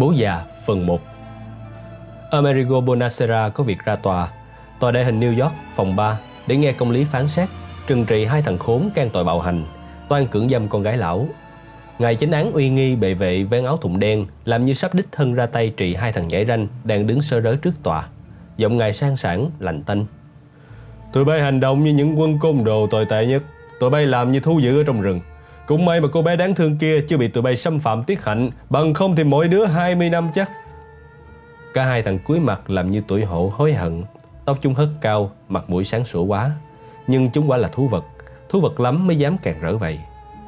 Bố 0.00 0.12
già 0.12 0.44
phần 0.66 0.86
1 0.86 1.00
Amerigo 2.30 2.80
Bonacera 2.80 3.48
có 3.48 3.64
việc 3.64 3.78
ra 3.84 3.96
tòa. 3.96 4.28
Tòa 4.80 4.90
đại 4.90 5.04
hình 5.04 5.20
New 5.20 5.42
York 5.42 5.54
phòng 5.74 5.96
3 5.96 6.18
Để 6.46 6.56
nghe 6.56 6.72
công 6.72 6.90
lý 6.90 7.04
phán 7.04 7.28
xét 7.28 7.48
Trừng 7.86 8.04
trị 8.04 8.24
hai 8.24 8.42
thằng 8.42 8.58
khốn 8.58 8.90
can 8.94 9.10
tội 9.12 9.24
bạo 9.24 9.40
hành 9.40 9.62
Toan 10.08 10.26
cưỡng 10.26 10.48
dâm 10.48 10.68
con 10.68 10.82
gái 10.82 10.96
lão. 10.96 11.26
Ngài 11.98 12.16
chánh 12.16 12.32
án 12.32 12.52
uy 12.52 12.68
nghi 12.68 12.96
bệ 12.96 13.14
vệ 13.14 13.42
vén 13.42 13.64
áo 13.64 13.76
thụng 13.76 13.98
đen 13.98 14.26
Làm 14.44 14.66
như 14.66 14.74
sắp 14.74 14.94
đích 14.94 15.06
thân 15.12 15.34
ra 15.34 15.46
tay 15.46 15.72
trị 15.76 15.94
hai 15.94 16.12
thằng 16.12 16.28
nhảy 16.28 16.44
ranh 16.46 16.68
Đang 16.84 17.06
đứng 17.06 17.22
sơ 17.22 17.40
rớ 17.40 17.56
trước 17.56 17.74
tòa. 17.82 18.08
Giọng 18.56 18.76
ngài 18.76 18.92
sang 18.92 19.16
sảng, 19.16 19.50
lành 19.58 19.82
tanh. 19.82 20.06
Tụi 21.12 21.24
bay 21.24 21.40
hành 21.40 21.60
động 21.60 21.84
như 21.84 21.92
những 21.92 22.20
quân 22.20 22.38
côn 22.38 22.64
đồ 22.64 22.86
tồi 22.86 23.04
tệ 23.04 23.26
nhất. 23.26 23.42
Tụi 23.80 23.90
bay 23.90 24.06
làm 24.06 24.32
như 24.32 24.40
thú 24.40 24.58
dữ 24.58 24.80
ở 24.80 24.84
trong 24.84 25.00
rừng 25.00 25.20
cũng 25.70 25.84
may 25.84 26.00
mà 26.00 26.08
cô 26.12 26.22
bé 26.22 26.36
đáng 26.36 26.54
thương 26.54 26.78
kia 26.78 27.00
chưa 27.08 27.16
bị 27.16 27.28
tụi 27.28 27.42
bay 27.42 27.56
xâm 27.56 27.80
phạm 27.80 28.04
tiết 28.04 28.24
hạnh. 28.24 28.50
Bằng 28.70 28.94
không 28.94 29.16
thì 29.16 29.24
mỗi 29.24 29.48
đứa 29.48 29.64
20 29.64 30.10
năm 30.10 30.30
chắc. 30.34 30.50
Cả 31.74 31.84
hai 31.84 32.02
thằng 32.02 32.18
cuối 32.24 32.40
mặt 32.40 32.70
làm 32.70 32.90
như 32.90 33.02
tuổi 33.08 33.24
hổ 33.24 33.52
hối 33.56 33.72
hận. 33.72 34.04
Tóc 34.44 34.58
chúng 34.60 34.74
hất 34.74 34.88
cao, 35.00 35.30
mặt 35.48 35.70
mũi 35.70 35.84
sáng 35.84 36.04
sủa 36.04 36.24
quá. 36.24 36.50
Nhưng 37.06 37.30
chúng 37.30 37.50
quả 37.50 37.56
là 37.56 37.68
thú 37.68 37.88
vật. 37.88 38.04
Thú 38.48 38.60
vật 38.60 38.80
lắm 38.80 39.06
mới 39.06 39.18
dám 39.18 39.36
càng 39.42 39.60
rỡ 39.60 39.76
vậy. 39.76 40.00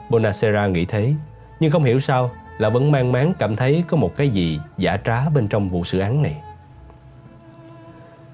Bonacera 0.09 0.67
nghĩ 0.67 0.85
thế. 0.85 1.15
Nhưng 1.61 1.71
không 1.71 1.85
hiểu 1.85 2.01
sao 2.01 2.31
là 2.59 2.69
vẫn 2.69 2.93
mang 2.93 3.13
máng 3.13 3.33
cảm 3.39 3.57
thấy 3.57 3.85
có 3.89 3.97
một 3.97 4.17
cái 4.17 4.29
gì 4.29 4.61
giả 4.79 4.97
trá 5.05 5.29
bên 5.29 5.49
trong 5.49 5.69
vụ 5.69 5.85
xử 5.85 5.99
án 5.99 6.23
này. 6.23 6.37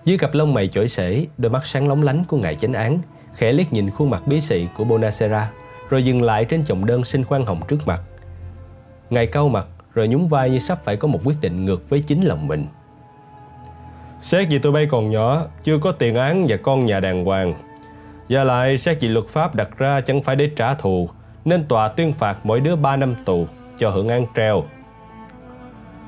Dưới 0.05 0.19
cặp 0.19 0.34
lông 0.34 0.55
mày 0.55 0.69
chổi 0.69 0.89
sể, 0.89 1.27
đôi 1.39 1.52
mắt 1.52 1.66
sáng 1.66 1.89
lóng 1.89 2.02
lánh 2.02 2.25
của 2.28 2.36
ngài 2.36 2.55
chánh 2.55 2.73
án 2.73 2.98
khẽ 3.34 3.52
liếc 3.52 3.73
nhìn 3.73 3.91
khuôn 3.91 4.11
mặt 4.11 4.23
bí 4.27 4.41
xị 4.41 4.66
của 4.77 4.84
Bonacera 4.84 5.50
rồi 5.91 6.05
dừng 6.05 6.22
lại 6.22 6.44
trên 6.44 6.64
chồng 6.64 6.86
đơn 6.86 7.05
xin 7.05 7.25
khoan 7.25 7.47
hồng 7.47 7.61
trước 7.69 7.86
mặt. 7.86 8.00
Ngài 9.11 9.27
cau 9.27 9.48
mặt 9.48 9.67
rồi 9.95 10.08
nhún 10.08 10.28
vai 10.28 10.50
như 10.50 10.58
sắp 10.58 10.78
phải 10.84 10.97
có 10.97 11.08
một 11.08 11.20
quyết 11.25 11.36
định 11.41 11.64
ngược 11.64 11.91
với 11.91 12.00
chính 12.00 12.22
lòng 12.22 12.47
mình. 12.47 12.67
Xét 14.20 14.48
vì 14.50 14.58
tụi 14.58 14.72
bay 14.72 14.86
còn 14.86 15.11
nhỏ, 15.11 15.47
chưa 15.64 15.78
có 15.78 15.92
tiền 15.92 16.14
án 16.14 16.47
và 16.48 16.56
con 16.56 16.86
nhà 16.86 17.00
đàng 17.00 17.25
hoàng. 17.25 17.55
Và 18.28 18.45
lại 18.45 18.78
xét 18.78 18.98
vì 19.00 19.08
luật 19.08 19.27
pháp 19.28 19.55
đặt 19.55 19.78
ra 19.78 20.00
chẳng 20.00 20.22
phải 20.22 20.36
để 20.36 20.50
trả 20.56 20.75
thù, 20.75 21.08
nên 21.45 21.64
tòa 21.64 21.89
tuyên 21.89 22.12
phạt 22.12 22.39
mỗi 22.45 22.61
đứa 22.61 22.77
3 22.77 22.97
năm 22.97 23.14
tù 23.25 23.47
cho 23.78 23.91
hưởng 23.91 24.08
án 24.08 24.27
treo. 24.36 24.64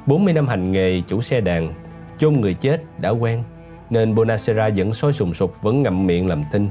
40 0.07 0.33
năm 0.35 0.49
hành 0.49 0.73
nghề 0.73 1.03
chủ 1.07 1.23
xe 1.23 1.41
đàn, 1.41 1.75
chôn 2.19 2.41
người 2.41 2.55
chết 2.55 2.83
đã 2.99 3.11
quen, 3.11 3.43
nên 3.91 4.15
Bonacera 4.15 4.71
vẫn 4.77 4.95
sôi 4.95 5.13
sùng 5.13 5.35
sục 5.35 5.63
vẫn 5.63 5.83
ngậm 5.83 6.07
miệng 6.07 6.29
làm 6.29 6.45
tin. 6.53 6.69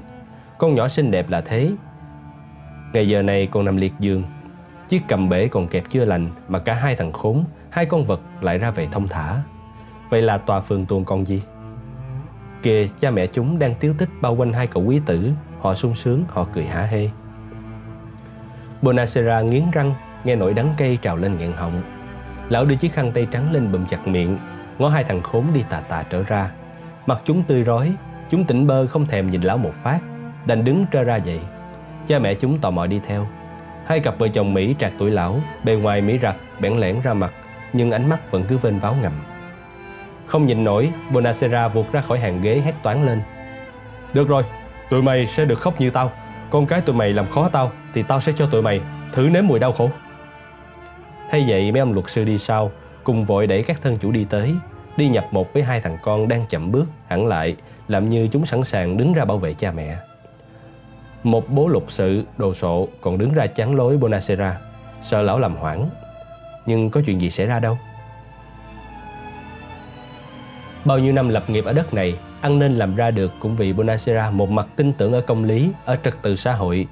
Con 0.58 0.76
nhỏ 0.76 0.88
xinh 0.88 1.12
đẹp 1.12 1.30
là 1.30 1.42
thế, 1.42 1.72
Ngày 2.94 3.08
giờ 3.08 3.22
này 3.22 3.48
còn 3.52 3.66
nằm 3.66 3.78
liệt 3.78 3.94
giường. 4.00 4.24
Chiếc 4.90 5.02
cầm 5.08 5.30
bể 5.30 5.48
còn 5.48 5.68
kẹp 5.68 5.84
chưa 5.90 6.06
lành 6.06 6.30
Mà 6.48 6.60
cả 6.60 6.74
hai 6.74 6.96
thằng 6.96 7.14
khốn 7.14 7.44
Hai 7.70 7.86
con 7.86 8.06
vật 8.06 8.22
lại 8.42 8.58
ra 8.58 8.72
về 8.72 8.88
thông 8.92 9.08
thả. 9.08 9.42
Vậy 10.10 10.22
là 10.22 10.38
tòa 10.38 10.60
phường 10.60 10.86
tuôn 10.86 11.06
con 11.06 11.26
gì? 11.26 11.42
Kìa 12.64 12.88
cha 13.00 13.12
mẹ 13.12 13.28
chúng 13.28 13.60
đang 13.60 13.76
tiếu 13.80 13.94
tích 13.98 14.10
bao 14.22 14.36
quanh 14.36 14.54
hai 14.54 14.68
cậu 14.68 14.84
quý 14.84 15.02
tử. 15.06 15.32
Họ 15.60 15.74
sung 15.74 15.96
sướng, 15.96 16.24
họ 16.28 16.48
cười 16.54 16.66
hả 16.66 16.82
hê. 16.82 17.10
Bonacera 18.82 19.42
nghiến 19.42 19.64
răng 19.72 19.94
Nghe 20.24 20.36
nỗi 20.36 20.54
đắng 20.54 20.74
cay 20.78 20.98
trào 21.02 21.18
lên 21.18 21.38
nghẹn 21.38 21.52
họng. 21.52 21.82
Lão 22.50 22.66
đưa 22.66 22.76
chiếc 22.76 22.94
khăn 22.94 23.12
tay 23.12 23.28
trắng 23.32 23.52
lên 23.52 23.72
bụm 23.72 23.86
chặt 23.86 24.08
miệng 24.08 24.38
Ngó 24.78 24.90
hai 24.90 25.04
thằng 25.04 25.22
khốn 25.22 25.46
đi 25.54 25.64
tà 25.70 25.80
tà 25.80 26.04
trở 26.10 26.24
ra. 26.24 26.52
Mặt 27.06 27.22
chúng 27.26 27.44
tươi 27.44 27.64
rói 27.64 27.94
Chúng 28.30 28.46
tỉnh 28.46 28.68
bơ 28.68 28.88
không 28.88 29.06
thèm 29.06 29.30
nhìn 29.30 29.42
lão 29.42 29.58
một 29.58 29.74
phát 29.74 30.00
Đành 30.46 30.64
đứng 30.64 30.86
trơ 30.92 31.04
ra 31.04 31.20
vậy 31.26 31.40
Cha 32.10 32.20
mẹ 32.20 32.34
chúng 32.34 32.58
tò 32.58 32.72
mò 32.72 32.86
đi 32.86 33.02
theo. 33.08 33.28
Hai 33.86 34.00
cặp 34.00 34.18
vợ 34.18 34.28
chồng 34.28 34.54
Mỹ 34.54 34.76
trạc 34.80 34.94
tuổi 34.98 35.12
lão 35.12 35.40
Bề 35.64 35.76
ngoài 35.76 36.02
Mỹ 36.02 36.20
rặt, 36.22 36.36
bẽn 36.60 36.78
lẽn 36.78 36.96
ra 37.04 37.14
mặt 37.14 37.32
Nhưng 37.74 37.92
ánh 37.92 38.10
mắt 38.10 38.32
vẫn 38.32 38.44
cứ 38.48 38.58
vênh 38.58 38.80
váo 38.80 38.96
ngầm. 39.02 39.12
Không 40.26 40.46
nhìn 40.46 40.64
nổi 40.64 40.92
Bonacera 41.12 41.68
vụt 41.68 41.92
ra 41.92 42.02
khỏi 42.02 42.20
hàng 42.20 42.42
ghế 42.42 42.62
hét 42.66 42.74
toán 42.84 43.06
lên. 43.06 43.22
Được 44.14 44.28
rồi, 44.28 44.44
tụi 44.90 45.02
mày 45.02 45.28
sẽ 45.28 45.46
được 45.46 45.60
khóc 45.60 45.82
như 45.82 45.90
tao. 45.90 46.12
Con 46.50 46.66
cái 46.66 46.82
tụi 46.82 46.96
mày 46.96 47.14
làm 47.14 47.26
khó 47.26 47.50
tao 47.50 47.72
Thì 47.94 48.04
tao 48.04 48.22
sẽ 48.22 48.32
cho 48.38 48.48
tụi 48.52 48.62
mày 48.62 48.82
thử 49.12 49.30
nếm 49.30 49.48
mùi 49.48 49.60
đau 49.60 49.72
khổ. 49.72 49.90
Thay 51.32 51.46
vậy 51.48 51.72
mấy 51.72 51.80
ông 51.80 51.94
luật 51.94 52.06
sư 52.10 52.24
đi 52.24 52.38
sau 52.38 52.72
Cùng 53.04 53.26
vội 53.26 53.48
đẩy 53.48 53.64
các 53.64 53.80
thân 53.84 53.98
chủ 53.98 54.12
đi 54.12 54.26
tới 54.30 54.56
Đi 54.98 55.10
nhập 55.10 55.26
một 55.32 55.54
với 55.54 55.64
hai 55.64 55.82
thằng 55.82 55.98
con 56.04 56.28
đang 56.28 56.46
chậm 56.50 56.72
bước 56.72 56.86
hẳn 57.08 57.28
lại 57.28 57.56
Làm 57.88 58.10
như 58.10 58.28
chúng 58.28 58.46
sẵn 58.46 58.64
sàng 58.64 58.98
đứng 58.98 59.14
ra 59.14 59.26
bảo 59.26 59.38
vệ 59.38 59.54
cha 59.54 59.72
mẹ 59.72 59.98
một 61.24 61.50
bố 61.50 61.68
lục 61.68 61.86
sự 61.88 62.24
đồ 62.38 62.54
sộ 62.54 62.88
còn 63.02 63.18
đứng 63.18 63.34
ra 63.34 63.48
chắn 63.48 63.76
lối 63.76 63.98
Bonacera, 63.98 64.58
sợ 65.04 65.22
lão 65.22 65.40
làm 65.40 65.56
hoảng. 65.56 65.90
Nhưng 66.66 66.90
có 66.90 67.02
chuyện 67.06 67.22
gì 67.22 67.30
xảy 67.30 67.46
ra 67.46 67.60
đâu? 67.60 67.78
Bao 70.86 71.00
nhiêu 71.00 71.14
năm 71.14 71.30
lập 71.30 71.44
nghiệp 71.50 71.66
ở 71.66 71.74
đất 71.74 71.94
này, 71.94 72.16
ăn 72.42 72.60
nên 72.60 72.76
làm 72.76 72.96
ra 72.96 73.12
được 73.12 73.32
cũng 73.40 73.56
vì 73.56 73.74
Bonacera 73.74 74.30
một 74.30 74.52
mặt 74.52 74.68
tin 74.76 74.94
tưởng 74.94 75.14
ở 75.14 75.22
công 75.22 75.44
lý, 75.44 75.72
ở 75.86 75.96
trật 76.04 76.14
tự 76.22 76.36
xã 76.36 76.54
hội. 76.54 76.88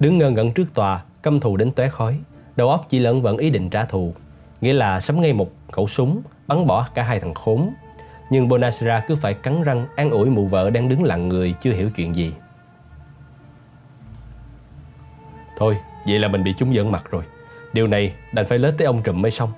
Đứng 0.00 0.18
ngơ 0.18 0.30
ngẩn 0.30 0.52
trước 0.52 0.74
tòa, 0.74 1.02
căm 1.22 1.40
thù 1.40 1.56
đến 1.56 1.72
tóe 1.72 1.88
khói, 1.88 2.18
đầu 2.56 2.70
óc 2.70 2.86
chỉ 2.88 2.98
lẫn 2.98 3.22
vẫn 3.22 3.36
ý 3.36 3.50
định 3.50 3.70
trả 3.70 3.84
thù, 3.84 4.14
nghĩa 4.60 4.72
là 4.72 5.00
sắm 5.00 5.20
ngay 5.20 5.32
một 5.32 5.50
khẩu 5.72 5.88
súng, 5.88 6.22
bắn 6.46 6.66
bỏ 6.66 6.88
cả 6.94 7.02
hai 7.02 7.20
thằng 7.20 7.34
khốn. 7.34 7.70
Nhưng 8.30 8.48
Bonacera 8.48 9.04
cứ 9.08 9.16
phải 9.16 9.34
cắn 9.34 9.62
răng 9.62 9.86
an 9.96 10.10
ủi 10.10 10.30
mụ 10.30 10.46
vợ 10.46 10.70
đang 10.70 10.88
đứng 10.88 11.02
lặng 11.02 11.28
người 11.28 11.54
chưa 11.62 11.72
hiểu 11.72 11.90
chuyện 11.96 12.16
gì. 12.16 12.32
Thôi, 15.60 15.76
vậy 16.06 16.18
là 16.18 16.28
mình 16.28 16.44
bị 16.44 16.54
chúng 16.58 16.74
giận 16.74 16.92
mặt 16.92 17.04
rồi. 17.10 17.22
Điều 17.72 17.86
này 17.86 18.12
đành 18.32 18.46
phải 18.46 18.58
lết 18.58 18.74
tới 18.78 18.86
ông 18.86 19.02
trùm 19.02 19.22
mới 19.22 19.30
xong. 19.30 19.52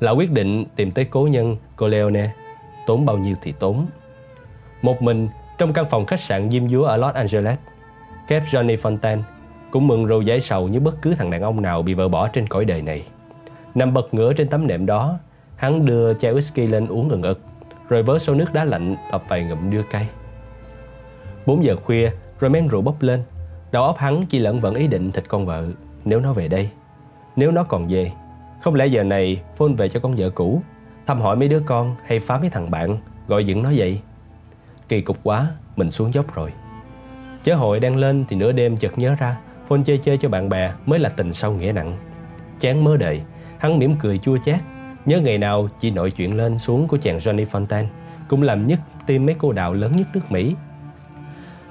Lão 0.00 0.16
quyết 0.16 0.30
định 0.30 0.64
tìm 0.76 0.90
tới 0.90 1.04
cố 1.04 1.26
nhân 1.26 1.56
Coleone 1.76 2.30
Tốn 2.86 3.06
bao 3.06 3.18
nhiêu 3.18 3.36
thì 3.42 3.52
tốn. 3.52 3.86
Một 4.82 5.02
mình 5.02 5.28
trong 5.58 5.72
căn 5.72 5.84
phòng 5.90 6.06
khách 6.06 6.20
sạn 6.20 6.50
diêm 6.50 6.68
dúa 6.68 6.84
ở 6.84 6.96
Los 6.96 7.14
Angeles, 7.14 7.58
Kép 8.28 8.42
Johnny 8.42 8.76
Fontaine 8.76 9.22
cũng 9.70 9.88
mừng 9.88 10.06
râu 10.08 10.22
giải 10.22 10.40
sầu 10.40 10.68
như 10.68 10.80
bất 10.80 11.02
cứ 11.02 11.14
thằng 11.14 11.30
đàn 11.30 11.42
ông 11.42 11.62
nào 11.62 11.82
bị 11.82 11.94
vợ 11.94 12.08
bỏ 12.08 12.28
trên 12.28 12.46
cõi 12.46 12.64
đời 12.64 12.82
này. 12.82 13.04
Nằm 13.74 13.94
bật 13.94 14.14
ngửa 14.14 14.32
trên 14.32 14.48
tấm 14.48 14.66
nệm 14.66 14.86
đó, 14.86 15.18
hắn 15.56 15.86
đưa 15.86 16.14
chai 16.14 16.34
whisky 16.34 16.70
lên 16.70 16.86
uống 16.88 17.08
ngừng 17.08 17.22
ực, 17.22 17.40
rồi 17.88 18.02
vớ 18.02 18.18
xô 18.18 18.34
nước 18.34 18.52
đá 18.52 18.64
lạnh 18.64 18.96
tập 19.10 19.22
vài 19.28 19.44
ngụm 19.44 19.70
đưa 19.70 19.82
cay. 19.82 20.08
4 21.46 21.64
giờ 21.64 21.76
khuya, 21.76 22.10
rồi 22.40 22.50
men 22.50 22.68
rượu 22.68 22.82
bốc 22.82 23.02
lên, 23.02 23.22
Đầu 23.72 23.84
óc 23.84 23.98
hắn 23.98 24.26
chỉ 24.26 24.38
lẫn 24.38 24.60
vẫn 24.60 24.74
ý 24.74 24.86
định 24.86 25.12
thịt 25.12 25.24
con 25.28 25.46
vợ. 25.46 25.66
Nếu 26.04 26.20
nó 26.20 26.32
về 26.32 26.48
đây, 26.48 26.70
Nếu 27.36 27.50
nó 27.50 27.64
còn 27.64 27.88
về, 27.88 28.12
Không 28.60 28.74
lẽ 28.74 28.86
giờ 28.86 29.02
này 29.02 29.42
phone 29.56 29.72
về 29.72 29.88
cho 29.88 30.00
con 30.00 30.14
vợ 30.16 30.30
cũ? 30.30 30.62
Thăm 31.06 31.20
hỏi 31.20 31.36
mấy 31.36 31.48
đứa 31.48 31.60
con 31.66 31.96
hay 32.06 32.20
phá 32.20 32.38
mấy 32.38 32.50
thằng 32.50 32.70
bạn, 32.70 32.98
Gọi 33.28 33.44
dựng 33.44 33.62
nó 33.62 33.72
vậy? 33.76 34.00
Kỳ 34.88 35.00
cục 35.00 35.18
quá, 35.22 35.46
Mình 35.76 35.90
xuống 35.90 36.14
dốc 36.14 36.34
rồi. 36.34 36.52
Chớ 37.42 37.54
hội 37.54 37.80
đang 37.80 37.96
lên 37.96 38.24
thì 38.28 38.36
nửa 38.36 38.52
đêm 38.52 38.76
chợt 38.76 38.98
nhớ 38.98 39.14
ra 39.18 39.36
Phone 39.68 39.82
chơi 39.86 39.98
chơi 39.98 40.18
cho 40.18 40.28
bạn 40.28 40.48
bè 40.48 40.72
mới 40.86 40.98
là 40.98 41.08
tình 41.08 41.32
sâu 41.32 41.52
nghĩa 41.52 41.72
nặng. 41.72 41.96
Chán 42.60 42.84
mớ 42.84 42.96
đời, 42.96 43.20
Hắn 43.58 43.78
mỉm 43.78 43.96
cười 44.00 44.18
chua 44.18 44.38
chát. 44.44 44.60
Nhớ 45.06 45.20
ngày 45.20 45.38
nào 45.38 45.68
chỉ 45.80 45.90
nội 45.90 46.10
chuyện 46.10 46.36
lên 46.36 46.58
xuống 46.58 46.88
của 46.88 46.96
chàng 46.96 47.18
Johnny 47.18 47.46
Fontaine, 47.46 47.86
Cũng 48.28 48.42
làm 48.42 48.66
nhất 48.66 48.80
tim 49.06 49.26
mấy 49.26 49.34
cô 49.38 49.52
đạo 49.52 49.74
lớn 49.74 49.92
nhất 49.96 50.06
nước 50.14 50.30
Mỹ. 50.30 50.54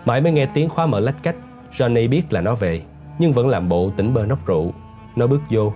Mãi 0.05 0.21
mới 0.21 0.31
nghe 0.31 0.45
tiếng 0.45 0.69
khóa 0.69 0.85
mở 0.85 0.99
lách 0.99 1.23
cách 1.23 1.35
Johnny 1.77 2.09
biết 2.09 2.33
là 2.33 2.41
nó 2.41 2.55
về, 2.55 2.81
Nhưng 3.19 3.33
vẫn 3.33 3.47
làm 3.47 3.69
bộ 3.69 3.91
tỉnh 3.95 4.13
bơ 4.13 4.25
nóc 4.25 4.45
rượu. 4.45 4.73
Nó 5.15 5.27
bước 5.27 5.41
vô, 5.49 5.73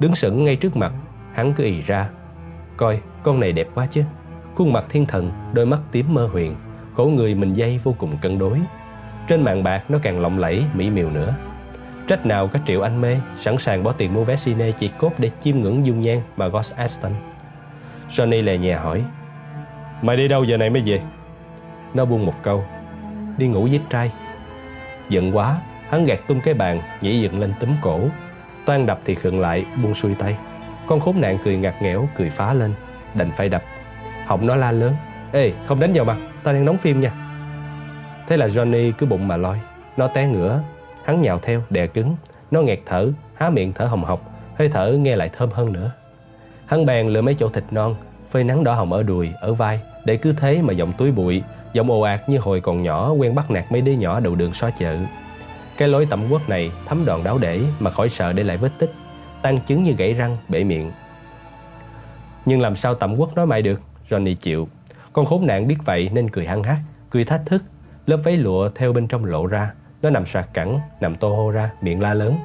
Đứng 0.00 0.14
sững 0.14 0.44
ngay 0.44 0.56
trước 0.56 0.76
mặt, 0.76 0.92
Hắn 1.32 1.52
cứ 1.52 1.64
ì 1.64 1.82
ra. 1.82 2.08
Coi, 2.76 3.00
con 3.22 3.40
này 3.40 3.52
đẹp 3.52 3.68
quá 3.74 3.86
chứ. 3.86 4.02
Khuôn 4.54 4.72
mặt 4.72 4.84
thiên 4.88 5.06
thần, 5.06 5.30
Đôi 5.52 5.66
mắt 5.66 5.78
tím 5.92 6.14
mơ 6.14 6.28
huyền, 6.32 6.56
Khổ 6.96 7.04
người 7.04 7.34
mình 7.34 7.54
dây 7.54 7.80
vô 7.84 7.94
cùng 7.98 8.10
cân 8.22 8.38
đối. 8.38 8.60
Trên 9.28 9.42
mạng 9.42 9.62
bạc 9.62 9.84
nó 9.88 9.98
càng 10.02 10.20
lộng 10.20 10.38
lẫy, 10.38 10.64
mỹ 10.74 10.90
miều 10.90 11.10
nữa. 11.10 11.34
Trách 12.08 12.26
nào 12.26 12.48
các 12.48 12.62
triệu 12.66 12.80
anh 12.80 13.00
mê, 13.00 13.16
Sẵn 13.40 13.58
sàng 13.58 13.82
bỏ 13.82 13.92
tiền 13.92 14.14
mua 14.14 14.24
vé 14.24 14.36
cine 14.44 14.72
chỉ 14.72 14.88
cốt 14.98 15.12
Để 15.18 15.30
chiêm 15.42 15.56
ngưỡng 15.56 15.86
dung 15.86 16.00
nhan 16.00 16.20
mà 16.36 16.48
Ghost 16.48 16.74
Aston. 16.74 17.12
Johnny 18.10 18.42
lè 18.42 18.58
nhà 18.58 18.78
hỏi, 18.78 19.04
Mày 20.02 20.16
đi 20.16 20.28
đâu 20.28 20.44
giờ 20.44 20.56
này 20.56 20.70
mới 20.70 20.82
về? 20.86 21.00
Nó 21.94 22.04
buông 22.04 22.26
một 22.26 22.34
câu, 22.42 22.64
Đi 23.38 23.46
ngủ 23.46 23.68
với 23.70 23.80
trai. 23.90 24.12
Giận 25.08 25.36
quá, 25.36 25.56
hắn 25.88 26.04
gạt 26.04 26.18
tung 26.28 26.40
cái 26.44 26.54
bàn, 26.54 26.80
nhảy 27.00 27.20
dựng 27.20 27.40
lên 27.40 27.54
túm 27.60 27.70
cổ. 27.80 28.00
Toan 28.64 28.86
đập 28.86 29.00
thì 29.04 29.14
khựng 29.14 29.40
lại, 29.40 29.64
buông 29.82 29.94
xuôi 29.94 30.14
tay. 30.14 30.36
Con 30.86 31.00
khốn 31.00 31.20
nạn 31.20 31.38
cười 31.44 31.56
ngặt 31.56 31.82
nghẽo, 31.82 32.08
cười 32.16 32.30
phá 32.30 32.54
lên. 32.54 32.74
Đành 33.14 33.30
phải 33.36 33.48
đập. 33.48 33.62
Họng 34.26 34.46
nó 34.46 34.56
la 34.56 34.72
lớn. 34.72 34.94
Ê, 35.32 35.52
không 35.66 35.80
đánh 35.80 35.92
vào 35.92 36.04
mặt, 36.04 36.16
tao 36.42 36.54
đang 36.54 36.64
đóng 36.64 36.76
phim 36.76 37.00
nha. 37.00 37.12
Thế 38.26 38.36
là 38.36 38.46
Johnny 38.46 38.92
cứ 38.92 39.06
bụng 39.06 39.28
mà 39.28 39.36
loi. 39.36 39.60
Nó 39.96 40.08
té 40.08 40.26
ngửa, 40.26 40.62
hắn 41.04 41.22
nhào 41.22 41.38
theo, 41.42 41.62
đè 41.70 41.86
cứng. 41.86 42.16
Nó 42.50 42.62
nghẹt 42.62 42.78
thở, 42.86 43.08
há 43.34 43.50
miệng 43.50 43.72
thở 43.72 43.84
hồng 43.84 44.04
hộc, 44.04 44.20
hơi 44.58 44.68
thở 44.68 44.92
nghe 45.00 45.16
lại 45.16 45.30
thơm 45.38 45.50
hơn 45.50 45.72
nữa. 45.72 45.90
Hắn 46.66 46.86
bèn 46.86 47.08
lựa 47.08 47.20
mấy 47.20 47.34
chỗ 47.34 47.48
thịt 47.48 47.64
non, 47.70 47.94
phơi 48.30 48.44
nắng 48.44 48.64
đỏ 48.64 48.74
hồng 48.74 48.92
ở 48.92 49.02
đùi, 49.02 49.30
ở 49.40 49.54
vai, 49.54 49.80
để 50.04 50.16
cứ 50.16 50.32
thế 50.32 50.62
mà 50.62 50.72
giọng 50.72 50.92
túi 50.92 51.12
bụi, 51.12 51.42
Giọng 51.72 51.90
ồ 51.90 52.00
ạt 52.00 52.28
như 52.28 52.38
hồi 52.38 52.60
còn 52.60 52.82
nhỏ 52.82 53.12
quen 53.12 53.34
bắt 53.34 53.50
nạt 53.50 53.64
mấy 53.72 53.80
đứa 53.80 53.92
nhỏ 53.92 54.20
đầu 54.20 54.34
đường 54.34 54.54
xó 54.54 54.70
chợ. 54.78 54.96
Cái 55.76 55.88
lối 55.88 56.06
tẩm 56.06 56.20
quốc 56.30 56.48
này 56.48 56.70
thấm 56.86 57.04
đòn 57.04 57.24
đáo 57.24 57.38
để 57.38 57.60
mà 57.80 57.90
khỏi 57.90 58.08
sợ 58.08 58.32
để 58.32 58.42
lại 58.42 58.56
vết 58.56 58.70
tích 58.78 58.90
Tăng 59.42 59.60
chứng 59.60 59.82
như 59.82 59.92
gãy 59.92 60.14
răng, 60.14 60.36
bể 60.48 60.64
miệng. 60.64 60.90
Nhưng 62.46 62.60
làm 62.60 62.76
sao 62.76 62.94
tẩm 62.94 63.16
quốc 63.16 63.36
nói 63.36 63.46
mãi 63.46 63.62
được? 63.62 63.80
Johnny 64.08 64.34
chịu. 64.34 64.68
Con 65.12 65.26
khốn 65.26 65.46
nạn 65.46 65.68
biết 65.68 65.76
vậy 65.84 66.10
nên 66.12 66.30
cười 66.30 66.46
hăng 66.46 66.62
hắc 66.62 66.78
Cười 67.10 67.24
thách 67.24 67.42
thức. 67.46 67.62
Lớp 68.06 68.16
váy 68.24 68.36
lụa 68.36 68.70
theo 68.74 68.92
bên 68.92 69.08
trong 69.08 69.24
lộ 69.24 69.46
ra 69.46 69.72
Nó 70.02 70.10
nằm 70.10 70.26
sạc 70.26 70.54
cẳng 70.54 70.80
Nằm 71.00 71.14
tô 71.14 71.28
hô 71.28 71.50
ra 71.50 71.70
Miệng 71.80 72.00
la 72.00 72.14
lớn. 72.14 72.38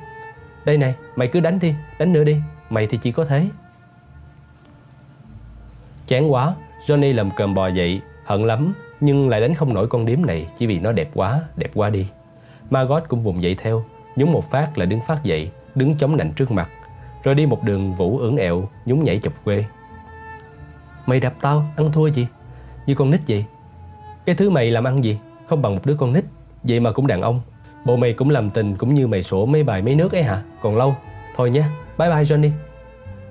Đây 0.65 0.77
này 0.77 0.95
Mày 1.15 1.27
cứ 1.27 1.39
đánh 1.39 1.59
đi 1.59 1.73
Đánh 1.99 2.13
nữa 2.13 2.23
đi 2.23 2.37
Mày 2.69 2.87
thì 2.87 2.99
chỉ 3.03 3.11
có 3.11 3.25
thế. 3.25 3.47
Chán 6.07 6.31
quá 6.31 6.55
Johnny 6.87 7.15
lầm 7.15 7.31
cơm 7.35 7.53
bò 7.53 7.67
dậy 7.67 8.01
Hận 8.25 8.47
lắm. 8.47 8.73
Nhưng 9.03 9.29
lại 9.29 9.41
đánh 9.41 9.53
không 9.53 9.73
nổi 9.73 9.87
con 9.87 10.05
điếm 10.05 10.25
này 10.25 10.47
Chỉ 10.57 10.67
vì 10.67 10.79
nó 10.79 10.91
đẹp 10.91 11.09
quá 11.13 11.41
Đẹp 11.55 11.71
quá 11.73 11.89
đi. 11.89 12.07
Margot 12.69 13.03
cũng 13.07 13.21
vùng 13.21 13.43
dậy 13.43 13.55
theo 13.61 13.83
Nhúng 14.15 14.31
một 14.31 14.51
phát 14.51 14.77
là 14.77 14.85
đứng 14.85 14.99
phát 15.07 15.23
dậy, 15.23 15.51
Đứng 15.75 15.97
chống 15.97 16.17
nạnh 16.17 16.31
trước 16.35 16.51
mặt. 16.51 16.69
Rồi 17.23 17.35
đi 17.35 17.45
một 17.45 17.63
đường 17.63 17.95
vũ 17.95 18.17
ưỡn 18.17 18.35
ẹo 18.35 18.69
Nhúng 18.85 19.03
nhảy 19.03 19.19
chụp 19.19 19.33
quê. 19.43 19.65
Mày 21.05 21.19
đập 21.19 21.33
tao, 21.41 21.65
ăn 21.75 21.91
thua 21.91 22.07
gì? 22.07 22.27
Như 22.85 22.95
con 22.95 23.11
nít 23.11 23.21
vậy. 23.27 23.45
Cái 24.25 24.35
thứ 24.35 24.49
mày 24.49 24.71
làm 24.71 24.83
ăn 24.83 25.03
gì? 25.03 25.19
Không 25.49 25.61
bằng 25.61 25.75
một 25.75 25.81
đứa 25.85 25.95
con 25.95 26.13
nít. 26.13 26.25
Vậy 26.63 26.79
mà 26.79 26.91
cũng 26.91 27.07
đàn 27.07 27.21
ông. 27.21 27.41
Bộ 27.85 27.95
mày 27.95 28.13
cũng 28.13 28.29
làm 28.29 28.49
tình 28.49 28.75
cũng 28.75 28.93
như 28.93 29.07
mày 29.07 29.23
sổ 29.23 29.45
mấy 29.45 29.63
bài 29.63 29.81
mấy 29.81 29.95
nước 29.95 30.11
ấy 30.11 30.23
hả? 30.23 30.43
Còn 30.61 30.77
lâu. 30.77 30.95
Thôi 31.35 31.49
nha 31.49 31.69
Bye 31.97 32.09
bye, 32.09 32.23
Johnny. 32.23 32.49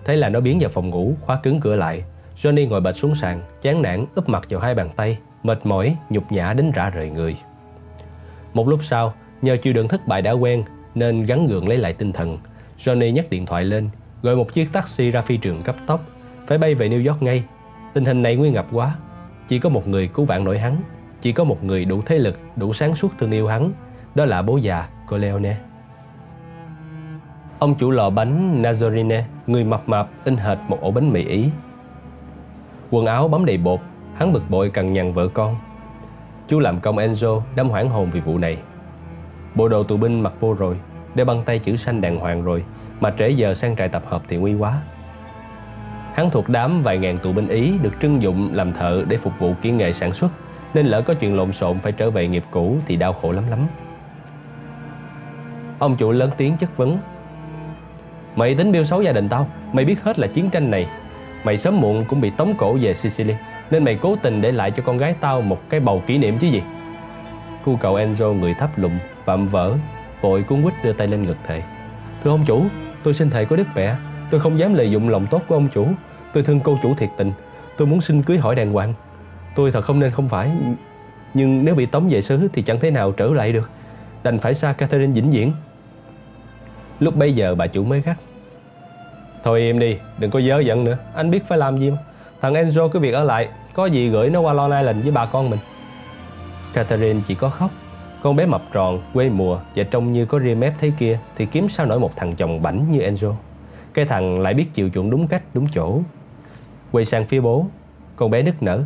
Thế 0.04 0.16
là 0.16 0.28
nó 0.28 0.40
biến 0.40 0.58
vào 0.60 0.70
phòng 0.70 0.90
ngủ, 0.90 1.14
Khóa 1.20 1.40
cứng 1.42 1.60
cửa 1.60 1.76
lại. 1.76 2.04
Johnny 2.42 2.68
ngồi 2.68 2.80
bệt 2.80 2.96
xuống 2.96 3.14
sàn, 3.14 3.40
Chán 3.62 3.82
nản, 3.82 4.06
úp 4.14 4.28
mặt 4.28 4.46
vào 4.50 4.60
hai 4.60 4.74
bàn 4.74 4.88
tay. 4.96 5.18
Mệt 5.42 5.66
mỏi 5.66 5.96
nhục 6.10 6.32
nhã 6.32 6.52
đến 6.52 6.70
rã 6.74 6.90
rời 6.90 7.10
người. 7.10 7.36
Một 8.54 8.68
lúc 8.68 8.84
sau 8.84 9.14
Nhờ 9.42 9.56
chịu 9.56 9.72
đựng 9.72 9.88
thất 9.88 10.06
bại 10.06 10.22
đã 10.22 10.30
quen 10.30 10.64
Nên 10.94 11.26
gắn 11.26 11.46
gượng 11.46 11.68
lấy 11.68 11.78
lại 11.78 11.92
tinh 11.92 12.12
thần. 12.12 12.38
Johnny 12.84 13.10
nhấc 13.10 13.30
điện 13.30 13.46
thoại 13.46 13.64
lên 13.64 13.90
Gọi 14.22 14.36
một 14.36 14.52
chiếc 14.52 14.72
taxi 14.72 15.10
ra 15.10 15.20
phi 15.20 15.36
trường 15.36 15.62
cấp 15.62 15.76
tốc 15.86 16.00
Phải 16.46 16.58
bay 16.58 16.74
về 16.74 16.88
New 16.88 17.08
York 17.08 17.22
ngay. 17.22 17.44
Tình 17.94 18.04
hình 18.04 18.22
này 18.22 18.36
nguy 18.36 18.50
ngập 18.50 18.66
quá. 18.72 18.96
Chỉ 19.48 19.58
có 19.58 19.68
một 19.68 19.88
người 19.88 20.08
cứu 20.08 20.24
vãn 20.24 20.44
nổi 20.44 20.58
hắn 20.58 20.76
Chỉ 21.20 21.32
có 21.32 21.44
một 21.44 21.64
người 21.64 21.84
đủ 21.84 22.02
thế 22.06 22.18
lực, 22.18 22.40
đủ 22.56 22.72
sáng 22.72 22.94
suốt 22.94 23.08
thương 23.18 23.30
yêu 23.30 23.46
hắn 23.46 23.72
Đó 24.14 24.24
là 24.24 24.42
bố 24.42 24.56
già 24.56 24.88
Corleone. 25.08 25.56
Ông 27.58 27.74
chủ 27.74 27.90
lò 27.90 28.10
bánh 28.10 28.62
Nazarene 28.62 29.22
Người 29.46 29.64
mập 29.64 29.88
mạp 29.88 30.08
in 30.24 30.36
hệt 30.36 30.58
một 30.68 30.78
ổ 30.80 30.90
bánh 30.90 31.12
mì 31.12 31.24
Ý. 31.24 31.48
Quần 32.90 33.06
áo 33.06 33.28
bấm 33.28 33.44
đầy 33.44 33.56
bột 33.56 33.80
Hắn 34.14 34.32
bực 34.32 34.50
bội 34.50 34.70
cằn 34.70 34.92
nhằn 34.92 35.12
vợ 35.12 35.28
con. 35.28 35.56
Chú 36.48 36.58
làm 36.58 36.80
công 36.80 36.96
Enzo 36.96 37.40
đâm 37.56 37.68
hoảng 37.68 37.88
hồn 37.88 38.10
vì 38.12 38.20
vụ 38.20 38.38
này. 38.38 38.56
Bộ 39.54 39.68
đồ 39.68 39.82
tù 39.82 39.96
binh 39.96 40.20
mặc 40.20 40.32
vô 40.40 40.54
rồi 40.54 40.76
Đeo 41.14 41.26
băng 41.26 41.42
tay 41.42 41.58
chữ 41.58 41.76
xanh 41.76 42.00
đàng 42.00 42.18
hoàng 42.18 42.42
rồi, 42.42 42.64
Mà 43.00 43.12
trễ 43.18 43.28
giờ 43.28 43.54
sang 43.54 43.76
trại 43.76 43.88
tập 43.88 44.02
hợp 44.06 44.22
thì 44.28 44.36
nguy 44.36 44.54
quá. 44.54 44.82
Hắn 46.14 46.30
thuộc 46.30 46.48
đám 46.48 46.82
vài 46.82 46.98
ngàn 46.98 47.18
tù 47.18 47.32
binh 47.32 47.48
Ý 47.48 47.72
Được 47.82 47.92
trưng 48.02 48.22
dụng 48.22 48.54
làm 48.54 48.72
thợ 48.72 49.04
để 49.08 49.16
phục 49.16 49.32
vụ 49.38 49.54
kỹ 49.62 49.70
nghệ 49.70 49.92
sản 49.92 50.12
xuất, 50.12 50.28
Nên 50.74 50.86
lỡ 50.86 51.02
có 51.02 51.14
chuyện 51.14 51.36
lộn 51.36 51.52
xộn 51.52 51.78
phải 51.78 51.92
trở 51.92 52.10
về 52.10 52.28
nghiệp 52.28 52.44
cũ 52.50 52.76
Thì 52.86 52.96
đau 52.96 53.12
khổ 53.12 53.32
lắm 53.32 53.44
lắm. 53.50 53.66
Ông 55.78 55.96
chủ 55.96 56.12
lớn 56.12 56.30
tiếng 56.36 56.56
chất 56.56 56.76
vấn. 56.76 56.98
Mày 58.36 58.54
tính 58.54 58.72
biêu 58.72 58.84
xấu 58.84 59.02
gia 59.02 59.12
đình 59.12 59.28
tao, 59.28 59.48
Mày 59.72 59.84
biết 59.84 60.02
hết 60.02 60.18
là 60.18 60.26
chiến 60.26 60.50
tranh 60.50 60.70
này. 60.70 60.86
Mày 61.44 61.58
sớm 61.58 61.80
muộn 61.80 62.04
cũng 62.08 62.20
bị 62.20 62.30
tống 62.30 62.54
cổ 62.58 62.76
về 62.80 62.94
Sicily. 62.94 63.34
Nên 63.72 63.84
mày 63.84 63.98
cố 64.02 64.16
tình 64.22 64.40
để 64.40 64.52
lại 64.52 64.70
cho 64.70 64.82
con 64.82 64.98
gái 64.98 65.14
tao 65.20 65.40
Một 65.40 65.70
cái 65.70 65.80
bầu 65.80 66.02
kỷ 66.06 66.18
niệm 66.18 66.38
chứ 66.38 66.46
gì? 66.46 66.62
Cu 67.64 67.76
cậu 67.76 67.96
Enzo 67.96 68.32
người 68.32 68.54
thấp 68.54 68.70
lụng 68.76 68.98
Vạm 69.24 69.48
vỡ 69.48 69.74
Vội 70.20 70.42
cuốn 70.42 70.62
quýt 70.62 70.74
đưa 70.84 70.92
tay 70.92 71.06
lên 71.06 71.26
ngực 71.26 71.36
thề. 71.46 71.62
Thưa 72.24 72.30
ông 72.30 72.44
chủ 72.46 72.64
Tôi 73.02 73.14
xin 73.14 73.30
thề 73.30 73.44
có 73.44 73.56
đức 73.56 73.66
mẹ. 73.74 73.94
Tôi 74.30 74.40
không 74.40 74.58
dám 74.58 74.74
lợi 74.74 74.90
dụng 74.90 75.08
lòng 75.08 75.26
tốt 75.30 75.42
của 75.48 75.54
ông 75.54 75.68
chủ. 75.74 75.86
Tôi 76.34 76.42
thương 76.42 76.60
cô 76.60 76.78
chủ 76.82 76.94
thiệt 76.94 77.08
tình. 77.18 77.32
Tôi 77.76 77.88
muốn 77.88 78.00
xin 78.00 78.22
cưới 78.22 78.38
hỏi 78.38 78.54
đàng 78.54 78.72
hoàng. 78.72 78.94
Tôi 79.54 79.72
thật 79.72 79.84
không 79.84 80.00
nên 80.00 80.10
không 80.10 80.28
phải. 80.28 80.50
Nhưng 81.34 81.64
nếu 81.64 81.74
bị 81.74 81.86
tống 81.86 82.08
về 82.08 82.22
xứ 82.22 82.48
thì 82.52 82.62
chẳng 82.62 82.80
thể 82.80 82.90
nào 82.90 83.12
trở 83.12 83.26
lại 83.26 83.52
được. 83.52 83.70
Đành 84.22 84.38
phải 84.38 84.54
xa 84.54 84.72
Catherine 84.72 85.12
vĩnh 85.12 85.30
viễn. 85.30 85.52
Lúc 87.00 87.16
bấy 87.16 87.32
giờ 87.32 87.54
bà 87.54 87.66
chủ 87.66 87.84
mới 87.84 88.00
gắt. 88.00 88.16
Thôi 89.44 89.60
im 89.60 89.78
đi, 89.78 89.96
đừng 90.18 90.30
có 90.30 90.40
dớ 90.40 90.60
giận 90.60 90.84
nữa. 90.84 90.98
Anh 91.14 91.30
biết 91.30 91.48
phải 91.48 91.58
làm 91.58 91.78
gì 91.78 91.90
mà 91.90 91.96
Thằng 92.42 92.54
Enzo 92.54 92.88
cứ 92.88 92.98
việc 92.98 93.14
ở 93.14 93.24
lại. 93.24 93.48
Có 93.74 93.86
gì 93.86 94.08
gửi 94.08 94.30
nó 94.30 94.40
qua 94.40 94.52
Long 94.52 94.70
Island 94.78 95.02
với 95.02 95.12
bà 95.12 95.26
con 95.26 95.50
mình. 95.50 95.60
Catherine 96.72 97.20
chỉ 97.26 97.34
có 97.34 97.48
khóc. 97.48 97.70
Con 98.22 98.36
bé 98.36 98.46
mập 98.46 98.62
tròn, 98.72 99.00
quê 99.14 99.28
mùa 99.28 99.58
Và 99.76 99.84
trông 99.84 100.12
như 100.12 100.26
có 100.26 100.40
ria 100.40 100.54
mép 100.54 100.72
thế 100.78 100.92
kia 100.98 101.18
Thì 101.36 101.46
kiếm 101.46 101.68
sao 101.68 101.86
nổi 101.86 102.00
một 102.00 102.16
thằng 102.16 102.36
chồng 102.36 102.62
bảnh 102.62 102.90
như 102.90 102.98
Enzo? 102.98 103.34
Cái 103.94 104.04
thằng 104.04 104.40
lại 104.40 104.54
biết 104.54 104.66
chiều 104.74 104.88
chuộng 104.94 105.10
đúng 105.10 105.28
cách, 105.28 105.42
đúng 105.54 105.66
chỗ. 105.72 106.00
Quay 106.92 107.04
sang 107.04 107.24
phía 107.24 107.40
bố. 107.40 107.66
Con 108.16 108.30
bé 108.30 108.42
nức 108.42 108.62
nở. 108.62 108.84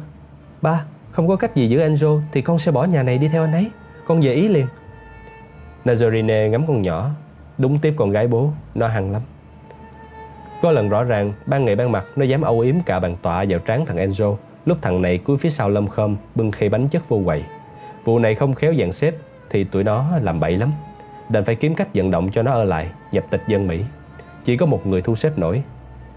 Ba, 0.62 0.84
không 1.10 1.28
có 1.28 1.36
cách 1.36 1.54
gì 1.54 1.68
giữ 1.68 1.78
Enzo 1.78 2.20
Thì 2.32 2.42
con 2.42 2.58
sẽ 2.58 2.72
bỏ 2.72 2.84
nhà 2.84 3.02
này 3.02 3.18
đi 3.18 3.28
theo 3.28 3.42
anh 3.42 3.52
ấy. 3.52 3.70
Con 4.06 4.20
về 4.20 4.32
ý 4.32 4.48
liền. 4.48 4.66
Nazarene 5.84 6.48
ngắm 6.48 6.66
con 6.66 6.82
nhỏ. 6.82 7.10
Đúng 7.58 7.78
tiếp 7.78 7.94
con 7.96 8.10
gái 8.10 8.28
bố. 8.28 8.50
Nó 8.74 8.88
hăng 8.88 9.12
lắm. 9.12 9.22
Có 10.62 10.70
lần 10.70 10.88
rõ 10.88 11.04
ràng 11.04 11.32
Ban 11.46 11.64
ngày 11.64 11.76
ban 11.76 11.92
mặt 11.92 12.04
Nó 12.16 12.24
dám 12.24 12.42
âu 12.42 12.60
yếm 12.60 12.74
cả 12.86 13.00
bàn 13.00 13.16
tọa 13.22 13.44
vào 13.48 13.58
trán 13.58 13.86
thằng 13.86 13.96
Enzo. 13.96 14.36
Lúc 14.66 14.78
thằng 14.82 15.02
này 15.02 15.18
cúi 15.18 15.36
phía 15.36 15.50
sau 15.50 15.70
lâm 15.70 15.88
khom 15.88 16.16
Bưng 16.34 16.50
khay 16.50 16.68
bánh 16.68 16.88
chất 16.88 17.08
vô 17.08 17.20
quầy. 17.24 17.44
Vụ 18.04 18.18
này 18.18 18.34
không 18.34 18.54
khéo 18.54 18.74
dàn 18.78 18.92
xếp 18.92 19.14
Thì 19.50 19.64
tụi 19.64 19.84
nó 19.84 20.18
làm 20.22 20.40
bậy 20.40 20.56
lắm. 20.56 20.72
Đành 21.28 21.44
phải 21.44 21.54
kiếm 21.54 21.74
cách 21.74 21.88
vận 21.94 22.10
động 22.10 22.28
cho 22.32 22.42
nó 22.42 22.52
ở 22.52 22.64
lại 22.64 22.90
Nhập 23.12 23.24
tịch 23.30 23.42
dân 23.46 23.66
Mỹ. 23.66 23.84
Chỉ 24.44 24.56
có 24.56 24.66
một 24.66 24.86
người 24.86 25.02
thu 25.02 25.14
xếp 25.14 25.38
nổi. 25.38 25.62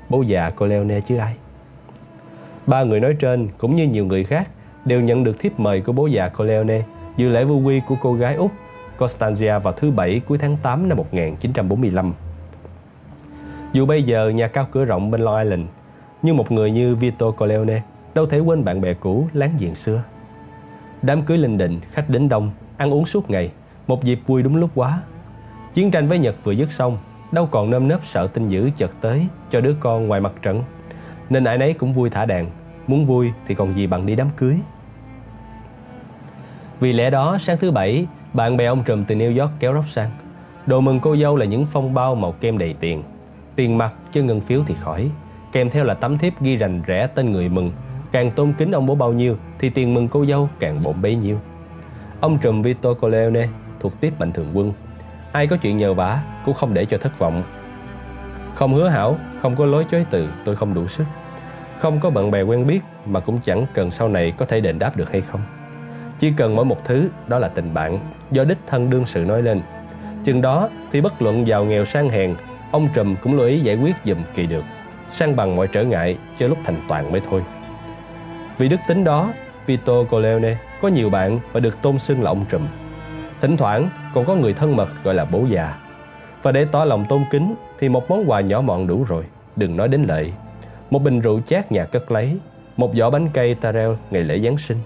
Bố 0.09 0.21
già 0.21 0.49
cô 0.49 0.65
Leone 0.65 0.99
chứ 1.01 1.17
ai? 1.17 1.35
Ba 2.67 2.83
người 2.83 2.99
nói 2.99 3.15
trên 3.19 3.49
cũng 3.57 3.75
như 3.75 3.87
nhiều 3.87 4.05
người 4.05 4.23
khác 4.23 4.47
Đều 4.85 5.01
nhận 5.01 5.23
được 5.23 5.39
thiếp 5.39 5.59
mời 5.59 5.81
của 5.81 5.91
bố 5.91 6.07
già 6.07 6.29
Corleone 6.29 6.81
Dự 7.17 7.29
lễ 7.29 7.43
vu 7.43 7.59
quy 7.59 7.81
của 7.87 7.95
cô 8.01 8.13
gái 8.13 8.35
Úc 8.35 8.51
Constantia 8.97 9.59
vào 9.59 9.73
thứ 9.73 9.91
Bảy 9.91 10.21
cuối 10.27 10.37
tháng 10.37 10.57
8 10.63 10.89
năm 10.89 10.97
1945. 10.97 12.13
Dù 13.73 13.85
bây 13.85 14.03
giờ 14.03 14.29
nhà 14.29 14.47
cao 14.47 14.67
cửa 14.71 14.85
rộng 14.85 15.11
bên 15.11 15.21
Long 15.21 15.43
Island, 15.43 15.63
nhưng 16.21 16.37
một 16.37 16.51
người 16.51 16.71
như 16.71 16.95
Vito 16.95 17.31
Corleone 17.31 17.81
đâu 18.13 18.25
thể 18.25 18.39
quên 18.39 18.63
bạn 18.63 18.81
bè 18.81 18.93
cũ 18.93 19.27
láng 19.33 19.51
giềng 19.59 19.75
xưa. 19.75 20.03
Đám 21.01 21.21
cưới 21.21 21.37
linh 21.37 21.57
đình, 21.57 21.79
khách 21.91 22.09
đến 22.09 22.29
đông, 22.29 22.51
ăn 22.77 22.93
uống 22.93 23.05
suốt 23.05 23.29
ngày, 23.29 23.51
một 23.87 24.03
dịp 24.03 24.19
vui 24.25 24.43
đúng 24.43 24.55
lúc 24.55 24.69
quá. 24.75 25.01
Chiến 25.73 25.91
tranh 25.91 26.07
với 26.07 26.19
Nhật 26.19 26.35
vừa 26.43 26.51
dứt 26.51 26.71
xong, 26.71 26.97
đâu 27.31 27.45
còn 27.45 27.69
nơm 27.69 27.87
nớp 27.87 28.05
sợ 28.05 28.27
tin 28.27 28.47
dữ 28.47 28.69
chợt 28.77 28.91
tới 29.01 29.27
cho 29.49 29.61
đứa 29.61 29.73
con 29.79 30.07
ngoài 30.07 30.21
mặt 30.21 30.33
trận. 30.41 30.63
Nên 31.29 31.43
ai 31.43 31.57
nấy 31.57 31.73
cũng 31.73 31.93
vui 31.93 32.09
thả 32.09 32.25
đàn, 32.25 32.49
muốn 32.87 33.05
vui 33.05 33.31
thì 33.47 33.55
còn 33.55 33.75
gì 33.75 33.87
bằng 33.87 34.05
đi 34.05 34.15
đám 34.15 34.29
cưới. 34.37 34.59
Vì 36.79 36.93
lẽ 36.93 37.09
đó 37.09 37.37
sáng 37.41 37.57
thứ 37.57 37.71
bảy 37.71 38.07
bạn 38.33 38.57
bè 38.57 38.65
ông 38.65 38.83
trùm 38.83 39.05
từ 39.05 39.15
New 39.15 39.39
York 39.41 39.51
kéo 39.59 39.73
róc 39.73 39.87
sang 39.89 40.11
Đồ 40.65 40.81
mừng 40.81 40.99
cô 40.99 41.17
dâu 41.17 41.35
là 41.35 41.45
những 41.45 41.65
phong 41.65 41.93
bao 41.93 42.15
màu 42.15 42.31
kem 42.31 42.57
đầy 42.57 42.75
tiền 42.79 43.03
Tiền 43.55 43.77
mặt 43.77 43.93
chứ 44.11 44.23
ngân 44.23 44.41
phiếu 44.41 44.63
thì 44.67 44.75
khỏi 44.79 45.09
Kèm 45.51 45.69
theo 45.69 45.83
là 45.83 45.93
tấm 45.93 46.17
thiếp 46.17 46.41
ghi 46.41 46.55
rành 46.55 46.81
rẽ 46.85 47.07
tên 47.07 47.31
người 47.31 47.49
mừng 47.49 47.71
Càng 48.11 48.31
tôn 48.31 48.53
kính 48.57 48.71
ông 48.71 48.85
bố 48.85 48.95
bao 48.95 49.13
nhiêu 49.13 49.37
Thì 49.59 49.69
tiền 49.69 49.93
mừng 49.93 50.07
cô 50.07 50.25
dâu 50.25 50.49
càng 50.59 50.83
bộn 50.83 51.01
bấy 51.01 51.15
nhiêu. 51.15 51.39
Ông 52.19 52.37
trùm 52.37 52.61
Vito 52.61 52.93
Corleone 52.93 53.47
thuộc 53.79 54.01
tiếp 54.01 54.13
mạnh 54.19 54.31
thường 54.31 54.51
quân. 54.53 54.73
Ai 55.31 55.47
có 55.47 55.57
chuyện 55.57 55.77
nhờ 55.77 55.93
vả 55.93 56.23
cũng 56.45 56.53
không 56.53 56.73
để 56.73 56.85
cho 56.85 56.97
thất 56.97 57.19
vọng. 57.19 57.43
Không 58.55 58.73
hứa 58.73 58.89
hảo, 58.89 59.17
không 59.41 59.55
có 59.55 59.65
lối 59.65 59.85
chối 59.91 60.05
từ 60.09 60.29
tôi 60.45 60.55
không 60.55 60.73
đủ 60.73 60.87
sức. 60.87 61.03
Không 61.77 61.99
có 61.99 62.09
bạn 62.09 62.31
bè 62.31 62.41
quen 62.41 62.67
biết 62.67 62.79
mà 63.05 63.19
cũng 63.19 63.39
chẳng 63.43 63.65
cần 63.73 63.91
sau 63.91 64.09
này 64.09 64.33
có 64.37 64.45
thể 64.45 64.61
đền 64.61 64.79
đáp 64.79 64.97
được 64.97 65.11
hay 65.11 65.21
không. 65.21 65.41
Chỉ 66.19 66.31
cần 66.37 66.55
mỗi 66.55 66.65
một 66.65 66.85
thứ 66.85 67.09
đó 67.27 67.39
là 67.39 67.47
tình 67.47 67.73
bạn. 67.73 67.99
Do 68.31 68.43
đích 68.43 68.57
thân 68.67 68.89
đương 68.89 69.05
sự 69.05 69.25
nói 69.25 69.41
lên. 69.41 69.61
Chừng 70.23 70.41
đó 70.41 70.69
thì 70.91 71.01
bất 71.01 71.21
luận 71.21 71.47
giàu 71.47 71.65
nghèo 71.65 71.85
sang 71.85 72.09
hèn, 72.09 72.35
ông 72.71 72.87
Trùm 72.93 73.15
cũng 73.23 73.37
lưu 73.37 73.47
ý 73.47 73.59
giải 73.59 73.75
quyết 73.75 73.95
dùm 74.05 74.17
kỳ 74.35 74.45
được, 74.45 74.63
sang 75.11 75.35
bằng 75.35 75.55
mọi 75.55 75.67
trở 75.67 75.83
ngại 75.83 76.17
cho 76.39 76.47
lúc 76.47 76.57
thành 76.65 76.75
toàn 76.87 77.11
mới 77.11 77.21
thôi. 77.29 77.41
Vì 78.59 78.67
đức 78.67 78.79
tính 78.87 79.03
đó, 79.03 79.33
Vito 79.65 80.03
Corleone 80.03 80.57
có 80.81 80.87
nhiều 80.87 81.09
bạn 81.09 81.39
và 81.51 81.59
được 81.59 81.81
tôn 81.81 81.99
xưng 81.99 82.23
là 82.23 82.31
ông 82.31 82.45
Trùm. 82.49 82.61
Thỉnh 83.41 83.57
thoảng 83.57 83.89
còn 84.13 84.25
có 84.25 84.35
người 84.35 84.53
thân 84.53 84.75
mật 84.75 84.89
gọi 85.03 85.13
là 85.13 85.25
bố 85.25 85.45
già. 85.49 85.75
Và 86.43 86.51
để 86.51 86.65
tỏ 86.71 86.85
lòng 86.85 87.05
tôn 87.09 87.23
kính 87.31 87.55
thì 87.79 87.89
một 87.89 88.09
món 88.09 88.29
quà 88.29 88.41
nhỏ 88.41 88.61
mọn 88.61 88.87
đủ 88.87 89.03
rồi, 89.03 89.23
đừng 89.55 89.77
nói 89.77 89.87
đến 89.87 90.03
lệ. 90.03 90.25
Một 90.89 90.99
bình 90.99 91.19
rượu 91.19 91.41
chát 91.47 91.71
nhà 91.71 91.85
cất 91.85 92.11
lấy, 92.11 92.37
một 92.77 92.91
giỏ 92.95 93.09
bánh 93.09 93.29
cây 93.33 93.55
Tarel 93.55 93.91
ngày 94.11 94.23
lễ 94.23 94.39
Giáng 94.39 94.57
sinh, 94.57 94.77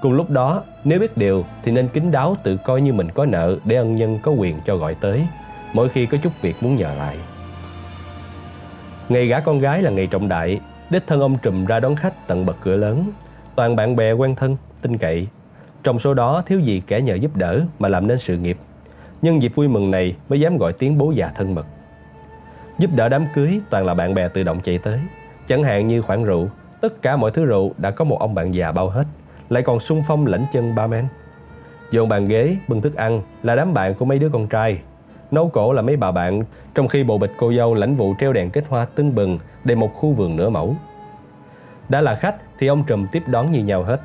Cùng 0.00 0.12
lúc 0.12 0.30
đó, 0.30 0.62
nếu 0.84 1.00
biết 1.00 1.16
điều 1.16 1.44
thì 1.62 1.72
nên 1.72 1.88
kính 1.88 2.10
đáo 2.10 2.36
tự 2.42 2.56
coi 2.56 2.80
như 2.80 2.92
mình 2.92 3.10
có 3.10 3.26
nợ 3.26 3.56
để 3.64 3.76
ân 3.76 3.96
nhân 3.96 4.18
có 4.22 4.32
quyền 4.32 4.56
cho 4.66 4.76
gọi 4.76 4.94
tới, 5.00 5.26
mỗi 5.72 5.88
khi 5.88 6.06
có 6.06 6.18
chút 6.22 6.42
việc 6.42 6.56
muốn 6.60 6.76
nhờ 6.76 6.94
lại. 6.98 7.16
Ngày 9.08 9.26
gả 9.26 9.40
con 9.40 9.58
gái 9.58 9.82
là 9.82 9.90
ngày 9.90 10.06
trọng 10.06 10.28
đại, 10.28 10.60
đích 10.90 11.06
thân 11.06 11.20
ông 11.20 11.38
trùm 11.42 11.64
ra 11.64 11.80
đón 11.80 11.96
khách 11.96 12.26
tận 12.26 12.46
bậc 12.46 12.56
cửa 12.60 12.76
lớn, 12.76 13.04
toàn 13.56 13.76
bạn 13.76 13.96
bè 13.96 14.12
quen 14.12 14.34
thân, 14.34 14.56
tin 14.82 14.98
cậy. 14.98 15.26
Trong 15.82 15.98
số 15.98 16.14
đó 16.14 16.42
thiếu 16.46 16.60
gì 16.60 16.82
kẻ 16.86 17.00
nhờ 17.00 17.14
giúp 17.14 17.36
đỡ 17.36 17.60
mà 17.78 17.88
làm 17.88 18.06
nên 18.06 18.18
sự 18.18 18.36
nghiệp. 18.36 18.56
Nhân 19.22 19.42
dịp 19.42 19.54
vui 19.54 19.68
mừng 19.68 19.90
này 19.90 20.16
mới 20.28 20.40
dám 20.40 20.58
gọi 20.58 20.72
tiếng 20.72 20.98
bố 20.98 21.10
già 21.10 21.30
thân 21.34 21.54
mật. 21.54 21.66
Giúp 22.78 22.90
đỡ 22.94 23.08
đám 23.08 23.26
cưới 23.34 23.60
toàn 23.70 23.86
là 23.86 23.94
bạn 23.94 24.14
bè 24.14 24.28
tự 24.28 24.42
động 24.42 24.60
chạy 24.62 24.78
tới, 24.78 25.00
Chẳng 25.50 25.62
hạn 25.62 25.88
như 25.88 26.02
khoản 26.02 26.24
rượu, 26.24 26.48
tất 26.80 27.02
cả 27.02 27.16
mọi 27.16 27.30
thứ 27.30 27.44
rượu 27.44 27.74
đã 27.78 27.90
có 27.90 28.04
một 28.04 28.20
ông 28.20 28.34
bạn 28.34 28.54
già 28.54 28.72
bao 28.72 28.88
hết, 28.88 29.04
lại 29.48 29.62
còn 29.62 29.80
sung 29.80 30.02
phong 30.06 30.26
lãnh 30.26 30.46
chân 30.52 30.74
ba 30.74 30.86
men. 30.86 31.08
Dọn 31.90 32.08
bàn 32.08 32.28
ghế, 32.28 32.56
bưng 32.68 32.80
thức 32.80 32.94
ăn 32.94 33.22
là 33.42 33.54
đám 33.54 33.74
bạn 33.74 33.94
của 33.94 34.04
mấy 34.04 34.18
đứa 34.18 34.28
con 34.28 34.48
trai. 34.48 34.80
Nấu 35.30 35.48
cổ 35.48 35.72
là 35.72 35.82
mấy 35.82 35.96
bà 35.96 36.10
bạn, 36.10 36.42
trong 36.74 36.88
khi 36.88 37.04
bộ 37.04 37.18
bịch 37.18 37.32
cô 37.36 37.52
dâu 37.52 37.74
lãnh 37.74 37.94
vụ 37.94 38.14
treo 38.20 38.32
đèn 38.32 38.50
kết 38.50 38.64
hoa 38.68 38.84
tưng 38.84 39.14
bừng 39.14 39.38
đầy 39.64 39.76
một 39.76 39.94
khu 39.94 40.12
vườn 40.12 40.36
nửa 40.36 40.48
mẫu. 40.50 40.76
Đã 41.88 42.00
là 42.00 42.14
khách 42.14 42.36
thì 42.58 42.66
ông 42.66 42.84
trùm 42.86 43.06
tiếp 43.12 43.22
đón 43.26 43.50
như 43.50 43.64
nhau 43.64 43.82
hết. 43.82 44.00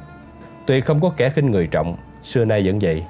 Tuyệt 0.66 0.86
không 0.86 1.02
có 1.02 1.12
kẻ 1.18 1.30
khinh 1.30 1.52
người 1.52 1.68
trọng, 1.68 1.98
xưa 2.24 2.46
nay 2.46 2.64
vẫn 2.66 2.80
vậy. 2.80 3.04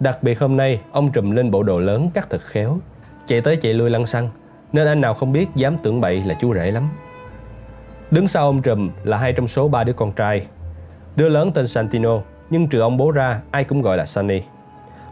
Đặc 0.00 0.22
biệt 0.22 0.40
hôm 0.40 0.56
nay, 0.56 0.80
ông 0.92 1.12
trùm 1.12 1.30
lên 1.30 1.50
bộ 1.50 1.62
đồ 1.62 1.78
lớn 1.78 2.10
cắt 2.14 2.26
thật 2.30 2.42
khéo, 2.42 2.78
chạy 3.26 3.40
tới 3.40 3.56
chạy 3.56 3.74
lui 3.74 3.90
lăn 3.90 4.06
xăng, 4.06 4.28
nên 4.72 4.86
anh 4.86 5.00
nào 5.00 5.14
không 5.14 5.32
biết 5.32 5.48
dám 5.54 5.76
tưởng 5.82 6.00
bậy 6.00 6.22
là 6.24 6.34
chú 6.40 6.54
rể 6.54 6.70
lắm. 6.70 6.88
Đứng 8.10 8.28
sau 8.28 8.46
ông 8.46 8.62
trùm 8.62 8.90
là 9.04 9.16
hai 9.16 9.32
trong 9.32 9.48
số 9.48 9.68
ba 9.68 9.84
đứa 9.84 9.92
con 9.92 10.12
trai. 10.12 10.46
Đứa 11.16 11.28
lớn 11.28 11.52
tên 11.54 11.68
Santino, 11.68 12.20
nhưng 12.50 12.68
trừ 12.68 12.80
ông 12.80 12.96
bố 12.96 13.10
ra 13.10 13.40
ai 13.50 13.64
cũng 13.64 13.82
gọi 13.82 13.96
là 13.96 14.06
Sunny. 14.06 14.42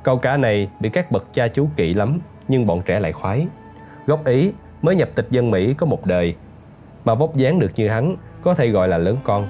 Cậu 0.03 0.19
cả 0.19 0.37
này 0.37 0.69
bị 0.81 0.89
các 0.89 1.11
bậc 1.11 1.35
cha 1.35 1.49
chú 1.49 1.69
kỵ 1.77 1.95
lắm, 1.95 2.21
nhưng 2.49 2.67
bọn 2.67 2.83
trẻ 2.83 3.01
lại 3.01 3.13
khoái. 3.13 3.47
Gốc 4.07 4.25
Ý 4.25 4.53
mới 4.83 4.97
nhập 4.97 5.09
tịch 5.15 5.27
dân 5.31 5.51
Mỹ 5.51 5.75
có 5.75 5.87
một 5.87 6.07
đời, 6.07 6.35
mà 7.05 7.15
vóc 7.15 7.37
dáng 7.37 7.59
được 7.59 7.73
như 7.77 7.89
hắn 7.89 8.17
có 8.43 8.55
thể 8.55 8.69
gọi 8.69 8.89
là 8.89 8.99
lớn 8.99 9.17
con. 9.25 9.49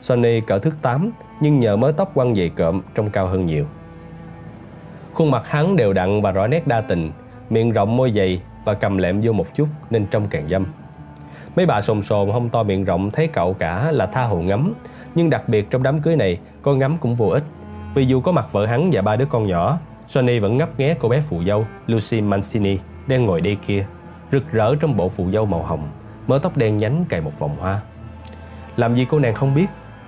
Sonny 0.00 0.40
cỡ 0.40 0.58
thước 0.58 0.82
8 0.82 1.10
nhưng 1.40 1.60
nhờ 1.60 1.76
mớ 1.76 1.92
tóc 1.96 2.14
quăng 2.14 2.34
dày 2.34 2.48
cộm 2.48 2.82
trông 2.94 3.10
cao 3.10 3.26
hơn 3.26 3.46
nhiều. 3.46 3.66
Khuôn 5.14 5.30
mặt 5.30 5.42
hắn 5.46 5.76
đều 5.76 5.92
đặn 5.92 6.22
và 6.22 6.30
rõ 6.30 6.46
nét 6.46 6.66
đa 6.66 6.80
tình, 6.80 7.12
miệng 7.50 7.72
rộng 7.72 7.96
môi 7.96 8.12
dày 8.12 8.42
và 8.64 8.74
cầm 8.74 8.98
lẹm 8.98 9.20
vô 9.22 9.32
một 9.32 9.46
chút 9.54 9.68
nên 9.90 10.06
trông 10.06 10.26
càng 10.30 10.48
dâm. 10.48 10.66
Mấy 11.56 11.66
bà 11.66 11.82
sồn 11.82 12.02
sồn 12.02 12.30
hông 12.30 12.48
to 12.48 12.62
miệng 12.62 12.84
rộng 12.84 13.10
thấy 13.10 13.26
cậu 13.28 13.54
cả 13.54 13.90
là 13.92 14.06
tha 14.06 14.24
hồ 14.24 14.36
ngắm, 14.36 14.74
nhưng 15.14 15.30
đặc 15.30 15.48
biệt 15.48 15.70
trong 15.70 15.82
đám 15.82 16.00
cưới 16.00 16.16
này, 16.16 16.38
con 16.62 16.78
ngắm 16.78 16.96
cũng 16.98 17.14
vô 17.14 17.26
ích. 17.26 17.44
Vì 17.94 18.06
dù 18.06 18.20
có 18.20 18.32
mặt 18.32 18.46
vợ 18.52 18.66
hắn 18.66 18.90
và 18.92 19.02
ba 19.02 19.16
đứa 19.16 19.24
con 19.24 19.46
nhỏ, 19.46 19.78
Sonny 20.14 20.38
vẫn 20.38 20.56
ngấp 20.56 20.78
nghé 20.78 20.94
cô 20.98 21.08
bé 21.08 21.20
phụ 21.20 21.42
dâu 21.46 21.66
Lucy 21.86 22.20
Mancini 22.20 22.78
đang 23.06 23.26
ngồi 23.26 23.40
đây 23.40 23.56
kia, 23.66 23.86
rực 24.32 24.52
rỡ 24.52 24.74
trong 24.76 24.96
bộ 24.96 25.08
phụ 25.08 25.30
dâu 25.32 25.46
màu 25.46 25.62
hồng, 25.62 25.88
mớ 26.26 26.38
tóc 26.38 26.56
đen 26.56 26.78
nhánh 26.78 27.04
cài 27.08 27.20
một 27.20 27.38
vòng 27.38 27.56
hoa. 27.60 27.80
Làm 28.76 28.94
gì 28.94 29.06
cô 29.10 29.18
nàng 29.18 29.34
không 29.34 29.54
biết, 29.54 29.66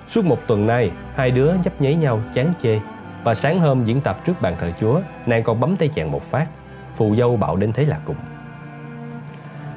suốt 0.09 0.25
một 0.25 0.39
tuần 0.47 0.67
nay, 0.67 0.91
hai 1.15 1.31
đứa 1.31 1.53
nhấp 1.65 1.81
nháy 1.81 1.95
nhau 1.95 2.21
chán 2.35 2.53
chê. 2.63 2.81
Và 3.25 3.35
sáng 3.35 3.61
hôm 3.61 3.85
diễn 3.85 4.01
tập 4.01 4.25
trước 4.25 4.33
bàn 4.41 4.57
thờ 4.61 4.73
Chúa, 4.81 5.01
nàng 5.27 5.43
còn 5.43 5.61
bấm 5.61 5.77
tay 5.77 5.89
chàng 5.89 6.13
một 6.13 6.23
phát, 6.23 6.47
phụ 6.95 7.15
dâu 7.17 7.37
bạo 7.37 7.57
đến 7.57 7.73
thế 7.73 7.85
là 7.85 7.99
cùng. 8.05 8.17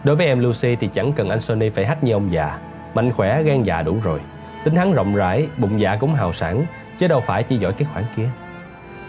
Đối 0.03 0.15
với 0.15 0.25
em 0.25 0.39
Lucy 0.39 0.75
thì 0.75 0.89
chẳng 0.93 1.13
cần 1.13 1.29
anh 1.29 1.39
Sonny 1.39 1.69
phải 1.69 1.86
hách 1.86 2.03
như 2.03 2.13
ông 2.13 2.31
già, 2.31 2.59
mạnh 2.93 3.12
khỏe 3.12 3.43
gan 3.43 3.63
dạ 3.63 3.81
đủ 3.81 3.98
rồi. 4.03 4.19
Tính 4.63 4.75
hắn 4.75 4.93
rộng 4.93 5.15
rãi, 5.15 5.48
bụng 5.57 5.79
dạ 5.79 5.95
cũng 5.95 6.13
hào 6.13 6.33
sảng, 6.33 6.65
chứ 7.00 7.07
đâu 7.07 7.19
phải 7.19 7.43
chỉ 7.43 7.57
giỏi 7.57 7.74
cái 7.74 7.88
khoản 7.93 8.05
kia. 8.15 8.29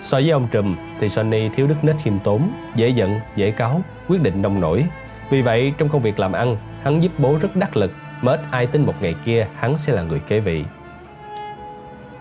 So 0.00 0.19
với 0.19 0.30
ông 0.30 0.49
Trùm 0.50 0.76
thì 1.00 1.09
Sonny 1.09 1.49
thiếu 1.49 1.66
đức 1.66 1.75
nết 1.83 1.97
khiêm 2.02 2.19
tốn, 2.19 2.50
dễ 2.75 2.88
giận, 2.88 3.21
dễ 3.37 3.50
cáu, 3.50 3.80
quyết 4.09 4.23
định 4.23 4.42
nông 4.42 4.61
nổi. 4.61 4.87
Vì 5.30 5.42
vậy 5.42 5.73
trong 5.78 5.88
công 5.88 6.02
việc 6.02 6.19
làm 6.19 6.33
ăn, 6.33 6.57
hắn 6.83 7.02
giúp 7.02 7.12
bố 7.19 7.38
rất 7.42 7.57
đắc 7.57 7.76
lực, 7.76 7.92
mà 8.23 8.33
ít 8.33 8.40
ai 8.50 8.66
tin 8.66 8.87
một 8.87 8.95
ngày 9.00 9.14
kia 9.25 9.47
hắn 9.57 9.78
sẽ 9.78 9.92
là 9.92 10.02
người 10.02 10.21
kế 10.28 10.40
vị. 10.40 10.64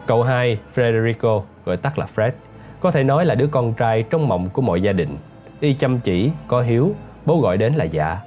Cậu 0.05 0.23
hai, 0.23 0.59
Federico, 0.75 1.41
gọi 1.65 1.77
tắt 1.77 1.99
là 1.99 2.07
Fred, 2.15 2.31
có 2.79 2.91
thể 2.91 3.03
nói 3.03 3.25
là 3.25 3.35
đứa 3.35 3.47
con 3.47 3.73
trai 3.73 4.03
trong 4.03 4.27
mộng 4.27 4.49
của 4.49 4.61
mọi 4.61 4.81
gia 4.81 4.91
đình. 4.91 5.17
Y 5.59 5.73
chăm 5.73 5.99
chỉ, 5.99 6.31
có 6.47 6.61
hiếu, 6.61 6.95
bố 7.25 7.41
gọi 7.41 7.57
đến 7.57 7.73
là 7.73 7.83
dạ. 7.83 8.17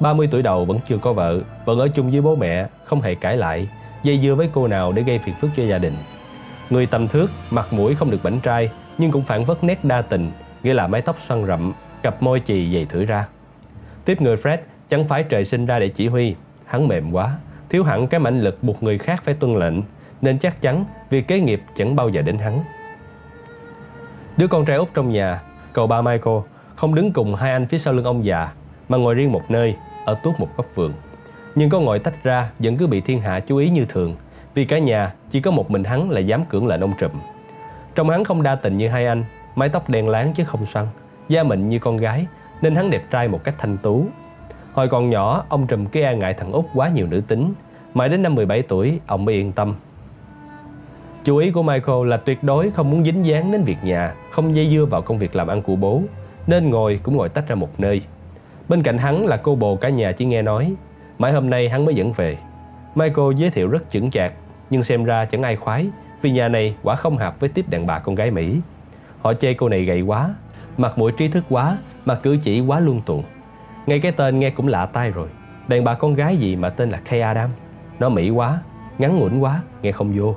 30 0.00 0.28
tuổi 0.30 0.42
đầu 0.42 0.64
vẫn 0.64 0.78
chưa 0.88 0.98
có 0.98 1.12
vợ, 1.12 1.40
vẫn 1.64 1.78
ở 1.78 1.88
chung 1.88 2.10
với 2.10 2.20
bố 2.20 2.36
mẹ, 2.36 2.66
không 2.84 3.00
hề 3.00 3.14
cãi 3.14 3.36
lại, 3.36 3.68
dây 4.02 4.18
dưa 4.22 4.34
với 4.34 4.48
cô 4.52 4.68
nào 4.68 4.92
để 4.92 5.02
gây 5.02 5.18
phiền 5.18 5.34
phức 5.40 5.50
cho 5.56 5.62
gia 5.62 5.78
đình. 5.78 5.94
Người 6.70 6.86
tầm 6.86 7.08
thước, 7.08 7.30
mặt 7.50 7.72
mũi 7.72 7.94
không 7.94 8.10
được 8.10 8.18
bảnh 8.22 8.40
trai, 8.40 8.70
nhưng 8.98 9.10
cũng 9.10 9.22
phản 9.22 9.44
vất 9.44 9.64
nét 9.64 9.84
đa 9.84 10.02
tình, 10.02 10.30
nghĩa 10.62 10.74
là 10.74 10.86
mái 10.86 11.02
tóc 11.02 11.16
xoăn 11.20 11.46
rậm, 11.46 11.72
cặp 12.02 12.22
môi 12.22 12.40
chì 12.40 12.74
dày 12.74 12.84
thử 12.84 13.04
ra. 13.04 13.26
Tiếp 14.04 14.20
người 14.20 14.36
Fred 14.36 14.58
chẳng 14.88 15.08
phải 15.08 15.22
trời 15.22 15.44
sinh 15.44 15.66
ra 15.66 15.78
để 15.78 15.88
chỉ 15.88 16.06
huy, 16.06 16.34
hắn 16.66 16.88
mềm 16.88 17.12
quá, 17.12 17.36
thiếu 17.68 17.84
hẳn 17.84 18.06
cái 18.06 18.20
mãnh 18.20 18.40
lực 18.40 18.62
buộc 18.62 18.82
người 18.82 18.98
khác 18.98 19.22
phải 19.24 19.34
tuân 19.34 19.58
lệnh, 19.58 19.74
nên 20.20 20.38
chắc 20.38 20.60
chắn 20.60 20.84
việc 21.10 21.28
kế 21.28 21.40
nghiệp 21.40 21.62
chẳng 21.76 21.96
bao 21.96 22.08
giờ 22.08 22.22
đến 22.22 22.38
hắn. 22.38 22.60
Đứa 24.36 24.46
con 24.46 24.64
trai 24.64 24.76
út 24.76 24.88
trong 24.94 25.10
nhà, 25.10 25.42
cậu 25.72 25.86
ba 25.86 26.02
Michael, 26.02 26.38
không 26.76 26.94
đứng 26.94 27.12
cùng 27.12 27.34
hai 27.34 27.52
anh 27.52 27.66
phía 27.66 27.78
sau 27.78 27.94
lưng 27.94 28.04
ông 28.04 28.24
già, 28.24 28.48
mà 28.88 28.98
ngồi 28.98 29.14
riêng 29.14 29.32
một 29.32 29.42
nơi, 29.48 29.76
ở 30.04 30.14
tuốt 30.22 30.40
một 30.40 30.48
góc 30.56 30.66
vườn. 30.74 30.92
Nhưng 31.54 31.70
có 31.70 31.80
ngồi 31.80 31.98
tách 31.98 32.14
ra 32.22 32.50
vẫn 32.58 32.76
cứ 32.76 32.86
bị 32.86 33.00
thiên 33.00 33.20
hạ 33.20 33.40
chú 33.40 33.56
ý 33.56 33.68
như 33.68 33.84
thường, 33.88 34.16
vì 34.54 34.64
cả 34.64 34.78
nhà 34.78 35.12
chỉ 35.30 35.40
có 35.40 35.50
một 35.50 35.70
mình 35.70 35.84
hắn 35.84 36.10
là 36.10 36.20
dám 36.20 36.44
cưỡng 36.44 36.66
lệnh 36.66 36.80
ông 36.80 36.92
trùm. 36.98 37.10
Trong 37.94 38.10
hắn 38.10 38.24
không 38.24 38.42
đa 38.42 38.54
tình 38.54 38.76
như 38.76 38.88
hai 38.88 39.06
anh, 39.06 39.24
mái 39.54 39.68
tóc 39.68 39.88
đen 39.88 40.08
láng 40.08 40.32
chứ 40.32 40.44
không 40.44 40.66
xoăn, 40.66 40.86
da 41.28 41.42
mịn 41.42 41.68
như 41.68 41.78
con 41.78 41.96
gái, 41.96 42.26
nên 42.62 42.74
hắn 42.74 42.90
đẹp 42.90 43.02
trai 43.10 43.28
một 43.28 43.44
cách 43.44 43.54
thanh 43.58 43.78
tú. 43.78 44.06
Hồi 44.72 44.88
còn 44.88 45.10
nhỏ, 45.10 45.44
ông 45.48 45.66
trùm 45.66 45.86
cứ 45.86 46.00
e 46.00 46.16
ngại 46.16 46.34
thằng 46.34 46.52
út 46.52 46.64
quá 46.74 46.88
nhiều 46.88 47.06
nữ 47.06 47.20
tính, 47.20 47.54
mãi 47.94 48.08
đến 48.08 48.22
năm 48.22 48.34
17 48.34 48.62
tuổi, 48.62 49.00
ông 49.06 49.24
mới 49.24 49.34
yên 49.34 49.52
tâm. 49.52 49.74
Chú 51.24 51.36
ý 51.36 51.50
của 51.50 51.62
Michael 51.62 52.08
là 52.08 52.16
tuyệt 52.16 52.44
đối 52.44 52.70
không 52.70 52.90
muốn 52.90 53.04
dính 53.04 53.26
dáng 53.26 53.52
đến 53.52 53.62
việc 53.62 53.78
nhà, 53.82 54.14
không 54.30 54.56
dây 54.56 54.68
dưa 54.68 54.84
vào 54.84 55.02
công 55.02 55.18
việc 55.18 55.36
làm 55.36 55.46
ăn 55.46 55.62
của 55.62 55.76
bố, 55.76 56.02
nên 56.46 56.70
ngồi 56.70 57.00
cũng 57.02 57.16
ngồi 57.16 57.28
tách 57.28 57.48
ra 57.48 57.54
một 57.54 57.80
nơi. 57.80 58.02
Bên 58.68 58.82
cạnh 58.82 58.98
hắn 58.98 59.26
là 59.26 59.36
cô 59.36 59.54
bồ 59.54 59.76
cả 59.76 59.88
nhà 59.88 60.12
chỉ 60.12 60.24
nghe 60.24 60.42
nói, 60.42 60.74
mãi 61.18 61.32
hôm 61.32 61.50
nay 61.50 61.68
hắn 61.68 61.84
mới 61.84 61.94
dẫn 61.94 62.12
về. 62.12 62.38
Michael 62.94 63.34
giới 63.36 63.50
thiệu 63.50 63.68
rất 63.68 63.90
chững 63.90 64.10
chạc, 64.10 64.32
nhưng 64.70 64.82
xem 64.82 65.04
ra 65.04 65.24
chẳng 65.24 65.42
ai 65.42 65.56
khoái, 65.56 65.86
vì 66.24 66.30
nhà 66.30 66.48
này 66.48 66.74
quả 66.82 66.96
không 66.96 67.16
hợp 67.16 67.40
với 67.40 67.48
tiếp 67.48 67.68
đàn 67.68 67.86
bà 67.86 67.98
con 67.98 68.14
gái 68.14 68.30
Mỹ. 68.30 68.60
Họ 69.22 69.34
chê 69.34 69.54
cô 69.54 69.68
này 69.68 69.84
gầy 69.84 70.00
quá, 70.00 70.34
mặt 70.76 70.98
mũi 70.98 71.12
trí 71.12 71.28
thức 71.28 71.44
quá, 71.48 71.78
mà 72.04 72.14
cử 72.14 72.36
chỉ 72.42 72.60
quá 72.60 72.80
luân 72.80 73.00
tuồng. 73.00 73.24
Ngay 73.86 74.00
cái 74.00 74.12
tên 74.12 74.38
nghe 74.38 74.50
cũng 74.50 74.68
lạ 74.68 74.86
tai 74.86 75.10
rồi. 75.10 75.28
Đàn 75.68 75.84
bà 75.84 75.94
con 75.94 76.14
gái 76.14 76.36
gì 76.36 76.56
mà 76.56 76.70
tên 76.70 76.90
là 76.90 76.98
Kay 77.04 77.20
Adam. 77.20 77.50
Nó 77.98 78.08
Mỹ 78.08 78.30
quá, 78.30 78.58
ngắn 78.98 79.16
ngủn 79.16 79.38
quá, 79.38 79.62
nghe 79.82 79.92
không 79.92 80.12
vô. 80.16 80.36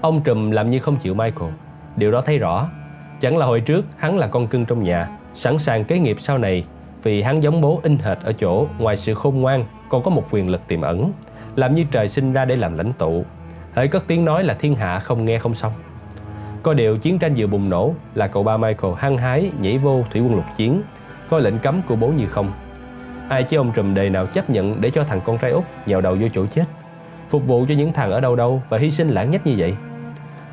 Ông 0.00 0.20
Trùm 0.24 0.50
làm 0.50 0.70
như 0.70 0.78
không 0.78 0.96
chịu 0.96 1.14
Michael. 1.14 1.52
Điều 1.96 2.10
đó 2.10 2.22
thấy 2.26 2.38
rõ. 2.38 2.68
Chẳng 3.20 3.36
là 3.36 3.46
hồi 3.46 3.60
trước 3.60 3.84
hắn 3.96 4.18
là 4.18 4.26
con 4.26 4.46
cưng 4.46 4.64
trong 4.64 4.82
nhà, 4.82 5.08
sẵn 5.34 5.58
sàng 5.58 5.84
kế 5.84 5.98
nghiệp 5.98 6.16
sau 6.20 6.38
này 6.38 6.64
vì 7.02 7.22
hắn 7.22 7.42
giống 7.42 7.60
bố 7.60 7.80
in 7.82 7.98
hệt 7.98 8.18
ở 8.22 8.32
chỗ 8.32 8.66
ngoài 8.78 8.96
sự 8.96 9.14
khôn 9.14 9.40
ngoan 9.40 9.64
còn 9.88 10.02
có 10.02 10.10
một 10.10 10.24
quyền 10.30 10.48
lực 10.48 10.68
tiềm 10.68 10.80
ẩn, 10.80 11.12
làm 11.56 11.74
như 11.74 11.84
trời 11.90 12.08
sinh 12.08 12.32
ra 12.32 12.44
để 12.44 12.56
làm 12.56 12.78
lãnh 12.78 12.92
tụ. 12.92 13.24
Hỡi 13.78 13.88
cất 13.88 14.04
tiếng 14.06 14.24
nói 14.24 14.44
là 14.44 14.54
thiên 14.54 14.74
hạ 14.74 14.98
không 14.98 15.24
nghe 15.24 15.38
không 15.38 15.54
xong. 15.54 15.72
Có 16.62 16.74
điều 16.74 16.98
chiến 16.98 17.18
tranh 17.18 17.34
vừa 17.36 17.46
bùng 17.46 17.70
nổ 17.70 17.94
là 18.14 18.26
cậu 18.26 18.42
ba 18.42 18.56
Michael 18.56 18.94
hăng 18.96 19.16
hái 19.16 19.50
nhảy 19.60 19.78
vô 19.78 20.04
thủy 20.10 20.20
quân 20.20 20.34
lục 20.34 20.44
chiến, 20.56 20.82
coi 21.28 21.42
lệnh 21.42 21.58
cấm 21.58 21.82
của 21.82 21.96
bố 21.96 22.08
như 22.08 22.26
không. 22.26 22.52
Ai 23.28 23.42
chứ 23.42 23.56
ông 23.56 23.72
trùm 23.72 23.94
đề 23.94 24.10
nào 24.10 24.26
chấp 24.26 24.50
nhận 24.50 24.80
để 24.80 24.90
cho 24.90 25.04
thằng 25.04 25.20
con 25.24 25.38
trai 25.38 25.50
út 25.50 25.64
nhào 25.86 26.00
đầu 26.00 26.16
vô 26.20 26.28
chỗ 26.34 26.46
chết, 26.46 26.64
phục 27.28 27.46
vụ 27.46 27.66
cho 27.68 27.74
những 27.74 27.92
thằng 27.92 28.10
ở 28.10 28.20
đâu 28.20 28.36
đâu 28.36 28.62
và 28.68 28.78
hy 28.78 28.90
sinh 28.90 29.08
lãng 29.08 29.30
nhách 29.30 29.46
như 29.46 29.54
vậy. 29.58 29.76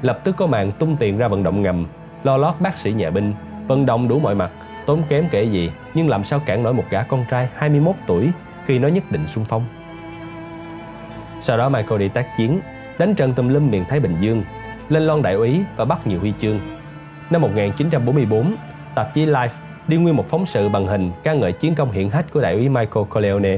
Lập 0.02 0.20
tức 0.24 0.36
có 0.38 0.48
màn 0.48 0.72
tung 0.72 0.98
tiền 1.00 1.18
ra 1.18 1.28
vận 1.28 1.44
động 1.44 1.62
ngầm, 1.62 1.86
lo 2.24 2.38
lót 2.38 2.56
bác 2.60 2.78
sĩ 2.78 2.92
nhà 2.92 3.10
binh, 3.10 3.34
vận 3.68 3.86
động 3.86 4.08
đủ 4.08 4.20
mọi 4.20 4.36
mặt, 4.36 4.52
tốn 4.86 5.02
kém 5.10 5.26
kể 5.32 5.44
gì, 5.44 5.72
nhưng 5.94 6.10
làm 6.10 6.24
sao 6.24 6.40
cản 6.46 6.64
nổi 6.64 6.74
một 6.74 6.84
gã 6.90 7.04
con 7.04 7.26
trai 7.30 7.50
21 7.56 7.96
tuổi 8.08 8.30
khi 8.66 8.80
nó 8.80 8.88
nhất 8.88 9.04
định 9.12 9.28
xung 9.28 9.46
phong. 9.46 9.66
Sau 11.42 11.58
đó 11.58 11.70
Michael 11.70 12.00
đi 12.00 12.10
tác 12.10 12.38
chiến, 12.38 12.60
đánh 12.98 13.16
trận 13.16 13.34
tùm 13.34 13.48
lum 13.48 13.72
miền 13.72 13.86
Thái 13.90 14.00
Bình 14.00 14.16
Dương, 14.20 14.44
lên 14.90 15.04
lon 15.04 15.22
đại 15.22 15.34
úy 15.34 15.60
và 15.76 15.86
bắt 15.86 16.08
nhiều 16.08 16.20
huy 16.20 16.34
chương. 16.42 16.60
Năm 17.30 17.42
1944, 17.42 18.56
tạp 18.96 19.14
chí 19.14 19.26
Life 19.26 19.50
đi 19.88 19.98
nguyên 19.98 20.16
một 20.16 20.26
phóng 20.30 20.46
sự 20.46 20.70
bằng 20.70 20.88
hình 20.88 21.12
ca 21.24 21.34
ngợi 21.34 21.52
chiến 21.52 21.76
công 21.76 21.92
hiển 21.92 22.10
hách 22.10 22.32
của 22.32 22.42
đại 22.42 22.54
úy 22.54 22.70
Michael 22.70 23.06
Corleone. 23.10 23.58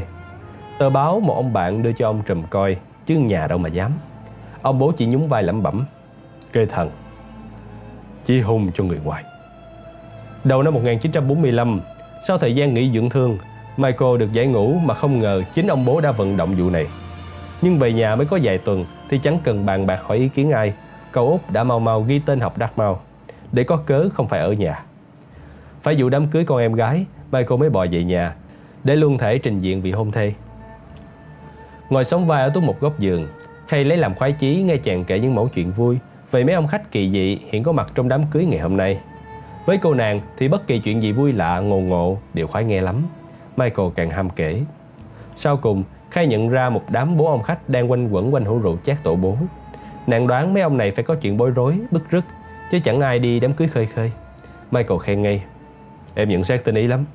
Tờ 0.80 0.90
báo 0.90 1.20
một 1.20 1.36
ông 1.36 1.54
bạn 1.54 1.84
đưa 1.84 1.92
cho 1.92 2.10
ông 2.10 2.22
trùm 2.26 2.44
coi, 2.50 2.78
chứ 3.06 3.16
nhà 3.16 3.48
đâu 3.48 3.58
mà 3.58 3.70
dám. 3.70 3.92
Ông 4.62 4.80
bố 4.80 4.92
chỉ 4.92 5.06
nhún 5.06 5.28
vai 5.28 5.44
lẩm 5.44 5.64
bẩm, 5.64 5.86
kê 6.54 6.66
thần, 6.66 6.92
chi 8.26 8.42
hùng 8.42 8.72
cho 8.74 8.84
người 8.84 9.00
ngoài. 9.04 9.24
Đầu 10.44 10.64
năm 10.64 10.74
1945, 10.74 11.82
sau 12.28 12.38
thời 12.38 12.56
gian 12.56 12.74
nghỉ 12.74 12.92
dưỡng 12.92 13.10
thương, 13.10 13.38
Michael 13.78 14.18
được 14.18 14.34
giải 14.34 14.48
ngũ 14.48 14.74
mà 14.74 14.94
không 14.94 15.20
ngờ 15.20 15.44
chính 15.56 15.68
ông 15.68 15.86
bố 15.86 16.02
đã 16.02 16.12
vận 16.12 16.38
động 16.38 16.56
vụ 16.58 16.70
này. 16.70 16.88
Nhưng 17.62 17.80
về 17.80 17.94
nhà 17.94 18.16
mới 18.16 18.26
có 18.26 18.40
vài 18.44 18.58
tuần 18.58 18.86
thì 19.10 19.20
chẳng 19.24 19.40
cần 19.44 19.66
bàn 19.66 19.88
bạc 19.88 20.00
hỏi 20.04 20.18
ý 20.18 20.28
kiến 20.28 20.52
ai, 20.52 20.74
cậu 21.12 21.28
út 21.28 21.42
đã 21.52 21.64
mau 21.64 21.80
mau 21.80 22.02
ghi 22.02 22.20
tên 22.20 22.40
học 22.40 22.54
Dartmouth 22.60 22.98
để 23.52 23.64
có 23.64 23.78
cớ 23.78 24.10
không 24.14 24.28
phải 24.28 24.40
ở 24.40 24.54
nhà. 24.54 24.84
Phải 25.82 25.96
vụ 25.98 26.10
đám 26.10 26.28
cưới 26.28 26.46
con 26.46 26.60
em 26.60 26.74
gái, 26.74 27.06
Michael 27.32 27.60
mới 27.60 27.70
bò 27.70 27.86
về 27.92 28.04
nhà 28.04 28.36
để 28.84 28.96
luôn 28.96 29.18
thể 29.18 29.38
trình 29.38 29.60
diện 29.60 29.82
vị 29.82 29.92
hôn 29.92 30.12
thê. 30.12 30.34
Ngồi 31.90 32.06
sống 32.06 32.26
vai 32.26 32.42
ở 32.44 32.50
túi 32.50 32.64
một 32.64 32.80
góc 32.80 33.00
giường, 33.00 33.28
Khay 33.68 33.84
lấy 33.84 33.98
làm 33.98 34.16
khoái 34.16 34.32
chí 34.32 34.56
nghe 34.62 34.78
chàng 34.78 35.06
kể 35.06 35.20
những 35.20 35.36
mẫu 35.36 35.48
chuyện 35.48 35.72
vui 35.72 35.98
về 36.32 36.44
mấy 36.44 36.56
ông 36.56 36.68
khách 36.68 36.92
kỳ 36.92 37.12
dị 37.12 37.40
hiện 37.52 37.64
có 37.64 37.72
mặt 37.72 37.92
trong 37.96 38.10
đám 38.10 38.22
cưới 38.32 38.46
ngày 38.46 38.60
hôm 38.60 38.78
nay. 38.78 39.00
Với 39.66 39.78
cô 39.78 39.94
nàng 39.94 40.22
thì 40.38 40.48
bất 40.48 40.68
kỳ 40.68 40.80
chuyện 40.80 41.04
gì 41.04 41.12
vui 41.12 41.34
lạ, 41.34 41.60
ngộ 41.60 41.80
ngộ 41.80 42.18
đều 42.34 42.48
khoái 42.48 42.64
nghe 42.64 42.82
lắm. 42.82 43.04
Michael 43.58 43.90
càng 43.96 44.10
ham 44.10 44.30
kể. 44.30 44.62
Sau 45.38 45.58
cùng, 45.58 45.84
Khai 46.12 46.28
nhận 46.28 46.50
ra 46.50 46.70
một 46.70 46.84
đám 46.90 47.18
bố 47.18 47.32
ông 47.32 47.44
khách 47.44 47.70
đang 47.70 47.92
quanh 47.92 48.08
quẩn 48.08 48.34
quanh 48.34 48.46
hũ 48.46 48.60
rượu 48.60 48.78
chát 48.84 49.04
tổ 49.04 49.16
bố. 49.16 49.38
Nàng 50.08 50.28
đoán 50.28 50.54
mấy 50.54 50.64
ông 50.64 50.78
này 50.78 50.92
phải 50.92 51.04
có 51.04 51.16
chuyện 51.16 51.38
bối 51.38 51.52
rối, 51.52 51.80
bức 51.92 52.10
rứt, 52.10 52.26
chứ 52.72 52.80
chẳng 52.80 53.02
ai 53.02 53.20
đi 53.20 53.40
đám 53.40 53.54
cưới 53.54 53.68
khơi 53.68 53.86
khơi. 53.86 54.12
Michael 54.72 55.00
khen 55.00 55.22
ngay. 55.22 55.44
Em 56.16 56.30
nhận 56.30 56.44
xét 56.44 56.64
tinh 56.64 56.76
ý 56.76 56.88
lắm. 56.88 57.06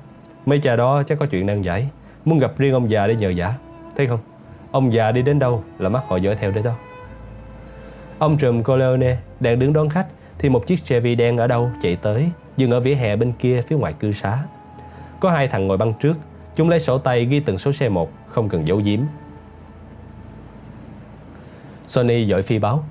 Mấy 0.45 0.59
cha 0.59 0.75
đó 0.75 1.03
chắc 1.03 1.19
có 1.19 1.25
chuyện 1.25 1.45
nan 1.45 1.61
giải. 1.61 1.89
Muốn 2.25 2.39
gặp 2.39 2.51
riêng 2.57 2.73
ông 2.73 2.89
già 2.89 3.07
để 3.07 3.15
nhờ 3.15 3.29
giả. 3.29 3.53
Thấy 3.97 4.07
không? 4.07 4.19
Ông 4.71 4.93
già 4.93 5.11
đi 5.11 5.21
đến 5.21 5.39
đâu 5.39 5.63
là 5.79 5.89
mắt 5.89 6.03
họ 6.07 6.17
dõi 6.17 6.35
theo 6.35 6.51
đến 6.51 6.63
đó. 6.63 6.73
Ông 8.17 8.37
trùm 8.37 8.63
Corleone 8.63 9.17
đang 9.39 9.59
đứng 9.59 9.73
đón 9.73 9.89
khách 9.89 10.07
thì 10.37 10.49
một 10.49 10.67
chiếc 10.67 10.85
Chevy 10.85 11.15
đen 11.15 11.37
ở 11.37 11.47
đâu 11.47 11.69
chạy 11.81 11.95
tới, 11.95 12.29
dừng 12.57 12.71
ở 12.71 12.79
vỉa 12.79 12.93
hè 12.93 13.15
bên 13.15 13.33
kia 13.39 13.61
phía 13.67 13.75
ngoài 13.75 13.93
cư 13.93 14.11
xá. 14.11 14.37
Có 15.19 15.31
hai 15.31 15.47
thằng 15.47 15.67
ngồi 15.67 15.77
băng 15.77 15.93
trước, 15.93 16.13
chúng 16.55 16.69
lấy 16.69 16.79
sổ 16.79 16.97
tay 16.97 17.25
ghi 17.25 17.39
từng 17.39 17.57
số 17.57 17.71
xe 17.71 17.89
một, 17.89 18.11
không 18.27 18.49
cần 18.49 18.67
giấu 18.67 18.81
giếm. 18.83 18.99
Sonny 21.87 22.25
dội 22.25 22.41
phi 22.41 22.59
báo. 22.59 22.83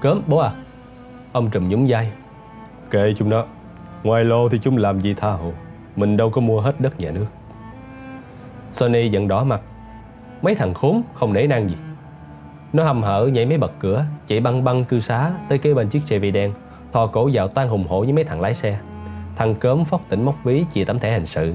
Cớm, 0.00 0.22
bố 0.26 0.38
à. 0.38 0.50
Ông 1.32 1.50
trùm 1.50 1.68
nhún 1.68 1.86
vai. 1.88 2.12
Kệ 2.90 3.14
chúng 3.18 3.28
nó. 3.28 3.44
Ngoài 4.02 4.24
lô 4.24 4.48
thì 4.48 4.58
chúng 4.62 4.76
làm 4.76 5.00
gì 5.00 5.14
tha 5.14 5.30
hồ. 5.30 5.52
Mình 5.96 6.16
đâu 6.16 6.30
có 6.30 6.40
mua 6.40 6.60
hết 6.60 6.80
đất 6.80 7.00
nhà 7.00 7.10
nước. 7.10 7.26
Sonny 8.72 9.08
giận 9.08 9.28
đỏ 9.28 9.44
mặt. 9.44 9.60
Mấy 10.42 10.54
thằng 10.54 10.74
khốn 10.74 11.02
không 11.14 11.32
nể 11.32 11.46
năng 11.46 11.68
gì. 11.68 11.76
Nó 12.72 12.84
hầm 12.84 13.02
hở 13.02 13.26
nhảy 13.32 13.46
mấy 13.46 13.58
bật 13.58 13.72
cửa, 13.78 14.04
chạy 14.26 14.40
băng 14.40 14.64
băng 14.64 14.84
cư 14.84 15.00
xá 15.00 15.32
tới 15.48 15.58
kế 15.58 15.74
bên 15.74 15.88
chiếc 15.88 16.00
Chevy 16.06 16.30
đen, 16.30 16.52
thò 16.92 17.06
cổ 17.06 17.30
vào 17.32 17.48
toan 17.48 17.68
hùng 17.68 17.86
hổ 17.88 18.00
với 18.00 18.12
mấy 18.12 18.24
thằng 18.24 18.40
lái 18.40 18.54
xe. 18.54 18.78
Thằng 19.36 19.54
cớm 19.54 19.84
phóc 19.84 20.00
tỉnh 20.08 20.24
móc 20.24 20.44
ví 20.44 20.64
chìa 20.74 20.84
tấm 20.84 20.98
thẻ 20.98 21.12
hình 21.12 21.26
sự. 21.26 21.54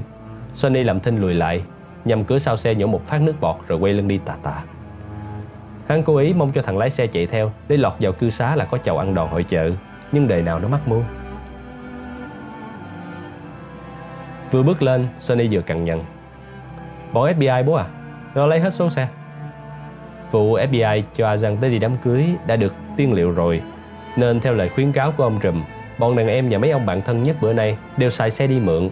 Sony 0.54 0.82
làm 0.82 1.00
thinh 1.00 1.20
lùi 1.20 1.34
lại, 1.34 1.62
nhằm 2.04 2.24
cửa 2.24 2.38
sau 2.38 2.56
xe 2.56 2.74
nhổ 2.74 2.86
một 2.86 3.06
phát 3.06 3.22
nước 3.22 3.34
bọt 3.40 3.56
rồi 3.68 3.78
quay 3.78 3.92
lưng 3.92 4.08
đi 4.08 4.18
tà 4.24 4.36
tà. 4.42 4.62
Hắn 5.88 6.02
cố 6.02 6.16
ý 6.16 6.34
mong 6.34 6.52
cho 6.52 6.62
thằng 6.62 6.78
lái 6.78 6.90
xe 6.90 7.06
chạy 7.06 7.26
theo 7.26 7.52
để 7.68 7.76
lọt 7.76 7.92
vào 8.00 8.12
cư 8.12 8.30
xá 8.30 8.56
là 8.56 8.64
có 8.64 8.78
chầu 8.78 8.98
ăn 8.98 9.14
đòn 9.14 9.28
hội 9.28 9.42
chợ, 9.42 9.70
nhưng 10.12 10.28
đời 10.28 10.42
nào 10.42 10.58
nó 10.58 10.68
mắc 10.68 10.80
mưu. 10.88 11.02
Vừa 14.50 14.62
bước 14.62 14.82
lên, 14.82 15.06
Sony 15.20 15.48
vừa 15.50 15.60
cằn 15.60 15.84
nhằn. 15.84 16.00
Bọn 17.12 17.32
FBI 17.38 17.64
bố 17.64 17.72
à, 17.72 17.86
nó 18.34 18.46
lấy 18.46 18.60
hết 18.60 18.74
số 18.74 18.90
xe. 18.90 19.08
Vụ 20.30 20.56
FBI 20.56 21.02
cho 21.16 21.34
Azan 21.34 21.56
tới 21.60 21.70
đi 21.70 21.78
đám 21.78 21.96
cưới 22.04 22.24
đã 22.46 22.56
được 22.56 22.74
tiên 22.96 23.12
liệu 23.12 23.30
rồi, 23.30 23.62
nên 24.16 24.40
theo 24.40 24.54
lời 24.54 24.68
khuyến 24.68 24.92
cáo 24.92 25.12
của 25.12 25.24
ông 25.24 25.38
Trùm, 25.42 25.62
bọn 25.98 26.16
đàn 26.16 26.28
em 26.28 26.48
và 26.50 26.58
mấy 26.58 26.70
ông 26.70 26.86
bạn 26.86 27.02
thân 27.02 27.22
nhất 27.22 27.36
bữa 27.40 27.52
nay 27.52 27.76
đều 27.96 28.10
xài 28.10 28.30
xe 28.30 28.46
đi 28.46 28.60
mượn. 28.60 28.90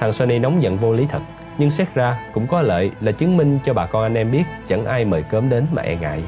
Thằng 0.00 0.12
Sony 0.12 0.38
nóng 0.38 0.62
giận 0.62 0.76
vô 0.76 0.92
lý 0.92 1.06
thật, 1.06 1.22
nhưng 1.58 1.70
xét 1.70 1.94
ra 1.94 2.18
cũng 2.32 2.46
có 2.46 2.62
lợi 2.62 2.90
là 3.00 3.12
chứng 3.12 3.36
minh 3.36 3.58
cho 3.64 3.74
bà 3.74 3.86
con 3.86 4.02
anh 4.02 4.14
em 4.14 4.30
biết 4.30 4.42
chẳng 4.68 4.84
ai 4.84 5.04
mời 5.04 5.22
cơm 5.22 5.48
đến 5.48 5.66
mà 5.72 5.82
e 5.82 5.96
ngại. 5.96 6.22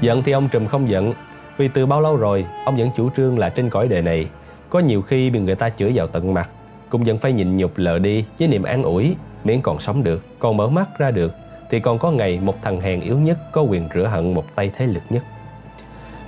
Giận 0.00 0.22
thì 0.22 0.32
ông 0.32 0.48
Trùm 0.48 0.66
không 0.66 0.90
giận, 0.90 1.14
vì 1.56 1.68
từ 1.68 1.86
bao 1.86 2.00
lâu 2.00 2.16
rồi 2.16 2.46
ông 2.64 2.76
vẫn 2.76 2.90
chủ 2.96 3.10
trương 3.16 3.38
là 3.38 3.48
trên 3.48 3.70
cõi 3.70 3.88
đời 3.88 4.02
này, 4.02 4.26
có 4.70 4.78
nhiều 4.78 5.02
khi 5.02 5.30
bị 5.30 5.40
người 5.40 5.54
ta 5.54 5.68
chửi 5.68 5.92
vào 5.94 6.06
tận 6.06 6.34
mặt, 6.34 6.48
cũng 6.90 7.04
vẫn 7.04 7.18
phải 7.18 7.32
nhịn 7.32 7.56
nhục 7.56 7.72
lờ 7.76 7.98
đi 7.98 8.24
với 8.38 8.48
niềm 8.48 8.62
an 8.62 8.82
ủi, 8.82 9.16
miễn 9.44 9.60
còn 9.60 9.80
sống 9.80 10.04
được, 10.04 10.24
còn 10.38 10.56
mở 10.56 10.68
mắt 10.68 10.98
ra 10.98 11.10
được 11.10 11.32
thì 11.70 11.80
còn 11.80 11.98
có 11.98 12.10
ngày 12.10 12.40
một 12.42 12.54
thằng 12.62 12.80
hèn 12.80 13.00
yếu 13.00 13.18
nhất 13.18 13.38
có 13.52 13.62
quyền 13.62 13.88
rửa 13.94 14.06
hận 14.06 14.34
một 14.34 14.44
tay 14.54 14.70
thế 14.76 14.86
lực 14.86 15.02
nhất. 15.10 15.22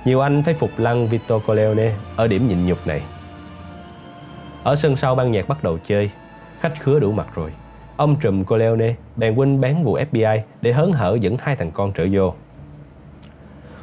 Nhiều 0.05 0.19
anh 0.19 0.43
phải 0.43 0.53
phục 0.53 0.69
lăng 0.77 1.07
Vito 1.07 1.39
Corleone 1.39 1.91
ở 2.15 2.27
điểm 2.27 2.47
nhịn 2.47 2.65
nhục 2.65 2.87
này. 2.87 3.01
Ở 4.65 4.75
sân 4.75 4.95
sau 4.95 5.15
ban 5.15 5.31
nhạc 5.31 5.47
bắt 5.47 5.63
đầu 5.63 5.77
chơi, 5.87 6.09
khách 6.59 6.79
khứa 6.79 6.99
đủ 6.99 7.11
mặt 7.11 7.27
rồi. 7.35 7.51
Ông 7.97 8.15
trùm 8.15 8.43
Corleone 8.43 8.93
bèn 9.15 9.35
huynh 9.35 9.61
bán 9.61 9.83
vụ 9.83 9.97
FBI 9.97 10.39
để 10.61 10.73
hớn 10.73 10.91
hở 10.91 11.17
dẫn 11.21 11.37
hai 11.39 11.55
thằng 11.55 11.71
con 11.71 11.91
trở 11.91 12.07
vô. 12.11 12.33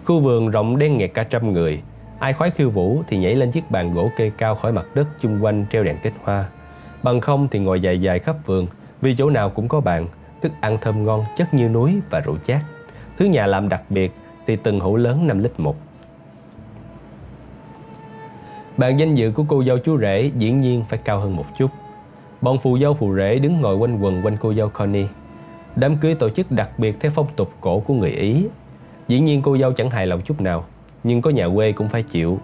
Khu 0.04 0.20
vườn 0.20 0.50
rộng 0.50 0.78
đen 0.78 0.98
nghẹt 0.98 1.10
cả 1.14 1.24
trăm 1.24 1.52
người, 1.52 1.82
ai 2.18 2.32
khoái 2.32 2.50
khiêu 2.50 2.70
vũ 2.70 3.02
thì 3.08 3.16
nhảy 3.18 3.34
lên 3.34 3.50
chiếc 3.50 3.70
bàn 3.70 3.94
gỗ 3.94 4.10
kê 4.16 4.30
cao 4.38 4.54
khỏi 4.54 4.72
mặt 4.72 4.86
đất 4.94 5.06
chung 5.20 5.44
quanh 5.44 5.66
treo 5.72 5.84
đèn 5.84 5.96
kết 6.02 6.12
hoa. 6.22 6.48
Bằng 7.02 7.20
không 7.20 7.48
thì 7.50 7.58
ngồi 7.58 7.80
dài 7.80 8.00
dài 8.00 8.18
khắp 8.18 8.36
vườn, 8.46 8.66
vì 9.00 9.14
chỗ 9.18 9.30
nào 9.30 9.50
cũng 9.50 9.68
có 9.68 9.80
bàn, 9.80 10.06
thức 10.42 10.52
ăn 10.60 10.78
thơm 10.80 11.04
ngon 11.04 11.24
chất 11.36 11.54
như 11.54 11.68
núi 11.68 12.00
và 12.10 12.20
rượu 12.20 12.36
chát. 12.46 12.62
Thứ 13.18 13.24
nhà 13.24 13.46
làm 13.46 13.68
đặc 13.68 13.82
biệt 13.90 14.12
thì 14.46 14.56
từng 14.56 14.80
hũ 14.80 14.96
lớn 14.96 15.26
5 15.26 15.38
lít 15.38 15.60
một. 15.60 15.76
Bàn 18.82 18.96
danh 18.96 19.14
dự 19.14 19.30
của 19.30 19.44
cô 19.48 19.64
dâu 19.64 19.78
chú 19.78 19.98
rể 19.98 20.30
dĩ 20.38 20.50
nhiên 20.50 20.84
phải 20.88 20.98
cao 21.04 21.20
hơn 21.20 21.36
một 21.36 21.44
chút. 21.58 21.70
Bọn 22.40 22.58
phù 22.58 22.78
dâu 22.78 22.94
phù 22.94 23.16
rể 23.16 23.38
đứng 23.38 23.60
ngồi 23.60 23.76
quanh 23.76 23.98
quần 24.02 24.24
quanh 24.24 24.36
cô 24.40 24.54
dâu 24.54 24.68
Connie. 24.68 25.06
Đám 25.76 25.96
cưới 25.96 26.14
tổ 26.14 26.28
chức 26.28 26.52
đặc 26.52 26.78
biệt 26.78 26.96
theo 27.00 27.12
phong 27.14 27.26
tục 27.36 27.52
cổ 27.60 27.80
của 27.80 27.94
người 27.94 28.10
Ý. 28.10 28.46
Dĩ 29.08 29.20
nhiên 29.20 29.42
cô 29.42 29.58
dâu 29.58 29.72
chẳng 29.72 29.90
hài 29.90 30.06
lòng 30.06 30.20
chút 30.20 30.40
nào, 30.40 30.64
nhưng 31.04 31.22
có 31.22 31.30
nhà 31.30 31.48
quê 31.54 31.72
cũng 31.72 31.88
phải 31.88 32.02
chịu. 32.02 32.38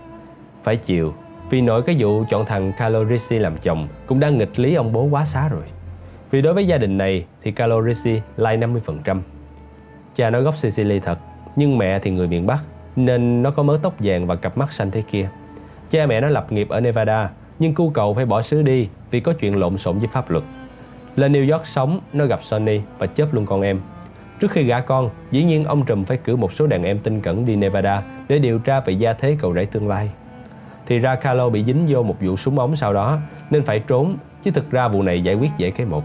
Phải 0.65 0.77
chịu, 0.77 1.15
vì 1.51 1.61
nổi 1.61 1.83
cái 1.83 1.97
vụ 1.99 2.25
chọn 2.31 2.47
thằng 2.47 2.73
calorisi 2.79 3.39
làm 3.39 3.57
chồng 3.63 3.89
cũng 4.07 4.21
đã 4.21 4.31
nghịch 4.31 4.59
lý 4.59 4.75
ông 4.75 4.93
bố 4.93 5.03
quá 5.05 5.25
xá 5.25 5.49
rồi. 5.49 5.65
Vì 6.31 6.43
đối 6.43 6.55
với 6.55 6.67
gia 6.67 6.79
đình 6.79 6.99
này 6.99 7.25
thì 7.43 7.53
Calorisi 7.53 8.13
Ricci 8.13 8.23
lai 8.37 8.59
50%. 8.59 9.21
Cha 10.15 10.31
nó 10.31 10.41
gốc 10.41 10.57
Sicily 10.57 11.01
thật, 11.01 11.19
nhưng 11.57 11.79
mẹ 11.79 11.99
thì 11.99 12.11
người 12.11 12.29
miền 12.29 12.47
Bắc, 12.47 12.59
nên 12.97 13.43
nó 13.43 13.51
có 13.51 13.63
mớ 13.63 13.79
tóc 13.83 13.95
vàng 13.99 14.27
và 14.27 14.37
cặp 14.37 14.59
mắt 14.59 14.73
xanh 14.73 14.91
thế 14.91 15.03
kia. 15.11 15.29
Cha 15.91 16.07
mẹ 16.07 16.21
nó 16.21 16.29
lập 16.29 16.53
nghiệp 16.53 16.69
ở 16.69 16.81
Nevada, 16.81 17.31
nhưng 17.59 17.75
cu 17.75 17.91
cầu 17.91 18.15
phải 18.15 18.25
bỏ 18.25 18.43
xứ 18.43 18.63
đi 18.63 18.89
vì 19.11 19.21
có 19.21 19.33
chuyện 19.33 19.57
lộn 19.57 19.77
xộn 19.77 19.99
với 19.99 20.09
pháp 20.13 20.31
luật. 20.31 20.45
Lên 21.17 21.33
New 21.33 21.53
York 21.53 21.67
sống, 21.67 22.01
nó 22.13 22.27
gặp 22.27 22.43
Sonny 22.43 22.81
và 22.99 23.07
chớp 23.07 23.35
luôn 23.35 23.47
con 23.47 23.63
em. 23.63 23.81
Trước 24.41 24.51
khi 24.51 24.63
gả 24.63 24.81
con, 24.81 25.11
dĩ 25.31 25.45
nhiên 25.45 25.65
ông 25.65 25.85
Trùm 25.85 26.05
phải 26.05 26.17
cử 26.17 26.37
một 26.37 26.53
số 26.53 26.67
đàn 26.67 26.85
em 26.85 26.99
tinh 26.99 27.21
cẩn 27.21 27.47
đi 27.47 27.57
Nevada 27.57 28.03
để 28.29 28.39
điều 28.39 28.59
tra 28.59 28.81
về 28.81 28.93
gia 28.93 29.13
thế 29.13 29.37
cậu 29.41 29.55
rể 29.55 29.65
tương 29.65 29.89
lai. 29.89 30.11
Thì 30.87 30.99
ra 30.99 31.15
Carlo 31.15 31.49
bị 31.49 31.65
dính 31.65 31.87
vô 31.89 32.03
một 32.03 32.17
vụ 32.21 32.37
súng 32.37 32.59
ống 32.59 32.77
sau 32.77 32.95
đó 32.95 33.19
nên 33.51 33.65
phải 33.65 33.81
trốn, 33.81 34.17
chứ 34.43 34.51
thực 34.51 34.71
ra 34.71 34.89
vụ 34.89 35.03
này 35.03 35.23
giải 35.23 35.35
quyết 35.35 35.51
dễ 35.57 35.71
cái 35.71 35.87
một. 35.87 36.05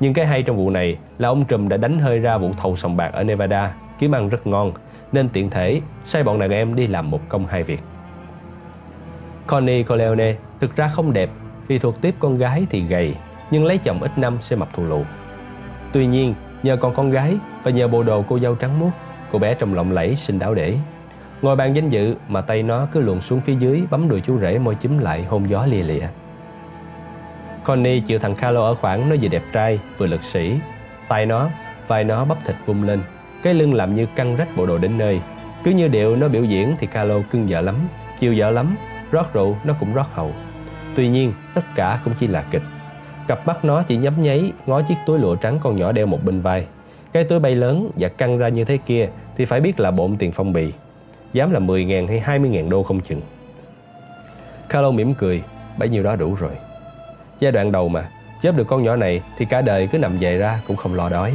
Nhưng 0.00 0.14
cái 0.14 0.26
hay 0.26 0.42
trong 0.42 0.56
vụ 0.56 0.70
này 0.70 0.98
là 1.18 1.28
ông 1.28 1.44
Trùm 1.44 1.68
đã 1.68 1.76
đánh 1.76 1.98
hơi 1.98 2.18
ra 2.18 2.38
vụ 2.38 2.52
thầu 2.62 2.76
sòng 2.76 2.96
bạc 2.96 3.10
ở 3.12 3.24
Nevada, 3.24 3.74
kiếm 3.98 4.14
ăn 4.14 4.28
rất 4.28 4.46
ngon, 4.46 4.72
nên 5.12 5.28
tiện 5.28 5.50
thể 5.50 5.80
sai 6.04 6.22
bọn 6.22 6.38
đàn 6.38 6.50
em 6.50 6.76
đi 6.76 6.86
làm 6.86 7.10
một 7.10 7.20
công 7.28 7.46
hai 7.46 7.62
việc. 7.62 7.80
Connie 9.50 9.82
Corleone 9.82 10.34
thực 10.60 10.76
ra 10.76 10.88
không 10.88 11.12
đẹp 11.12 11.30
vì 11.68 11.78
thuộc 11.78 12.02
tiếp 12.02 12.14
con 12.18 12.38
gái 12.38 12.66
thì 12.70 12.80
gầy, 12.80 13.14
nhưng 13.50 13.64
lấy 13.64 13.78
chồng 13.78 14.02
ít 14.02 14.18
năm 14.18 14.38
sẽ 14.40 14.56
mập 14.56 14.72
thù 14.72 14.84
lù. 14.84 15.04
Tuy 15.92 16.06
nhiên, 16.06 16.34
nhờ 16.62 16.76
còn 16.76 16.94
con 16.94 17.10
gái 17.10 17.36
và 17.62 17.70
nhờ 17.70 17.88
bộ 17.88 18.02
đồ 18.02 18.24
cô 18.28 18.38
dâu 18.38 18.54
trắng 18.54 18.78
muốt, 18.78 18.90
cô 19.32 19.38
bé 19.38 19.54
trông 19.54 19.74
lộng 19.74 19.92
lẫy 19.92 20.16
xinh 20.16 20.38
đáo 20.38 20.54
để. 20.54 20.76
Ngồi 21.42 21.56
bàn 21.56 21.76
danh 21.76 21.88
dự 21.88 22.16
mà 22.28 22.40
tay 22.40 22.62
nó 22.62 22.86
cứ 22.92 23.00
luồn 23.00 23.20
xuống 23.20 23.40
phía 23.40 23.54
dưới 23.54 23.82
bấm 23.90 24.08
đùi 24.08 24.20
chú 24.20 24.38
rể 24.38 24.58
môi 24.58 24.76
chúm 24.80 24.98
lại 24.98 25.24
hôn 25.24 25.50
gió 25.50 25.66
lia 25.66 25.82
lịa. 25.82 26.06
Connie 27.64 28.00
chịu 28.00 28.18
thằng 28.18 28.34
Carlo 28.34 28.64
ở 28.66 28.74
khoảng 28.74 29.08
nó 29.08 29.16
vừa 29.22 29.28
đẹp 29.28 29.42
trai 29.52 29.80
vừa 29.98 30.06
lực 30.06 30.22
sĩ. 30.22 30.58
Tay 31.08 31.26
nó, 31.26 31.48
vai 31.88 32.04
nó 32.04 32.24
bắp 32.24 32.38
thịt 32.46 32.56
vung 32.66 32.82
lên, 32.82 33.00
cái 33.42 33.54
lưng 33.54 33.74
làm 33.74 33.94
như 33.94 34.06
căng 34.06 34.36
rách 34.36 34.56
bộ 34.56 34.66
đồ 34.66 34.78
đến 34.78 34.98
nơi. 34.98 35.20
Cứ 35.64 35.70
như 35.70 35.88
điệu 35.88 36.16
nó 36.16 36.28
biểu 36.28 36.44
diễn 36.44 36.74
thì 36.78 36.86
Carlo 36.86 37.14
cưng 37.30 37.46
vợ 37.48 37.60
lắm, 37.60 37.76
chiều 38.18 38.34
vợ 38.36 38.50
lắm, 38.50 38.76
rót 39.10 39.32
rượu 39.32 39.56
nó 39.64 39.74
cũng 39.80 39.94
rót 39.94 40.06
hầu. 40.12 40.32
Tuy 40.94 41.08
nhiên, 41.08 41.32
tất 41.54 41.64
cả 41.74 42.00
cũng 42.04 42.14
chỉ 42.20 42.26
là 42.26 42.44
kịch. 42.50 42.62
Cặp 43.26 43.46
mắt 43.46 43.64
nó 43.64 43.82
chỉ 43.82 43.96
nhấp 43.96 44.18
nháy 44.18 44.52
ngó 44.66 44.82
chiếc 44.82 44.94
túi 45.06 45.18
lụa 45.18 45.36
trắng 45.36 45.58
con 45.62 45.76
nhỏ 45.76 45.92
đeo 45.92 46.06
một 46.06 46.24
bên 46.24 46.40
vai. 46.40 46.66
Cái 47.12 47.24
túi 47.24 47.40
bay 47.40 47.54
lớn 47.54 47.90
và 47.96 48.08
căng 48.08 48.38
ra 48.38 48.48
như 48.48 48.64
thế 48.64 48.76
kia 48.86 49.08
thì 49.36 49.44
phải 49.44 49.60
biết 49.60 49.80
là 49.80 49.90
bộn 49.90 50.16
tiền 50.16 50.32
phong 50.32 50.52
bì. 50.52 50.72
Dám 51.32 51.50
là 51.50 51.60
10.000 51.60 52.06
hay 52.06 52.38
20.000 52.38 52.68
đô 52.68 52.82
không 52.82 53.00
chừng. 53.00 53.20
Carlo 54.68 54.90
mỉm 54.90 55.14
cười, 55.14 55.42
bấy 55.78 55.88
nhiêu 55.88 56.02
đó 56.02 56.16
đủ 56.16 56.34
rồi. 56.34 56.52
Giai 57.38 57.52
đoạn 57.52 57.72
đầu 57.72 57.88
mà, 57.88 58.04
chớp 58.42 58.56
được 58.56 58.66
con 58.66 58.82
nhỏ 58.82 58.96
này 58.96 59.22
thì 59.38 59.44
cả 59.44 59.60
đời 59.60 59.86
cứ 59.92 59.98
nằm 59.98 60.18
dài 60.18 60.38
ra 60.38 60.60
cũng 60.66 60.76
không 60.76 60.94
lo 60.94 61.08
đói. 61.08 61.34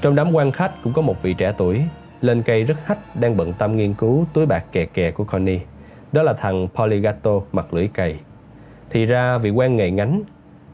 Trong 0.00 0.14
đám 0.14 0.32
quan 0.32 0.52
khách 0.52 0.72
cũng 0.84 0.92
có 0.92 1.02
một 1.02 1.22
vị 1.22 1.34
trẻ 1.34 1.52
tuổi, 1.58 1.82
lên 2.20 2.42
cây 2.42 2.64
rất 2.64 2.86
hách 2.86 2.98
đang 3.14 3.36
bận 3.36 3.52
tâm 3.52 3.76
nghiên 3.76 3.94
cứu 3.94 4.26
túi 4.32 4.46
bạc 4.46 4.64
kè 4.72 4.84
kè 4.84 5.10
của 5.10 5.24
Connie. 5.24 5.60
Đó 6.12 6.22
là 6.22 6.32
thằng 6.32 6.68
Poligato 6.74 7.30
mặt 7.52 7.74
lưỡi 7.74 7.88
cày. 7.88 8.20
Thì 8.90 9.04
ra 9.04 9.38
vì 9.38 9.50
quen 9.50 9.76
nghề 9.76 9.90
ngánh 9.90 10.22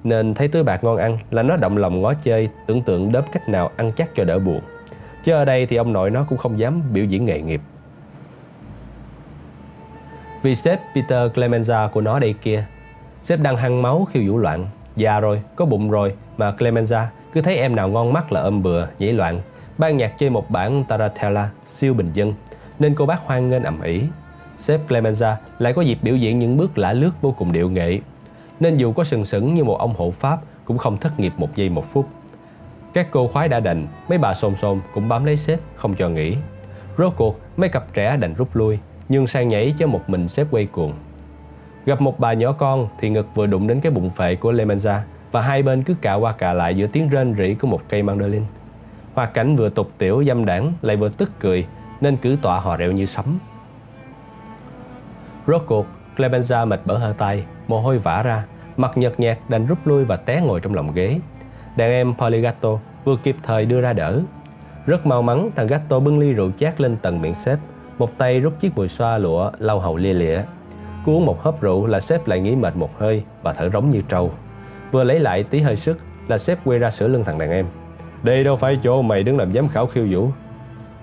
nên 0.04 0.34
thấy 0.34 0.48
túi 0.48 0.62
bạc 0.62 0.84
ngon 0.84 0.96
ăn 0.96 1.18
là 1.30 1.42
nó 1.42 1.56
động 1.56 1.76
lòng 1.76 2.00
ngó 2.00 2.14
chơi 2.14 2.48
tưởng 2.66 2.82
tượng 2.82 3.12
đớp 3.12 3.24
cách 3.32 3.48
nào 3.48 3.70
ăn 3.76 3.92
chắc 3.96 4.10
cho 4.14 4.24
đỡ 4.24 4.38
buồn. 4.38 4.60
Chứ 5.24 5.32
ở 5.32 5.44
đây 5.44 5.66
thì 5.66 5.76
ông 5.76 5.92
nội 5.92 6.10
nó 6.10 6.24
cũng 6.28 6.38
không 6.38 6.58
dám 6.58 6.82
biểu 6.92 7.04
diễn 7.04 7.24
nghề 7.24 7.40
nghiệp. 7.40 7.60
Vì 10.44 10.54
sếp 10.54 10.80
Peter 10.94 11.32
Clemenza 11.32 11.88
của 11.88 12.00
nó 12.00 12.18
đây 12.18 12.34
kia 12.42 12.64
Sếp 13.22 13.40
đang 13.40 13.56
hăng 13.56 13.82
máu 13.82 14.04
khiêu 14.04 14.22
vũ 14.26 14.38
loạn 14.38 14.66
Già 14.96 15.20
rồi, 15.20 15.42
có 15.56 15.64
bụng 15.64 15.90
rồi 15.90 16.14
Mà 16.36 16.50
Clemenza 16.50 17.04
cứ 17.32 17.42
thấy 17.42 17.56
em 17.56 17.76
nào 17.76 17.88
ngon 17.88 18.12
mắt 18.12 18.32
là 18.32 18.40
ôm 18.40 18.62
bừa, 18.62 18.86
nhảy 18.98 19.12
loạn 19.12 19.40
Ban 19.78 19.96
nhạc 19.96 20.18
chơi 20.18 20.30
một 20.30 20.50
bản 20.50 20.84
Taratella 20.88 21.50
siêu 21.66 21.94
bình 21.94 22.10
dân 22.14 22.34
Nên 22.78 22.94
cô 22.94 23.06
bác 23.06 23.20
hoan 23.20 23.48
nghênh 23.48 23.62
ầm 23.62 23.80
ĩ 23.82 24.02
Sếp 24.64 24.88
Clemenza 24.88 25.34
lại 25.58 25.72
có 25.72 25.82
dịp 25.82 25.98
biểu 26.02 26.16
diễn 26.16 26.38
những 26.38 26.56
bước 26.56 26.78
lả 26.78 26.92
lướt 26.92 27.10
vô 27.20 27.32
cùng 27.32 27.52
điệu 27.52 27.70
nghệ 27.70 28.00
Nên 28.60 28.76
dù 28.76 28.92
có 28.92 29.04
sừng 29.04 29.26
sững 29.26 29.54
như 29.54 29.64
một 29.64 29.78
ông 29.78 29.94
hộ 29.96 30.10
pháp 30.10 30.38
Cũng 30.64 30.78
không 30.78 30.98
thất 30.98 31.20
nghiệp 31.20 31.32
một 31.36 31.56
giây 31.56 31.68
một 31.68 31.92
phút 31.92 32.08
Các 32.94 33.08
cô 33.10 33.28
khoái 33.28 33.48
đã 33.48 33.60
đành, 33.60 33.86
mấy 34.08 34.18
bà 34.18 34.34
xôn 34.34 34.54
xôn 34.56 34.80
cũng 34.94 35.08
bám 35.08 35.24
lấy 35.24 35.36
sếp, 35.36 35.60
không 35.76 35.94
cho 35.94 36.08
nghỉ. 36.08 36.36
Rốt 36.98 37.12
cuộc, 37.16 37.40
mấy 37.56 37.68
cặp 37.68 37.94
trẻ 37.94 38.16
đành 38.16 38.34
rút 38.34 38.56
lui, 38.56 38.78
nhưng 39.08 39.26
sang 39.26 39.48
nhảy 39.48 39.74
cho 39.78 39.86
một 39.86 40.10
mình 40.10 40.28
sếp 40.28 40.46
quay 40.50 40.66
cuồng. 40.66 40.92
Gặp 41.86 42.00
một 42.00 42.20
bà 42.20 42.32
nhỏ 42.32 42.52
con 42.52 42.88
thì 43.00 43.10
ngực 43.10 43.26
vừa 43.34 43.46
đụng 43.46 43.66
đến 43.66 43.80
cái 43.80 43.92
bụng 43.92 44.10
phệ 44.10 44.34
của 44.34 44.52
Lemanza 44.52 44.98
và 45.32 45.42
hai 45.42 45.62
bên 45.62 45.82
cứ 45.82 45.94
cạ 46.00 46.14
qua 46.14 46.32
cạ 46.32 46.52
lại 46.52 46.74
giữa 46.74 46.86
tiếng 46.86 47.08
rên 47.08 47.34
rỉ 47.38 47.54
của 47.54 47.66
một 47.66 47.82
cây 47.88 48.02
mandolin. 48.02 48.42
Hoa 49.14 49.26
cảnh 49.26 49.56
vừa 49.56 49.68
tục 49.68 49.90
tiểu 49.98 50.24
dâm 50.26 50.44
đảng 50.44 50.72
lại 50.82 50.96
vừa 50.96 51.08
tức 51.08 51.30
cười 51.40 51.66
nên 52.00 52.16
cứ 52.16 52.36
tọa 52.42 52.60
hò 52.60 52.76
rẹo 52.76 52.92
như 52.92 53.06
sấm. 53.06 53.38
Rốt 55.46 55.62
cuộc, 55.66 55.86
Clemenza 56.16 56.66
mệt 56.66 56.80
bở 56.84 56.96
hơi 56.98 57.14
tay, 57.18 57.44
mồ 57.68 57.80
hôi 57.80 57.98
vã 57.98 58.22
ra, 58.22 58.44
mặt 58.76 58.92
nhợt 58.96 59.20
nhạt 59.20 59.38
đành 59.48 59.66
rút 59.66 59.78
lui 59.84 60.04
và 60.04 60.16
té 60.16 60.40
ngồi 60.40 60.60
trong 60.60 60.74
lòng 60.74 60.94
ghế. 60.94 61.20
Đàn 61.76 61.90
em 61.90 62.14
Poligato 62.18 62.78
vừa 63.04 63.16
kịp 63.16 63.36
thời 63.42 63.66
đưa 63.66 63.80
ra 63.80 63.92
đỡ. 63.92 64.20
Rất 64.86 65.06
mau 65.06 65.22
mắn, 65.22 65.50
thằng 65.56 65.66
Gatto 65.66 66.00
bưng 66.00 66.18
ly 66.18 66.32
rượu 66.32 66.50
chát 66.58 66.80
lên 66.80 66.96
tầng 66.96 67.22
miệng 67.22 67.34
sếp, 67.34 67.58
một 67.98 68.18
tay 68.18 68.40
rút 68.40 68.60
chiếc 68.60 68.74
bùi 68.74 68.88
xoa 68.88 69.18
lụa 69.18 69.50
lau 69.58 69.80
hầu 69.80 69.96
lia 69.96 70.12
lịa. 70.12 70.42
Cứ 71.06 71.12
uống 71.12 71.26
một 71.26 71.42
hớp 71.42 71.60
rượu 71.60 71.86
là 71.86 72.00
sếp 72.00 72.26
lại 72.26 72.40
nghĩ 72.40 72.56
mệt 72.56 72.76
một 72.76 72.98
hơi 72.98 73.24
và 73.42 73.52
thở 73.52 73.70
rống 73.70 73.90
như 73.90 74.02
trâu. 74.08 74.32
Vừa 74.92 75.04
lấy 75.04 75.18
lại 75.18 75.42
tí 75.42 75.60
hơi 75.60 75.76
sức 75.76 75.98
là 76.28 76.38
sếp 76.38 76.58
quay 76.64 76.78
ra 76.78 76.90
sửa 76.90 77.08
lưng 77.08 77.24
thằng 77.24 77.38
đàn 77.38 77.50
em. 77.50 77.66
Đây 78.22 78.44
đâu 78.44 78.56
phải 78.56 78.78
chỗ 78.82 79.02
mày 79.02 79.22
đứng 79.22 79.38
làm 79.38 79.52
giám 79.52 79.68
khảo 79.68 79.86
khiêu 79.86 80.06
vũ. 80.10 80.28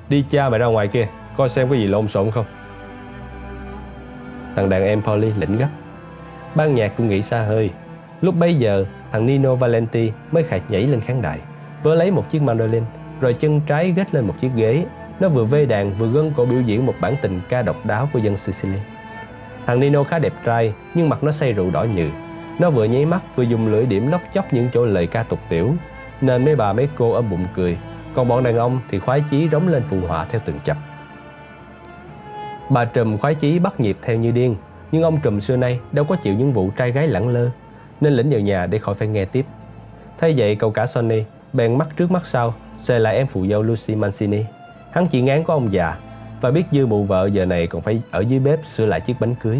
Đi 0.09 0.25
cha 0.29 0.49
mày 0.49 0.59
ra 0.59 0.65
ngoài 0.65 0.87
kia, 0.87 1.07
coi 1.37 1.49
xem 1.49 1.69
có 1.69 1.75
gì 1.75 1.87
lộn 1.87 2.07
xộn 2.07 2.31
không. 2.31 2.45
Thằng 4.55 4.69
đàn 4.69 4.83
em 4.83 5.01
Polly 5.01 5.31
lĩnh 5.39 5.57
gấp. 5.57 5.69
Ban 6.55 6.75
nhạc 6.75 6.93
cũng 6.97 7.09
nghĩ 7.09 7.21
xa 7.21 7.41
hơi. 7.41 7.69
Lúc 8.21 8.35
bấy 8.35 8.55
giờ, 8.55 8.85
thằng 9.11 9.25
Nino 9.25 9.55
Valenti 9.55 10.11
mới 10.31 10.43
khạc 10.43 10.61
nhảy 10.69 10.81
lên 10.81 11.01
khán 11.01 11.21
đài, 11.21 11.39
vừa 11.83 11.95
lấy 11.95 12.11
một 12.11 12.29
chiếc 12.29 12.41
mandolin, 12.41 12.83
rồi 13.21 13.33
chân 13.33 13.61
trái 13.67 13.93
ghét 13.95 14.13
lên 14.13 14.27
một 14.27 14.33
chiếc 14.41 14.49
ghế. 14.55 14.85
Nó 15.19 15.29
vừa 15.29 15.43
vê 15.43 15.65
đàn 15.65 15.93
vừa 15.93 16.07
gân 16.07 16.31
cổ 16.37 16.45
biểu 16.45 16.61
diễn 16.61 16.85
một 16.85 16.93
bản 17.01 17.15
tình 17.21 17.41
ca 17.49 17.61
độc 17.61 17.75
đáo 17.85 18.09
của 18.13 18.19
dân 18.19 18.37
Sicily. 18.37 18.77
Thằng 19.65 19.79
Nino 19.79 20.03
khá 20.03 20.19
đẹp 20.19 20.33
trai, 20.45 20.73
nhưng 20.93 21.09
mặt 21.09 21.23
nó 21.23 21.31
say 21.31 21.53
rượu 21.53 21.71
đỏ 21.71 21.83
nhừ. 21.83 22.09
Nó 22.59 22.69
vừa 22.69 22.85
nháy 22.85 23.05
mắt 23.05 23.21
vừa 23.35 23.43
dùng 23.43 23.71
lưỡi 23.71 23.85
điểm 23.85 24.11
lóc 24.11 24.21
chóc 24.33 24.53
những 24.53 24.69
chỗ 24.73 24.85
lời 24.85 25.07
ca 25.07 25.23
tục 25.23 25.39
tiểu, 25.49 25.73
nên 26.21 26.45
mấy 26.45 26.55
bà 26.55 26.73
mấy 26.73 26.89
cô 26.97 27.11
ở 27.11 27.21
bụng 27.21 27.45
cười, 27.55 27.77
còn 28.13 28.27
bọn 28.27 28.43
đàn 28.43 28.57
ông 28.57 28.79
thì 28.89 28.99
khoái 28.99 29.23
chí 29.31 29.49
rống 29.49 29.67
lên 29.67 29.83
phụ 29.89 29.97
họa 30.07 30.25
theo 30.31 30.41
từng 30.45 30.59
chập. 30.65 30.77
Bà 32.71 32.85
Trùm 32.85 33.17
khoái 33.17 33.35
chí 33.35 33.59
bắt 33.59 33.79
nhịp 33.79 33.97
theo 34.01 34.17
như 34.17 34.31
điên, 34.31 34.55
nhưng 34.91 35.03
ông 35.03 35.19
Trùm 35.21 35.39
xưa 35.39 35.55
nay 35.55 35.79
đâu 35.91 36.05
có 36.05 36.15
chịu 36.15 36.33
những 36.33 36.53
vụ 36.53 36.69
trai 36.77 36.91
gái 36.91 37.07
lẳng 37.07 37.27
lơ, 37.27 37.49
nên 38.01 38.13
lĩnh 38.13 38.29
vào 38.29 38.39
nhà 38.39 38.65
để 38.65 38.79
khỏi 38.79 38.95
phải 38.95 39.07
nghe 39.07 39.25
tiếp. 39.25 39.45
Thay 40.19 40.33
vậy 40.37 40.55
cậu 40.55 40.71
cả 40.71 40.85
Sonny 40.85 41.23
bèn 41.53 41.77
mắt 41.77 41.87
trước 41.97 42.11
mắt 42.11 42.25
sau, 42.25 42.53
xề 42.79 42.99
lại 42.99 43.15
em 43.15 43.27
phụ 43.27 43.45
dâu 43.47 43.61
Lucy 43.61 43.95
Mancini. 43.95 44.43
Hắn 44.91 45.07
chỉ 45.07 45.21
ngán 45.21 45.43
có 45.43 45.53
ông 45.53 45.71
già 45.71 45.97
và 46.41 46.51
biết 46.51 46.63
dư 46.71 46.85
mụ 46.85 47.03
vợ 47.03 47.29
giờ 47.33 47.45
này 47.45 47.67
còn 47.67 47.81
phải 47.81 48.01
ở 48.11 48.19
dưới 48.19 48.39
bếp 48.39 48.65
sửa 48.65 48.85
lại 48.85 49.01
chiếc 49.01 49.15
bánh 49.19 49.35
cưới. 49.35 49.59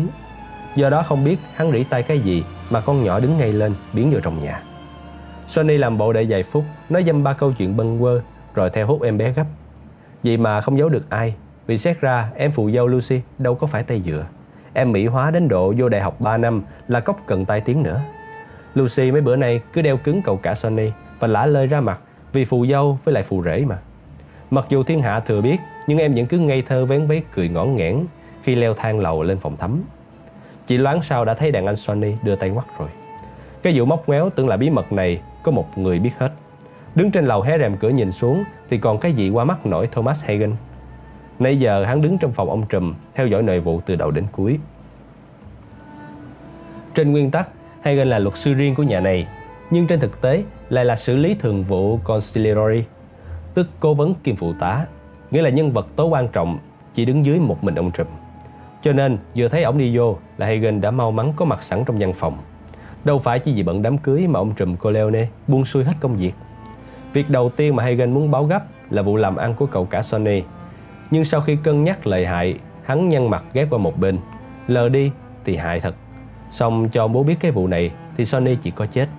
Do 0.75 0.89
đó 0.89 1.03
không 1.03 1.23
biết 1.23 1.37
hắn 1.55 1.71
rỉ 1.71 1.83
tay 1.83 2.03
cái 2.03 2.19
gì 2.19 2.43
mà 2.69 2.81
con 2.81 3.03
nhỏ 3.03 3.19
đứng 3.19 3.37
ngay 3.37 3.53
lên 3.53 3.73
biến 3.93 4.11
vào 4.11 4.21
trong 4.21 4.43
nhà. 4.43 4.61
Sonny 5.47 5.77
làm 5.77 5.97
bộ 5.97 6.13
đợi 6.13 6.25
vài 6.29 6.43
phút, 6.43 6.63
nói 6.89 7.03
dăm 7.03 7.23
ba 7.23 7.33
câu 7.33 7.53
chuyện 7.57 7.77
bâng 7.77 7.99
quơ 7.99 8.21
rồi 8.53 8.69
theo 8.69 8.87
hút 8.87 9.01
em 9.01 9.17
bé 9.17 9.31
gấp. 9.31 9.45
Vậy 10.23 10.37
mà 10.37 10.61
không 10.61 10.77
giấu 10.77 10.89
được 10.89 11.09
ai, 11.09 11.35
vì 11.67 11.77
xét 11.77 12.01
ra, 12.01 12.29
em 12.35 12.51
phụ 12.51 12.71
dâu 12.71 12.87
Lucy 12.87 13.21
đâu 13.37 13.55
có 13.55 13.67
phải 13.67 13.83
tay 13.83 14.01
dựa. 14.05 14.25
Em 14.73 14.91
mỹ 14.91 15.05
hóa 15.05 15.31
đến 15.31 15.47
độ 15.47 15.73
vô 15.77 15.89
đại 15.89 16.01
học 16.01 16.21
3 16.21 16.37
năm 16.37 16.61
là 16.87 16.99
cốc 16.99 17.19
cần 17.25 17.45
tai 17.45 17.61
tiếng 17.61 17.83
nữa. 17.83 18.01
Lucy 18.75 19.11
mấy 19.11 19.21
bữa 19.21 19.35
nay 19.35 19.61
cứ 19.73 19.81
đeo 19.81 19.97
cứng 19.97 20.21
cậu 20.21 20.37
cả 20.37 20.55
Sonny 20.55 20.91
và 21.19 21.27
lả 21.27 21.45
lơi 21.45 21.67
ra 21.67 21.81
mặt 21.81 21.99
vì 22.33 22.45
phù 22.45 22.65
dâu 22.65 22.99
với 23.03 23.13
lại 23.13 23.23
phù 23.23 23.43
rể 23.43 23.65
mà. 23.65 23.77
Mặc 24.51 24.65
dù 24.69 24.83
thiên 24.83 25.01
hạ 25.01 25.19
thừa 25.19 25.41
biết, 25.41 25.57
nhưng 25.87 25.97
em 25.97 26.13
vẫn 26.13 26.25
cứ 26.25 26.37
ngây 26.37 26.61
thơ 26.61 26.85
vén 26.85 27.07
váy 27.07 27.23
cười 27.33 27.49
ngõn 27.49 27.75
nghẽn 27.75 28.05
khi 28.43 28.55
leo 28.55 28.73
thang 28.73 28.99
lầu 28.99 29.23
lên 29.23 29.39
phòng 29.39 29.57
thắm. 29.57 29.83
chị 30.67 30.77
loáng 30.77 31.01
sau 31.01 31.25
đã 31.25 31.33
thấy 31.33 31.51
đàn 31.51 31.65
anh 31.65 31.75
Sonny 31.75 32.13
đưa 32.23 32.35
tay 32.35 32.49
ngoắt 32.49 32.65
rồi. 32.79 32.89
Cái 33.63 33.73
vụ 33.75 33.85
móc 33.85 34.09
méo 34.09 34.29
tưởng 34.29 34.47
là 34.47 34.57
bí 34.57 34.69
mật 34.69 34.91
này 34.91 35.21
có 35.43 35.51
một 35.51 35.77
người 35.77 35.99
biết 35.99 36.11
hết. 36.17 36.31
Đứng 36.95 37.11
trên 37.11 37.25
lầu 37.25 37.41
hé 37.41 37.57
rèm 37.57 37.77
cửa 37.77 37.89
nhìn 37.89 38.11
xuống 38.11 38.43
thì 38.69 38.77
còn 38.77 38.97
cái 38.97 39.13
gì 39.13 39.29
qua 39.29 39.43
mắt 39.43 39.65
nổi 39.65 39.87
Thomas 39.87 40.25
Hagen. 40.25 40.55
Nãy 41.41 41.59
giờ 41.59 41.85
hắn 41.85 42.01
đứng 42.01 42.17
trong 42.17 42.31
phòng 42.31 42.49
ông 42.49 42.63
Trùm 42.69 42.93
theo 43.15 43.27
dõi 43.27 43.43
nội 43.43 43.59
vụ 43.59 43.81
từ 43.85 43.95
đầu 43.95 44.11
đến 44.11 44.25
cuối. 44.31 44.59
Trên 46.95 47.11
nguyên 47.11 47.31
tắc, 47.31 47.49
Hagen 47.81 48.07
là 48.07 48.19
luật 48.19 48.35
sư 48.37 48.53
riêng 48.53 48.75
của 48.75 48.83
nhà 48.83 48.99
này, 48.99 49.27
nhưng 49.69 49.87
trên 49.87 49.99
thực 49.99 50.21
tế 50.21 50.43
lại 50.69 50.85
là 50.85 50.95
xử 50.95 51.15
lý 51.15 51.33
thường 51.33 51.63
vụ 51.63 51.97
conciliary, 52.03 52.83
tức 53.53 53.69
cố 53.79 53.93
vấn 53.93 54.13
kiêm 54.23 54.35
phụ 54.35 54.53
tá, 54.59 54.85
nghĩa 55.31 55.41
là 55.41 55.49
nhân 55.49 55.71
vật 55.71 55.87
tối 55.95 56.07
quan 56.07 56.27
trọng 56.27 56.59
chỉ 56.93 57.05
đứng 57.05 57.25
dưới 57.25 57.39
một 57.39 57.63
mình 57.63 57.75
ông 57.75 57.91
Trùm. 57.91 58.07
Cho 58.81 58.93
nên 58.93 59.17
vừa 59.35 59.47
thấy 59.47 59.63
ông 59.63 59.77
đi 59.77 59.97
vô 59.97 60.17
là 60.37 60.45
Hagen 60.45 60.81
đã 60.81 60.91
mau 60.91 61.11
mắn 61.11 61.33
có 61.35 61.45
mặt 61.45 61.63
sẵn 61.63 61.83
trong 61.85 61.99
văn 61.99 62.13
phòng. 62.13 62.37
Đâu 63.03 63.19
phải 63.19 63.39
chỉ 63.39 63.53
vì 63.53 63.63
bận 63.63 63.81
đám 63.81 63.97
cưới 63.97 64.27
mà 64.27 64.39
ông 64.39 64.53
Trùm 64.55 64.75
Corleone 64.75 65.27
buông 65.47 65.65
xuôi 65.65 65.83
hết 65.83 65.93
công 65.99 66.15
việc. 66.15 66.33
Việc 67.13 67.29
đầu 67.29 67.49
tiên 67.49 67.75
mà 67.75 67.83
Hagen 67.83 68.13
muốn 68.13 68.31
báo 68.31 68.43
gấp 68.43 68.63
là 68.89 69.01
vụ 69.01 69.15
làm 69.15 69.35
ăn 69.35 69.53
của 69.53 69.65
cậu 69.65 69.85
cả 69.85 70.01
Sonny. 70.01 70.43
Nhưng 71.11 71.25
sau 71.25 71.41
khi 71.41 71.55
cân 71.55 71.83
nhắc 71.83 72.07
lợi 72.07 72.25
hại, 72.25 72.59
hắn 72.83 73.09
nhăn 73.09 73.29
mặt 73.29 73.43
ghé 73.53 73.65
qua 73.69 73.79
một 73.79 73.99
bên. 73.99 74.19
Lờ 74.67 74.89
đi 74.89 75.11
thì 75.45 75.55
hại 75.55 75.79
thật. 75.79 75.95
Xong 76.51 76.89
cho 76.89 77.07
bố 77.07 77.23
biết 77.23 77.35
cái 77.39 77.51
vụ 77.51 77.67
này 77.67 77.91
thì 78.17 78.25
Sony 78.25 78.55
chỉ 78.55 78.71
có 78.71 78.85
chết. 78.85 79.09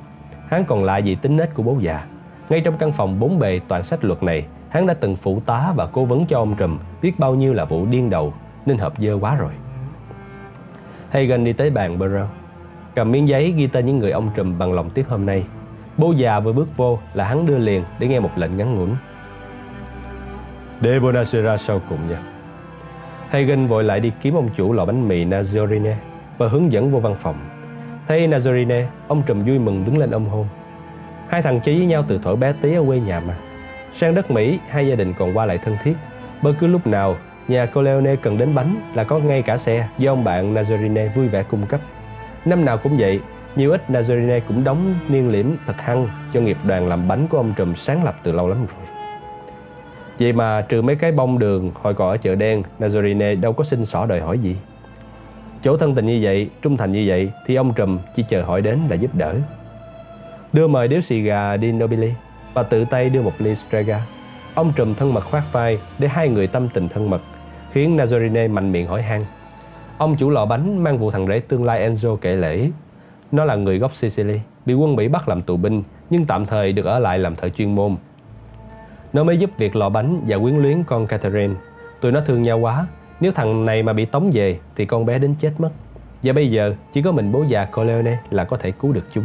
Hắn 0.49 0.65
còn 0.65 0.85
lại 0.85 1.03
gì 1.03 1.15
tính 1.15 1.37
nết 1.37 1.55
của 1.55 1.63
bố 1.63 1.79
già. 1.81 2.07
Ngay 2.49 2.61
trong 2.61 2.79
căn 2.79 2.93
phòng 2.93 3.21
bốn 3.21 3.39
bề 3.39 3.61
toàn 3.69 3.85
sách 3.85 4.05
luật 4.05 4.23
này, 4.23 4.45
hắn 4.69 4.87
đã 4.87 4.95
từng 4.95 5.17
phụ 5.17 5.41
tá 5.47 5.73
và 5.77 5.87
cố 5.87 6.05
vấn 6.05 6.27
cho 6.27 6.39
ông 6.39 6.55
Trùm 6.55 6.79
biết 7.03 7.19
bao 7.19 7.35
nhiêu 7.35 7.53
là 7.53 7.65
vụ 7.65 7.87
điên 7.87 8.11
đầu 8.11 8.35
nên 8.67 8.79
hợp 8.79 8.93
dơ 8.99 9.19
quá 9.21 9.37
rồi. 9.37 9.53
Hagen 11.11 11.45
đi 11.45 11.53
tới 11.53 11.71
bàn 11.71 11.99
Burrow, 11.99 12.27
cầm 12.95 13.13
miếng 13.13 13.29
giấy 13.29 13.53
ghi 13.57 13.67
tên 13.67 13.87
những 13.87 13.99
người 13.99 14.11
ông 14.11 14.31
Trùm 14.35 14.59
bằng 14.59 14.73
lòng 14.73 14.91
tiếp 14.91 15.05
hôm 15.09 15.27
nay. 15.27 15.45
Bố 15.97 16.13
già 16.13 16.41
vừa 16.41 16.53
bước 16.53 16.77
vô 16.77 16.99
là 17.15 17.25
hắn 17.25 17.47
đưa 17.47 17.59
liền 17.59 17.85
để 17.99 18.09
nghe 18.09 18.21
một 18.21 18.31
lệnh 18.37 18.57
ngắn 18.57 18.75
ngủn. 18.75 18.91
Để 20.83 20.99
sau 21.59 21.81
cùng 21.89 21.99
nha. 22.09 22.19
Hagen 23.31 23.67
vội 23.67 23.85
lại 23.85 24.01
đi 24.01 24.13
kiếm 24.21 24.35
ông 24.35 24.49
chủ 24.57 24.73
lò 24.73 24.85
bánh 24.85 25.09
mì 25.09 25.25
Nazorine 25.25 25.95
và 26.39 26.49
hướng 26.49 26.73
dẫn 26.73 26.91
vô 26.91 27.01
văn 27.01 27.15
phòng. 27.19 27.37
Thấy 28.09 28.29
Nazorine, 28.29 28.85
ông 29.09 29.23
Trùm 29.27 29.45
vui 29.45 29.59
mừng 29.59 29.85
đứng 29.85 29.99
lên 29.99 30.11
ôm 30.11 30.27
hôn. 30.27 30.47
Hai 31.29 31.43
thằng 31.43 31.61
chơi 31.65 31.77
với 31.77 31.87
nhau 31.87 32.05
từ 32.09 32.21
thuở 32.25 32.37
bé 32.37 32.53
tí 32.61 32.75
ở 32.75 32.85
quê 32.87 33.01
nhà 33.01 33.21
mà. 33.21 33.35
Sang 33.93 34.15
đất 34.15 34.31
Mỹ, 34.31 34.59
hai 34.69 34.87
gia 34.87 34.95
đình 34.95 35.13
còn 35.19 35.37
qua 35.37 35.47
lại 35.47 35.59
thân 35.59 35.77
thiết. 35.85 35.95
Bất 36.43 36.53
cứ 36.59 36.67
lúc 36.67 36.87
nào 36.87 37.17
nhà 37.49 37.67
Corleone 37.67 38.17
cần 38.17 38.39
đến 38.39 38.55
bánh 38.55 38.77
là 38.95 39.05
có 39.05 39.19
ngay 39.19 39.43
cả 39.43 39.57
xe 39.57 39.89
do 39.99 40.13
ông 40.13 40.25
bạn 40.25 40.55
Nazorine 40.55 41.09
vui 41.11 41.29
vẻ 41.29 41.43
cung 41.43 41.67
cấp. 41.67 41.81
Năm 42.45 42.65
nào 42.65 42.79
cũng 42.79 42.97
vậy, 42.99 43.21
nhiều 43.57 43.71
ít 43.71 43.91
Nazorine 43.91 44.41
cũng 44.49 44.65
đóng 44.65 44.95
niên 45.09 45.29
liễm 45.29 45.47
thật 45.67 45.81
hăng 45.81 46.09
cho 46.33 46.41
nghiệp 46.41 46.57
đoàn 46.65 46.89
làm 46.89 47.09
bánh 47.09 47.27
của 47.29 47.37
ông 47.37 47.53
Trùm 47.57 47.75
sáng 47.75 48.05
lập 48.05 48.15
từ 48.23 48.33
lâu 48.33 48.49
lắm 48.49 48.59
rồi. 48.59 49.02
Vậy 50.19 50.33
mà 50.33 50.63
trừ 50.69 50.83
mấy 50.83 50.97
cái 50.97 51.13
bông 51.13 51.39
đường 51.39 51.71
hồi 51.75 51.95
còn 51.95 52.09
ở 52.11 52.17
chợ 52.17 52.35
đen, 52.35 52.63
Nazarene 52.81 53.41
đâu 53.41 53.53
có 53.53 53.65
xin 53.65 53.87
xỏ 53.87 54.07
đòi 54.07 54.21
hỏi 54.21 54.39
gì. 54.39 54.57
Chỗ 55.63 55.77
thân 55.77 55.95
tình 55.95 56.07
như 56.07 56.19
vậy, 56.23 56.51
trung 56.63 56.77
thành 56.77 56.93
như 56.93 57.05
vậy 57.07 57.31
thì 57.47 57.55
ông 57.55 57.75
Trùm 57.75 57.99
chỉ 58.17 58.25
chờ 58.29 58.43
hỏi 58.43 58.63
đến 58.63 58.79
là 58.89 58.97
giúp 58.97 59.15
đỡ. 59.15 59.35
Đưa 60.53 60.67
mời 60.67 60.89
điếu 60.89 61.01
xì 61.01 61.21
gà 61.21 61.57
đi 61.57 61.73
Nobili 61.73 62.11
và 62.55 62.63
tự 62.63 62.85
tay 62.85 63.11
đưa 63.11 63.23
một 63.23 63.33
ly 63.39 63.55
Strega. 63.55 64.01
Ông 64.55 64.73
Trùm 64.77 64.95
thân 64.95 65.15
mật 65.15 65.21
khoát 65.21 65.43
vai 65.53 65.79
để 65.99 66.09
hai 66.09 66.29
người 66.29 66.47
tâm 66.47 66.69
tình 66.75 66.89
thân 66.89 67.11
mật, 67.11 67.21
khiến 67.71 67.97
Nazarene 67.97 68.51
mạnh 68.51 68.73
miệng 68.73 68.87
hỏi 68.87 69.03
han. 69.03 69.25
Ông 69.99 70.17
chủ 70.17 70.31
lò 70.31 70.47
bánh 70.47 70.85
mang 70.85 70.99
vụ 70.99 71.11
thằng 71.11 71.27
rể 71.27 71.41
tương 71.41 71.65
lai 71.65 71.91
Enzo 71.91 72.17
kể 72.17 72.35
lễ. 72.35 72.71
Nó 73.33 73.45
là 73.45 73.55
người 73.55 73.79
gốc 73.79 73.95
Sicily, 73.95 74.41
bị 74.67 74.75
quân 74.75 74.97
Mỹ 74.97 75.09
bắt 75.09 75.29
làm 75.29 75.41
tù 75.41 75.57
binh, 75.57 75.83
nhưng 76.11 76.25
tạm 76.25 76.47
thời 76.47 76.73
được 76.73 76.87
ở 76.87 76.99
lại 76.99 77.19
làm 77.19 77.37
thợ 77.37 77.49
chuyên 77.49 77.75
môn. 77.75 77.97
Nó 79.13 79.25
mới 79.25 79.37
giúp 79.39 79.51
việc 79.59 79.77
lò 79.77 79.89
bánh 79.89 80.21
và 80.27 80.39
quyến 80.39 80.57
luyến 80.57 80.83
con 80.85 81.07
Catherine. 81.07 81.55
Tụi 82.01 82.13
nó 82.13 82.21
thương 82.21 82.43
nhau 82.43 82.59
quá, 82.59 82.87
nếu 83.21 83.33
thằng 83.33 83.65
này 83.65 83.83
mà 83.83 83.93
bị 83.93 84.05
tống 84.05 84.31
về 84.33 84.59
thì 84.77 84.87
con 84.87 85.07
bé 85.07 85.19
đến 85.19 85.35
chết 85.39 85.53
mất. 85.59 85.71
Và 86.23 86.33
bây 86.33 86.51
giờ 86.51 86.75
chỉ 86.93 87.03
có 87.03 87.13
mình 87.13 87.33
bố 87.33 87.45
già 87.49 87.65
Corleone 87.65 88.19
là 88.31 88.45
có 88.45 88.57
thể 88.57 88.71
cứu 88.71 88.93
được 88.93 89.05
chúng. 89.13 89.25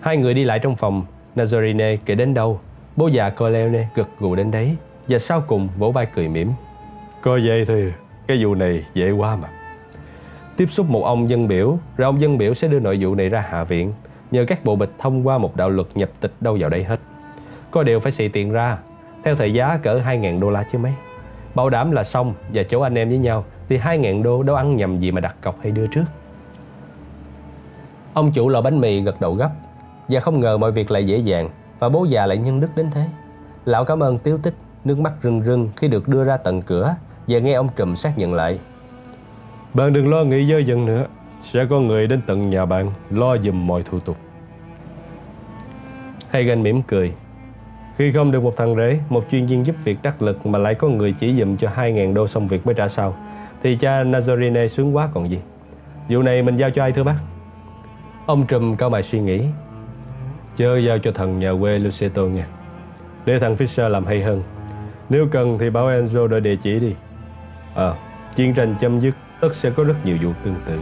Hai 0.00 0.16
người 0.16 0.34
đi 0.34 0.44
lại 0.44 0.58
trong 0.58 0.76
phòng, 0.76 1.04
Nazarene 1.36 1.96
kể 2.04 2.14
đến 2.14 2.34
đâu, 2.34 2.60
bố 2.96 3.08
già 3.08 3.30
Corleone 3.30 3.88
gật 3.94 4.08
gù 4.18 4.34
đến 4.34 4.50
đấy 4.50 4.76
và 5.08 5.18
sau 5.18 5.40
cùng 5.40 5.68
vỗ 5.78 5.90
vai 5.90 6.06
cười 6.14 6.28
mỉm. 6.28 6.52
Coi 7.20 7.46
vậy 7.46 7.64
thì 7.68 7.92
cái 8.26 8.44
vụ 8.44 8.54
này 8.54 8.84
dễ 8.94 9.10
quá 9.10 9.36
mà. 9.36 9.48
Tiếp 10.56 10.66
xúc 10.70 10.90
một 10.90 11.04
ông 11.04 11.30
dân 11.30 11.48
biểu, 11.48 11.78
rồi 11.96 12.06
ông 12.06 12.20
dân 12.20 12.38
biểu 12.38 12.54
sẽ 12.54 12.68
đưa 12.68 12.80
nội 12.80 12.98
vụ 13.00 13.14
này 13.14 13.28
ra 13.28 13.44
hạ 13.48 13.64
viện, 13.64 13.92
nhờ 14.30 14.44
các 14.48 14.64
bộ 14.64 14.76
bịch 14.76 14.90
thông 14.98 15.26
qua 15.26 15.38
một 15.38 15.56
đạo 15.56 15.70
luật 15.70 15.88
nhập 15.94 16.10
tịch 16.20 16.32
đâu 16.40 16.56
vào 16.60 16.70
đây 16.70 16.84
hết. 16.84 17.00
Có 17.74 17.82
điều 17.82 18.00
phải 18.00 18.12
xì 18.12 18.28
tiền 18.28 18.52
ra, 18.52 18.78
theo 19.24 19.36
thời 19.36 19.52
giá 19.52 19.78
cỡ 19.82 20.00
2.000 20.06 20.40
đô 20.40 20.50
la 20.50 20.64
chứ 20.72 20.78
mấy. 20.78 20.92
Bảo 21.54 21.70
đảm 21.70 21.90
là 21.90 22.04
xong 22.04 22.34
và 22.52 22.62
chỗ 22.62 22.80
anh 22.80 22.94
em 22.94 23.08
với 23.08 23.18
nhau 23.18 23.44
thì 23.68 23.78
2.000 23.78 24.22
đô 24.22 24.42
đâu 24.42 24.56
ăn 24.56 24.76
nhầm 24.76 24.98
gì 24.98 25.10
mà 25.10 25.20
đặt 25.20 25.36
cọc 25.40 25.60
hay 25.62 25.72
đưa 25.72 25.86
trước. 25.86 26.04
Ông 28.12 28.32
chủ 28.32 28.48
lò 28.48 28.60
bánh 28.60 28.80
mì 28.80 29.00
gật 29.00 29.20
đầu 29.20 29.34
gấp. 29.34 29.50
Và 30.08 30.20
không 30.20 30.40
ngờ 30.40 30.58
mọi 30.58 30.72
việc 30.72 30.90
lại 30.90 31.06
dễ 31.06 31.18
dàng 31.18 31.48
và 31.78 31.88
Và 31.88 31.88
bố 31.88 32.04
già 32.04 32.26
lại 32.26 32.38
nhân 32.38 32.60
đức 32.60 32.68
đến 32.76 32.90
thế. 32.90 33.06
Lão 33.64 33.84
cảm 33.84 34.02
ơn 34.02 34.18
tiếu 34.18 34.38
tích 34.42 34.54
Nước 34.84 34.98
mắt 34.98 35.12
rưng 35.22 35.42
rưng 35.42 35.68
khi 35.76 35.88
được 35.88 36.08
đưa 36.08 36.24
ra 36.24 36.36
tận 36.36 36.62
cửa 36.62 36.94
Và 37.28 37.38
nghe 37.38 37.52
ông 37.52 37.68
Trùm 37.76 37.94
xác 37.94 38.18
nhận 38.18 38.34
lại. 38.34 38.58
Bạn 39.74 39.92
đừng 39.92 40.10
lo 40.10 40.24
nghĩ 40.24 40.50
dơ 40.50 40.58
dần 40.58 40.86
nữa. 40.86 41.06
Sẽ 41.40 41.66
có 41.70 41.80
người 41.80 42.06
đến 42.06 42.20
tận 42.26 42.50
nhà 42.50 42.64
bạn 42.64 42.90
Lo 43.10 43.36
dùm 43.38 43.66
mọi 43.66 43.82
thủ 43.82 44.00
tục. 44.00 44.16
Hagen 46.30 46.62
mỉm 46.62 46.82
cười 46.82 47.14
khi 47.98 48.12
không 48.12 48.30
được 48.30 48.42
một 48.42 48.56
thằng 48.56 48.76
rể, 48.76 48.98
Một 49.08 49.24
chuyên 49.30 49.46
viên 49.46 49.66
giúp 49.66 49.76
việc 49.84 49.98
đắc 50.02 50.22
lực 50.22 50.46
Mà 50.46 50.58
lại 50.58 50.74
có 50.74 50.88
người 50.88 51.12
chỉ 51.12 51.34
dùm 51.38 51.56
cho 51.56 51.68
2.000 51.76 52.14
đô 52.14 52.28
xong 52.28 52.48
việc 52.48 52.66
mới 52.66 52.74
trả 52.74 52.88
sau, 52.88 53.16
Thì 53.62 53.76
cha 53.76 54.04
Nazarene 54.04 54.68
sướng 54.68 54.96
quá 54.96 55.08
còn 55.14 55.30
gì. 55.30 55.38
Vụ 56.08 56.22
này 56.22 56.42
mình 56.42 56.56
giao 56.56 56.70
cho 56.70 56.82
ai 56.82 56.92
thưa 56.92 57.04
bác? 57.04 57.16
Ông 58.26 58.46
Trùm 58.46 58.76
cao 58.76 58.90
mày 58.90 59.02
suy 59.02 59.20
nghĩ. 59.20 59.42
Chớ 60.56 60.76
giao 60.76 60.98
cho 60.98 61.12
thằng 61.12 61.38
nhà 61.38 61.52
quê 61.60 61.78
Luceto 61.78 62.22
nha. 62.22 62.46
Để 63.24 63.38
thằng 63.38 63.56
Fisher 63.56 63.88
làm 63.88 64.06
hay 64.06 64.22
hơn. 64.22 64.42
Nếu 65.08 65.26
cần 65.30 65.58
thì 65.58 65.70
bảo 65.70 65.86
Enzo 65.86 66.26
đợi 66.26 66.40
địa 66.40 66.56
chỉ 66.56 66.80
đi. 66.80 66.94
À 67.74 67.92
Chiến 68.36 68.54
tranh 68.54 68.74
chấm 68.80 69.00
dứt, 69.00 69.14
Tất 69.40 69.54
sẽ 69.54 69.70
có 69.70 69.84
rất 69.84 69.94
nhiều 70.04 70.16
vụ 70.22 70.30
tương 70.44 70.56
tự. 70.66 70.78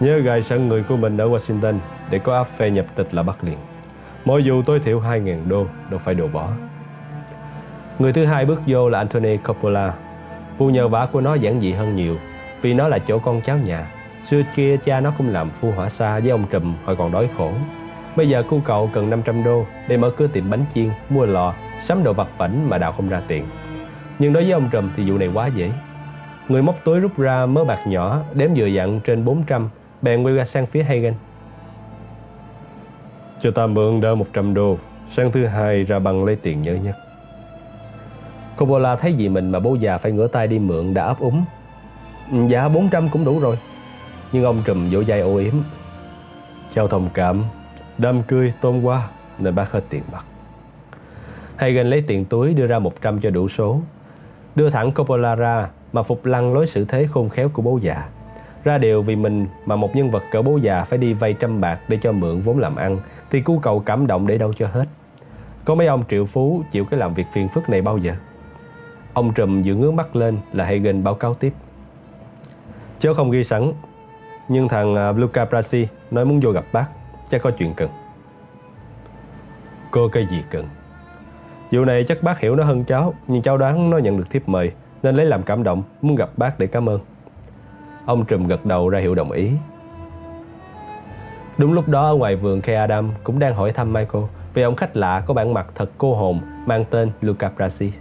Nhớ 0.00 0.18
gài 0.18 0.42
sẵn 0.42 0.68
người 0.68 0.82
của 0.82 0.96
mình 0.96 1.16
ở 1.16 1.28
Washington 1.28 1.78
Để 2.10 2.18
có 2.18 2.36
áp 2.36 2.44
phê 2.44 2.70
nhập 2.70 2.86
tịch 2.94 3.14
là 3.14 3.22
bắt 3.22 3.44
liền 3.44 3.58
Mỗi 4.24 4.44
dù 4.44 4.62
tối 4.62 4.80
thiểu 4.80 5.00
2.000 5.00 5.48
đô 5.48 5.66
Đâu 5.90 6.00
phải 6.04 6.14
đồ 6.14 6.26
bỏ 6.26 6.48
Người 7.98 8.12
thứ 8.12 8.24
hai 8.24 8.44
bước 8.44 8.62
vô 8.66 8.88
là 8.88 8.98
Anthony 8.98 9.36
Coppola 9.36 9.94
Vụ 10.58 10.68
nhờ 10.68 10.88
vả 10.88 11.06
của 11.12 11.20
nó 11.20 11.34
giản 11.34 11.60
dị 11.60 11.72
hơn 11.72 11.96
nhiều 11.96 12.16
Vì 12.62 12.74
nó 12.74 12.88
là 12.88 12.98
chỗ 12.98 13.18
con 13.18 13.40
cháu 13.40 13.58
nhà 13.58 13.86
Xưa 14.26 14.42
kia 14.56 14.76
cha 14.76 15.00
nó 15.00 15.12
cũng 15.18 15.28
làm 15.28 15.50
phu 15.50 15.70
hỏa 15.70 15.88
xa 15.88 16.20
với 16.20 16.30
ông 16.30 16.44
Trùm 16.50 16.74
hồi 16.84 16.96
còn 16.96 17.12
đói 17.12 17.28
khổ 17.36 17.52
Bây 18.16 18.28
giờ 18.28 18.42
cu 18.42 18.60
cậu 18.64 18.90
cần 18.92 19.10
500 19.10 19.44
đô 19.44 19.64
để 19.88 19.96
mở 19.96 20.10
cửa 20.10 20.26
tiệm 20.26 20.50
bánh 20.50 20.64
chiên, 20.74 20.90
mua 21.08 21.26
lò, 21.26 21.54
sắm 21.84 22.04
đồ 22.04 22.12
vặt 22.12 22.28
vảnh 22.38 22.70
mà 22.70 22.78
đào 22.78 22.92
không 22.92 23.08
ra 23.08 23.22
tiền. 23.28 23.44
Nhưng 24.18 24.32
đối 24.32 24.42
với 24.42 24.52
ông 24.52 24.68
Trùm 24.72 24.88
thì 24.96 25.10
vụ 25.10 25.18
này 25.18 25.30
quá 25.34 25.46
dễ. 25.46 25.70
Người 26.48 26.62
móc 26.62 26.84
túi 26.84 27.00
rút 27.00 27.18
ra 27.18 27.46
mớ 27.46 27.64
bạc 27.64 27.86
nhỏ, 27.86 28.20
đếm 28.34 28.50
vừa 28.56 28.66
dặn 28.66 29.00
trên 29.00 29.24
400, 29.24 29.68
bèn 30.02 30.22
quay 30.22 30.34
ra 30.34 30.44
sang 30.44 30.66
phía 30.66 30.82
Hagen. 30.82 31.14
Cho 33.42 33.50
ta 33.50 33.66
mượn 33.66 34.00
đỡ 34.00 34.14
100 34.14 34.54
đô, 34.54 34.78
sang 35.08 35.32
thứ 35.32 35.46
hai 35.46 35.84
ra 35.84 35.98
bằng 35.98 36.24
lấy 36.24 36.36
tiền 36.36 36.62
nhớ 36.62 36.74
nhất. 36.74 36.96
Coppola 38.56 38.96
thấy 38.96 39.14
gì 39.14 39.28
mình 39.28 39.50
mà 39.50 39.60
bố 39.60 39.74
già 39.74 39.98
phải 39.98 40.12
ngửa 40.12 40.26
tay 40.26 40.46
đi 40.46 40.58
mượn 40.58 40.94
đã 40.94 41.04
ấp 41.04 41.18
úng. 41.18 41.44
Dạ 42.48 42.68
400 42.68 43.08
cũng 43.08 43.24
đủ 43.24 43.40
rồi. 43.40 43.58
Nhưng 44.32 44.44
ông 44.44 44.62
trùm 44.64 44.90
vỗ 44.90 45.02
vai 45.06 45.20
ô 45.20 45.36
yếm. 45.36 45.54
Chào 46.74 46.88
thông 46.88 47.08
cảm, 47.14 47.44
đâm 47.98 48.22
cười 48.22 48.52
tôn 48.60 48.82
qua 48.82 49.08
nên 49.38 49.54
bác 49.54 49.72
hết 49.72 49.84
tiền 49.88 50.02
mặt. 50.12 50.24
Hagen 51.56 51.86
lấy 51.86 52.04
tiền 52.06 52.24
túi 52.24 52.54
đưa 52.54 52.66
ra 52.66 52.78
100 52.78 53.20
cho 53.20 53.30
đủ 53.30 53.48
số. 53.48 53.80
Đưa 54.54 54.70
thẳng 54.70 54.92
Coppola 54.92 55.34
ra 55.34 55.68
mà 55.92 56.02
phục 56.02 56.26
lăng 56.26 56.52
lối 56.52 56.66
xử 56.66 56.84
thế 56.84 57.06
khôn 57.12 57.28
khéo 57.28 57.48
của 57.48 57.62
bố 57.62 57.78
già. 57.82 58.08
Ra 58.64 58.78
điều 58.78 59.02
vì 59.02 59.16
mình 59.16 59.46
mà 59.66 59.76
một 59.76 59.96
nhân 59.96 60.10
vật 60.10 60.22
cỡ 60.32 60.42
bố 60.42 60.56
già 60.56 60.84
phải 60.84 60.98
đi 60.98 61.12
vay 61.12 61.32
trăm 61.32 61.60
bạc 61.60 61.80
để 61.88 61.98
cho 62.02 62.12
mượn 62.12 62.40
vốn 62.40 62.58
làm 62.58 62.76
ăn 62.76 62.98
thì 63.30 63.40
cu 63.40 63.58
cầu 63.58 63.80
cảm 63.80 64.06
động 64.06 64.26
để 64.26 64.38
đâu 64.38 64.52
cho 64.52 64.66
hết. 64.66 64.84
Có 65.64 65.74
mấy 65.74 65.86
ông 65.86 66.02
triệu 66.08 66.26
phú 66.26 66.62
chịu 66.70 66.84
cái 66.84 67.00
làm 67.00 67.14
việc 67.14 67.26
phiền 67.32 67.48
phức 67.48 67.68
này 67.68 67.82
bao 67.82 67.98
giờ? 67.98 68.12
Ông 69.12 69.34
trùm 69.34 69.62
vừa 69.62 69.74
ngước 69.74 69.94
mắt 69.94 70.16
lên 70.16 70.38
là 70.52 70.64
Hagen 70.64 71.04
báo 71.04 71.14
cáo 71.14 71.34
tiếp. 71.34 71.52
Chớ 72.98 73.14
không 73.14 73.30
ghi 73.30 73.44
sẵn, 73.44 73.72
nhưng 74.48 74.68
thằng 74.68 74.94
à, 74.94 75.12
Luca 75.12 75.44
Brasi 75.44 75.88
nói 76.10 76.24
muốn 76.24 76.40
vô 76.40 76.50
gặp 76.50 76.64
bác, 76.72 76.86
chắc 77.28 77.42
có 77.42 77.50
chuyện 77.50 77.74
cần. 77.74 77.90
Cô 79.90 80.08
cái 80.08 80.26
gì 80.30 80.42
cần? 80.50 80.66
Vụ 81.70 81.84
này 81.84 82.04
chắc 82.04 82.22
bác 82.22 82.38
hiểu 82.38 82.56
nó 82.56 82.64
hơn 82.64 82.84
cháu, 82.84 83.14
nhưng 83.26 83.42
cháu 83.42 83.58
đoán 83.58 83.90
nó 83.90 83.98
nhận 83.98 84.16
được 84.16 84.30
thiếp 84.30 84.48
mời 84.48 84.72
nên 85.02 85.14
lấy 85.14 85.26
làm 85.26 85.42
cảm 85.42 85.62
động, 85.62 85.82
muốn 86.02 86.16
gặp 86.16 86.30
bác 86.36 86.58
để 86.58 86.66
cảm 86.66 86.88
ơn. 86.88 87.00
Ông 88.06 88.24
trùm 88.24 88.46
gật 88.46 88.66
đầu 88.66 88.88
ra 88.88 88.98
hiệu 88.98 89.14
đồng 89.14 89.30
ý. 89.30 89.50
Đúng 91.60 91.72
lúc 91.72 91.88
đó 91.88 92.06
ở 92.06 92.14
ngoài 92.14 92.36
vườn 92.36 92.60
Kay 92.60 92.76
Adam 92.76 93.10
cũng 93.24 93.38
đang 93.38 93.54
hỏi 93.54 93.72
thăm 93.72 93.92
Michael 93.92 94.24
về 94.54 94.62
ông 94.62 94.76
khách 94.76 94.96
lạ 94.96 95.22
có 95.26 95.34
bản 95.34 95.54
mặt 95.54 95.66
thật 95.74 95.90
cô 95.98 96.14
hồn 96.14 96.40
mang 96.66 96.84
tên 96.90 97.10
Luca 97.20 97.50
Brasi. 97.56 97.92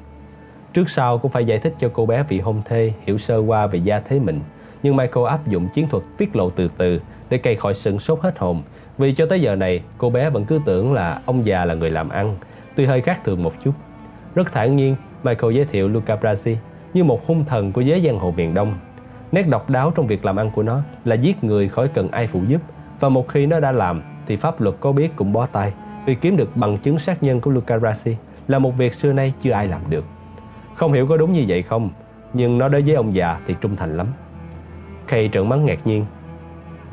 Trước 0.73 0.89
sau 0.89 1.17
cũng 1.17 1.31
phải 1.31 1.45
giải 1.45 1.57
thích 1.57 1.75
cho 1.79 1.89
cô 1.93 2.05
bé 2.05 2.23
vị 2.29 2.39
hôn 2.39 2.61
thê 2.65 2.93
hiểu 3.05 3.17
sơ 3.17 3.37
qua 3.37 3.67
về 3.67 3.79
gia 3.79 3.99
thế 3.99 4.19
mình. 4.19 4.39
Nhưng 4.83 4.95
Michael 4.95 5.27
áp 5.27 5.47
dụng 5.47 5.67
chiến 5.73 5.87
thuật 5.89 6.03
tiết 6.17 6.35
lộ 6.35 6.49
từ 6.49 6.69
từ 6.77 7.01
để 7.29 7.37
cây 7.37 7.55
khỏi 7.55 7.73
sừng 7.73 7.99
sốt 7.99 8.19
hết 8.21 8.39
hồn. 8.39 8.61
Vì 8.97 9.13
cho 9.13 9.25
tới 9.25 9.41
giờ 9.41 9.55
này, 9.55 9.81
cô 9.97 10.09
bé 10.09 10.29
vẫn 10.29 10.45
cứ 10.45 10.59
tưởng 10.65 10.93
là 10.93 11.21
ông 11.25 11.45
già 11.45 11.65
là 11.65 11.73
người 11.73 11.91
làm 11.91 12.09
ăn, 12.09 12.35
tuy 12.75 12.85
hơi 12.85 13.01
khác 13.01 13.21
thường 13.25 13.43
một 13.43 13.53
chút. 13.63 13.73
Rất 14.35 14.51
thản 14.53 14.75
nhiên, 14.75 14.95
Michael 15.23 15.53
giới 15.53 15.65
thiệu 15.65 15.87
Luca 15.87 16.15
Brasi 16.15 16.57
như 16.93 17.03
một 17.03 17.27
hung 17.27 17.45
thần 17.45 17.71
của 17.71 17.81
giới 17.81 18.01
giang 18.01 18.19
hồ 18.19 18.33
miền 18.37 18.53
Đông. 18.53 18.73
Nét 19.31 19.47
độc 19.49 19.69
đáo 19.69 19.91
trong 19.95 20.07
việc 20.07 20.25
làm 20.25 20.35
ăn 20.35 20.51
của 20.51 20.63
nó 20.63 20.81
là 21.05 21.15
giết 21.15 21.43
người 21.43 21.69
khỏi 21.69 21.87
cần 21.87 22.11
ai 22.11 22.27
phụ 22.27 22.41
giúp 22.47 22.61
và 22.99 23.09
một 23.09 23.27
khi 23.27 23.45
nó 23.45 23.59
đã 23.59 23.71
làm 23.71 24.01
thì 24.25 24.35
pháp 24.35 24.61
luật 24.61 24.75
có 24.79 24.91
biết 24.91 25.15
cũng 25.15 25.33
bó 25.33 25.45
tay 25.45 25.73
vì 26.05 26.15
kiếm 26.15 26.37
được 26.37 26.57
bằng 26.57 26.77
chứng 26.77 26.99
sát 26.99 27.23
nhân 27.23 27.41
của 27.41 27.51
Luca 27.51 27.77
Brasi 27.77 28.15
là 28.47 28.59
một 28.59 28.77
việc 28.77 28.93
xưa 28.93 29.13
nay 29.13 29.33
chưa 29.41 29.51
ai 29.51 29.67
làm 29.67 29.81
được. 29.89 30.05
Không 30.75 30.93
hiểu 30.93 31.07
có 31.07 31.17
đúng 31.17 31.33
như 31.33 31.45
vậy 31.47 31.61
không, 31.63 31.89
nhưng 32.33 32.57
nó 32.57 32.69
đối 32.69 32.81
với 32.81 32.95
ông 32.95 33.13
già 33.13 33.39
thì 33.47 33.55
trung 33.61 33.75
thành 33.75 33.97
lắm. 33.97 34.07
Kay 35.07 35.29
trợn 35.33 35.49
mắt 35.49 35.55
ngạc 35.55 35.87
nhiên. 35.87 36.05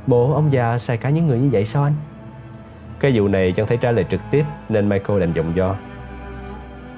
Bộ 0.06 0.32
ông 0.32 0.52
già 0.52 0.78
sai 0.78 0.96
cả 0.96 1.10
những 1.10 1.26
người 1.26 1.38
như 1.38 1.48
vậy 1.52 1.66
sao 1.66 1.82
anh? 1.82 1.92
Cái 3.00 3.12
vụ 3.14 3.28
này 3.28 3.52
chẳng 3.52 3.66
thể 3.66 3.76
trả 3.76 3.90
lời 3.90 4.04
trực 4.10 4.20
tiếp 4.30 4.44
nên 4.68 4.88
Michael 4.88 5.20
đành 5.20 5.32
giọng 5.32 5.56
do. 5.56 5.76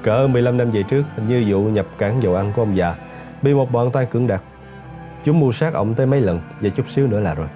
Cỡ 0.02 0.28
15 0.30 0.56
năm 0.56 0.70
về 0.70 0.82
trước, 0.82 1.02
như 1.28 1.44
vụ 1.48 1.64
nhập 1.64 1.86
cảng 1.98 2.22
dầu 2.22 2.34
ăn 2.34 2.52
của 2.56 2.62
ông 2.62 2.76
già, 2.76 2.94
bị 3.42 3.54
một 3.54 3.72
bọn 3.72 3.90
tay 3.90 4.06
cưỡng 4.06 4.26
đặt. 4.26 4.42
Chúng 5.24 5.40
mua 5.40 5.52
sát 5.52 5.74
ông 5.74 5.94
tới 5.94 6.06
mấy 6.06 6.20
lần 6.20 6.40
và 6.60 6.68
chút 6.68 6.88
xíu 6.88 7.06
nữa 7.06 7.20
là 7.20 7.34
rồi. 7.34 7.48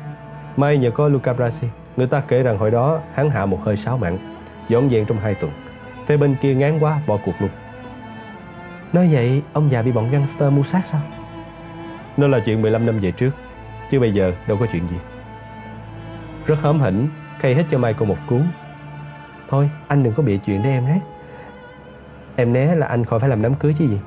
May 0.57 0.79
nhờ 0.79 0.91
có 0.91 1.09
Luca 1.09 1.33
Brasi, 1.33 1.67
người 1.97 2.07
ta 2.07 2.23
kể 2.29 2.43
rằng 2.43 2.59
hồi 2.59 2.71
đó 2.71 3.01
hắn 3.15 3.31
hạ 3.31 3.47
một 3.47 3.59
hơi 3.65 3.77
sáu 3.77 3.99
mạng, 3.99 4.19
dọn 4.69 4.91
dẹn 4.91 5.05
trong 5.05 5.19
hai 5.19 5.35
tuần. 5.35 5.53
Phía 6.07 6.17
bên 6.17 6.35
kia 6.41 6.55
ngán 6.55 6.79
quá, 6.79 7.01
bỏ 7.07 7.19
cuộc 7.25 7.35
luôn. 7.41 7.51
Nói 8.93 9.09
vậy, 9.13 9.43
ông 9.53 9.71
già 9.71 9.83
bị 9.83 9.93
bọn 9.93 10.11
gangster 10.11 10.53
mua 10.53 10.63
sát 10.63 10.83
sao? 10.91 11.01
Nó 12.17 12.29
là 12.29 12.41
chuyện 12.45 12.63
15 12.63 12.87
năm 12.87 12.99
về 12.99 13.11
trước, 13.11 13.31
chứ 13.91 14.01
bây 14.01 14.13
giờ 14.13 14.33
đâu 14.47 14.57
có 14.61 14.67
chuyện 14.73 14.89
gì. 14.89 14.97
Rất 16.47 16.59
hóm 16.63 16.81
hỉnh, 16.81 17.09
Kay 17.43 17.55
hết 17.55 17.65
cho 17.71 17.79
Michael 17.79 18.09
một 18.09 18.17
cú. 18.29 18.41
Thôi, 19.49 19.71
anh 19.89 20.03
đừng 20.03 20.15
có 20.15 20.23
bịa 20.23 20.37
chuyện 20.37 20.63
để 20.63 20.71
em 20.71 20.87
đấy. 20.87 21.01
Em 22.37 22.53
né 22.53 22.75
là 22.75 22.87
anh 22.87 23.05
khỏi 23.05 23.21
phải 23.21 23.29
làm 23.29 23.43
đám 23.43 23.55
cưới 23.55 23.75
chứ 23.79 23.89
gì. 23.89 23.99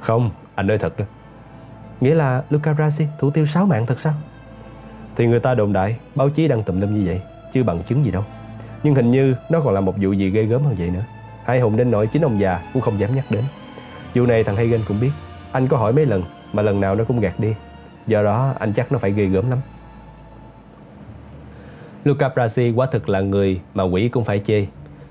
Không, 0.00 0.30
anh 0.54 0.66
nói 0.66 0.78
thật 0.78 0.98
đó. 0.98 1.04
Nghĩa 2.00 2.14
là 2.14 2.42
Luca 2.50 2.72
Brasi 2.72 3.06
thủ 3.18 3.30
tiêu 3.30 3.46
6 3.46 3.66
mạng 3.66 3.86
thật 3.86 4.00
sao? 4.00 4.14
Thì 5.16 5.26
người 5.26 5.40
ta 5.40 5.54
đồn 5.54 5.72
đại, 5.72 5.96
báo 6.14 6.30
chí 6.30 6.48
đăng 6.48 6.62
tùm 6.62 6.80
lum 6.80 6.94
như 6.94 7.02
vậy, 7.06 7.20
chứ 7.52 7.64
bằng 7.64 7.82
chứng 7.82 8.04
gì 8.04 8.10
đâu. 8.10 8.24
Nhưng 8.82 8.94
hình 8.94 9.10
như 9.10 9.34
nó 9.50 9.60
còn 9.60 9.74
là 9.74 9.80
một 9.80 9.94
vụ 10.00 10.12
gì 10.12 10.30
ghê 10.30 10.42
gớm 10.42 10.62
hơn 10.62 10.74
vậy 10.78 10.90
nữa. 10.90 11.04
Hai 11.44 11.60
hùng 11.60 11.76
đến 11.76 11.90
nỗi 11.90 12.06
chính 12.06 12.22
ông 12.22 12.40
già 12.40 12.62
cũng 12.72 12.82
không 12.82 12.98
dám 12.98 13.16
nhắc 13.16 13.24
đến. 13.30 13.44
Vụ 14.14 14.26
này 14.26 14.44
thằng 14.44 14.56
Hagen 14.56 14.80
cũng 14.88 15.00
biết. 15.00 15.10
Anh 15.52 15.66
có 15.66 15.76
hỏi 15.76 15.92
mấy 15.92 16.06
lần 16.06 16.22
mà 16.52 16.62
lần 16.62 16.80
nào 16.80 16.94
nó 16.94 17.04
cũng 17.04 17.20
gạt 17.20 17.40
đi. 17.40 17.54
Do 18.06 18.22
đó 18.22 18.54
anh 18.58 18.72
chắc 18.72 18.92
nó 18.92 18.98
phải 18.98 19.12
ghê 19.12 19.26
gớm 19.26 19.50
lắm. 19.50 19.58
Luca 22.04 22.28
Brasi 22.28 22.70
quả 22.70 22.86
thực 22.86 23.08
là 23.08 23.20
người 23.20 23.60
mà 23.74 23.84
quỷ 23.84 24.08
cũng 24.08 24.24
phải 24.24 24.38
chê. 24.38 24.66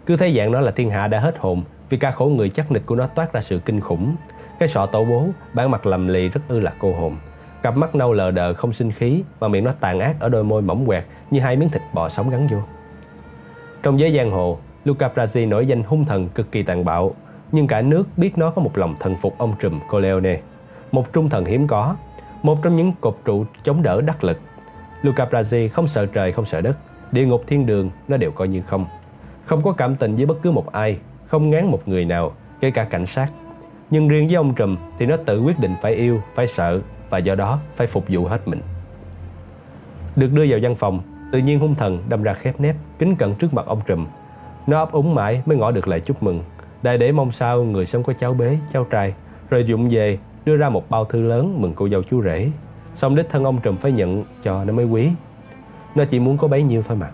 Cứ 0.06 0.18
thấy 0.18 0.34
dạng 0.38 0.52
nó 0.52 0.62
là 0.62 0.72
thiên 0.72 0.90
hạ 0.90 1.08
đã 1.08 1.20
hết 1.20 1.36
hồn 1.40 1.64
vì 1.90 1.98
ca 1.98 2.12
khổ 2.12 2.26
người 2.26 2.50
chắc 2.50 2.72
nịch 2.72 2.86
của 2.86 2.96
nó 2.96 3.08
toát 3.08 3.34
ra 3.34 3.42
sự 3.42 3.60
kinh 3.66 3.82
khủng. 3.82 4.16
Cái 4.60 4.70
sọ 4.70 4.86
tổ 4.86 5.06
bố, 5.06 5.28
bản 5.54 5.72
mặt 5.72 5.86
lầm 5.86 6.08
lì 6.08 6.30
rất 6.30 6.42
ư 6.48 6.60
là 6.60 6.74
cô 6.80 6.94
hồn. 6.94 7.16
Cặp 7.63 7.78
mắt 7.78 7.95
nâu 7.95 8.13
lờ 8.13 8.32
đờ 8.32 8.54
không 8.54 8.74
sinh 8.74 8.91
khí 8.91 9.24
mà 9.39 9.47
miệng 9.47 9.63
nó 9.63 9.71
tàn 9.80 10.00
ác 10.00 10.15
ở 10.19 10.30
đôi 10.30 10.43
môi 10.43 10.62
mỏng 10.62 10.86
quẹt 10.86 11.06
như 11.32 11.39
hai 11.39 11.56
miếng 11.56 11.69
thịt 11.69 11.82
bò 11.93 12.10
sống 12.10 12.30
gắn 12.30 12.47
vô. 12.47 12.58
Trong 13.84 14.00
giới 14.00 14.15
giang 14.17 14.32
hồ, 14.32 14.58
Luca 14.86 15.10
Brasi 15.10 15.45
nổi 15.45 15.65
danh 15.67 15.84
hung 15.84 16.06
thần 16.06 16.30
cực 16.30 16.52
kỳ 16.52 16.63
tàn 16.63 16.86
bạo, 16.86 17.15
nhưng 17.52 17.67
cả 17.67 17.82
nước 17.82 18.04
biết 18.17 18.38
nó 18.38 18.52
có 18.52 18.62
một 18.62 18.78
lòng 18.78 18.95
thần 19.00 19.15
phục 19.15 19.38
ông 19.38 19.54
trùm 19.60 19.80
Corleone, 19.89 20.39
một 20.91 21.13
trung 21.13 21.30
thần 21.30 21.45
hiếm 21.45 21.67
có, 21.67 21.95
một 22.43 22.58
trong 22.63 22.76
những 22.76 22.93
cột 23.02 23.17
trụ 23.26 23.45
chống 23.63 23.84
đỡ 23.84 24.02
đắc 24.02 24.24
lực. 24.24 24.39
Luca 25.02 25.26
Brasi 25.26 25.67
không 25.67 25.88
sợ 25.88 26.06
trời 26.06 26.32
không 26.32 26.45
sợ 26.45 26.62
đất, 26.62 26.78
địa 27.12 27.26
ngục 27.26 27.43
thiên 27.47 27.65
đường 27.65 27.89
nó 28.08 28.17
đều 28.17 28.32
coi 28.32 28.47
như 28.47 28.62
không. 28.62 28.86
Không 29.45 29.62
có 29.62 29.71
cảm 29.71 29.95
tình 29.95 30.15
với 30.15 30.26
bất 30.26 30.41
cứ 30.41 30.52
một 30.52 30.71
ai, 30.71 30.97
không 31.28 31.50
ngán 31.50 31.65
một 31.65 31.88
người 31.88 32.06
nào, 32.06 32.32
kể 32.60 32.71
cả 32.71 32.84
cảnh 32.84 33.06
sát. 33.06 33.28
Nhưng 33.89 34.08
riêng 34.08 34.28
với 34.28 34.36
ông 34.36 34.54
trùm 34.54 34.78
thì 35.00 35.06
nó 35.06 35.15
tự 35.17 35.41
quyết 35.41 35.60
định 35.60 35.76
phải 35.82 35.93
yêu, 35.93 36.21
phải 36.36 36.47
sợ 36.47 36.82
và 37.12 37.17
do 37.17 37.36
đó 37.36 37.60
phải 37.76 37.88
phục 37.88 38.06
vụ 38.10 38.26
hết 38.26 38.47
mình. 38.47 38.62
Được 40.15 40.34
đưa 40.34 40.45
vào 40.50 40.60
văn 40.62 40.76
phòng, 40.76 41.02
tự 41.32 41.39
nhiên 41.39 41.60
hung 41.60 41.76
thần 41.76 42.04
đâm 42.10 42.24
ra 42.24 42.34
khép 42.34 42.60
nép, 42.60 42.76
kính 43.00 43.15
cận 43.15 43.36
trước 43.36 43.54
mặt 43.54 43.65
ông 43.65 43.82
trùm. 43.86 44.06
Nó 44.67 44.80
ấp 44.80 44.91
úng 44.91 45.15
mãi 45.15 45.41
mới 45.45 45.58
ngỏ 45.58 45.71
được 45.71 45.88
lời 45.88 46.00
chúc 46.00 46.24
mừng, 46.24 46.43
đại 46.82 46.97
để 46.97 47.12
mong 47.12 47.32
sao 47.32 47.63
người 47.63 47.86
sống 47.86 48.04
có 48.04 48.13
cháu 48.13 48.34
bế, 48.34 48.58
cháu 48.74 48.84
trai, 48.84 49.13
rồi 49.50 49.63
dụng 49.63 49.89
về 49.89 50.17
đưa 50.45 50.58
ra 50.58 50.69
một 50.69 50.89
bao 50.89 51.06
thư 51.06 51.21
lớn 51.21 51.62
mừng 51.62 51.74
cô 51.76 51.89
dâu 51.89 52.04
chú 52.04 52.24
rể. 52.24 52.52
Xong 52.93 53.15
đích 53.15 53.30
thân 53.30 53.43
ông 53.43 53.62
trùm 53.62 53.78
phải 53.78 53.91
nhận 53.91 54.24
cho 54.43 54.63
nó 54.63 54.74
mới 54.74 54.86
quý. 54.86 55.10
Nó 55.95 56.06
chỉ 56.06 56.19
muốn 56.19 56.38
có 56.38 56.47
bấy 56.47 56.63
nhiêu 56.63 56.84
thôi 56.88 56.97
mà. 56.97 57.12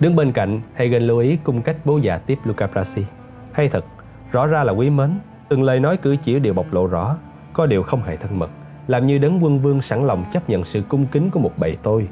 Đứng 0.00 0.16
bên 0.16 0.32
cạnh, 0.32 0.60
Hagen 0.74 1.02
lưu 1.02 1.18
ý 1.18 1.36
cung 1.44 1.62
cách 1.62 1.76
bố 1.84 1.98
già 1.98 2.18
tiếp 2.18 2.38
Luca 2.44 2.66
Brasi. 2.66 3.04
Hay 3.52 3.68
thật, 3.68 3.84
rõ 4.32 4.46
ra 4.46 4.64
là 4.64 4.72
quý 4.72 4.90
mến, 4.90 5.10
từng 5.48 5.62
lời 5.62 5.80
nói 5.80 5.96
cử 5.96 6.16
chỉ 6.16 6.38
đều 6.38 6.54
bộc 6.54 6.72
lộ 6.72 6.86
rõ, 6.86 7.16
có 7.52 7.66
điều 7.66 7.82
không 7.82 8.02
hề 8.02 8.16
thân 8.16 8.38
mật, 8.38 8.50
làm 8.86 9.06
như 9.06 9.18
đấng 9.18 9.44
quân 9.44 9.58
vương 9.58 9.82
sẵn 9.82 10.06
lòng 10.06 10.24
chấp 10.32 10.50
nhận 10.50 10.64
sự 10.64 10.82
cung 10.88 11.06
kính 11.06 11.30
của 11.30 11.40
một 11.40 11.52
bầy 11.56 11.76
tôi. 11.82 12.08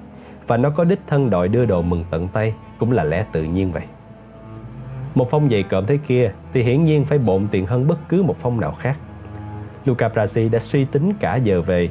Và 0.47 0.57
nó 0.57 0.71
có 0.71 0.85
đích 0.85 1.01
thân 1.07 1.31
đòi 1.31 1.49
đưa 1.49 1.67
đồ 1.67 1.83
mừng 1.83 2.05
tận 2.11 2.29
tay 2.29 2.55
cũng 2.79 2.93
là 2.93 3.05
lẽ 3.05 3.25
tự 3.33 3.43
nhiên 3.43 3.73
vậy. 3.73 3.83
Một 5.15 5.31
phong 5.31 5.49
dày 5.49 5.63
cộm 5.63 5.87
thế 5.87 5.99
kia 6.07 6.33
thì 6.53 6.63
hiển 6.63 6.85
nhiên 6.85 7.05
phải 7.05 7.19
bộn 7.19 7.49
tiền 7.51 7.67
hơn 7.67 7.87
bất 7.87 8.09
cứ 8.09 8.23
một 8.23 8.37
phong 8.41 8.61
nào 8.61 8.73
khác. 8.73 8.99
Luca 9.85 10.09
Brasi 10.09 10.49
đã 10.49 10.59
suy 10.59 10.85
tính 10.85 11.13
cả 11.21 11.37
giờ 11.37 11.63
về, 11.63 11.89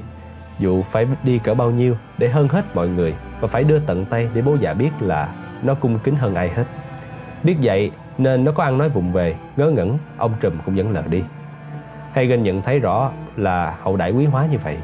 dù 0.59 0.81
phải 0.81 1.07
đi 1.23 1.39
cỡ 1.39 1.53
bao 1.53 1.71
nhiêu 1.71 1.95
để 2.17 2.29
hơn 2.29 2.47
hết 2.47 2.75
mọi 2.75 2.87
người 2.89 3.13
và 3.39 3.47
phải 3.47 3.63
đưa 3.63 3.79
tận 3.79 4.05
tay 4.05 4.29
để 4.33 4.41
bố 4.41 4.57
già 4.59 4.73
biết 4.73 4.89
là 4.99 5.35
nó 5.63 5.75
cung 5.75 5.99
kính 6.03 6.15
hơn 6.15 6.35
ai 6.35 6.49
hết. 6.49 6.65
Biết 7.43 7.55
vậy 7.61 7.91
nên 8.17 8.43
nó 8.43 8.51
có 8.51 8.63
ăn 8.63 8.77
nói 8.77 8.89
vụng 8.89 9.11
về, 9.13 9.35
ngớ 9.57 9.69
ngẩn, 9.69 9.97
ông 10.17 10.33
trùm 10.39 10.53
cũng 10.65 10.75
vẫn 10.75 10.91
lờ 10.91 11.03
đi. 11.09 11.23
Hagen 12.13 12.43
nhận 12.43 12.61
thấy 12.61 12.79
rõ 12.79 13.11
là 13.39 13.77
hậu 13.81 13.97
đại 13.97 14.11
quý 14.11 14.25
hóa 14.25 14.47
như 14.51 14.57
vậy. 14.63 14.77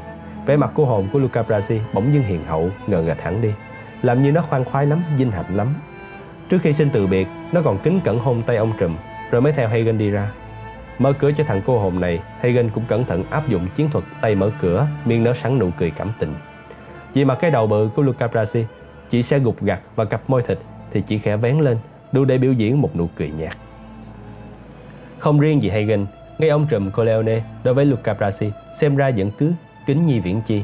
Vẻ 0.46 0.56
mặt 0.56 0.70
cô 0.74 0.84
hồn 0.84 1.08
của 1.12 1.18
Luca 1.18 1.42
Brasi 1.42 1.80
bỗng 1.92 2.12
dưng 2.12 2.22
hiền 2.22 2.44
hậu, 2.44 2.70
ngờ 2.86 3.02
nghệch 3.02 3.22
hẳn 3.22 3.42
đi. 3.42 3.52
Làm 4.02 4.22
như 4.22 4.32
nó 4.32 4.42
khoan 4.42 4.64
khoái 4.64 4.86
lắm, 4.86 5.02
vinh 5.16 5.30
hạnh 5.30 5.56
lắm. 5.56 5.74
Trước 6.48 6.58
khi 6.62 6.72
xin 6.72 6.90
từ 6.90 7.06
biệt, 7.06 7.28
nó 7.52 7.60
còn 7.64 7.78
kính 7.78 8.00
cẩn 8.04 8.18
hôn 8.18 8.42
tay 8.42 8.56
ông 8.56 8.72
trùm, 8.78 8.96
rồi 9.30 9.40
mới 9.40 9.52
theo 9.52 9.68
Hagen 9.68 9.98
đi 9.98 10.10
ra. 10.10 10.30
Mở 10.98 11.12
cửa 11.12 11.32
cho 11.32 11.44
thằng 11.44 11.62
cô 11.66 11.78
hồn 11.78 12.00
này, 12.00 12.20
Hagen 12.40 12.70
cũng 12.70 12.84
cẩn 12.88 13.04
thận 13.04 13.24
áp 13.30 13.48
dụng 13.48 13.66
chiến 13.76 13.90
thuật 13.90 14.04
tay 14.20 14.34
mở 14.34 14.50
cửa, 14.60 14.86
miệng 15.04 15.24
nở 15.24 15.34
sẵn 15.34 15.58
nụ 15.58 15.70
cười 15.78 15.90
cảm 15.90 16.12
tình. 16.18 16.34
Vì 17.14 17.24
mặt 17.24 17.38
cái 17.40 17.50
đầu 17.50 17.66
bự 17.66 17.88
của 17.96 18.02
Luca 18.02 18.26
Brasi 18.26 18.64
chỉ 19.10 19.22
sẽ 19.22 19.38
gục 19.38 19.62
gặt 19.62 19.80
và 19.96 20.04
cặp 20.04 20.30
môi 20.30 20.42
thịt 20.42 20.58
thì 20.92 21.00
chỉ 21.00 21.18
khẽ 21.18 21.36
vén 21.36 21.58
lên, 21.58 21.78
đủ 22.12 22.24
để 22.24 22.38
biểu 22.38 22.52
diễn 22.52 22.82
một 22.82 22.96
nụ 22.96 23.08
cười 23.16 23.30
nhạt. 23.38 23.56
Không 25.18 25.40
riêng 25.40 25.62
gì 25.62 25.68
Hagen, 25.68 26.06
ngay 26.38 26.48
ông 26.48 26.66
trùm 26.70 26.90
Coleone 26.90 27.42
đối 27.64 27.74
với 27.74 27.84
Luca 27.84 28.14
Brasi 28.14 28.52
xem 28.80 28.96
ra 28.96 29.10
vẫn 29.16 29.30
cứ 29.38 29.52
kính 29.86 30.06
nhi 30.06 30.20
viễn 30.20 30.42
chi. 30.46 30.62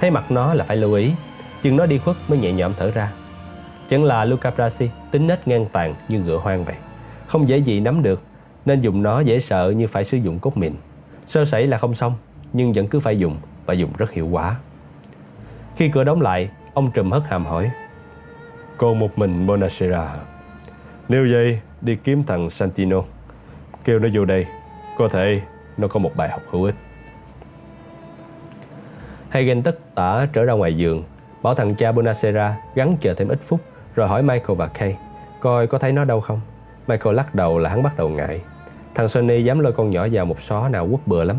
Thấy 0.00 0.10
mặt 0.10 0.30
nó 0.30 0.54
là 0.54 0.64
phải 0.64 0.76
lưu 0.76 0.94
ý, 0.94 1.12
chừng 1.62 1.76
nó 1.76 1.86
đi 1.86 1.98
khuất 1.98 2.16
mới 2.28 2.38
nhẹ 2.38 2.52
nhõm 2.52 2.72
thở 2.78 2.90
ra. 2.90 3.12
Chẳng 3.88 4.04
là 4.04 4.24
Luca 4.24 4.50
Brasi 4.50 4.90
tính 5.10 5.26
nết 5.26 5.48
ngang 5.48 5.66
tàn 5.72 5.94
như 6.08 6.20
ngựa 6.20 6.38
hoang 6.38 6.64
vậy. 6.64 6.74
Không 7.26 7.48
dễ 7.48 7.58
gì 7.58 7.80
nắm 7.80 8.02
được, 8.02 8.22
nên 8.66 8.80
dùng 8.80 9.02
nó 9.02 9.20
dễ 9.20 9.40
sợ 9.40 9.70
như 9.76 9.86
phải 9.86 10.04
sử 10.04 10.16
dụng 10.16 10.38
cốt 10.38 10.56
mịn. 10.56 10.72
Sơ 11.26 11.44
sẩy 11.44 11.66
là 11.66 11.78
không 11.78 11.94
xong, 11.94 12.14
nhưng 12.52 12.72
vẫn 12.72 12.88
cứ 12.88 13.00
phải 13.00 13.18
dùng 13.18 13.36
và 13.66 13.74
dùng 13.74 13.90
rất 13.98 14.10
hiệu 14.10 14.28
quả. 14.30 14.56
Khi 15.76 15.88
cửa 15.88 16.04
đóng 16.04 16.20
lại, 16.20 16.50
ông 16.74 16.90
trùm 16.90 17.10
hất 17.10 17.22
hàm 17.28 17.46
hỏi 17.46 17.70
cô 18.76 18.94
một 18.94 19.18
mình 19.18 19.46
Bonacera 19.46 20.14
Nếu 21.08 21.26
vậy, 21.32 21.60
đi 21.80 21.96
kiếm 22.04 22.24
thằng 22.26 22.50
Santino 22.50 23.02
Kêu 23.84 23.98
nó 23.98 24.08
vô 24.12 24.24
đây 24.24 24.46
có 25.00 25.08
thể 25.08 25.40
nó 25.76 25.88
có 25.88 26.00
một 26.00 26.16
bài 26.16 26.28
học 26.28 26.42
hữu 26.50 26.64
ích. 26.64 26.74
Hagen 29.28 29.62
tất 29.62 29.94
tả 29.94 30.26
trở 30.32 30.44
ra 30.44 30.52
ngoài 30.52 30.76
giường, 30.76 31.04
Bảo 31.42 31.54
thằng 31.54 31.74
cha 31.74 31.92
Bonacera 31.92 32.56
gắn 32.74 32.96
chờ 33.00 33.14
thêm 33.14 33.28
ít 33.28 33.38
phút, 33.42 33.60
Rồi 33.94 34.08
hỏi 34.08 34.22
Michael 34.22 34.58
và 34.58 34.66
Kay, 34.66 34.96
Coi 35.40 35.66
có 35.66 35.78
thấy 35.78 35.92
nó 35.92 36.04
đâu 36.04 36.20
không? 36.20 36.40
Michael 36.86 37.16
lắc 37.16 37.34
đầu 37.34 37.58
là 37.58 37.70
hắn 37.70 37.82
bắt 37.82 37.96
đầu 37.96 38.08
ngại. 38.08 38.40
Thằng 38.94 39.08
Sonny 39.08 39.44
dám 39.44 39.58
lôi 39.58 39.72
con 39.72 39.90
nhỏ 39.90 40.06
vào 40.12 40.24
một 40.24 40.40
xó 40.40 40.68
nào 40.68 40.88
quất 40.88 41.06
bừa 41.06 41.24
lắm. 41.24 41.36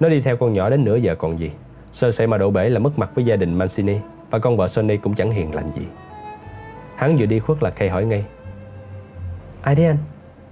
Nó 0.00 0.08
đi 0.08 0.20
theo 0.20 0.36
con 0.36 0.52
nhỏ 0.52 0.70
đến 0.70 0.84
nửa 0.84 0.96
giờ 0.96 1.14
còn 1.14 1.38
gì. 1.38 1.50
Sơ 1.92 2.12
sẩy 2.12 2.26
mà 2.26 2.38
đổ 2.38 2.50
bể 2.50 2.68
là 2.68 2.78
mất 2.78 2.98
mặt 2.98 3.10
với 3.14 3.24
gia 3.24 3.36
đình 3.36 3.54
Mancini, 3.54 3.96
Và 4.30 4.38
con 4.38 4.56
vợ 4.56 4.68
Sonny 4.68 4.96
cũng 4.96 5.14
chẳng 5.14 5.30
hiền 5.30 5.54
lành 5.54 5.72
gì. 5.72 5.86
Hắn 6.96 7.16
vừa 7.16 7.26
đi 7.26 7.38
khuất 7.38 7.62
là 7.62 7.70
Kay 7.70 7.88
hỏi 7.88 8.04
ngay, 8.04 8.24
Ai 9.62 9.74
đấy 9.74 9.86
anh? 9.86 9.98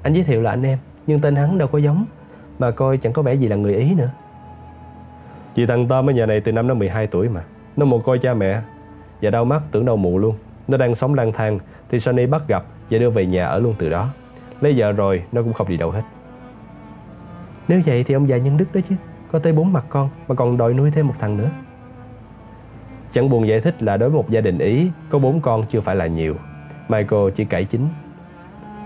Anh 0.03 0.13
giới 0.13 0.25
thiệu 0.25 0.43
là 0.43 0.51
anh 0.51 0.63
em, 0.63 0.79
Nhưng 1.07 1.21
tên 1.21 1.37
hắn 1.37 1.59
đâu 1.59 1.69
có 1.69 1.79
giống. 1.79 2.07
Mà 2.63 2.71
coi 2.71 2.97
chẳng 2.97 3.13
có 3.13 3.23
vẻ 3.23 3.35
gì 3.35 3.49
là 3.49 3.57
người 3.57 3.75
Ý 3.75 3.95
nữa. 3.95 4.11
Vì 5.55 5.67
thằng 5.67 5.89
Tom 5.89 6.11
ở 6.11 6.13
nhà 6.13 6.27
này 6.27 6.41
từ 6.41 6.53
năm 6.53 6.67
nó 6.67 6.75
12 6.75 7.07
tuổi 7.07 7.29
mà. 7.29 7.43
Nó 7.77 7.87
mồ 7.87 7.99
coi 7.99 8.19
cha 8.19 8.35
mẹ 8.35 8.61
Và 9.23 9.31
đau 9.31 9.45
mắt 9.45 9.63
tưởng 9.71 9.85
đau 9.85 9.97
mụ 9.97 10.19
luôn. 10.19 10.37
Nó 10.69 10.77
đang 10.77 10.95
sống 10.95 11.15
lang 11.15 11.33
thang 11.33 11.59
Thì 11.91 11.99
Sonny 11.99 12.27
bắt 12.27 12.43
gặp 12.49 12.65
và 12.91 12.99
đưa 12.99 13.11
về 13.11 13.27
nhà 13.27 13.47
ở 13.47 13.59
luôn 13.59 13.75
từ 13.79 13.91
đó. 13.91 14.09
Lấy 14.61 14.75
vợ 14.77 14.93
rồi 14.93 15.23
nó 15.33 15.43
cũng 15.43 15.53
không 15.53 15.69
đi 15.69 15.77
đâu 15.77 15.91
hết. 15.91 16.03
Nếu 17.69 17.81
vậy 17.87 18.05
thì 18.05 18.15
ông 18.15 18.29
già 18.29 18.37
nhân 18.37 18.57
đức 18.57 18.75
đó 18.75 18.81
chứ. 18.89 18.95
Có 19.33 19.39
tới 19.39 19.53
bốn 19.53 19.73
mặt 19.73 19.85
con 19.89 20.09
Mà 20.29 20.35
còn 20.35 20.57
đòi 20.57 20.75
nuôi 20.75 20.91
thêm 20.91 21.09
một 21.09 21.15
thằng 21.19 21.37
nữa. 21.37 21.51
Chẳng 23.11 23.31
buồn 23.31 23.49
giải 23.49 23.61
thích 23.61 23.83
là 23.83 23.97
đối 23.97 24.11
với 24.11 24.17
một 24.17 24.31
gia 24.31 24.41
đình 24.41 24.59
Ý 24.59 24.91
Có 25.11 25.19
bốn 25.19 25.41
con 25.41 25.65
chưa 25.69 25.81
phải 25.81 25.97
là 25.97 26.07
nhiều. 26.07 26.35
Michael 26.89 27.31
chỉ 27.35 27.45
cãi 27.45 27.65
chính. 27.65 27.89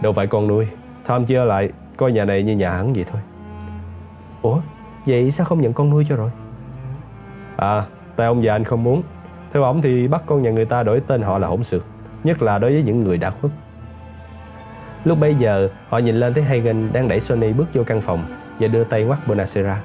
Đâu 0.02 0.12
phải 0.12 0.26
con 0.26 0.48
nuôi. 0.48 0.66
Tom 1.06 1.26
chưa 1.26 1.44
lại 1.44 1.70
Coi 1.96 2.12
nhà 2.12 2.24
này 2.24 2.42
như 2.42 2.56
nhà 2.56 2.70
hắn 2.70 2.92
vậy 2.92 3.04
thôi 3.12 3.20
Ủa 4.42 4.60
Vậy 5.06 5.30
sao 5.30 5.46
không 5.46 5.60
nhận 5.60 5.72
con 5.72 5.90
nuôi 5.90 6.04
cho 6.08 6.16
rồi 6.16 6.30
À 7.56 7.84
Tại 8.16 8.26
ông 8.26 8.44
già 8.44 8.52
anh 8.52 8.64
không 8.64 8.84
muốn 8.84 9.02
Theo 9.52 9.62
ông 9.62 9.82
thì 9.82 10.08
bắt 10.08 10.22
con 10.26 10.42
nhà 10.42 10.50
người 10.50 10.64
ta 10.64 10.82
đổi 10.82 11.00
tên 11.00 11.22
họ 11.22 11.38
là 11.38 11.48
hỗn 11.48 11.64
xược 11.64 11.86
Nhất 12.24 12.42
là 12.42 12.58
đối 12.58 12.72
với 12.72 12.82
những 12.82 13.00
người 13.00 13.18
đã 13.18 13.30
khuất 13.30 13.52
Lúc 15.06 15.20
bấy 15.20 15.34
giờ, 15.34 15.68
họ 15.88 15.98
nhìn 15.98 16.14
lên 16.14 16.34
thấy 16.34 16.42
Hagen 16.42 16.92
đang 16.92 17.08
đẩy 17.08 17.20
Sony 17.20 17.52
bước 17.52 17.66
vô 17.74 17.82
căn 17.86 18.00
phòng 18.00 18.24
và 18.58 18.68
đưa 18.68 18.84
tay 18.84 19.04
ngoắt 19.04 19.26
Bonacera. 19.28 19.82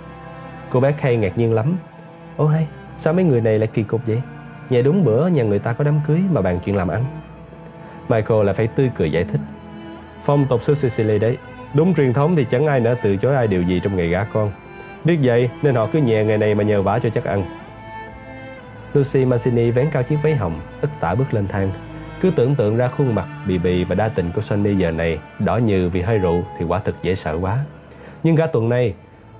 Cô 0.69 0.79
bé 0.79 0.91
Kay 0.91 1.15
ngạc 1.15 1.37
nhiên 1.37 1.53
lắm. 1.53 1.77
Ô 2.37 2.47
hay, 2.47 2.67
sao 2.97 3.13
mấy 3.13 3.23
người 3.23 3.41
này 3.41 3.59
lại 3.59 3.67
kỳ 3.67 3.83
cục 3.83 4.01
vậy? 4.05 4.21
Nhà 4.69 4.81
đúng 4.81 5.03
bữa 5.03 5.27
nhà 5.27 5.43
người 5.43 5.59
ta 5.59 5.73
có 5.73 5.83
đám 5.83 5.99
cưới 6.07 6.19
mà 6.31 6.41
bàn 6.41 6.59
chuyện 6.65 6.75
làm 6.75 6.87
ăn. 6.87 7.05
Michael 8.09 8.43
lại 8.43 8.53
phải 8.53 8.67
tươi 8.67 8.91
cười 8.95 9.11
giải 9.11 9.23
thích. 9.23 9.41
Phong 10.23 10.45
tục 10.45 10.63
xứ 10.63 10.75
Sicily 10.75 11.19
đấy. 11.19 11.37
Đúng 11.73 11.93
truyền 11.93 12.13
thống 12.13 12.35
thì 12.35 12.45
chẳng 12.49 12.67
ai 12.67 12.79
nỡ 12.79 12.95
từ 13.03 13.17
chối 13.17 13.35
ai 13.35 13.47
điều 13.47 13.61
gì 13.61 13.79
trong 13.83 13.95
ngày 13.95 14.07
gả 14.07 14.23
con. 14.23 14.51
Biết 15.03 15.17
vậy 15.23 15.49
nên 15.61 15.75
họ 15.75 15.87
cứ 15.91 15.99
nhẹ 15.99 16.23
ngày 16.23 16.37
này 16.37 16.55
mà 16.55 16.63
nhờ 16.63 16.81
vả 16.81 16.99
cho 16.99 17.09
chắc 17.09 17.23
ăn. 17.23 17.43
Lucy 18.93 19.25
Mancini 19.25 19.71
vén 19.71 19.89
cao 19.91 20.03
chiếc 20.03 20.17
váy 20.23 20.35
hồng, 20.35 20.59
ức 20.81 20.89
tả 20.99 21.15
bước 21.15 21.33
lên 21.33 21.47
thang, 21.47 21.71
cứ 22.21 22.31
tưởng 22.35 22.55
tượng 22.55 22.77
ra 22.77 22.87
khuôn 22.87 23.15
mặt 23.15 23.25
bì 23.47 23.57
bì 23.57 23.83
và 23.83 23.95
đa 23.95 24.09
tình 24.09 24.31
của 24.35 24.41
Sunny 24.41 24.75
giờ 24.75 24.91
này 24.91 25.19
đỏ 25.39 25.57
như 25.57 25.89
vì 25.89 26.01
hơi 26.01 26.17
rượu 26.17 26.43
thì 26.57 26.65
quả 26.65 26.79
thực 26.79 26.95
dễ 27.03 27.15
sợ 27.15 27.37
quá. 27.41 27.59
Nhưng 28.23 28.35
cả 28.35 28.47
tuần 28.47 28.69
nay, 28.69 28.93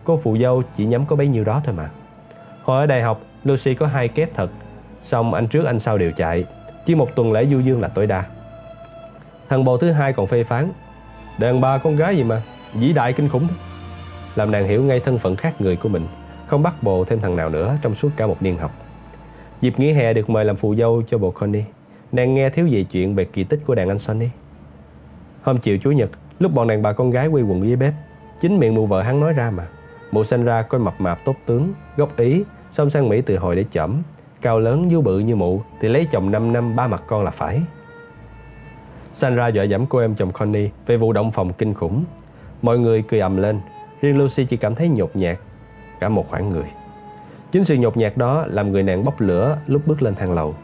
cô 0.04 0.20
phụ 0.24 0.38
dâu 0.42 0.64
chỉ 0.76 0.86
nhắm 0.86 1.06
có 1.06 1.16
bấy 1.16 1.28
nhiêu 1.28 1.44
đó 1.44 1.62
thôi 1.66 1.76
mà. 1.78 1.90
Hồi 2.64 2.82
ở 2.82 2.86
đại 2.86 3.02
học, 3.02 3.22
Lucy 3.44 3.74
có 3.74 3.88
hai 3.88 4.08
kép 4.08 4.30
thật, 4.36 4.50
xong 5.04 5.34
anh 5.34 5.48
trước 5.48 5.66
anh 5.66 5.80
sau 5.80 5.98
đều 5.98 6.12
chạy. 6.12 6.46
Chỉ 6.86 6.96
một 6.96 7.16
tuần 7.16 7.32
lễ 7.32 7.46
du 7.46 7.60
dương 7.60 7.82
là 7.82 7.88
tối 7.88 8.08
đa. 8.08 8.24
Thằng 9.50 9.66
bồ 9.66 9.78
thứ 9.78 9.92
hai 9.92 10.14
còn 10.14 10.28
phê 10.28 10.44
phán. 10.44 10.72
Đàn 11.38 11.62
bà 11.62 11.78
con 11.78 11.96
gái 11.96 12.18
gì 12.18 12.24
mà, 12.24 12.42
vĩ 12.74 12.94
đại 12.94 13.14
kinh 13.14 13.30
khủng. 13.30 13.48
Làm 14.36 14.52
nàng 14.52 14.68
hiểu 14.68 14.84
ngay 14.84 15.00
thân 15.00 15.18
phận 15.18 15.36
khác 15.36 15.62
người 15.62 15.76
của 15.76 15.90
mình, 15.90 16.04
không 16.48 16.64
bắt 16.64 16.84
bồ 16.84 17.06
thêm 17.06 17.20
thằng 17.20 17.36
nào 17.36 17.50
nữa 17.50 17.78
trong 17.82 17.96
suốt 17.96 18.10
cả 18.18 18.28
một 18.28 18.42
niên 18.42 18.58
học. 18.58 18.72
Dịp 19.62 19.80
nghỉ 19.80 19.92
hè 19.92 20.14
được 20.14 20.30
mời 20.30 20.46
làm 20.46 20.56
phụ 20.56 20.76
dâu 20.76 21.04
cho 21.08 21.18
bồ 21.18 21.32
Connie 21.32 21.64
nàng 22.12 22.34
nghe 22.34 22.50
thiếu 22.50 22.68
gì 22.68 22.84
chuyện 22.92 23.16
về 23.16 23.26
kỳ 23.26 23.44
tích 23.44 23.60
của 23.66 23.76
đàn 23.76 23.90
anh 23.90 24.00
Sonny. 24.00 24.28
Hôm 25.42 25.58
chiều 25.58 25.78
Chủ 25.78 25.92
nhật, 25.92 26.10
lúc 26.40 26.54
bọn 26.54 26.68
đàn 26.68 26.82
bà 26.82 26.94
con 26.94 27.12
gái 27.12 27.30
quây 27.32 27.44
quần 27.44 27.68
dưới 27.68 27.76
bếp, 27.76 27.94
chính 28.42 28.60
miệng 28.60 28.76
mụ 28.76 28.86
vợ 28.86 29.02
hắn 29.02 29.20
nói 29.20 29.34
ra 29.34 29.52
mà. 29.52 29.68
Mụ 30.12 30.24
sinh 30.24 30.46
ra 30.46 30.62
coi 30.62 30.80
mập 30.80 31.02
mạp 31.02 31.26
tốt 31.26 31.36
tướng, 31.46 31.74
gốc 31.98 32.18
Ý, 32.18 32.44
xong 32.72 32.90
sang 32.90 33.10
Mỹ 33.10 33.22
từ 33.22 33.38
hồi 33.38 33.56
để 33.56 33.66
chẩm. 33.72 34.02
Cao 34.42 34.60
lớn 34.60 34.90
vú 34.90 35.02
bự 35.02 35.20
như 35.20 35.36
mụ 35.36 35.62
thì 35.82 35.88
lấy 35.88 36.08
chồng 36.12 36.32
5 36.32 36.54
năm 36.54 36.76
ba 36.76 36.88
mặt 36.88 37.04
con 37.08 37.24
là 37.24 37.32
phải. 37.32 37.62
Sandra 39.14 39.48
dọa 39.48 39.64
dẫm 39.64 39.86
cô 39.86 40.00
em 40.00 40.16
chồng 40.16 40.32
Connie 40.32 40.70
về 40.86 40.98
vụ 40.98 41.14
động 41.14 41.32
phòng 41.32 41.54
kinh 41.54 41.74
khủng. 41.74 42.04
Mọi 42.62 42.80
người 42.80 43.02
cười 43.02 43.20
ầm 43.20 43.38
lên, 43.38 43.60
riêng 44.02 44.18
Lucy 44.18 44.46
chỉ 44.46 44.58
cảm 44.58 44.76
thấy 44.76 44.90
nhột 44.90 45.16
nhạt 45.16 45.38
cả 46.00 46.10
một 46.10 46.30
khoảng 46.30 46.50
người. 46.50 46.66
Chính 47.52 47.64
sự 47.64 47.76
nhột 47.78 47.98
nhạt 47.98 48.18
đó 48.18 48.46
làm 48.48 48.72
người 48.72 48.84
nàng 48.84 49.06
bốc 49.06 49.22
lửa 49.22 49.58
lúc 49.68 49.82
bước 49.88 50.02
lên 50.02 50.16
thang 50.16 50.34
lầu. 50.34 50.56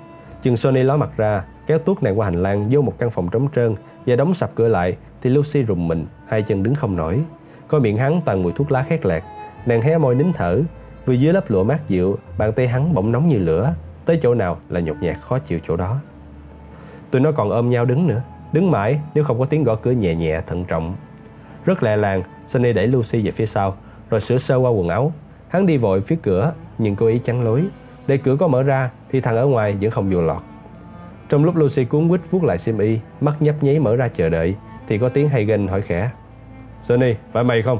Chừng 0.41 0.57
Sony 0.57 0.83
ló 0.83 0.97
mặt 0.97 1.09
ra, 1.17 1.43
kéo 1.67 1.77
tuốt 1.77 2.03
nàng 2.03 2.19
qua 2.19 2.25
hành 2.25 2.43
lang 2.43 2.67
vô 2.71 2.81
một 2.81 2.93
căn 2.97 3.11
phòng 3.11 3.29
trống 3.29 3.47
trơn 3.55 3.75
và 4.05 4.15
đóng 4.15 4.33
sập 4.33 4.55
cửa 4.55 4.67
lại 4.67 4.97
thì 5.21 5.29
Lucy 5.29 5.63
rùng 5.63 5.87
mình, 5.87 6.05
hai 6.27 6.41
chân 6.41 6.63
đứng 6.63 6.75
không 6.75 6.95
nổi. 6.95 7.19
Coi 7.67 7.81
miệng 7.81 7.97
hắn 7.97 8.21
toàn 8.25 8.43
mùi 8.43 8.51
thuốc 8.51 8.71
lá 8.71 8.83
khét 8.83 9.05
lẹt, 9.05 9.23
nàng 9.65 9.81
hé 9.81 9.97
môi 9.97 10.15
nín 10.15 10.27
thở, 10.33 10.61
vừa 11.05 11.13
dưới 11.13 11.33
lớp 11.33 11.51
lụa 11.51 11.63
mát 11.63 11.87
dịu, 11.87 12.17
bàn 12.37 12.53
tay 12.53 12.67
hắn 12.67 12.93
bỗng 12.93 13.11
nóng 13.11 13.27
như 13.27 13.37
lửa, 13.37 13.73
tới 14.05 14.19
chỗ 14.21 14.33
nào 14.33 14.57
là 14.69 14.79
nhột 14.79 14.97
nhạt 15.01 15.17
khó 15.21 15.39
chịu 15.39 15.59
chỗ 15.67 15.75
đó. 15.75 15.97
Tụi 17.11 17.21
nó 17.21 17.31
còn 17.31 17.49
ôm 17.49 17.69
nhau 17.69 17.85
đứng 17.85 18.07
nữa, 18.07 18.21
đứng 18.51 18.71
mãi 18.71 18.99
nếu 19.13 19.23
không 19.23 19.39
có 19.39 19.45
tiếng 19.45 19.63
gõ 19.63 19.75
cửa 19.75 19.91
nhẹ 19.91 20.15
nhẹ 20.15 20.41
thận 20.47 20.65
trọng. 20.65 20.95
Rất 21.65 21.83
lẹ 21.83 21.97
làng, 21.97 22.23
Sunny 22.47 22.73
đẩy 22.73 22.87
Lucy 22.87 23.21
về 23.21 23.31
phía 23.31 23.45
sau, 23.45 23.77
rồi 24.09 24.21
sửa 24.21 24.37
sơ 24.37 24.55
qua 24.55 24.69
quần 24.69 24.89
áo. 24.89 25.11
Hắn 25.47 25.65
đi 25.65 25.77
vội 25.77 26.01
phía 26.01 26.15
cửa, 26.23 26.53
nhưng 26.77 26.95
cô 26.95 27.07
ý 27.07 27.19
chắn 27.19 27.43
lối. 27.43 27.63
Để 28.07 28.17
cửa 28.17 28.35
có 28.35 28.47
mở 28.47 28.63
ra 28.63 28.89
thì 29.09 29.21
thằng 29.21 29.35
ở 29.35 29.45
ngoài 29.45 29.77
vẫn 29.81 29.91
không 29.91 30.09
vô 30.09 30.21
lọt. 30.21 30.41
Trong 31.29 31.45
lúc 31.45 31.55
Lucy 31.55 31.85
cuốn 31.85 32.09
quýt 32.09 32.21
vuốt 32.31 32.43
lại 32.43 32.57
sim 32.57 32.77
y, 32.77 32.99
mắt 33.21 33.41
nhấp 33.41 33.63
nháy 33.63 33.79
mở 33.79 33.95
ra 33.95 34.07
chờ 34.07 34.29
đợi, 34.29 34.55
thì 34.87 34.97
có 34.97 35.09
tiếng 35.09 35.29
Hagen 35.29 35.67
hỏi 35.67 35.81
khẽ. 35.81 36.09
Sunny, 36.81 37.15
phải 37.31 37.43
mày 37.43 37.61
không? 37.61 37.79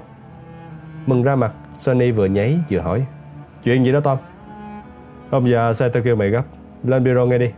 Mừng 1.05 1.23
ra 1.23 1.35
mặt, 1.35 1.53
Sunny 1.79 2.11
vừa 2.11 2.25
nháy 2.25 2.59
vừa 2.69 2.79
hỏi. 2.79 3.05
Chuyện 3.63 3.85
gì 3.85 3.91
đó 3.91 3.99
Tom? 3.99 4.17
Ông 5.29 5.49
già 5.49 5.73
xe 5.73 5.89
tao 5.89 6.03
kêu 6.03 6.15
mày 6.15 6.29
gấp, 6.29 6.43
lên 6.83 7.03
bureau 7.03 7.27
ngay 7.27 7.39
đi. 7.39 7.51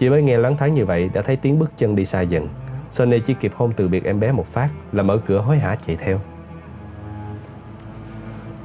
Chỉ 0.00 0.08
mới 0.08 0.22
nghe 0.22 0.38
loáng 0.38 0.56
thoáng 0.56 0.74
như 0.74 0.84
vậy 0.86 1.10
đã 1.12 1.22
thấy 1.22 1.36
tiếng 1.36 1.58
bước 1.58 1.72
chân 1.76 1.96
đi 1.96 2.04
xa 2.04 2.20
dần. 2.20 2.48
Sony 2.90 3.20
chỉ 3.20 3.34
kịp 3.34 3.52
hôn 3.54 3.72
từ 3.72 3.88
biệt 3.88 4.04
em 4.04 4.20
bé 4.20 4.32
một 4.32 4.46
phát 4.46 4.68
Là 4.92 5.02
mở 5.02 5.18
cửa 5.26 5.38
hối 5.38 5.58
hả 5.58 5.76
chạy 5.86 5.96
theo. 5.96 6.20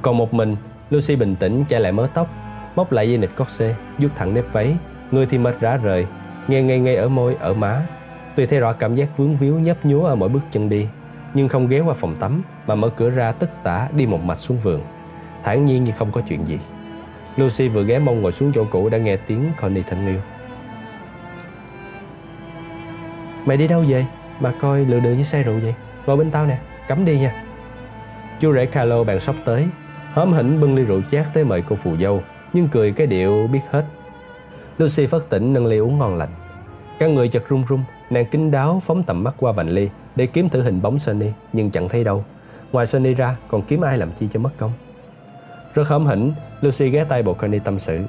Còn 0.02 0.18
một 0.18 0.34
mình 0.34 0.56
Lucy 0.90 1.16
bình 1.16 1.36
tĩnh 1.36 1.64
che 1.68 1.78
lại 1.78 1.92
mớ 1.92 2.08
tóc 2.14 2.28
Móc 2.76 2.92
lại 2.92 3.08
dây 3.08 3.18
nịt 3.18 3.30
corset 3.38 3.76
vuốt 3.98 4.08
thẳng 4.16 4.34
nếp 4.34 4.52
váy. 4.52 4.76
Người 5.10 5.26
thì 5.26 5.38
mệt 5.38 5.60
rã 5.60 5.76
rời 5.76 6.06
Nghe 6.48 6.62
ngay 6.62 6.78
ngay 6.78 6.96
ở 6.96 7.08
môi, 7.08 7.34
ở 7.40 7.54
má. 7.54 7.86
Tuy 8.36 8.46
thấy 8.46 8.58
rõ 8.58 8.72
cảm 8.72 8.94
giác 8.94 9.16
vướng 9.16 9.36
víu 9.36 9.58
nhấp 9.58 9.84
nhúa 9.84 10.04
ở 10.04 10.14
mỗi 10.14 10.28
bước 10.28 10.42
chân 10.50 10.68
đi 10.68 10.86
Nhưng 11.34 11.48
không 11.48 11.68
ghé 11.68 11.80
qua 11.80 11.94
phòng 11.94 12.16
tắm 12.20 12.42
Mà 12.66 12.74
mở 12.74 12.88
cửa 12.88 13.10
ra 13.10 13.32
tất 13.32 13.62
tả 13.62 13.88
đi 13.96 14.06
một 14.06 14.20
mạch 14.24 14.38
xuống 14.38 14.58
vườn. 14.58 14.80
Thản 15.44 15.64
nhiên 15.64 15.82
như 15.82 15.92
không 15.98 16.12
có 16.12 16.20
chuyện 16.28 16.44
gì. 16.48 16.58
Lucy 17.36 17.68
vừa 17.68 17.84
ghé 17.84 17.98
mông 17.98 18.22
ngồi 18.22 18.32
xuống 18.32 18.52
chỗ 18.54 18.66
cũ 18.70 18.88
đã 18.88 18.98
nghe 18.98 19.16
tiếng 19.16 19.50
Connie 19.60 19.82
thân 19.82 20.06
yêu. 20.06 20.20
Mày 23.46 23.56
đi 23.56 23.68
đâu 23.68 23.84
vậy? 23.88 24.06
Mà 24.40 24.52
coi 24.60 24.84
lựa 24.84 25.00
đường 25.00 25.18
như 25.18 25.24
say 25.24 25.42
rượu 25.42 25.58
vậy. 25.62 25.74
Ngồi 26.06 26.16
bên 26.16 26.30
tao 26.30 26.46
nè, 26.46 26.58
cấm 26.88 27.04
đi 27.04 27.18
nha. 27.18 27.44
Chú 28.40 28.54
rể 28.54 28.66
Carlo 28.66 29.04
bàn 29.04 29.20
sóc 29.20 29.36
tới. 29.44 29.66
Hóm 30.12 30.32
hỉnh 30.32 30.60
bưng 30.60 30.74
ly 30.74 30.82
rượu 30.82 31.02
chát 31.10 31.26
tới 31.34 31.44
mời 31.44 31.62
cô 31.68 31.76
phù 31.76 31.96
dâu 31.96 32.22
Nhưng 32.52 32.68
cười 32.68 32.92
cái 32.92 33.06
điệu 33.06 33.46
biết 33.52 33.60
hết. 33.70 33.84
Lucy 34.78 35.06
phất 35.06 35.28
tỉnh 35.28 35.52
nâng 35.52 35.66
ly 35.66 35.78
uống 35.78 35.98
ngon 35.98 36.16
lành. 36.16 36.28
Các 36.98 37.10
người 37.10 37.28
chợt 37.28 37.48
run 37.48 37.62
run 37.68 37.80
Nàng 38.10 38.26
kính 38.26 38.50
đáo 38.50 38.82
phóng 38.84 39.02
tầm 39.02 39.24
mắt 39.24 39.34
qua 39.38 39.52
vành 39.52 39.68
ly 39.68 39.88
Để 40.16 40.26
kiếm 40.26 40.48
thử 40.48 40.62
hình 40.62 40.82
bóng 40.82 40.98
Sunny 40.98 41.30
Nhưng 41.52 41.70
chẳng 41.70 41.88
thấy 41.88 42.04
đâu. 42.04 42.24
Ngoài 42.72 42.86
Sunny 42.86 43.14
ra 43.14 43.36
còn 43.48 43.62
kiếm 43.62 43.80
ai 43.80 43.98
làm 43.98 44.12
chi 44.12 44.28
cho 44.32 44.40
mất 44.40 44.50
công? 44.58 44.72
Rất 45.74 45.88
hóm 45.88 46.06
hỉnh 46.06 46.32
Lucy 46.60 46.88
ghé 46.88 47.04
tay 47.04 47.22
bộ 47.22 47.34
Connie 47.34 47.58
tâm 47.58 47.78
sự. 47.78 48.00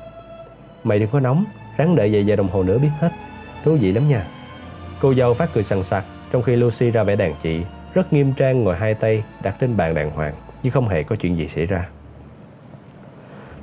Mày 0.84 1.00
đừng 1.00 1.10
có 1.10 1.20
nóng 1.20 1.46
Ráng 1.78 1.96
đợi 1.96 2.10
vài 2.14 2.26
giờ 2.26 2.36
đồng 2.36 2.48
hồ 2.48 2.64
nữa 2.64 2.78
biết 2.78 2.90
hết. 3.00 3.10
Thú 3.64 3.78
vị 3.82 3.92
lắm 3.92 4.08
nha. 4.08 4.26
Cô 5.00 5.14
dâu 5.14 5.34
phát 5.34 5.50
cười 5.54 5.64
sằng 5.64 5.84
sặc 5.84 6.04
Trong 6.32 6.42
khi 6.42 6.56
Lucy 6.56 6.92
ra 6.92 7.04
vẻ 7.04 7.16
đàn 7.16 7.34
chị 7.42 7.62
Rất 7.94 8.14
nghiêm 8.14 8.34
trang 8.34 8.64
ngồi 8.64 8.76
hai 8.76 8.94
tay 8.94 9.24
đặt 9.44 9.56
trên 9.60 9.78
bàn 9.78 9.96
đàng 9.96 10.12
hoàng 10.12 10.34
Nhưng 10.64 10.74
không 10.74 10.88
hề 10.88 11.04
có 11.04 11.16
chuyện 11.16 11.38
gì 11.38 11.48
xảy 11.48 11.66
ra. 11.66 11.90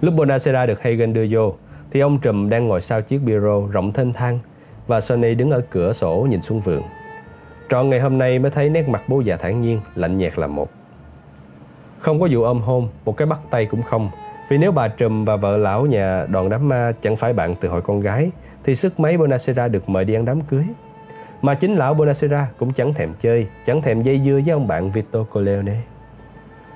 Lúc 0.00 0.14
Bonacera 0.14 0.66
được 0.66 0.82
Hagen 0.82 1.12
đưa 1.12 1.26
vô 1.30 1.54
Thì 1.90 2.00
ông 2.00 2.20
Trùm 2.20 2.48
đang 2.48 2.68
ngồi 2.68 2.80
sau 2.80 3.02
chiếc 3.02 3.18
bureau 3.18 3.68
rộng 3.72 3.92
thênh 3.92 4.12
thang 4.12 4.38
Và 4.86 5.00
Sonny 5.00 5.34
đứng 5.34 5.50
ở 5.50 5.62
cửa 5.70 5.92
sổ 5.92 6.26
nhìn 6.30 6.42
xuống 6.42 6.60
vườn. 6.60 6.82
Trọn 7.68 7.90
ngày 7.90 8.00
hôm 8.00 8.18
nay 8.18 8.38
mới 8.38 8.50
thấy 8.50 8.68
nét 8.68 8.88
mặt 8.88 9.02
bố 9.08 9.20
già 9.20 9.36
thản 9.36 9.60
nhiên, 9.60 9.80
lạnh 9.94 10.18
nhạt 10.18 10.38
làm 10.38 10.56
một. 10.56 10.70
Không 11.98 12.20
có 12.20 12.28
vụ 12.30 12.42
ôm 12.42 12.60
hôn, 12.60 12.88
một 13.04 13.16
cái 13.16 13.26
bắt 13.26 13.40
tay 13.50 13.66
cũng 13.66 13.82
không 13.82 14.10
Vì 14.48 14.58
nếu 14.58 14.72
bà 14.72 14.88
Trùm 14.88 15.24
và 15.24 15.36
vợ 15.36 15.56
lão 15.56 15.86
nhà 15.86 16.26
đoàn 16.26 16.48
đám 16.48 16.68
ma 16.68 16.92
chẳng 17.00 17.16
phải 17.16 17.32
bạn 17.32 17.54
từ 17.60 17.68
hồi 17.68 17.82
con 17.82 18.00
gái 18.00 18.30
Thì 18.64 18.74
sức 18.74 19.00
mấy 19.00 19.16
Bonacera 19.16 19.68
được 19.68 19.88
mời 19.88 20.04
đi 20.04 20.14
ăn 20.14 20.24
đám 20.24 20.40
cưới. 20.40 20.64
Mà 21.44 21.54
chính 21.54 21.76
lão 21.76 21.94
Bonacera 21.94 22.48
cũng 22.58 22.72
chẳng 22.72 22.94
thèm 22.94 23.14
chơi, 23.18 23.46
chẳng 23.66 23.82
thèm 23.82 24.02
dây 24.02 24.20
dưa 24.24 24.40
với 24.44 24.50
ông 24.50 24.66
bạn 24.66 24.90
Vito 24.90 25.22
Corleone 25.22 25.76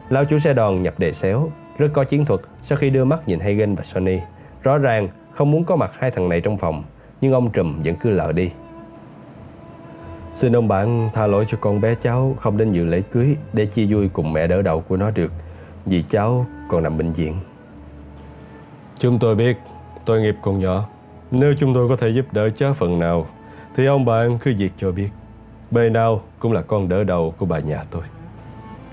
Lão 0.08 0.24
chủ 0.24 0.38
xe 0.38 0.54
đòn 0.54 0.82
nhập 0.82 0.98
đề 0.98 1.12
xéo 1.12 1.50
rất 1.78 1.88
có 1.92 2.04
chiến 2.04 2.24
thuật 2.24 2.40
sau 2.62 2.78
khi 2.78 2.90
đưa 2.90 3.04
mắt 3.04 3.28
nhìn 3.28 3.40
Hagen 3.40 3.74
và 3.74 3.82
Sonny. 3.82 4.18
Rõ 4.62 4.78
ràng 4.78 5.08
không 5.32 5.50
muốn 5.50 5.64
có 5.64 5.76
mặt 5.76 5.90
hai 5.98 6.10
thằng 6.10 6.28
này 6.28 6.40
trong 6.40 6.58
phòng, 6.58 6.84
nhưng 7.20 7.32
ông 7.32 7.50
Trùm 7.50 7.82
vẫn 7.82 7.96
cứ 7.96 8.10
lờ 8.10 8.32
đi. 8.32 8.50
Xin 10.34 10.56
ông 10.56 10.68
bạn 10.68 11.10
tha 11.14 11.26
lỗi 11.26 11.44
cho 11.48 11.58
con 11.60 11.80
bé 11.80 11.94
cháu 11.94 12.36
không 12.40 12.56
đến 12.56 12.72
dự 12.72 12.86
lễ 12.86 13.02
cưới 13.12 13.36
để 13.52 13.66
chia 13.66 13.86
vui 13.86 14.08
cùng 14.08 14.32
mẹ 14.32 14.46
đỡ 14.46 14.62
đầu 14.62 14.80
của 14.80 14.96
nó 14.96 15.10
được, 15.10 15.32
vì 15.86 16.02
cháu 16.02 16.46
còn 16.68 16.82
nằm 16.82 16.98
bệnh 16.98 17.12
viện. 17.12 17.34
Chúng 18.98 19.18
tôi 19.18 19.34
biết 19.34 19.56
tội 20.04 20.20
nghiệp 20.20 20.34
còn 20.42 20.58
nhỏ. 20.58 20.88
Nếu 21.30 21.54
chúng 21.58 21.74
tôi 21.74 21.88
có 21.88 21.96
thể 21.96 22.08
giúp 22.08 22.26
đỡ 22.32 22.50
cháu 22.50 22.72
phần 22.72 22.98
nào, 22.98 23.26
thì 23.78 23.86
ông 23.86 24.04
bạn 24.04 24.38
cứ 24.38 24.54
việc 24.58 24.72
cho 24.76 24.92
biết. 24.92 25.08
Bề 25.70 25.90
nào 25.90 26.20
cũng 26.38 26.52
là 26.52 26.62
con 26.62 26.88
đỡ 26.88 27.04
đầu 27.04 27.34
của 27.38 27.46
bà 27.46 27.58
nhà 27.58 27.84
tôi. 27.90 28.02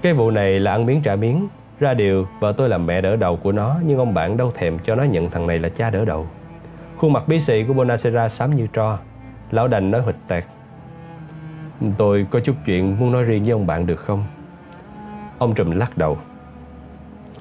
Cái 0.02 0.14
vụ 0.14 0.32
này 0.32 0.60
là 0.60 0.72
ăn 0.72 0.86
miếng 0.86 1.02
trả 1.02 1.16
miếng 1.16 1.48
ra 1.80 1.94
điều, 1.94 2.28
vợ 2.40 2.54
tôi 2.58 2.70
làm 2.70 2.86
mẹ 2.86 3.02
đỡ 3.02 3.16
đầu 3.16 3.36
của 3.36 3.52
nó 3.52 3.76
nhưng 3.86 3.98
ông 3.98 4.14
bạn 4.14 4.38
đâu 4.38 4.52
thèm 4.56 4.80
cho 4.80 4.96
nó 4.96 5.04
nhận 5.04 5.30
thằng 5.30 5.48
này 5.48 5.60
là 5.60 5.70
cha 5.70 5.90
đỡ 5.90 6.06
đầu. 6.06 6.28
Khuôn 6.98 7.14
mặt 7.14 7.28
bí 7.28 7.40
xị 7.40 7.64
của 7.64 7.74
Bonacera 7.74 8.30
xám 8.30 8.56
như 8.56 8.68
tro. 8.74 8.98
Lão 9.52 9.68
đành 9.68 9.92
nói 9.92 10.02
hịch 10.06 10.18
tẹt. 10.28 10.46
Tôi 11.98 12.28
có 12.32 12.40
chút 12.40 12.56
chuyện 12.66 13.00
muốn 13.00 13.12
nói 13.12 13.24
riêng 13.24 13.44
với 13.44 13.52
ông 13.52 13.68
bạn 13.68 13.88
được 13.88 14.00
không? 14.00 14.24
Ông 15.38 15.54
Trùm 15.54 15.72
lắc 15.72 15.98
đầu. 15.98 16.18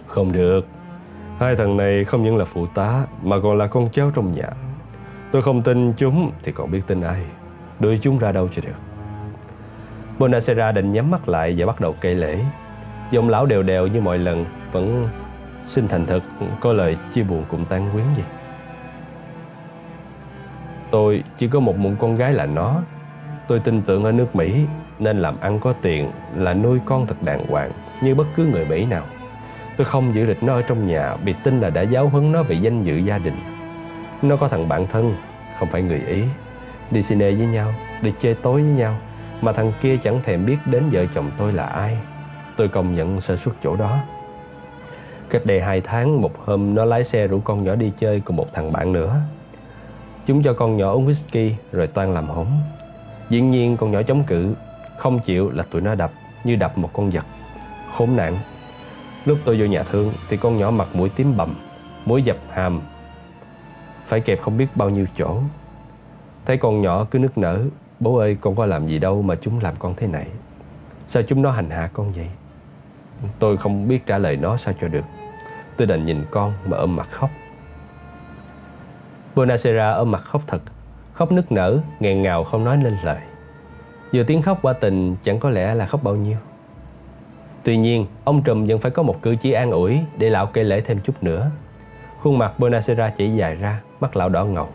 Không 0.06 0.32
được. 0.32 0.66
Hai 1.38 1.56
thằng 1.56 1.76
này 1.76 2.04
không 2.04 2.22
những 2.22 2.36
là 2.36 2.44
phụ 2.44 2.66
tá 2.66 3.06
mà 3.22 3.36
còn 3.42 3.58
là 3.58 3.66
con 3.66 3.88
cháu 3.92 4.10
trong 4.14 4.32
nhà. 4.32 4.48
Tôi 5.34 5.42
không 5.42 5.62
tin 5.62 5.92
chúng 5.96 6.32
thì 6.42 6.52
còn 6.52 6.70
biết 6.70 6.80
tin 6.86 7.00
ai. 7.00 7.22
Đưa 7.80 7.96
chúng 7.96 8.18
ra 8.18 8.32
đâu 8.32 8.48
cho 8.48 8.62
được. 8.66 8.76
Bonacera 10.18 10.72
định 10.72 10.92
nhắm 10.92 11.10
mắt 11.10 11.28
lại 11.28 11.54
và 11.58 11.66
bắt 11.66 11.80
đầu 11.80 11.94
cây 12.00 12.14
lễ. 12.14 12.38
Giọng 13.10 13.28
lão 13.28 13.46
đều 13.46 13.62
đều 13.62 13.86
như 13.86 14.00
mọi 14.00 14.18
lần, 14.18 14.44
Vẫn 14.72 15.08
xin 15.62 15.88
thành 15.88 16.06
thật, 16.06 16.20
Có 16.60 16.72
lời 16.72 16.96
chia 17.14 17.22
buồn 17.22 17.44
cùng 17.48 17.64
tan 17.64 17.90
quyến 17.92 18.04
gì 18.16 18.22
Tôi 20.90 21.22
chỉ 21.36 21.48
có 21.48 21.60
một 21.60 21.76
mụn 21.78 21.96
con 21.96 22.16
gái 22.16 22.32
là 22.32 22.46
nó 22.46 22.80
Tôi 23.48 23.60
tin 23.60 23.82
tưởng 23.82 24.04
ở 24.04 24.12
nước 24.12 24.36
Mỹ, 24.36 24.64
Nên 24.98 25.18
làm 25.18 25.40
ăn 25.40 25.60
có 25.60 25.72
tiền 25.82 26.10
Là 26.36 26.54
nuôi 26.54 26.80
con 26.84 27.06
thật 27.06 27.22
đàng 27.22 27.46
hoàng 27.46 27.70
Như 28.02 28.14
bất 28.14 28.26
cứ 28.36 28.46
người 28.46 28.66
Mỹ 28.70 28.86
nào 28.86 29.02
Tôi 29.76 29.84
không 29.84 30.14
giữ 30.14 30.26
lịch 30.26 30.42
nó 30.42 30.54
ở 30.54 30.62
trong 30.62 30.86
nhà 30.86 31.16
Vì 31.24 31.34
tin 31.44 31.60
là 31.60 31.70
đã 31.70 31.82
giáo 31.82 32.08
huấn 32.08 32.32
nó 32.32 32.42
về 32.42 32.56
danh 32.56 32.84
dự 32.84 32.96
gia 32.96 33.18
đình 33.18 33.53
nó 34.24 34.36
có 34.36 34.48
thằng 34.48 34.68
bạn 34.68 34.86
thân, 34.86 35.14
Không 35.58 35.68
phải 35.68 35.82
người 35.82 36.00
Ý, 36.06 36.22
Đi 36.90 37.02
cine 37.02 37.30
với 37.30 37.46
nhau, 37.46 37.74
Đi 38.02 38.12
chơi 38.20 38.34
tối 38.34 38.62
với 38.62 38.70
nhau, 38.70 38.96
Mà 39.40 39.52
thằng 39.52 39.72
kia 39.80 39.96
chẳng 39.96 40.20
thèm 40.24 40.46
biết 40.46 40.56
đến 40.66 40.82
vợ 40.92 41.06
chồng 41.14 41.30
tôi 41.38 41.52
là 41.52 41.66
ai. 41.66 41.96
Tôi 42.56 42.68
công 42.68 42.94
nhận 42.94 43.20
sơ 43.20 43.36
suất 43.36 43.54
chỗ 43.62 43.76
đó. 43.76 43.98
Cách 45.30 45.46
đây 45.46 45.60
hai 45.60 45.80
tháng, 45.80 46.20
Một 46.20 46.46
hôm 46.46 46.74
nó 46.74 46.84
lái 46.84 47.04
xe 47.04 47.26
rủ 47.26 47.40
con 47.40 47.64
nhỏ 47.64 47.74
đi 47.74 47.92
chơi 47.98 48.20
Cùng 48.20 48.36
một 48.36 48.46
thằng 48.54 48.72
bạn 48.72 48.92
nữa. 48.92 49.16
Chúng 50.26 50.42
cho 50.42 50.52
con 50.52 50.76
nhỏ 50.76 50.92
uống 50.92 51.06
whisky, 51.06 51.50
Rồi 51.72 51.86
toan 51.86 52.14
làm 52.14 52.26
hỏng. 52.26 52.60
Dĩ 53.28 53.40
nhiên 53.40 53.76
con 53.76 53.90
nhỏ 53.90 54.02
chống 54.02 54.22
cự, 54.24 54.54
Không 54.98 55.20
chịu 55.20 55.50
là 55.50 55.64
tụi 55.70 55.80
nó 55.80 55.94
đập 55.94 56.10
Như 56.44 56.56
đập 56.56 56.78
một 56.78 56.90
con 56.92 57.10
vật. 57.10 57.24
Khốn 57.96 58.16
nạn. 58.16 58.36
Lúc 59.24 59.38
tôi 59.44 59.60
vô 59.60 59.66
nhà 59.66 59.82
thương, 59.82 60.12
Thì 60.28 60.36
con 60.36 60.56
nhỏ 60.56 60.70
mặt 60.70 60.88
mũi 60.94 61.08
tím 61.08 61.36
bầm, 61.36 61.54
Mũi 62.06 62.22
dập 62.22 62.36
hàm 62.50 62.80
phải 64.06 64.20
kẹp 64.20 64.40
không 64.40 64.58
biết 64.58 64.66
bao 64.74 64.90
nhiêu 64.90 65.06
chỗ. 65.16 65.40
Thấy 66.46 66.56
con 66.56 66.80
nhỏ 66.80 67.04
cứ 67.10 67.18
nức 67.18 67.38
nở 67.38 67.64
Bố 68.00 68.16
ơi 68.16 68.36
con 68.40 68.56
có 68.56 68.66
làm 68.66 68.86
gì 68.86 68.98
đâu 68.98 69.22
mà 69.22 69.34
chúng 69.34 69.60
làm 69.60 69.74
con 69.78 69.94
thế 69.96 70.06
này. 70.06 70.26
Sao 71.06 71.22
chúng 71.22 71.42
nó 71.42 71.50
hành 71.50 71.70
hạ 71.70 71.90
con 71.92 72.12
vậy? 72.12 72.28
Tôi 73.38 73.56
không 73.56 73.88
biết 73.88 74.06
trả 74.06 74.18
lời 74.18 74.36
nó 74.36 74.56
sao 74.56 74.74
cho 74.80 74.88
được. 74.88 75.04
Tôi 75.76 75.86
đành 75.86 76.06
nhìn 76.06 76.24
con 76.30 76.52
mà 76.66 76.76
ôm 76.76 76.96
mặt 76.96 77.08
khóc. 77.10 77.30
Bonacera 79.34 79.90
ôm 79.90 80.10
mặt 80.10 80.22
khóc 80.24 80.42
thật. 80.46 80.60
Khóc 81.12 81.32
nức 81.32 81.52
nở, 81.52 81.78
nghẹn 82.00 82.22
ngào 82.22 82.44
không 82.44 82.64
nói 82.64 82.76
nên 82.76 82.96
lời. 83.04 83.20
Vừa 84.12 84.22
tiếng 84.22 84.42
khóc 84.42 84.58
qua 84.62 84.72
tình 84.72 85.16
chẳng 85.22 85.38
có 85.38 85.50
lẽ 85.50 85.74
là 85.74 85.86
khóc 85.86 86.02
bao 86.02 86.16
nhiêu. 86.16 86.38
Tuy 87.62 87.76
nhiên, 87.76 88.06
ông 88.24 88.42
Trùm 88.42 88.66
vẫn 88.66 88.78
phải 88.78 88.90
có 88.90 89.02
một 89.02 89.22
cử 89.22 89.36
chỉ 89.36 89.52
an 89.52 89.70
ủi 89.70 90.00
để 90.18 90.30
lão 90.30 90.46
kể 90.46 90.64
lễ 90.64 90.80
thêm 90.80 91.00
chút 91.00 91.22
nữa. 91.22 91.50
Khuôn 92.22 92.38
mặt 92.38 92.58
Bonacera 92.58 93.10
chảy 93.10 93.34
dài 93.34 93.54
ra, 93.54 93.80
mắt 94.04 94.16
lão 94.16 94.28
đỏ 94.28 94.44
ngầu. 94.44 94.68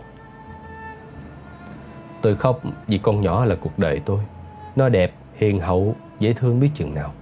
Tôi 2.21 2.35
khóc 2.35 2.61
vì 2.87 2.97
con 2.97 3.21
nhỏ 3.21 3.45
là 3.45 3.55
cuộc 3.61 3.79
đời 3.79 4.01
tôi. 4.05 4.19
Nó 4.75 4.89
đẹp, 4.89 5.13
hiền 5.35 5.59
hậu, 5.59 5.95
dễ 6.19 6.33
thương 6.33 6.59
biết 6.59 6.69
chừng 6.73 6.95
nào. 6.95 7.13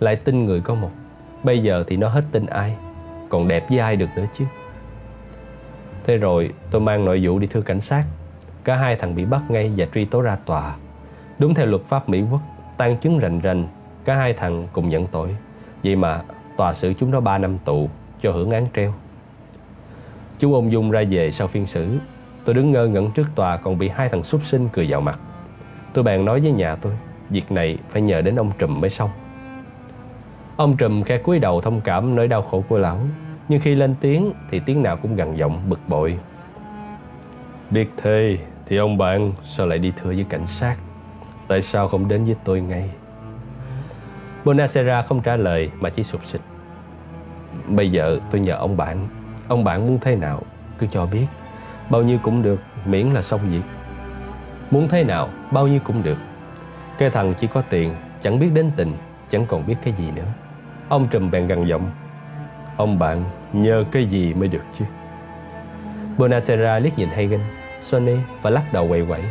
Lại 0.00 0.16
tin 0.16 0.44
người 0.44 0.60
có 0.60 0.74
một. 0.74 0.90
Bây 1.42 1.62
giờ 1.62 1.84
thì 1.86 1.96
nó 1.96 2.08
hết 2.08 2.24
tin 2.32 2.46
ai 2.46 2.76
còn 3.28 3.48
đẹp 3.48 3.66
với 3.70 3.78
ai 3.78 3.96
được 3.96 4.06
nữa 4.16 4.24
chứ? 4.38 4.44
Thế 6.06 6.16
rồi 6.16 6.52
tôi 6.70 6.80
mang 6.80 7.04
nội 7.04 7.20
vụ 7.22 7.38
đi 7.38 7.46
thưa 7.46 7.62
cảnh 7.62 7.80
sát. 7.80 8.04
Cả 8.64 8.76
hai 8.76 8.96
thằng 8.96 9.14
bị 9.14 9.24
bắt 9.24 9.42
ngay 9.50 9.72
và 9.76 9.86
truy 9.94 10.04
tố 10.04 10.20
ra 10.20 10.36
tòa. 10.36 10.76
Đúng 11.38 11.54
theo 11.54 11.66
luật 11.66 11.82
pháp 11.88 12.08
mỹ 12.08 12.22
quốc 12.30 12.40
tan 12.76 12.96
chứng 12.96 13.18
rành 13.18 13.40
rành 13.40 13.66
cả 14.04 14.16
hai 14.16 14.32
thằng 14.32 14.68
cùng 14.72 14.88
nhận 14.88 15.06
tội. 15.06 15.36
Vậy 15.84 15.96
mà 15.96 16.22
tòa 16.56 16.72
xử 16.72 16.94
chúng 16.94 17.10
nó 17.10 17.20
3 17.20 17.38
năm 17.38 17.58
tù 17.58 17.88
cho 18.20 18.32
hưởng 18.32 18.50
án 18.50 18.66
treo 18.76 18.94
chú 20.40 20.54
ôm 20.54 20.68
dung 20.68 20.90
ra 20.90 21.02
về 21.10 21.30
sau 21.30 21.46
phiên 21.46 21.66
xử. 21.66 21.98
Tôi 22.44 22.54
đứng 22.54 22.72
ngơ 22.72 22.86
ngẩn 22.86 23.10
trước 23.10 23.26
tòa 23.34 23.56
còn 23.56 23.78
bị 23.78 23.88
hai 23.88 24.08
thằng 24.08 24.22
súc 24.22 24.44
sinh 24.44 24.68
cười 24.72 24.86
vào 24.90 25.00
mặt. 25.00 25.18
Tôi 25.92 26.04
bèn 26.04 26.24
nói 26.24 26.40
với 26.40 26.52
nhà 26.52 26.76
tôi, 26.76 26.92
Việc 27.30 27.52
này 27.52 27.78
phải 27.88 28.02
nhờ 28.02 28.22
đến 28.22 28.36
ông 28.36 28.52
Trùm 28.58 28.80
mới 28.80 28.90
xong. 28.90 29.10
Ông 30.56 30.76
Trùm 30.76 31.02
khe 31.02 31.18
cúi 31.18 31.38
đầu 31.38 31.60
thông 31.60 31.80
cảm 31.80 32.16
nỗi 32.16 32.28
đau 32.28 32.42
khổ 32.42 32.64
của 32.68 32.78
lão, 32.78 32.98
Nhưng 33.48 33.60
khi 33.60 33.74
lên 33.74 33.94
tiếng 34.00 34.32
thì 34.50 34.60
tiếng 34.66 34.82
nào 34.82 34.96
cũng 34.96 35.16
gằn 35.16 35.36
giọng 35.36 35.62
bực 35.68 35.80
bội. 35.88 36.18
Biết 37.70 37.86
thế 37.96 38.38
thì 38.66 38.76
ông 38.76 38.98
bạn 38.98 39.32
sao 39.44 39.66
lại 39.66 39.78
đi 39.78 39.92
thưa 39.96 40.10
với 40.10 40.26
cảnh 40.28 40.46
sát? 40.46 40.76
Tại 41.48 41.62
sao 41.62 41.88
không 41.88 42.08
đến 42.08 42.24
với 42.24 42.36
tôi 42.44 42.60
ngay? 42.60 42.90
Bonacera 44.44 45.02
không 45.02 45.20
trả 45.20 45.36
lời 45.36 45.70
mà 45.80 45.90
chỉ 45.90 46.02
sụp 46.02 46.24
xịt 46.24 46.40
Bây 47.68 47.90
giờ 47.90 48.18
tôi 48.30 48.40
nhờ 48.40 48.54
ông 48.54 48.76
bạn. 48.76 49.08
Ông 49.50 49.64
bạn 49.64 49.86
muốn 49.86 49.98
thế 50.00 50.16
nào 50.16 50.42
cứ 50.78 50.86
cho 50.90 51.06
biết. 51.06 51.26
Bao 51.90 52.02
nhiêu 52.02 52.18
cũng 52.22 52.42
được 52.42 52.60
miễn 52.84 53.06
là 53.06 53.22
xong 53.22 53.40
việc. 53.50 53.62
Muốn 54.70 54.88
thế 54.88 55.04
nào, 55.04 55.28
bao 55.50 55.66
nhiêu 55.66 55.80
cũng 55.84 56.02
được. 56.02 56.18
Cái 56.98 57.10
thằng 57.10 57.34
chỉ 57.40 57.46
có 57.46 57.62
tiền, 57.62 57.94
chẳng 58.22 58.38
biết 58.38 58.48
đến 58.54 58.70
tình 58.76 58.92
Chẳng 59.30 59.46
còn 59.46 59.66
biết 59.66 59.74
cái 59.84 59.94
gì 59.98 60.10
nữa. 60.16 60.26
Ông 60.88 61.08
trùm 61.08 61.30
bèn 61.30 61.46
gằn 61.46 61.66
giọng. 61.66 61.90
Ông 62.76 62.98
bạn 62.98 63.24
nhờ 63.52 63.84
cái 63.92 64.04
gì 64.04 64.34
mới 64.34 64.48
được 64.48 64.62
chứ? 64.78 64.84
Bonacera 66.18 66.78
liếc 66.78 66.98
nhìn 66.98 67.08
Hagen 67.08 67.40
Sonny 67.82 68.16
và 68.42 68.50
lắc 68.50 68.72
đầu 68.72 68.88
quậy 68.88 69.06
quậy. 69.06 69.22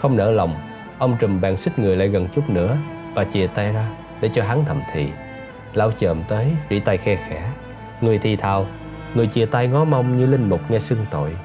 Không 0.00 0.16
nỡ 0.16 0.30
lòng 0.30 0.54
Ông 0.98 1.16
trùm 1.20 1.40
bèn 1.40 1.56
xích 1.56 1.78
người 1.78 1.96
lại 1.96 2.08
gần 2.08 2.28
chút 2.34 2.50
nữa 2.50 2.76
Và 3.14 3.24
chìa 3.24 3.46
tay 3.46 3.72
ra 3.72 3.88
để 4.20 4.30
cho 4.34 4.44
hắn 4.44 4.64
thầm 4.64 4.82
thì. 4.92 5.10
Lão 5.74 5.92
chồm 6.00 6.22
tới 6.28 6.46
rỉ 6.70 6.80
tay 6.80 6.96
khe 6.96 7.16
khẽ. 7.16 7.50
Người 8.00 8.18
thì 8.18 8.36
thào 8.36 8.66
Người 9.14 9.26
chia 9.26 9.46
tay 9.46 9.68
ngó 9.68 9.84
mông 9.84 10.18
như 10.18 10.26
linh 10.26 10.48
mục 10.48 10.60
nghe 10.70 10.78
xưng 10.78 11.06
tội. 11.10 11.36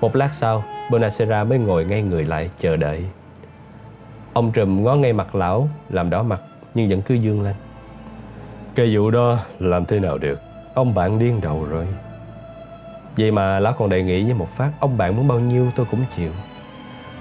Một 0.00 0.16
lát 0.16 0.30
sau 0.34 0.64
Bonacera 0.90 1.44
mới 1.44 1.58
ngồi 1.58 1.84
ngay 1.84 2.02
người 2.02 2.24
lại 2.24 2.50
chờ 2.58 2.76
đợi. 2.76 3.04
Ông 4.32 4.52
trùm 4.52 4.84
ngó 4.84 4.94
ngay 4.94 5.12
mặt 5.12 5.34
lão, 5.34 5.68
Làm 5.88 6.10
đỏ 6.10 6.22
mặt, 6.22 6.40
nhưng 6.74 6.88
vẫn 6.88 7.02
cứ 7.02 7.14
dương 7.14 7.42
lên. 7.42 7.54
Cái 8.74 8.96
vụ 8.96 9.10
đó 9.10 9.38
làm 9.58 9.84
thế 9.84 10.00
nào 10.00 10.18
được? 10.18 10.40
Ông 10.74 10.94
bạn 10.94 11.18
điên 11.18 11.40
đầu 11.40 11.66
rồi. 11.70 11.86
Vậy 13.16 13.30
mà 13.30 13.60
lão 13.60 13.72
còn 13.72 13.90
đề 13.90 14.02
nghị 14.02 14.24
với 14.24 14.34
một 14.34 14.48
phát, 14.48 14.70
Ông 14.80 14.96
bạn 14.96 15.16
muốn 15.16 15.28
bao 15.28 15.40
nhiêu 15.40 15.66
tôi 15.76 15.86
cũng 15.90 16.00
chịu. 16.16 16.30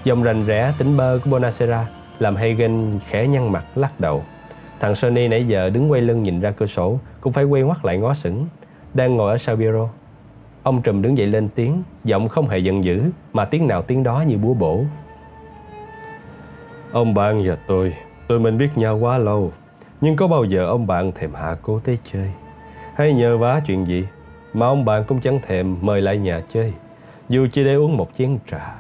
Dòng 0.04 0.24
rành 0.24 0.45
rẽ 0.45 0.74
tỉnh 0.78 0.97
bơ 0.97 1.20
của 1.24 1.30
Bonacera 1.30 1.88
Làm 2.20 2.36
Hagen 2.36 3.00
khẽ 3.08 3.28
nhăn 3.28 3.52
mặt, 3.52 3.64
lắc 3.76 4.00
đầu. 4.00 4.24
Thằng 4.80 4.95
Sonny 4.95 5.28
nãy 5.28 5.47
giờ 5.47 5.70
đứng 5.70 5.91
quay 5.91 6.02
lưng 6.02 6.24
nhìn 6.24 6.39
ra 6.39 6.52
cửa 6.52 6.66
sổ, 6.66 7.00
Cũng 7.22 7.34
phải 7.34 7.43
quay 7.43 7.62
ngoắt 7.62 7.86
lại 7.86 7.97
ngó 7.97 8.14
sững. 8.14 8.47
Đang 8.94 9.16
ngồi 9.16 9.32
ở 9.32 9.38
sau 9.38 9.56
bureau 9.56 9.90
Ông 10.64 10.82
Trùm 10.82 11.02
đứng 11.02 11.18
dậy 11.18 11.28
lên 11.28 11.50
tiếng, 11.56 11.84
Giọng 12.04 12.28
không 12.28 12.50
hề 12.50 12.58
giận 12.58 12.84
dữ, 12.84 13.04
Mà 13.34 13.46
tiếng 13.46 13.68
nào 13.68 13.82
tiếng 13.82 14.04
đó 14.04 14.24
như 14.28 14.38
búa 14.38 14.54
bổ. 14.54 14.84
Ông 16.92 17.14
bạn 17.14 17.44
và 17.46 17.58
tôi 17.68 17.94
Tôi 18.28 18.40
mình 18.40 18.58
biết 18.58 18.70
nhau 18.76 18.98
quá 18.98 19.18
lâu, 19.18 19.52
Nhưng 20.02 20.16
có 20.16 20.28
bao 20.28 20.44
giờ 20.44 20.66
ông 20.66 20.88
bạn 20.88 21.12
thèm 21.12 21.34
hạ 21.34 21.56
cố 21.62 21.80
tới 21.80 21.98
chơi? 22.12 22.32
Hay 22.96 23.14
nhờ 23.14 23.38
vá 23.38 23.62
chuyện 23.66 23.88
gì 23.88 24.06
Mà 24.54 24.66
ông 24.66 24.86
bạn 24.86 25.04
cũng 25.08 25.20
chẳng 25.20 25.40
thèm 25.48 25.78
mời 25.82 26.02
lại 26.02 26.18
nhà 26.18 26.42
chơi, 26.54 26.74
Dù 27.30 27.48
chỉ 27.52 27.64
để 27.64 27.74
uống 27.74 27.98
một 27.98 28.10
chén 28.14 28.38
trà? 28.52 28.76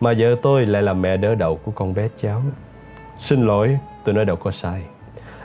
Mà 0.00 0.12
vợ 0.18 0.36
tôi 0.42 0.66
lại 0.66 0.82
là 0.82 0.92
mẹ 0.92 1.16
đỡ 1.16 1.34
đầu 1.34 1.56
của 1.64 1.72
con 1.72 1.94
bé 1.94 2.08
cháu. 2.20 2.42
Xin 3.18 3.46
lỗi, 3.46 3.78
tôi 4.04 4.14
nói 4.14 4.24
đâu 4.24 4.36
có 4.36 4.50
sai. 4.50 4.82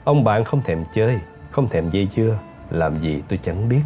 Ông 0.03 0.23
bạn 0.23 0.43
không 0.43 0.61
thèm 0.61 0.83
chơi, 0.93 1.19
Không 1.51 1.69
thèm 1.69 1.89
dây 1.89 2.07
chưa 2.11 2.37
làm 2.69 2.99
gì 2.99 3.21
tôi 3.27 3.39
chẳng 3.43 3.69
biết. 3.69 3.81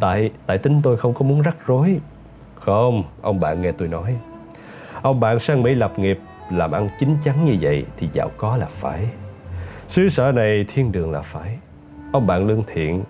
Tại 0.00 0.30
tại 0.46 0.58
tính 0.58 0.80
tôi 0.82 0.96
không 0.96 1.14
có 1.14 1.24
muốn 1.24 1.42
rắc 1.42 1.56
rối. 1.66 2.00
Không, 2.54 3.04
Ông 3.22 3.40
bạn 3.40 3.62
nghe 3.62 3.72
tôi 3.72 3.88
nói. 3.88 4.16
Ông 5.02 5.20
bạn 5.20 5.38
sang 5.38 5.62
Mỹ 5.62 5.74
lập 5.74 5.98
nghiệp, 5.98 6.18
Làm 6.50 6.72
ăn 6.72 6.88
chín 6.98 7.16
chắn 7.24 7.44
như 7.44 7.56
vậy 7.60 7.86
Thì 7.96 8.08
giàu 8.12 8.30
có 8.36 8.56
là 8.56 8.66
phải. 8.66 9.08
Xứ 9.88 10.08
sở 10.08 10.32
này 10.32 10.64
thiên 10.68 10.92
đường 10.92 11.12
là 11.12 11.22
phải. 11.22 11.58
Ông 12.12 12.26
bạn 12.26 12.46
lương 12.46 12.62
thiện. 12.66 13.04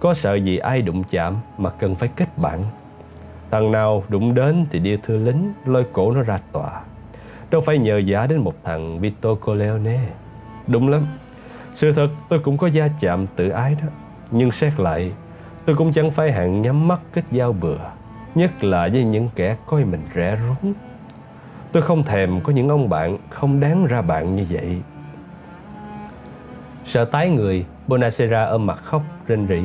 Có 0.00 0.14
sợ 0.14 0.34
gì 0.34 0.58
ai 0.58 0.82
đụng 0.82 1.04
chạm 1.10 1.36
Mà 1.58 1.70
cần 1.70 1.94
phải 1.94 2.08
kết 2.16 2.38
bạn. 2.38 2.64
Thằng 3.50 3.72
nào 3.72 4.04
đụng 4.08 4.34
đến 4.34 4.66
thì 4.70 4.78
đi 4.78 4.96
thưa 5.02 5.16
lính, 5.16 5.52
Lôi 5.64 5.84
cổ 5.92 6.12
nó 6.12 6.22
ra 6.22 6.38
tòa. 6.52 6.82
Đâu 7.50 7.60
phải 7.60 7.78
nhờ 7.78 7.98
giả 7.98 8.26
đến 8.26 8.38
một 8.38 8.54
thằng 8.64 9.00
Vito 9.00 9.34
Corleone. 9.34 10.00
Đúng 10.66 10.88
lắm. 10.88 11.06
Sự 11.74 11.92
thật, 11.92 12.08
tôi 12.28 12.38
cũng 12.38 12.56
có 12.56 12.66
gia 12.66 12.88
chạm 13.00 13.26
tự 13.36 13.48
ái 13.48 13.76
đó. 13.82 13.88
Nhưng 14.30 14.52
xét 14.52 14.80
lại, 14.80 15.12
Tôi 15.64 15.76
cũng 15.76 15.92
chẳng 15.92 16.10
phải 16.10 16.32
hạng 16.32 16.62
nhắm 16.62 16.88
mắt 16.88 17.00
kết 17.12 17.24
giao 17.30 17.52
bừa, 17.52 17.78
Nhất 18.34 18.64
là 18.64 18.88
với 18.92 19.04
những 19.04 19.28
kẻ 19.34 19.56
coi 19.66 19.84
mình 19.84 20.02
rẻ 20.14 20.38
rúng. 20.48 20.72
Tôi 21.72 21.82
không 21.82 22.02
thèm 22.02 22.40
có 22.40 22.52
những 22.52 22.68
ông 22.68 22.88
bạn 22.88 23.18
không 23.30 23.60
đáng 23.60 23.86
ra 23.86 24.02
bạn 24.02 24.36
như 24.36 24.46
vậy. 24.50 24.82
Sợ 26.84 27.04
tái 27.04 27.30
người, 27.30 27.64
Bonacera 27.86 28.44
ôm 28.44 28.66
mặt 28.66 28.78
khóc 28.82 29.02
rên 29.26 29.48
rỉ. 29.48 29.62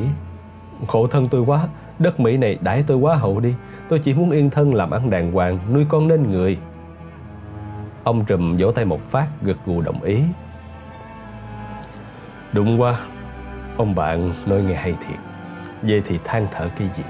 Khổ 0.86 1.06
thân 1.06 1.26
tôi 1.28 1.40
quá, 1.40 1.68
Đất 1.98 2.20
Mỹ 2.20 2.36
này 2.36 2.58
đãi 2.60 2.84
tôi 2.86 2.96
quá 2.96 3.16
hậu 3.16 3.40
đi. 3.40 3.54
Tôi 3.88 3.98
chỉ 3.98 4.14
muốn 4.14 4.30
yên 4.30 4.50
thân 4.50 4.74
làm 4.74 4.90
ăn 4.90 5.10
đàng 5.10 5.32
hoàng, 5.32 5.58
Nuôi 5.72 5.86
con 5.88 6.08
nên 6.08 6.30
người. 6.30 6.58
Ông 8.04 8.24
trùm 8.24 8.56
vỗ 8.56 8.72
tay 8.72 8.84
một 8.84 9.00
phát, 9.00 9.26
gật 9.42 9.56
gù 9.66 9.80
đồng 9.80 10.02
ý. 10.02 10.22
Đúng 12.52 12.80
quá. 12.80 12.98
Ông 13.76 13.94
bạn 13.94 14.32
nói 14.46 14.62
nghe 14.62 14.74
hay 14.74 14.94
thiệt. 15.08 15.18
Vậy 15.82 16.02
thì 16.06 16.18
than 16.24 16.46
thở 16.52 16.68
cái 16.78 16.88
gì? 16.96 17.02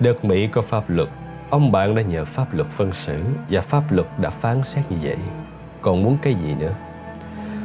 Đất 0.00 0.24
Mỹ 0.24 0.46
có 0.46 0.62
pháp 0.62 0.90
luật. 0.90 1.08
Ông 1.50 1.72
bạn 1.72 1.94
đã 1.94 2.02
nhờ 2.02 2.24
pháp 2.24 2.54
luật 2.54 2.68
phân 2.68 2.92
xử 2.92 3.22
Và 3.50 3.60
pháp 3.60 3.82
luật 3.90 4.06
đã 4.18 4.30
phán 4.30 4.62
xét 4.64 4.90
như 4.90 4.96
vậy. 5.02 5.16
Còn 5.80 6.02
muốn 6.02 6.18
cái 6.22 6.34
gì 6.34 6.54
nữa? 6.54 6.74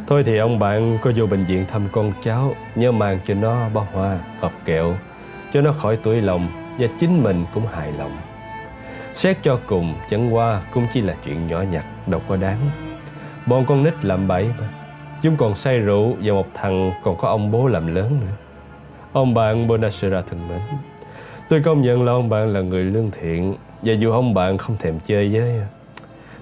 Thôi 0.08 0.24
thì 0.26 0.38
ông 0.38 0.60
bạn 0.60 0.98
có 1.02 1.12
vô 1.16 1.26
bệnh 1.26 1.44
viện 1.44 1.66
thăm 1.72 1.82
con 1.92 2.14
cháu 2.24 2.54
Nhớ 2.76 2.92
mang 2.92 3.20
cho 3.28 3.34
nó 3.34 3.70
bó 3.74 3.84
hoa, 3.94 4.20
hộp 4.40 4.52
kẹo 4.66 4.96
Cho 5.54 5.62
nó 5.62 5.72
khỏi 5.72 5.98
tuổi 6.04 6.22
lòng 6.22 6.48
Và 6.80 6.88
chính 7.00 7.24
mình 7.24 7.46
cũng 7.54 7.68
hài 7.68 7.92
lòng. 7.92 8.18
Xét 9.14 9.38
cho 9.44 9.60
cùng 9.68 9.96
chẳng 10.10 10.36
qua 10.36 10.62
cũng 10.74 10.88
chỉ 10.94 11.02
là 11.02 11.16
chuyện 11.26 11.48
nhỏ 11.48 11.62
nhặt 11.62 11.86
Đâu 12.08 12.22
có 12.28 12.36
đáng. 12.36 12.60
Bọn 13.46 13.66
con 13.66 13.84
nít 13.84 14.06
làm 14.06 14.28
bậy 14.28 14.50
mà. 14.60 14.77
Chúng 15.28 15.38
còn 15.38 15.56
say 15.56 15.80
rượu 15.80 16.16
Và 16.24 16.34
một 16.34 16.48
thằng 16.54 16.92
còn 17.04 17.18
có 17.18 17.28
ông 17.28 17.52
bố 17.52 17.68
làm 17.68 17.96
lớn 17.96 18.20
nữa. 18.22 18.34
Ông 19.14 19.34
bạn 19.34 19.68
Bonacera 19.68 20.22
thân 20.22 20.48
mến. 20.48 20.60
Tôi 21.50 21.62
công 21.62 21.82
nhận 21.82 22.06
là 22.06 22.12
ông 22.12 22.30
bạn 22.30 22.54
là 22.54 22.62
người 22.62 22.84
lương 22.84 23.12
thiện, 23.12 23.56
Và 23.82 23.94
dù 23.94 24.12
ông 24.12 24.34
bạn 24.34 24.58
không 24.58 24.78
thèm 24.78 25.00
chơi 25.00 25.34
với, 25.34 25.62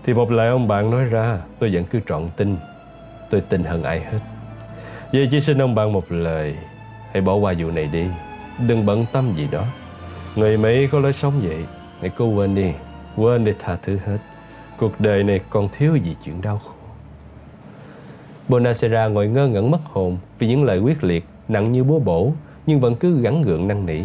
Thì 0.03 0.13
một 0.13 0.31
lời 0.31 0.49
ông 0.49 0.67
bạn 0.67 0.91
nói 0.91 1.05
ra, 1.05 1.37
Tôi 1.59 1.69
vẫn 1.73 1.83
cứ 1.83 1.99
trọn 2.07 2.29
tin. 2.37 2.57
Tôi 3.29 3.41
tin 3.41 3.63
hơn 3.63 3.83
ai 3.83 3.99
hết. 3.99 4.19
Vậy 5.13 5.27
chỉ 5.31 5.41
xin 5.41 5.61
ông 5.61 5.75
bạn 5.75 5.93
một 5.93 6.03
lời, 6.09 6.55
Hãy 7.13 7.21
bỏ 7.21 7.35
qua 7.35 7.53
vụ 7.57 7.71
này 7.71 7.89
đi. 7.93 8.05
Đừng 8.67 8.85
bận 8.85 9.05
tâm 9.11 9.31
gì 9.35 9.47
đó. 9.51 9.63
Người 10.35 10.57
Mỹ 10.57 10.87
có 10.87 10.99
lối 10.99 11.13
sống 11.13 11.33
vậy, 11.43 11.65
Hãy 12.01 12.11
cố 12.17 12.25
quên 12.25 12.55
đi. 12.55 12.71
Quên 13.15 13.45
để 13.45 13.53
tha 13.59 13.77
thứ 13.81 13.97
hết. 14.05 14.17
Cuộc 14.77 14.91
đời 14.99 15.23
này 15.23 15.39
còn 15.49 15.69
thiếu 15.77 15.95
gì 15.95 16.15
chuyện 16.23 16.41
đau 16.41 16.61
khổ. 16.65 16.74
Bonacera 18.47 19.07
ngồi 19.07 19.27
ngơ 19.27 19.47
ngẩn 19.47 19.71
mất 19.71 19.81
hồn 19.83 20.17
Vì 20.39 20.47
những 20.47 20.63
lời 20.63 20.79
quyết 20.79 21.03
liệt, 21.03 21.25
Nặng 21.47 21.71
như 21.71 21.83
búa 21.83 21.99
bổ, 21.99 22.33
Nhưng 22.65 22.79
vẫn 22.79 22.95
cứ 22.95 23.21
gắn 23.21 23.41
gượng 23.41 23.67
năn 23.67 23.85
nỉ. 23.85 24.01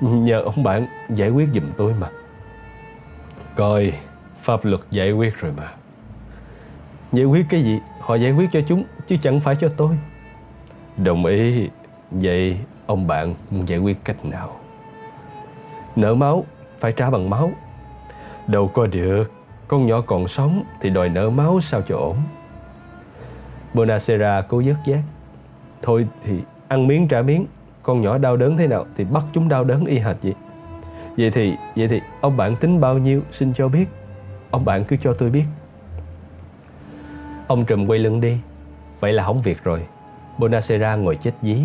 Nhờ 0.00 0.42
ông 0.42 0.62
bạn 0.62 0.86
giải 1.10 1.30
quyết 1.30 1.48
giùm 1.54 1.64
tôi 1.76 1.94
mà. 2.00 2.10
Coi, 3.56 3.92
Pháp 4.42 4.64
luật 4.64 4.80
giải 4.90 5.12
quyết 5.12 5.36
rồi 5.40 5.52
mà. 5.56 5.72
Giải 7.12 7.24
quyết 7.24 7.46
cái 7.48 7.62
gì? 7.62 7.78
Họ 8.00 8.14
giải 8.14 8.32
quyết 8.32 8.48
cho 8.52 8.60
chúng, 8.68 8.84
Chứ 9.06 9.16
chẳng 9.22 9.40
phải 9.40 9.56
cho 9.60 9.68
tôi. 9.76 9.98
Đồng 10.96 11.24
ý. 11.24 11.68
Vậy 12.10 12.58
ông 12.86 13.06
bạn 13.06 13.34
muốn 13.50 13.68
giải 13.68 13.78
quyết 13.78 14.04
cách 14.04 14.24
nào? 14.24 14.56
Nợ 15.96 16.14
máu, 16.14 16.44
Phải 16.78 16.92
trả 16.92 17.10
bằng 17.10 17.30
máu. 17.30 17.50
Đâu 18.46 18.68
có 18.68 18.86
được. 18.86 19.32
Con 19.68 19.86
nhỏ 19.86 20.00
còn 20.00 20.28
sống 20.28 20.62
Thì 20.80 20.90
đòi 20.90 21.08
nợ 21.08 21.30
máu 21.30 21.60
sao 21.60 21.82
cho 21.82 21.96
ổn? 21.96 22.16
Bonacera 23.78 24.42
cố 24.48 24.60
dứt 24.60 24.76
giác. 24.84 25.02
Thôi 25.82 26.08
thì 26.24 26.40
ăn 26.68 26.86
miếng 26.86 27.08
trả 27.08 27.22
miếng, 27.22 27.46
Con 27.82 28.00
nhỏ 28.00 28.18
đau 28.18 28.36
đớn 28.36 28.56
thế 28.56 28.66
nào 28.66 28.86
Thì 28.96 29.04
bắt 29.04 29.24
chúng 29.32 29.48
đau 29.48 29.64
đớn 29.64 29.84
y 29.84 29.98
hệt 29.98 30.16
vậy. 30.22 30.34
Vậy 31.16 31.30
thì 31.30 31.54
vậy 31.76 31.88
thì 31.88 32.00
ông 32.20 32.36
bạn 32.36 32.56
tính 32.56 32.80
bao 32.80 32.98
nhiêu 32.98 33.22
Xin 33.30 33.54
cho 33.54 33.68
biết. 33.68 33.86
Ông 34.50 34.64
bạn 34.64 34.84
cứ 34.84 34.96
cho 34.96 35.12
tôi 35.12 35.30
biết. 35.30 35.44
Ông 37.46 37.64
trùm 37.64 37.86
quay 37.86 37.98
lưng 37.98 38.20
đi. 38.20 38.38
Vậy 39.00 39.12
là 39.12 39.24
hỏng 39.24 39.40
việc 39.40 39.64
rồi. 39.64 39.80
Bonacera 40.38 40.94
ngồi 40.96 41.16
chết 41.16 41.32
dí. 41.42 41.56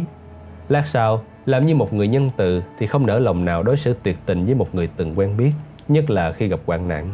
Lát 0.70 0.88
sau, 0.88 1.24
làm 1.46 1.66
như 1.66 1.76
một 1.76 1.94
người 1.94 2.08
nhân 2.08 2.32
từ 2.38 2.64
Thì 2.80 2.88
không 2.88 3.06
nỡ 3.06 3.20
lòng 3.20 3.46
nào 3.46 3.64
đối 3.64 3.78
xử 3.78 3.96
tuyệt 4.04 4.18
tình 4.26 4.46
Với 4.46 4.56
một 4.56 4.76
người 4.76 4.90
từng 4.98 5.20
quen 5.20 5.38
biết, 5.38 5.52
Nhất 5.88 6.10
là 6.10 6.32
khi 6.32 6.48
gặp 6.48 6.60
hoạn 6.66 6.88
nạn. 6.88 7.10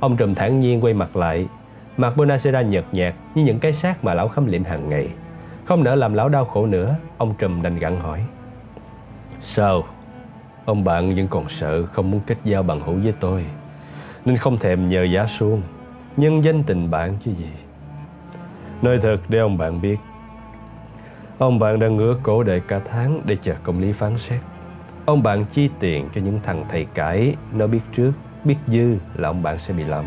Ông 0.00 0.16
trùm 0.16 0.34
thản 0.34 0.60
nhiên 0.60 0.84
quay 0.84 0.94
mặt 0.94 1.16
lại 1.16 1.48
Mặt 1.96 2.16
Bonacera 2.16 2.62
nhợt 2.62 2.84
nhạt 2.92 3.14
như 3.34 3.44
những 3.44 3.58
cái 3.58 3.72
xác 3.72 4.04
mà 4.04 4.14
lão 4.14 4.28
khâm 4.28 4.46
liệm 4.46 4.64
hàng 4.64 4.88
ngày. 4.88 5.08
Không 5.64 5.84
nỡ 5.84 5.94
làm 5.94 6.14
lão 6.14 6.28
đau 6.28 6.44
khổ 6.44 6.66
nữa 6.66 6.96
Ông 7.18 7.34
trùm 7.38 7.62
đành 7.62 7.78
gặn 7.78 8.00
hỏi. 8.00 8.24
Sao? 9.40 9.84
Ông 10.64 10.84
bạn 10.84 11.16
vẫn 11.16 11.28
còn 11.28 11.48
sợ 11.48 11.86
không 11.86 12.10
muốn 12.10 12.20
kết 12.26 12.36
giao 12.44 12.62
bằng 12.62 12.80
hữu 12.80 12.94
với 13.02 13.14
tôi 13.20 13.46
Nên 14.24 14.36
không 14.36 14.58
thèm 14.58 14.86
nhờ 14.86 15.02
giá 15.02 15.26
suông. 15.26 15.62
Nhân 16.16 16.44
danh 16.44 16.62
tình 16.62 16.90
bạn 16.90 17.16
chứ 17.24 17.30
gì? 17.38 17.50
Nói 18.82 18.98
thật 19.02 19.16
để 19.28 19.38
ông 19.38 19.58
bạn 19.58 19.80
biết 19.80 19.96
Ông 21.38 21.58
bạn 21.58 21.78
đang 21.78 21.96
ngứa 21.96 22.16
cổ 22.22 22.42
đợi 22.42 22.60
cả 22.68 22.80
tháng 22.84 23.20
Để 23.24 23.36
chờ 23.42 23.54
công 23.62 23.80
lý 23.80 23.92
phán 23.92 24.18
xét. 24.18 24.40
Ông 25.04 25.22
bạn 25.22 25.44
chi 25.44 25.70
tiền 25.80 26.08
cho 26.14 26.20
những 26.20 26.40
thằng 26.42 26.64
thầy 26.68 26.86
cãi 26.94 27.36
Nó 27.52 27.66
biết 27.66 27.80
trước, 27.92 28.12
biết 28.44 28.56
dư 28.66 28.96
là 29.16 29.28
ông 29.28 29.42
bạn 29.42 29.58
sẽ 29.58 29.74
bị 29.74 29.84
lắm. 29.84 30.04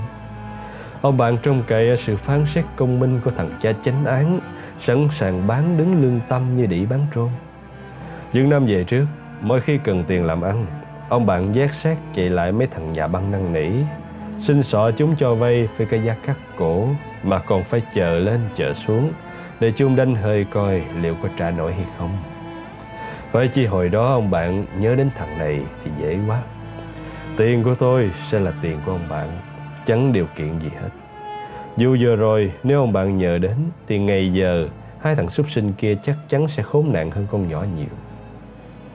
Ông 1.06 1.18
bạn 1.18 1.38
trông 1.44 1.64
cậy 1.68 1.98
sự 1.98 2.16
phán 2.16 2.46
xét 2.46 2.66
công 2.76 3.00
minh 3.00 3.20
của 3.24 3.32
thằng 3.32 3.50
cha 3.62 3.74
chánh 3.84 4.06
án, 4.06 4.40
Sẵn 4.80 5.08
sàng 5.12 5.48
bán 5.48 5.78
đứng 5.78 6.02
lương 6.02 6.20
tâm 6.30 6.58
như 6.58 6.66
đĩ 6.66 6.86
bán 6.86 7.06
trôn. 7.16 7.30
Những 8.34 8.50
năm 8.50 8.66
về 8.66 8.84
trước, 8.84 9.06
Mỗi 9.42 9.62
khi 9.62 9.78
cần 9.78 10.04
tiền 10.08 10.26
làm 10.26 10.42
ăn, 10.42 10.66
Ông 11.10 11.26
bạn 11.26 11.56
giác 11.56 11.74
sát 11.74 11.98
chạy 12.14 12.30
lại 12.30 12.52
mấy 12.52 12.68
thằng 12.68 12.94
nhà 12.94 13.08
băng 13.08 13.32
năn 13.32 13.54
nỉ, 13.54 13.70
Xin 14.40 14.64
sọ 14.64 14.92
chúng 14.92 15.16
cho 15.16 15.36
vay 15.36 15.68
với 15.78 15.88
cái 15.88 16.04
giá 16.04 16.16
cắt 16.26 16.38
cổ 16.58 16.88
Mà 17.24 17.40
còn 17.40 17.64
phải 17.64 17.82
chờ 17.94 18.20
lên 18.20 18.40
chờ 18.56 18.74
xuống 18.74 19.12
Để 19.60 19.72
chung 19.76 19.96
đánh 19.96 20.16
hơi 20.16 20.46
coi 20.52 20.84
liệu 21.02 21.16
có 21.24 21.30
trả 21.38 21.52
nổi 21.52 21.74
hay 21.74 21.86
không. 21.98 22.18
Vậy 23.32 23.48
chi 23.48 23.66
hồi 23.66 23.90
đó 23.90 24.06
ông 24.06 24.32
bạn 24.32 24.66
nhớ 24.80 24.96
đến 24.96 25.10
thằng 25.18 25.38
này 25.38 25.62
thì 25.84 25.92
dễ 26.02 26.18
quá. 26.28 26.42
Tiền 27.38 27.64
của 27.64 27.76
tôi 27.76 28.12
sẽ 28.24 28.40
là 28.40 28.52
tiền 28.62 28.78
của 28.86 28.92
ông 28.92 29.10
bạn. 29.10 29.28
Chẳng 29.86 30.14
điều 30.14 30.28
kiện 30.38 30.60
gì 30.60 30.70
hết. 30.82 30.90
Dù 31.78 31.98
vừa 32.00 32.16
rồi, 32.16 32.52
nếu 32.64 32.80
ông 32.80 32.94
bạn 32.94 33.18
nhờ 33.18 33.38
đến, 33.38 33.56
Thì 33.88 34.00
ngày 34.00 34.34
giờ, 34.34 34.68
hai 35.00 35.16
thằng 35.16 35.30
súc 35.30 35.50
sinh 35.50 35.74
kia 35.74 35.96
chắc 36.04 36.16
chắn 36.28 36.48
sẽ 36.48 36.64
khốn 36.64 36.94
nạn 36.94 37.12
hơn 37.12 37.28
con 37.32 37.50
nhỏ 37.50 37.66
nhiều. 37.78 37.88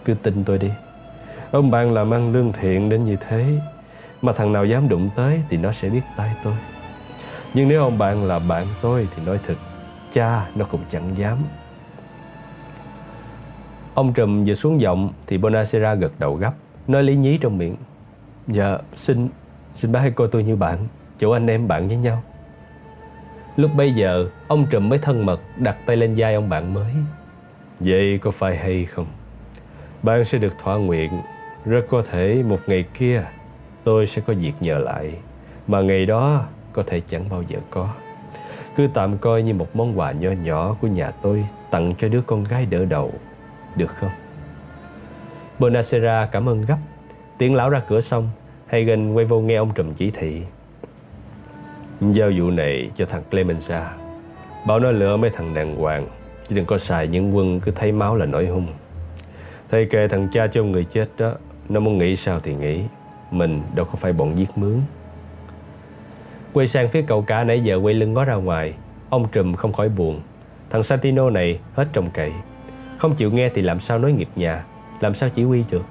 Cứ 0.05 0.15
tin 0.15 0.45
tôi 0.45 0.59
đi. 0.59 0.71
Ông 1.51 1.71
bạn 1.71 1.93
làm 1.93 2.11
ăn 2.11 2.33
lương 2.33 2.53
thiện 2.53 2.89
đến 2.89 3.05
như 3.05 3.17
thế, 3.29 3.45
Mà 4.23 4.33
thằng 4.33 4.53
nào 4.53 4.65
dám 4.65 4.89
đụng 4.89 5.11
tới 5.17 5.41
thì 5.49 5.57
nó 5.57 5.73
sẽ 5.73 5.89
biết 5.89 6.03
tay 6.17 6.31
tôi. 6.45 6.55
Nhưng 7.55 7.69
nếu 7.69 7.83
ông 7.83 7.99
bạn 7.99 8.25
là 8.25 8.39
bạn 8.39 8.67
tôi 8.83 9.09
thì 9.17 9.23
nói 9.27 9.39
thật, 9.47 9.57
Cha 10.13 10.47
nó 10.55 10.65
cũng 10.65 10.81
chẳng 10.91 11.17
dám. 11.17 11.39
Ông 13.95 14.13
Trùm 14.13 14.45
vừa 14.45 14.55
xuống 14.55 14.81
giọng 14.81 15.13
thì 15.27 15.39
Bonacera 15.39 15.95
gật 15.95 16.13
đầu 16.19 16.35
gấp, 16.35 16.53
Nói 16.89 17.03
lý 17.03 17.17
nhí 17.17 17.39
trong 17.39 17.59
miệng. 17.59 17.77
Dạ 18.47 18.79
xin 18.97 19.29
Xin 19.81 19.93
bác 19.93 20.01
hãy 20.01 20.11
coi 20.11 20.29
tôi 20.29 20.43
như 20.43 20.57
bạn, 20.57 20.79
Chỗ 21.19 21.31
anh 21.31 21.47
em 21.47 21.69
bạn 21.69 21.89
với 21.89 21.97
nhau. 21.97 22.23
Lúc 23.57 23.71
bây 23.77 23.93
giờ, 23.93 24.29
Ông 24.49 24.67
Trùm 24.71 24.89
mới 24.89 24.99
thân 24.99 25.27
mật 25.27 25.41
Đặt 25.57 25.77
tay 25.87 25.97
lên 25.97 26.15
vai 26.17 26.35
ông 26.35 26.49
bạn 26.49 26.75
mới. 26.75 26.93
Vậy 27.81 28.19
có 28.19 28.31
phải 28.31 28.57
hay 28.57 28.85
không? 28.85 29.07
Bạn 30.03 30.25
sẽ 30.25 30.39
được 30.39 30.59
thỏa 30.59 30.77
nguyện, 30.77 31.11
Rất 31.65 31.87
có 31.89 32.03
thể 32.11 32.43
một 32.43 32.61
ngày 32.67 32.85
kia 32.95 33.25
Tôi 33.85 34.07
sẽ 34.07 34.23
có 34.27 34.35
việc 34.35 34.53
nhờ 34.61 34.79
lại, 34.79 35.17
Mà 35.67 35.81
ngày 35.81 36.07
đó 36.07 36.45
có 36.73 36.83
thể 36.87 37.01
chẳng 37.09 37.29
bao 37.29 37.43
giờ 37.43 37.59
có. 37.71 37.89
Cứ 38.77 38.89
tạm 38.95 39.19
coi 39.19 39.43
như 39.43 39.55
một 39.55 39.77
món 39.77 39.99
quà 39.99 40.13
nho 40.13 40.31
nhỏ 40.31 40.77
của 40.81 40.89
nhà 40.89 41.11
tôi 41.11 41.47
Tặng 41.71 41.95
cho 41.99 42.09
đứa 42.09 42.21
con 42.21 42.45
gái 42.45 42.67
đỡ 42.67 42.85
đầu, 42.85 43.13
Được 43.77 43.91
không? 43.97 44.11
Bonacera 45.59 46.29
cảm 46.33 46.49
ơn 46.49 46.63
gấp. 46.63 46.79
Tiễn 47.39 47.55
lão 47.55 47.71
ra 47.71 47.81
cửa 47.89 48.01
xong 48.01 48.31
Hagen 48.71 49.13
quay 49.13 49.25
vô 49.25 49.41
nghe 49.41 49.55
ông 49.55 49.75
trùm 49.75 49.93
chỉ 49.95 50.11
thị. 50.11 50.43
Giao 52.01 52.31
vụ 52.39 52.51
này 52.51 52.91
cho 52.95 53.07
thằng 53.07 53.23
Clemenza 53.31 53.85
Bảo 54.67 54.81
nó 54.81 54.91
lựa 54.91 55.17
mấy 55.17 55.31
thằng 55.31 55.55
đàng 55.55 55.77
hoàng, 55.77 56.07
Chứ 56.49 56.57
đừng 56.57 56.65
có 56.65 56.79
xài 56.79 57.09
những 57.09 57.37
quân 57.37 57.61
cứ 57.61 57.73
thấy 57.73 57.93
máu 57.93 58.17
là 58.17 58.27
nổi 58.27 58.47
hung. 58.47 58.67
Thầy 59.69 59.87
kệ 59.87 60.09
thằng 60.09 60.29
cha 60.33 60.47
cho 60.47 60.63
người 60.63 60.85
chết 60.85 61.09
đó, 61.19 61.33
Nó 61.69 61.81
muốn 61.81 61.99
nghĩ 61.99 62.17
sao 62.17 62.41
thì 62.41 62.55
nghĩ 62.55 62.83
Mình 63.31 63.63
đâu 63.75 63.87
có 63.87 63.95
phải 63.97 64.13
bọn 64.13 64.39
giết 64.39 64.59
mướn. 64.59 64.81
Quay 66.53 66.69
sang 66.69 66.89
phía 66.89 67.03
cậu 67.03 67.23
cả 67.23 67.45
nãy 67.45 67.61
giờ 67.61 67.77
quay 67.77 67.95
lưng 67.95 68.13
ngó 68.13 68.25
ra 68.25 68.35
ngoài, 68.35 68.75
Ông 69.11 69.29
trùm 69.33 69.55
không 69.55 69.73
khỏi 69.73 69.89
buồn. 69.89 70.21
Thằng 70.71 70.83
Santino 70.83 71.31
này 71.31 71.61
hết 71.75 71.87
trông 71.93 72.11
cậy. 72.11 72.33
Không 72.99 73.15
chịu 73.15 73.31
nghe 73.31 73.49
thì 73.49 73.63
làm 73.63 73.81
sao 73.81 73.99
nói 73.99 74.13
nghiệp 74.13 74.29
nhà, 74.37 74.65
Làm 75.01 75.15
sao 75.15 75.29
chỉ 75.29 75.43
huy 75.43 75.65
được. 75.71 75.85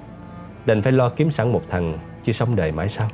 Đành 0.66 0.82
phải 0.82 0.92
lo 0.92 1.08
kiếm 1.08 1.30
sẵn 1.30 1.52
một 1.52 1.62
thằng. 1.70 1.98
Chứ 2.30 2.34
sống 2.34 2.56
đời 2.56 2.72
mãi 2.72 2.88
sao? 2.88 3.08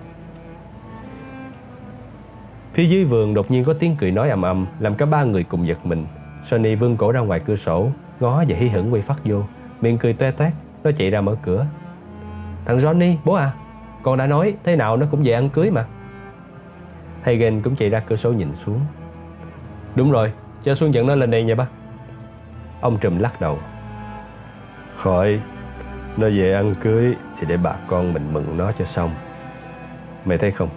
Phía 2.72 2.84
dưới 2.84 3.04
vườn 3.04 3.34
đột 3.34 3.50
nhiên 3.50 3.64
có 3.64 3.72
tiếng 3.72 3.96
cười 3.96 4.10
nói 4.10 4.30
ầm 4.30 4.42
ầm 4.42 4.66
Làm 4.78 4.94
cả 4.94 5.06
ba 5.06 5.24
người 5.24 5.44
cùng 5.44 5.66
giật 5.66 5.86
mình. 5.86 6.06
Sonny 6.44 6.74
vươn 6.74 6.96
cổ 6.96 7.12
ra 7.12 7.20
ngoài 7.20 7.40
cửa 7.40 7.56
sổ 7.56 7.90
Ngó 8.20 8.44
và 8.48 8.56
hí 8.56 8.68
hửng 8.68 8.92
quay 8.92 9.02
phát 9.02 9.16
vô. 9.24 9.42
Miệng 9.80 9.98
cười 9.98 10.12
toe 10.12 10.30
toét 10.30 10.52
Nó 10.84 10.90
chạy 10.96 11.10
ra 11.10 11.20
mở 11.20 11.36
cửa. 11.42 11.66
Thằng 12.64 12.78
Johnny, 12.78 13.16
bố 13.24 13.34
à 13.34 13.52
Con 14.02 14.18
đã 14.18 14.26
nói 14.26 14.54
thế 14.64 14.76
nào 14.76 14.96
nó 14.96 15.06
cũng 15.10 15.22
về 15.22 15.32
ăn 15.32 15.48
cưới 15.48 15.70
mà. 15.70 15.86
Hagen 17.22 17.62
cũng 17.62 17.76
chạy 17.76 17.90
ra 17.90 18.00
cửa 18.00 18.16
sổ 18.16 18.32
nhìn 18.32 18.56
xuống. 18.56 18.80
Đúng 19.94 20.12
rồi 20.12 20.32
Cho 20.62 20.74
Xuân 20.74 20.94
dẫn 20.94 21.06
nó 21.06 21.14
lên 21.14 21.30
đây 21.30 21.44
nha 21.44 21.54
bác. 21.54 21.68
Ông 22.80 22.96
Trùm 23.00 23.18
lắc 23.18 23.40
đầu. 23.40 23.58
Khỏi 24.96 25.40
Nó 26.16 26.28
về 26.28 26.52
ăn 26.52 26.74
cưới. 26.80 27.16
Thì 27.38 27.46
để 27.46 27.56
bà 27.56 27.72
con 27.86 28.12
mình 28.12 28.32
mừng 28.32 28.56
nó 28.56 28.72
cho 28.72 28.84
xong. 28.84 29.10
Mày 30.24 30.38
thấy 30.38 30.50
không? 30.50 30.68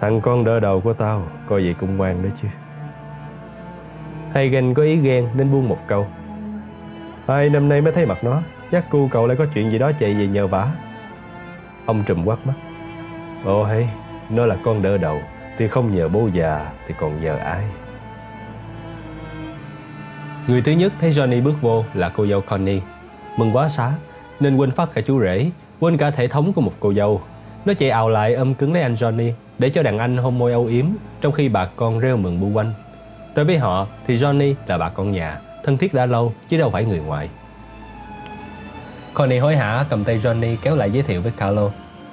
Thằng 0.00 0.20
con 0.20 0.44
đỡ 0.44 0.60
đầu 0.60 0.80
của 0.80 0.92
tao, 0.92 1.22
Coi 1.46 1.64
vậy 1.64 1.74
cũng 1.80 1.96
ngoan 1.96 2.22
đó 2.22 2.28
chứ. 2.42 2.48
Hagen 4.34 4.74
có 4.74 4.82
ý 4.82 4.96
ghen 4.96 5.28
nên 5.34 5.52
buông 5.52 5.68
một 5.68 5.78
câu. 5.86 6.06
Hai 7.28 7.50
năm 7.50 7.68
nay 7.68 7.80
mới 7.80 7.92
thấy 7.92 8.06
mặt 8.06 8.24
nó, 8.24 8.40
Chắc 8.70 8.90
cu 8.90 9.08
cậu 9.08 9.26
lại 9.26 9.36
có 9.36 9.46
chuyện 9.54 9.70
gì 9.70 9.78
đó 9.78 9.92
chạy 9.98 10.14
về 10.14 10.26
nhờ 10.26 10.46
vả. 10.46 10.68
Ông 11.86 12.04
trùm 12.06 12.24
quát 12.24 12.46
mắt. 12.46 12.54
Ồ 13.44 13.64
hay, 13.64 13.88
Nó 14.30 14.46
là 14.46 14.56
con 14.64 14.82
đỡ 14.82 14.98
đầu, 14.98 15.20
Thì 15.58 15.68
không 15.68 15.96
nhờ 15.96 16.08
bố 16.08 16.28
già 16.32 16.70
Thì 16.86 16.94
còn 16.98 17.22
nhờ 17.22 17.36
ai? 17.36 17.64
Người 20.46 20.62
thứ 20.62 20.72
nhất 20.72 20.92
thấy 21.00 21.10
Johnny 21.10 21.42
bước 21.42 21.54
vô 21.60 21.84
là 21.94 22.08
cô 22.08 22.26
dâu 22.26 22.40
Connie. 22.40 22.80
Mừng 23.36 23.56
quá 23.56 23.68
xá, 23.68 23.92
Nên 24.40 24.56
quên 24.56 24.70
phát 24.70 24.88
cả 24.94 25.00
chú 25.06 25.20
rể. 25.20 25.50
Quên 25.82 25.96
cả 25.96 26.10
thể 26.10 26.28
thống 26.28 26.52
của 26.52 26.60
một 26.60 26.72
cô 26.80 26.94
dâu. 26.94 27.22
Nó 27.64 27.74
chạy 27.74 27.90
ào 27.90 28.08
lại 28.08 28.34
ôm 28.34 28.54
cứng 28.54 28.72
lấy 28.72 28.82
anh 28.82 28.94
Johnny 28.94 29.32
Để 29.58 29.70
cho 29.70 29.82
đàn 29.82 29.98
anh 29.98 30.16
hôn 30.16 30.38
môi 30.38 30.52
âu 30.52 30.66
yếm 30.66 30.86
Trong 31.20 31.32
khi 31.32 31.48
bà 31.48 31.64
con 31.64 31.98
reo 31.98 32.16
mừng 32.16 32.40
bu 32.40 32.48
quanh. 32.48 32.72
Đối 33.34 33.44
với 33.44 33.58
họ 33.58 33.86
thì 34.06 34.16
Johnny 34.16 34.54
là 34.66 34.78
bà 34.78 34.88
con 34.88 35.12
nhà, 35.12 35.40
Thân 35.64 35.78
thiết 35.78 35.94
đã 35.94 36.06
lâu 36.06 36.32
chứ 36.48 36.58
đâu 36.58 36.70
phải 36.70 36.84
người 36.84 37.00
ngoài. 37.00 37.28
Connie 39.14 39.38
hối 39.38 39.56
hả 39.56 39.84
cầm 39.90 40.04
tay 40.04 40.20
Johnny 40.22 40.56
kéo 40.62 40.76
lại 40.76 40.90
giới 40.90 41.02
thiệu 41.02 41.20
với 41.20 41.32
Carlo. 41.36 41.70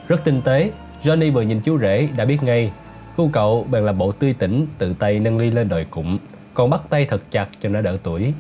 Rất 0.08 0.24
tinh 0.24 0.42
tế, 0.42 0.72
Johnny 1.04 1.32
vừa 1.32 1.42
nhìn 1.42 1.60
chú 1.60 1.80
rể 1.80 2.08
đã 2.18 2.26
biết 2.26 2.44
ngay, 2.44 2.72
Cô 3.18 3.30
cậu 3.34 3.68
bèn 3.72 3.84
là 3.84 3.92
bộ 3.92 4.12
tươi 4.12 4.34
tỉnh 4.34 4.68
Tự 4.78 4.94
tay 5.00 5.20
nâng 5.20 5.38
ly 5.38 5.52
lên 5.52 5.70
đòi 5.70 5.86
cụm, 5.86 6.18
Còn 6.54 6.70
bắt 6.70 6.82
tay 6.90 7.06
thật 7.06 7.22
chặt 7.32 7.48
cho 7.62 7.70
nó 7.70 7.82
đỡ 7.82 7.98
tuổi. 8.04 8.34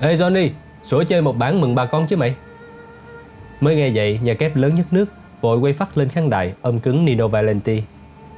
Ê, 0.00 0.16
Johnny 0.16 0.48
Sủa 0.86 1.04
chơi 1.04 1.22
một 1.22 1.36
bản 1.38 1.60
mừng 1.60 1.74
bà 1.74 1.86
con 1.86 2.06
chứ 2.06 2.16
mày? 2.16 2.34
Mới 3.60 3.76
nghe 3.76 3.90
vậy, 3.94 4.20
nhà 4.22 4.34
kép 4.34 4.56
lớn 4.56 4.74
nhất 4.74 4.86
nước 4.90 5.04
Vội 5.40 5.58
quay 5.58 5.72
phát 5.72 5.98
lên 5.98 6.08
khán 6.08 6.30
đài, 6.30 6.52
ôm 6.62 6.80
cứng 6.80 7.04
Nino 7.04 7.28
Valenti. 7.28 7.82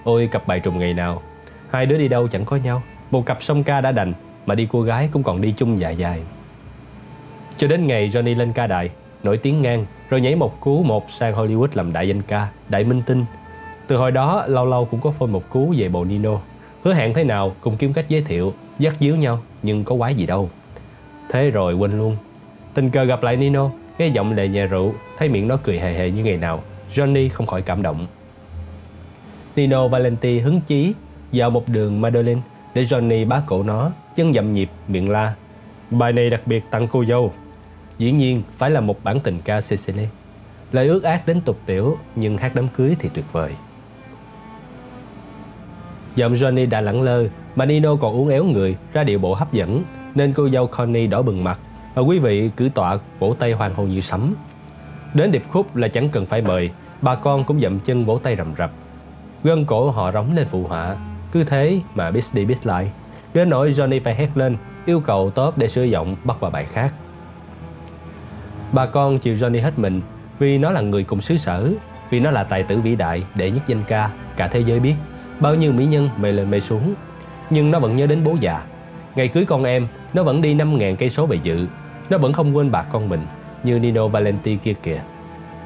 Ôi, 0.05 0.29
cặp 0.33 0.47
bài 0.47 0.61
trùng 0.61 0.79
ngày 0.79 0.95
nào. 0.95 1.23
Hai 1.71 1.87
đứa 1.87 1.99
đi 1.99 2.09
đâu 2.09 2.29
chẳng 2.29 2.45
có 2.45 2.57
nhau. 2.57 2.83
Một 3.11 3.27
cặp 3.27 3.43
song 3.43 3.63
ca 3.63 3.81
đã 3.81 3.93
đành, 3.93 4.13
Mà 4.47 4.55
đi 4.55 4.69
cô 4.71 4.83
gái 4.83 5.09
cũng 5.13 5.23
còn 5.23 5.41
đi 5.41 5.55
chung 5.57 5.79
dài 5.79 5.97
dài. 5.97 6.23
Cho 7.57 7.67
đến 7.67 7.87
ngày 7.87 8.09
Johnny 8.09 8.37
lên 8.37 8.53
ca 8.53 8.67
đài, 8.67 8.91
Nổi 9.23 9.37
tiếng 9.37 9.63
ngang, 9.63 9.87
Rồi 10.11 10.21
nhảy 10.21 10.35
một 10.35 10.61
cú 10.61 10.83
một 10.83 11.11
sang 11.11 11.35
Hollywood 11.35 11.69
làm 11.75 11.93
đại 11.93 12.09
danh 12.09 12.23
ca, 12.23 12.49
Đại 12.69 12.85
minh 12.85 13.03
tinh. 13.07 13.25
Từ 13.87 13.97
hồi 13.97 14.11
đó, 14.11 14.45
lâu 14.47 14.67
lâu 14.67 14.85
cũng 14.85 15.01
có 15.01 15.11
phôi 15.11 15.29
một 15.29 15.51
cú 15.51 15.75
về 15.79 15.89
bộ 15.89 16.05
Nino. 16.05 16.41
Hứa 16.85 16.95
hẹn 16.95 17.15
thế 17.15 17.25
nào 17.25 17.55
cùng 17.61 17.77
kiếm 17.77 17.93
cách 17.93 18.09
giới 18.09 18.23
thiệu, 18.23 18.53
Dắt 18.79 18.95
díu 19.01 19.17
nhau, 19.17 19.39
Nhưng 19.63 19.85
có 19.85 19.97
quái 19.97 20.15
gì 20.15 20.27
đâu. 20.27 20.51
Thế 21.29 21.51
rồi 21.51 21.75
quên 21.75 21.99
luôn. 21.99 22.17
Tình 22.79 22.91
cờ 22.91 23.05
gặp 23.05 23.23
lại 23.23 23.37
Nino 23.37 23.71
Nghe 23.99 24.09
giọng 24.09 24.33
lệ 24.33 24.49
nhà 24.49 24.67
rượu 24.67 24.95
Thấy 25.17 25.29
miệng 25.29 25.49
nó 25.49 25.57
cười 25.63 25.79
hề 25.79 25.93
hề 25.93 26.11
như 26.11 26.25
ngày 26.25 26.37
nào 26.37 26.63
Johnny 26.95 27.29
không 27.29 27.47
khỏi 27.47 27.63
cảm 27.63 27.83
động 27.83 28.07
Nino 29.57 29.89
Valenti 29.89 30.39
hứng 30.39 30.61
chí 30.61 30.93
vào 31.33 31.51
một 31.51 31.69
đường 31.69 32.01
Madeleine 32.01 32.41
để 32.75 32.83
Johnny 32.83 33.29
bá 33.29 33.43
cổ 33.47 33.63
nó, 33.63 33.91
chân 34.17 34.35
dậm 34.35 34.53
nhịp, 34.53 34.71
miệng 34.89 35.11
la. 35.11 35.35
Bài 35.91 36.13
này 36.13 36.31
đặc 36.31 36.41
biệt 36.47 36.65
tặng 36.71 36.89
cô 36.89 37.05
dâu. 37.05 37.33
Dĩ 37.99 38.13
nhiên 38.13 38.43
phải 38.57 38.71
là 38.71 38.81
một 38.81 39.05
bản 39.05 39.21
tình 39.21 39.39
ca 39.45 39.61
Sicily. 39.61 40.07
Lời 40.73 40.89
ước 40.89 41.03
ác 41.03 41.27
đến 41.27 41.41
tục 41.41 41.59
tiểu 41.67 41.97
nhưng 42.17 42.37
hát 42.37 42.53
đám 42.55 42.69
cưới 42.69 42.97
thì 42.99 43.09
tuyệt 43.15 43.25
vời. 43.33 43.53
Giọng 46.17 46.35
Johnny 46.35 46.69
đã 46.69 46.81
lẳng 46.81 47.03
lơ 47.03 47.25
mà 47.57 47.65
Nino 47.65 47.97
còn 47.97 48.13
uốn 48.13 48.29
éo 48.29 48.45
người 48.45 48.77
ra 48.93 49.05
điệu 49.05 49.19
bộ 49.19 49.35
hấp 49.35 49.53
dẫn 49.53 49.83
nên 50.15 50.33
cô 50.33 50.49
dâu 50.49 50.67
Connie 50.67 51.07
đỏ 51.07 51.23
bừng 51.23 51.45
mặt 51.45 51.59
và 51.95 52.03
quý 52.03 52.19
vị 52.19 52.51
cử 52.57 52.69
tọa 52.75 52.99
vỗ 53.19 53.35
tay 53.39 53.53
hoàng 53.53 53.75
hồn 53.75 53.91
như 53.91 54.01
sấm. 54.01 54.35
Đến 55.15 55.33
điệp 55.33 55.45
khúc 55.49 55.77
là 55.77 55.89
chẳng 55.89 56.09
cần 56.09 56.27
phải 56.27 56.43
mời, 56.43 56.71
bà 57.03 57.15
con 57.15 57.45
cũng 57.45 57.61
dậm 57.61 57.79
chân 57.81 58.05
vỗ 58.05 58.19
tay 58.23 58.37
rầm 58.37 58.55
rập. 58.59 58.71
Gân 59.45 59.65
cổ 59.65 59.91
họ 59.91 60.13
rống 60.13 60.35
lên 60.35 60.47
phụ 60.51 60.67
họa 60.69 60.97
Cứ 61.33 61.45
thế 61.45 61.81
mà 61.95 62.11
biết 62.11 62.25
đi 62.33 62.45
biết 62.45 62.67
lại 62.67 62.91
Đến 63.35 63.51
nỗi 63.51 63.73
Johnny 63.73 64.01
phải 64.05 64.15
hét 64.15 64.29
lên 64.35 64.57
Yêu 64.87 65.01
cầu 65.01 65.31
top 65.31 65.59
để 65.59 65.69
sửa 65.69 65.83
giọng 65.83 66.17
bắt 66.25 66.41
vào 66.41 66.51
bài 66.51 66.67
khác 66.73 66.93
Bà 68.73 68.87
con 68.87 69.19
chịu 69.19 69.35
Johnny 69.35 69.63
hết 69.63 69.79
mình 69.79 70.01
Vì 70.39 70.59
nó 70.59 70.71
là 70.71 70.81
người 70.81 71.05
cùng 71.05 71.21
xứ 71.21 71.39
sở 71.39 71.71
Vì 72.11 72.21
nó 72.21 72.31
là 72.31 72.45
tài 72.45 72.63
tử 72.63 72.81
vĩ 72.81 72.97
đại 72.97 73.23
để 73.35 73.51
nhất 73.51 73.63
danh 73.67 73.83
ca 73.89 74.11
Cả 74.37 74.49
thế 74.49 74.61
giới 74.61 74.81
biết 74.81 74.95
Bao 75.41 75.55
nhiêu 75.55 75.73
mỹ 75.73 75.87
nhân 75.87 76.11
mê 76.21 76.33
lên 76.33 76.51
mê 76.51 76.61
xuống 76.61 76.95
Nhưng 77.51 77.71
nó 77.71 77.79
vẫn 77.79 77.97
nhớ 77.97 78.07
đến 78.07 78.25
bố 78.25 78.37
già 78.41 78.63
Ngày 79.17 79.29
cưới 79.29 79.45
con 79.45 79.65
em 79.65 79.87
nó 80.15 80.23
vẫn 80.23 80.43
đi 80.43 80.55
5.000 80.55 80.97
cây 80.97 81.11
số 81.11 81.27
về 81.27 81.39
dự 81.43 81.67
Nó 82.11 82.19
vẫn 82.19 82.33
không 82.33 82.57
quên 82.57 82.71
bà 82.71 82.83
con 82.83 83.09
mình 83.09 83.21
Như 83.63 83.79
Nino 83.79 84.09
Valenti 84.09 84.57
kia 84.57 84.75
kìa 84.83 85.01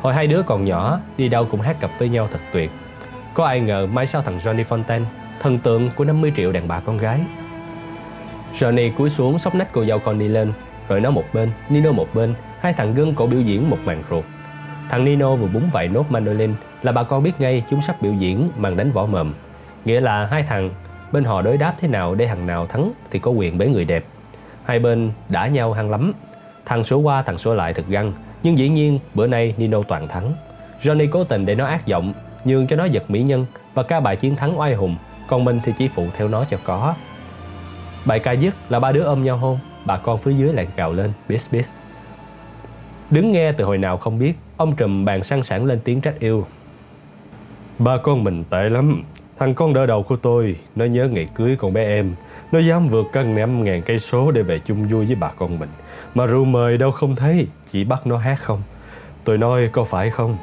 Hồi 0.03 0.15
hai 0.15 0.27
đứa 0.27 0.43
còn 0.43 0.65
nhỏ 0.65 1.01
Đi 1.17 1.29
đâu 1.29 1.47
cũng 1.51 1.61
hát 1.61 1.77
cặp 1.81 1.91
với 1.99 2.09
nhau 2.09 2.29
thật 2.33 2.41
tuyệt 2.53 2.71
có 3.35 3.45
ai 3.45 3.61
ngờ 3.61 3.89
mai 3.93 4.07
sau 4.07 4.23
thằng 4.23 4.39
Johnny 4.45 4.65
Fontaine, 4.65 5.05
thần 5.41 5.59
tượng 5.59 5.91
của 5.97 6.05
50 6.05 6.33
triệu 6.37 6.53
đàn 6.53 6.69
bà 6.69 6.81
con 6.81 6.99
gái. 6.99 7.21
Johnny 8.59 8.93
cúi 8.93 9.11
xuống 9.11 9.39
sóc 9.39 9.55
nách 9.55 9.69
cô 9.73 9.85
dâu 9.85 9.99
Connie 9.99 10.29
lên, 10.29 10.53
rồi 10.89 11.01
nó 11.01 11.11
một 11.11 11.25
bên, 11.33 11.51
Nino 11.69 11.93
một 11.93 12.09
bên, 12.15 12.35
hai 12.61 12.73
thằng 12.73 12.95
gân 12.95 13.15
cổ 13.15 13.27
biểu 13.27 13.41
diễn 13.41 13.71
một 13.71 13.79
màn 13.85 14.03
ruột. 14.11 14.25
Thằng 14.89 15.05
Nino 15.05 15.35
vừa 15.35 15.49
búng 15.55 15.71
vài 15.73 15.89
nốt 15.89 16.11
mandolin 16.11 16.55
là 16.83 16.93
bà 16.93 17.03
con 17.03 17.23
biết 17.23 17.33
ngay 17.39 17.65
chúng 17.71 17.83
sắp 17.83 18.03
biểu 18.03 18.13
diễn 18.13 18.49
màn 18.57 18.77
đánh 18.77 18.91
võ 18.91 19.07
mồm. 19.07 19.33
Nghĩa 19.85 20.01
là 20.01 20.27
hai 20.27 20.43
thằng 20.43 20.71
bên 21.13 21.25
họ 21.25 21.43
đối 21.43 21.57
đáp 21.57 21.75
thế 21.81 21.89
nào 21.89 22.15
để 22.15 22.27
thằng 22.27 22.47
nào 22.47 22.67
thắng 22.67 22.93
thì 23.11 23.19
có 23.19 23.31
quyền 23.31 23.59
bế 23.59 23.67
người 23.67 23.85
đẹp. 23.85 24.05
Hai 24.65 24.79
bên 24.79 25.13
đã 25.29 25.47
nhau 25.47 25.73
hăng 25.73 25.91
lắm. 25.91 26.13
Thằng 26.65 26.85
số 26.85 26.99
qua 26.99 27.23
thằng 27.23 27.39
số 27.39 27.55
lại 27.55 27.75
thật 27.75 27.85
găng, 27.89 28.13
nhưng 28.43 28.59
dĩ 28.59 28.69
nhiên 28.69 28.99
bữa 29.15 29.27
nay 29.27 29.55
Nino 29.57 29.83
toàn 29.83 30.09
thắng. 30.09 30.33
Johnny 30.83 31.09
cố 31.11 31.25
tình 31.25 31.47
để 31.47 31.55
nó 31.55 31.67
ác 31.67 31.87
giọng, 31.87 32.13
nhường 32.45 32.67
cho 32.67 32.77
nó 32.77 32.85
giật 32.85 33.11
mỹ 33.11 33.23
nhân 33.23 33.47
và 33.75 33.83
ca 33.83 34.01
bài 34.01 34.17
chiến 34.17 34.37
thắng 34.37 34.59
oai 34.59 34.75
hùng, 34.75 34.97
còn 35.29 35.45
mình 35.45 35.61
thì 35.65 35.73
chỉ 35.79 35.89
phụ 35.89 36.07
theo 36.17 36.29
nó 36.29 36.45
cho 36.45 36.59
có. 36.65 36.95
Bài 38.07 38.19
ca 38.19 38.33
dứt 38.33 38.55
là 38.69 38.81
ba 38.81 38.93
đứa 38.93 39.03
ôm 39.03 39.25
nhau 39.25 39.37
hôn, 39.37 39.59
bà 39.87 39.97
con 39.97 40.19
phía 40.19 40.33
dưới 40.33 40.53
lại 40.53 40.67
gào 40.77 40.93
lên, 40.93 41.13
bis 41.29 41.53
bis. 41.53 41.69
Đứng 43.11 43.33
nghe 43.33 43.53
từ 43.53 43.65
hồi 43.65 43.79
nào 43.79 43.97
không 43.97 44.19
biết, 44.19 44.33
ông 44.57 44.77
trùm 44.77 45.05
bàn 45.05 45.25
sang 45.25 45.45
sảng 45.45 45.65
lên 45.65 45.81
tiếng 45.85 46.01
trách 46.01 46.21
yêu. 46.21 46.47
Ba 47.79 47.97
con 48.03 48.25
mình 48.25 48.45
tệ 48.51 48.69
lắm, 48.69 49.05
thằng 49.39 49.55
con 49.55 49.75
đỡ 49.75 49.87
đầu 49.87 50.03
của 50.03 50.17
tôi, 50.17 50.57
nó 50.77 50.85
nhớ 50.85 51.09
ngày 51.09 51.29
cưới 51.35 51.57
con 51.57 51.73
bé 51.73 51.85
em, 51.85 52.15
nó 52.53 52.59
dám 52.59 52.89
vượt 52.89 53.07
cả 53.13 53.23
năm 53.23 53.65
ngàn 53.65 53.83
cây 53.83 53.99
số 53.99 54.31
để 54.31 54.43
về 54.43 54.59
chung 54.59 54.89
vui 54.89 55.07
với 55.07 55.17
bà 55.21 55.31
con 55.37 55.59
mình. 55.59 55.69
Mà 56.15 56.27
rượu 56.27 56.45
mời 56.45 56.77
đâu 56.77 56.91
không 56.91 57.17
thấy, 57.17 57.47
chỉ 57.73 57.85
bắt 57.85 58.07
nó 58.07 58.17
hát 58.17 58.39
không. 58.43 58.63
Tôi 59.25 59.39
nói 59.39 59.69
có 59.73 59.85
phải 59.85 60.11
không? 60.11 60.37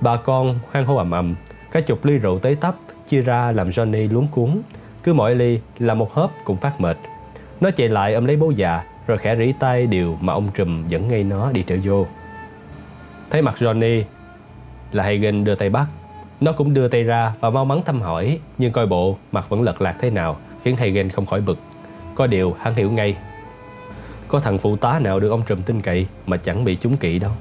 Bà 0.00 0.16
con 0.16 0.58
hoang 0.70 0.86
hô 0.86 0.96
ầm 0.96 1.10
ầm, 1.10 1.34
cả 1.72 1.80
chục 1.80 2.04
ly 2.04 2.18
rượu 2.18 2.38
tới 2.38 2.54
tấp 2.54 2.74
chia 3.08 3.20
ra 3.20 3.52
làm 3.52 3.68
Johnny 3.70 4.12
luống 4.12 4.28
cuốn. 4.28 4.62
Cứ 5.02 5.12
mỗi 5.12 5.34
ly 5.34 5.60
là 5.78 5.94
một 5.94 6.14
hớp 6.14 6.30
cũng 6.44 6.56
phát 6.56 6.80
mệt. 6.80 6.96
Nó 7.60 7.70
chạy 7.70 7.88
lại 7.88 8.14
ôm 8.14 8.24
lấy 8.24 8.36
bố 8.36 8.50
già 8.50 8.82
rồi 9.06 9.18
khẽ 9.18 9.36
rỉ 9.36 9.52
tay 9.52 9.86
điều 9.86 10.18
mà 10.20 10.32
ông 10.32 10.48
trùm 10.54 10.88
dẫn 10.88 11.08
ngay 11.08 11.24
nó 11.24 11.52
đi 11.52 11.62
trở 11.62 11.76
vô. 11.84 12.06
Thấy 13.30 13.42
mặt 13.42 13.54
Johnny 13.58 14.02
là 14.92 15.04
Hagen 15.04 15.44
đưa 15.44 15.54
tay 15.54 15.70
bắt. 15.70 15.86
Nó 16.40 16.52
cũng 16.52 16.74
đưa 16.74 16.88
tay 16.88 17.02
ra 17.02 17.32
và 17.40 17.50
mau 17.50 17.64
mắn 17.64 17.80
thăm 17.86 18.00
hỏi 18.00 18.38
nhưng 18.58 18.72
coi 18.72 18.86
bộ 18.86 19.16
mặt 19.32 19.48
vẫn 19.48 19.62
lật 19.62 19.80
lạc 19.80 19.96
thế 20.00 20.10
nào 20.10 20.36
khiến 20.62 20.76
Hagen 20.76 21.10
không 21.10 21.26
khỏi 21.26 21.40
bực. 21.40 21.58
Có 22.14 22.26
điều 22.26 22.56
hắn 22.60 22.74
hiểu 22.74 22.90
ngay. 22.90 23.16
Có 24.28 24.40
thằng 24.40 24.58
phụ 24.58 24.76
tá 24.76 24.98
nào 24.98 25.20
được 25.20 25.30
ông 25.30 25.42
trùm 25.46 25.62
tin 25.62 25.80
cậy 25.80 26.06
mà 26.26 26.36
chẳng 26.36 26.64
bị 26.64 26.74
trúng 26.74 26.96
kỵ 26.96 27.18
đâu. 27.18 27.32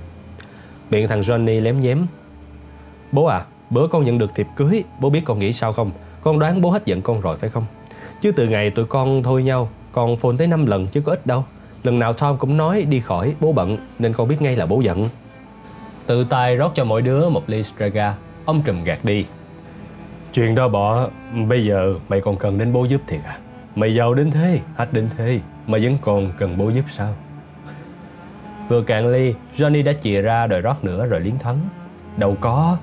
Miệng 0.89 1.07
thằng 1.07 1.21
Johnny 1.21 1.61
lém 1.61 1.79
nhém. 1.79 2.05
Bố 3.11 3.25
à, 3.25 3.45
bữa 3.69 3.87
con 3.87 4.05
nhận 4.05 4.17
được 4.17 4.35
thiệp 4.35 4.47
cưới, 4.55 4.83
bố 4.99 5.09
biết 5.09 5.21
con 5.25 5.39
nghĩ 5.39 5.53
sao 5.53 5.73
không? 5.73 5.91
Con 6.21 6.39
đoán 6.39 6.61
bố 6.61 6.69
hết 6.69 6.85
giận 6.85 7.01
con 7.01 7.21
rồi 7.21 7.37
phải 7.37 7.49
không? 7.49 7.65
Chứ 8.21 8.31
từ 8.31 8.47
ngày 8.47 8.69
tụi 8.69 8.85
con 8.85 9.23
thôi 9.23 9.43
nhau, 9.43 9.69
con 9.91 10.17
phone 10.17 10.35
tới 10.37 10.47
5 10.47 10.65
lần 10.65 10.87
chứ 10.87 11.01
có 11.01 11.11
ít 11.11 11.27
đâu. 11.27 11.45
Lần 11.83 11.99
nào 11.99 12.13
Tom 12.13 12.37
cũng 12.37 12.57
nói 12.57 12.85
đi 12.89 12.99
khỏi, 12.99 13.35
bố 13.39 13.51
bận, 13.51 13.77
nên 13.99 14.13
con 14.13 14.27
biết 14.27 14.41
ngay 14.41 14.55
là 14.55 14.65
bố 14.65 14.81
giận. 14.81 15.09
Tự 16.05 16.23
tay 16.23 16.55
rót 16.55 16.71
cho 16.75 16.85
mỗi 16.85 17.01
đứa 17.01 17.29
một 17.29 17.43
ly 17.49 17.63
Strega, 17.63 18.15
ông 18.45 18.61
trùm 18.65 18.83
gạt 18.83 19.05
đi. 19.05 19.25
Chuyện 20.33 20.55
đó 20.55 20.67
bỏ, 20.67 21.09
bây 21.47 21.65
giờ 21.65 21.95
mày 22.09 22.21
còn 22.21 22.35
cần 22.35 22.57
đến 22.57 22.73
bố 22.73 22.85
giúp 22.85 23.01
thiệt 23.07 23.19
à? 23.25 23.37
Mày 23.75 23.95
giàu 23.95 24.13
đến 24.13 24.31
thế, 24.31 24.59
hách 24.75 24.93
đến 24.93 25.09
thế, 25.17 25.39
mà 25.67 25.77
vẫn 25.81 25.97
còn 26.01 26.31
cần 26.37 26.57
bố 26.57 26.69
giúp 26.69 26.85
sao? 26.87 27.13
Vừa 28.67 28.81
cạn 28.81 29.07
ly, 29.07 29.33
Johnny 29.57 29.83
đã 29.83 29.93
chìa 30.01 30.21
ra 30.21 30.47
đòi 30.47 30.61
rót 30.61 30.83
nữa 30.83 31.05
rồi 31.05 31.19
liến 31.19 31.39
thắng 31.39 31.59
Đâu 32.17 32.37
có, 32.41 32.77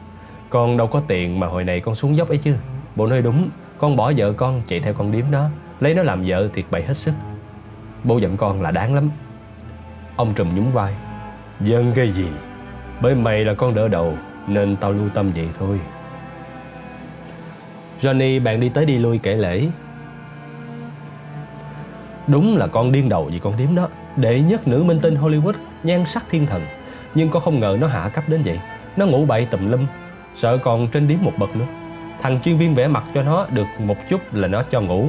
con 0.51 0.77
đâu 0.77 0.87
có 0.87 1.01
tiền 1.09 1.41
mà 1.41 1.47
hồi 1.47 1.65
này 1.65 1.81
con 1.81 1.95
xuống 1.95 2.17
dốc 2.17 2.29
ấy 2.29 2.39
chứ. 2.39 2.55
Bố 2.97 3.07
nói 3.07 3.23
đúng, 3.23 3.49
con 3.79 3.97
bỏ 3.97 4.13
vợ 4.17 4.33
con 4.33 4.63
chạy 4.67 4.81
theo 4.81 4.95
con 4.95 5.13
điếm 5.13 5.31
đó, 5.31 5.49
lấy 5.81 5.95
nó 5.95 6.03
làm 6.03 6.23
vợ 6.27 6.49
thiệt 6.55 6.65
bậy 6.71 6.83
hết 6.83 6.97
sức. 6.97 7.13
Bố 8.05 8.19
giận 8.19 8.37
con 8.37 8.63
là 8.63 8.71
đáng 8.71 8.95
lắm. 8.95 9.11
Ông 10.17 10.33
trùm 10.35 10.49
nhún 10.57 10.65
vai. 10.73 10.95
Dân 11.61 11.93
cái 11.95 12.11
gì? 12.13 12.27
Bởi 13.01 13.15
mày 13.15 13.45
là 13.45 13.55
con 13.55 13.75
đỡ 13.75 13.89
đầu 13.89 14.15
nên 14.47 14.77
tao 14.77 14.93
lưu 14.93 15.09
tâm 15.15 15.33
vậy 15.33 15.49
thôi. 15.59 15.81
Johnny 18.01 18.43
bạn 18.43 18.61
đi 18.61 18.69
tới 18.69 18.85
đi 18.85 18.99
lui 18.99 19.19
kể 19.19 19.35
lễ. 19.35 19.67
Đúng 22.27 22.57
là 22.57 22.67
con 22.67 22.93
điên 22.93 23.09
đầu 23.09 23.25
vì 23.25 23.39
con 23.39 23.57
điếm 23.57 23.75
đó. 23.75 23.89
Đệ 24.17 24.41
nhất 24.41 24.69
nữ 24.69 24.83
minh 24.83 25.01
tinh 25.01 25.15
Hollywood, 25.15 25.53
nhan 25.83 26.07
sắc 26.07 26.25
thiên 26.31 26.47
thần. 26.47 26.63
Nhưng 27.15 27.29
con 27.29 27.43
không 27.43 27.61
ngờ 27.61 27.79
nó 27.81 27.87
hạ 27.87 28.09
cấp 28.09 28.25
đến 28.29 28.43
vậy. 28.45 28.61
Nó 28.97 29.07
ngủ 29.07 29.25
bậy 29.25 29.45
tùm 29.45 29.71
lum, 29.71 29.87
sợ 30.35 30.59
còn 30.59 30.89
trên 30.89 31.09
điếm 31.09 31.19
một 31.23 31.33
bậc 31.39 31.57
nữa. 31.57 31.67
Thằng 32.23 32.41
chuyên 32.41 32.57
viên 32.57 32.75
vẽ 32.75 32.89
mặt 32.89 33.05
cho 33.15 33.23
nó 33.23 33.47
được 33.51 33.67
một 33.79 33.97
chút 34.09 34.21
là 34.35 34.49
nó 34.49 34.63
cho 34.63 34.81
ngủ. 34.81 35.09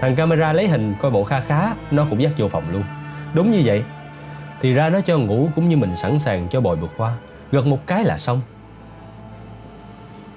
Thằng 0.00 0.16
camera 0.16 0.52
lấy 0.52 0.68
hình 0.68 0.94
coi 1.00 1.10
bộ 1.10 1.24
kha 1.24 1.40
khá, 1.40 1.74
nó 1.90 2.06
cũng 2.10 2.22
dắt 2.22 2.32
vô 2.36 2.48
phòng 2.48 2.64
luôn. 2.72 2.82
Đúng 3.34 3.50
như 3.50 3.62
vậy. 3.64 3.84
Thì 4.60 4.72
ra 4.72 4.88
nó 4.88 5.00
cho 5.00 5.18
ngủ 5.18 5.48
cũng 5.54 5.68
như 5.68 5.76
mình 5.76 5.96
sẵn 5.96 6.18
sàng 6.18 6.48
cho 6.50 6.60
bồi 6.60 6.76
vượt 6.76 6.90
qua. 6.96 7.14
Gật 7.52 7.66
một 7.66 7.86
cái 7.86 8.04
là 8.04 8.18
xong. 8.18 8.40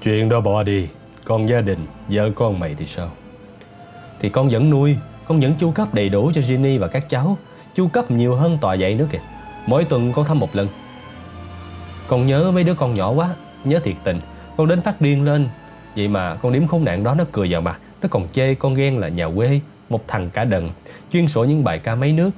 Chuyện 0.03 0.30
đó 0.30 0.41
bỏ 0.41 0.63
đi, 0.63 0.88
còn 1.26 1.49
gia 1.49 1.61
đình, 1.61 1.86
vợ 2.09 2.32
con 2.36 2.59
mày 2.59 2.76
thì 2.76 2.86
sao? 2.86 3.11
Thì 4.19 4.30
con 4.30 4.49
vẫn 4.49 4.69
nuôi, 4.69 4.95
con 5.28 5.39
vẫn 5.39 5.53
chu 5.59 5.71
cấp 5.71 5.93
đầy 5.93 6.09
đủ 6.09 6.32
cho 6.36 6.41
Ginny 6.41 6.78
và 6.78 6.88
các 6.88 7.09
cháu. 7.09 7.38
Chu 7.76 7.88
cấp 7.88 8.11
nhiều 8.11 8.36
hơn 8.36 8.57
tòa 8.61 8.73
dạy 8.73 8.95
nữa 8.95 9.07
kìa. 9.11 9.19
Mỗi 9.67 9.86
tuần 9.86 10.11
con 10.13 10.26
thăm 10.26 10.39
một 10.39 10.55
lần. 10.55 10.67
Con 12.07 12.28
nhớ 12.28 12.51
mấy 12.51 12.63
đứa 12.63 12.73
con 12.73 12.95
nhỏ 12.95 13.11
quá, 13.11 13.36
nhớ 13.63 13.80
thiệt 13.80 13.95
tình. 14.03 14.19
Con 14.57 14.67
đến 14.67 14.82
phát 14.82 15.01
điên 15.01 15.26
lên. 15.26 15.47
Vậy 15.95 16.07
mà 16.07 16.36
con 16.36 16.53
điếm 16.53 16.67
khốn 16.67 16.86
nạn 16.86 17.03
đó 17.03 17.15
nó 17.15 17.23
cười 17.32 17.51
vào 17.51 17.61
mặt. 17.61 17.80
Nó 18.01 18.07
còn 18.11 18.28
chê 18.30 18.55
con 18.55 18.73
ghen 18.73 18.97
là 18.97 19.07
nhà 19.07 19.28
quê, 19.36 19.59
một 19.89 20.03
thằng 20.07 20.30
cả 20.30 20.43
đần, 20.43 20.69
chuyên 21.11 21.28
sổ 21.28 21.43
những 21.43 21.63
bài 21.63 21.80
ca 21.80 21.95
mấy 21.95 22.13
nước. 22.13 22.30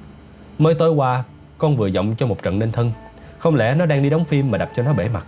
Mới 0.58 0.74
tối 0.74 0.90
qua, 0.90 1.24
con 1.58 1.76
vừa 1.76 1.86
giọng 1.86 2.14
cho 2.18 2.26
một 2.26 2.42
trận 2.42 2.58
nên 2.58 2.72
thân. 2.72 2.92
Không 3.38 3.54
lẽ 3.54 3.74
nó 3.74 3.86
đang 3.86 4.02
đi 4.02 4.10
đóng 4.10 4.24
phim 4.24 4.50
mà 4.50 4.58
đập 4.58 4.70
cho 4.76 4.82
nó 4.82 4.92
bể 4.92 5.08
mặt? 5.08 5.24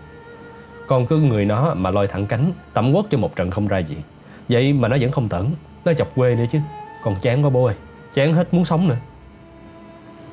Con 0.91 1.07
cứ 1.07 1.19
người 1.19 1.45
nó 1.45 1.75
mà 1.75 1.91
lôi 1.91 2.07
thẳng 2.07 2.27
cánh, 2.27 2.53
tẩm 2.75 2.93
quất 2.93 3.05
cho 3.11 3.19
một 3.19 3.37
trận 3.37 3.51
không 3.51 3.69
ra 3.69 3.79
gì. 3.79 3.97
Vậy 4.49 4.73
mà 4.73 4.89
nó 4.89 4.97
vẫn 5.01 5.11
không 5.13 5.29
tẩn, 5.29 5.51
nó 5.85 5.93
chọc 5.93 6.15
quê 6.15 6.35
nữa 6.35 6.45
chứ. 6.51 6.59
Còn 7.03 7.17
chán 7.23 7.45
quá 7.45 7.51
bố 7.51 7.65
ơi, 7.65 7.75
chán 8.15 8.35
hết 8.35 8.55
muốn 8.55 8.65
sống 8.65 8.89
nữa. 8.89 8.97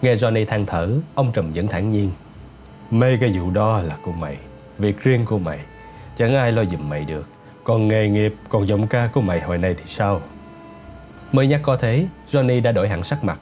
Nghe 0.02 0.16
Johnny 0.16 0.46
than 0.46 0.66
thở, 0.66 0.90
ông 1.16 1.32
Trùm 1.32 1.52
vẫn 1.54 1.68
thản 1.68 1.90
nhiên. 1.90 2.12
Mấy 2.92 3.18
cái 3.18 3.38
vụ 3.38 3.52
đó 3.52 3.80
là 3.82 3.98
của 4.02 4.12
mày, 4.12 4.38
việc 4.78 5.04
riêng 5.04 5.26
của 5.26 5.40
mày. 5.40 5.60
Chẳng 6.18 6.36
ai 6.36 6.52
lo 6.52 6.66
giùm 6.66 6.90
mày 6.90 7.06
được. 7.06 7.28
Còn 7.64 7.88
nghề 7.88 8.10
nghiệp, 8.10 8.36
còn 8.50 8.68
giọng 8.68 8.88
ca 8.88 9.10
của 9.14 9.22
mày 9.22 9.42
hồi 9.42 9.58
nay 9.58 9.76
thì 9.78 9.84
sao? 9.88 10.22
Mới 11.32 11.48
nhắc 11.48 11.60
có 11.64 11.78
thế, 11.78 12.08
Johnny 12.32 12.62
đã 12.62 12.72
đổi 12.72 12.90
hẳn 12.90 13.04
sắc 13.04 13.24
mặt. 13.24 13.40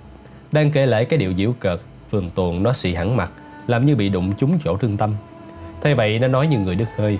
Đang 0.51 0.71
kể 0.71 0.85
lại 0.85 1.05
cái 1.05 1.19
điệu 1.19 1.33
diễu 1.37 1.53
cợt, 1.59 1.79
phường 2.11 2.29
tuồng 2.29 2.63
nó 2.63 2.73
xị 2.73 2.93
hẳn 2.93 3.17
mặt, 3.17 3.31
làm 3.67 3.85
như 3.85 3.95
bị 3.95 4.09
đụng 4.09 4.33
trúng 4.37 4.59
chỗ 4.63 4.77
thương 4.77 4.97
tâm 4.97 5.15
thế 5.85 5.93
vậy 5.93 6.19
nó 6.19 6.27
nói 6.27 6.47
như 6.47 6.59
người 6.59 6.75
đứt 6.75 6.87
hơi. 6.97 7.19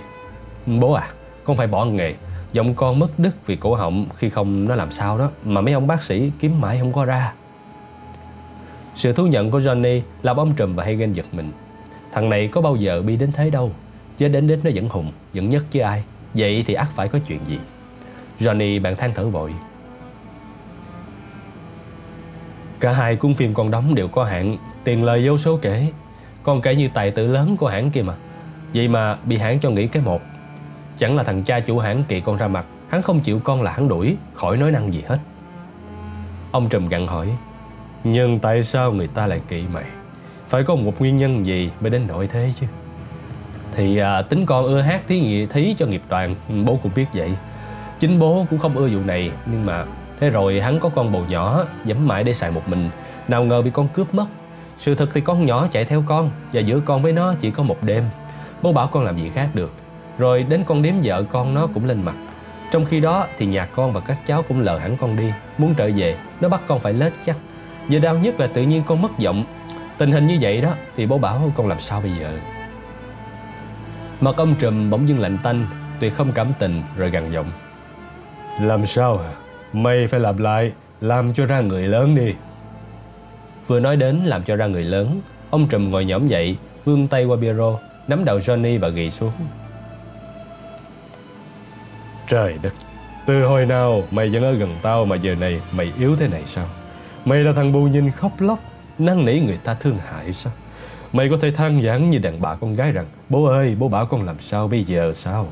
Bố 0.66 0.92
à, 0.92 1.10
con 1.44 1.58
phải 1.58 1.68
bỏ 1.68 1.86
nghề. 1.86 2.14
Giọng 2.54 2.74
con 2.74 3.00
mất 3.00 3.08
đứt 3.18 3.36
vì 3.46 3.56
cổ 3.56 3.76
họng 3.76 4.06
khi 4.16 4.30
không 4.30 4.68
nó 4.68 4.76
làm 4.76 4.92
sao 4.92 5.18
đó 5.18 5.30
mà 5.44 5.62
mấy 5.62 5.74
ông 5.74 5.88
bác 5.88 6.04
sĩ 6.04 6.32
kiếm 6.40 6.62
mãi 6.62 6.80
không 6.80 6.94
có 6.94 7.06
ra. 7.06 7.34
Sự 8.96 9.14
thú 9.14 9.28
nhận 9.28 9.52
của 9.52 9.60
Johnny 9.60 10.02
làm 10.24 10.38
ông 10.38 10.54
Trùm 10.56 10.76
và 10.76 10.84
Hagen 10.84 11.14
giật 11.14 11.26
mình. 11.32 11.52
Thằng 12.12 12.30
này 12.30 12.48
có 12.48 12.62
bao 12.62 12.76
giờ 12.76 13.02
bi 13.02 13.18
đến 13.18 13.32
thế 13.32 13.50
đâu. 13.50 13.72
Chứ 14.18 14.28
đến 14.28 14.48
đến 14.48 14.60
nó 14.64 14.72
vẫn 14.76 14.90
hùng, 14.90 15.12
vẫn 15.34 15.50
nhất 15.50 15.66
chứ 15.72 15.80
ai. 15.80 16.04
Vậy 16.34 16.64
thì 16.68 16.74
ắt 16.74 16.88
phải 16.96 17.08
có 17.08 17.20
chuyện 17.28 17.40
gì 17.46 17.60
Johnny 18.40 18.82
bạn 18.82 18.96
than 18.96 19.14
thở 19.16 19.26
vội 19.26 19.54
Cả 22.80 22.92
hai 22.92 23.16
cuốn 23.16 23.34
phim 23.34 23.54
con 23.54 23.72
đóng 23.72 23.96
đều 23.96 24.08
có 24.08 24.24
hạn 24.24 24.58
Tiền 24.84 25.04
lời 25.04 25.28
vô 25.28 25.38
số 25.38 25.60
kể 25.62 25.92
Con 26.44 26.62
kể 26.62 26.76
như 26.76 26.90
tài 26.94 27.12
tử 27.12 27.28
lớn 27.28 27.58
của 27.58 27.68
hãng 27.68 27.92
kia 27.92 28.02
mà 28.02 28.16
Vậy 28.76 28.88
mà 28.88 29.18
bị 29.26 29.38
hãng 29.38 29.60
cho 29.60 29.70
nghỉ 29.70 29.88
cái 29.88 30.04
một. 30.04 30.22
Chẳng 30.98 31.16
là 31.16 31.24
thằng 31.24 31.44
cha 31.44 31.60
chủ 31.60 31.80
hãng 31.80 32.04
kỳ 32.08 32.22
con 32.22 32.38
ra 32.38 32.48
mặt 32.48 32.66
Hắn 32.90 33.02
không 33.02 33.20
chịu 33.20 33.40
con 33.44 33.62
là 33.62 33.72
hắn 33.72 33.88
đuổi 33.88 34.18
Khỏi 34.34 34.58
nói 34.58 34.72
năng 34.72 34.94
gì 34.94 35.04
hết. 35.08 35.18
Ông 36.52 36.70
Trùm 36.70 36.88
gặn 36.88 37.08
hỏi 37.08 37.30
Nhưng 38.04 38.40
tại 38.40 38.64
sao 38.64 38.92
người 38.92 39.08
ta 39.08 39.28
lại 39.28 39.42
kỵ 39.48 39.64
mày? 39.74 39.84
Phải 40.50 40.64
có 40.64 40.76
một 40.76 41.00
nguyên 41.00 41.18
nhân 41.18 41.46
gì 41.46 41.72
mới 41.82 41.90
đến 41.90 42.02
nỗi 42.08 42.28
thế 42.28 42.54
chứ? 42.60 42.66
Thì 43.76 43.98
à, 43.98 44.22
tính 44.22 44.46
con 44.46 44.66
ưa 44.66 44.82
hát 44.82 45.02
thí 45.08 45.20
nghị 45.20 45.46
thí 45.46 45.76
cho 45.78 45.86
nghiệp 45.86 46.02
đoàn 46.10 46.36
bố 46.66 46.80
cũng 46.84 46.92
biết 46.96 47.06
vậy. 47.14 47.32
Chính 48.00 48.20
bố 48.20 48.46
cũng 48.50 48.60
không 48.60 48.76
ưa 48.76 48.90
vụ 48.90 49.00
này 49.06 49.32
nhưng 49.46 49.66
mà 49.66 49.86
thế 50.20 50.30
rồi 50.30 50.62
hắn 50.62 50.80
có 50.80 50.90
con 50.90 51.12
bầu 51.12 51.26
nhỏ 51.30 51.66
dẫm 51.86 52.08
mãi 52.08 52.24
để 52.24 52.34
xài 52.34 52.52
một 52.52 52.70
mình. 52.70 52.90
Nào 53.28 53.44
ngờ 53.44 53.62
bị 53.62 53.72
con 53.74 53.88
cướp 53.88 54.14
mất. 54.14 54.26
Sự 54.78 54.96
thật 54.96 55.10
thì 55.14 55.22
con 55.22 55.46
nhỏ 55.46 55.68
chạy 55.72 55.86
theo 55.86 56.04
con 56.06 56.30
và 56.54 56.62
giữa 56.62 56.80
con 56.80 57.02
với 57.02 57.14
nó 57.14 57.34
chỉ 57.40 57.52
có 57.52 57.64
một 57.64 57.84
đêm 57.84 58.04
bố 58.62 58.74
bảo 58.74 58.88
con 58.88 59.04
làm 59.04 59.18
gì 59.18 59.32
khác 59.36 59.50
được. 59.54 59.74
Rồi 60.18 60.44
đến 60.44 60.64
con 60.66 60.82
điếm 60.82 60.94
vợ 61.04 61.24
con 61.24 61.54
nó 61.54 61.68
cũng 61.68 61.86
lên 61.86 62.02
mặt. 62.02 62.16
Trong 62.72 62.86
khi 62.86 63.00
đó 63.00 63.28
thì 63.38 63.46
nhà 63.46 63.66
con 63.66 63.94
và 63.94 64.00
các 64.00 64.18
cháu 64.28 64.44
cũng 64.48 64.62
lờ 64.62 64.78
hẳn 64.78 64.98
con 64.98 65.16
đi 65.16 65.32
muốn 65.58 65.74
trở 65.74 65.90
về 65.96 66.18
nó 66.42 66.50
bắt 66.50 66.62
con 66.68 66.80
phải 66.80 66.94
lết 66.94 67.14
chắc. 67.26 67.38
Giờ 67.88 68.00
đau 68.00 68.18
nhất 68.18 68.40
là 68.40 68.48
tự 68.48 68.62
nhiên 68.62 68.84
con 68.88 69.02
mất 69.02 69.20
giọng. 69.20 69.46
Tình 69.98 70.12
hình 70.12 70.28
như 70.28 70.38
vậy 70.42 70.62
đó 70.62 70.74
thì 70.96 71.06
bố 71.06 71.18
bảo 71.18 71.52
con 71.56 71.68
làm 71.68 71.80
sao 71.80 72.02
bây 72.02 72.12
giờ? 72.12 72.38
Mặt 74.22 74.36
ông 74.38 74.56
trùm 74.60 74.90
bỗng 74.90 75.08
dưng 75.08 75.20
lạnh 75.20 75.38
tanh 75.44 75.66
Tuyệt 76.00 76.16
không 76.16 76.32
cảm 76.32 76.48
tình 76.60 76.82
rồi 76.98 77.10
gằn 77.10 77.32
giọng. 77.32 77.52
Làm 78.62 78.86
sao? 78.86 79.18
Hả? 79.18 79.32
Mày 79.74 80.08
phải 80.08 80.20
làm 80.20 80.38
lại 80.38 80.72
Làm 81.02 81.34
cho 81.34 81.46
ra 81.46 81.60
người 81.60 81.88
lớn 81.88 82.16
đi. 82.16 82.34
Vừa 83.68 83.80
nói 83.80 83.96
đến 83.96 84.22
làm 84.26 84.44
cho 84.44 84.56
ra 84.56 84.68
người 84.68 84.84
lớn 84.84 85.22
Ông 85.50 85.68
trùm 85.68 85.92
ngồi 85.92 86.06
nhõm 86.06 86.28
dậy 86.28 86.58
Vươn 86.86 87.08
tay 87.08 87.26
qua 87.26 87.38
Piero 87.42 87.78
Nắm 88.08 88.26
đầu 88.26 88.38
Johnny 88.38 88.80
và 88.80 88.90
ghi 88.90 89.12
xuống. 89.12 89.32
Trời 92.28 92.58
đất, 92.62 92.74
Từ 93.26 93.46
hồi 93.46 93.66
nào 93.66 94.04
mày 94.12 94.30
vẫn 94.30 94.44
ở 94.44 94.52
gần 94.52 94.70
tao 94.82 95.06
Mà 95.06 95.16
giờ 95.16 95.36
này 95.36 95.62
mày 95.72 95.92
yếu 96.00 96.16
thế 96.16 96.28
này 96.28 96.44
sao? 96.48 96.66
Mày 97.26 97.40
là 97.40 97.54
thằng 97.54 97.72
bù 97.72 97.82
nhìn 97.82 98.12
khóc 98.12 98.32
lóc, 98.40 98.60
Năn 99.00 99.26
nỉ 99.26 99.40
người 99.40 99.60
ta 99.64 99.74
thương 99.74 99.98
hại 99.98 100.34
sao? 100.34 100.54
Mày 101.14 101.30
có 101.30 101.38
thể 101.42 101.52
than 101.52 101.82
vãn 101.84 102.10
như 102.10 102.20
đàn 102.20 102.42
bà 102.42 102.56
con 102.56 102.76
gái 102.76 102.92
rằng, 102.92 103.06
Bố 103.30 103.46
ơi, 103.46 103.76
bố 103.80 103.88
bảo 103.88 104.06
con 104.06 104.26
làm 104.26 104.36
sao 104.40 104.68
bây 104.68 104.84
giờ 104.84 105.14
sao? 105.16 105.48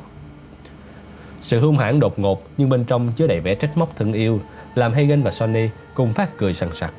Sự 1.41 1.59
hung 1.59 1.77
hãn 1.77 1.99
đột 1.99 2.19
ngột 2.19 2.43
Nhưng 2.57 2.69
bên 2.69 2.85
trong 2.85 3.11
chứa 3.15 3.27
đầy 3.27 3.39
vẻ 3.39 3.55
trách 3.55 3.77
móc 3.77 3.95
thân 3.95 4.13
yêu, 4.13 4.39
Làm 4.75 4.93
Hagen 4.93 5.23
và 5.23 5.31
Sonny 5.31 5.69
cùng 5.93 6.13
phát 6.13 6.37
cười 6.37 6.53
sằng 6.53 6.75
sặc. 6.75 6.93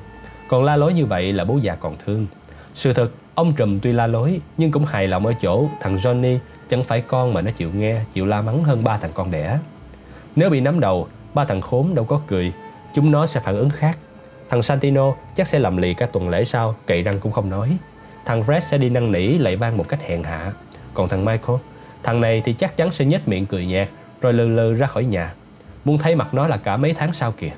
Còn 0.48 0.64
la 0.64 0.76
lối 0.76 0.92
như 0.92 1.07
vậy 1.07 1.32
là 1.32 1.44
bố 1.44 1.59
già 1.59 1.74
còn 1.74 1.96
thương. 2.07 2.26
Sự 2.74 2.92
thật 2.92 3.11
Ông 3.35 3.53
Trùm 3.53 3.80
tuy 3.80 3.93
la 3.93 4.07
lối 4.07 4.41
nhưng 4.57 4.70
cũng 4.70 4.85
hài 4.85 5.09
lòng 5.09 5.26
ở 5.26 5.32
chỗ 5.32 5.68
thằng 5.80 5.97
Johnny 5.97 6.39
chẳng 6.68 6.85
phải 6.85 7.01
con 7.01 7.35
mà 7.35 7.41
nó 7.41 7.51
chịu 7.51 7.70
nghe, 7.76 8.01
chịu 8.12 8.26
la 8.26 8.43
mắng 8.43 8.64
hơn 8.64 8.85
ba 8.85 8.97
thằng 8.97 9.11
con 9.14 9.30
đẻ. 9.30 9.59
Nếu 10.37 10.51
bị 10.51 10.61
nắm 10.61 10.80
đầu, 10.80 11.09
ba 11.35 11.45
thằng 11.45 11.61
khốn 11.61 11.95
đâu 11.95 12.05
có 12.05 12.20
cười, 12.26 12.53
chúng 12.95 13.11
nó 13.11 13.26
sẽ 13.26 13.41
phản 13.41 13.57
ứng 13.57 13.70
khác. 13.70 13.99
Thằng 14.51 14.62
Santino 14.62 15.12
chắc 15.37 15.49
sẽ 15.49 15.59
làm 15.59 15.76
lì 15.76 15.95
cả 15.95 16.07
tuần 16.07 16.28
lễ 16.28 16.45
sau, 16.45 16.74
cậy 16.87 17.03
răng 17.03 17.20
cũng 17.20 17.32
không 17.32 17.51
nói. 17.51 17.76
Thằng 18.24 18.43
Fred 18.43 18.61
sẽ 18.61 18.78
đi 18.78 18.89
năn 18.89 19.12
nỉ 19.12 19.28
lại 19.28 19.57
vang 19.57 19.76
một 19.76 19.89
cách 19.89 20.03
hèn 20.03 20.22
hạ. 20.22 20.53
Còn 20.95 21.09
thằng 21.09 21.24
Michael, 21.24 21.59
thằng 22.03 22.20
này 22.20 22.43
thì 22.45 22.53
chắc 22.53 22.76
chắn 22.76 22.91
sẽ 22.91 23.05
nhếch 23.05 23.28
miệng 23.28 23.47
cười 23.47 23.66
nhạt 23.66 23.89
rồi 24.20 24.32
lừ 24.32 24.49
lừ 24.49 24.74
ra 24.74 24.87
khỏi 24.87 25.05
nhà. 25.05 25.35
Muốn 25.85 25.99
thấy 25.99 26.16
mặt 26.16 26.35
nó 26.35 26.47
là 26.47 26.57
cả 26.57 26.76
mấy 26.76 26.93
tháng 26.93 27.12
sau 27.12 27.32
kìa. 27.32 27.53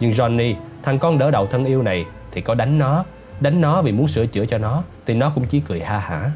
Nhưng 0.00 0.12
Johnny, 0.12 0.54
thằng 0.82 0.98
con 0.98 1.18
đỡ 1.18 1.30
đầu 1.30 1.46
thân 1.46 1.64
yêu 1.64 1.82
này 1.82 2.04
thì 2.32 2.40
có 2.40 2.54
đánh 2.54 2.78
nó, 2.78 3.04
đánh 3.40 3.60
nó 3.60 3.82
vì 3.82 3.92
muốn 3.92 4.08
sửa 4.08 4.26
chữa 4.26 4.46
cho 4.46 4.58
nó 4.58 4.82
thì 5.06 5.14
nó 5.14 5.30
cũng 5.30 5.44
chỉ 5.46 5.60
cười 5.60 5.80
ha 5.80 5.98
hả. 5.98 6.30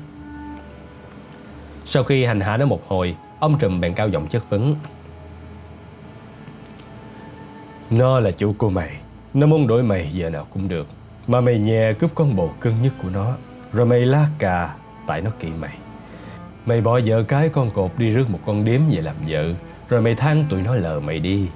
Sau 1.85 2.05
khi 2.05 2.25
hành 2.25 2.41
hạ 2.41 2.57
nó 2.57 2.67
một 2.67 2.89
hồi, 2.89 3.17
ông 3.39 3.59
Trùm 3.59 3.81
bèn 3.81 3.95
cao 3.95 4.09
giọng 4.09 4.29
chất 4.29 4.51
vấn. 4.51 4.77
Nó 7.91 8.21
là 8.21 8.31
chủ 8.31 8.55
của 8.59 8.71
mày, 8.71 8.97
nó 9.35 9.47
muốn 9.47 9.67
đổi 9.67 9.83
mày 9.83 10.11
giờ 10.13 10.31
nào 10.31 10.47
cũng 10.55 10.69
được. 10.69 10.87
Mà 11.27 11.41
mày 11.41 11.59
nhè 11.59 11.93
cướp 11.93 12.15
con 12.15 12.37
bồ 12.37 12.51
cưng 12.61 12.83
nhất 12.83 12.93
của 13.03 13.11
nó, 13.11 13.33
rồi 13.73 13.87
mày 13.87 14.01
lá 14.01 14.27
cà 14.39 14.75
tại 15.07 15.21
nó 15.21 15.31
kỵ 15.41 15.49
mày. 15.61 15.77
Mày 16.67 16.81
bỏ 16.81 17.01
vợ 17.05 17.23
cái 17.23 17.49
con 17.49 17.71
cột 17.71 17.91
đi 17.99 18.11
rước 18.11 18.31
một 18.31 18.39
con 18.47 18.65
điếm 18.65 18.81
về 18.91 19.03
làm 19.03 19.15
vợ, 19.27 19.53
rồi 19.89 20.03
mày 20.03 20.15
than 20.15 20.47
tụi 20.51 20.63
nó 20.63 20.75
lờ 20.75 21.01
mày 21.01 21.19
đi. 21.19 21.47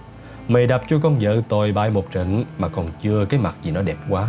Mày 0.49 0.66
đập 0.66 0.82
cho 0.88 0.99
con 1.03 1.18
vợ 1.20 1.42
tồi 1.49 1.72
bại 1.72 1.90
một 1.90 2.11
trận 2.11 2.45
mà 2.59 2.68
còn 2.68 2.88
chưa 3.01 3.24
cái 3.24 3.40
mặt 3.40 3.57
gì 3.62 3.70
nó 3.70 3.82
đẹp 3.82 3.97
quá. 4.09 4.28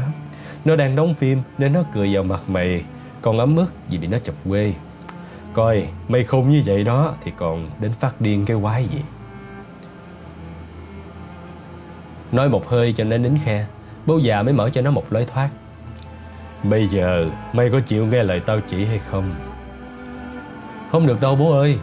Nó 0.65 0.75
đang 0.75 0.95
đóng 0.95 1.13
phim 1.13 1.41
nên 1.57 1.73
nó 1.73 1.83
cười 1.93 2.13
vào 2.13 2.23
mặt 2.23 2.41
mày. 2.47 2.83
Còn 3.21 3.39
ấm 3.39 3.55
ức 3.55 3.73
vì 3.89 3.97
bị 3.97 4.07
nó 4.07 4.19
chọc 4.19 4.35
quê. 4.49 4.73
Coi 5.53 5.87
mày 6.07 6.23
khùng 6.23 6.49
như 6.49 6.63
vậy 6.65 6.83
đó 6.83 7.13
Thì 7.23 7.31
còn 7.37 7.69
đến 7.79 7.91
phát 7.99 8.21
điên 8.21 8.45
cái 8.45 8.57
quái 8.61 8.85
gì? 8.85 9.01
Nói 12.31 12.49
một 12.49 12.69
hơi 12.69 12.93
cho 12.97 13.03
nên 13.03 13.23
nín 13.23 13.37
khe. 13.45 13.65
Bố 14.05 14.17
già 14.17 14.41
mới 14.41 14.53
mở 14.53 14.69
cho 14.69 14.81
nó 14.81 14.91
một 14.91 15.13
lối 15.13 15.25
thoát. 15.25 15.49
Bây 16.63 16.87
giờ 16.87 17.29
mày 17.53 17.69
có 17.69 17.79
chịu 17.79 18.05
nghe 18.05 18.23
lời 18.23 18.39
tao 18.39 18.59
chỉ 18.69 18.85
hay 18.85 18.99
không? 18.99 19.35
Không 20.91 21.07
được 21.07 21.21
đâu 21.21 21.35
bố 21.35 21.59
ơi. 21.59 21.77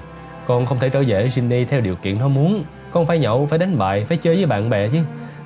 Con 0.46 0.66
không 0.66 0.78
thể 0.78 0.88
trở 0.88 1.02
về 1.06 1.30
Sydney 1.30 1.64
theo 1.64 1.80
điều 1.80 1.96
kiện 1.96 2.18
nó 2.18 2.28
muốn. 2.28 2.64
Con 2.90 3.06
phải 3.06 3.18
nhậu, 3.18 3.46
phải 3.46 3.58
đánh 3.58 3.78
bài, 3.78 4.04
phải 4.04 4.16
chơi 4.16 4.36
với 4.36 4.46
bạn 4.46 4.70
bè 4.70 4.88
chứ. 4.88 4.98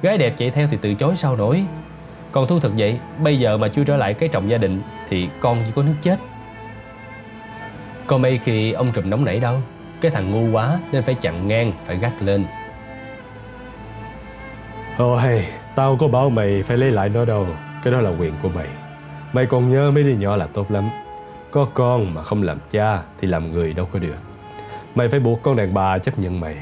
Gái 0.03 0.19
đẹp 0.19 0.35
chạy 0.39 0.51
theo 0.51 0.69
thì 0.71 0.79
từ 0.81 0.95
chối 0.95 1.17
sao 1.17 1.37
nổi 1.37 1.65
còn 2.33 2.47
thu 2.47 2.61
thực 2.61 2.73
vậy, 2.77 2.99
Bây 3.23 3.39
giờ 3.39 3.57
mà 3.57 3.69
chưa 3.69 3.85
trở 3.85 3.97
lại 3.97 4.15
cái 4.15 4.29
trọng 4.29 4.51
gia 4.51 4.59
đình, 4.59 4.81
Thì 5.09 5.29
con 5.41 5.59
chỉ 5.67 5.73
có 5.75 5.83
nước 5.83 5.95
chết. 6.03 6.19
Còn 8.07 8.23
mấy 8.23 8.39
khi 8.39 8.73
ông 8.73 8.93
trùm 8.93 9.11
nóng 9.11 9.25
nảy 9.25 9.41
đâu, 9.41 9.59
Cái 10.01 10.11
thằng 10.11 10.31
ngu 10.31 10.57
quá 10.57 10.79
Nên 10.93 11.03
phải 11.03 11.15
chặn 11.15 11.49
ngang, 11.49 11.73
Phải 11.87 11.97
gắt 11.97 12.13
lên. 12.23 12.45
Ôi 14.99 15.45
Tao 15.75 15.97
có 15.97 16.09
bảo 16.09 16.31
mày 16.31 16.63
phải 16.63 16.77
lấy 16.77 16.91
lại 16.91 17.09
nó 17.09 17.25
đâu, 17.25 17.47
Cái 17.85 17.93
đó 17.93 18.01
là 18.01 18.11
quyền 18.11 18.33
của 18.43 18.49
mày. 18.49 18.67
Mày 19.33 19.47
còn 19.47 19.71
nhớ 19.71 19.91
mấy 19.91 20.03
đứa 20.03 20.15
nhỏ 20.15 20.37
là 20.37 20.47
tốt 20.47 20.71
lắm. 20.71 20.89
Có 21.51 21.69
con 21.75 22.15
mà 22.15 22.23
không 22.23 22.43
làm 22.43 22.59
cha 22.71 23.03
Thì 23.21 23.29
làm 23.29 23.53
người 23.53 23.73
đâu 23.73 23.89
có 23.93 23.99
được. 23.99 24.17
Mày 24.95 25.09
phải 25.09 25.21
buộc 25.21 25.43
con 25.43 25.57
đàn 25.57 25.75
bà 25.75 25.99
chấp 25.99 26.19
nhận 26.19 26.41
mày. 26.41 26.57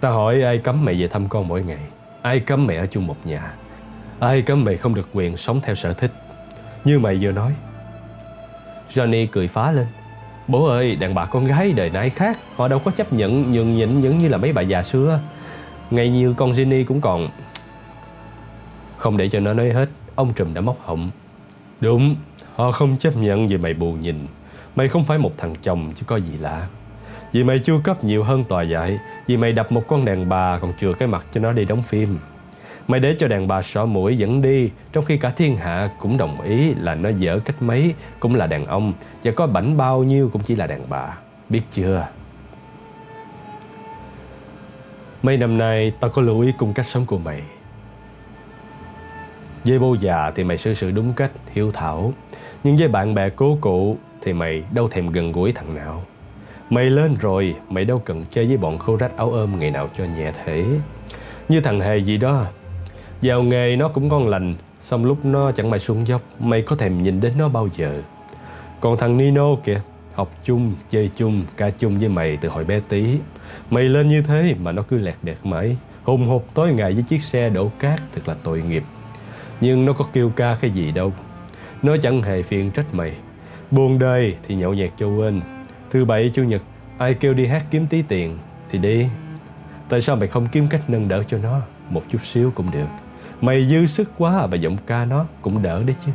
Tao 0.00 0.12
hỏi 0.12 0.42
ai 0.42 0.58
cấm 0.58 0.84
mày 0.84 1.00
về 1.00 1.08
thăm 1.08 1.28
con 1.28 1.48
mỗi 1.48 1.62
ngày? 1.62 1.78
Ai 2.22 2.40
cấm 2.40 2.66
mày 2.66 2.76
ở 2.76 2.86
chung 2.86 3.06
một 3.06 3.16
nhà? 3.24 3.52
Ai 4.20 4.42
cấm 4.42 4.64
mày 4.64 4.76
không 4.76 4.94
được 4.94 5.08
quyền 5.12 5.36
sống 5.36 5.60
theo 5.64 5.74
sở 5.74 5.92
thích? 5.92 6.10
Như 6.84 6.98
mày 6.98 7.18
vừa 7.20 7.32
nói. 7.32 7.52
Johnny 8.94 9.26
cười 9.32 9.48
phá 9.48 9.72
lên. 9.72 9.86
Bố 10.48 10.66
ơi, 10.66 10.96
đàn 11.00 11.14
bà 11.14 11.26
con 11.26 11.46
gái 11.46 11.72
đời 11.76 11.90
nay 11.90 12.10
khác, 12.10 12.38
Họ 12.56 12.68
đâu 12.68 12.78
có 12.78 12.90
chấp 12.90 13.12
nhận 13.12 13.52
nhường 13.52 13.74
nhịn 13.74 14.00
những 14.00 14.18
như 14.18 14.28
là 14.28 14.38
mấy 14.38 14.52
bà 14.52 14.62
già 14.62 14.82
xưa. 14.82 15.20
Ngay 15.90 16.10
như 16.10 16.34
con 16.36 16.54
Ginny 16.54 16.84
cũng 16.84 17.00
còn. 17.00 17.28
Không 18.96 19.16
để 19.16 19.28
cho 19.28 19.40
nó 19.40 19.52
nói 19.52 19.70
hết, 19.70 19.86
Ông 20.14 20.32
Trùm 20.34 20.54
đã 20.54 20.60
móc 20.60 20.76
họng. 20.84 21.10
Đúng, 21.80 22.16
Họ 22.54 22.72
không 22.72 22.96
chấp 22.96 23.16
nhận 23.16 23.48
vì 23.48 23.56
mày 23.56 23.74
bù 23.74 23.92
nhìn. 23.92 24.26
Mày 24.76 24.88
không 24.88 25.04
phải 25.04 25.18
một 25.18 25.32
thằng 25.38 25.54
chồng 25.62 25.92
chứ 25.96 26.02
có 26.06 26.16
gì 26.16 26.32
lạ. 26.40 26.66
Vì 27.32 27.44
mày 27.44 27.58
chu 27.58 27.80
cấp 27.84 28.04
nhiều 28.04 28.24
hơn 28.24 28.44
tòa 28.44 28.62
dạy 28.62 28.98
Vì 29.26 29.36
mày 29.36 29.52
đập 29.52 29.72
một 29.72 29.82
con 29.88 30.04
đàn 30.04 30.28
bà 30.28 30.58
Còn 30.58 30.72
chừa 30.80 30.92
cái 30.92 31.08
mặt 31.08 31.24
cho 31.32 31.40
nó 31.40 31.52
đi 31.52 31.64
đóng 31.64 31.82
phim. 31.82 32.18
Mày 32.88 33.00
để 33.00 33.16
cho 33.18 33.28
đàn 33.28 33.48
bà 33.48 33.62
sọ 33.62 33.86
mũi 33.86 34.16
dẫn 34.16 34.42
đi 34.42 34.70
Trong 34.92 35.04
khi 35.04 35.16
cả 35.16 35.30
thiên 35.30 35.56
hạ 35.56 35.90
cũng 35.98 36.16
đồng 36.16 36.40
ý 36.40 36.74
là 36.74 36.94
nó 36.94 37.08
dở 37.08 37.40
cách 37.44 37.62
mấy 37.62 37.94
Cũng 38.20 38.34
là 38.34 38.46
đàn 38.46 38.66
ông 38.66 38.92
Và 39.24 39.32
có 39.32 39.46
bảnh 39.46 39.76
bao 39.76 40.04
nhiêu 40.04 40.30
cũng 40.32 40.42
chỉ 40.42 40.56
là 40.56 40.66
đàn 40.66 40.80
bà. 40.88 41.18
Biết 41.48 41.62
chưa? 41.72 42.06
Mấy 45.22 45.36
năm 45.36 45.58
nay 45.58 45.92
tao 46.00 46.10
có 46.10 46.22
lưu 46.22 46.40
ý 46.40 46.52
cùng 46.58 46.72
cách 46.72 46.86
sống 46.86 47.06
của 47.06 47.18
mày. 47.18 47.42
Với 49.64 49.78
bố 49.78 49.96
già 50.00 50.32
thì 50.34 50.44
mày 50.44 50.58
xử 50.58 50.74
sự 50.74 50.90
đúng 50.90 51.12
cách, 51.12 51.30
hiếu 51.52 51.72
thảo. 51.72 52.12
Nhưng 52.64 52.76
với 52.76 52.88
bạn 52.88 53.14
bè 53.14 53.28
cố 53.28 53.58
cụ 53.60 53.96
thì 54.22 54.32
mày 54.32 54.62
đâu 54.72 54.88
thèm 54.88 55.10
gần 55.10 55.32
gũi 55.32 55.52
thằng 55.52 55.74
nào. 55.74 56.02
Mày 56.70 56.84
lên 56.84 57.16
rồi, 57.20 57.54
mày 57.68 57.84
đâu 57.84 58.02
cần 58.04 58.24
chơi 58.30 58.46
với 58.46 58.56
bọn 58.56 58.78
khô 58.78 58.96
rách 58.96 59.16
áo 59.16 59.30
ôm 59.30 59.60
ngày 59.60 59.70
nào 59.70 59.88
cho 59.98 60.04
nhẹ 60.04 60.32
thể. 60.44 60.64
Như 61.48 61.60
thằng 61.60 61.80
hề 61.80 61.98
gì 61.98 62.16
đó 62.16 62.46
vào 63.22 63.42
nghề 63.42 63.76
nó 63.76 63.88
cũng 63.88 64.08
ngon 64.08 64.28
lành 64.28 64.54
Xong 64.80 65.04
lúc 65.04 65.24
nó 65.24 65.52
chẳng 65.52 65.70
mày 65.70 65.80
xuống 65.80 66.06
dốc 66.06 66.22
Mày 66.40 66.62
có 66.62 66.76
thèm 66.76 67.02
nhìn 67.02 67.20
đến 67.20 67.32
nó 67.38 67.48
bao 67.48 67.68
giờ? 67.76 68.02
Còn 68.80 68.96
thằng 68.96 69.16
Nino 69.16 69.54
kìa 69.64 69.80
Học 70.18 70.32
chung, 70.44 70.74
chơi 70.90 71.10
chung, 71.16 71.44
ca 71.56 71.70
chung 71.70 71.98
với 71.98 72.08
mày 72.08 72.36
từ 72.36 72.48
hồi 72.48 72.64
bé 72.64 72.78
tí. 72.88 73.18
Mày 73.70 73.84
lên 73.84 74.08
như 74.08 74.22
thế 74.22 74.54
mà 74.62 74.72
nó 74.72 74.82
cứ 74.82 74.98
lẹt 74.98 75.14
đẹt 75.22 75.36
mãi. 75.44 75.76
Hùng 76.04 76.26
hục 76.26 76.54
tối 76.54 76.72
ngày 76.72 76.92
với 76.92 77.02
chiếc 77.02 77.22
xe 77.22 77.48
đổ 77.48 77.70
cát 77.78 78.00
Thật 78.14 78.28
là 78.28 78.34
tội 78.42 78.62
nghiệp. 78.62 78.82
Nhưng 79.60 79.84
nó 79.84 79.92
có 79.92 80.04
kêu 80.12 80.32
ca 80.36 80.56
cái 80.60 80.70
gì 80.70 80.90
đâu. 80.90 81.12
Nó 81.82 81.96
chẳng 82.02 82.22
hề 82.22 82.42
phiền 82.42 82.70
trách 82.70 82.94
mày. 82.94 83.12
Buồn 83.70 83.98
đời 83.98 84.36
thì 84.48 84.54
nhậu 84.54 84.74
nhẹt 84.74 84.90
cho 84.98 85.08
quên. 85.08 85.40
Thứ 85.90 86.04
bảy 86.04 86.30
chủ 86.34 86.42
nhật 86.42 86.62
Ai 86.98 87.14
kêu 87.14 87.34
đi 87.34 87.46
hát 87.46 87.64
kiếm 87.70 87.86
tí 87.86 88.02
tiền 88.02 88.38
Thì 88.70 88.78
đi. 88.78 89.06
Tại 89.88 90.00
sao 90.00 90.16
mày 90.16 90.28
không 90.28 90.46
kiếm 90.52 90.68
cách 90.68 90.90
nâng 90.90 91.08
đỡ 91.08 91.22
cho 91.22 91.38
nó? 91.38 91.60
Một 91.90 92.02
chút 92.08 92.24
xíu 92.24 92.52
cũng 92.54 92.70
được. 92.70 93.07
Mày 93.40 93.66
dư 93.70 93.86
sức 93.86 94.10
quá 94.18 94.46
và 94.46 94.56
giọng 94.56 94.76
ca 94.86 95.04
nó 95.04 95.26
cũng 95.42 95.62
đỡ 95.62 95.82
đấy 95.82 95.96
chứ. 96.06 96.12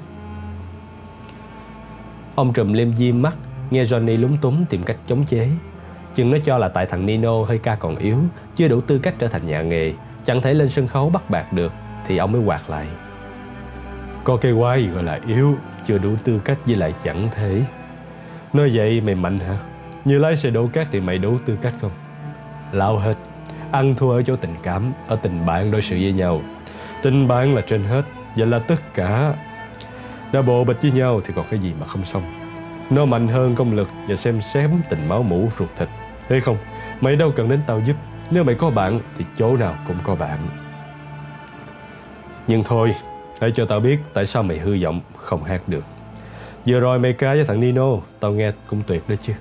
Ông 2.36 2.54
trùm 2.54 2.74
liêm 2.74 2.96
diêm 2.96 3.22
mắt, 3.22 3.34
Nghe 3.70 3.84
Johnny 3.84 4.20
lúng 4.20 4.38
túng 4.38 4.66
tìm 4.70 4.84
cách 4.84 4.98
chống 5.08 5.26
chế. 5.26 5.50
Chừng 6.16 6.32
nó 6.32 6.38
cho 6.46 6.58
là 6.58 6.68
tại 6.68 6.86
thằng 6.86 7.06
Nino 7.06 7.44
hơi 7.44 7.58
ca 7.58 7.76
còn 7.76 7.96
yếu, 7.96 8.18
Chưa 8.56 8.68
đủ 8.68 8.82
tư 8.82 9.00
cách 9.00 9.16
trở 9.20 9.28
thành 9.28 9.48
nhà 9.48 9.62
nghề. 9.62 9.94
Chẳng 10.26 10.42
thể 10.42 10.54
lên 10.54 10.70
sân 10.70 10.88
khấu 10.88 11.10
bắt 11.10 11.30
bạc 11.30 11.54
được, 11.54 11.74
Thì 12.08 12.18
ông 12.18 12.32
mới 12.32 12.42
quạt 12.46 12.62
lại. 12.70 12.88
Có 14.24 14.38
cái 14.38 14.54
quái 14.60 14.82
gọi 14.84 15.04
là 15.04 15.20
yếu, 15.28 15.56
Chưa 15.86 15.98
đủ 15.98 16.10
tư 16.24 16.40
cách 16.46 16.58
với 16.66 16.76
lại 16.76 16.94
chẳng 17.04 17.30
thể. 17.36 17.62
Nói 18.54 18.72
vậy 18.74 19.02
mày 19.02 19.16
mạnh 19.16 19.40
hả? 19.40 19.58
Như 20.06 20.18
lái 20.18 20.38
xe 20.38 20.50
đổ 20.50 20.68
cát 20.68 20.88
thì 20.92 21.00
mày 21.00 21.18
đủ 21.18 21.38
tư 21.46 21.58
cách 21.62 21.74
không? 21.82 21.92
Lao 22.72 22.98
hết, 22.98 23.16
Ăn 23.72 23.96
thua 23.96 24.12
ở 24.12 24.22
chỗ 24.22 24.36
tình 24.36 24.56
cảm, 24.64 24.94
Ở 25.08 25.16
tình 25.16 25.46
bạn 25.46 25.72
đối 25.72 25.82
xử 25.82 25.98
với 26.02 26.14
nhau. 26.14 26.42
Tình 27.04 27.28
bạn 27.28 27.56
là 27.56 27.62
trên 27.62 27.84
hết, 27.84 28.02
Và 28.36 28.46
là 28.46 28.60
tất 28.60 28.76
cả. 28.94 29.34
Đã 30.32 30.42
bộ 30.42 30.64
bịch 30.64 30.82
với 30.82 30.92
nhau 30.92 31.22
thì 31.26 31.34
còn 31.36 31.46
cái 31.50 31.60
gì 31.60 31.74
mà 31.80 31.88
không 31.88 32.06
xong. 32.06 32.24
Nó 32.90 33.06
mạnh 33.06 33.28
hơn 33.28 33.56
công 33.56 33.74
lực 33.74 33.90
Và 34.08 34.16
xem 34.16 34.42
xém 34.42 34.72
tình 34.90 35.08
máu 35.08 35.24
mủ 35.24 35.50
ruột 35.60 35.70
thịt. 35.78 35.90
Thế 36.30 36.40
không? 36.40 36.58
Mày 37.02 37.16
đâu 37.16 37.32
cần 37.36 37.50
đến 37.50 37.62
tao 37.68 37.80
giúp. 37.80 37.96
Nếu 38.32 38.44
mày 38.44 38.56
có 38.56 38.70
bạn 38.70 39.00
thì 39.18 39.26
chỗ 39.38 39.58
nào 39.58 39.76
cũng 39.88 39.98
có 40.04 40.16
bạn. 40.16 40.38
Nhưng 42.48 42.64
thôi, 42.64 42.96
Hãy 43.42 43.52
cho 43.56 43.66
tao 43.66 43.80
biết 43.80 44.00
tại 44.14 44.26
sao 44.26 44.44
mày 44.44 44.60
hư 44.60 44.74
giọng 44.74 45.02
Không 45.18 45.44
hát 45.44 45.62
được. 45.68 45.84
Vừa 46.66 46.80
rồi 46.80 47.00
mày 47.00 47.14
ca 47.14 47.34
với 47.34 47.46
thằng 47.46 47.60
Nino, 47.60 47.98
Tao 48.20 48.32
nghe 48.32 48.52
cũng 48.68 48.82
tuyệt 48.88 49.10
đó 49.10 49.16
chứ. 49.28 49.34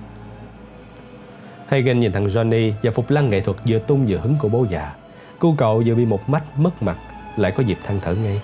Hagen 1.67 1.99
nhìn 1.99 2.11
thằng 2.11 2.25
Johnny 2.25 2.71
Và 2.83 2.91
phục 2.91 3.09
lăng 3.09 3.29
nghệ 3.29 3.41
thuật 3.41 3.57
vừa 3.67 3.79
tung 3.79 4.05
vừa 4.07 4.17
hứng 4.17 4.35
của 4.39 4.49
bố 4.49 4.65
già. 4.69 4.93
Cô 5.39 5.55
cậu 5.57 5.83
vừa 5.85 5.95
bị 5.95 6.05
một 6.05 6.29
mắt 6.29 6.43
mất 6.57 6.83
mặt 6.83 6.97
lại 7.37 7.51
có 7.51 7.63
dịp 7.63 7.77
than 7.85 7.99
thở 7.99 8.15
ngay. 8.15 8.41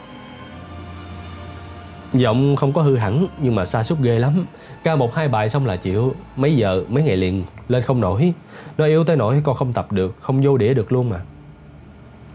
Giọng 2.14 2.56
không 2.56 2.74
có 2.74 2.82
hư 2.82 2.96
hẳn, 2.96 3.28
nhưng 3.42 3.56
mà 3.56 3.66
sa 3.66 3.84
sút 3.84 3.98
ghê 4.02 4.20
lắm. 4.20 4.46
Ca 4.84 4.96
một 4.96 5.16
hai 5.16 5.28
bài 5.28 5.50
xong 5.50 5.66
là 5.66 5.76
chịu. 5.76 6.14
Mấy 6.36 6.56
giờ, 6.56 6.84
mấy 6.90 7.04
ngày 7.04 7.18
liền, 7.18 7.44
lên 7.70 7.84
không 7.84 8.02
nổi. 8.02 8.34
Nó 8.78 8.86
yếu 8.86 9.04
tới 9.04 9.16
nổi 9.16 9.42
con 9.44 9.56
không 9.56 9.74
tập 9.74 9.92
được, 9.92 10.16
Không 10.22 10.42
vô 10.42 10.58
đĩa 10.58 10.74
được 10.74 10.92
luôn 10.92 11.10
mà. 11.10 11.20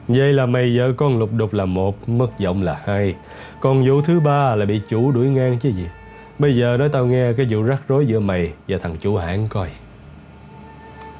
Vậy 0.08 0.32
là 0.32 0.46
mày 0.46 0.78
vợ 0.78 0.92
con 0.96 1.18
lục 1.18 1.30
đục 1.32 1.52
là 1.52 1.64
một, 1.64 2.08
Mất 2.08 2.38
giọng 2.38 2.62
là 2.62 2.80
hai. 2.84 3.14
Còn 3.60 3.88
vụ 3.88 4.00
thứ 4.00 4.20
ba 4.20 4.54
là 4.54 4.66
bị 4.66 4.80
chủ 4.88 5.12
đuổi 5.12 5.26
ngang 5.26 5.58
chứ 5.58 5.68
gì. 5.68 5.86
Bây 6.38 6.56
giờ 6.56 6.76
nói 6.76 6.88
tao 6.88 7.06
nghe 7.06 7.32
cái 7.32 7.46
vụ 7.50 7.62
rắc 7.62 7.82
rối 7.88 8.06
giữa 8.06 8.20
mày 8.20 8.52
Và 8.68 8.78
thằng 8.82 8.96
chủ 9.00 9.16
hãng 9.16 9.48
coi. 9.48 9.68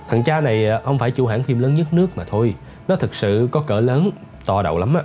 Thằng 0.09 0.25
cha 0.25 0.41
này 0.41 0.67
không 0.85 0.99
phải 0.99 1.11
chủ 1.11 1.27
hãng 1.27 1.43
phim 1.43 1.59
lớn 1.59 1.75
nhất 1.75 1.87
nước 1.93 2.07
mà 2.17 2.25
thôi. 2.25 2.55
Nó 2.89 2.97
thực 2.97 3.15
sự 3.15 3.49
có 3.53 3.61
cỡ 3.61 3.81
lớn, 3.81 4.11
To 4.45 4.63
đầu 4.63 4.79
lắm 4.79 4.95
á. 4.95 5.03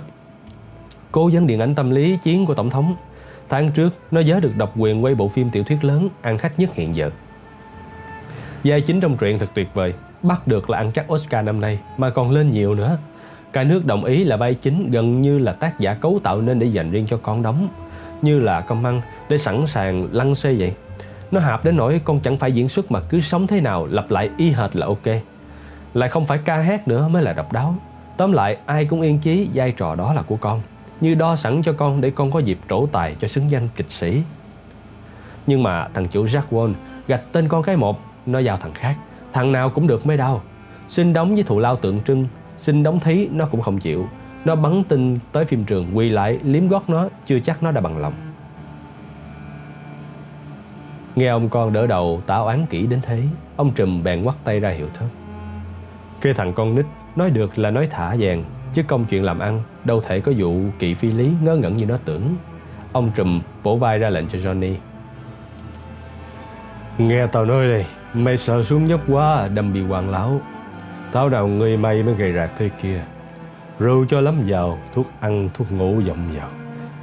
Cố 1.12 1.30
vấn 1.32 1.46
điện 1.46 1.60
ảnh 1.60 1.74
tâm 1.74 1.90
lý 1.90 2.18
chiến 2.22 2.46
của 2.46 2.54
Tổng 2.54 2.70
thống 2.70 2.96
Tháng 3.50 3.70
trước, 3.70 3.94
nó 4.10 4.20
giới 4.20 4.40
được 4.40 4.52
độc 4.56 4.72
quyền 4.76 5.04
quay 5.04 5.14
bộ 5.14 5.28
phim 5.28 5.50
tiểu 5.50 5.64
thuyết 5.64 5.84
lớn 5.84 6.08
ăn 6.22 6.38
khách 6.38 6.58
nhất 6.58 6.74
hiện 6.74 6.94
giờ. 6.94 7.10
Vai 8.64 8.80
chính 8.80 9.00
trong 9.00 9.16
truyện 9.16 9.38
thật 9.38 9.48
tuyệt 9.54 9.68
vời, 9.74 9.94
bắt 10.22 10.48
được 10.48 10.70
là 10.70 10.78
ăn 10.78 10.92
chắc 10.94 11.12
Oscar 11.12 11.44
năm 11.44 11.60
nay 11.60 11.78
mà 11.96 12.10
còn 12.10 12.30
lên 12.30 12.50
nhiều 12.50 12.74
nữa. 12.74 12.98
Cả 13.52 13.64
nước 13.64 13.86
đồng 13.86 14.04
ý 14.04 14.24
là 14.24 14.36
vai 14.36 14.54
chính 14.54 14.90
gần 14.90 15.22
như 15.22 15.38
là 15.38 15.52
tác 15.52 15.80
giả 15.80 15.94
cấu 15.94 16.20
tạo 16.22 16.40
nên 16.40 16.58
để 16.58 16.66
dành 16.66 16.90
riêng 16.90 17.06
cho 17.06 17.16
con 17.16 17.42
đóng, 17.42 17.68
như 18.22 18.40
là 18.40 18.60
công 18.60 18.84
ăn 18.84 19.00
để 19.28 19.38
sẵn 19.38 19.66
sàng 19.66 20.08
lăn 20.12 20.34
xê 20.34 20.54
vậy. 20.58 20.74
Nó 21.30 21.40
hạp 21.40 21.64
đến 21.64 21.76
nỗi 21.76 22.00
con 22.04 22.20
chẳng 22.20 22.38
phải 22.38 22.52
diễn 22.52 22.68
xuất 22.68 22.90
mà 22.90 23.00
cứ 23.00 23.20
sống 23.20 23.46
thế 23.46 23.60
nào 23.60 23.86
lặp 23.86 24.10
lại 24.10 24.30
y 24.36 24.50
hệt 24.50 24.76
là 24.76 24.86
ok. 24.86 25.06
Lại 25.94 26.08
không 26.08 26.26
phải 26.26 26.38
ca 26.44 26.56
hát 26.56 26.88
nữa 26.88 27.08
mới 27.08 27.22
là 27.22 27.32
độc 27.32 27.52
đáo. 27.52 27.74
Tóm 28.16 28.32
lại 28.32 28.56
ai 28.66 28.84
cũng 28.84 29.00
yên 29.00 29.18
chí 29.18 29.48
vai 29.54 29.72
trò 29.72 29.94
đó 29.94 30.14
là 30.14 30.22
của 30.22 30.36
con 30.36 30.60
như 31.00 31.14
đo 31.14 31.36
sẵn 31.36 31.62
cho 31.62 31.72
con 31.72 32.00
để 32.00 32.10
con 32.10 32.30
có 32.30 32.38
dịp 32.38 32.58
trổ 32.68 32.86
tài 32.86 33.16
cho 33.20 33.28
xứng 33.28 33.50
danh 33.50 33.68
kịch 33.76 33.90
sĩ. 33.90 34.22
Nhưng 35.46 35.62
mà 35.62 35.88
thằng 35.94 36.08
chủ 36.08 36.24
Jack 36.24 36.42
Wall 36.50 36.72
gạch 37.06 37.22
tên 37.32 37.48
con 37.48 37.62
cái 37.62 37.76
một, 37.76 38.00
nó 38.26 38.38
giao 38.38 38.56
thằng 38.56 38.74
khác, 38.74 38.96
thằng 39.32 39.52
nào 39.52 39.70
cũng 39.70 39.86
được 39.86 40.06
mới 40.06 40.16
đau. 40.16 40.42
Xin 40.88 41.12
đóng 41.12 41.34
với 41.34 41.42
thù 41.42 41.58
lao 41.58 41.76
tượng 41.76 42.00
trưng, 42.06 42.28
xin 42.60 42.82
đóng 42.82 43.00
thí 43.00 43.28
nó 43.32 43.46
cũng 43.46 43.60
không 43.60 43.78
chịu. 43.78 44.08
Nó 44.44 44.54
bắn 44.54 44.84
tin 44.84 45.18
tới 45.32 45.44
phim 45.44 45.64
trường 45.64 45.96
quỳ 45.96 46.08
lại 46.08 46.38
liếm 46.42 46.68
gót 46.68 46.90
nó, 46.90 47.08
chưa 47.26 47.40
chắc 47.40 47.62
nó 47.62 47.70
đã 47.70 47.80
bằng 47.80 47.98
lòng. 47.98 48.12
Nghe 51.16 51.26
ông 51.26 51.48
con 51.48 51.72
đỡ 51.72 51.86
đầu 51.86 52.22
tả 52.26 52.36
oán 52.36 52.66
kỹ 52.66 52.86
đến 52.86 53.00
thế, 53.02 53.22
ông 53.56 53.70
trùm 53.70 54.02
bèn 54.02 54.24
quắt 54.24 54.36
tay 54.44 54.60
ra 54.60 54.70
hiệu 54.70 54.88
thớt. 54.94 55.08
Cái 56.20 56.34
thằng 56.34 56.52
con 56.52 56.74
nít 56.74 56.86
nói 57.16 57.30
được 57.30 57.58
là 57.58 57.70
nói 57.70 57.88
thả 57.90 58.16
vàng, 58.18 58.44
chứ 58.74 58.82
công 58.82 59.04
chuyện 59.04 59.24
làm 59.24 59.38
ăn 59.38 59.62
đâu 59.84 60.00
thể 60.00 60.20
có 60.20 60.32
vụ 60.36 60.60
kỵ 60.78 60.94
phi 60.94 61.12
lý 61.12 61.30
ngớ 61.42 61.56
ngẩn 61.56 61.76
như 61.76 61.86
nó 61.86 61.96
tưởng. 62.04 62.36
Ông 62.92 63.10
trùm 63.14 63.40
vỗ 63.62 63.76
vai 63.76 63.98
ra 63.98 64.10
lệnh 64.10 64.28
cho 64.28 64.38
Johnny. 64.38 64.74
Nghe 66.98 67.26
tao 67.26 67.44
nói 67.44 67.68
đây, 67.68 67.86
mày 68.14 68.36
sợ 68.36 68.62
xuống 68.62 68.88
dốc 68.88 69.00
quá, 69.08 69.48
đâm 69.54 69.72
bị 69.72 69.82
hoàng 69.82 70.10
lão. 70.10 70.40
Tao 71.12 71.28
đào 71.28 71.46
người 71.46 71.76
mày 71.76 72.02
mới 72.02 72.14
gầy 72.14 72.32
rạc 72.32 72.50
thế 72.58 72.68
kia. 72.82 73.00
Rượu 73.78 74.06
cho 74.08 74.20
lắm 74.20 74.42
vào, 74.46 74.78
thuốc 74.94 75.06
ăn, 75.20 75.48
thuốc 75.54 75.72
ngủ 75.72 76.00
dọng 76.00 76.28
vào. 76.36 76.48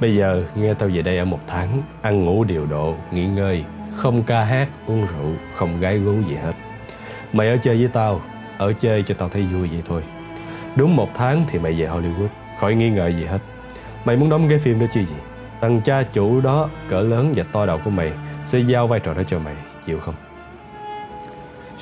Bây 0.00 0.16
giờ 0.16 0.44
nghe 0.54 0.74
tao 0.74 0.88
về 0.88 1.02
đây 1.02 1.18
ở 1.18 1.24
một 1.24 1.40
tháng, 1.46 1.82
ăn 2.02 2.24
ngủ 2.24 2.44
điều 2.44 2.66
độ, 2.66 2.94
nghỉ 3.12 3.26
ngơi, 3.26 3.64
không 3.94 4.22
ca 4.22 4.44
hát, 4.44 4.68
uống 4.86 5.00
rượu, 5.00 5.32
không 5.54 5.80
gái 5.80 5.98
gú 5.98 6.12
gì 6.28 6.34
hết. 6.34 6.52
Mày 7.32 7.48
ở 7.48 7.56
chơi 7.56 7.78
với 7.78 7.88
tao, 7.88 8.20
ở 8.58 8.72
chơi 8.72 9.02
cho 9.02 9.14
tao 9.18 9.28
thấy 9.28 9.42
vui 9.42 9.68
vậy 9.68 9.82
thôi. 9.88 10.02
Đúng 10.76 10.96
một 10.96 11.08
tháng 11.14 11.44
thì 11.50 11.58
mày 11.58 11.72
về 11.72 11.86
Hollywood 11.86 12.28
Khỏi 12.60 12.74
nghi 12.74 12.90
ngờ 12.90 13.08
gì 13.08 13.24
hết. 13.24 13.38
Mày 14.04 14.16
muốn 14.16 14.30
đóng 14.30 14.48
cái 14.48 14.58
phim 14.58 14.80
đó 14.80 14.86
chứ 14.94 15.00
gì? 15.00 15.16
Thằng 15.60 15.80
cha 15.84 16.02
chủ 16.02 16.40
đó 16.40 16.68
cỡ 16.88 17.00
lớn 17.00 17.32
và 17.36 17.44
to 17.52 17.66
đầu 17.66 17.80
của 17.84 17.90
mày 17.90 18.12
Sẽ 18.46 18.58
giao 18.58 18.86
vai 18.86 19.00
trò 19.00 19.14
đó 19.14 19.22
cho 19.30 19.38
mày, 19.38 19.54
Chịu 19.86 20.00
không? 20.00 20.14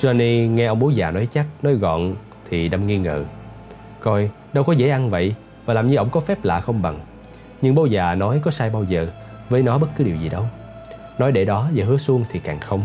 Johnny 0.01 0.51
nghe 0.51 0.67
ông 0.67 0.79
bố 0.79 0.91
già 0.91 1.11
nói 1.11 1.29
chắc, 1.35 1.47
Nói 1.63 1.75
gọn 1.75 2.15
thì 2.51 2.69
đâm 2.69 2.87
nghi 2.87 2.99
ngờ. 2.99 3.25
Coi, 4.01 4.31
đâu 4.53 4.65
có 4.65 4.73
dễ 4.73 4.89
ăn 4.89 5.11
vậy, 5.11 5.35
Và 5.65 5.75
làm 5.75 5.89
như 5.89 5.97
ông 5.97 6.11
có 6.11 6.21
phép 6.21 6.45
lạ 6.45 6.61
không 6.61 6.83
bằng. 6.83 7.01
Nhưng 7.63 7.75
bố 7.75 7.85
già 7.85 8.15
nói 8.15 8.41
có 8.45 8.51
sai 8.51 8.71
bao 8.71 8.85
giờ, 8.85 9.07
Với 9.49 9.63
nó 9.63 9.79
bất 9.79 9.89
cứ 9.97 10.05
điều 10.05 10.17
gì 10.17 10.29
đâu. 10.29 10.45
Nói 11.19 11.33
để 11.33 11.45
đó 11.45 11.69
và 11.75 11.85
hứa 11.85 11.97
xuông 11.97 12.25
thì 12.31 12.41
càng 12.45 12.59
không. 12.61 12.83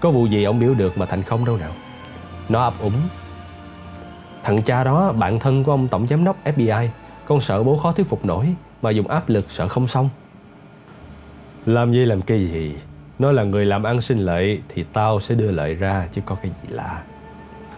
Có 0.00 0.10
vụ 0.10 0.26
gì 0.26 0.44
ông 0.44 0.60
biểu 0.60 0.74
được 0.74 0.98
mà 0.98 1.06
thành 1.06 1.22
không 1.22 1.44
đâu 1.44 1.56
nào. 1.56 1.70
Nó 2.48 2.60
ấp 2.62 2.74
úng. 2.80 2.92
Thằng 4.42 4.62
cha 4.62 4.84
đó, 4.84 5.12
bạn 5.12 5.38
thân 5.38 5.64
của 5.64 5.72
ông 5.72 5.88
tổng 5.88 6.06
giám 6.06 6.24
đốc 6.24 6.36
FBI 6.44 6.88
con 7.30 7.40
sợ 7.40 7.62
bố 7.62 7.76
khó 7.76 7.92
thuyết 7.92 8.08
phục 8.08 8.24
nổi 8.24 8.54
Mà 8.82 8.90
dùng 8.90 9.06
áp 9.06 9.28
lực 9.28 9.46
sợ 9.50 9.68
không 9.68 9.88
xong. 9.88 10.08
Làm 11.66 11.92
gì 11.92 12.04
làm 12.04 12.22
cái 12.22 12.38
gì 12.38 12.74
Nó 13.18 13.32
là 13.32 13.44
người 13.44 13.66
làm 13.66 13.82
ăn 13.82 14.00
sinh 14.00 14.18
lợi 14.18 14.60
Thì 14.68 14.84
tao 14.92 15.20
sẽ 15.20 15.34
đưa 15.34 15.50
lợi 15.50 15.74
ra 15.74 16.08
chứ 16.14 16.20
có 16.26 16.34
cái 16.34 16.50
gì 16.62 16.74
lạ. 16.74 17.02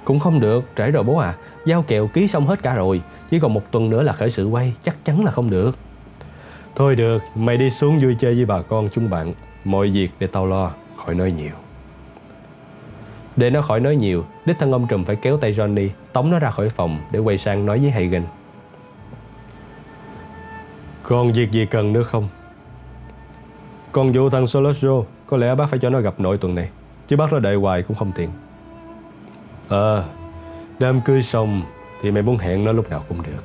Cũng 0.05 0.19
không 0.19 0.41
được 0.41 0.65
Trễ 0.77 0.91
rồi 0.91 1.03
bố 1.03 1.19
à. 1.19 1.35
Giao 1.67 1.83
kèo 1.83 2.07
ký 2.07 2.29
xong 2.29 2.47
hết 2.47 2.63
cả 2.63 2.75
rồi 2.75 3.03
Chỉ 3.31 3.39
còn 3.39 3.55
một 3.55 3.71
tuần 3.71 3.91
nữa 3.91 4.03
là 4.03 4.13
khởi 4.13 4.31
sự 4.31 4.47
quay 4.47 4.75
Chắc 4.85 4.97
chắn 5.05 5.25
là 5.25 5.31
không 5.31 5.51
được. 5.51 5.77
Thôi 6.75 6.97
được 6.97 7.23
Mày 7.35 7.57
đi 7.57 7.71
xuống 7.71 7.99
vui 7.99 8.17
chơi 8.21 8.35
với 8.35 8.45
bà 8.45 8.63
con 8.63 8.89
chúng 8.95 9.11
bạn 9.11 9.33
Mọi 9.65 9.91
việc 9.91 10.11
để 10.19 10.27
tao 10.27 10.47
lo 10.47 10.71
Khỏi 10.97 11.15
nói 11.15 11.33
nhiều. 11.33 11.55
Để 13.37 13.51
nó 13.51 13.63
khỏi 13.63 13.81
nói 13.81 13.97
nhiều, 13.97 14.25
đích 14.45 14.59
thân 14.59 14.73
ông 14.73 14.87
trùm 14.87 15.05
phải 15.05 15.17
kéo 15.17 15.37
tay 15.37 15.53
Johnny, 15.53 15.89
tống 16.13 16.31
nó 16.31 16.39
ra 16.39 16.51
khỏi 16.51 16.69
phòng 16.69 16.99
để 17.11 17.19
quay 17.19 17.39
sang 17.39 17.67
nói 17.67 17.79
với 17.79 17.91
Hagen. 17.91 18.23
Còn 21.03 21.33
việc 21.33 21.51
gì 21.51 21.67
cần 21.67 21.93
nữa 21.93 22.03
không? 22.03 22.29
Còn 23.93 24.13
vụ 24.13 24.31
thằng 24.31 24.47
solosio 24.47 25.03
có 25.27 25.37
lẽ 25.37 25.55
bác 25.55 25.71
phải 25.71 25.79
cho 25.79 25.91
nó 25.91 26.01
gặp 26.01 26.21
nội 26.21 26.39
tuần 26.39 26.55
này, 26.55 26.69
chứ 27.09 27.17
bác 27.17 27.33
nó 27.33 27.39
đợi 27.39 27.57
hoài 27.57 27.83
cũng 27.83 27.97
không 27.97 28.13
tiện. 28.17 28.31
Ờ, 29.69 30.01
à, 30.01 30.05
đám 30.79 31.01
cưới 31.01 31.23
xong 31.23 31.63
thì 32.03 32.11
mày 32.11 32.23
muốn 32.23 32.39
hẹn 32.39 32.65
nó 32.65 32.73
lúc 32.73 32.91
nào 32.91 33.05
cũng 33.09 33.23
được. 33.23 33.43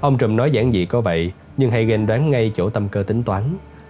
Ông 0.00 0.18
trùm 0.18 0.36
nói 0.36 0.50
giản 0.50 0.72
dị 0.72 0.86
có 0.86 1.00
vậy, 1.00 1.32
nhưng 1.56 1.70
Hagen 1.70 2.06
đoán 2.06 2.30
ngay 2.30 2.52
chỗ 2.56 2.70
tâm 2.70 2.88
cơ 2.88 3.02
tính 3.02 3.22
toán. 3.22 3.42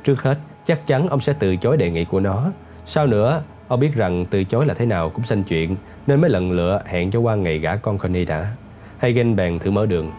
Trước 0.05 0.23
hết, 0.23 0.39
chắc 0.67 0.87
chắn 0.87 1.09
ông 1.09 1.21
sẽ 1.21 1.35
từ 1.39 1.57
chối 1.57 1.77
đề 1.77 1.91
nghị 1.91 2.05
của 2.05 2.21
nó. 2.21 2.51
Sau 2.87 3.07
nữa, 3.07 3.43
Ông 3.69 3.81
biết 3.81 3.95
rằng 3.95 4.25
từ 4.31 4.45
chối 4.45 4.67
là 4.67 4.75
thế 4.75 4.87
nào 4.87 5.11
cũng 5.11 5.25
xanh 5.25 5.43
chuyện 5.43 5.77
Nên 6.07 6.21
mới 6.21 6.31
lần 6.31 6.53
lựa 6.53 6.83
hẹn 6.87 7.11
cho 7.11 7.19
qua 7.19 7.35
ngày 7.35 7.59
gả 7.59 7.77
con 7.77 7.99
Connie 7.99 8.25
đã 8.25 8.53
Hagen 8.99 9.37
bèn 9.37 9.59
thử 9.59 9.71
mở 9.71 9.87
đường 9.87 10.11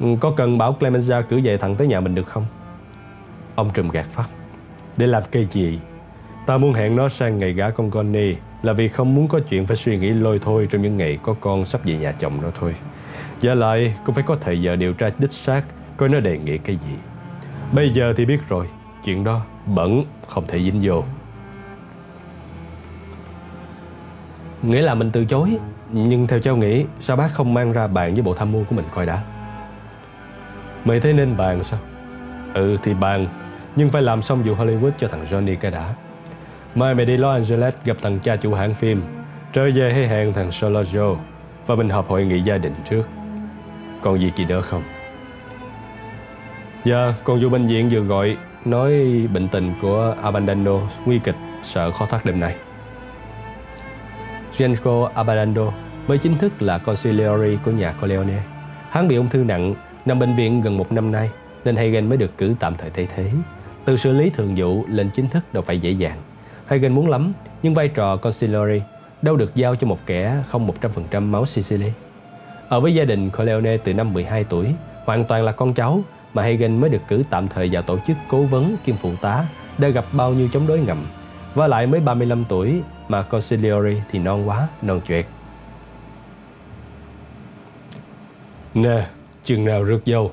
Ừ, 0.00 0.06
có 0.20 0.30
cần 0.30 0.58
bảo 0.58 0.76
Clemenza 0.80 1.22
cử 1.22 1.40
về 1.44 1.56
thẳng 1.56 1.76
tới 1.76 1.86
nhà 1.86 2.00
mình 2.00 2.14
được 2.14 2.26
không? 2.26 2.46
Ông 3.54 3.70
trùm 3.74 3.88
gạt 3.88 4.06
phát 4.12 4.26
Để 4.96 5.06
làm 5.06 5.22
cái 5.30 5.46
gì? 5.52 5.78
Ta 6.46 6.58
muốn 6.58 6.72
hẹn 6.72 6.96
nó 6.96 7.08
sang 7.08 7.38
ngày 7.38 7.52
gả 7.52 7.70
con 7.70 7.90
Connie 7.90 8.34
Là 8.62 8.72
vì 8.72 8.88
không 8.88 9.14
muốn 9.14 9.28
có 9.28 9.40
chuyện 9.48 9.66
phải 9.66 9.76
suy 9.76 9.98
nghĩ 9.98 10.10
lôi 10.10 10.38
thôi 10.38 10.68
Trong 10.70 10.82
những 10.82 10.96
ngày 10.96 11.18
có 11.22 11.34
con 11.40 11.64
sắp 11.64 11.80
về 11.84 11.96
nhà 11.96 12.12
chồng 12.12 12.42
đó 12.42 12.48
thôi. 12.60 12.74
Giả 13.40 13.54
lại, 13.54 13.94
cũng 14.04 14.14
phải 14.14 14.24
có 14.26 14.36
thời 14.40 14.62
giờ 14.62 14.76
điều 14.76 14.92
tra 14.92 15.10
đích 15.18 15.32
xác, 15.32 15.62
Coi 15.96 16.08
nó 16.08 16.20
đề 16.20 16.38
nghị 16.38 16.58
cái 16.58 16.76
gì. 16.76 16.94
Bây 17.72 17.90
giờ 17.90 18.14
thì 18.16 18.24
biết 18.24 18.48
rồi, 18.48 18.66
Chuyện 19.04 19.24
đó 19.24 19.40
bẩn, 19.66 20.04
không 20.26 20.44
thể 20.46 20.58
dính 20.58 20.80
vô. 20.82 21.04
Nghĩa 24.62 24.82
là 24.82 24.94
mình 24.94 25.10
từ 25.10 25.24
chối, 25.24 25.56
Nhưng 25.92 26.26
theo 26.26 26.40
cháu 26.40 26.56
nghĩ, 26.56 26.84
Sao 27.00 27.16
bác 27.16 27.32
không 27.32 27.54
mang 27.54 27.72
ra 27.72 27.86
bàn 27.86 28.14
với 28.14 28.22
bộ 28.22 28.34
tham 28.34 28.52
mưu 28.52 28.64
của 28.64 28.76
mình 28.76 28.84
coi 28.94 29.06
đã? 29.06 29.22
Mày 30.86 31.00
thấy 31.00 31.12
nên 31.12 31.36
bàn 31.36 31.64
sao? 31.64 31.78
Ừ 32.54 32.76
thì 32.82 32.94
bàn. 32.94 33.26
Nhưng 33.76 33.90
phải 33.90 34.02
làm 34.02 34.22
xong 34.22 34.42
vụ 34.42 34.54
Hollywood 34.54 34.90
cho 34.98 35.08
thằng 35.08 35.26
Johnny 35.30 35.56
cái 35.56 35.70
đã. 35.70 35.94
Mai 36.74 36.94
mày 36.94 37.06
đi 37.06 37.16
Los 37.16 37.34
Angeles 37.34 37.74
gặp 37.84 37.96
thằng 38.02 38.18
cha 38.18 38.36
chủ 38.36 38.54
hãng 38.54 38.74
phim 38.74 39.02
Trở 39.52 39.70
về 39.74 39.92
hay 39.92 40.08
hẹn 40.08 40.32
thằng 40.32 40.50
Solojo 40.50 41.16
Và 41.66 41.74
mình 41.74 41.88
họp 41.88 42.08
hội 42.08 42.24
nghị 42.24 42.40
gia 42.40 42.58
đình 42.58 42.74
trước. 42.90 43.02
Còn 44.02 44.20
gì 44.20 44.32
kỳ 44.36 44.44
nữa 44.44 44.60
không? 44.60 44.82
Dạ 46.84 47.14
Còn 47.24 47.40
vụ 47.40 47.48
bệnh 47.48 47.66
viện 47.66 47.88
vừa 47.92 48.00
gọi 48.00 48.36
Nói 48.64 48.92
bệnh 49.34 49.48
tình 49.48 49.72
của 49.82 50.14
Abandano 50.22 50.78
nguy 51.06 51.18
kịch 51.18 51.36
Sợ 51.62 51.90
khó 51.90 52.06
thoát 52.06 52.24
đêm 52.24 52.40
nay. 52.40 52.54
Genco 54.58 55.10
Abadando 55.14 55.72
mới 56.08 56.18
chính 56.18 56.38
thức 56.38 56.62
là 56.62 56.78
consigliere 56.78 57.56
của 57.64 57.70
nhà 57.70 57.92
Corleone. 57.92 58.42
Hắn 58.90 59.08
bị 59.08 59.16
ung 59.16 59.28
thư 59.28 59.38
nặng, 59.38 59.74
nằm 60.06 60.18
bệnh 60.18 60.34
viện 60.34 60.60
gần 60.60 60.76
một 60.76 60.92
năm 60.92 61.12
nay, 61.12 61.30
nên 61.64 61.76
Hagen 61.76 62.08
mới 62.08 62.18
được 62.18 62.38
cử 62.38 62.54
tạm 62.60 62.74
thời 62.78 62.90
thay 62.90 63.08
thế. 63.16 63.30
Từ 63.84 63.96
xử 63.96 64.12
lý 64.12 64.30
thường 64.30 64.54
vụ 64.56 64.84
lên 64.88 65.10
chính 65.16 65.28
thức 65.28 65.44
đâu 65.52 65.62
phải 65.66 65.78
dễ 65.78 65.90
dàng. 65.90 66.18
Hagen 66.66 66.92
muốn 66.92 67.08
lắm, 67.08 67.32
nhưng 67.62 67.74
vai 67.74 67.88
trò 67.88 68.16
consigliere 68.16 68.84
đâu 69.22 69.36
được 69.36 69.54
giao 69.54 69.76
cho 69.76 69.86
một 69.86 69.98
kẻ 70.06 70.42
không 70.48 70.70
100% 71.12 71.22
máu 71.22 71.46
Sicily. 71.46 71.92
Ở 72.68 72.80
với 72.80 72.94
gia 72.94 73.04
đình 73.04 73.30
Corleone 73.30 73.76
từ 73.76 73.94
năm 73.94 74.12
12 74.12 74.44
tuổi, 74.44 74.74
hoàn 75.04 75.24
toàn 75.24 75.44
là 75.44 75.52
con 75.52 75.74
cháu, 75.74 76.00
mà 76.34 76.42
Hagen 76.42 76.80
mới 76.80 76.90
được 76.90 77.02
cử 77.08 77.22
tạm 77.30 77.48
thời 77.48 77.68
vào 77.72 77.82
tổ 77.82 77.98
chức 78.06 78.16
cố 78.28 78.42
vấn 78.42 78.76
kiêm 78.84 78.96
phụ 78.96 79.10
tá, 79.20 79.44
đã 79.78 79.88
gặp 79.88 80.04
bao 80.12 80.32
nhiêu 80.32 80.48
chống 80.52 80.66
đối 80.66 80.78
ngầm. 80.78 80.98
Và 81.54 81.66
lại 81.66 81.86
mới 81.86 82.00
35 82.00 82.44
tuổi 82.48 82.82
mà 83.08 83.22
Consigliere 83.22 84.02
thì 84.10 84.18
non 84.18 84.48
quá, 84.48 84.68
non 84.82 85.00
chuyện. 85.06 85.26
Nè, 88.74 89.06
chừng 89.46 89.64
nào 89.64 89.84
rước 89.84 90.00
dâu? 90.06 90.32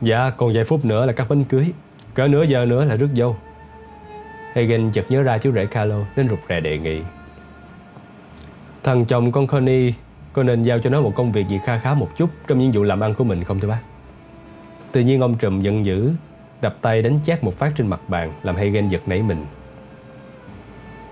Dạ, 0.00 0.30
còn 0.36 0.52
vài 0.54 0.64
phút 0.64 0.84
nữa 0.84 1.06
là 1.06 1.12
cắt 1.12 1.26
bánh 1.28 1.44
cưới. 1.44 1.72
Cỡ 2.14 2.28
nửa 2.28 2.42
giờ 2.42 2.64
nữa 2.64 2.84
là 2.84 2.96
rước 2.96 3.08
dâu. 3.16 3.36
Hagen 4.54 4.90
chợt 4.92 5.06
nhớ 5.08 5.22
ra 5.22 5.38
chú 5.38 5.52
rể 5.52 5.66
Carlo 5.66 5.96
Nên 6.16 6.28
rụt 6.28 6.38
rè 6.48 6.60
đề 6.60 6.78
nghị. 6.78 7.00
Thằng 8.82 9.04
chồng 9.04 9.32
con 9.32 9.46
Connie 9.46 9.92
Có 10.32 10.42
nên 10.42 10.62
giao 10.62 10.78
cho 10.78 10.90
nó 10.90 11.00
một 11.00 11.12
công 11.14 11.32
việc 11.32 11.48
gì 11.48 11.58
kha 11.64 11.78
khá 11.78 11.94
một 11.94 12.08
chút 12.16 12.30
Trong 12.46 12.58
những 12.58 12.70
vụ 12.70 12.82
làm 12.82 13.00
ăn 13.00 13.14
của 13.14 13.24
mình 13.24 13.44
không 13.44 13.60
thưa 13.60 13.68
bác? 13.68 13.80
Tự 14.92 15.00
nhiên 15.00 15.20
ông 15.20 15.36
Trùm 15.38 15.62
giận 15.62 15.84
dữ 15.84 16.12
Đập 16.60 16.76
tay 16.80 17.02
đánh 17.02 17.20
chát 17.26 17.44
một 17.44 17.58
phát 17.58 17.72
trên 17.76 17.86
mặt 17.86 18.00
bàn 18.08 18.32
Làm 18.42 18.56
Hagen 18.56 18.88
giật 18.88 19.02
nảy 19.06 19.22
mình. 19.22 19.46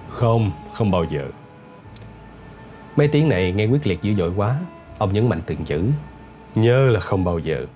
Không, 0.08 0.52
không 0.72 0.90
bao 0.90 1.04
giờ. 1.04 1.26
Mấy 2.96 3.08
tiếng 3.08 3.28
này 3.28 3.52
nghe 3.52 3.66
quyết 3.66 3.86
liệt 3.86 4.02
dữ 4.02 4.14
dội 4.14 4.32
quá 4.36 4.56
Ông 4.98 5.12
nhấn 5.12 5.28
mạnh 5.28 5.40
từng 5.46 5.64
chữ. 5.64 5.82
Nhớ 6.54 6.90
là 6.90 7.00
không 7.00 7.24
bao 7.24 7.38
giờ. 7.38 7.66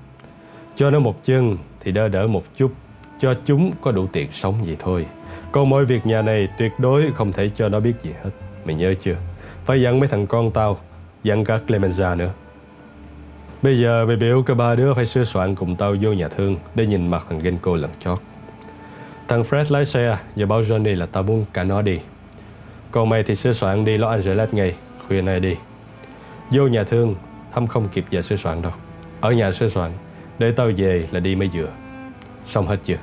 Cho 0.76 0.90
nó 0.90 0.98
một 0.98 1.24
chân 1.24 1.56
thì 1.80 1.92
đỡ 1.92 2.08
đỡ 2.08 2.26
một 2.26 2.44
chút, 2.56 2.72
Cho 3.20 3.34
chúng 3.46 3.72
có 3.80 3.92
đủ 3.92 4.06
tiền 4.06 4.28
sống 4.32 4.54
vậy 4.64 4.76
thôi. 4.78 5.06
Còn 5.52 5.70
mọi 5.70 5.84
việc 5.84 6.06
nhà 6.06 6.22
này 6.22 6.48
tuyệt 6.58 6.72
đối 6.78 7.12
không 7.12 7.32
thể 7.32 7.50
cho 7.54 7.68
nó 7.68 7.80
biết 7.80 7.92
gì 8.02 8.10
hết. 8.24 8.30
Mày 8.64 8.74
nhớ 8.74 8.94
chưa? 9.02 9.16
Phải 9.64 9.82
dặn 9.82 10.00
mấy 10.00 10.08
thằng 10.08 10.26
con 10.26 10.50
tao, 10.50 10.78
Dặn 11.22 11.44
cả 11.44 11.58
Clemenza 11.66 12.16
nữa. 12.16 12.30
Bây 13.62 13.80
giờ 13.80 14.06
mày 14.06 14.16
biểu 14.16 14.42
cả 14.42 14.54
ba 14.54 14.74
đứa 14.74 14.94
phải 14.94 15.06
sửa 15.06 15.24
soạn 15.24 15.54
cùng 15.54 15.76
tao 15.76 15.96
vô 16.00 16.12
nhà 16.12 16.28
thương 16.28 16.56
Để 16.74 16.86
nhìn 16.86 17.10
mặt 17.10 17.26
thằng 17.28 17.38
Genko 17.38 17.76
lần 17.76 17.90
chót. 18.00 18.18
Thằng 19.28 19.42
Fred 19.42 19.64
lái 19.68 19.84
xe 19.84 20.18
Và 20.36 20.46
bảo 20.46 20.62
Johnny 20.62 20.96
là 20.96 21.06
tao 21.06 21.22
muốn 21.22 21.44
cả 21.52 21.64
nó 21.64 21.82
đi. 21.82 21.98
Còn 22.90 23.08
mày 23.08 23.22
thì 23.22 23.34
sửa 23.34 23.52
soạn 23.52 23.84
đi 23.84 23.98
Los 23.98 24.10
Angeles 24.10 24.48
ngay, 24.52 24.74
Khuya 25.06 25.22
nay 25.22 25.40
đi. 25.40 25.56
Vô 26.50 26.66
nhà 26.66 26.84
thương 26.84 27.14
Thâm 27.52 27.66
không 27.66 27.88
kịp 27.88 28.04
về 28.10 28.22
sửa 28.22 28.36
soạn 28.36 28.62
đâu. 28.62 28.72
Ở 29.20 29.32
nhà 29.32 29.52
sửa 29.52 29.68
soạn, 29.68 29.90
Để 30.38 30.52
tao 30.52 30.70
về 30.76 31.06
là 31.10 31.20
đi 31.20 31.34
mới 31.34 31.50
vừa. 31.54 31.68
Xong 32.44 32.66
hết 32.66 32.76
chưa? 32.84 32.96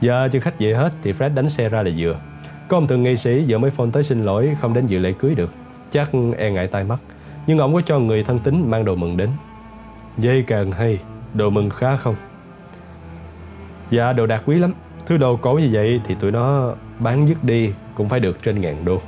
Giờ 0.00 0.28
chưa 0.32 0.40
khách 0.40 0.58
về 0.58 0.74
hết 0.74 0.92
Thì 1.02 1.12
Fred 1.12 1.34
đánh 1.34 1.50
xe 1.50 1.68
ra 1.68 1.82
là 1.82 1.90
vừa. 1.96 2.20
Có 2.68 2.76
ông 2.76 2.86
thường 2.86 3.02
nghị 3.02 3.16
sĩ 3.16 3.44
giờ 3.46 3.58
mới 3.58 3.70
phone 3.70 3.88
tới 3.92 4.02
xin 4.02 4.24
lỗi, 4.24 4.56
Không 4.60 4.74
đến 4.74 4.86
dự 4.86 4.98
lễ 4.98 5.12
cưới 5.12 5.34
được. 5.34 5.52
Chắc 5.92 6.10
e 6.38 6.50
ngại 6.50 6.66
tai 6.66 6.84
mắt. 6.84 6.98
Nhưng 7.46 7.58
ông 7.58 7.74
có 7.74 7.80
cho 7.80 7.98
người 7.98 8.24
thân 8.24 8.38
tín 8.38 8.70
mang 8.70 8.84
đồ 8.84 8.94
mừng 8.94 9.16
đến. 9.16 9.30
Dây 10.18 10.44
càng 10.46 10.72
hay, 10.72 10.98
Đồ 11.34 11.50
mừng 11.50 11.70
khá 11.70 11.96
không? 11.96 12.14
Dạ 13.90 14.12
đồ 14.12 14.26
đạc 14.26 14.42
quý 14.46 14.58
lắm. 14.58 14.72
Thứ 15.06 15.16
đồ 15.16 15.36
cổ 15.36 15.54
như 15.54 15.68
vậy 15.72 16.00
thì 16.04 16.14
tụi 16.14 16.32
nó 16.32 16.74
bán 16.98 17.28
dứt 17.28 17.44
đi 17.44 17.72
Cũng 17.94 18.08
phải 18.08 18.20
được 18.20 18.42
trên 18.42 18.60
ngàn 18.60 18.84
đô. 18.84 19.00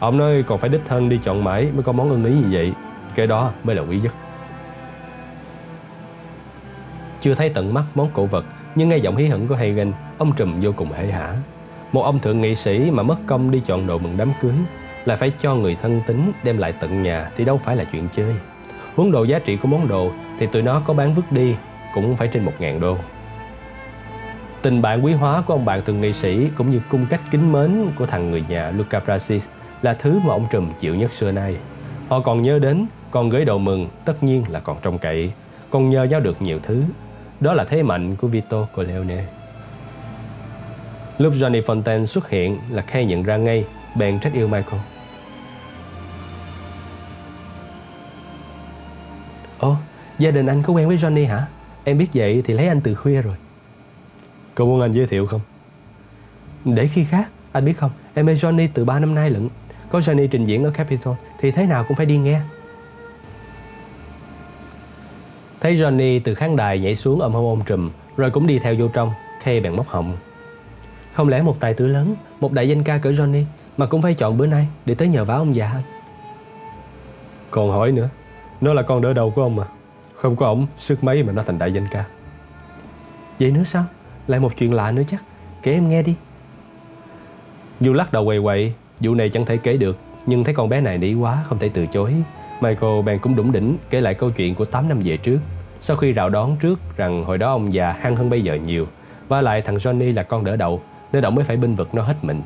Ông 0.00 0.18
nói 0.18 0.44
còn 0.46 0.58
phải 0.58 0.70
đích 0.70 0.80
thân 0.88 1.08
đi 1.08 1.18
chọn 1.22 1.44
mãi 1.44 1.70
Mới 1.74 1.82
có 1.82 1.92
món 1.92 2.10
ưng 2.10 2.24
ý 2.24 2.32
như 2.32 2.46
vậy. 2.50 2.72
Cái 3.14 3.26
đó 3.26 3.52
mới 3.64 3.76
là 3.76 3.82
quý 3.82 4.00
nhất. 4.00 4.14
Chưa 7.20 7.34
thấy 7.34 7.48
tận 7.48 7.74
mắt 7.74 7.84
món 7.94 8.08
cổ 8.12 8.26
vật, 8.26 8.44
Nhưng 8.74 8.88
nghe 8.88 8.96
giọng 8.96 9.16
hí 9.16 9.26
hửng 9.26 9.48
của 9.48 9.54
Hagen, 9.54 9.92
Ông 10.18 10.32
Trùm 10.32 10.60
vô 10.60 10.72
cùng 10.76 10.92
hể 10.92 11.06
hả. 11.06 11.34
Một 11.92 12.02
ông 12.02 12.18
thượng 12.18 12.40
nghị 12.40 12.54
sĩ 12.54 12.90
mà 12.90 13.02
mất 13.02 13.16
công 13.26 13.50
đi 13.50 13.62
chọn 13.66 13.86
đồ 13.86 13.98
mừng 13.98 14.14
đám 14.16 14.32
cưới 14.40 14.52
Là 15.04 15.16
phải 15.16 15.32
cho 15.40 15.54
người 15.54 15.76
thân 15.82 16.00
tính 16.06 16.32
đem 16.44 16.58
lại 16.58 16.74
tận 16.80 17.02
nhà 17.02 17.30
Thì 17.36 17.44
đâu 17.44 17.60
phải 17.64 17.76
là 17.76 17.84
chuyện 17.84 18.08
chơi. 18.16 18.34
Huống 18.96 19.12
đồ 19.12 19.24
giá 19.24 19.38
trị 19.38 19.56
của 19.56 19.68
món 19.68 19.88
đồ 19.88 20.10
Thì 20.38 20.46
tụi 20.46 20.62
nó 20.62 20.80
có 20.80 20.94
bán 20.94 21.14
vứt 21.14 21.32
đi, 21.32 21.54
Cũng 21.94 22.16
phải 22.16 22.28
trên 22.28 22.44
một 22.44 22.52
ngàn 22.58 22.80
đô. 22.80 22.96
Tình 24.62 24.82
bạn 24.82 25.04
quý 25.04 25.12
hóa 25.12 25.42
của 25.46 25.54
ông 25.54 25.64
bạn 25.64 25.82
thượng 25.84 26.00
nghị 26.00 26.12
sĩ 26.12 26.48
Cũng 26.56 26.70
như 26.70 26.80
cung 26.90 27.06
cách 27.10 27.20
kính 27.30 27.52
mến 27.52 27.86
của 27.98 28.06
thằng 28.06 28.30
người 28.30 28.44
nhà 28.48 28.70
Luca 28.70 29.00
Brasis 29.00 29.44
là 29.82 29.94
thứ 29.94 30.20
mà 30.24 30.32
ông 30.32 30.46
Trùm 30.50 30.72
chịu 30.80 30.94
nhất 30.94 31.12
xưa 31.12 31.32
nay 31.32 31.56
Họ 32.08 32.20
còn 32.20 32.42
nhớ 32.42 32.58
đến 32.58 32.86
Còn 33.10 33.28
gửi 33.28 33.44
đầu 33.44 33.58
mừng 33.58 33.88
tất 34.04 34.22
nhiên 34.22 34.44
là 34.48 34.60
còn 34.60 34.76
trông 34.82 34.98
cậy 34.98 35.32
Còn 35.70 35.90
nhờ 35.90 36.04
nhau 36.04 36.20
được 36.20 36.42
nhiều 36.42 36.58
thứ 36.62 36.82
đó 37.40 37.54
là 37.54 37.64
thế 37.64 37.82
mạnh 37.82 38.16
của 38.16 38.28
Vito 38.28 38.66
Corleone. 38.74 39.24
Lúc 41.18 41.32
Johnny 41.32 41.62
Fontaine 41.62 42.06
xuất 42.06 42.28
hiện 42.30 42.58
là 42.70 42.82
Kay 42.82 43.04
nhận 43.04 43.22
ra 43.22 43.36
ngay, 43.36 43.64
bèn 43.96 44.20
trách 44.20 44.32
yêu 44.32 44.48
Michael. 44.48 44.82
Ồ, 49.58 49.76
gia 50.18 50.30
đình 50.30 50.46
anh 50.46 50.62
có 50.62 50.72
quen 50.72 50.88
với 50.88 50.96
Johnny 50.96 51.28
hả? 51.28 51.46
Em 51.84 51.98
biết 51.98 52.08
vậy 52.14 52.42
thì 52.46 52.54
lấy 52.54 52.68
anh 52.68 52.80
từ 52.80 52.94
khuya 52.94 53.22
rồi. 53.22 53.36
Cậu 54.54 54.66
muốn 54.66 54.80
anh 54.80 54.92
giới 54.92 55.06
thiệu 55.06 55.26
không? 55.26 55.40
Để 56.64 56.88
khi 56.88 57.04
khác, 57.04 57.28
anh 57.52 57.64
biết 57.64 57.78
không, 57.78 57.90
em 58.14 58.26
mê 58.26 58.34
Johnny 58.34 58.68
từ 58.74 58.84
3 58.84 58.98
năm 58.98 59.14
nay 59.14 59.30
lận. 59.30 59.48
Có 59.90 59.98
Johnny 59.98 60.26
trình 60.26 60.44
diễn 60.44 60.64
ở 60.64 60.70
Capitol, 60.70 61.14
thì 61.38 61.50
thế 61.50 61.66
nào 61.66 61.84
cũng 61.88 61.96
phải 61.96 62.06
đi 62.06 62.18
nghe. 62.18 62.40
Thấy 65.60 65.76
Johnny 65.76 66.20
từ 66.24 66.34
khán 66.34 66.56
đài 66.56 66.78
nhảy 66.78 66.96
xuống 66.96 67.20
ôm 67.20 67.32
hôn 67.32 67.44
ôm 67.44 67.60
trùm, 67.66 67.90
Rồi 68.16 68.30
cũng 68.30 68.46
đi 68.46 68.58
theo 68.58 68.74
vô 68.78 68.88
trong 68.88 69.12
Kay 69.44 69.60
bèn 69.60 69.76
móc 69.76 69.88
họng. 69.88 70.16
Không 71.14 71.28
lẽ 71.28 71.42
một 71.42 71.56
tài 71.60 71.74
tử 71.74 71.86
lớn, 71.86 72.14
Một 72.40 72.52
đại 72.52 72.68
danh 72.68 72.82
ca 72.82 72.98
cỡ 72.98 73.10
Johnny, 73.10 73.44
Mà 73.76 73.86
cũng 73.86 74.02
phải 74.02 74.14
chọn 74.14 74.38
bữa 74.38 74.46
nay 74.46 74.66
để 74.86 74.94
tới 74.94 75.08
nhờ 75.08 75.24
vả 75.24 75.34
ông 75.34 75.54
già 75.54 75.82
Còn 77.50 77.70
hỏi 77.70 77.92
nữa, 77.92 78.08
Nó 78.60 78.74
là 78.74 78.82
con 78.82 79.00
đỡ 79.00 79.12
đầu 79.12 79.30
của 79.30 79.42
ông 79.42 79.56
mà. 79.56 79.64
Không 80.14 80.36
có 80.36 80.46
ổng, 80.46 80.66
sức 80.78 81.04
mấy 81.04 81.22
mà 81.22 81.32
nó 81.32 81.42
thành 81.42 81.58
đại 81.58 81.72
danh 81.72 81.86
ca. 81.90 82.04
Vậy 83.40 83.50
nữa 83.50 83.64
sao? 83.64 83.84
Lại 84.26 84.40
một 84.40 84.52
chuyện 84.56 84.74
lạ 84.74 84.90
nữa 84.90 85.02
chắc. 85.08 85.22
Kể 85.62 85.72
em 85.72 85.88
nghe 85.88 86.02
đi. 86.02 86.14
Dù 87.80 87.92
lắc 87.92 88.12
đầu 88.12 88.24
quầy 88.24 88.42
quậy 88.42 88.74
Vụ 89.00 89.14
này 89.14 89.28
chẳng 89.28 89.46
thể 89.46 89.56
kể 89.56 89.76
được, 89.76 89.98
Nhưng 90.26 90.44
thấy 90.44 90.54
con 90.54 90.68
bé 90.68 90.80
này 90.80 90.98
nỉ 90.98 91.14
quá, 91.14 91.44
không 91.48 91.58
thể 91.58 91.70
từ 91.74 91.86
chối. 91.86 92.14
Michael 92.60 93.02
bèn 93.04 93.18
cũng 93.18 93.36
đủng 93.36 93.52
đỉnh 93.52 93.76
kể 93.90 94.00
lại 94.00 94.14
câu 94.14 94.30
chuyện 94.30 94.54
của 94.54 94.64
8 94.64 94.88
năm 94.88 95.00
về 95.04 95.16
trước. 95.16 95.38
Sau 95.80 95.96
khi 95.96 96.12
rào 96.12 96.28
đón 96.28 96.56
trước 96.56 96.96
rằng 96.96 97.24
hồi 97.24 97.38
đó 97.38 97.52
ông 97.52 97.72
già 97.72 97.92
hăng 97.92 98.16
hơn 98.16 98.30
bây 98.30 98.42
giờ 98.42 98.54
nhiều, 98.54 98.86
Và 99.28 99.40
lại 99.40 99.62
thằng 99.62 99.76
Johnny 99.76 100.14
là 100.14 100.22
con 100.22 100.44
đỡ 100.44 100.56
đầu, 100.56 100.82
Nên 101.12 101.24
ông 101.24 101.34
mới 101.34 101.44
phải 101.44 101.56
binh 101.56 101.74
vực 101.74 101.94
nó 101.94 102.02
hết 102.02 102.14
mình. 102.22 102.42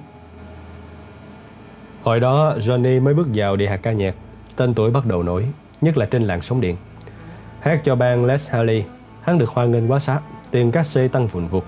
Hồi 2.02 2.20
đó, 2.20 2.55
Johnny 2.59 3.02
mới 3.02 3.14
bước 3.14 3.28
vào 3.34 3.57
địa 3.57 3.66
hạt 3.66 3.76
ca 3.76 3.92
nhạc, 3.92 4.14
Tên 4.57 4.74
tuổi 4.74 4.90
bắt 4.90 5.07
đầu 5.07 5.22
nổi, 5.22 5.46
Nhất 5.80 5.98
là 5.98 6.07
trên 6.07 6.22
làng 6.22 6.42
sóng 6.42 6.61
điện. 6.61 6.76
Hát 7.61 7.80
cho 7.84 7.96
bang 7.96 8.24
Les 8.24 8.48
Haley 8.50 8.84
Hắn 9.22 9.38
được 9.38 9.48
hoan 9.48 9.70
nghênh 9.70 9.90
quá 9.90 9.98
sát 9.98 10.20
Tiền 10.50 10.70
cát 10.70 10.86
xê 10.86 11.09
tăng 11.09 11.28
phụn 11.28 11.46
vụt, 11.46 11.64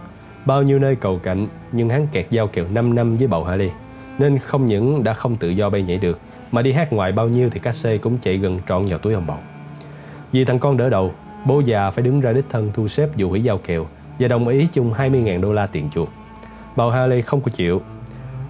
Bao 0.47 0.63
nhiêu 0.63 0.79
nơi 0.79 0.97
cầu 0.97 1.21
cạnh 1.23 1.47
Nhưng 1.73 1.89
hắn 1.89 2.07
kẹt 2.13 2.27
giao 2.31 2.47
kèo 2.47 2.65
5 2.73 2.95
năm 2.95 3.17
với 3.17 3.27
bầu 3.27 3.45
Haley 3.45 3.71
nên 4.19 4.39
không 4.39 4.67
những 4.67 5.05
đã 5.05 5.15
không 5.15 5.37
tự 5.37 5.49
do 5.49 5.71
bay 5.71 5.83
nhảy 5.83 5.99
được, 5.99 6.21
mà 6.53 6.63
đi 6.63 6.73
hát 6.73 6.93
ngoài 6.93 7.13
bao 7.13 7.29
nhiêu 7.29 7.51
thì 7.51 7.61
cá 7.61 7.73
xê 7.73 7.99
cũng 7.99 8.19
chạy 8.19 8.37
gần 8.37 8.61
trọn 8.69 8.87
vào 8.87 8.99
túi 8.99 9.15
ông 9.15 9.27
bầu. 9.27 9.39
Vì 10.33 10.45
thằng 10.45 10.59
con 10.59 10.77
đỡ 10.77 10.89
đầu, 10.89 11.15
Bố 11.47 11.61
già 11.61 11.91
phải 11.91 12.05
đứng 12.05 12.21
ra 12.21 12.33
đích 12.33 12.45
thân 12.51 12.71
thu 12.75 12.89
xếp 12.89 13.09
vụ 13.17 13.29
hủy 13.29 13.43
giao 13.43 13.59
kèo 13.59 13.87
Và 14.19 14.29
đồng 14.29 14.49
ý 14.49 14.69
chung 14.73 14.93
20.000 14.93 15.41
đô 15.41 15.53
la 15.53 15.67
tiền 15.67 15.89
chuộc. 15.95 16.09
Bầu 16.77 16.91
Harley 16.91 17.23
không 17.23 17.41
có 17.41 17.51
chịu. 17.55 17.83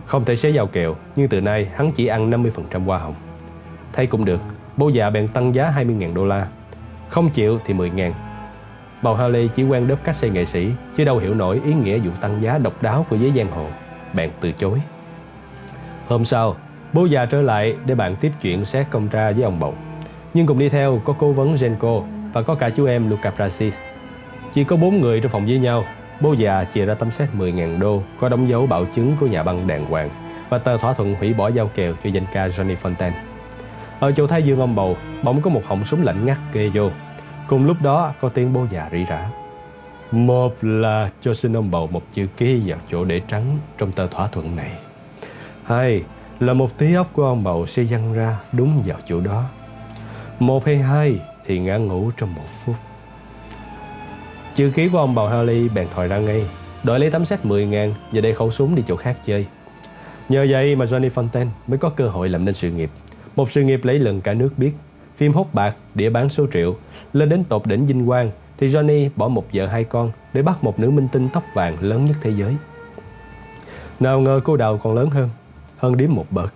Không 0.06 0.24
thể 0.24 0.36
xé 0.36 0.50
giao 0.50 0.66
kèo, 0.66 0.96
Nhưng 1.16 1.28
từ 1.28 1.40
nay 1.40 1.68
hắn 1.74 1.92
chỉ 1.92 2.06
ăn 2.06 2.30
50% 2.30 2.84
hoa 2.84 2.98
hồng. 2.98 3.14
Thấy 3.92 4.06
cũng 4.06 4.24
được, 4.24 4.40
Bố 4.76 4.88
già 4.88 5.10
bèn 5.10 5.28
tăng 5.28 5.54
giá 5.54 5.72
20.000 5.76 6.14
đô 6.14 6.24
la. 6.24 6.48
Không 7.08 7.30
chịu 7.30 7.58
thì 7.66 7.74
10.000 7.74 8.12
Bầu 9.02 9.14
Harley 9.14 9.48
chỉ 9.56 9.62
quen 9.62 9.88
đớp 9.88 9.96
các 10.04 10.16
xe 10.16 10.28
nghệ 10.28 10.44
sĩ, 10.44 10.68
Chứ 10.96 11.04
đâu 11.04 11.18
hiểu 11.18 11.34
nổi 11.34 11.60
ý 11.64 11.74
nghĩa 11.74 11.98
vụ 11.98 12.10
tăng 12.20 12.42
giá 12.42 12.58
độc 12.58 12.82
đáo 12.82 13.06
của 13.10 13.16
giới 13.16 13.32
giang 13.36 13.50
hồ. 13.50 13.66
Bèn 14.14 14.30
từ 14.40 14.52
chối. 14.52 14.80
Hôm 16.08 16.24
sau 16.24 16.56
Bố 16.92 17.04
già 17.04 17.26
trở 17.26 17.42
lại 17.42 17.76
để 17.86 17.94
bạn 17.94 18.16
tiếp 18.16 18.32
chuyện 18.42 18.64
xét 18.64 18.86
công 18.90 19.08
tra 19.08 19.30
với 19.30 19.42
ông 19.42 19.60
bầu. 19.60 19.74
Nhưng 20.34 20.46
cùng 20.46 20.58
đi 20.58 20.68
theo 20.68 21.00
có 21.04 21.14
cố 21.18 21.32
vấn 21.32 21.56
Genko 21.60 22.02
và 22.32 22.42
có 22.42 22.54
cả 22.54 22.70
chú 22.70 22.86
em 22.86 23.10
Luca 23.10 23.30
Prasis. 23.30 23.74
Chỉ 24.54 24.64
có 24.64 24.76
bốn 24.76 25.00
người 25.00 25.20
trong 25.20 25.32
phòng 25.32 25.46
với 25.46 25.58
nhau, 25.58 25.84
bố 26.20 26.32
già 26.32 26.64
chia 26.64 26.84
ra 26.84 26.94
tấm 26.94 27.10
xét 27.10 27.28
10.000 27.38 27.78
đô 27.78 28.02
có 28.20 28.28
đóng 28.28 28.48
dấu 28.48 28.66
bảo 28.66 28.84
chứng 28.94 29.16
của 29.20 29.26
nhà 29.26 29.42
băng 29.42 29.66
đàng 29.66 29.86
hoàng 29.86 30.10
và 30.48 30.58
tờ 30.58 30.76
thỏa 30.76 30.92
thuận 30.92 31.14
hủy 31.14 31.34
bỏ 31.34 31.48
giao 31.48 31.70
kèo 31.74 31.92
cho 32.04 32.10
danh 32.10 32.24
ca 32.32 32.48
Johnny 32.48 32.76
Fontaine. 32.82 33.12
Ở 34.00 34.12
chỗ 34.12 34.26
Thái 34.26 34.42
Dương 34.42 34.60
ông 34.60 34.74
bầu, 34.74 34.96
bỗng 35.22 35.40
có 35.40 35.50
một 35.50 35.62
họng 35.66 35.84
súng 35.84 36.04
lạnh 36.04 36.26
ngắt 36.26 36.38
kê 36.52 36.70
vô. 36.74 36.90
Cùng 37.48 37.66
lúc 37.66 37.76
đó 37.82 38.12
có 38.20 38.28
tiếng 38.28 38.52
bố 38.52 38.66
già 38.72 38.88
rỉ 38.92 39.04
rả. 39.08 39.30
Một 40.10 40.54
là 40.62 41.10
cho 41.20 41.34
xin 41.34 41.56
ông 41.56 41.70
bầu 41.70 41.86
một 41.86 42.02
chữ 42.14 42.26
ký 42.36 42.62
vào 42.66 42.78
chỗ 42.90 43.04
để 43.04 43.20
trắng 43.28 43.58
trong 43.78 43.92
tờ 43.92 44.06
thỏa 44.06 44.26
thuận 44.26 44.56
này 44.56 44.70
hay 45.66 46.02
là 46.40 46.52
một 46.52 46.78
tí 46.78 46.94
ốc 46.94 47.10
của 47.12 47.24
ông 47.24 47.44
bầu 47.44 47.66
sẽ 47.66 47.84
dăng 47.84 48.12
ra 48.12 48.36
đúng 48.52 48.82
vào 48.86 48.98
chỗ 49.08 49.20
đó. 49.20 49.44
Một 50.38 50.64
hay 50.66 50.76
hai 50.76 51.20
thì 51.46 51.58
ngã 51.58 51.76
ngủ 51.76 52.10
trong 52.16 52.34
một 52.34 52.42
phút. 52.64 52.76
Chữ 54.54 54.70
ký 54.74 54.88
của 54.88 54.98
ông 54.98 55.14
bầu 55.14 55.28
Harley 55.28 55.68
bèn 55.74 55.86
thòi 55.94 56.08
ra 56.08 56.18
ngay, 56.18 56.46
đòi 56.84 56.98
lấy 57.00 57.10
tấm 57.10 57.24
xét 57.24 57.44
10 57.44 57.66
ngàn 57.66 57.94
và 58.12 58.20
để 58.20 58.32
khẩu 58.32 58.50
súng 58.50 58.74
đi 58.74 58.82
chỗ 58.88 58.96
khác 58.96 59.16
chơi. 59.26 59.46
Nhờ 60.28 60.46
vậy 60.50 60.76
mà 60.76 60.84
Johnny 60.84 61.10
Fontaine 61.10 61.48
mới 61.66 61.78
có 61.78 61.90
cơ 61.90 62.08
hội 62.08 62.28
làm 62.28 62.44
nên 62.44 62.54
sự 62.54 62.70
nghiệp. 62.70 62.90
Một 63.36 63.50
sự 63.50 63.62
nghiệp 63.62 63.84
lấy 63.84 63.98
lần 63.98 64.20
cả 64.20 64.34
nước 64.34 64.50
biết. 64.56 64.72
Phim 65.16 65.32
hốt 65.32 65.48
bạc, 65.52 65.76
đĩa 65.94 66.10
bán 66.10 66.28
số 66.28 66.46
triệu, 66.52 66.76
lên 67.12 67.28
đến 67.28 67.44
tột 67.44 67.66
đỉnh 67.66 67.86
vinh 67.86 68.06
quang 68.06 68.30
thì 68.58 68.68
Johnny 68.68 69.08
bỏ 69.16 69.28
một 69.28 69.46
vợ 69.52 69.66
hai 69.66 69.84
con 69.84 70.12
để 70.32 70.42
bắt 70.42 70.64
một 70.64 70.78
nữ 70.78 70.90
minh 70.90 71.08
tinh 71.12 71.28
tóc 71.32 71.42
vàng 71.54 71.76
lớn 71.80 72.04
nhất 72.04 72.16
thế 72.22 72.30
giới. 72.30 72.56
Nào 74.00 74.20
ngờ 74.20 74.40
cô 74.44 74.56
đầu 74.56 74.78
còn 74.78 74.94
lớn 74.94 75.10
hơn 75.10 75.28
hơn 75.76 75.96
điếm 75.96 76.14
một 76.14 76.26
bậc. 76.30 76.52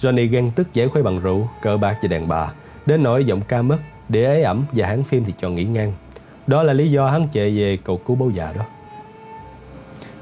Johnny 0.00 0.28
ghen 0.28 0.50
tức 0.50 0.74
giải 0.74 0.88
khuấy 0.88 1.02
bằng 1.02 1.20
rượu, 1.20 1.48
cờ 1.62 1.76
bạc 1.76 1.98
và 2.02 2.08
đàn 2.08 2.28
bà, 2.28 2.52
đến 2.86 3.02
nỗi 3.02 3.24
giọng 3.24 3.40
ca 3.48 3.62
mất, 3.62 3.78
để 4.08 4.24
ế 4.24 4.42
ẩm 4.42 4.64
và 4.72 4.86
hãng 4.86 5.04
phim 5.04 5.24
thì 5.24 5.34
cho 5.38 5.48
nghỉ 5.50 5.64
ngang. 5.64 5.92
Đó 6.46 6.62
là 6.62 6.72
lý 6.72 6.90
do 6.90 7.10
hắn 7.10 7.28
chạy 7.32 7.58
về 7.58 7.78
cầu 7.84 7.96
cứu 8.06 8.16
bố 8.16 8.30
già 8.34 8.52
đó. 8.56 8.64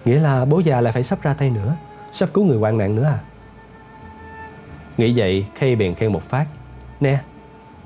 Nghĩa 0.04 0.20
là 0.20 0.44
bố 0.44 0.60
già 0.60 0.80
lại 0.80 0.92
phải 0.92 1.02
sắp 1.02 1.22
ra 1.22 1.34
tay 1.34 1.50
nữa 1.50 1.76
Sắp 2.12 2.28
cứu 2.34 2.44
người 2.44 2.58
hoạn 2.58 2.78
nạn 2.78 2.96
nữa 2.96 3.04
à? 3.04 3.18
Nghĩ 4.98 5.12
vậy 5.16 5.46
Kay 5.58 5.76
bèn 5.76 5.94
khen 5.94 6.12
một 6.12 6.22
phát. 6.22 6.46
Nè 7.00 7.18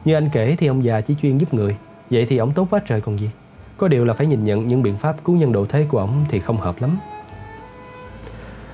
Như 0.05 0.15
anh 0.15 0.29
kể 0.33 0.57
thì 0.59 0.67
ông 0.67 0.85
già 0.85 1.01
chỉ 1.01 1.15
chuyên 1.23 1.39
giúp 1.39 1.55
người 1.55 1.77
Vậy 2.11 2.27
thì 2.31 2.37
ông 2.37 2.53
tốt 2.53 2.67
quá 2.71 2.81
trời 2.87 3.01
còn 3.01 3.19
gì. 3.19 3.31
Có 3.77 3.89
điều 3.89 4.05
là 4.05 4.15
phải 4.15 4.27
nhìn 4.27 4.45
nhận 4.45 4.69
những 4.69 4.83
biện 4.83 4.97
pháp 4.97 5.17
cứu 5.25 5.37
nhân 5.37 5.53
độ 5.53 5.67
thế 5.67 5.87
của 5.89 5.99
ông 5.99 6.25
Thì 6.29 6.41
không 6.41 6.57
hợp 6.57 6.83
lắm. 6.83 6.99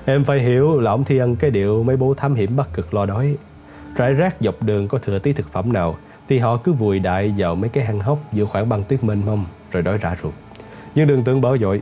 Em 0.09 0.23
phải 0.23 0.39
hiểu 0.39 0.79
là 0.79 0.91
ông 0.91 1.03
thi 1.03 1.19
cái 1.39 1.51
điệu 1.51 1.83
mấy 1.83 1.97
bố 1.97 2.13
thám 2.13 2.35
hiểm 2.35 2.55
bắt 2.55 2.67
cực 2.73 2.93
lo 2.93 3.05
đói. 3.05 3.37
Rải 3.95 4.13
rác 4.13 4.35
dọc 4.39 4.63
đường 4.63 4.87
có 4.87 4.97
thừa 4.97 5.19
tí 5.19 5.33
thực 5.33 5.51
phẩm 5.51 5.73
nào, 5.73 5.97
Thì 6.29 6.39
họ 6.39 6.57
cứ 6.57 6.73
vùi 6.73 6.99
đại 6.99 7.33
vào 7.37 7.55
mấy 7.55 7.69
cái 7.69 7.85
hang 7.85 7.99
hốc 7.99 8.19
giữa 8.33 8.45
khoảng 8.45 8.69
băng 8.69 8.83
tuyết 8.83 9.03
mênh 9.03 9.25
mông, 9.25 9.45
Rồi 9.71 9.83
đói 9.83 9.97
rã 9.97 10.15
ruột. 10.23 10.33
Nhưng 10.95 11.07
đừng 11.07 11.23
tưởng 11.23 11.41
bỏ 11.41 11.57
dội, 11.57 11.81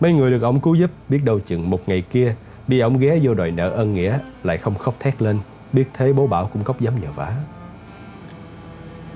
Mấy 0.00 0.12
người 0.12 0.30
được 0.30 0.42
ông 0.42 0.60
cứu 0.60 0.74
giúp 0.74 0.90
biết 1.08 1.20
đâu 1.24 1.40
chừng 1.40 1.70
một 1.70 1.88
ngày 1.88 2.00
kia, 2.00 2.34
Bị 2.68 2.80
ông 2.80 2.98
ghé 2.98 3.18
vô 3.22 3.34
đòi 3.34 3.50
nợ 3.50 3.70
ân 3.70 3.94
nghĩa, 3.94 4.18
Lại 4.42 4.58
không 4.58 4.74
khóc 4.74 4.94
thét 5.00 5.22
lên, 5.22 5.38
Biết 5.72 5.84
thế 5.94 6.12
bố 6.12 6.26
bảo 6.26 6.50
cũng 6.52 6.64
cóc 6.64 6.80
dám 6.80 7.00
nhờ 7.00 7.08
vả. 7.14 7.36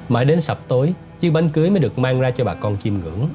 Mãi 0.08 0.24
đến 0.24 0.40
sập 0.40 0.68
tối, 0.68 0.94
Chiếc 1.20 1.30
bánh 1.30 1.48
cưới 1.48 1.70
mới 1.70 1.80
được 1.80 1.98
mang 1.98 2.20
ra 2.20 2.30
cho 2.30 2.44
bà 2.44 2.54
con 2.54 2.76
chiêm 2.76 2.94
ngưỡng. 2.94 3.28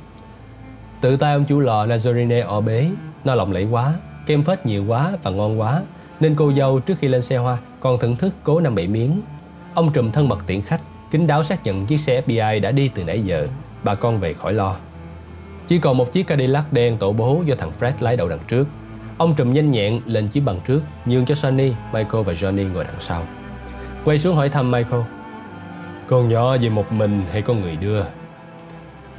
Tự 1.02 1.18
tay 1.18 1.34
ông 1.34 1.46
chủ 1.46 1.60
lò 1.60 1.86
Nazarene 1.86 2.48
ở 2.48 2.62
bế 2.62 2.90
Nó 3.26 3.36
lộng 3.36 3.52
lẫy 3.52 3.68
quá. 3.72 3.94
Kem 4.28 4.44
phết 4.44 4.66
nhiều 4.66 4.86
quá 4.88 5.14
và 5.24 5.32
ngon 5.32 5.60
quá. 5.60 5.82
Nên 6.20 6.36
cô 6.36 6.54
dâu 6.54 6.80
trước 6.80 6.96
khi 7.00 7.08
lên 7.08 7.22
xe 7.22 7.38
hoa 7.38 7.58
Còn 7.80 8.00
thưởng 8.00 8.16
thức 8.16 8.34
cố 8.44 8.60
năm 8.60 8.76
bảy 8.76 8.88
miếng. 8.88 9.22
Ông 9.74 9.94
trùm 9.94 10.12
thân 10.12 10.30
mật 10.30 10.48
tiễn 10.48 10.62
khách 10.62 10.82
Kính 11.12 11.28
đáo 11.28 11.44
xác 11.44 11.64
nhận 11.64 11.86
chiếc 11.86 11.98
xe 11.98 12.22
FBI 12.22 12.62
đã 12.62 12.72
đi 12.72 12.92
từ 12.96 13.04
nãy 13.04 13.24
giờ. 13.24 13.48
Bà 13.84 13.96
con 13.96 14.20
về 14.20 14.34
khỏi 14.34 14.54
lo. 14.54 14.76
Chỉ 15.68 15.80
còn 15.80 15.98
một 15.98 16.12
chiếc 16.12 16.28
Cadillac 16.28 16.74
đen 16.74 16.98
tổ 16.98 17.14
bố 17.14 17.44
do 17.46 17.56
thằng 17.56 17.72
Fred 17.80 17.92
lái 18.00 18.18
đầu 18.18 18.30
đằng 18.30 18.40
trước. 18.48 18.68
Ông 19.18 19.36
trùm 19.36 19.54
nhanh 19.54 19.72
nhẹn 19.72 20.02
lên 20.06 20.28
chiếc 20.28 20.40
bằng 20.40 20.60
trước 20.68 20.82
Nhường 21.06 21.26
cho 21.26 21.36
Sonny, 21.36 21.72
Michael 21.94 22.24
và 22.24 22.34
Johnny 22.34 22.74
ngồi 22.74 22.84
đằng 22.84 23.00
sau. 23.00 23.24
Quay 24.06 24.20
xuống 24.20 24.36
hỏi 24.36 24.50
thăm 24.50 24.72
Michael. 24.72 25.02
Con 26.08 26.30
nhỏ 26.30 26.58
về 26.58 26.70
một 26.70 26.92
mình 26.92 27.22
hay 27.32 27.42
có 27.42 27.54
người 27.54 27.76
đưa? 27.76 28.04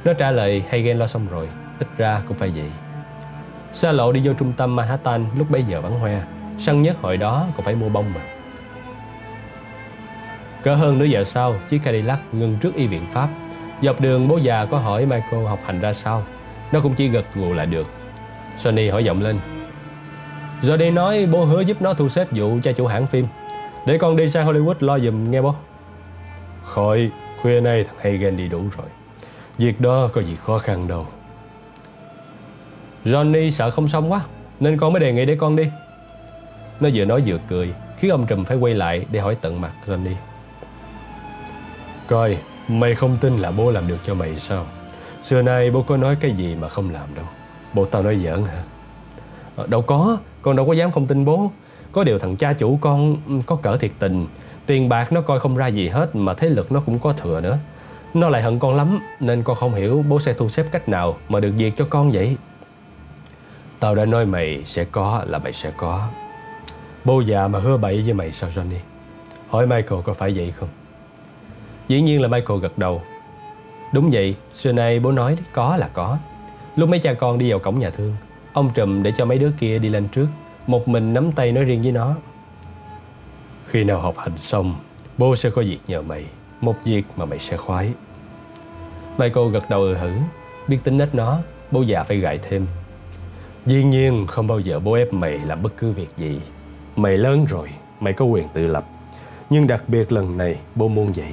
Nó 0.05 0.13
trả 0.13 0.31
lời 0.31 0.63
hay 0.69 0.81
ghen 0.81 0.97
lo 0.97 1.07
xong 1.07 1.27
rồi. 1.31 1.49
Ít 1.79 1.87
ra 1.97 2.21
cũng 2.27 2.37
phải 2.37 2.49
vậy. 2.49 2.71
Xa 3.73 3.91
lộ 3.91 4.11
đi 4.11 4.21
vô 4.23 4.33
trung 4.33 4.53
tâm 4.57 4.75
Manhattan 4.75 5.25
lúc 5.37 5.49
bấy 5.49 5.63
giờ 5.63 5.81
vắng 5.81 5.99
hoe. 5.99 6.21
Săn 6.59 6.81
nhất 6.81 6.97
hồi 7.01 7.17
đó 7.17 7.45
còn 7.55 7.65
phải 7.65 7.75
mua 7.75 7.89
bông 7.89 8.05
mà. 8.15 8.21
Cỡ 10.63 10.75
hơn 10.75 10.97
nửa 10.97 11.05
giờ 11.05 11.23
sau, 11.23 11.55
Chiếc 11.69 11.83
Cadillac 11.83 12.19
ngừng 12.31 12.57
trước 12.61 12.75
y 12.75 12.87
viện 12.87 13.05
Pháp. 13.11 13.29
Dọc 13.81 14.01
đường, 14.01 14.27
bố 14.27 14.37
già 14.37 14.65
có 14.65 14.77
hỏi 14.77 15.05
Michael 15.05 15.45
học 15.45 15.59
hành 15.65 15.79
ra 15.79 15.93
sao. 15.93 16.23
Nó 16.71 16.79
cũng 16.79 16.93
chỉ 16.93 17.07
gật 17.07 17.25
gù 17.35 17.53
lại 17.53 17.65
được. 17.65 17.87
Sony 18.57 18.89
hỏi 18.89 19.05
giọng 19.05 19.21
lên. 19.21 19.39
Rồi 20.61 20.77
đi 20.77 20.89
nói 20.89 21.27
bố 21.31 21.45
hứa 21.45 21.61
giúp 21.61 21.81
nó 21.81 21.93
thu 21.93 22.09
xếp 22.09 22.27
vụ 22.31 22.59
cho 22.63 22.71
chủ 22.71 22.87
hãng 22.87 23.07
phim. 23.07 23.27
Để 23.85 23.97
con 23.97 24.15
đi 24.15 24.29
sang 24.29 24.47
Hollywood 24.47 24.75
lo 24.79 24.99
giùm, 24.99 25.31
nghe 25.31 25.41
bố. 25.41 25.55
Khỏi, 26.63 27.09
Khuya 27.41 27.61
nay 27.61 27.83
thằng 27.83 27.95
Hagen 27.99 28.37
đi 28.37 28.47
đủ 28.47 28.63
rồi. 28.77 28.87
Việc 29.57 29.81
đó 29.81 30.09
có 30.13 30.21
gì 30.21 30.35
khó 30.35 30.57
khăn 30.57 30.87
đâu. 30.87 31.07
Johnny 33.05 33.49
sợ 33.49 33.69
không 33.69 33.87
xong 33.87 34.11
quá 34.11 34.21
Nên 34.59 34.77
con 34.77 34.93
mới 34.93 34.99
đề 34.99 35.13
nghị 35.13 35.25
để 35.25 35.35
con 35.35 35.55
đi. 35.55 35.63
Nó 36.79 36.89
vừa 36.93 37.05
nói 37.05 37.23
vừa 37.25 37.37
cười 37.49 37.73
Khiến 37.97 38.11
ông 38.11 38.25
Trùm 38.25 38.43
phải 38.43 38.57
quay 38.57 38.73
lại 38.73 39.05
để 39.11 39.19
hỏi 39.19 39.37
tận 39.41 39.61
mặt 39.61 39.71
Johnny. 39.87 40.13
Coi 42.07 42.37
Mày 42.67 42.95
không 42.95 43.17
tin 43.21 43.37
là 43.37 43.51
bố 43.51 43.71
làm 43.71 43.87
được 43.87 43.97
cho 44.05 44.13
mày 44.13 44.35
sao? 44.35 44.65
Xưa 45.23 45.41
nay 45.41 45.71
bố 45.71 45.81
có 45.81 45.97
nói 45.97 46.17
cái 46.19 46.31
gì 46.31 46.55
mà 46.61 46.69
không 46.69 46.89
làm 46.93 47.07
đâu. 47.15 47.25
Bố 47.73 47.85
tao 47.85 48.03
nói 48.03 48.17
giỡn 48.23 48.43
hả? 48.43 48.63
À, 49.55 49.63
Đâu 49.67 49.81
có 49.81 50.17
Con 50.41 50.55
đâu 50.55 50.65
có 50.67 50.73
dám 50.73 50.91
không 50.91 51.07
tin 51.07 51.25
bố. 51.25 51.51
Có 51.91 52.03
điều 52.03 52.19
thằng 52.19 52.35
cha 52.35 52.53
chủ 52.53 52.77
con 52.81 53.17
ừ, 53.27 53.33
có 53.45 53.55
cỡ 53.55 53.77
thiệt 53.77 53.91
tình. 53.99 54.27
Tiền 54.65 54.89
bạc 54.89 55.11
nó 55.11 55.21
coi 55.21 55.39
không 55.39 55.55
ra 55.55 55.67
gì 55.67 55.89
hết 55.89 56.15
Mà 56.15 56.33
thế 56.33 56.49
lực 56.49 56.71
nó 56.71 56.79
cũng 56.79 56.99
có 56.99 57.13
thừa 57.13 57.41
nữa. 57.41 57.57
Nó 58.13 58.29
lại 58.29 58.41
hận 58.41 58.59
con 58.59 58.75
lắm 58.75 58.99
Nên 59.19 59.43
con 59.43 59.55
không 59.55 59.73
hiểu 59.73 60.05
bố 60.09 60.19
sẽ 60.19 60.33
thu 60.33 60.49
xếp 60.49 60.65
cách 60.71 60.89
nào 60.89 61.17
Mà 61.29 61.39
được 61.39 61.51
việc 61.57 61.73
cho 61.77 61.85
con 61.89 62.11
vậy. 62.11 62.37
Tao 63.79 63.95
đã 63.95 64.05
nói 64.05 64.25
mày 64.25 64.61
sẽ 64.65 64.83
có 64.83 65.23
là 65.27 65.37
mày 65.37 65.53
sẽ 65.53 65.71
có. 65.77 66.07
Bố 67.05 67.21
già 67.21 67.47
mà 67.47 67.59
hứa 67.59 67.77
bậy 67.77 68.01
với 68.01 68.13
mày 68.13 68.31
sao, 68.31 68.49
Johnny? 68.49 68.79
Hỏi 69.49 69.67
Michael 69.67 70.01
có 70.03 70.13
phải 70.13 70.33
vậy 70.35 70.51
không? 70.51 70.69
Dĩ 71.87 72.01
nhiên 72.01 72.21
là 72.21 72.27
Michael 72.27 72.59
gật 72.59 72.77
đầu. 72.77 73.01
Đúng 73.93 74.09
vậy, 74.11 74.35
Xưa 74.55 74.71
nay 74.71 74.99
bố 74.99 75.11
nói 75.11 75.37
có 75.53 75.77
là 75.77 75.89
có. 75.93 76.17
Lúc 76.75 76.89
mấy 76.89 76.99
cha 76.99 77.13
con 77.13 77.37
đi 77.37 77.49
vào 77.49 77.59
cổng 77.59 77.79
nhà 77.79 77.89
thương, 77.89 78.15
Ông 78.53 78.71
trùm 78.73 79.03
để 79.03 79.13
cho 79.17 79.25
mấy 79.25 79.37
đứa 79.37 79.51
kia 79.59 79.79
đi 79.79 79.89
lên 79.89 80.07
trước, 80.07 80.27
Một 80.67 80.87
mình 80.87 81.13
nắm 81.13 81.31
tay 81.31 81.51
nói 81.51 81.63
riêng 81.63 81.81
với 81.81 81.91
nó. 81.91 82.15
Khi 83.65 83.83
nào 83.83 84.01
học 84.01 84.17
hành 84.17 84.37
xong, 84.37 84.75
Bố 85.17 85.35
sẽ 85.35 85.49
có 85.49 85.61
việc 85.61 85.79
nhờ 85.87 86.01
mày, 86.01 86.25
Một 86.61 86.75
việc 86.83 87.03
mà 87.15 87.25
mày 87.25 87.39
sẽ 87.39 87.57
khoái. 87.57 87.93
Michael 89.17 89.49
gật 89.49 89.69
đầu 89.69 89.81
ừ 89.81 89.93
hử, 89.93 90.11
Biết 90.67 90.79
tính 90.83 90.97
nết 90.97 91.15
nó, 91.15 91.39
Bố 91.71 91.81
già 91.81 92.03
phải 92.03 92.17
gại 92.17 92.39
thêm. 92.49 92.67
Dĩ 93.65 93.83
nhiên 93.83 94.27
không 94.27 94.47
bao 94.47 94.59
giờ 94.59 94.79
bố 94.79 94.93
ép 94.93 95.13
mày 95.13 95.37
làm 95.37 95.63
bất 95.63 95.77
cứ 95.77 95.91
việc 95.91 96.09
gì. 96.17 96.41
Mày 96.95 97.17
lớn 97.17 97.45
rồi, 97.49 97.69
mày 97.99 98.13
có 98.13 98.25
quyền 98.25 98.47
tự 98.53 98.67
lập. 98.67 98.85
Nhưng 99.49 99.67
đặc 99.67 99.83
biệt 99.87 100.11
lần 100.11 100.37
này 100.37 100.55
bố 100.75 100.87
muốn 100.87 101.13
vậy. 101.15 101.31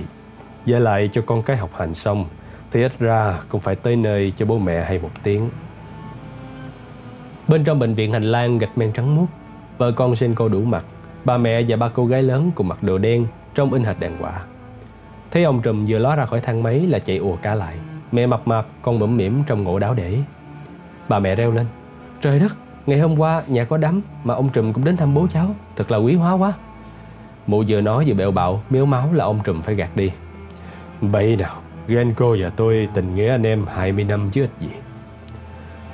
Với 0.67 0.81
lại 0.81 1.11
cho 1.13 1.23
con 1.27 1.43
cái 1.43 1.57
học 1.57 1.71
hành 1.75 1.95
xong 1.95 2.25
Thì 2.71 2.83
ít 2.83 2.99
ra 2.99 3.39
cũng 3.49 3.61
phải 3.61 3.77
tới 3.77 3.97
nơi 3.97 4.33
cho 4.37 4.47
bố 4.47 4.59
mẹ 4.59 4.85
hay 4.85 4.99
một 4.99 5.11
tiếng. 5.23 5.51
Bên 7.49 7.65
trong 7.65 7.79
bệnh 7.79 7.95
viện 7.95 8.13
hành 8.13 8.23
lang 8.23 8.59
gạch 8.59 8.79
men 8.79 8.93
trắng 8.93 9.17
muốt 9.17 9.27
Vợ 9.79 9.93
con 9.93 10.17
sinh 10.17 10.35
cô 10.35 10.49
đủ 10.49 10.61
mặt 10.61 10.85
Ba 11.25 11.39
mẹ 11.39 11.63
và 11.69 11.77
ba 11.77 11.89
cô 11.89 12.07
gái 12.07 12.23
lớn 12.23 12.51
cùng 12.55 12.69
mặc 12.69 12.83
đồ 12.83 12.99
đen 12.99 13.27
Trông 13.55 13.73
in 13.73 13.85
hệt 13.85 14.01
đàn 14.01 14.17
quả. 14.21 14.41
Thấy 15.31 15.45
ông 15.45 15.63
Trùm 15.63 15.87
vừa 15.89 15.99
ló 15.99 16.17
ra 16.17 16.27
khỏi 16.27 16.41
thang 16.41 16.63
máy 16.63 16.81
là 16.81 16.99
chạy 16.99 17.17
ùa 17.17 17.37
cả 17.37 17.55
lại. 17.55 17.77
Mẹ 18.13 18.27
mập 18.27 18.49
mạp 18.49 18.67
con 18.83 18.99
bẩm 18.99 19.17
mỉm 19.17 19.43
trong 19.47 19.65
ngộ 19.65 19.79
đáo 19.79 19.95
để. 19.95 20.19
Bà 21.09 21.19
mẹ 21.19 21.35
reo 21.35 21.51
lên. 21.51 21.67
Trời 22.21 22.39
đất, 22.39 22.57
ngày 22.87 22.99
hôm 22.99 23.21
qua 23.21 23.43
nhà 23.47 23.65
có 23.65 23.77
đám 23.77 24.03
mà 24.25 24.35
ông 24.35 24.49
Trùm 24.49 24.73
cũng 24.73 24.85
đến 24.85 24.97
thăm 24.97 25.15
bố 25.15 25.27
cháu, 25.33 25.55
thật 25.77 25.91
là 25.91 25.99
quý 25.99 26.15
hóa 26.15 26.33
quá. 26.33 26.53
Mụ 27.47 27.65
vừa 27.69 27.81
nói 27.81 28.05
vừa 28.07 28.15
bẹo 28.15 28.31
bạo, 28.31 28.63
miếu 28.71 28.87
máu 28.87 29.09
là 29.13 29.25
ông 29.25 29.41
Trùm 29.45 29.63
phải 29.63 29.75
gạt 29.75 29.97
đi. 29.97 30.11
Bậy 31.01 31.37
nào, 31.37 31.57
ghen 31.89 32.15
cô 32.17 32.37
và 32.41 32.51
tôi 32.51 32.89
tình 32.95 33.15
nghĩa 33.15 33.31
anh 33.31 33.47
em 33.47 33.67
20 33.67 34.05
năm 34.05 34.31
chứ 34.31 34.43
ít 34.43 34.51
gì. 34.61 34.69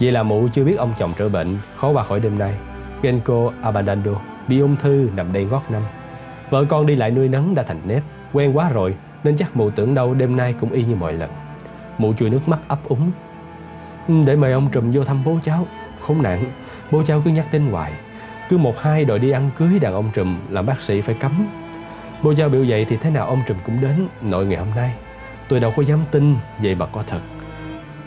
Vậy 0.01 0.13
là 0.13 0.23
mụ 0.23 0.49
chưa 0.55 0.65
biết 0.65 0.79
ông 0.79 0.93
chồng 0.99 1.13
trở 1.19 1.29
bệnh, 1.29 1.59
khó 1.77 1.91
qua 1.91 2.05
khỏi 2.05 2.21
đêm 2.21 2.39
nay. 2.39 2.55
Genko 3.03 3.53
Abandando 3.63 4.13
bị 4.49 4.61
ung 4.61 4.77
thư 4.77 5.11
nằm 5.17 5.33
đây 5.33 5.45
ngót 5.45 5.63
năm. 5.69 5.83
Vợ 6.51 6.65
con 6.65 6.87
đi 6.87 6.95
lại 6.95 7.11
nuôi 7.11 7.29
nấng 7.29 7.55
đã 7.55 7.63
thành 7.63 7.81
nếp, 7.87 8.03
quen 8.33 8.57
quá 8.57 8.71
rồi 8.71 8.97
nên 9.25 9.37
chắc 9.37 9.57
mụ 9.57 9.71
tưởng 9.71 9.95
đâu 9.95 10.15
đêm 10.15 10.37
nay 10.37 10.55
cũng 10.61 10.71
y 10.71 10.85
như 10.85 10.95
mọi 10.95 11.13
lần. 11.13 11.31
Mụ 11.99 12.13
chui 12.13 12.31
nước 12.31 12.49
mắt 12.49 12.59
ấp 12.69 12.79
úng. 12.89 13.11
Ừ, 14.09 14.15
để 14.27 14.37
mời 14.37 14.53
ông 14.53 14.69
Trùm 14.73 14.93
vô 14.93 15.05
thăm 15.05 15.23
bố 15.25 15.39
cháu, 15.45 15.67
khốn 16.03 16.23
nạn. 16.23 16.45
Bố 16.91 17.03
cháu 17.07 17.23
cứ 17.25 17.31
nhắc 17.31 17.47
đến 17.53 17.63
hoài. 17.71 17.93
Cứ 18.49 18.59
một 18.59 18.81
hai 18.81 19.05
đòi 19.05 19.19
đi 19.19 19.31
ăn 19.31 19.51
cưới 19.57 19.79
đàn 19.79 19.95
ông 19.95 20.11
trùm 20.15 20.37
Làm 20.49 20.67
bác 20.67 20.81
sĩ 20.81 21.01
phải 21.01 21.15
cấm. 21.15 21.47
Bố 22.23 22.35
cháu 22.35 22.49
biểu 22.49 22.65
vậy 22.69 22.87
thì 22.89 22.97
thế 22.97 23.11
nào 23.11 23.27
ông 23.27 23.43
trùm 23.47 23.57
cũng 23.65 23.81
đến 23.81 24.09
Nội 24.23 24.47
ngày 24.47 24.59
hôm 24.59 24.69
nay. 24.77 24.95
Tôi 25.49 25.61
đâu 25.61 25.73
có 25.77 25.83
dám 25.83 25.99
tin 26.11 26.37
Vậy 26.59 26.75
mà 26.75 26.87
có 26.87 27.05
thật. 27.07 27.21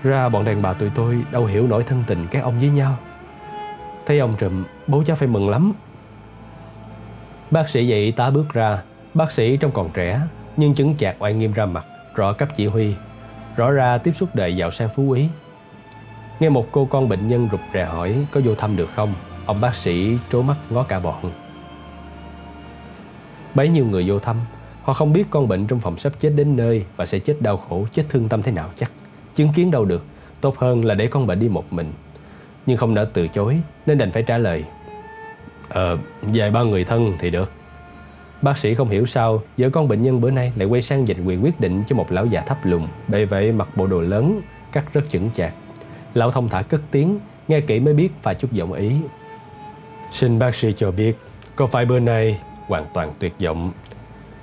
Ra 0.04 0.30
bọn 0.30 0.46
đàn 0.46 0.62
bà 0.62 0.74
tụi 0.74 0.90
tôi 0.96 1.18
đâu 1.32 1.46
hiểu 1.46 1.68
nổi 1.68 1.84
thân 1.84 2.04
tình 2.08 2.28
các 2.32 2.44
ông 2.44 2.60
với 2.60 2.70
nhau. 2.70 2.98
Thấy 4.06 4.20
ông 4.20 4.36
trùm, 4.40 4.64
Bố 4.88 5.04
cháu 5.06 5.16
phải 5.16 5.28
mừng 5.28 5.50
lắm. 5.50 5.74
Bác 7.52 7.70
sĩ 7.70 7.88
dậy 7.88 8.14
tá 8.16 8.30
bước 8.30 8.54
ra. 8.54 8.82
Bác 9.14 9.32
sĩ 9.32 9.58
trông 9.58 9.72
còn 9.72 9.90
trẻ, 9.94 10.22
Nhưng 10.58 10.76
chứng 10.76 10.96
chạc 11.00 11.16
oai 11.20 11.34
nghiêm 11.34 11.54
ra 11.54 11.66
mặt, 11.66 11.86
Rõ 12.16 12.34
cấp 12.34 12.50
chỉ 12.56 12.68
huy. 12.68 12.96
Rõ 13.56 13.72
ra 13.72 13.98
tiếp 13.98 14.12
xúc 14.16 14.30
đời 14.34 14.56
giàu 14.56 14.72
sang 14.72 14.90
phú 14.96 15.04
quý. 15.04 15.28
Nghe 16.40 16.50
một 16.50 16.66
cô 16.72 16.86
con 16.86 17.10
bệnh 17.10 17.28
nhân 17.28 17.48
rụt 17.52 17.60
rè 17.74 17.86
hỏi 17.86 18.16
có 18.32 18.42
vô 18.44 18.56
thăm 18.56 18.78
được 18.78 18.90
không? 18.96 19.14
Ông 19.46 19.62
bác 19.62 19.76
sĩ 19.76 20.18
trố 20.32 20.42
mắt 20.42 20.56
ngó 20.70 20.84
cả 20.84 21.00
bọn. 21.00 21.32
Bấy 23.56 23.70
nhiêu 23.70 23.86
người 23.86 24.04
vô 24.08 24.20
thăm 24.20 24.36
Họ 24.82 24.94
không 24.94 25.14
biết 25.14 25.24
con 25.30 25.48
bệnh 25.48 25.68
trong 25.68 25.80
phòng 25.80 25.98
sắp 25.98 26.14
chết 26.20 26.30
đến 26.36 26.56
nơi 26.56 26.86
Và 26.96 27.06
sẽ 27.06 27.20
chết 27.20 27.42
đau 27.42 27.58
khổ, 27.58 27.88
chết 27.94 28.06
thương 28.10 28.30
tâm 28.30 28.44
thế 28.44 28.52
nào 28.52 28.70
chắc. 28.80 28.92
Chứng 29.36 29.54
kiến 29.56 29.72
đâu 29.72 29.86
được 29.86 30.04
Tốt 30.42 30.58
hơn 30.58 30.86
là 30.86 30.94
để 30.94 31.08
con 31.08 31.28
bệnh 31.28 31.40
đi 31.40 31.48
một 31.48 31.74
mình. 31.74 31.94
Nhưng 32.66 32.78
không 32.78 32.94
nỡ 32.94 33.10
từ 33.14 33.28
chối 33.28 33.58
Nên 33.86 33.98
đành 33.98 34.12
phải 34.12 34.24
trả 34.24 34.38
lời 34.38 34.64
Ờ, 35.70 35.98
vài 36.22 36.52
ba 36.52 36.64
người 36.64 36.84
thân 36.84 37.14
thì 37.20 37.30
được. 37.30 37.52
Bác 38.42 38.58
sĩ 38.58 38.76
không 38.76 38.90
hiểu 38.90 39.06
sao 39.06 39.42
Vợ 39.58 39.70
con 39.70 39.88
bệnh 39.88 40.04
nhân 40.04 40.22
bữa 40.22 40.32
nay 40.32 40.54
lại 40.56 40.68
quay 40.68 40.82
sang 40.82 41.08
dành 41.08 41.26
quyền 41.26 41.44
quyết 41.44 41.60
định 41.60 41.84
Cho 41.88 41.96
một 41.96 42.12
lão 42.12 42.26
già 42.26 42.42
thấp 42.42 42.58
lùn 42.64 42.82
bề 43.08 43.26
vậy 43.26 43.52
mặc 43.52 43.68
bộ 43.76 43.88
đồ 43.88 44.02
lớn 44.02 44.42
Cắt 44.72 44.94
rất 44.94 45.02
chững 45.10 45.30
chạc. 45.36 45.54
Lão 46.16 46.32
thông 46.32 46.50
thả 46.50 46.62
cất 46.62 46.82
tiếng, 46.92 47.20
Nghe 47.48 47.62
kỹ 47.62 47.80
mới 47.80 47.94
biết 47.94 48.10
và 48.24 48.34
chút 48.34 48.52
giọng 48.52 48.74
ý. 48.74 48.92
Xin 50.12 50.40
bác 50.40 50.56
sĩ 50.56 50.74
cho 50.78 50.92
biết, 50.92 51.18
Có 51.56 51.68
phải 51.68 51.86
bữa 51.86 52.00
nay 52.00 52.40
hoàn 52.68 52.86
toàn 52.94 53.14
tuyệt 53.20 53.34
vọng? 53.40 53.72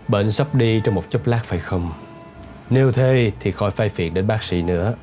Bệnh 0.09 0.33
sắp 0.33 0.55
đi 0.55 0.81
trong 0.85 0.95
một 0.95 1.05
chốc 1.11 1.27
lát 1.27 1.41
phải 1.45 1.59
không? 1.59 1.93
Nếu 2.71 2.93
thế 2.93 3.33
thì 3.41 3.51
khỏi 3.51 3.71
phải 3.71 3.89
phiền 3.89 4.15
đến 4.15 4.27
bác 4.27 4.43
sĩ 4.43 4.63
nữa. 4.63 4.95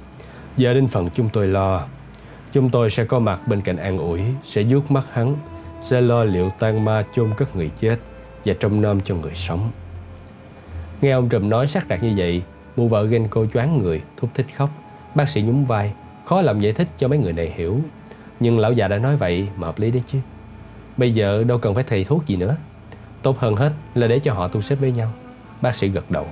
Giờ 0.57 0.73
đến 0.73 0.87
phần 0.87 1.09
chúng 1.15 1.29
tôi 1.29 1.47
lo. 1.47 1.87
Chúng 2.51 2.69
tôi 2.69 2.89
sẽ 2.89 3.05
có 3.05 3.19
mặt 3.19 3.47
bên 3.47 3.61
cạnh 3.61 3.77
an 3.77 3.97
ủi, 3.97 4.21
Sẽ 4.43 4.63
vuốt 4.63 4.91
mắt 4.91 5.03
hắn, 5.11 5.35
Sẽ 5.83 6.01
lo 6.01 6.23
liệu 6.23 6.51
tan 6.59 6.85
ma 6.85 7.03
chôn 7.15 7.29
cất 7.37 7.55
người 7.55 7.71
chết 7.81 7.97
Và 8.45 8.53
trông 8.59 8.81
nom 8.81 9.01
cho 9.01 9.15
người 9.15 9.35
sống. 9.35 9.71
Nghe 11.01 11.11
ông 11.11 11.29
Trùm 11.29 11.49
nói 11.49 11.67
sắc 11.67 11.87
đặt 11.87 12.03
như 12.03 12.13
vậy 12.17 12.43
Mụ 12.75 12.87
vợ 12.87 13.05
Genko 13.05 13.45
choáng 13.53 13.77
người, 13.77 14.01
Thúc 14.17 14.29
thích 14.33 14.45
khóc. 14.55 14.69
Bác 15.15 15.29
sĩ 15.29 15.41
nhún 15.41 15.63
vai. 15.63 15.93
Khó 16.29 16.41
làm 16.41 16.59
giải 16.59 16.73
thích 16.73 16.87
cho 16.97 17.07
mấy 17.07 17.17
người 17.17 17.33
này 17.33 17.53
hiểu. 17.55 17.79
Nhưng 18.39 18.59
lão 18.59 18.73
già 18.73 18.87
đã 18.87 18.97
nói 18.97 19.15
vậy 19.15 19.47
mà 19.55 19.67
hợp 19.67 19.79
lý 19.79 19.91
đấy 19.91 20.03
chứ. 20.11 20.19
Bây 20.97 21.13
giờ 21.13 21.43
đâu 21.43 21.57
cần 21.57 21.75
phải 21.75 21.83
thầy 21.83 22.03
thuốc 22.03 22.27
gì 22.27 22.35
nữa. 22.35 22.55
Tốt 23.21 23.39
hơn 23.39 23.55
hết 23.55 23.71
là 23.95 24.07
để 24.07 24.19
cho 24.19 24.33
họ 24.33 24.47
tu 24.47 24.61
xếp 24.61 24.75
với 24.75 24.91
nhau. 24.91 25.11
Bác 25.61 25.75
sĩ 25.75 25.87
gật 25.87 26.11
đầu. 26.11 26.27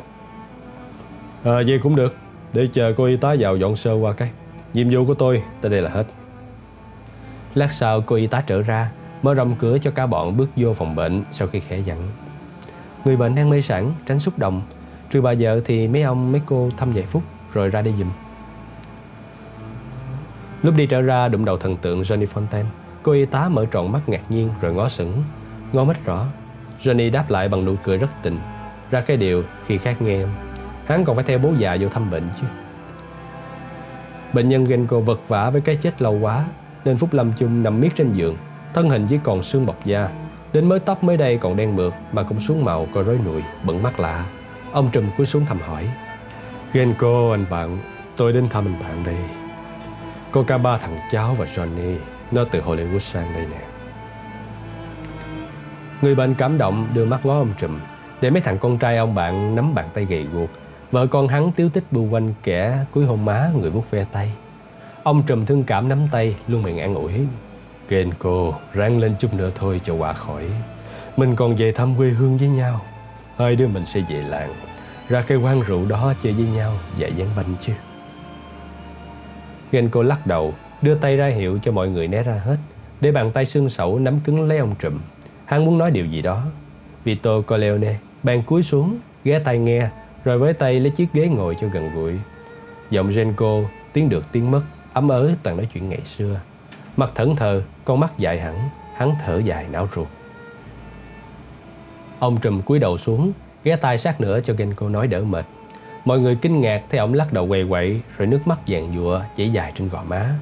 À 1.43 1.51
vậy 1.67 1.79
cũng 1.83 1.95
được. 1.95 2.15
Để 2.53 2.67
chờ 2.73 2.93
cô 2.97 3.05
y 3.05 3.17
tá 3.17 3.35
vào 3.39 3.57
dọn 3.57 3.75
sơ 3.75 3.93
qua 3.93 4.13
cái. 4.13 4.29
Nhiệm 4.73 4.89
vụ 4.89 5.05
của 5.05 5.13
tôi 5.13 5.43
tới 5.61 5.71
đây 5.71 5.81
là 5.81 5.89
hết. 5.89 6.05
Lát 7.55 7.73
sau 7.73 8.01
cô 8.01 8.15
y 8.15 8.27
tá 8.27 8.43
trở 8.47 8.61
ra 8.61 8.91
Mở 9.21 9.33
rộng 9.33 9.55
cửa 9.59 9.77
cho 9.81 9.91
cả 9.91 10.05
bọn 10.05 10.37
bước 10.37 10.49
vô 10.55 10.73
phòng 10.73 10.95
bệnh 10.95 11.23
Sau 11.31 11.47
khi 11.47 11.59
khẽ 11.59 11.77
dặn. 11.77 11.97
Người 13.05 13.17
bệnh 13.17 13.35
đang 13.35 13.49
mê 13.49 13.61
sẵn 13.61 13.91
tránh 14.05 14.19
xúc 14.19 14.39
động. 14.39 14.61
Trừ 15.11 15.21
bà 15.21 15.33
vợ 15.39 15.61
thì 15.65 15.87
mấy 15.87 16.01
ông 16.01 16.31
mấy 16.31 16.41
cô 16.45 16.69
thăm 16.77 16.91
vài 16.93 17.03
phút 17.03 17.23
Rồi 17.53 17.69
ra 17.69 17.81
đi 17.81 17.91
giùm 17.99 18.09
Lúc 20.67 20.75
đi 20.75 20.85
trở 20.85 21.01
ra, 21.01 21.27
đụng 21.27 21.45
đầu 21.45 21.57
thần 21.57 21.77
tượng 21.77 22.01
Johnny 22.01 22.25
Fontaine, 22.25 22.65
Cô 23.03 23.11
y 23.11 23.25
tá 23.25 23.49
mở 23.49 23.65
tròn 23.71 23.91
mắt 23.91 24.09
ngạc 24.09 24.21
nhiên 24.29 24.49
rồi 24.61 24.73
ngó 24.73 24.89
sững. 24.89 25.13
Ngó 25.73 25.83
mất 25.83 26.05
rõ, 26.05 26.25
Johnny 26.83 27.11
đáp 27.11 27.25
lại 27.29 27.49
bằng 27.49 27.65
nụ 27.65 27.75
cười 27.83 27.97
rất 27.97 28.07
tình. 28.21 28.39
Ra 28.91 29.01
cái 29.01 29.17
điều 29.17 29.43
khi 29.65 29.77
khác 29.77 30.01
nghe, 30.01 30.19
Hắn 30.85 31.05
còn 31.05 31.15
phải 31.15 31.25
theo 31.25 31.37
bố 31.37 31.51
già 31.57 31.77
vô 31.81 31.89
thăm 31.89 32.11
bệnh 32.11 32.23
chứ. 32.41 32.47
Bệnh 34.33 34.49
nhân 34.49 34.65
Genko 34.65 34.99
vật 34.99 35.19
vả 35.27 35.49
với 35.49 35.61
cái 35.61 35.75
chết 35.75 36.01
lâu 36.01 36.19
quá, 36.21 36.45
Nên 36.85 36.97
Phúc 36.97 37.13
Lâm 37.13 37.33
Chung 37.37 37.63
nằm 37.63 37.81
miết 37.81 37.89
trên 37.95 38.13
giường, 38.13 38.35
Thân 38.73 38.89
hình 38.89 39.07
chỉ 39.09 39.19
còn 39.23 39.43
xương 39.43 39.65
bọc 39.65 39.85
da. 39.85 40.09
Đến 40.53 40.69
mới 40.69 40.79
tóc 40.79 41.03
mới 41.03 41.17
đây 41.17 41.37
còn 41.37 41.57
đen 41.57 41.75
mượt 41.75 41.93
Mà 42.11 42.23
cũng 42.23 42.39
xuống 42.39 42.65
màu 42.65 42.87
coi 42.93 43.03
rối 43.03 43.19
nụi, 43.25 43.41
Bận 43.63 43.83
mắt 43.83 43.99
lạ. 43.99 44.25
Ông 44.71 44.89
Trùm 44.91 45.03
cúi 45.17 45.25
xuống 45.25 45.45
thầm 45.45 45.57
hỏi 45.67 45.87
Genko 46.73 47.31
anh 47.31 47.45
bạn, 47.49 47.77
Tôi 48.17 48.33
đến 48.33 48.49
thăm 48.49 48.65
anh 48.65 48.79
bạn 48.81 49.03
đây. 49.05 49.46
Có 50.37 50.43
cả 50.47 50.57
ba 50.57 50.77
thằng 50.77 50.99
cháu 51.11 51.35
và 51.35 51.45
Johnny, 51.55 51.97
Nó 52.31 52.43
từ 52.51 52.61
Hollywood 52.61 52.99
sang 52.99 53.33
đây 53.33 53.45
nè. 53.51 53.61
Người 56.01 56.15
bệnh 56.15 56.33
cảm 56.33 56.57
động 56.57 56.87
đưa 56.93 57.05
mắt 57.05 57.25
ngó 57.25 57.37
ông 57.37 57.53
Trùm 57.59 57.79
Để 58.21 58.29
mấy 58.29 58.41
thằng 58.41 58.57
con 58.57 58.77
trai 58.77 58.97
ông 58.97 59.15
bạn 59.15 59.55
nắm 59.55 59.75
bàn 59.75 59.89
tay 59.93 60.05
gầy 60.05 60.23
guộc. 60.23 60.49
Vợ 60.91 61.07
con 61.07 61.27
hắn 61.27 61.51
tiếu 61.51 61.69
tích 61.69 61.83
bu 61.91 62.01
quanh 62.01 62.33
kẻ 62.43 62.85
cúi 62.91 63.05
hôn 63.05 63.25
má 63.25 63.51
người 63.55 63.69
vuốt 63.69 63.91
ve 63.91 64.05
tay. 64.11 64.31
Ông 65.03 65.23
trùm 65.27 65.45
thương 65.45 65.63
cảm 65.63 65.89
nắm 65.89 65.99
tay, 66.11 66.35
luôn 66.47 66.63
miệng 66.63 66.79
an 66.79 66.95
ủi. 66.95 67.13
Kền 67.89 68.09
cô, 68.19 68.55
ráng 68.73 68.99
lên 68.99 69.15
chút 69.19 69.33
nữa 69.33 69.51
thôi 69.55 69.81
cho 69.85 69.93
qua 69.93 70.13
khỏi. 70.13 70.49
Mình 71.17 71.35
còn 71.35 71.55
về 71.55 71.71
thăm 71.71 71.95
quê 71.95 72.09
hương 72.09 72.37
với 72.37 72.49
nhau. 72.49 72.81
Hai 73.37 73.55
đứa 73.55 73.67
mình 73.67 73.85
sẽ 73.85 74.01
về 74.09 74.23
làng, 74.29 74.49
Ra 75.09 75.21
cái 75.21 75.37
quán 75.37 75.61
rượu 75.61 75.85
đó 75.89 76.13
chơi 76.23 76.33
với 76.33 76.45
nhau, 76.45 76.73
Dạy 76.97 77.13
dán 77.15 77.27
banh 77.35 77.53
chứ. 77.65 77.73
Genko 79.71 80.03
lắc 80.03 80.27
đầu 80.27 80.53
Đưa 80.81 80.95
tay 80.95 81.17
ra 81.17 81.27
hiệu 81.27 81.59
cho 81.63 81.71
mọi 81.71 81.89
người 81.89 82.07
né 82.07 82.23
ra 82.23 82.41
hết 82.45 82.57
Để 83.01 83.11
bàn 83.11 83.31
tay 83.31 83.45
xương 83.45 83.69
sẩu 83.69 83.99
nắm 83.99 84.19
cứng 84.19 84.47
lấy 84.47 84.57
ông 84.57 84.75
trùm 84.79 84.99
Hắn 85.45 85.65
muốn 85.65 85.77
nói 85.77 85.91
điều 85.91 86.05
gì 86.05 86.21
đó 86.21 86.43
Vito 87.03 87.41
Corleone 87.41 87.95
bàn 88.23 88.43
cúi 88.43 88.63
xuống 88.63 88.99
ghé 89.23 89.39
tay 89.39 89.59
nghe 89.59 89.89
rồi 90.23 90.37
với 90.37 90.53
tay 90.53 90.79
lấy 90.79 90.91
chiếc 90.91 91.13
ghế 91.13 91.27
ngồi 91.27 91.55
cho 91.61 91.67
gần 91.67 91.89
gũi. 91.95 92.13
Giọng 92.89 93.11
Genko 93.11 93.61
tiếng 93.93 94.09
được 94.09 94.25
tiếng 94.31 94.51
mất, 94.51 94.61
ấm 94.93 95.09
ớ 95.09 95.31
toàn 95.43 95.57
nói 95.57 95.67
chuyện 95.73 95.89
ngày 95.89 96.01
xưa. 96.05 96.39
Mặt 96.97 97.11
thẫn 97.15 97.35
thờ, 97.35 97.63
con 97.85 97.99
mắt 97.99 98.11
dài 98.17 98.39
hẳn, 98.39 98.69
hắn 98.95 99.15
thở 99.25 99.37
dài 99.37 99.65
não 99.71 99.87
ruột. 99.95 100.07
Ông 102.19 102.37
trùm 102.41 102.61
cúi 102.61 102.79
đầu 102.79 102.97
xuống, 102.97 103.31
ghé 103.63 103.75
tay 103.75 103.97
sát 103.97 104.21
nữa 104.21 104.39
cho 104.43 104.53
Genko 104.53 104.89
nói 104.89 105.07
đỡ 105.07 105.21
mệt. 105.21 105.45
Mọi 106.07 106.19
người 106.19 106.35
kinh 106.35 106.61
ngạc 106.61 106.83
thấy 106.89 106.99
ông 106.99 107.13
lắc 107.13 107.33
đầu 107.33 107.47
quầy 107.47 107.65
quậy 107.69 108.01
rồi 108.17 108.27
nước 108.27 108.39
mắt 108.47 108.59
dàn 108.67 108.95
dụa 108.95 109.21
chảy 109.37 109.51
dài 109.51 109.73
trên 109.75 109.89
gò 109.89 110.03
má. 110.03 110.35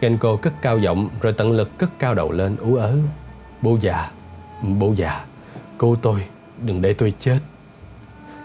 Genko 0.00 0.36
cất 0.36 0.52
cao 0.62 0.78
giọng 0.78 1.08
rồi 1.20 1.32
tận 1.32 1.52
lực 1.52 1.78
cất 1.78 1.90
cao 1.98 2.14
đầu 2.14 2.32
lên 2.32 2.56
ú 2.56 2.74
ớ. 2.74 2.96
Bố 3.62 3.78
già, 3.80 4.10
bố 4.62 4.94
già, 4.96 5.24
cô 5.78 5.96
tôi, 6.02 6.24
đừng 6.62 6.82
để 6.82 6.92
tôi 6.92 7.14
chết. 7.18 7.38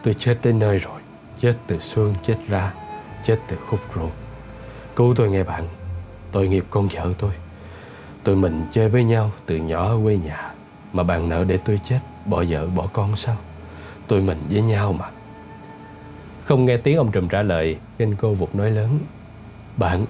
Tôi 0.04 0.14
chết 0.14 0.38
tới 0.42 0.54
nơi 0.54 0.78
rồi 0.78 1.02
Chết 1.40 1.54
từ 1.68 1.80
xương 1.80 2.16
chết 2.24 2.38
ra 2.48 2.74
Chết 3.26 3.40
từ 3.48 3.58
khúc 3.58 3.80
ruột 3.96 4.12
Cứu 4.96 5.14
tôi 5.18 5.30
nghe 5.30 5.44
bạn 5.44 5.68
Tội 6.32 6.48
nghiệp 6.48 6.66
con 6.70 6.88
vợ 6.88 7.14
tôi 7.18 7.32
Tụi 8.24 8.36
mình 8.36 8.66
chơi 8.72 8.90
với 8.90 9.04
nhau 9.04 9.32
từ 9.46 9.56
nhỏ 9.56 9.88
ở 9.88 10.00
quê 10.04 10.18
nhà 10.18 10.52
Mà 10.94 11.04
bạn 11.04 11.30
nợ 11.30 11.44
để 11.44 11.58
tôi 11.58 11.80
chết 11.90 12.00
Bỏ 12.26 12.44
vợ 12.50 12.68
bỏ 12.76 12.88
con 12.94 13.16
sao 13.16 13.36
Tụi 14.08 14.22
mình 14.22 14.38
với 14.50 14.62
nhau 14.62 14.94
mà 14.94 15.06
không 16.48 16.66
nghe 16.66 16.78
tiếng 16.78 16.98
ông 16.98 17.12
trùm 17.12 17.28
trả 17.28 17.42
lời, 17.42 17.78
Nên 18.00 18.16
cô 18.16 18.34
vụt 18.34 18.56
nói 18.56 18.72
lớn, 18.72 19.00
Bạn, 19.78 20.06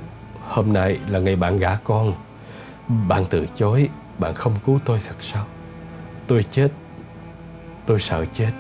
Hôm 0.48 0.74
nay 0.74 1.00
là 1.08 1.20
ngày 1.20 1.36
bạn 1.36 1.60
gả 1.60 1.76
con. 1.84 2.14
Bạn 3.08 3.26
từ 3.30 3.46
chối, 3.56 3.90
Bạn 4.20 4.34
không 4.34 4.54
cứu 4.66 4.80
tôi 4.86 5.02
thật 5.08 5.16
sao? 5.20 5.46
Tôi 6.28 6.46
chết, 6.52 6.72
Tôi 7.86 8.00
sợ 8.00 8.26
chết, 8.34 8.52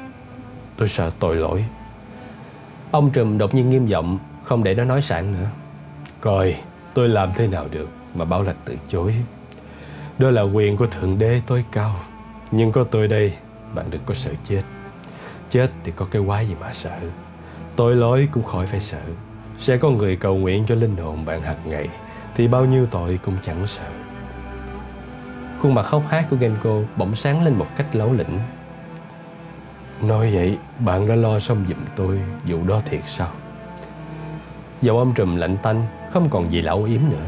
Tôi 0.78 0.90
sợ 0.90 1.12
tội 1.20 1.36
lỗi. 1.36 1.66
Ông 2.91 3.12
Trùm 3.12 3.38
đột 3.38 3.54
nhiên 3.54 3.70
nghiêm 3.70 3.88
giọng, 3.88 4.20
Không 4.44 4.64
để 4.64 4.74
nó 4.74 4.84
nói 4.84 5.02
sẵn 5.02 5.32
nữa. 5.34 5.49
Coi, 6.22 6.56
tôi 6.94 7.10
làm 7.10 7.32
thế 7.36 7.48
nào 7.48 7.68
được 7.72 7.90
Mà 8.16 8.26
bảo 8.26 8.44
là 8.44 8.54
từ 8.66 8.76
chối? 8.90 9.16
Đó 10.18 10.30
là 10.30 10.41
quyền 10.41 10.78
của 10.78 10.88
Thượng 10.88 11.20
Đế 11.20 11.41
tối 11.48 11.66
cao. 11.72 11.95
Nhưng 12.52 12.72
có 12.72 12.84
tôi 12.84 13.08
đây, 13.08 13.34
Bạn 13.74 13.86
đừng 13.90 14.02
có 14.06 14.14
sợ 14.14 14.32
chết. 14.49 14.62
Chết 15.49 15.72
thì 15.84 15.91
có 15.95 16.08
cái 16.12 16.22
quái 16.28 16.48
gì 16.48 16.56
mà 16.62 16.74
sợ. 16.74 16.99
Tội 17.78 17.95
lỗi 17.95 18.28
cũng 18.32 18.44
khỏi 18.44 18.66
phải 18.66 18.80
sợ. 18.80 19.02
Sẽ 19.58 19.78
có 19.78 19.90
người 19.90 20.16
cầu 20.16 20.36
nguyện 20.36 20.66
cho 20.68 20.76
linh 20.76 20.95
hồn 20.95 21.26
bạn 21.26 21.41
hàng 21.41 21.58
ngày, 21.66 21.88
Thì 22.36 22.48
bao 22.48 22.66
nhiêu 22.66 22.86
tội 22.86 23.20
cũng 23.26 23.36
chẳng 23.45 23.68
sợ. 23.68 23.84
Khuôn 25.62 25.74
mặt 25.74 25.84
khóc 25.84 26.04
hát 26.10 26.28
của 26.30 26.36
Genko 26.36 26.80
bỗng 26.98 27.16
sáng 27.16 27.44
lên 27.44 27.54
một 27.54 27.68
cách 27.78 27.95
lấu 27.95 28.14
lĩnh. 28.14 28.40
Nói 30.02 30.32
vậy, 30.34 30.58
bạn 30.80 31.08
đã 31.08 31.16
lo 31.16 31.40
xong 31.40 31.66
giùm 31.68 31.78
tôi 31.95 32.20
vụ 32.48 32.58
đó 32.68 32.82
thiệt 32.90 33.02
sao? 33.06 33.30
Giọng 34.82 34.98
âm 34.98 35.14
trùm 35.14 35.36
lạnh 35.36 35.58
tanh, 35.64 35.86
Không 36.14 36.30
còn 36.30 36.52
gì 36.52 36.62
lão 36.62 36.84
yếm 36.84 37.02
nữa. 37.12 37.26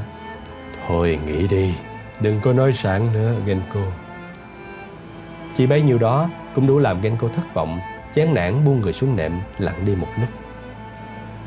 Thôi 0.88 1.20
nghĩ 1.26 1.48
đi, 1.48 1.74
Đừng 2.22 2.40
có 2.44 2.54
nói 2.54 2.74
sẵn 2.74 3.14
nữa, 3.14 3.34
Genko. 3.46 3.80
Chỉ 5.58 5.66
bấy 5.66 5.82
nhiêu 5.82 5.98
đó 5.98 6.30
Cũng 6.56 6.68
đủ 6.68 6.80
làm 6.80 7.02
Genko 7.02 7.28
thất 7.36 7.54
vọng, 7.54 7.80
Chán 8.14 8.34
nản 8.34 8.66
buông 8.66 8.82
người 8.82 8.94
xuống 8.94 9.16
nệm, 9.16 9.32
Lặng 9.58 9.86
đi 9.86 9.96
một 9.96 10.08
lúc. 10.20 10.30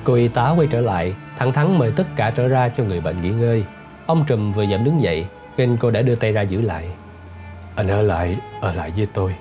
Cô 0.05 0.15
y 0.15 0.29
tá 0.29 0.51
quay 0.51 0.69
trở 0.71 0.81
lại 0.81 1.15
Thẳng 1.43 1.53
thắn 1.53 1.79
mời 1.79 1.93
tất 1.97 2.07
cả 2.17 2.33
trở 2.37 2.49
ra 2.49 2.69
cho 2.69 2.85
người 2.85 3.01
bệnh 3.01 3.23
nghỉ 3.23 3.31
ngơi. 3.31 3.65
Ông 4.07 4.25
trùm 4.27 4.53
vừa 4.53 4.67
dậm 4.67 4.85
đứng 4.85 5.01
dậy 5.01 5.27
nên 5.57 5.77
cô 5.81 5.91
đã 5.91 6.03
đưa 6.03 6.15
tay 6.15 6.33
ra 6.33 6.43
giữ 6.43 6.61
lại. 6.61 6.89
Anh 7.75 7.89
ở 7.89 8.03
lại, 8.03 8.37
ở 8.61 8.75
lại 8.75 8.93
với 8.97 9.07
tôi. 9.13 9.35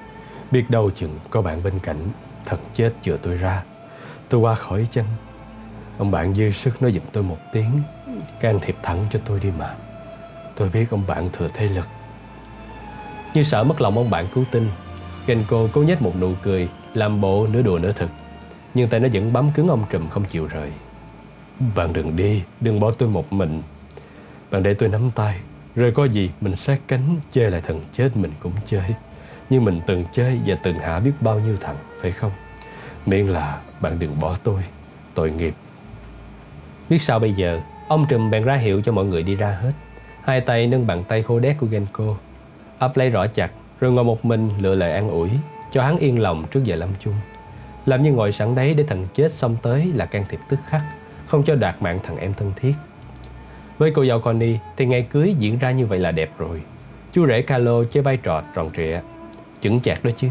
Biết 0.52 0.70
đâu 0.70 0.92
chừng 0.92 1.20
có 1.30 1.42
bạn 1.42 1.64
bên 1.64 1.80
cạnh 1.80 1.98
Thật 2.46 2.58
chết 2.76 2.94
chừa 3.02 3.18
tôi 3.18 3.38
ra. 3.38 3.64
Tôi 4.30 4.42
qua 4.42 4.56
khỏi 4.56 4.88
chân. 4.92 5.06
Ông 5.98 6.12
bạn 6.12 6.34
dư 6.34 6.52
sức 6.52 6.82
nói 6.82 6.92
giùm 6.92 7.04
tôi 7.12 7.24
một 7.24 7.38
tiếng. 7.54 7.82
Can 8.40 8.60
thiệp 8.60 8.76
thẳng 8.84 9.06
cho 9.12 9.20
tôi 9.26 9.40
đi 9.40 9.50
mà. 9.60 9.76
Tôi 10.56 10.70
biết 10.74 10.86
ông 10.92 11.04
bạn 11.08 11.30
thừa 11.34 11.48
thế 11.54 11.68
lực. 11.68 11.88
Như 13.34 13.44
sợ 13.44 13.64
mất 13.64 13.82
lòng 13.82 13.98
ông 13.98 14.10
bạn 14.10 14.26
cứu 14.34 14.44
tinh 14.52 14.68
Genko 15.28 15.68
cố 15.74 15.82
nhếch 15.82 16.02
một 16.02 16.14
nụ 16.20 16.34
cười 16.44 16.70
Làm 16.94 17.22
bộ 17.22 17.48
nửa 17.52 17.62
đùa 17.62 17.80
nửa 17.80 17.92
thực. 17.92 18.10
Nhưng 18.74 18.88
tay 18.88 19.00
nó 19.00 19.08
vẫn 19.14 19.34
bám 19.34 19.52
cứng 19.56 19.68
ông 19.68 19.84
trùm 19.90 20.10
không 20.10 20.26
chịu 20.26 20.48
rời 20.48 20.72
Bạn 21.76 21.94
đừng 21.94 22.16
đi 22.16 22.44
Đừng 22.62 22.80
bỏ 22.80 22.92
tôi 22.92 23.10
một 23.10 23.34
mình 23.34 23.62
Bạn 24.52 24.64
để 24.64 24.74
tôi 24.74 24.90
nắm 24.90 25.12
tay 25.16 25.40
Rồi 25.76 25.92
có 25.92 26.06
gì 26.06 26.30
mình 26.42 26.56
sát 26.56 26.80
cánh 26.88 27.16
Chơi 27.32 27.52
lại 27.52 27.62
thần 27.62 27.82
chết 27.94 28.18
mình 28.18 28.32
cũng 28.40 28.54
chơi 28.68 28.96
như 29.52 29.62
mình 29.62 29.82
từng 29.86 30.06
chơi 30.14 30.40
và 30.46 30.56
từng 30.64 30.80
hạ 30.80 31.00
biết 31.00 31.12
bao 31.22 31.40
nhiêu 31.40 31.56
thằng, 31.62 31.76
phải 32.02 32.12
không? 32.12 32.32
Miễn 33.06 33.28
là 33.28 33.62
bạn 33.82 34.00
đừng 34.00 34.20
bỏ 34.20 34.38
tôi, 34.44 34.64
tội 35.14 35.32
nghiệp. 35.32 35.54
Biết 36.90 37.02
sao 37.02 37.20
bây 37.20 37.34
giờ, 37.34 37.62
ông 37.88 38.06
Trùm 38.10 38.30
bèn 38.30 38.44
ra 38.44 38.56
hiệu 38.56 38.82
cho 38.82 38.92
mọi 38.92 39.06
người 39.06 39.24
đi 39.24 39.36
ra 39.36 39.58
hết. 39.62 39.72
Hai 40.24 40.42
tay 40.42 40.68
nâng 40.68 40.88
bàn 40.88 41.04
tay 41.08 41.24
khô 41.24 41.40
đét 41.40 41.58
của 41.60 41.68
Genko, 41.68 42.16
ấp 42.80 42.98
lấy 42.98 43.10
rõ 43.10 43.28
chặt, 43.28 43.52
rồi 43.80 43.92
ngồi 43.92 44.04
một 44.04 44.26
mình 44.26 44.50
lựa 44.60 44.76
lời 44.76 44.94
an 44.94 45.10
ủi, 45.10 45.30
cho 45.72 45.84
hắn 45.84 45.98
yên 45.98 46.22
lòng 46.22 46.46
trước 46.52 46.64
giờ 46.64 46.76
lâm 46.76 46.90
chung. 47.00 47.16
Làm 47.86 48.02
như 48.02 48.12
ngồi 48.12 48.32
sẵn 48.32 48.56
đấy 48.56 48.74
để 48.74 48.84
thằng 48.84 49.08
chết 49.14 49.32
xong 49.32 49.58
tới 49.62 49.92
là 49.96 50.06
can 50.06 50.26
thiệp 50.30 50.40
tức 50.50 50.60
khắc, 50.68 50.82
không 51.28 51.44
cho 51.44 51.56
đoạt 51.56 51.82
mạng 51.82 52.00
thằng 52.04 52.18
em 52.18 52.34
thân 52.34 52.52
thiết. 52.56 52.74
Với 53.78 53.92
cô 53.92 54.06
dâu 54.06 54.20
Connie 54.20 54.60
thì 54.78 54.86
ngày 54.86 55.02
cưới 55.02 55.36
diễn 55.40 55.60
ra 55.60 55.72
như 55.72 55.86
vậy 55.86 56.00
là 56.00 56.12
đẹp 56.12 56.30
rồi. 56.38 56.62
Chú 57.14 57.28
rể 57.28 57.42
Carlo 57.42 57.84
chơi 57.84 58.04
vai 58.04 58.18
trò 58.18 58.42
tròn 58.56 58.70
trịa, 58.78 59.00
chững 59.60 59.80
chạc 59.80 60.04
đó 60.04 60.12
chứ. 60.18 60.28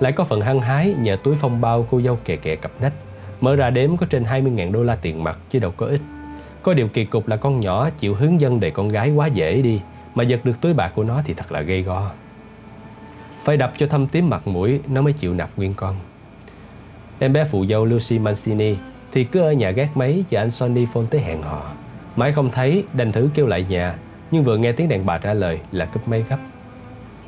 Lại 0.00 0.12
có 0.12 0.24
phần 0.24 0.40
hăng 0.40 0.60
hái 0.60 0.94
nhờ 0.98 1.16
túi 1.22 1.36
phong 1.40 1.60
bao 1.60 1.86
cô 1.90 2.00
dâu 2.00 2.18
kè 2.24 2.36
kè 2.36 2.56
cặp 2.56 2.70
nách. 2.80 2.92
Mở 3.40 3.56
ra 3.56 3.70
đếm 3.70 3.96
có 3.96 4.06
trên 4.10 4.24
20.000 4.24 4.72
đô 4.72 4.82
la 4.82 4.96
tiền 4.96 5.24
mặt 5.24 5.38
chứ 5.50 5.58
đâu 5.58 5.72
có 5.76 5.86
ít. 5.86 6.00
Có 6.62 6.74
điều 6.74 6.88
kỳ 6.88 7.04
cục 7.04 7.28
là 7.28 7.36
con 7.36 7.60
nhỏ 7.60 7.90
chịu 7.90 8.14
hướng 8.14 8.40
dân 8.40 8.60
để 8.60 8.70
con 8.70 8.88
gái 8.88 9.10
quá 9.10 9.26
dễ 9.26 9.62
đi 9.62 9.80
Mà 10.14 10.24
giật 10.24 10.40
được 10.44 10.60
túi 10.60 10.74
bạc 10.74 10.92
của 10.94 11.04
nó 11.04 11.22
thì 11.24 11.34
thật 11.34 11.52
là 11.52 11.60
gây 11.60 11.82
go. 11.82 12.10
Phải 13.44 13.56
đập 13.56 13.72
cho 13.78 13.86
thâm 13.86 14.06
tím 14.06 14.30
mặt 14.30 14.46
mũi 14.46 14.80
Nó 14.88 15.02
mới 15.02 15.12
chịu 15.12 15.34
nạp 15.34 15.50
nguyên 15.56 15.74
con. 15.74 15.96
Em 17.18 17.32
bé 17.32 17.44
phụ 17.44 17.66
dâu 17.66 17.84
Lucy 17.84 18.18
Mancini 18.18 18.76
Thì 19.12 19.24
cứ 19.24 19.40
ở 19.40 19.52
nhà 19.52 19.70
gác 19.70 19.96
máy 19.96 20.24
chờ 20.28 20.40
anh 20.40 20.50
Sonny 20.50 20.86
phone 20.86 21.04
tới 21.10 21.20
hẹn 21.20 21.42
họ. 21.42 21.62
Mãi 22.16 22.32
không 22.32 22.50
thấy, 22.50 22.84
đành 22.92 23.12
thử 23.12 23.28
kêu 23.34 23.46
lại 23.46 23.64
nhà, 23.68 23.94
Nhưng 24.30 24.44
vừa 24.44 24.56
nghe 24.56 24.72
tiếng 24.72 24.88
đàn 24.88 25.06
bà 25.06 25.18
trả 25.18 25.34
lời 25.34 25.60
là 25.72 25.84
cúp 25.84 26.08
máy 26.08 26.24
gấp. 26.28 26.36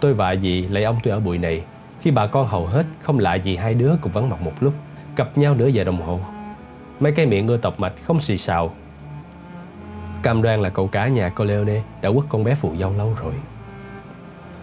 Tôi 0.01 0.15
vạ 0.15 0.32
gì 0.32 0.62
lấy 0.62 0.85
ông 0.85 0.98
tôi 1.02 1.12
ở 1.12 1.20
bụi 1.20 1.39
này. 1.39 1.62
Khi 2.01 2.10
bà 2.10 2.27
con 2.27 2.47
hầu 2.47 2.66
hết 2.66 2.86
không 3.01 3.19
lạ 3.19 3.35
gì 3.35 3.56
hai 3.56 3.74
đứa 3.74 3.93
cùng 4.01 4.12
vắng 4.12 4.31
mặt 4.31 4.43
một 4.43 4.52
lúc, 4.60 4.74
Cặp 5.16 5.39
nhau 5.39 5.55
nửa 5.55 5.66
giờ 5.66 5.85
đồng 5.85 6.02
hồ. 6.02 6.20
Mấy 7.01 7.12
cái 7.12 7.27
miệng 7.27 7.48
ưa 7.48 7.56
tọc 7.56 7.81
mạch, 7.81 7.93
không 8.06 8.20
xì 8.20 8.39
xào. 8.39 8.74
Cam 10.23 10.43
đoan 10.43 10.62
là 10.62 10.69
cậu 10.69 10.86
cả 10.86 11.09
nhà 11.09 11.28
cô 11.28 11.44
Leone 11.44 11.82
đã 12.02 12.10
quất 12.12 12.24
con 12.28 12.44
bé 12.44 12.55
phụ 12.55 12.73
dâu 12.78 12.93
lâu 12.98 13.16
rồi. 13.23 13.32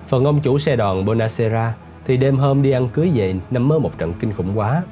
Phần 0.07 0.25
ông 0.25 0.39
chủ 0.41 0.59
xe 0.59 0.75
đòn 0.75 1.05
Bonacera 1.05 1.73
Thì 2.05 2.17
đêm 2.17 2.37
hôm 2.37 2.61
đi 2.61 2.71
ăn 2.71 2.89
cưới 2.89 3.11
về 3.15 3.35
nằm 3.51 3.67
mơ 3.67 3.79
một 3.79 3.97
trận 3.97 4.13
kinh 4.19 4.33
khủng 4.33 4.59
quá. 4.59 4.83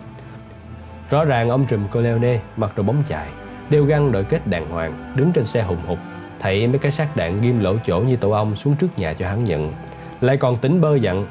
Rõ 1.09 1.25
ràng 1.25 1.49
ông 1.49 1.65
trùm 1.65 1.87
Coleone 1.87 2.39
mặc 2.57 2.71
đồ 2.77 2.83
bóng 2.83 3.03
chạy, 3.09 3.27
Đeo 3.69 3.83
găng 3.83 4.11
đội 4.11 4.23
kết 4.23 4.47
đàng 4.47 4.69
hoàng 4.69 5.13
Đứng 5.15 5.31
trên 5.31 5.45
xe 5.45 5.63
hùng 5.63 5.81
hục 5.87 5.99
Thảy 6.39 6.67
mấy 6.67 6.79
cái 6.79 6.91
xác 6.91 7.15
đạn 7.15 7.41
ghim 7.41 7.59
lỗ 7.59 7.75
chỗ 7.85 7.99
như 7.99 8.15
tổ 8.15 8.31
ong 8.31 8.55
xuống 8.55 8.75
trước 8.75 8.99
nhà 8.99 9.13
cho 9.13 9.27
hắn 9.27 9.43
nhận. 9.43 9.73
Lại 10.21 10.37
còn 10.37 10.57
tính 10.57 10.81
bơ 10.81 10.95
dặn 10.95 11.25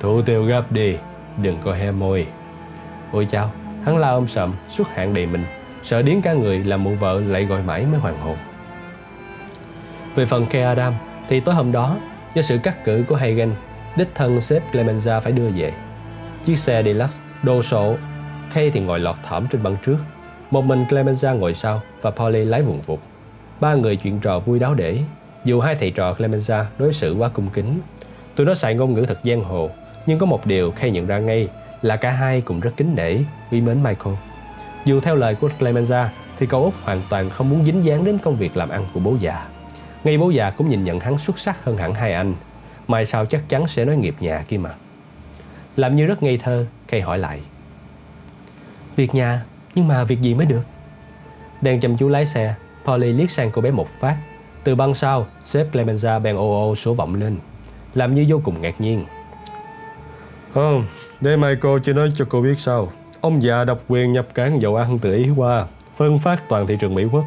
Thủ 0.00 0.22
tiêu 0.22 0.44
gấp 0.44 0.72
đi 0.72 0.96
Đừng 1.42 1.58
có 1.64 1.72
he 1.72 1.90
môi. 1.90 2.26
Ôi 3.12 3.26
chao 3.30 3.50
Hắn 3.84 3.98
la 3.98 4.10
ôm 4.10 4.28
sầm 4.28 4.52
xuất 4.68 4.88
hạn 4.88 5.14
đầy 5.14 5.26
mình 5.26 5.44
Sợ 5.82 6.02
điến 6.02 6.20
cả 6.20 6.32
người 6.32 6.58
làm 6.58 6.84
mụ 6.84 6.94
vợ 6.94 7.20
lại 7.20 7.44
gọi 7.44 7.62
mãi 7.62 7.86
mới 7.90 8.00
hoàn 8.00 8.20
hồn. 8.20 8.36
Về 10.14 10.26
phần 10.26 10.46
Kay 10.46 10.62
Adam 10.62 10.94
Thì 11.28 11.40
tối 11.40 11.54
hôm 11.54 11.72
đó 11.72 11.96
Do 12.34 12.42
sự 12.42 12.58
cắt 12.62 12.84
cử 12.84 13.04
của 13.08 13.16
Hagen 13.16 13.50
Đích 13.96 14.08
thân 14.14 14.40
sếp 14.40 14.62
Clemenza 14.72 15.20
phải 15.20 15.32
đưa 15.32 15.50
về. 15.50 15.72
Chiếc 16.44 16.58
xe 16.58 16.82
deluxe 16.82 17.20
đồ 17.42 17.62
sộ 17.62 17.96
Kay 18.54 18.70
thì 18.70 18.80
ngồi 18.80 19.00
lọt 19.00 19.16
thỏm 19.28 19.46
trên 19.46 19.62
băng 19.62 19.76
trước 19.84 19.96
Một 20.50 20.64
mình 20.64 20.84
Clemenza 20.88 21.38
ngồi 21.38 21.54
sau 21.54 21.82
Và 22.02 22.10
Polly 22.10 22.44
lái 22.44 22.62
vùng 22.62 22.80
vụt 22.80 22.98
Ba 23.60 23.74
người 23.74 23.96
chuyện 23.96 24.20
trò 24.20 24.38
vui 24.38 24.58
đáo 24.58 24.74
để 24.74 24.98
Dù 25.44 25.60
hai 25.60 25.74
thầy 25.74 25.90
trò 25.90 26.12
Clemenza 26.12 26.64
đối 26.78 26.92
xử 26.92 27.14
quá 27.14 27.28
cung 27.28 27.48
kính 27.52 27.80
Tụi 28.36 28.46
nó 28.46 28.54
xài 28.54 28.74
ngôn 28.74 28.94
ngữ 28.94 29.04
thật 29.08 29.18
giang 29.24 29.44
hồ 29.44 29.70
Nhưng 30.06 30.18
có 30.18 30.26
một 30.26 30.46
điều 30.46 30.70
Kay 30.70 30.90
nhận 30.90 31.06
ra 31.06 31.18
ngay 31.18 31.48
Là 31.82 31.96
cả 31.96 32.10
hai 32.10 32.40
cũng 32.40 32.60
rất 32.60 32.70
kính 32.76 32.92
nể 32.96 33.18
Quý 33.50 33.60
mến 33.60 33.82
Michael 33.82 34.14
dù 34.84 35.00
theo 35.00 35.16
lời 35.16 35.34
của 35.34 35.48
Clemenza 35.58 36.06
thì 36.38 36.46
cậu 36.46 36.64
Út 36.64 36.74
hoàn 36.82 37.02
toàn 37.10 37.30
không 37.30 37.50
muốn 37.50 37.64
dính 37.64 37.84
dáng 37.84 38.04
đến 38.04 38.18
công 38.18 38.36
việc 38.36 38.56
làm 38.56 38.68
ăn 38.68 38.84
của 38.94 39.00
bố 39.00 39.16
già. 39.20 39.48
Ngay 40.04 40.18
bố 40.18 40.30
già 40.30 40.50
cũng 40.50 40.68
nhìn 40.68 40.84
nhận 40.84 41.00
hắn 41.00 41.18
xuất 41.18 41.38
sắc 41.38 41.64
hơn 41.64 41.76
hẳn 41.76 41.94
hai 41.94 42.12
anh. 42.12 42.34
Mai 42.88 43.06
sau 43.06 43.26
chắc 43.26 43.48
chắn 43.48 43.68
sẽ 43.68 43.84
nói 43.84 43.96
nghiệp 43.96 44.14
nhà 44.20 44.44
kia 44.48 44.56
mà. 44.56 44.70
Làm 45.76 45.94
như 45.94 46.06
rất 46.06 46.22
ngây 46.22 46.38
thơ, 46.38 46.66
Kay 46.88 47.00
hỏi 47.00 47.18
lại. 47.18 47.40
Việc 48.96 49.14
nhà, 49.14 49.44
nhưng 49.74 49.88
mà 49.88 50.04
việc 50.04 50.20
gì 50.20 50.34
mới 50.34 50.46
được? 50.46 50.62
Đang 51.60 51.80
chăm 51.80 51.96
chú 51.96 52.08
lái 52.08 52.26
xe, 52.26 52.54
Polly 52.84 53.12
liếc 53.12 53.30
sang 53.30 53.50
cô 53.50 53.62
bé 53.62 53.70
một 53.70 53.88
phát. 53.88 54.16
Từ 54.64 54.74
băng 54.74 54.94
sau, 54.94 55.26
sếp 55.44 55.74
Clemenza 55.74 56.20
bèn 56.20 56.36
ô 56.36 56.68
ô 56.68 56.74
số 56.74 56.94
vọng 56.94 57.14
lên. 57.14 57.36
Làm 57.94 58.14
như 58.14 58.26
vô 58.28 58.40
cùng 58.44 58.60
ngạc 58.62 58.80
nhiên. 58.80 59.04
Không, 60.54 60.84
để 61.20 61.36
cô 61.60 61.78
chỉ 61.78 61.92
nói 61.92 62.08
cho 62.14 62.24
cô 62.28 62.40
biết 62.40 62.58
sao. 62.58 62.92
Ông 63.20 63.42
già 63.42 63.64
độc 63.64 63.80
quyền 63.88 64.12
nhập 64.12 64.26
cảng 64.34 64.62
dầu 64.62 64.76
ăn 64.76 64.98
từ 64.98 65.14
Ý 65.14 65.28
qua, 65.36 65.66
phân 65.96 66.18
phát 66.18 66.48
toàn 66.48 66.66
thị 66.66 66.76
trường 66.80 66.94
Mỹ 66.94 67.04
Quốc. 67.04 67.24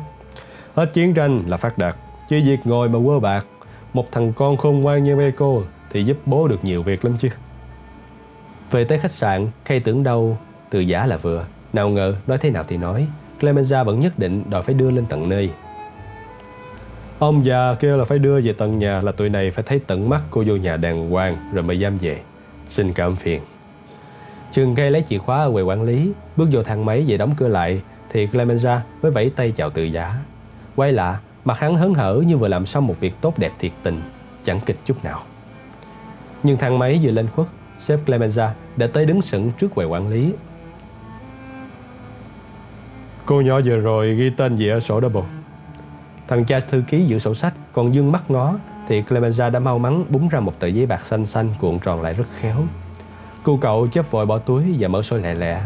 Hết 0.75 0.93
chiến 0.93 1.13
tranh 1.13 1.43
là 1.47 1.57
phát 1.57 1.77
đạt, 1.77 1.95
chỉ 2.29 2.41
việc 2.41 2.59
ngồi 2.63 2.89
mà 2.89 2.99
quơ 3.05 3.19
bạc. 3.19 3.45
Một 3.93 4.11
thằng 4.11 4.33
con 4.33 4.57
khôn 4.57 4.79
ngoan 4.79 5.03
như 5.03 5.15
Meco 5.15 5.53
thì 5.89 6.03
giúp 6.03 6.17
bố 6.25 6.47
được 6.47 6.65
nhiều 6.65 6.83
việc 6.83 7.05
lắm 7.05 7.17
chứ. 7.19 7.29
Về 8.71 8.83
tới 8.83 8.99
khách 8.99 9.11
sạn, 9.11 9.47
Kay 9.65 9.79
tưởng 9.79 10.03
đâu 10.03 10.37
từ 10.69 10.79
giả 10.79 11.05
là 11.05 11.17
vừa. 11.17 11.45
Nào 11.73 11.89
ngờ, 11.89 12.15
nói 12.27 12.37
thế 12.37 12.49
nào 12.49 12.63
thì 12.67 12.77
nói. 12.77 13.07
Clemenza 13.39 13.83
vẫn 13.83 13.99
nhất 13.99 14.19
định 14.19 14.43
đòi 14.49 14.61
phải 14.61 14.75
đưa 14.75 14.91
lên 14.91 15.05
tận 15.05 15.29
nơi. 15.29 15.49
Ông 17.19 17.45
già 17.45 17.75
kêu 17.79 17.97
là 17.97 18.05
phải 18.05 18.19
đưa 18.19 18.41
về 18.41 18.53
tận 18.57 18.79
nhà 18.79 19.01
là 19.01 19.11
tụi 19.11 19.29
này 19.29 19.51
phải 19.51 19.63
thấy 19.67 19.79
tận 19.87 20.09
mắt 20.09 20.21
cô 20.29 20.43
vô 20.47 20.55
nhà 20.55 20.77
đàng 20.77 21.09
hoàng 21.09 21.37
rồi 21.53 21.63
mới 21.63 21.79
dám 21.79 21.97
về. 21.97 22.21
Xin 22.69 22.93
cảm 22.93 23.15
phiền. 23.15 23.41
Trường 24.51 24.75
cây 24.75 24.91
lấy 24.91 25.03
chìa 25.09 25.17
khóa 25.17 25.37
ở 25.37 25.51
quầy 25.51 25.63
quản 25.63 25.83
lý, 25.83 26.11
bước 26.37 26.47
vô 26.51 26.63
thang 26.63 26.85
máy 26.85 27.05
về 27.07 27.17
đóng 27.17 27.33
cửa 27.37 27.47
lại, 27.47 27.81
thì 28.09 28.27
Clemenza 28.27 28.79
mới 29.01 29.11
vẫy 29.11 29.31
tay 29.35 29.51
chào 29.51 29.69
từ 29.69 29.83
giả. 29.83 30.15
Quay 30.75 30.91
lạ, 30.91 31.19
mặt 31.45 31.59
hắn 31.59 31.75
hớn 31.75 31.93
hở 31.93 32.21
như 32.27 32.37
vừa 32.37 32.47
làm 32.47 32.65
xong 32.65 32.87
một 32.87 32.99
việc 32.99 33.13
tốt 33.21 33.39
đẹp 33.39 33.51
thiệt 33.59 33.71
tình, 33.83 34.01
chẳng 34.43 34.59
kịch 34.65 34.77
chút 34.85 35.03
nào. 35.03 35.23
Nhưng 36.43 36.57
thang 36.57 36.79
máy 36.79 36.99
vừa 37.03 37.11
lên 37.11 37.27
khuất, 37.35 37.47
sếp 37.79 37.99
Clemenza 38.05 38.49
đã 38.77 38.87
tới 38.93 39.05
đứng 39.05 39.21
sững 39.21 39.51
trước 39.59 39.75
quầy 39.75 39.87
quản 39.87 40.09
lý. 40.09 40.33
Cô 43.25 43.41
nhỏ 43.41 43.59
vừa 43.65 43.77
rồi 43.77 44.15
ghi 44.15 44.29
tên 44.29 44.55
gì 44.55 44.67
ở 44.67 44.79
sổ 44.79 44.99
đó 44.99 45.09
bộ? 45.09 45.23
Thằng 46.27 46.45
cha 46.45 46.59
thư 46.59 46.83
ký 46.87 47.05
giữ 47.05 47.19
sổ 47.19 47.33
sách 47.33 47.53
còn 47.73 47.93
dương 47.93 48.11
mắt 48.11 48.31
ngó 48.31 48.53
thì 48.87 49.01
Clemenza 49.01 49.51
đã 49.51 49.59
mau 49.59 49.79
mắn 49.79 50.05
búng 50.09 50.29
ra 50.29 50.39
một 50.39 50.59
tờ 50.59 50.67
giấy 50.67 50.85
bạc 50.85 51.05
xanh 51.05 51.25
xanh 51.25 51.49
cuộn 51.59 51.79
tròn 51.79 52.01
lại 52.01 52.13
rất 52.13 52.25
khéo. 52.39 52.55
Cô 53.43 53.57
cậu 53.61 53.87
chấp 53.87 54.11
vội 54.11 54.25
bỏ 54.25 54.37
túi 54.37 54.75
và 54.79 54.87
mở 54.87 55.01
sôi 55.01 55.19
lẹ 55.21 55.33
lẹ. 55.33 55.61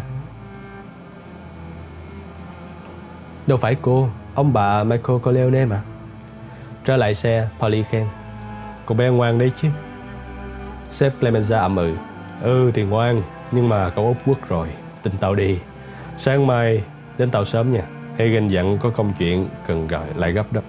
Đâu 3.48 3.58
phải 3.58 3.76
cô, 3.82 4.10
ông 4.36 4.54
bà 4.54 4.84
Michael 4.84 5.20
Corleone 5.20 5.66
mà. 5.66 5.82
Trở 6.86 6.98
lại 6.98 7.16
xe, 7.16 7.48
Polly 7.60 7.84
khen. 7.84 8.06
Cô 8.86 8.96
bé 8.96 9.10
ngoan 9.10 9.40
đấy 9.40 9.52
chứ. 9.62 9.68
Sếp 10.92 11.14
Clemenza 11.22 11.60
ậm 11.60 11.76
ừ. 11.76 11.96
Ừ 12.42 12.72
thì 12.74 12.84
ngoan, 12.84 13.22
nhưng 13.52 13.70
mà 13.70 13.90
cậu 13.90 14.06
út 14.06 14.18
quất 14.26 14.50
rồi 14.50 14.68
Tin 15.04 15.14
tao 15.20 15.36
đi. 15.36 15.60
Sáng 16.18 16.48
mai 16.48 16.84
đến 17.18 17.30
tàu 17.30 17.46
sớm 17.46 17.74
nha. 17.74 17.84
Hagen 18.20 18.48
dặn 18.48 18.78
có 18.78 18.90
công 18.90 19.14
chuyện 19.20 19.48
cần 19.68 19.88
gọi 19.88 20.06
lại 20.16 20.32
gấp 20.32 20.54
đó. 20.54 20.62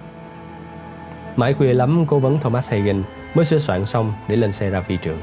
Mãi 1.35 1.53
khuya 1.53 1.73
lắm 1.73 2.05
cố 2.07 2.19
vấn 2.19 2.39
Thomas 2.39 2.69
Hagen 2.69 3.03
mới 3.35 3.45
sửa 3.45 3.59
soạn 3.59 3.85
xong 3.85 4.13
để 4.27 4.35
lên 4.35 4.51
xe 4.51 4.69
ra 4.69 4.81
phi 4.81 4.97
trường. 4.97 5.17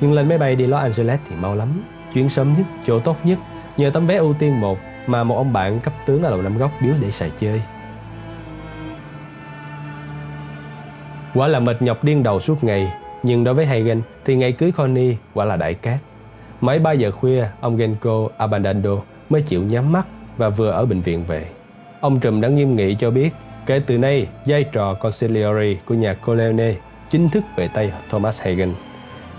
Nhưng 0.00 0.12
lên 0.12 0.28
máy 0.28 0.38
bay 0.38 0.56
đi 0.56 0.66
Los 0.66 0.82
Angeles 0.82 1.20
thì 1.28 1.36
mau 1.36 1.54
lắm. 1.54 1.68
Chuyến 2.14 2.28
sớm 2.28 2.54
nhất, 2.58 2.66
chỗ 2.86 3.00
tốt 3.00 3.16
nhất. 3.24 3.38
Nhờ 3.76 3.90
tấm 3.94 4.06
vé 4.06 4.16
ưu 4.16 4.34
tiên 4.34 4.60
một 4.60 4.78
Mà 5.06 5.24
một 5.24 5.36
ông 5.36 5.52
bạn 5.52 5.80
cấp 5.80 5.94
tướng 6.06 6.22
ở 6.22 6.30
lầu 6.30 6.42
năm 6.42 6.58
góc 6.58 6.70
biếu 6.82 6.94
để 7.00 7.10
xài 7.10 7.30
chơi. 7.40 7.62
Quả 11.34 11.46
là 11.46 11.60
mệt 11.60 11.82
nhọc 11.82 12.04
điên 12.04 12.22
đầu 12.22 12.40
suốt 12.40 12.64
ngày 12.64 12.92
Nhưng 13.22 13.44
đối 13.44 13.54
với 13.54 13.66
Hagen 13.66 14.02
thì 14.24 14.36
ngày 14.36 14.52
cưới 14.52 14.72
Connie 14.72 15.16
quả 15.34 15.44
là 15.44 15.56
đại 15.56 15.74
cát. 15.74 15.98
Mấy 16.60 16.78
3 16.78 16.92
giờ 16.92 17.10
khuya, 17.10 17.48
ông 17.60 17.76
Genko 17.76 18.28
Abandando 18.36 18.96
mới 19.30 19.42
chịu 19.42 19.62
nhắm 19.62 19.92
mắt 19.92 20.06
và 20.36 20.48
vừa 20.48 20.70
ở 20.70 20.86
bệnh 20.86 21.00
viện 21.00 21.24
về. 21.24 21.46
Ông 22.00 22.20
Trùm 22.20 22.40
đã 22.40 22.48
nghiêm 22.48 22.76
nghị 22.76 22.94
cho 22.94 23.10
biết, 23.10 23.30
kể 23.66 23.80
từ 23.86 23.98
nay, 23.98 24.26
vai 24.46 24.64
trò 24.64 24.94
conciliary 24.94 25.76
của 25.86 25.94
nhà 25.94 26.14
Corleone 26.14 26.74
chính 27.10 27.28
thức 27.28 27.44
về 27.56 27.68
tay 27.74 27.92
Thomas 28.10 28.40
Hagen 28.40 28.70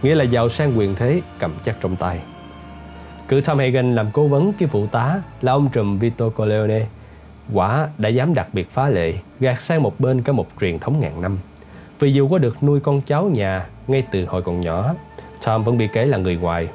nghĩa 0.06 0.16
là 0.16 0.24
giàu 0.24 0.50
sang 0.50 0.78
quyền 0.78 0.96
thế 0.96 1.22
cầm 1.40 1.52
chắc 1.66 1.76
trong 1.82 1.96
tay. 1.96 2.20
Cử 3.28 3.42
Tom 3.42 3.60
Hagen 3.60 3.96
làm 3.96 4.08
cố 4.14 4.28
vấn 4.28 4.54
cái 4.60 4.68
phụ 4.68 4.88
tá 4.88 5.22
là 5.42 5.52
ông 5.52 5.70
trùm 5.74 6.00
Vito 6.00 6.30
Corleone. 6.30 6.86
Quả 7.54 7.90
đã 7.98 8.10
dám 8.10 8.34
đặc 8.34 8.48
biệt 8.54 8.70
phá 8.72 8.90
lệ, 8.90 9.14
gạt 9.40 9.62
sang 9.62 9.84
một 9.84 10.00
bên 10.00 10.22
cả 10.22 10.34
một 10.34 10.48
truyền 10.62 10.80
thống 10.80 11.00
ngàn 11.00 11.22
năm. 11.22 11.38
Vì 12.00 12.14
dù 12.14 12.28
có 12.28 12.38
được 12.38 12.64
nuôi 12.64 12.80
con 12.80 13.02
cháu 13.02 13.26
nhà 13.26 13.66
ngay 13.88 14.04
từ 14.12 14.26
hồi 14.26 14.42
còn 14.42 14.62
nhỏ, 14.62 14.94
Tom 15.46 15.64
vẫn 15.64 15.78
bị 15.78 15.88
kể 15.94 16.06
là 16.06 16.18
người 16.18 16.36
ngoài. 16.36 16.68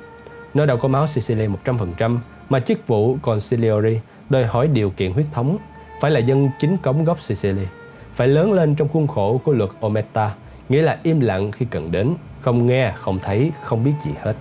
Nó 0.54 0.66
đâu 0.66 0.76
có 0.76 0.88
máu 0.88 1.06
Sicily 1.06 1.46
100%, 1.64 2.18
mà 2.50 2.60
chức 2.60 2.86
vụ 2.86 3.16
Conciliori 3.22 4.00
đòi 4.30 4.44
hỏi 4.44 4.68
điều 4.68 4.90
kiện 4.90 5.12
huyết 5.12 5.26
thống, 5.32 5.58
phải 6.00 6.10
là 6.10 6.20
dân 6.20 6.50
chính 6.60 6.76
cống 6.76 7.04
gốc 7.04 7.20
Sicily, 7.20 7.66
phải 8.14 8.28
lớn 8.28 8.52
lên 8.52 8.74
trong 8.74 8.88
khuôn 8.88 9.06
khổ 9.06 9.40
của 9.44 9.52
luật 9.52 9.70
Ometa, 9.80 10.34
nghĩa 10.68 10.82
là 10.82 10.98
im 11.02 11.20
lặng 11.20 11.52
khi 11.52 11.66
cần 11.70 11.92
đến, 11.92 12.14
không 12.40 12.66
nghe, 12.66 12.92
không 12.96 13.18
thấy, 13.22 13.52
không 13.62 13.84
biết 13.84 13.92
gì 14.04 14.10
hết. 14.22 14.34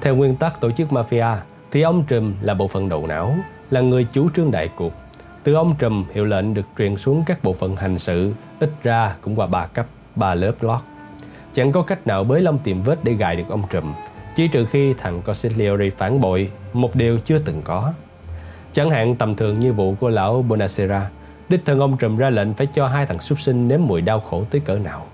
Theo 0.00 0.16
nguyên 0.16 0.34
tắc 0.34 0.60
tổ 0.60 0.70
chức 0.70 0.88
mafia, 0.88 1.36
thì 1.70 1.82
ông 1.82 2.04
Trùm 2.08 2.34
là 2.40 2.54
bộ 2.54 2.68
phận 2.68 2.88
đầu 2.88 3.06
não, 3.06 3.34
là 3.70 3.80
người 3.80 4.06
chủ 4.12 4.30
trương 4.36 4.50
đại 4.50 4.68
cuộc. 4.76 4.92
Từ 5.44 5.54
ông 5.54 5.74
Trùm, 5.78 6.04
hiệu 6.14 6.24
lệnh 6.24 6.54
được 6.54 6.66
truyền 6.78 6.96
xuống 6.96 7.22
các 7.26 7.44
bộ 7.44 7.52
phận 7.52 7.76
hành 7.76 7.98
sự, 7.98 8.32
ít 8.60 8.70
ra 8.82 9.16
cũng 9.20 9.36
qua 9.36 9.46
ba 9.46 9.66
cấp, 9.66 9.86
ba 10.16 10.34
lớp 10.34 10.52
lót. 10.60 10.80
Chẳng 11.54 11.72
có 11.72 11.82
cách 11.82 12.06
nào 12.06 12.24
bới 12.24 12.40
lông 12.40 12.58
tìm 12.58 12.82
vết 12.82 13.04
để 13.04 13.12
gài 13.12 13.36
được 13.36 13.48
ông 13.48 13.62
Trùm, 13.70 13.92
chỉ 14.36 14.48
trừ 14.48 14.64
khi 14.64 14.94
thằng 14.94 15.22
Consigliere 15.22 15.90
phản 15.90 16.20
bội, 16.20 16.50
một 16.72 16.96
điều 16.96 17.18
chưa 17.18 17.38
từng 17.38 17.62
có. 17.64 17.92
Chẳng 18.74 18.90
hạn 18.90 19.14
tầm 19.14 19.34
thường 19.34 19.60
như 19.60 19.72
vụ 19.72 19.94
của 20.00 20.08
lão 20.08 20.42
Bonacera, 20.42 21.10
đích 21.48 21.60
thân 21.64 21.80
ông 21.80 21.96
Trùm 21.96 22.16
ra 22.16 22.30
lệnh 22.30 22.54
phải 22.54 22.66
cho 22.66 22.86
hai 22.86 23.06
thằng 23.06 23.18
súc 23.18 23.40
sinh 23.40 23.68
nếm 23.68 23.80
mùi 23.82 24.00
đau 24.00 24.20
khổ 24.20 24.44
tới 24.50 24.60
cỡ 24.60 24.74
nào. 24.78 25.06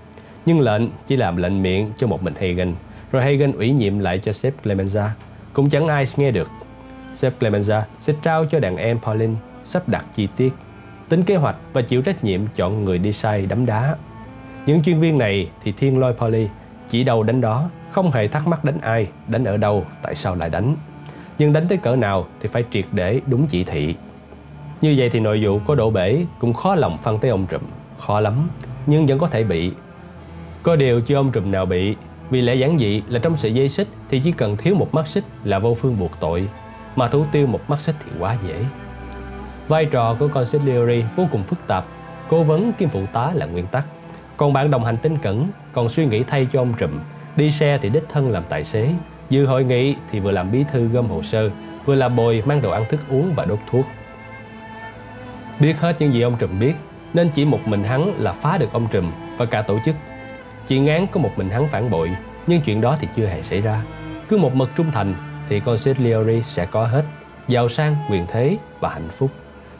Nhưng 0.45 0.59
lệnh 0.59 0.81
chỉ 1.07 1.15
làm 1.15 1.37
lệnh 1.37 1.63
miệng 1.63 1.91
cho 1.97 2.07
một 2.07 2.23
mình 2.23 2.33
Hagen, 2.39 2.73
rồi 3.11 3.23
Hagen 3.23 3.51
ủy 3.51 3.71
nhiệm 3.71 3.99
lại 3.99 4.19
cho 4.19 4.33
sếp 4.33 4.53
Clemenza. 4.65 5.09
Cũng 5.53 5.69
chẳng 5.69 5.87
ai 5.87 6.07
nghe 6.17 6.31
được. 6.31 6.49
Sếp 7.15 7.41
Clemenza 7.41 7.81
sẽ 8.01 8.13
trao 8.23 8.45
cho 8.45 8.59
đàn 8.59 8.77
em 8.77 8.99
Pauline 8.99 9.33
sắp 9.65 9.89
đặt 9.89 10.05
chi 10.15 10.27
tiết. 10.37 10.53
tính 11.09 11.23
kế 11.23 11.35
hoạch 11.35 11.55
và 11.73 11.81
chịu 11.81 12.01
trách 12.01 12.23
nhiệm 12.23 12.41
chọn 12.55 12.85
người 12.85 12.97
đi 12.97 13.13
sai 13.13 13.45
đấm 13.49 13.65
đá. 13.65 13.95
Những 14.65 14.83
chuyên 14.83 14.99
viên 14.99 15.17
này 15.17 15.49
thì 15.63 15.71
thiên 15.71 15.99
lôi 15.99 16.13
Polly 16.13 16.47
chỉ 16.89 17.03
đầu 17.03 17.23
đánh 17.23 17.41
đó, 17.41 17.69
không 17.91 18.11
hề 18.11 18.27
thắc 18.27 18.47
mắc 18.47 18.63
đánh 18.63 18.81
ai, 18.81 19.07
đánh 19.27 19.43
ở 19.43 19.57
đâu, 19.57 19.85
tại 20.01 20.15
sao 20.15 20.35
lại 20.35 20.49
đánh. 20.49 20.75
Nhưng 21.37 21.53
đánh 21.53 21.67
tới 21.67 21.77
cỡ 21.77 21.95
nào 21.95 22.27
thì 22.39 22.49
phải 22.49 22.63
triệt 22.71 22.85
để 22.91 23.21
đúng 23.27 23.47
chỉ 23.47 23.63
thị. 23.63 23.95
Như 24.81 24.95
vậy 24.97 25.09
thì 25.09 25.19
nội 25.19 25.39
vụ 25.43 25.59
có 25.67 25.75
đổ 25.75 25.89
bể 25.89 26.25
cũng 26.39 26.53
khó 26.53 26.75
lòng 26.75 26.97
phân 27.03 27.19
tới 27.19 27.31
ông 27.31 27.45
trùm, 27.49 27.61
khó 27.99 28.19
lắm, 28.19 28.49
nhưng 28.85 29.05
vẫn 29.05 29.19
có 29.19 29.27
thể 29.27 29.43
bị. 29.43 29.71
Có 30.63 30.75
điều 30.75 31.01
chưa 31.01 31.15
ông 31.15 31.31
trùm 31.31 31.51
nào 31.51 31.65
bị, 31.65 31.95
vì 32.29 32.41
lẽ 32.41 32.55
giản 32.55 32.77
dị 32.77 33.03
là 33.07 33.19
trong 33.19 33.37
sợi 33.37 33.53
dây 33.53 33.69
xích 33.69 33.87
thì 34.09 34.21
chỉ 34.23 34.31
cần 34.31 34.57
thiếu 34.57 34.75
một 34.75 34.93
mắt 34.93 35.07
xích 35.07 35.23
là 35.43 35.59
vô 35.59 35.73
phương 35.73 35.99
buộc 35.99 36.11
tội, 36.19 36.47
mà 36.95 37.07
thủ 37.07 37.25
tiêu 37.31 37.47
một 37.47 37.69
mắt 37.69 37.81
xích 37.81 37.95
thì 38.05 38.11
quá 38.19 38.37
dễ. 38.47 38.65
Vai 39.67 39.85
trò 39.85 40.15
của 40.19 40.27
consigliere 40.27 41.07
vô 41.15 41.27
cùng 41.31 41.43
phức 41.43 41.67
tạp, 41.67 41.85
cố 42.27 42.43
vấn 42.43 42.73
kim 42.73 42.89
phụ 42.89 43.05
tá 43.13 43.31
là 43.33 43.45
nguyên 43.45 43.67
tắc. 43.67 43.85
Còn 44.37 44.53
bạn 44.53 44.71
đồng 44.71 44.85
hành 44.85 44.97
tinh 44.97 45.17
cẩn 45.17 45.47
còn 45.73 45.89
suy 45.89 46.05
nghĩ 46.05 46.23
thay 46.23 46.47
cho 46.51 46.61
ông 46.61 46.73
trùm, 46.77 46.91
đi 47.39 47.51
xe 47.51 47.77
thì 47.81 47.89
đích 47.89 48.03
thân 48.09 48.31
làm 48.31 48.43
tài 48.49 48.63
xế, 48.63 48.89
dự 49.29 49.45
hội 49.45 49.63
nghị 49.63 49.95
thì 50.11 50.19
vừa 50.19 50.31
làm 50.31 50.51
bí 50.51 50.63
thư 50.71 50.87
gom 50.87 51.07
hồ 51.07 51.23
sơ, 51.23 51.49
vừa 51.85 51.95
làm 51.95 52.15
bồi 52.15 52.43
mang 52.45 52.61
đồ 52.61 52.71
ăn 52.71 52.83
thức 52.89 52.99
uống 53.09 53.33
và 53.35 53.45
đốt 53.45 53.59
thuốc. 53.71 53.85
Biết 55.59 55.75
hết 55.79 55.95
những 55.99 56.13
gì 56.13 56.21
ông 56.21 56.35
trùm 56.39 56.59
biết, 56.59 56.73
nên 57.13 57.29
chỉ 57.35 57.45
một 57.45 57.67
mình 57.67 57.83
hắn 57.83 58.13
là 58.17 58.31
phá 58.31 58.57
được 58.57 58.73
ông 58.73 58.87
trùm 58.91 59.11
và 59.37 59.45
cả 59.45 59.61
tổ 59.61 59.77
chức. 59.85 59.95
Chỉ 60.67 60.79
ngán 60.79 61.07
có 61.07 61.19
một 61.19 61.31
mình 61.35 61.49
hắn 61.49 61.67
phản 61.67 61.89
bội, 61.89 62.11
nhưng 62.47 62.61
chuyện 62.61 62.81
đó 62.81 62.97
thì 62.99 63.07
chưa 63.15 63.25
hề 63.25 63.43
xảy 63.43 63.61
ra. 63.61 63.83
Cứ 64.29 64.37
một 64.37 64.55
mực 64.55 64.69
trung 64.75 64.91
thành 64.91 65.13
thì 65.49 65.59
consigliere 65.59 66.41
sẽ 66.41 66.65
có 66.65 66.85
hết, 66.85 67.03
giàu 67.47 67.69
sang, 67.69 67.95
quyền 68.09 68.25
thế 68.27 68.57
và 68.79 68.89
hạnh 68.89 69.09
phúc. 69.09 69.29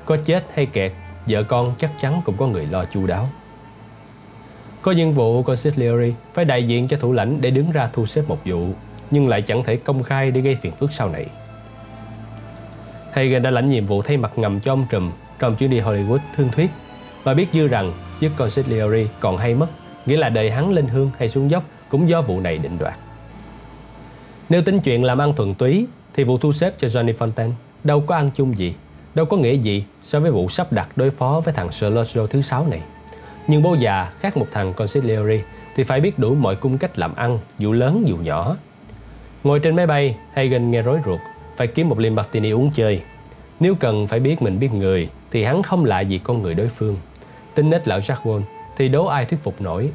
Có 0.05 0.17
chết 0.25 0.45
hay 0.53 0.65
kẹt, 0.65 0.91
vợ 1.27 1.43
con 1.43 1.73
chắc 1.77 1.91
chắn 2.01 2.21
cũng 2.25 2.37
có 2.37 2.47
người 2.47 2.65
lo 2.65 2.85
chu 2.85 3.07
đáo. 3.07 3.29
Có 4.89 4.93
những 4.93 5.13
vụ 5.13 5.43
consigliere 5.43 6.11
phải 6.33 6.45
đại 6.45 6.67
diện 6.67 6.87
cho 6.87 6.97
thủ 6.97 7.11
lãnh 7.11 7.41
để 7.41 7.51
đứng 7.51 7.71
ra 7.71 7.89
thu 7.93 8.05
xếp 8.05 8.21
một 8.27 8.37
vụ, 8.45 8.67
nhưng 9.11 9.27
lại 9.27 9.41
chẳng 9.41 9.63
thể 9.63 9.75
công 9.75 10.03
khai 10.03 10.31
để 10.31 10.41
gây 10.41 10.55
phiền 10.55 10.71
phức 10.71 10.93
sau 10.93 11.09
này. 11.09 11.25
Hagen 13.11 13.41
đã 13.41 13.49
lãnh 13.49 13.69
nhiệm 13.69 13.85
vụ 13.85 14.01
thay 14.01 14.17
mặt 14.17 14.31
ngầm 14.35 14.59
cho 14.59 14.73
ông 14.73 14.85
Trùm 14.89 15.11
trong 15.39 15.55
chuyến 15.55 15.69
đi 15.69 15.79
Hollywood 15.79 16.17
thương 16.35 16.49
thuyết 16.51 16.69
và 17.23 17.33
biết 17.33 17.47
dư 17.53 17.67
rằng 17.67 17.91
chiếc 18.19 18.31
consigliere 18.37 19.05
còn 19.19 19.37
hay 19.37 19.55
mất, 19.55 19.67
nghĩa 20.05 20.17
là 20.17 20.29
đời 20.29 20.51
hắn 20.51 20.73
lên 20.73 20.87
hương 20.87 21.11
hay 21.17 21.29
xuống 21.29 21.51
dốc 21.51 21.63
cũng 21.89 22.09
do 22.09 22.21
vụ 22.21 22.39
này 22.39 22.57
định 22.57 22.77
đoạt. 22.79 22.95
Nếu 24.49 24.61
tính 24.61 24.79
chuyện 24.79 25.03
làm 25.03 25.17
ăn 25.17 25.33
thuần 25.33 25.55
túy 25.55 25.87
thì 26.13 26.23
vụ 26.23 26.37
thu 26.37 26.53
xếp 26.53 26.73
cho 26.79 26.87
Johnny 26.87 27.13
Fontaine 27.13 27.51
đâu 27.83 28.01
có 28.01 28.15
ăn 28.15 28.31
chung 28.35 28.57
gì 28.57 28.73
đâu 29.15 29.25
có 29.25 29.37
nghĩa 29.37 29.53
gì 29.53 29.83
so 30.03 30.19
với 30.19 30.31
vụ 30.31 30.49
sắp 30.49 30.73
đặt 30.73 30.89
đối 30.95 31.09
phó 31.09 31.41
với 31.45 31.53
thằng 31.53 31.71
Sergio 31.71 32.25
thứ 32.25 32.41
sáu 32.41 32.67
này. 32.67 32.81
Nhưng 33.49 33.61
bố 33.61 33.73
già 33.73 34.11
khác 34.19 34.37
một 34.37 34.47
thằng 34.51 34.73
consigliere 34.73 35.43
thì 35.75 35.83
phải 35.83 36.01
biết 36.01 36.19
đủ 36.19 36.35
mọi 36.35 36.55
cung 36.55 36.77
cách 36.77 36.99
làm 36.99 37.15
ăn, 37.15 37.39
dù 37.57 37.71
lớn 37.71 38.03
dù 38.05 38.17
nhỏ. 38.17 38.55
Ngồi 39.43 39.59
trên 39.59 39.75
máy 39.75 39.87
bay, 39.87 40.15
Hagen 40.33 40.71
nghe 40.71 40.81
rối 40.81 40.99
ruột, 41.05 41.19
phải 41.57 41.67
kiếm 41.67 41.89
một 41.89 41.99
ly 41.99 42.09
martini 42.09 42.51
uống 42.51 42.71
chơi. 42.71 43.01
Nếu 43.59 43.75
cần 43.75 44.07
phải 44.07 44.19
biết 44.19 44.41
mình 44.41 44.59
biết 44.59 44.73
người, 44.73 45.09
thì 45.31 45.43
hắn 45.43 45.63
không 45.63 45.85
lạ 45.85 45.99
gì 45.99 46.17
con 46.17 46.41
người 46.41 46.53
đối 46.53 46.67
phương. 46.67 46.97
Tính 47.55 47.69
nết 47.69 47.87
lão 47.87 47.99
Jacques 47.99 48.41
thì 48.77 48.87
đố 48.87 49.05
ai 49.05 49.25
thuyết 49.25 49.39
phục 49.43 49.61
nổi. 49.61 49.91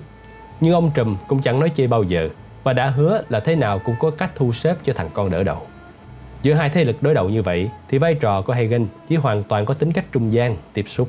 Nhưng 0.60 0.72
ông 0.74 0.90
Trùm 0.94 1.16
cũng 1.28 1.42
chẳng 1.42 1.60
nói 1.60 1.70
chê 1.76 1.86
bao 1.86 2.02
giờ, 2.02 2.28
và 2.62 2.72
đã 2.72 2.90
hứa 2.90 3.22
là 3.28 3.40
thế 3.40 3.56
nào 3.56 3.78
cũng 3.78 3.94
có 4.00 4.10
cách 4.10 4.30
thu 4.34 4.52
xếp 4.52 4.76
cho 4.84 4.92
thằng 4.92 5.10
con 5.14 5.30
đỡ 5.30 5.42
đầu. 5.42 5.58
Giữa 6.42 6.54
hai 6.54 6.70
thế 6.70 6.84
lực 6.84 7.02
đối 7.02 7.14
đầu 7.14 7.28
như 7.28 7.42
vậy 7.42 7.70
thì 7.88 7.98
vai 7.98 8.14
trò 8.14 8.42
của 8.42 8.52
Hagen 8.52 8.86
chỉ 9.08 9.16
hoàn 9.16 9.42
toàn 9.42 9.64
có 9.66 9.74
tính 9.74 9.92
cách 9.92 10.04
trung 10.12 10.32
gian, 10.32 10.56
tiếp 10.72 10.84
xúc. 10.88 11.08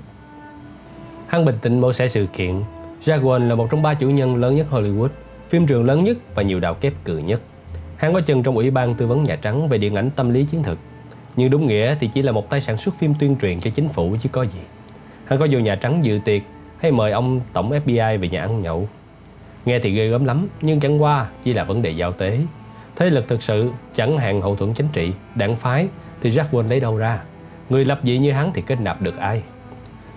Hắn 1.35 1.45
bình 1.45 1.57
tĩnh 1.61 1.81
mổ 1.81 1.93
xẻ 1.93 2.07
sự 2.07 2.27
kiện. 2.33 2.61
Jaguar 3.05 3.47
là 3.47 3.55
một 3.55 3.67
trong 3.71 3.81
ba 3.81 3.93
chủ 3.93 4.09
nhân 4.09 4.35
lớn 4.35 4.55
nhất 4.55 4.67
Hollywood, 4.71 5.07
phim 5.49 5.67
trường 5.67 5.85
lớn 5.85 6.03
nhất 6.03 6.17
và 6.35 6.43
nhiều 6.43 6.59
đạo 6.59 6.73
kép 6.73 6.93
cừ 7.03 7.17
nhất. 7.17 7.41
Hắn 7.97 8.13
có 8.13 8.21
chân 8.21 8.43
trong 8.43 8.55
ủy 8.55 8.71
ban 8.71 8.95
tư 8.95 9.07
vấn 9.07 9.23
Nhà 9.23 9.35
Trắng 9.35 9.67
về 9.67 9.77
điện 9.77 9.95
ảnh 9.95 10.09
tâm 10.15 10.29
lý 10.29 10.45
chiến 10.45 10.63
thực. 10.63 10.79
Nhưng 11.35 11.49
đúng 11.49 11.67
nghĩa 11.67 11.95
thì 11.99 12.09
chỉ 12.13 12.21
là 12.21 12.31
một 12.31 12.49
tay 12.49 12.61
sản 12.61 12.77
xuất 12.77 12.95
phim 12.95 13.13
tuyên 13.19 13.35
truyền 13.41 13.59
cho 13.59 13.69
chính 13.69 13.89
phủ 13.89 14.15
chứ 14.21 14.29
có 14.31 14.43
gì. 14.43 14.59
Hắn 15.25 15.39
có 15.39 15.47
vô 15.51 15.59
Nhà 15.59 15.75
Trắng 15.75 16.03
dự 16.03 16.19
tiệc 16.25 16.41
hay 16.77 16.91
mời 16.91 17.11
ông 17.11 17.41
tổng 17.53 17.71
FBI 17.71 18.19
về 18.19 18.29
nhà 18.29 18.41
ăn 18.41 18.61
nhậu. 18.61 18.89
Nghe 19.65 19.79
thì 19.79 19.91
ghê 19.91 20.07
gớm 20.07 20.25
lắm, 20.25 20.47
nhưng 20.61 20.79
chẳng 20.79 21.01
qua 21.01 21.27
chỉ 21.43 21.53
là 21.53 21.63
vấn 21.63 21.81
đề 21.81 21.89
giao 21.89 22.11
tế. 22.11 22.39
Thế 22.95 23.09
lực 23.09 23.27
thực 23.27 23.43
sự 23.43 23.71
chẳng 23.95 24.17
hạn 24.17 24.41
hậu 24.41 24.55
thuẫn 24.55 24.73
chính 24.73 24.87
trị, 24.93 25.13
đảng 25.35 25.55
phái 25.55 25.87
thì 26.21 26.29
Jack 26.29 26.49
Wayne 26.51 26.69
lấy 26.69 26.79
đâu 26.79 26.97
ra? 26.97 27.19
Người 27.69 27.85
lập 27.85 27.99
dị 28.03 28.17
như 28.17 28.31
hắn 28.31 28.51
thì 28.53 28.61
kết 28.61 28.81
nạp 28.81 29.01
được 29.01 29.17
ai? 29.17 29.43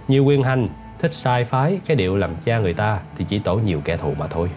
Nhiều 0.08 0.24
quyền 0.24 0.42
hành, 0.42 0.68
thích 0.98 1.12
sai 1.12 1.44
phái, 1.44 1.80
cái 1.86 1.96
điệu 1.96 2.16
làm 2.16 2.30
cha 2.44 2.58
người 2.58 2.74
ta 2.74 3.00
thì 3.18 3.24
chỉ 3.28 3.38
tổ 3.38 3.56
nhiều 3.56 3.80
kẻ 3.84 3.96
thù 3.96 4.14
mà 4.18 4.26
thôi. 4.26 4.50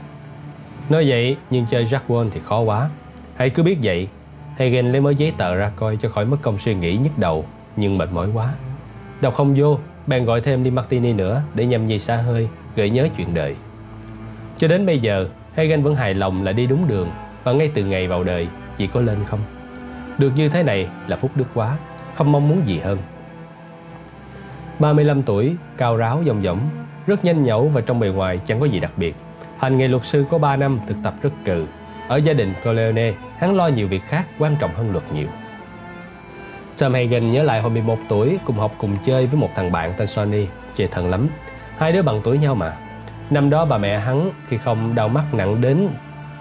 Nói 0.89 1.09
vậy 1.09 1.37
nhưng 1.49 1.65
chơi 1.65 1.85
Jack 1.85 1.99
Wall 2.07 2.29
thì 2.33 2.39
khó 2.39 2.59
quá. 2.59 2.89
Hãy 3.35 3.49
cứ 3.49 3.63
biết 3.63 3.77
vậy. 3.83 4.07
Hagen 4.57 4.91
lấy 4.91 5.01
mới 5.01 5.15
giấy 5.15 5.33
tờ 5.37 5.55
ra 5.55 5.71
coi 5.75 5.97
cho 5.97 6.09
khỏi 6.09 6.25
mất 6.25 6.37
công 6.41 6.57
suy 6.57 6.75
nghĩ 6.75 6.97
nhức 6.97 7.17
đầu, 7.17 7.45
nhưng 7.75 7.97
mệt 7.97 8.09
mỏi 8.11 8.29
quá. 8.33 8.53
Đọc 9.21 9.33
không 9.33 9.53
vô, 9.57 9.79
bèn 10.07 10.25
gọi 10.25 10.41
thêm 10.41 10.63
đi 10.63 10.71
Martini 10.71 11.13
nữa 11.13 11.41
để 11.53 11.65
nhằm 11.65 11.85
nhì 11.85 11.99
xa 11.99 12.15
hơi, 12.15 12.47
gợi 12.75 12.89
nhớ 12.89 13.07
chuyện 13.17 13.33
đời. 13.33 13.55
Cho 14.57 14.67
đến 14.67 14.85
bây 14.85 14.99
giờ, 14.99 15.27
Hagen 15.55 15.81
vẫn 15.81 15.95
hài 15.95 16.13
lòng 16.13 16.43
là 16.43 16.51
đi 16.51 16.65
đúng 16.65 16.87
đường 16.87 17.09
và 17.43 17.53
ngay 17.53 17.71
từ 17.73 17.83
ngày 17.85 18.07
vào 18.07 18.23
đời 18.23 18.47
chỉ 18.77 18.87
có 18.87 19.01
lên 19.01 19.17
không. 19.25 19.39
Được 20.17 20.31
như 20.35 20.49
thế 20.49 20.63
này 20.63 20.87
là 21.07 21.15
phúc 21.15 21.31
đức 21.35 21.47
quá, 21.53 21.77
không 22.15 22.31
mong 22.31 22.49
muốn 22.49 22.65
gì 22.65 22.79
hơn. 22.79 22.97
35 24.81 25.23
tuổi, 25.23 25.55
cao 25.77 25.97
ráo 25.97 26.23
dòng 26.23 26.43
dỏng, 26.43 26.59
rất 27.07 27.25
nhanh 27.25 27.43
nhẩu 27.43 27.67
và 27.67 27.81
trong 27.81 27.99
bề 27.99 28.07
ngoài 28.07 28.39
chẳng 28.47 28.59
có 28.59 28.65
gì 28.65 28.79
đặc 28.79 28.91
biệt. 28.97 29.15
Hành 29.57 29.77
nghề 29.77 29.87
luật 29.87 30.05
sư 30.05 30.25
có 30.29 30.37
3 30.37 30.55
năm 30.55 30.79
thực 30.87 30.97
tập 31.03 31.13
rất 31.21 31.29
cừ. 31.45 31.65
Ở 32.07 32.17
gia 32.17 32.33
đình 32.33 32.53
Corleone, 32.63 33.13
hắn 33.37 33.55
lo 33.55 33.67
nhiều 33.67 33.87
việc 33.87 34.01
khác 34.03 34.25
quan 34.39 34.55
trọng 34.59 34.71
hơn 34.75 34.91
luật 34.91 35.03
nhiều. 35.13 35.27
Sam 36.77 36.93
Hagen 36.93 37.31
nhớ 37.31 37.43
lại 37.43 37.61
hồi 37.61 37.71
11 37.71 37.97
tuổi 38.09 38.39
cùng 38.45 38.57
học 38.57 38.71
cùng 38.77 38.97
chơi 39.05 39.27
với 39.27 39.39
một 39.39 39.49
thằng 39.55 39.71
bạn 39.71 39.93
tên 39.97 40.07
Sonny, 40.07 40.45
chê 40.77 40.87
thân 40.87 41.09
lắm. 41.09 41.27
Hai 41.77 41.91
đứa 41.91 42.01
bằng 42.01 42.21
tuổi 42.23 42.37
nhau 42.37 42.55
mà. 42.55 42.77
Năm 43.29 43.49
đó 43.49 43.65
bà 43.65 43.77
mẹ 43.77 43.99
hắn 43.99 44.29
khi 44.47 44.57
không 44.57 44.95
đau 44.95 45.09
mắt 45.09 45.23
nặng 45.33 45.61
đến 45.61 45.87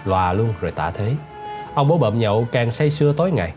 lòa 0.05 0.33
luôn 0.33 0.53
rồi 0.61 0.71
tả 0.71 0.91
thế. 0.91 1.15
Ông 1.73 1.87
bố 1.87 1.97
bợm 1.97 2.19
nhậu 2.19 2.47
càng 2.51 2.71
say 2.71 2.89
sưa 2.89 3.13
tối 3.13 3.31
ngày. 3.31 3.53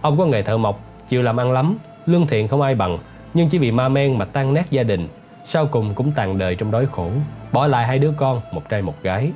Ông 0.00 0.18
có 0.18 0.26
nghề 0.26 0.42
thợ 0.42 0.56
mộc, 0.56 0.80
chịu 1.08 1.22
làm 1.22 1.40
ăn 1.40 1.52
lắm, 1.52 1.76
lương 2.06 2.26
thiện 2.26 2.48
không 2.48 2.62
ai 2.62 2.74
bằng, 2.74 2.98
nhưng 3.36 3.48
chỉ 3.48 3.58
vì 3.58 3.70
ma 3.70 3.88
men 3.88 4.18
mà 4.18 4.24
tan 4.24 4.54
nát 4.54 4.70
gia 4.70 4.82
đình, 4.82 5.08
sau 5.46 5.66
cùng 5.66 5.94
cũng 5.94 6.12
tàn 6.12 6.38
đời 6.38 6.54
trong 6.54 6.70
đói 6.70 6.86
khổ, 6.86 7.10
bỏ 7.52 7.66
lại 7.66 7.86
hai 7.86 7.98
đứa 7.98 8.12
con, 8.16 8.40
một 8.52 8.68
trai 8.68 8.82
một 8.82 9.02
gái. 9.02 9.32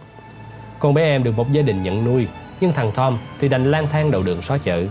Con 0.78 0.94
bé 0.94 1.02
em 1.02 1.22
được 1.22 1.36
một 1.36 1.52
gia 1.52 1.62
đình 1.62 1.82
nhận 1.82 2.04
nuôi, 2.04 2.26
nhưng 2.60 2.72
thằng 2.72 2.90
Tom 2.94 3.18
thì 3.40 3.48
đành 3.48 3.70
lang 3.70 3.86
thang 3.92 4.10
đầu 4.10 4.22
đường 4.22 4.42
xó 4.42 4.58
chợ. 4.58 4.84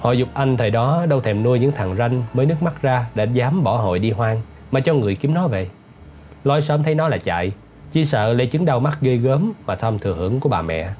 Họ 0.00 0.12
dục 0.12 0.28
anh 0.34 0.56
thời 0.56 0.70
đó 0.70 1.06
đâu 1.08 1.20
thèm 1.20 1.42
nuôi 1.42 1.58
những 1.58 1.72
thằng 1.72 1.96
ranh 1.96 2.22
mới 2.32 2.46
nước 2.46 2.62
mắt 2.62 2.82
ra 2.82 3.06
đã 3.14 3.24
dám 3.24 3.64
bỏ 3.64 3.76
hội 3.76 3.98
đi 3.98 4.10
hoang 4.10 4.40
mà 4.70 4.80
cho 4.80 4.94
người 4.94 5.16
kiếm 5.16 5.34
nó 5.34 5.48
về. 5.48 5.68
Lối 6.44 6.62
sớm 6.62 6.82
thấy 6.82 6.94
nó 6.94 7.08
là 7.08 7.18
chạy, 7.18 7.52
chỉ 7.92 8.04
sợ 8.04 8.32
lấy 8.32 8.46
chứng 8.46 8.64
đau 8.64 8.80
mắt 8.80 8.98
ghê 9.00 9.16
gớm 9.16 9.52
mà 9.66 9.74
Tom 9.74 9.98
thừa 9.98 10.14
hưởng 10.14 10.40
của 10.40 10.48
bà 10.48 10.62
mẹ. 10.62 10.90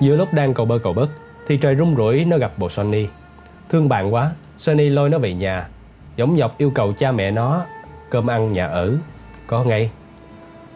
Giữa 0.00 0.16
lúc 0.16 0.34
đang 0.34 0.54
cầu 0.54 0.66
bơ 0.66 0.78
cầu 0.78 0.92
bất 0.92 1.08
thì 1.48 1.56
trời 1.56 1.76
rung 1.76 1.96
rủi 1.96 2.24
nó 2.24 2.38
gặp 2.38 2.52
bộ 2.56 2.68
Sonny. 2.68 3.06
Thương 3.68 3.88
bạn 3.88 4.14
quá, 4.14 4.32
Sunny 4.58 4.88
lôi 4.88 5.10
nó 5.10 5.18
về 5.18 5.34
nhà, 5.34 5.68
giống 6.16 6.38
dọc 6.38 6.58
yêu 6.58 6.70
cầu 6.70 6.92
cha 6.92 7.12
mẹ 7.12 7.30
nó 7.30 7.64
cơm 8.10 8.26
ăn 8.26 8.52
nhà 8.52 8.66
ở. 8.66 8.94
Có 9.46 9.64
ngay. 9.64 9.90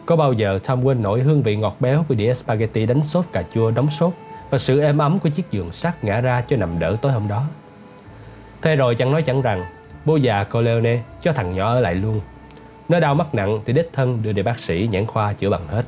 Có 0.05 0.15
bao 0.15 0.33
giờ 0.33 0.59
Tom 0.67 0.83
quên 0.83 1.01
nổi 1.01 1.21
hương 1.21 1.43
vị 1.43 1.55
ngọt 1.55 1.75
béo 1.79 2.05
của 2.09 2.15
đĩa 2.15 2.33
spaghetti 2.33 2.85
đánh 2.85 3.03
sốt 3.03 3.25
cà 3.31 3.43
chua 3.53 3.71
đóng 3.71 3.89
sốt 3.89 4.13
và 4.49 4.57
sự 4.57 4.81
êm 4.81 4.97
ấm 4.97 5.19
của 5.19 5.29
chiếc 5.29 5.51
giường 5.51 5.71
sắt 5.71 6.03
ngã 6.03 6.21
ra 6.21 6.41
cho 6.41 6.57
nằm 6.57 6.79
đỡ 6.79 6.95
tối 7.01 7.11
hôm 7.11 7.27
đó. 7.27 7.43
Thế 8.61 8.75
rồi 8.75 8.95
chẳng 8.95 9.11
nói 9.11 9.21
chẳng 9.21 9.41
rằng, 9.41 9.65
bố 10.05 10.15
già 10.15 10.43
Colone 10.43 10.99
cho 11.21 11.33
thằng 11.33 11.55
nhỏ 11.55 11.73
ở 11.73 11.79
lại 11.79 11.95
luôn 11.95 12.21
nó 12.91 12.99
đau 12.99 13.15
mắt 13.15 13.35
nặng 13.35 13.59
thì 13.65 13.73
đích 13.73 13.89
thân 13.93 14.23
đưa 14.23 14.31
đi 14.31 14.41
bác 14.41 14.59
sĩ 14.59 14.87
nhãn 14.91 15.05
khoa 15.05 15.33
chữa 15.33 15.49
bằng 15.49 15.67
hết. 15.67 15.85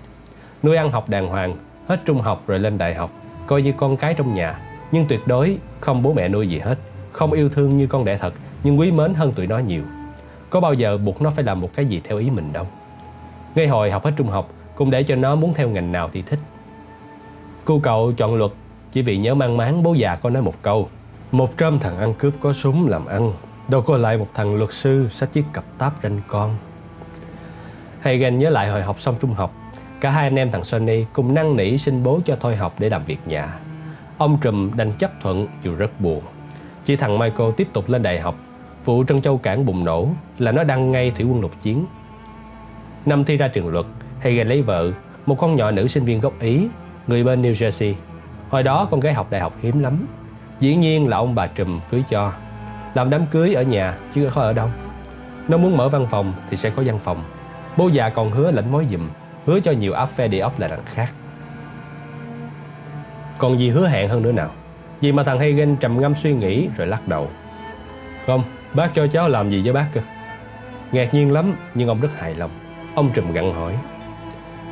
Nuôi 0.63 0.75
ăn 0.77 0.91
học 0.91 1.09
đàng 1.09 1.27
hoàng, 1.27 1.55
hết 1.87 1.99
trung 2.05 2.21
học 2.21 2.43
rồi 2.47 2.59
lên 2.59 2.77
đại 2.77 2.93
học, 2.93 3.11
coi 3.47 3.61
như 3.61 3.73
con 3.77 3.97
cái 3.97 4.13
trong 4.13 4.33
nhà, 4.33 4.59
nhưng 4.91 5.05
tuyệt 5.05 5.19
đối 5.25 5.57
không 5.79 6.03
bố 6.03 6.13
mẹ 6.13 6.27
nuôi 6.27 6.47
gì 6.47 6.59
hết, 6.59 6.75
không 7.13 7.31
yêu 7.31 7.49
thương 7.49 7.75
như 7.75 7.87
con 7.87 8.05
đẻ 8.05 8.17
thật, 8.17 8.33
nhưng 8.63 8.79
quý 8.79 8.91
mến 8.91 9.13
hơn 9.13 9.31
tụi 9.31 9.47
nó 9.47 9.57
nhiều. 9.57 9.83
Có 10.49 10.59
bao 10.59 10.73
giờ 10.73 10.97
buộc 10.97 11.21
nó 11.21 11.29
phải 11.29 11.43
làm 11.43 11.61
một 11.61 11.69
cái 11.75 11.85
gì 11.85 12.01
theo 12.03 12.17
ý 12.17 12.29
mình 12.29 12.53
đâu. 12.53 12.67
Ngay 13.55 13.67
hồi 13.67 13.91
học 13.91 14.05
hết 14.05 14.11
trung 14.17 14.27
học, 14.27 14.49
cũng 14.75 14.91
để 14.91 15.03
cho 15.03 15.15
nó 15.15 15.35
muốn 15.35 15.53
theo 15.53 15.69
ngành 15.69 15.91
nào 15.91 16.09
thì 16.13 16.21
thích. 16.21 16.39
Cô 17.65 17.79
cậu 17.83 18.13
chọn 18.17 18.35
luật 18.35 18.51
chỉ 18.91 19.01
vì 19.01 19.17
nhớ 19.17 19.35
mang 19.35 19.57
máng 19.57 19.83
bố 19.83 19.93
già 19.93 20.15
có 20.15 20.29
nói 20.29 20.41
một 20.41 20.55
câu 20.61 20.89
Một 21.31 21.57
trăm 21.57 21.79
thằng 21.79 21.97
ăn 21.97 22.13
cướp 22.13 22.33
có 22.39 22.53
súng 22.53 22.87
làm 22.87 23.05
ăn 23.05 23.33
Đâu 23.67 23.81
có 23.81 23.97
lại 23.97 24.17
một 24.17 24.27
thằng 24.33 24.55
luật 24.55 24.73
sư 24.73 25.07
sách 25.11 25.33
chiếc 25.33 25.45
cặp 25.53 25.63
táp 25.77 25.93
ranh 26.03 26.21
con 26.27 26.55
Hagen 28.03 28.37
nhớ 28.37 28.49
lại 28.49 28.69
hồi 28.69 28.81
học 28.81 28.99
xong 28.99 29.15
trung 29.21 29.33
học, 29.33 29.53
cả 30.01 30.09
hai 30.09 30.23
anh 30.23 30.35
em 30.35 30.51
thằng 30.51 30.63
Sonny 30.63 31.05
cùng 31.13 31.33
năn 31.33 31.55
nỉ 31.55 31.77
xin 31.77 32.03
bố 32.03 32.19
cho 32.25 32.37
thôi 32.39 32.55
học 32.55 32.75
để 32.79 32.89
làm 32.89 33.03
việc 33.05 33.19
nhà. 33.25 33.59
Ông 34.17 34.37
Trùm 34.41 34.71
đành 34.75 34.91
chấp 34.91 35.11
thuận 35.21 35.47
dù 35.63 35.75
rất 35.75 36.01
buồn. 36.01 36.21
Chỉ 36.85 36.95
thằng 36.95 37.19
Michael 37.19 37.51
tiếp 37.57 37.67
tục 37.73 37.89
lên 37.89 38.03
đại 38.03 38.19
học. 38.19 38.35
vụ 38.85 39.03
Trân 39.03 39.21
Châu 39.21 39.37
Cảng 39.37 39.65
bùng 39.65 39.85
nổ 39.85 40.07
là 40.39 40.51
nó 40.51 40.63
đăng 40.63 40.91
ngay 40.91 41.11
thủy 41.11 41.25
quân 41.25 41.41
lục 41.41 41.51
chiến. 41.61 41.85
Năm 43.05 43.25
thi 43.25 43.37
ra 43.37 43.47
trường 43.47 43.67
luật, 43.67 43.85
Hagen 44.19 44.47
lấy 44.47 44.61
vợ, 44.61 44.91
một 45.25 45.35
con 45.35 45.55
nhỏ 45.55 45.71
nữ 45.71 45.87
sinh 45.87 46.05
viên 46.05 46.19
gốc 46.19 46.33
Ý, 46.39 46.67
người 47.07 47.23
bên 47.23 47.41
New 47.41 47.53
Jersey. 47.53 47.93
Hồi 48.49 48.63
đó 48.63 48.87
con 48.91 48.99
gái 48.99 49.13
học 49.13 49.27
đại 49.29 49.41
học 49.41 49.53
hiếm 49.61 49.79
lắm. 49.79 50.07
Dĩ 50.59 50.75
nhiên 50.75 51.07
là 51.07 51.17
ông 51.17 51.35
bà 51.35 51.47
Trùm 51.47 51.79
cưới 51.91 52.03
cho. 52.09 52.31
Làm 52.93 53.09
đám 53.09 53.25
cưới 53.25 53.53
ở 53.53 53.63
nhà 53.63 53.97
chứ 54.13 54.29
không 54.29 54.43
ở 54.43 54.53
đâu. 54.53 54.69
Nó 55.47 55.57
muốn 55.57 55.77
mở 55.77 55.89
văn 55.89 56.07
phòng 56.09 56.33
thì 56.49 56.57
sẽ 56.57 56.69
có 56.69 56.83
văn 56.85 56.99
phòng. 57.03 57.23
Bố 57.77 57.87
già 57.87 58.09
còn 58.09 58.31
hứa 58.31 58.51
lãnh 58.51 58.71
mối 58.71 58.87
dùm, 58.91 59.09
hứa 59.45 59.59
cho 59.59 59.71
nhiều 59.71 59.93
áp 59.93 60.05
phe 60.05 60.27
địa 60.27 60.39
ốc 60.39 60.59
là 60.59 60.67
đằng 60.67 60.83
khác. 60.85 61.11
Còn 63.37 63.59
gì 63.59 63.69
hứa 63.69 63.87
hẹn 63.87 64.09
hơn 64.09 64.21
nữa 64.21 64.31
nào? 64.31 64.51
Vì 65.03 65.11
mà 65.11 65.23
thằng 65.23 65.39
Hagen 65.39 65.75
trầm 65.75 66.01
ngâm 66.01 66.15
suy 66.15 66.33
nghĩ 66.33 66.67
rồi 66.77 66.87
lắc 66.87 67.07
đầu. 67.07 67.29
Không, 68.25 68.43
bác 68.73 68.95
cho 68.95 69.07
cháu 69.07 69.29
làm 69.29 69.49
gì 69.49 69.61
với 69.63 69.73
bác 69.73 69.85
cơ? 69.93 70.01
Ngạc 70.91 71.13
nhiên 71.13 71.31
lắm 71.31 71.55
nhưng 71.73 71.87
ông 71.87 72.01
rất 72.01 72.09
hài 72.19 72.35
lòng. 72.35 72.51
Ông 72.95 73.09
trùm 73.13 73.31
gặn 73.31 73.53
hỏi. 73.53 73.75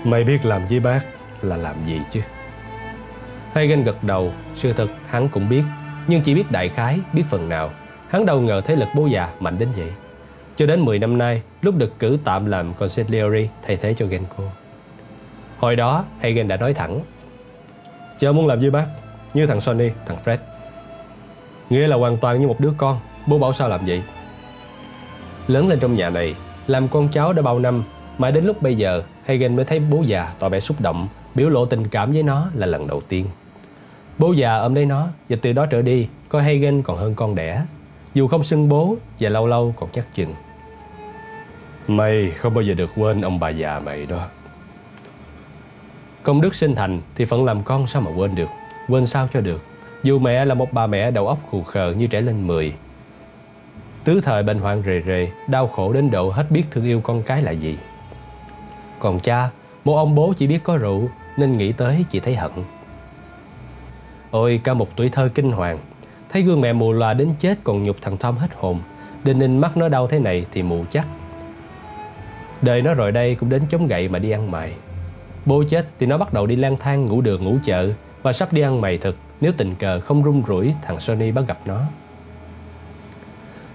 Mày 0.03 0.23
biết 0.23 0.45
làm 0.45 0.65
với 0.65 0.79
bác 0.79 1.01
là 1.41 1.57
làm 1.57 1.75
gì 1.85 1.99
chứ? 2.11 2.19
Hagen 3.53 3.83
gật 3.83 4.03
đầu, 4.03 4.31
sự 4.55 4.73
thật 4.73 4.87
hắn 5.07 5.29
cũng 5.29 5.49
biết, 5.49 5.63
nhưng 6.07 6.21
chỉ 6.21 6.35
biết 6.35 6.51
đại 6.51 6.69
khái, 6.69 6.99
biết 7.13 7.23
phần 7.29 7.49
nào. 7.49 7.71
Hắn 8.09 8.25
đâu 8.25 8.41
ngờ 8.41 8.61
thế 8.65 8.75
lực 8.75 8.89
bố 8.95 9.07
già 9.07 9.29
mạnh 9.39 9.59
đến 9.59 9.69
vậy. 9.77 9.91
Cho 10.55 10.65
đến 10.65 10.81
10 10.81 10.99
năm 10.99 11.17
nay, 11.17 11.41
lúc 11.61 11.75
được 11.77 11.99
cử 11.99 12.17
tạm 12.23 12.45
làm 12.45 12.73
consigliere 12.73 13.47
thay 13.67 13.77
thế 13.77 13.93
cho 13.93 14.05
Genko. 14.05 14.43
Hồi 15.57 15.75
đó, 15.75 16.05
Hagen 16.19 16.47
đã 16.47 16.57
nói 16.57 16.73
thẳng. 16.73 16.99
Cháu 18.19 18.33
muốn 18.33 18.47
làm 18.47 18.59
với 18.59 18.69
bác, 18.69 18.85
như 19.33 19.45
thằng 19.45 19.61
Sonny, 19.61 19.89
thằng 20.05 20.17
Fred. 20.25 20.37
Nghĩa 21.69 21.87
là 21.87 21.95
hoàn 21.95 22.17
toàn 22.17 22.41
như 22.41 22.47
một 22.47 22.59
đứa 22.59 22.73
con, 22.77 22.99
bố 23.27 23.37
bảo 23.37 23.53
sao 23.53 23.69
làm 23.69 23.79
vậy? 23.85 24.03
Lớn 25.47 25.67
lên 25.67 25.79
trong 25.79 25.95
nhà 25.95 26.09
này, 26.09 26.35
làm 26.67 26.87
con 26.87 27.09
cháu 27.09 27.33
đã 27.33 27.41
bao 27.41 27.59
năm, 27.59 27.83
mãi 28.17 28.31
đến 28.31 28.45
lúc 28.45 28.61
bây 28.61 28.75
giờ, 28.75 29.03
Hagen 29.25 29.55
mới 29.55 29.65
thấy 29.65 29.79
bố 29.79 30.03
già 30.05 30.33
tỏ 30.39 30.49
vẻ 30.49 30.59
xúc 30.59 30.81
động, 30.81 31.07
biểu 31.35 31.49
lộ 31.49 31.65
tình 31.65 31.87
cảm 31.87 32.11
với 32.11 32.23
nó 32.23 32.47
là 32.53 32.67
lần 32.67 32.87
đầu 32.87 33.01
tiên. 33.01 33.25
Bố 34.17 34.33
già 34.33 34.57
ôm 34.57 34.75
lấy 34.75 34.85
nó 34.85 35.07
và 35.29 35.37
từ 35.41 35.53
đó 35.53 35.65
trở 35.65 35.81
đi, 35.81 36.07
coi 36.29 36.43
Hagen 36.43 36.81
còn 36.81 36.97
hơn 36.97 37.15
con 37.15 37.35
đẻ. 37.35 37.65
Dù 38.13 38.27
không 38.27 38.43
xưng 38.43 38.69
bố 38.69 38.95
và 39.19 39.29
lâu 39.29 39.47
lâu 39.47 39.73
còn 39.79 39.89
chắc 39.93 40.05
chừng. 40.13 40.33
Mày 41.87 42.31
không 42.31 42.53
bao 42.53 42.61
giờ 42.61 42.73
được 42.73 42.89
quên 42.95 43.21
ông 43.21 43.39
bà 43.39 43.49
già 43.49 43.79
mày 43.79 44.05
đó. 44.05 44.27
Công 46.23 46.41
đức 46.41 46.55
sinh 46.55 46.75
thành 46.75 47.01
thì 47.15 47.25
phận 47.25 47.45
làm 47.45 47.63
con 47.63 47.87
sao 47.87 48.01
mà 48.01 48.11
quên 48.15 48.35
được 48.35 48.49
Quên 48.91 49.07
sao 49.07 49.27
cho 49.34 49.41
được. 49.41 49.61
Dù 50.03 50.19
mẹ 50.19 50.45
là 50.45 50.53
một 50.53 50.73
bà 50.73 50.88
mẹ 50.88 51.11
đầu 51.11 51.27
óc 51.27 51.38
khù 51.49 51.63
khờ 51.63 51.93
như 51.97 52.07
trẻ 52.07 52.22
lên 52.22 52.47
10 52.47 52.73
Tứ 54.03 54.22
thời 54.23 54.43
bệnh 54.43 54.59
hoạn 54.59 54.84
rề 54.85 55.01
rề, 55.05 55.31
Đau 55.47 55.68
khổ 55.68 55.93
đến 55.93 56.11
độ 56.11 56.30
hết 56.30 56.45
biết 56.49 56.63
thương 56.72 56.85
yêu 56.85 57.01
con 57.01 57.23
cái 57.23 57.41
là 57.41 57.51
gì. 57.51 57.77
Còn 58.99 59.19
cha, 59.19 59.49
Một 59.84 59.95
ông 59.95 60.15
bố 60.15 60.34
chỉ 60.38 60.47
biết 60.47 60.59
có 60.63 60.77
rượu, 60.77 61.09
Nên 61.38 61.57
nghĩ 61.57 61.72
tới 61.72 62.05
chỉ 62.11 62.19
thấy 62.19 62.35
hận. 62.35 62.51
Ôi, 64.31 64.61
cả 64.63 64.73
một 64.73 64.88
tuổi 64.95 65.09
thơ 65.09 65.30
kinh 65.35 65.51
hoàng. 65.51 65.77
Thấy 66.30 66.41
gương 66.41 66.61
mẹ 66.61 66.73
mù 66.73 66.91
lòa 66.91 67.13
đến 67.13 67.34
chết 67.39 67.57
Còn 67.63 67.84
nhục 67.84 67.95
thằng 68.01 68.18
Tom 68.18 68.38
hết 68.38 68.49
hồn. 68.55 68.80
Đinh 69.23 69.39
ninh 69.39 69.57
mắt 69.57 69.77
nó 69.77 69.89
đau 69.89 70.07
thế 70.07 70.19
này 70.19 70.45
thì 70.51 70.63
mù 70.63 70.85
chắc. 70.91 71.07
Đời 72.61 72.81
nó 72.81 72.93
rồi 72.93 73.11
đây 73.11 73.35
cũng 73.35 73.49
đến 73.49 73.61
chống 73.69 73.88
gậy 73.88 74.07
mà 74.07 74.19
đi 74.19 74.31
ăn 74.31 74.51
mày. 74.51 74.73
Bố 75.45 75.63
chết 75.69 75.88
thì 75.99 76.05
nó 76.05 76.18
bắt 76.18 76.34
đầu 76.34 76.45
đi 76.45 76.55
lang 76.55 76.77
thang 76.77 77.05
ngủ 77.05 77.22
đường 77.22 77.43
ngủ 77.43 77.57
chợ 77.65 77.89
và 78.23 78.34
sắp 78.34 78.53
đi 78.53 78.61
ăn 78.61 78.81
mày 78.81 78.98
thực 78.98 79.18
nếu 79.41 79.52
tình 79.57 79.76
cờ 79.76 79.99
không 79.99 80.23
rung 80.23 80.43
rủi 80.48 80.73
thằng 80.81 80.99
Sony 80.99 81.31
bắt 81.31 81.43
gặp 81.48 81.57
nó. 81.65 81.81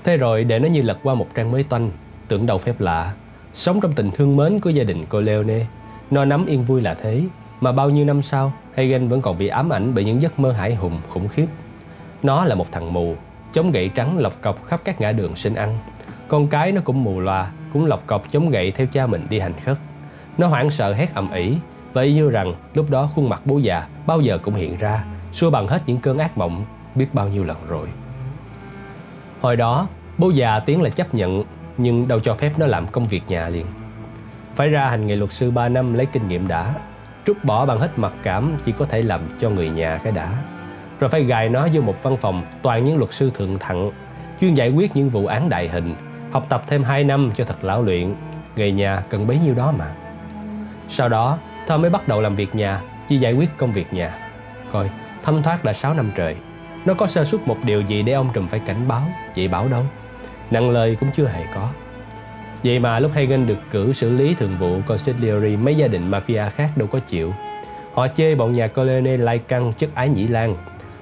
Thế 0.05 0.16
rồi 0.16 0.44
để 0.44 0.59
nó 0.59 0.68
như 0.68 0.82
lật 0.82 0.98
qua 1.02 1.14
một 1.14 1.27
trang 1.35 1.52
mới 1.52 1.62
toanh, 1.62 1.90
tưởng 2.28 2.47
đầu 2.47 2.59
phép 2.59 2.81
lạ, 2.81 3.12
sống 3.55 3.81
trong 3.81 3.93
tình 3.93 4.10
thương 4.10 4.36
mến 4.36 4.60
của 4.60 4.70
gia 4.70 4.85
đình 4.85 5.05
cô 5.09 5.20
Leone, 5.20 5.66
nó 6.10 6.24
nắm 6.24 6.47
yên 6.47 6.64
vui 6.64 6.81
là 6.81 6.94
thế, 6.94 7.23
mà 7.60 7.73
bao 7.73 7.90
nhiêu 7.90 8.05
năm 8.05 8.23
sau, 8.23 8.52
Hagen 8.77 9.09
vẫn 9.09 9.20
còn 9.20 9.39
bị 9.39 9.48
ám 9.48 9.73
ảnh 9.73 9.94
bởi 9.94 10.05
những 10.05 10.23
giấc 10.23 10.39
mơ 10.39 10.52
hải 10.52 10.74
hùng 10.74 11.01
khủng 11.09 11.28
khiếp. 11.28 11.47
Nó 12.23 12.44
là 12.44 12.55
một 12.55 12.66
thằng 12.73 12.93
mù, 12.93 13.16
chống 13.52 13.70
gậy 13.70 13.90
trắng 13.94 14.18
lọc 14.18 14.43
cọc 14.43 14.64
khắp 14.64 14.81
các 14.85 15.01
ngã 15.01 15.12
đường 15.12 15.36
xin 15.36 15.55
ăn. 15.55 15.78
Con 16.28 16.48
cái 16.48 16.73
nó 16.73 16.81
cũng 16.85 17.05
mù 17.05 17.20
loà, 17.20 17.51
cũng 17.73 17.86
lọc 17.86 18.06
cọc 18.06 18.32
chống 18.32 18.51
gậy 18.51 18.70
theo 18.70 18.86
cha 18.86 19.06
mình 19.06 19.27
đi 19.31 19.39
hành 19.39 19.52
khất. 19.64 19.77
Nó 20.39 20.47
hoảng 20.47 20.70
sợ 20.70 20.93
hét 20.93 21.14
ầm 21.14 21.32
ĩ 21.32 21.56
và 21.97 22.02
y 22.02 22.12
như 22.12 22.31
rằng 22.31 22.55
lúc 22.74 22.90
đó 22.90 23.09
khuôn 23.14 23.28
mặt 23.28 23.40
bố 23.44 23.59
già 23.59 23.86
bao 24.06 24.20
giờ 24.20 24.39
cũng 24.43 24.55
hiện 24.55 24.77
ra, 24.78 25.05
xua 25.32 25.51
bằng 25.51 25.68
hết 25.68 25.82
những 25.86 26.01
cơn 26.01 26.18
ác 26.18 26.39
mộng 26.39 26.64
biết 26.94 27.06
bao 27.12 27.28
nhiêu 27.28 27.44
lần 27.44 27.56
rồi. 27.68 27.89
Hồi 29.40 29.56
đó, 29.56 29.89
bố 30.18 30.31
già 30.31 30.59
tiếng 30.59 30.82
là 30.82 30.90
chấp 30.90 31.14
nhận 31.14 31.44
nhưng 31.78 32.09
đâu 32.09 32.20
cho 32.20 32.35
phép 32.35 32.52
nó 32.59 32.66
làm 32.66 32.86
công 32.86 33.06
việc 33.06 33.23
nhà 33.28 33.48
liền. 33.48 33.66
Phải 34.55 34.68
ra 34.68 34.89
hành 34.89 35.06
nghề 35.06 35.16
luật 35.16 35.32
sư 35.32 35.51
3 35.51 35.68
năm 35.68 35.94
lấy 35.94 36.06
kinh 36.06 36.28
nghiệm 36.28 36.48
đã, 36.48 36.74
trút 37.27 37.44
bỏ 37.44 37.66
bằng 37.66 37.81
hết 37.81 37.90
mặc 37.97 38.12
cảm 38.23 38.52
chỉ 38.64 38.73
có 38.73 38.85
thể 38.85 39.02
làm 39.02 39.20
cho 39.40 39.51
người 39.51 39.68
nhà 39.68 40.01
cái 40.05 40.12
đã. 40.12 40.32
Rồi 41.01 41.10
phải 41.10 41.24
gài 41.24 41.48
nó 41.48 41.68
vô 41.73 41.81
một 41.81 42.02
văn 42.02 42.16
phòng 42.16 42.43
toàn 42.62 42.85
những 42.85 42.98
luật 42.98 43.12
sư 43.12 43.31
thượng 43.35 43.59
thặng, 43.59 43.90
chuyên 44.40 44.55
giải 44.55 44.70
quyết 44.70 44.97
những 44.97 45.09
vụ 45.09 45.27
án 45.27 45.48
đại 45.48 45.68
hình, 45.68 45.94
học 46.31 46.47
tập 46.48 46.64
thêm 46.66 46.85
2 46.85 47.05
năm 47.05 47.31
cho 47.36 47.44
thật 47.44 47.64
lão 47.64 47.82
luyện, 47.82 48.14
nghề 48.56 48.70
nhà 48.73 49.02
cần 49.09 49.27
bấy 49.27 49.39
nhiêu 49.39 49.55
đó 49.55 49.73
mà. 49.78 49.90
Sau 50.89 51.09
đó, 51.09 51.39
Thơ 51.66 51.78
mới 51.78 51.90
bắt 51.90 52.09
đầu 52.09 52.20
làm 52.20 52.36
việc 52.36 52.55
nhà, 52.55 52.80
chỉ 53.09 53.16
giải 53.16 53.32
quyết 53.32 53.48
công 53.56 53.72
việc 53.72 53.93
nhà. 53.93 54.14
Coi, 54.72 54.90
thâm 55.22 55.43
thoát 55.43 55.64
đã 55.64 55.72
6 55.72 55.94
năm 55.94 56.10
trời. 56.16 56.36
Nó 56.84 56.94
có 56.94 57.06
sơ 57.06 57.24
suất 57.24 57.48
một 57.48 57.56
điều 57.64 57.80
gì 57.80 58.02
để 58.02 58.12
ông 58.12 58.30
Trùm 58.32 58.48
phải 58.48 58.60
cảnh 58.66 58.88
báo, 58.88 59.02
chị 59.34 59.48
bảo 59.48 59.68
đâu. 59.68 59.82
Nặng 60.51 60.70
lời 60.70 60.97
cũng 61.01 61.09
chưa 61.16 61.26
hề 61.26 61.44
có. 61.55 61.68
Vậy 62.64 62.78
mà 62.78 62.98
lúc 62.98 63.10
Hagen 63.14 63.47
được 63.47 63.59
cử 63.70 63.93
xử 63.93 64.16
lý 64.16 64.34
thường 64.34 64.56
vụ 64.59 64.80
consigliere 64.86 65.56
mấy 65.56 65.76
gia 65.76 65.86
đình 65.86 66.10
mafia 66.10 66.51
khác 66.51 66.70
đâu 66.76 66.88
có 66.93 66.98
chịu. 66.98 67.32
Họ 67.94 68.06
chê 68.16 68.34
bọn 68.34 68.52
nhà 68.52 68.68
Colonel 68.68 69.20
lai 69.20 69.38
căng 69.38 69.72
chất 69.72 69.90
ái 69.94 70.09
nhĩ 70.09 70.26
lan. 70.26 70.56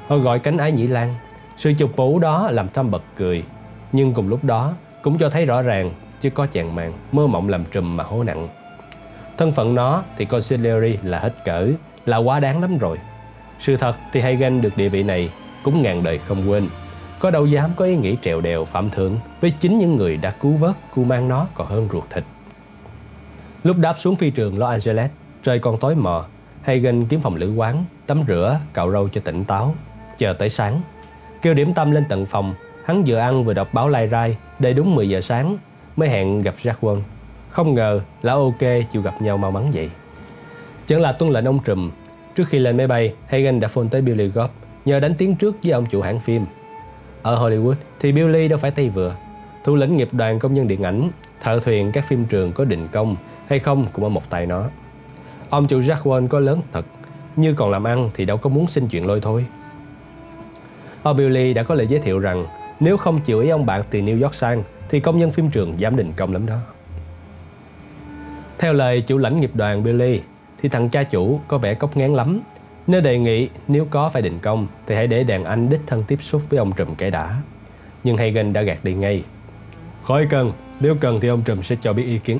Họ 0.08 0.16
gọi 0.16 0.38
cánh 0.38 0.56
ái 0.56 0.72
nhĩ 0.72 0.86
lan. 0.86 1.14
Sự 1.56 1.72
chụp 1.78 1.90
mũ 1.96 2.18
đó 2.18 2.48
làm 2.50 2.68
Thâm 2.68 2.90
bật 2.90 3.02
cười. 3.16 3.44
Nhưng 3.92 4.12
cùng 4.12 4.28
lúc 4.28 4.44
đó 4.44 4.72
cũng 5.02 5.18
cho 5.18 5.30
thấy 5.30 5.44
rõ 5.44 5.62
ràng 5.62 5.90
chứ 6.20 6.30
có 6.30 6.46
chàng 6.46 6.74
màng 6.74 6.92
mơ 7.12 7.26
mộng 7.26 7.48
làm 7.48 7.64
trùm 7.64 7.96
mà 7.96 8.04
hố 8.04 8.22
nặng. 8.22 8.48
Thân 9.38 9.52
phận 9.52 9.74
nó 9.74 10.02
thì 10.16 10.24
consigliere 10.24 10.98
là 11.02 11.18
hết 11.18 11.44
cỡ, 11.44 11.68
là 12.06 12.16
quá 12.16 12.40
đáng 12.40 12.60
lắm 12.60 12.78
rồi. 12.78 12.98
Sự 13.60 13.76
thật 13.76 13.94
thì 14.12 14.20
Hagen 14.20 14.62
được 14.62 14.72
địa 14.76 14.88
vị 14.88 15.02
này 15.02 15.30
cũng 15.62 15.82
ngàn 15.82 16.02
đời 16.02 16.18
không 16.18 16.50
quên. 16.50 16.68
Có 17.18 17.30
đâu 17.30 17.46
dám 17.46 17.70
có 17.76 17.84
ý 17.84 17.96
nghĩ 17.96 18.16
trèo 18.22 18.40
đèo 18.40 18.64
phạm 18.64 18.90
thượng 18.90 19.16
với 19.40 19.52
chính 19.60 19.78
những 19.78 19.96
người 19.96 20.16
đã 20.16 20.30
cứu 20.30 20.52
vớt, 20.52 20.74
cứu 20.94 21.04
mang 21.04 21.28
nó 21.28 21.46
còn 21.54 21.66
hơn 21.66 21.88
ruột 21.92 22.04
thịt. 22.10 22.24
Lúc 23.64 23.76
đáp 23.78 23.94
xuống 23.98 24.16
phi 24.16 24.30
trường 24.30 24.58
Los 24.58 24.70
Angeles, 24.70 25.10
trời 25.42 25.58
còn 25.58 25.78
tối 25.78 25.94
mờ, 25.94 26.24
Hagen 26.62 27.06
kiếm 27.06 27.20
phòng 27.20 27.36
lữ 27.36 27.54
quán, 27.54 27.84
tắm 28.06 28.22
rửa, 28.28 28.60
cạo 28.74 28.92
râu 28.92 29.08
cho 29.08 29.20
tỉnh 29.24 29.44
táo, 29.44 29.74
chờ 30.18 30.32
tới 30.32 30.50
sáng. 30.50 30.80
Kêu 31.42 31.54
điểm 31.54 31.74
tâm 31.74 31.90
lên 31.90 32.04
tận 32.08 32.26
phòng, 32.26 32.54
hắn 32.84 33.02
vừa 33.06 33.18
ăn 33.18 33.44
vừa 33.44 33.54
đọc 33.54 33.68
báo 33.72 33.88
lai 33.88 34.08
rai, 34.08 34.36
đây 34.58 34.72
đúng 34.72 34.94
10 34.94 35.08
giờ 35.08 35.20
sáng 35.20 35.56
mới 35.96 36.08
hẹn 36.08 36.42
gặp 36.42 36.54
Jack 36.62 36.74
Wong. 36.80 37.00
Không 37.54 37.74
ngờ 37.74 38.00
là 38.22 38.32
ok 38.32 38.60
chịu 38.92 39.02
gặp 39.02 39.22
nhau 39.22 39.36
mau 39.36 39.50
mắn 39.50 39.70
vậy. 39.74 39.90
Chẳng 40.86 41.00
là 41.00 41.12
tuân 41.12 41.30
lệnh 41.30 41.44
ông 41.44 41.58
Trùm, 41.64 41.90
trước 42.34 42.48
khi 42.48 42.58
lên 42.58 42.76
máy 42.76 42.86
bay, 42.86 43.14
Hagen 43.26 43.60
đã 43.60 43.68
phone 43.68 43.86
tới 43.90 44.02
Billy 44.02 44.28
Goff 44.28 44.48
nhờ 44.84 45.00
đánh 45.00 45.14
tiếng 45.18 45.36
trước 45.36 45.56
với 45.62 45.72
ông 45.72 45.86
chủ 45.90 46.00
hãng 46.00 46.20
phim. 46.20 46.46
Ở 47.22 47.36
Hollywood 47.36 47.74
thì 48.00 48.12
Billy 48.12 48.48
đâu 48.48 48.58
phải 48.58 48.70
tay 48.70 48.88
vừa. 48.88 49.16
Thủ 49.64 49.76
lĩnh 49.76 49.96
nghiệp 49.96 50.08
đoàn 50.12 50.38
công 50.38 50.54
nhân 50.54 50.68
điện 50.68 50.82
ảnh, 50.82 51.10
thợ 51.42 51.60
thuyền 51.60 51.92
các 51.92 52.04
phim 52.08 52.24
trường 52.24 52.52
có 52.52 52.64
định 52.64 52.88
công 52.92 53.16
hay 53.46 53.58
không 53.58 53.86
cũng 53.92 54.04
ở 54.04 54.08
một 54.08 54.30
tay 54.30 54.46
nó. 54.46 54.64
Ông 55.50 55.66
chủ 55.66 55.80
Jack 55.80 56.02
Wall 56.02 56.28
có 56.28 56.40
lớn 56.40 56.60
thật, 56.72 56.84
như 57.36 57.54
còn 57.54 57.70
làm 57.70 57.84
ăn 57.84 58.10
thì 58.14 58.24
đâu 58.24 58.36
có 58.36 58.50
muốn 58.50 58.66
xin 58.66 58.88
chuyện 58.88 59.06
lôi 59.06 59.20
thôi. 59.20 59.46
Ông 61.02 61.16
Billy 61.16 61.54
đã 61.54 61.62
có 61.62 61.74
lời 61.74 61.86
giới 61.86 62.00
thiệu 62.00 62.18
rằng 62.18 62.46
nếu 62.80 62.96
không 62.96 63.20
chịu 63.20 63.40
ý 63.40 63.48
ông 63.48 63.66
bạn 63.66 63.82
từ 63.90 63.98
New 63.98 64.22
York 64.22 64.34
sang 64.34 64.62
thì 64.88 65.00
công 65.00 65.18
nhân 65.18 65.30
phim 65.30 65.50
trường 65.50 65.80
dám 65.80 65.96
đình 65.96 66.12
công 66.16 66.32
lắm 66.32 66.46
đó. 66.46 66.56
Theo 68.58 68.72
lời 68.72 69.00
chủ 69.00 69.18
lãnh 69.18 69.40
nghiệp 69.40 69.50
đoàn 69.54 69.84
Billy 69.84 70.20
thì 70.62 70.68
thằng 70.68 70.88
cha 70.88 71.02
chủ 71.02 71.40
có 71.48 71.58
vẻ 71.58 71.74
cốc 71.74 71.96
ngán 71.96 72.14
lắm. 72.14 72.40
Nếu 72.86 73.00
đề 73.00 73.18
nghị 73.18 73.48
nếu 73.68 73.86
có 73.90 74.08
phải 74.08 74.22
định 74.22 74.38
công 74.38 74.66
thì 74.86 74.94
hãy 74.94 75.06
để 75.06 75.24
đàn 75.24 75.44
anh 75.44 75.70
đích 75.70 75.80
thân 75.86 76.04
tiếp 76.08 76.22
xúc 76.22 76.42
với 76.50 76.58
ông 76.58 76.72
trùm 76.72 76.94
kẻ 76.94 77.10
đã. 77.10 77.34
Nhưng 78.04 78.16
Hagen 78.16 78.52
đã 78.52 78.62
gạt 78.62 78.78
đi 78.84 78.94
ngay. 78.94 79.22
Khỏi 80.02 80.26
cần, 80.30 80.52
nếu 80.80 80.94
cần 81.00 81.20
thì 81.20 81.28
ông 81.28 81.42
trùm 81.42 81.62
sẽ 81.62 81.76
cho 81.80 81.92
biết 81.92 82.04
ý 82.04 82.18
kiến. 82.18 82.38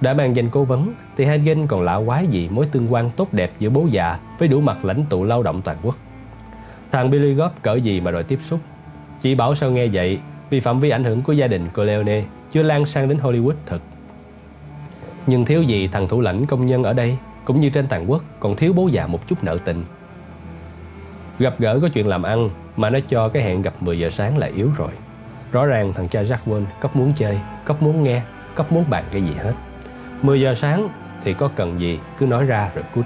Đã 0.00 0.14
mang 0.14 0.36
danh 0.36 0.50
cố 0.50 0.64
vấn 0.64 0.92
thì 1.16 1.24
Hagen 1.24 1.66
còn 1.66 1.82
lạ 1.82 2.00
quái 2.06 2.26
gì 2.26 2.48
mối 2.50 2.66
tương 2.72 2.92
quan 2.92 3.10
tốt 3.16 3.28
đẹp 3.32 3.52
giữa 3.58 3.70
bố 3.70 3.86
già 3.90 4.18
với 4.38 4.48
đủ 4.48 4.60
mặt 4.60 4.84
lãnh 4.84 5.04
tụ 5.10 5.24
lao 5.24 5.42
động 5.42 5.62
toàn 5.64 5.76
quốc. 5.82 5.96
Thằng 6.92 7.10
Billy 7.10 7.34
góp 7.34 7.62
cỡ 7.62 7.74
gì 7.74 8.00
mà 8.00 8.10
đòi 8.10 8.22
tiếp 8.22 8.38
xúc. 8.48 8.60
Chỉ 9.22 9.34
bảo 9.34 9.54
sao 9.54 9.70
nghe 9.70 9.86
vậy 9.86 10.18
vì 10.50 10.60
phạm 10.60 10.80
vi 10.80 10.90
ảnh 10.90 11.04
hưởng 11.04 11.22
của 11.22 11.32
gia 11.32 11.46
đình 11.46 11.68
Corleone 11.74 12.22
chưa 12.50 12.62
lan 12.62 12.86
sang 12.86 13.08
đến 13.08 13.18
Hollywood 13.18 13.54
thật. 13.66 13.78
Nhưng 15.26 15.44
thiếu 15.44 15.62
gì 15.62 15.88
thằng 15.92 16.08
thủ 16.08 16.20
lãnh 16.20 16.46
công 16.46 16.66
nhân 16.66 16.82
ở 16.82 16.92
đây? 16.92 17.16
Cũng 17.44 17.60
như 17.60 17.70
trên 17.70 17.86
toàn 17.86 18.10
quốc 18.10 18.22
Còn 18.40 18.56
thiếu 18.56 18.72
bố 18.72 18.88
già 18.88 19.06
một 19.06 19.28
chút 19.28 19.44
nợ 19.44 19.58
tình. 19.64 19.84
Gặp 21.38 21.54
gỡ 21.58 21.78
có 21.82 21.88
chuyện 21.88 22.06
làm 22.06 22.22
ăn 22.22 22.50
Mà 22.76 22.90
nó 22.90 22.98
cho 23.08 23.28
cái 23.28 23.42
hẹn 23.42 23.62
gặp 23.62 23.74
10 23.80 23.98
giờ 23.98 24.10
sáng 24.10 24.38
là 24.38 24.46
yếu 24.46 24.70
rồi. 24.76 24.90
Rõ 25.52 25.66
ràng 25.66 25.92
thằng 25.92 26.08
cha 26.08 26.22
Jack 26.22 26.36
Wayne 26.46 26.64
cấp 26.80 26.96
muốn 26.96 27.12
chơi, 27.16 27.38
cấp 27.64 27.82
muốn 27.82 28.04
nghe, 28.04 28.22
cấp 28.54 28.72
muốn 28.72 28.84
bàn 28.90 29.04
cái 29.12 29.22
gì 29.22 29.34
hết. 29.34 29.54
10 30.22 30.40
giờ 30.40 30.54
sáng 30.54 30.88
thì 31.24 31.34
có 31.34 31.48
cần 31.56 31.80
gì 31.80 31.98
cứ 32.18 32.26
nói 32.26 32.44
ra 32.44 32.70
rồi 32.74 32.84
cút. 32.94 33.04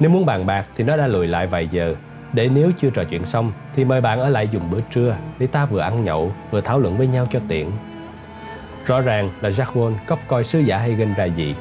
Nếu 0.00 0.10
muốn 0.10 0.26
bàn 0.26 0.46
bạc 0.46 0.66
thì 0.76 0.84
nó 0.84 0.96
đã 0.96 1.06
lùi 1.06 1.26
lại 1.26 1.46
vài 1.46 1.68
giờ. 1.68 1.94
Để 2.32 2.48
nếu 2.48 2.70
chưa 2.78 2.90
trò 2.90 3.04
chuyện 3.04 3.24
xong 3.24 3.52
thì 3.76 3.84
mời 3.84 4.00
bạn 4.00 4.20
ở 4.20 4.28
lại 4.28 4.48
dùng 4.48 4.70
bữa 4.70 4.80
trưa 4.90 5.16
Để 5.38 5.46
ta 5.46 5.66
vừa 5.66 5.80
ăn 5.80 6.04
nhậu 6.04 6.32
vừa 6.50 6.60
thảo 6.60 6.78
luận 6.78 6.96
với 6.96 7.06
nhau 7.06 7.26
cho 7.30 7.40
tiện. 7.48 7.70
Rõ 8.86 9.00
ràng 9.00 9.30
là 9.40 9.50
Jack 9.50 9.72
Wall 9.72 9.94
cóc 10.06 10.18
coi 10.28 10.44
sứ 10.44 10.58
giả 10.58 10.78
Hagen 10.78 11.14
ra 11.14 11.24
gì. 11.24 11.54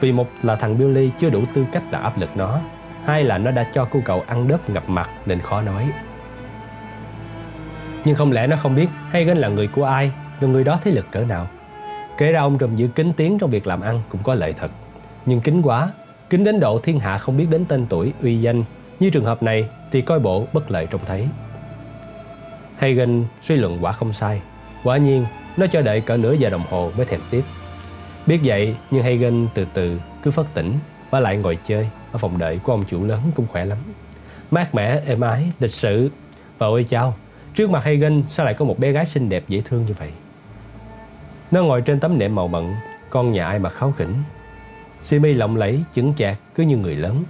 Vì 0.00 0.12
một 0.12 0.28
là 0.42 0.56
thằng 0.56 0.78
Billy 0.78 1.10
chưa 1.18 1.30
đủ 1.30 1.44
tư 1.54 1.64
cách 1.72 1.82
là 1.90 1.98
áp 1.98 2.18
lực 2.18 2.36
nó 2.36 2.60
Hai 3.04 3.24
là 3.24 3.38
nó 3.38 3.50
đã 3.50 3.64
cho 3.74 3.88
cô 3.90 4.00
cậu 4.04 4.24
ăn 4.26 4.48
đớp 4.48 4.70
ngập 4.70 4.88
mặt 4.88 5.10
nên 5.26 5.40
khó 5.40 5.62
nói. 5.62 5.90
Nhưng 8.04 8.14
không 8.14 8.32
lẽ 8.32 8.46
nó 8.46 8.56
không 8.56 8.74
biết 8.74 8.88
Hagen 9.10 9.36
là 9.36 9.48
người 9.48 9.66
của 9.66 9.84
ai 9.84 10.12
Và 10.40 10.48
người 10.48 10.64
đó 10.64 10.78
thế 10.84 10.90
lực 10.90 11.06
cỡ 11.10 11.20
nào? 11.20 11.46
Kể 12.18 12.32
ra 12.32 12.40
ông 12.40 12.58
trùm 12.58 12.76
giữ 12.76 12.88
kính 12.88 13.12
tiếng 13.12 13.38
trong 13.38 13.50
việc 13.50 13.66
làm 13.66 13.80
ăn 13.80 14.02
cũng 14.08 14.22
có 14.22 14.34
lợi 14.34 14.52
thật. 14.52 14.70
Nhưng 15.26 15.40
kính 15.40 15.62
quá 15.62 15.90
Kính 16.30 16.44
đến 16.44 16.60
độ 16.60 16.78
thiên 16.78 17.00
hạ 17.00 17.18
không 17.18 17.36
biết 17.36 17.46
đến 17.50 17.64
tên 17.64 17.86
tuổi, 17.88 18.12
uy 18.22 18.40
danh. 18.40 18.64
Như 19.00 19.10
trường 19.10 19.24
hợp 19.24 19.42
này 19.42 19.68
thì 19.92 20.02
coi 20.02 20.18
bộ 20.18 20.46
bất 20.52 20.70
lợi 20.70 20.86
trông 20.90 21.00
thấy. 21.06 21.28
Hagen 22.78 23.24
suy 23.42 23.56
luận 23.56 23.78
quả 23.80 23.92
không 23.92 24.12
sai. 24.12 24.42
Quả 24.84 24.96
nhiên 24.96 25.24
nó 25.56 25.66
cho 25.66 25.82
đợi 25.82 26.00
cỡ 26.00 26.16
nửa 26.16 26.32
giờ 26.32 26.50
đồng 26.50 26.62
hồ 26.70 26.92
mới 26.96 27.06
thèm 27.06 27.20
tiếp. 27.30 27.42
Biết 28.26 28.40
vậy 28.44 28.76
nhưng 28.90 29.02
Hagen 29.02 29.46
từ 29.54 29.66
từ 29.74 30.00
cứ 30.22 30.30
phất 30.30 30.46
tỉnh 30.54 30.72
Và 31.10 31.20
lại 31.20 31.36
ngồi 31.36 31.58
chơi 31.66 31.88
ở 32.12 32.18
phòng 32.18 32.38
đợi 32.38 32.58
của 32.62 32.72
ông 32.72 32.84
chủ 32.90 33.04
lớn 33.04 33.20
cũng 33.34 33.46
khỏe 33.46 33.64
lắm. 33.64 33.78
Mát 34.50 34.74
mẻ, 34.74 35.00
êm 35.06 35.20
ái, 35.20 35.52
lịch 35.60 35.72
sự. 35.72 36.10
Và 36.58 36.66
ôi 36.66 36.86
chao 36.90 37.14
Trước 37.54 37.70
mặt 37.70 37.84
Hagen 37.84 38.22
sao 38.28 38.46
lại 38.46 38.54
có 38.54 38.64
một 38.64 38.78
bé 38.78 38.92
gái 38.92 39.06
xinh 39.06 39.28
đẹp 39.28 39.44
dễ 39.48 39.62
thương 39.64 39.86
như 39.86 39.94
vậy? 39.98 40.10
Nó 41.50 41.62
ngồi 41.62 41.80
trên 41.80 42.00
tấm 42.00 42.18
nệm 42.18 42.34
màu 42.34 42.48
mận 42.48 42.74
Con 43.10 43.32
nhà 43.32 43.46
ai 43.46 43.58
mà 43.58 43.70
kháo 43.70 43.92
khỉnh. 43.92 44.14
Simi 45.04 45.34
lộng 45.34 45.56
lẫy, 45.56 45.80
chững 45.94 46.14
chạc 46.18 46.38
cứ 46.54 46.62
như 46.62 46.76
người 46.76 46.96
lớn. 46.96 47.24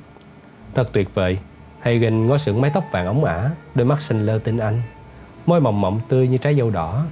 Thật 0.74 0.88
tuyệt 0.92 1.14
vời 1.14 1.38
Hagen 1.80 2.26
ngó 2.26 2.38
sững 2.38 2.60
mái 2.60 2.70
tóc 2.74 2.84
vàng 2.92 3.06
ống 3.06 3.24
ả 3.24 3.50
Đôi 3.74 3.86
mắt 3.86 4.00
xinh 4.00 4.26
lơ 4.26 4.38
tinh 4.38 4.58
anh. 4.58 4.82
Môi 5.46 5.60
mỏng 5.60 5.80
mọng 5.80 6.00
tươi 6.08 6.28
như 6.28 6.38
trái 6.38 6.54
dâu 6.54 6.70
đỏ 6.70 7.04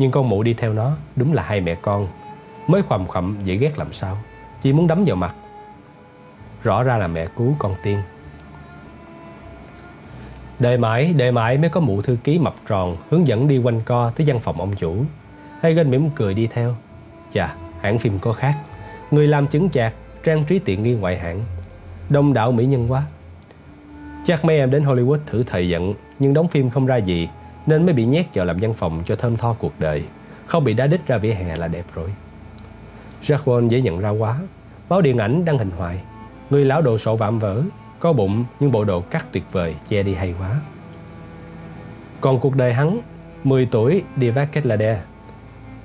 nhưng 0.00 0.10
con 0.10 0.28
mụ 0.28 0.42
đi 0.42 0.54
theo 0.54 0.72
nó 0.72 0.92
Đúng 1.16 1.32
là 1.32 1.42
hai 1.42 1.60
mẹ 1.60 1.74
con. 1.74 2.08
Mới 2.66 2.82
khoằm 2.82 3.06
khoằm 3.06 3.36
dễ 3.44 3.56
ghét 3.56 3.78
làm 3.78 3.92
sao 3.92 4.18
Chỉ 4.62 4.72
muốn 4.72 4.86
đấm 4.86 5.04
vào 5.06 5.16
mặt. 5.16 5.34
Rõ 6.62 6.82
ra 6.82 6.96
là 6.96 7.06
mẹ 7.06 7.26
cứu 7.36 7.54
con 7.58 7.74
tiên. 7.82 7.98
Đợi 10.58 10.78
mãi, 10.78 11.12
đợi 11.12 11.32
mãi 11.32 11.58
mới 11.58 11.70
có 11.70 11.80
mụ 11.80 12.02
thư 12.02 12.16
ký 12.24 12.38
mập 12.38 12.54
tròn 12.68 12.96
Hướng 13.10 13.26
dẫn 13.26 13.48
đi 13.48 13.58
quanh 13.58 13.80
co 13.84 14.10
tới 14.10 14.26
văn 14.26 14.40
phòng 14.40 14.60
ông 14.60 14.76
chủ. 14.76 15.04
Hay 15.62 15.74
gân 15.74 15.90
mỉm 15.90 16.10
cười 16.14 16.34
đi 16.34 16.46
theo. 16.46 16.76
Chà, 17.32 17.54
hãng 17.80 17.98
phim 17.98 18.18
có 18.18 18.32
khác. 18.32 18.54
Người 19.10 19.26
làm 19.26 19.46
chứng 19.46 19.70
chạc, 19.70 19.94
trang 20.24 20.44
trí 20.44 20.58
tiện 20.58 20.82
nghi 20.82 20.94
ngoại 20.94 21.18
hãng 21.18 21.40
Đông 22.08 22.32
đảo 22.32 22.52
mỹ 22.52 22.66
nhân 22.66 22.92
quá. 22.92 23.02
Chắc 24.26 24.44
mấy 24.44 24.58
em 24.58 24.70
đến 24.70 24.84
Hollywood 24.84 25.18
thử 25.26 25.44
thời 25.46 25.68
giận 25.68 25.94
Nhưng 26.18 26.34
đóng 26.34 26.48
phim 26.48 26.70
không 26.70 26.86
ra 26.86 26.96
gì 26.96 27.28
nên 27.70 27.86
mới 27.86 27.94
bị 27.94 28.04
nhét 28.04 28.26
vào 28.34 28.46
làm 28.46 28.56
văn 28.60 28.74
phòng 28.74 29.02
cho 29.06 29.16
thơm 29.16 29.36
tho 29.36 29.52
cuộc 29.52 29.72
đời. 29.78 30.04
Không 30.46 30.64
bị 30.64 30.74
đá 30.74 30.86
đít 30.86 31.06
ra 31.06 31.18
vỉa 31.18 31.32
hè 31.32 31.56
là 31.56 31.68
đẹp 31.68 31.84
rồi. 31.94 32.14
Jacqueline 33.26 33.68
dễ 33.68 33.80
nhận 33.80 34.00
ra 34.00 34.10
quá. 34.10 34.38
Báo 34.88 35.00
điện 35.00 35.18
ảnh 35.18 35.44
đăng 35.44 35.58
hình 35.58 35.70
hoài. 35.76 36.00
Người 36.50 36.64
lão 36.64 36.82
đồ 36.82 36.98
sộ 36.98 37.16
vạm 37.16 37.38
vỡ, 37.38 37.62
Có 37.98 38.12
bụng 38.12 38.44
nhưng 38.60 38.72
bộ 38.72 38.84
đồ 38.84 39.00
cắt 39.00 39.26
tuyệt 39.32 39.44
vời, 39.52 39.74
Che 39.88 40.02
đi 40.02 40.14
hay 40.14 40.34
quá. 40.38 40.60
Còn 42.20 42.40
cuộc 42.40 42.56
đời 42.56 42.74
hắn 42.74 43.00
10 43.44 43.66
tuổi 43.66 44.02
đi 44.16 44.30
vác 44.30 44.52
kết 44.52 44.66
là 44.66 44.76
đe. 44.76 45.00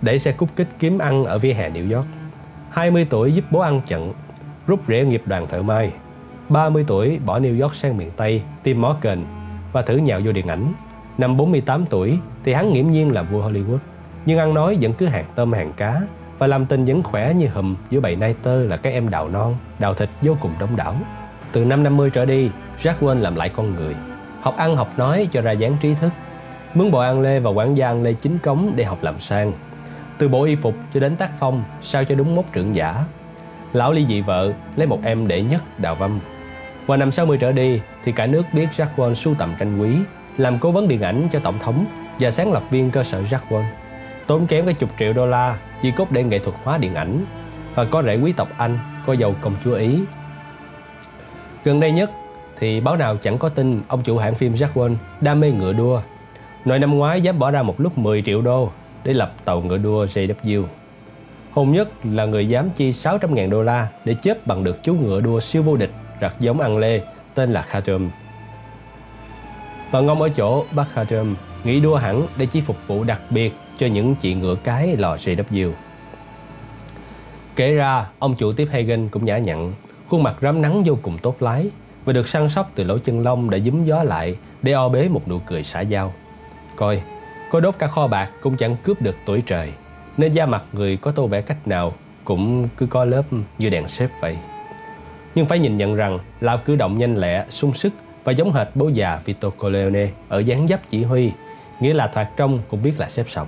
Đẩy 0.02 0.20
xe 0.20 0.32
cút 0.32 0.50
kích 0.56 0.68
kiếm 0.80 0.98
ăn 0.98 1.26
ở 1.26 1.38
vỉa 1.40 1.54
hè 1.54 1.70
New 1.70 1.96
York. 1.96 2.08
20 2.70 3.08
tuổi 3.10 3.34
giúp 3.34 3.46
bố 3.52 3.60
ăn 3.60 3.82
chận 3.88 4.14
Rút 4.68 4.80
rễ 4.88 5.06
nghiệp 5.06 5.22
đoàn 5.26 5.48
thợ 5.48 5.62
mai 5.62 5.92
30 6.50 6.86
tuổi 6.88 7.20
bỏ 7.26 7.40
New 7.40 7.62
York 7.62 7.76
sang 7.76 7.98
miền 7.98 8.12
Tây, 8.18 8.42
Tìm 8.64 8.82
mó 8.82 8.98
kền 9.02 9.24
Và 9.72 9.82
thử 9.82 9.98
nhào 9.98 10.22
vô 10.26 10.32
điện 10.32 10.48
ảnh. 10.48 10.74
Năm 11.18 11.38
48 11.38 11.86
tuổi 11.90 12.18
thì 12.44 12.54
hắn 12.54 12.74
nghiễm 12.74 12.90
nhiên 12.90 13.14
là 13.14 13.22
vua 13.22 13.50
Hollywood. 13.50 13.78
Nhưng 14.26 14.40
ăn 14.40 14.54
nói 14.54 14.78
vẫn 14.82 14.94
cứ 14.94 15.06
hàng 15.06 15.26
tôm 15.36 15.54
hàng 15.54 15.74
cá 15.78 16.02
Và 16.38 16.48
làm 16.48 16.66
tình 16.66 16.86
vẫn 16.86 17.04
khỏe 17.04 17.34
như 17.34 17.48
hùm 17.48 17.76
giữa 17.90 18.00
bầy 18.00 18.16
nai 18.16 18.36
tơ 18.44 18.64
là 18.64 18.78
các 18.78 18.90
em 18.90 19.10
đào 19.10 19.30
non, 19.30 19.56
Đào 19.80 19.94
thịt 19.94 20.10
vô 20.22 20.38
cùng 20.42 20.52
đông 20.60 20.76
đảo. 20.76 20.96
Từ 21.52 21.66
năm 21.66 21.84
50 21.84 22.10
trở 22.10 22.26
đi, 22.26 22.50
Jack 22.82 22.94
Wayne 23.00 23.22
làm 23.22 23.36
lại 23.36 23.50
con 23.50 23.76
người. 23.76 23.96
Học 24.42 24.58
ăn 24.58 24.76
học 24.76 24.90
nói 24.98 25.28
cho 25.32 25.42
ra 25.42 25.52
dáng 25.52 25.78
trí 25.82 25.94
thức. 25.94 26.10
Mướn 26.74 26.92
bộ 26.92 27.00
ăn 27.00 27.22
lê 27.22 27.40
và 27.40 27.50
quản 27.50 27.78
gia 27.78 27.88
ăn 27.88 28.04
lê 28.04 28.14
chính 28.14 28.38
cống 28.38 28.74
để 28.76 28.84
học 28.84 28.98
làm 29.02 29.20
sang. 29.20 29.54
Từ 30.18 30.28
bộ 30.28 30.44
y 30.44 30.56
phục 30.56 30.74
cho 30.94 31.00
đến 31.00 31.16
tác 31.16 31.30
phong, 31.40 31.64
Sao 31.82 32.04
cho 32.04 32.16
đúng 32.16 32.36
mốc 32.36 32.46
trưởng 32.54 32.76
giả. 32.76 33.04
Lão 33.74 33.94
ly 33.94 34.06
dị 34.10 34.22
vợ 34.22 34.54
lấy 34.76 34.88
một 34.88 35.00
em 35.04 35.28
đệ 35.28 35.42
nhất 35.42 35.62
đào 35.78 35.96
vâm. 35.96 36.20
Qua 36.88 36.98
năm 36.98 37.12
60 37.12 37.38
trở 37.38 37.52
đi 37.52 37.82
thì 38.04 38.12
cả 38.12 38.26
nước 38.26 38.44
biết 38.54 38.68
Jack 38.78 38.88
Wayne 38.96 39.14
sưu 39.14 39.36
tầm 39.36 39.54
tranh 39.60 39.82
quý 39.82 39.96
làm 40.38 40.60
cố 40.60 40.72
vấn 40.72 40.88
điện 40.88 41.02
ảnh 41.02 41.28
cho 41.32 41.40
tổng 41.40 41.60
thống 41.60 41.86
và 42.20 42.32
sáng 42.32 42.52
lập 42.52 42.64
viên 42.70 42.92
cơ 42.92 43.04
sở 43.04 43.22
Jack 43.22 43.40
Wall. 43.50 43.64
Tốn 44.28 44.48
kém 44.48 44.66
cả 44.66 44.72
chục 44.72 44.90
triệu 45.00 45.14
đô 45.14 45.26
la 45.26 45.58
chỉ 45.82 45.92
cốt 45.92 46.12
để 46.12 46.24
nghệ 46.24 46.40
thuật 46.40 46.56
hóa 46.64 46.78
điện 46.78 46.96
ảnh 46.96 47.26
và 47.76 47.86
có 47.86 48.04
rễ 48.04 48.16
quý 48.16 48.34
tộc 48.34 48.48
Anh, 48.58 48.78
có 49.06 49.14
giàu 49.14 49.36
công 49.42 49.54
chúa 49.64 49.76
Ý. 49.76 50.00
Gần 51.64 51.80
đây 51.80 51.92
nhất 51.92 52.12
thì 52.60 52.80
báo 52.80 52.96
nào 52.96 53.18
chẳng 53.18 53.38
có 53.38 53.50
tin 53.50 53.82
ông 53.88 54.04
chủ 54.04 54.18
hãng 54.18 54.36
phim 54.36 54.54
Jack 54.54 54.74
Wall 54.74 54.96
đam 55.22 55.40
mê 55.40 55.52
ngựa 55.52 55.74
đua. 55.74 56.02
Nội 56.66 56.80
năm 56.80 56.98
ngoái 56.98 57.22
dám 57.22 57.40
bỏ 57.40 57.52
ra 57.52 57.64
một 57.64 57.82
lúc 57.82 57.98
10 57.98 58.24
triệu 58.26 58.42
đô 58.42 58.72
để 59.04 59.14
lập 59.14 59.34
tàu 59.46 59.62
ngựa 59.62 59.78
đua 59.78 60.06
JW. 60.06 60.64
Hồn 61.52 61.72
nhất 61.72 61.90
là 62.04 62.26
người 62.26 62.50
dám 62.50 62.70
chi 62.70 62.92
600.000 62.92 63.50
đô 63.50 63.64
la 63.64 63.88
để 64.06 64.16
chớp 64.22 64.48
bằng 64.48 64.64
được 64.64 64.84
chú 64.84 64.94
ngựa 64.94 65.22
đua 65.22 65.40
siêu 65.40 65.64
vô 65.64 65.76
địch 65.76 65.92
rặt 66.22 66.34
giống 66.40 66.60
ăn 66.60 66.78
lê 66.78 67.02
tên 67.36 67.52
là 67.52 67.62
Khatum 67.62 68.10
và 69.96 70.02
ngon 70.02 70.22
ở 70.22 70.30
chỗ 70.30 70.64
bác 70.76 70.86
Khatam 70.94 71.36
nghĩ 71.64 71.80
đua 71.80 71.96
hẳn 71.96 72.28
để 72.38 72.46
chỉ 72.46 72.62
phục 72.62 72.78
vụ 72.88 73.04
đặc 73.04 73.22
biệt 73.30 73.54
cho 73.78 73.88
những 73.88 74.16
chị 74.22 74.34
ngựa 74.34 74.56
cái 74.56 74.96
lò 74.98 75.16
CW. 75.16 75.72
Kể 77.56 77.74
ra, 77.74 78.08
ông 78.20 78.36
chủ 78.36 78.54
tiếp 78.54 78.68
Hagen 78.72 79.10
cũng 79.10 79.26
nhã 79.26 79.38
nhặn, 79.38 79.74
khuôn 80.10 80.24
mặt 80.24 80.36
rám 80.42 80.62
nắng 80.62 80.84
vô 80.86 80.98
cùng 81.02 81.18
tốt 81.18 81.42
lái 81.42 81.70
và 82.06 82.14
được 82.14 82.28
săn 82.28 82.50
sóc 82.50 82.72
từ 82.76 82.84
lỗ 82.84 82.98
chân 82.98 83.20
lông 83.24 83.50
đã 83.50 83.60
dúm 83.60 83.86
gió 83.86 84.04
lại 84.04 84.36
để 84.62 84.72
o 84.72 84.90
bế 84.90 85.08
một 85.08 85.28
nụ 85.28 85.40
cười 85.40 85.64
xả 85.64 85.84
dao. 85.84 86.14
Coi, 86.76 87.02
có 87.52 87.60
đốt 87.60 87.76
cả 87.80 87.88
kho 87.88 88.08
bạc 88.08 88.30
cũng 88.42 88.58
chẳng 88.58 88.76
cướp 88.84 89.02
được 89.02 89.16
tuổi 89.26 89.44
trời, 89.46 89.72
nên 90.18 90.34
da 90.34 90.46
mặt 90.46 90.64
người 90.74 90.98
có 90.98 91.12
tô 91.12 91.28
vẽ 91.28 91.42
cách 91.42 91.68
nào 91.68 91.94
cũng 92.24 92.68
cứ 92.78 92.86
có 92.86 93.06
lớp 93.06 93.24
như 93.58 93.70
đèn 93.70 93.88
xếp 93.88 94.10
vậy. 94.22 94.38
Nhưng 95.36 95.46
phải 95.46 95.60
nhìn 95.60 95.78
nhận 95.78 95.96
rằng 95.96 96.20
lão 96.42 96.58
cử 96.58 96.76
động 96.76 96.98
nhanh 96.98 97.18
lẹ, 97.18 97.46
sung 97.50 97.74
sức 97.74 97.94
và 98.26 98.32
giống 98.32 98.54
hệt 98.54 98.68
bố 98.76 98.88
già 98.88 99.20
Vito 99.26 99.50
Corleone 99.50 100.08
ở 100.30 100.40
dáng 100.40 100.68
dấp 100.68 100.90
chỉ 100.90 101.04
huy, 101.04 101.32
nghĩa 101.80 101.94
là 101.94 102.08
thoạt 102.08 102.30
trông 102.38 102.60
cũng 102.68 102.84
biết 102.84 102.94
là 102.98 103.10
xếp 103.10 103.26
sòng. 103.30 103.48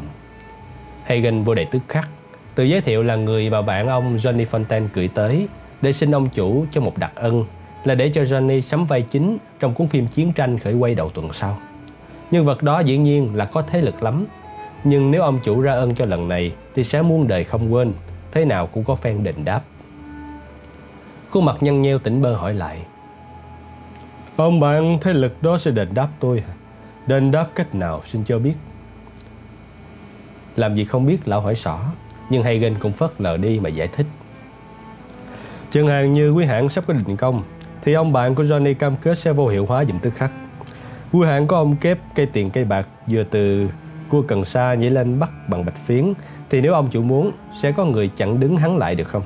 Hagen 1.04 1.44
vô 1.44 1.56
đề 1.56 1.66
tức 1.72 1.80
khắc, 1.88 2.10
tự 2.56 2.64
giới 2.64 2.82
thiệu 2.82 3.04
là 3.04 3.16
người 3.16 3.50
mà 3.50 3.62
bạn 3.62 3.88
ông 3.88 4.18
Johnny 4.18 4.46
Fontaine 4.46 4.88
gửi 4.94 5.08
tới 5.08 5.48
để 5.82 5.94
xin 5.94 6.16
ông 6.16 6.30
chủ 6.30 6.66
cho 6.72 6.82
một 6.82 6.98
đặc 6.98 7.12
ân 7.16 7.46
là 7.84 7.96
để 7.96 8.10
cho 8.10 8.22
Johnny 8.22 8.62
sắm 8.62 8.86
vai 8.86 9.02
chính 9.02 9.38
trong 9.60 9.74
cuốn 9.74 9.88
phim 9.88 10.08
chiến 10.08 10.34
tranh 10.34 10.60
khởi 10.60 10.74
quay 10.74 10.96
đầu 10.96 11.10
tuần 11.10 11.34
sau. 11.34 11.58
Nhân 12.32 12.46
vật 12.46 12.64
đó 12.64 12.80
dĩ 12.80 12.98
nhiên 12.98 13.36
là 13.36 13.46
có 13.46 13.62
thế 13.62 13.82
lực 13.82 14.04
lắm, 14.04 14.26
nhưng 14.84 15.12
nếu 15.12 15.22
ông 15.22 15.40
chủ 15.44 15.62
ra 15.62 15.74
ơn 15.74 15.96
cho 15.96 16.06
lần 16.06 16.28
này 16.28 16.52
thì 16.76 16.84
sẽ 16.84 17.02
muôn 17.02 17.28
đời 17.28 17.44
không 17.44 17.74
quên, 17.74 17.94
thế 18.32 18.46
nào 18.46 18.68
cũng 18.68 18.84
có 18.84 18.96
phen 18.96 19.24
đền 19.24 19.36
đáp. 19.46 19.62
Khuôn 21.30 21.46
mặt 21.46 21.56
nhăn 21.60 21.82
nheo 21.82 22.00
tỉnh 22.00 22.22
bơ 22.22 22.36
hỏi 22.36 22.54
lại 22.54 22.80
Ông 24.38 24.60
bạn 24.60 24.98
thế 25.02 25.14
lực 25.14 25.44
đó 25.44 25.58
sẽ 25.58 25.72
đền 25.72 25.88
đáp 25.94 26.08
tôi 26.20 26.44
Đền 27.08 27.32
đáp 27.32 27.48
cách 27.56 27.76
nào 27.76 28.02
xin 28.06 28.24
cho 28.24 28.40
biết. 28.40 28.54
Làm 30.56 30.76
gì 30.76 30.86
không 30.86 31.06
biết 31.06 31.28
lão 31.28 31.42
hỏi 31.42 31.56
rõ, 31.56 31.80
Nhưng 32.30 32.44
Hagen 32.44 32.76
cũng 32.80 32.92
phớt 32.92 33.22
lờ 33.22 33.38
đi 33.38 33.60
mà 33.60 33.70
giải 33.70 33.88
thích. 33.88 34.06
Chẳng 35.72 35.88
hạn 35.88 36.14
như 36.14 36.32
quý 36.32 36.46
hãng 36.46 36.70
sắp 36.70 36.84
có 36.88 36.94
định 36.94 37.18
công 37.18 37.44
Thì 37.82 37.94
ông 37.94 38.14
bạn 38.14 38.36
của 38.36 38.44
Johnny 38.44 38.74
cam 38.74 38.96
kết 38.96 39.18
sẽ 39.18 39.34
vô 39.34 39.48
hiệu 39.48 39.66
hóa 39.66 39.86
dùm 39.86 40.00
tức 40.00 40.14
khắc. 40.16 40.32
Quý 41.12 41.28
hãng 41.28 41.48
có 41.48 41.58
ông 41.58 41.76
kép 41.76 41.98
cây 42.16 42.26
tiền 42.26 42.50
cây 42.50 42.66
bạc 42.66 42.88
Vừa 43.08 43.24
từ 43.24 43.70
cua 44.10 44.22
cần 44.22 44.46
sa 44.46 44.74
nhảy 44.74 44.90
lên 44.90 45.20
bắt 45.20 45.30
bằng 45.48 45.66
bạch 45.66 45.86
phiến 45.86 46.14
Thì 46.50 46.62
nếu 46.62 46.74
ông 46.74 46.90
chủ 46.92 47.02
muốn 47.02 47.32
Sẽ 47.62 47.72
có 47.72 47.86
người 47.86 48.08
chặn 48.18 48.40
đứng 48.40 48.58
hắn 48.58 48.78
lại 48.78 48.96
được 48.96 49.08
không? 49.08 49.24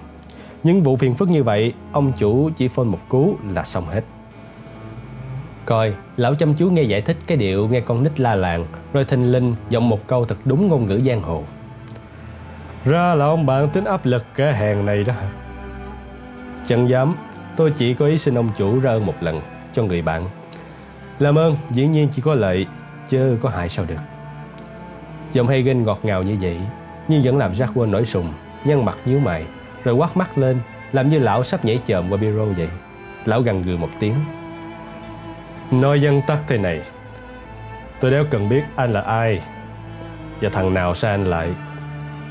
Những 0.64 0.84
vụ 0.84 0.96
phiền 0.96 1.16
phức 1.16 1.30
như 1.30 1.44
vậy 1.44 1.74
Ông 1.92 2.12
chủ 2.20 2.50
chỉ 2.58 2.68
phone 2.68 2.86
một 2.86 3.00
cú 3.10 3.36
là 3.50 3.64
xong 3.64 3.86
hết. 3.86 4.04
Coi, 5.66 5.94
lão 6.18 6.36
chăm 6.36 6.54
chú 6.54 6.70
nghe 6.70 6.84
giải 6.84 7.02
thích 7.02 7.18
cái 7.28 7.38
điệu 7.38 7.68
nghe 7.68 7.80
con 7.80 8.04
nít 8.04 8.20
la 8.20 8.36
làng 8.36 8.66
Rồi 8.94 9.06
thình 9.06 9.32
linh 9.32 9.56
giọng 9.70 9.90
một 9.90 10.08
câu 10.08 10.26
thật 10.26 10.38
đúng 10.46 10.68
ngôn 10.68 10.88
ngữ 10.88 11.02
giang 11.06 11.22
hồ. 11.22 11.44
Ra 12.86 13.16
là 13.16 13.26
ông 13.26 13.46
bạn 13.46 13.70
tính 13.70 13.84
áp 13.84 14.06
lực 14.06 14.24
kẻ 14.36 14.54
hèn 14.54 14.86
này 14.86 15.04
đó 15.04 15.14
Chẳng 16.68 16.90
dám, 16.90 17.16
tôi 17.56 17.74
chỉ 17.78 17.94
có 17.94 18.06
ý 18.06 18.18
xin 18.18 18.38
ông 18.38 18.50
chủ 18.58 18.80
ra 18.80 18.92
ơn 18.92 19.06
một 19.06 19.16
lần 19.22 19.42
cho 19.74 19.84
người 19.84 20.02
bạn. 20.02 20.26
Làm 21.20 21.38
ơn, 21.38 21.58
dĩ 21.70 21.88
nhiên 21.88 22.10
chỉ 22.16 22.22
có 22.22 22.34
lợi, 22.34 22.66
chứ 23.10 23.38
có 23.42 23.50
hại 23.50 23.70
sao 23.70 23.86
được. 23.86 24.00
Giọng 25.34 25.48
Hagen 25.48 25.84
ngọt 25.84 26.00
ngào 26.04 26.24
như 26.24 26.38
vậy 26.42 26.60
Nhưng 27.08 27.22
vẫn 27.24 27.38
làm 27.38 27.54
Jack 27.54 27.90
nổi 27.90 28.06
sùng 28.06 28.34
Nhăn 28.66 28.86
mặt 28.86 28.98
nhíu 29.06 29.20
mày 29.20 29.46
Rồi 29.84 29.96
quát 29.96 30.18
mắt 30.18 30.38
lên 30.38 30.58
Làm 30.92 31.10
như 31.10 31.20
lão 31.20 31.44
sắp 31.44 31.66
nhảy 31.66 31.80
chồm 31.88 32.10
qua 32.10 32.18
biro 32.18 32.46
vậy. 32.46 32.70
Lão 33.26 33.42
gằn 33.42 33.64
gừ 33.64 33.78
một 33.78 33.90
tiếng 34.00 34.14
Nói 35.72 36.02
dân 36.02 36.22
tắc 36.28 36.40
thế 36.48 36.58
này. 36.58 36.82
Tôi 38.00 38.12
đéo 38.12 38.26
cần 38.30 38.50
biết 38.50 38.64
anh 38.76 38.94
là 38.94 39.02
ai 39.02 39.42
Và 40.42 40.50
thằng 40.50 40.74
nào 40.74 40.96
sai 40.96 41.12
anh 41.12 41.26
lại. 41.26 41.50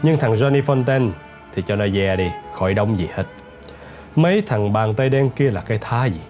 Nhưng 0.02 0.18
thằng 0.18 0.34
Johnny 0.34 0.62
Fontaine 0.62 1.10
Thì 1.54 1.62
cho 1.66 1.76
nó 1.76 1.88
dè 1.88 2.16
đi, 2.16 2.30
Khỏi 2.54 2.74
đông 2.74 2.98
gì 2.98 3.08
hết. 3.14 3.24
Mấy 4.16 4.42
thằng 4.46 4.72
bàn 4.72 4.94
tay 4.94 5.08
đen 5.08 5.30
kia 5.30 5.50
là 5.50 5.60
cái 5.60 5.78
thá 5.80 6.04
gì? 6.04 6.20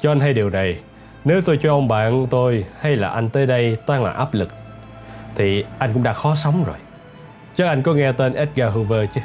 Cho 0.00 0.12
anh 0.12 0.20
hay 0.20 0.32
điều 0.32 0.50
này, 0.50 0.78
Nếu 1.24 1.40
tôi 1.42 1.58
cho 1.62 1.72
ông 1.72 1.88
bạn 1.88 2.26
tôi 2.30 2.64
Hay 2.80 2.96
là 2.96 3.08
anh 3.08 3.28
tới 3.28 3.46
đây 3.46 3.76
toàn 3.86 4.04
là 4.04 4.10
áp 4.10 4.34
lực, 4.34 4.48
Thì 5.34 5.64
anh 5.78 5.92
cũng 5.92 6.02
đã 6.02 6.12
khó 6.12 6.34
sống 6.34 6.64
rồi. 6.64 6.76
Chắc 7.56 7.68
anh 7.68 7.82
có 7.82 7.94
nghe 7.94 8.12
tên 8.12 8.34
Edgar 8.34 8.74
Hoover 8.74 9.08
chứ? 9.14 9.20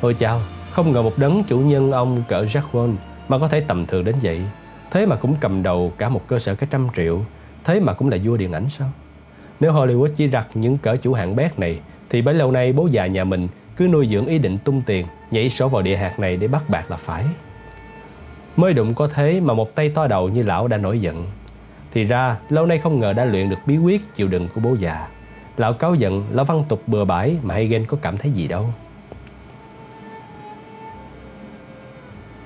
Ôi 0.00 0.14
chào, 0.18 0.40
Không 0.70 0.92
ngờ 0.92 1.02
một 1.02 1.12
đấng 1.16 1.44
chủ 1.44 1.58
nhân 1.58 1.92
ông 1.92 2.22
cỡ 2.28 2.42
Jack 2.42 2.62
Wall 2.72 2.94
Mà 3.28 3.38
có 3.38 3.48
thể 3.48 3.60
tầm 3.60 3.86
thường 3.86 4.04
đến 4.04 4.14
vậy. 4.22 4.40
Thế 4.90 5.06
mà 5.06 5.16
cũng 5.16 5.34
cầm 5.40 5.62
đầu 5.62 5.92
cả 5.98 6.08
một 6.08 6.26
cơ 6.26 6.38
sở 6.38 6.54
cái 6.54 6.68
trăm 6.70 6.88
triệu 6.96 7.20
Thế 7.64 7.80
mà 7.80 7.92
cũng 7.92 8.08
là 8.08 8.18
vua 8.24 8.36
điện 8.36 8.52
ảnh 8.52 8.66
sao? 8.78 8.88
Nếu 9.60 9.72
Hollywood 9.72 10.08
chỉ 10.16 10.26
đặt 10.26 10.46
những 10.54 10.78
cỡ 10.78 10.96
chủ 10.96 11.12
hạng 11.12 11.36
bét 11.36 11.58
này 11.58 11.80
Thì 12.10 12.22
bấy 12.22 12.34
lâu 12.34 12.52
nay 12.52 12.72
bố 12.72 12.86
già 12.86 13.06
nhà 13.06 13.24
mình 13.24 13.48
Cứ 13.76 13.86
nuôi 13.86 14.08
dưỡng 14.10 14.26
ý 14.26 14.38
định 14.38 14.58
tung 14.58 14.82
tiền 14.86 15.06
Nhảy 15.30 15.50
sổ 15.50 15.68
vào 15.68 15.82
địa 15.82 15.96
hạt 15.96 16.18
này 16.18 16.36
để 16.36 16.48
bắt 16.48 16.62
bạc 16.68 16.90
là 16.90 16.96
phải. 16.96 17.24
Mới 18.56 18.72
đụng 18.72 18.94
có 18.94 19.08
thế 19.08 19.40
mà 19.40 19.54
một 19.54 19.74
tay 19.74 19.88
to 19.88 20.06
đầu 20.06 20.28
như 20.28 20.42
lão 20.42 20.68
đã 20.68 20.76
nổi 20.76 21.00
giận. 21.00 21.26
Thì 21.90 22.04
ra 22.04 22.36
lâu 22.48 22.66
nay 22.66 22.78
không 22.78 23.00
ngờ 23.00 23.12
đã 23.12 23.24
luyện 23.24 23.50
được 23.50 23.58
bí 23.66 23.76
quyết 23.78 24.14
chịu 24.14 24.28
đựng 24.28 24.48
của 24.54 24.60
bố 24.60 24.74
già. 24.74 25.08
Lão 25.56 25.72
cáo 25.72 25.94
giận, 25.94 26.24
lão 26.30 26.44
văn 26.44 26.64
tục 26.68 26.82
bừa 26.86 27.04
bãi 27.04 27.36
mà 27.42 27.54
Hagen 27.54 27.86
có 27.86 27.96
cảm 28.02 28.16
thấy 28.16 28.30
gì 28.30 28.48
đâu. 28.48 28.66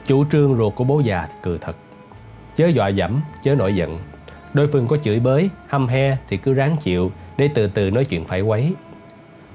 Chủ 0.07 0.25
trương 0.33 0.57
ruột 0.57 0.75
của 0.75 0.85
bố 0.85 1.01
già 1.01 1.29
cười 1.43 1.59
thật. 1.59 1.77
Chớ 2.57 2.67
dọa 2.67 2.89
dẫm, 2.89 3.21
chớ 3.43 3.55
nổi 3.55 3.75
giận. 3.75 3.99
Đối 4.55 4.67
phương 4.67 4.87
có 4.87 4.97
chửi 4.97 5.21
bới, 5.21 5.51
hăm 5.67 5.89
he 5.89 6.17
thì 6.29 6.37
cứ 6.37 6.55
ráng 6.55 6.77
chịu 6.83 7.11
Để 7.37 7.49
từ 7.55 7.67
từ 7.67 7.91
nói 7.91 8.05
chuyện 8.05 8.25
phải 8.25 8.41
quấy. 8.41 8.73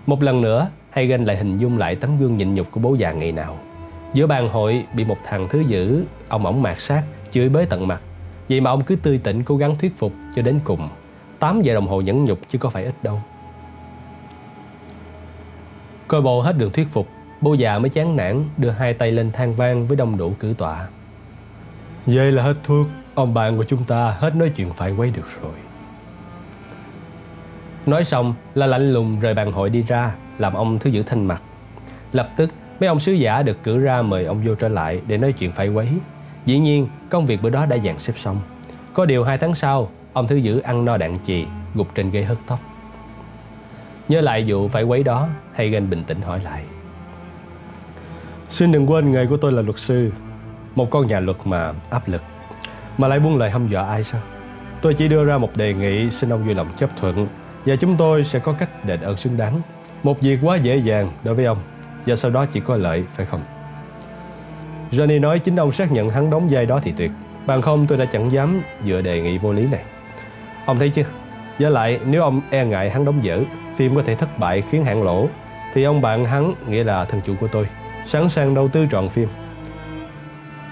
Một 0.05 0.23
lần 0.23 0.41
nữa, 0.41 0.69
Hagen 0.89 1.23
lại 1.23 1.37
hình 1.37 1.57
dung 1.57 1.77
lại 1.77 1.95
tấm 1.95 2.19
gương 2.19 2.37
nhịn 2.37 2.55
nhục 2.55 2.71
của 2.71 2.79
bố 2.79 2.95
già 2.95 3.11
ngày 3.11 3.31
nào. 3.31 3.57
Giữa 4.13 4.27
bàn 4.27 4.49
hội 4.49 4.85
bị 4.93 5.03
một 5.03 5.17
thằng 5.23 5.47
thứ 5.49 5.63
dữ 5.67 6.03
Ông 6.27 6.45
ổng 6.45 6.61
mạt 6.61 6.81
sát, 6.81 7.03
chửi 7.31 7.49
bới 7.49 7.65
tận 7.65 7.87
mặt. 7.87 8.01
Vậy 8.49 8.61
mà 8.61 8.69
ông 8.69 8.83
cứ 8.83 8.95
tươi 8.95 9.19
tỉnh 9.23 9.43
cố 9.43 9.57
gắng 9.57 9.75
thuyết 9.79 9.97
phục 9.97 10.13
cho 10.35 10.41
đến 10.41 10.59
cùng. 10.63 10.89
8 11.39 11.61
giờ 11.61 11.73
đồng 11.73 11.87
hồ 11.87 12.01
nhẫn 12.01 12.25
nhục 12.25 12.39
chứ 12.47 12.57
có 12.57 12.69
phải 12.69 12.83
ít 12.85 12.93
đâu. 13.03 13.21
Coi 16.07 16.21
bộ 16.21 16.41
hết 16.41 16.57
đường 16.57 16.71
thuyết 16.71 16.87
phục 16.91 17.07
Bố 17.41 17.53
già 17.53 17.79
mới 17.79 17.89
chán 17.89 18.15
nản 18.15 18.43
đưa 18.57 18.69
hai 18.69 18.93
tay 18.93 19.11
lên 19.11 19.31
than 19.31 19.53
vang 19.53 19.87
với 19.87 19.97
đông 19.97 20.17
đủ 20.17 20.33
cử 20.39 20.53
tọa. 20.57 20.87
Vậy 22.07 22.31
là 22.31 22.43
hết 22.43 22.53
thuốc. 22.63 22.87
Ông 23.15 23.33
bạn 23.33 23.57
của 23.57 23.63
chúng 23.63 23.83
ta 23.83 24.15
hết 24.19 24.35
nói 24.35 24.51
chuyện 24.55 24.73
phải 24.73 24.91
quấy 24.91 25.11
được 25.11 25.27
rồi. 25.41 25.53
Nói 27.85 28.03
xong 28.03 28.33
là 28.55 28.65
lạnh 28.65 28.93
lùng 28.93 29.19
rời 29.19 29.33
bàn 29.33 29.51
hội 29.51 29.69
đi 29.69 29.81
ra, 29.81 30.15
Làm 30.37 30.53
ông 30.53 30.79
thứ 30.79 30.89
giữ 30.89 31.03
thanh 31.03 31.25
mặt. 31.25 31.41
Lập 32.11 32.29
tức, 32.37 32.49
mấy 32.79 32.87
ông 32.87 32.99
sứ 32.99 33.11
giả 33.11 33.41
được 33.43 33.63
cử 33.63 33.79
ra 33.79 34.01
mời 34.01 34.25
ông 34.25 34.41
vô 34.45 34.55
trở 34.55 34.67
lại 34.67 35.01
Để 35.07 35.17
nói 35.17 35.33
chuyện 35.33 35.51
phải 35.51 35.69
quấy. 35.69 35.89
Dĩ 36.45 36.59
nhiên, 36.59 36.87
công 37.09 37.25
việc 37.25 37.41
bữa 37.41 37.49
đó 37.49 37.65
đã 37.65 37.77
dàn 37.77 37.99
xếp 37.99 38.13
xong. 38.17 38.39
Có 38.93 39.05
điều 39.05 39.23
hai 39.23 39.37
tháng 39.37 39.55
sau, 39.55 39.89
Ông 40.13 40.27
thứ 40.27 40.35
giữ 40.35 40.59
ăn 40.59 40.85
no 40.85 40.97
đạn 40.97 41.17
chì, 41.25 41.45
Gục 41.75 41.95
trên 41.95 42.11
ghế 42.11 42.23
hớt 42.23 42.37
tóc. 42.47 42.59
Nhớ 44.07 44.21
lại 44.21 44.45
vụ 44.47 44.67
phải 44.67 44.83
quấy 44.83 45.03
đó, 45.03 45.27
Hagen 45.53 45.89
bình 45.89 46.03
tĩnh 46.07 46.21
hỏi 46.21 46.39
lại. 46.43 46.63
Xin 48.49 48.71
đừng 48.71 48.91
quên, 48.91 49.11
nghề 49.11 49.25
của 49.25 49.37
tôi 49.37 49.51
là 49.51 49.61
luật 49.61 49.79
sư. 49.79 50.11
Một 50.77 50.89
con 50.89 51.07
nhà 51.07 51.19
luật 51.19 51.37
mà 51.45 51.73
áp 51.89 52.07
lực. 52.07 52.21
Mà 52.97 53.07
lại 53.07 53.19
buông 53.19 53.37
lời 53.37 53.49
hăm 53.49 53.67
dọa 53.67 53.87
ai 53.87 54.03
sao? 54.03 54.21
Tôi 54.81 54.93
chỉ 54.93 55.07
đưa 55.07 55.25
ra 55.25 55.37
một 55.37 55.57
đề 55.57 55.73
nghị 55.73 56.09
Xin 56.09 56.29
ông 56.29 56.43
vui 56.43 56.55
lòng 56.55 56.67
chấp 56.77 56.89
thuận. 56.99 57.27
Và 57.65 57.75
chúng 57.75 57.97
tôi 57.97 58.23
sẽ 58.23 58.39
có 58.39 58.53
cách 58.53 58.85
đền 58.85 59.01
ơn 59.01 59.17
xứng 59.17 59.37
đáng. 59.37 59.61
Một 60.03 60.21
việc 60.21 60.39
quá 60.41 60.57
dễ 60.57 60.77
dàng 60.77 61.11
đối 61.23 61.35
với 61.35 61.45
ông. 61.45 61.57
Và 62.05 62.15
sau 62.15 62.31
đó 62.31 62.45
chỉ 62.45 62.59
có 62.59 62.77
lợi, 62.77 63.03
phải 63.15 63.25
không? 63.25 63.41
Johnny 64.91 65.21
nói 65.21 65.39
chính 65.39 65.55
ông 65.55 65.71
xác 65.71 65.91
nhận 65.91 66.09
hắn 66.09 66.29
đóng 66.29 66.47
vai 66.51 66.65
đó 66.65 66.79
thì 66.83 66.93
tuyệt. 66.97 67.11
Bằng 67.45 67.61
không 67.61 67.87
tôi 67.87 67.97
đã 67.97 68.05
chẳng 68.05 68.31
dám 68.31 68.61
dựa 68.85 69.01
đề 69.01 69.21
nghị 69.21 69.37
vô 69.37 69.53
lý 69.53 69.67
này. 69.71 69.81
Ông 70.65 70.79
thấy 70.79 70.89
chưa? 70.89 71.05
Với 71.59 71.71
lại, 71.71 71.99
nếu 72.05 72.21
ông 72.21 72.41
e 72.49 72.65
ngại 72.65 72.89
hắn 72.89 73.05
đóng 73.05 73.23
dở, 73.23 73.39
Phim 73.75 73.95
có 73.95 74.01
thể 74.01 74.15
thất 74.15 74.39
bại 74.39 74.63
khiến 74.71 74.85
hạng 74.85 75.03
lỗ, 75.03 75.27
Thì 75.73 75.83
ông 75.83 76.01
bạn 76.01 76.25
hắn, 76.25 76.53
nghĩa 76.67 76.83
là 76.83 77.05
thân 77.05 77.21
chủ 77.25 77.33
của 77.39 77.47
tôi, 77.47 77.67
Sẵn 78.05 78.29
sàng 78.29 78.55
đầu 78.55 78.67
tư 78.67 78.87
trọn 78.91 79.09
phim. 79.09 79.27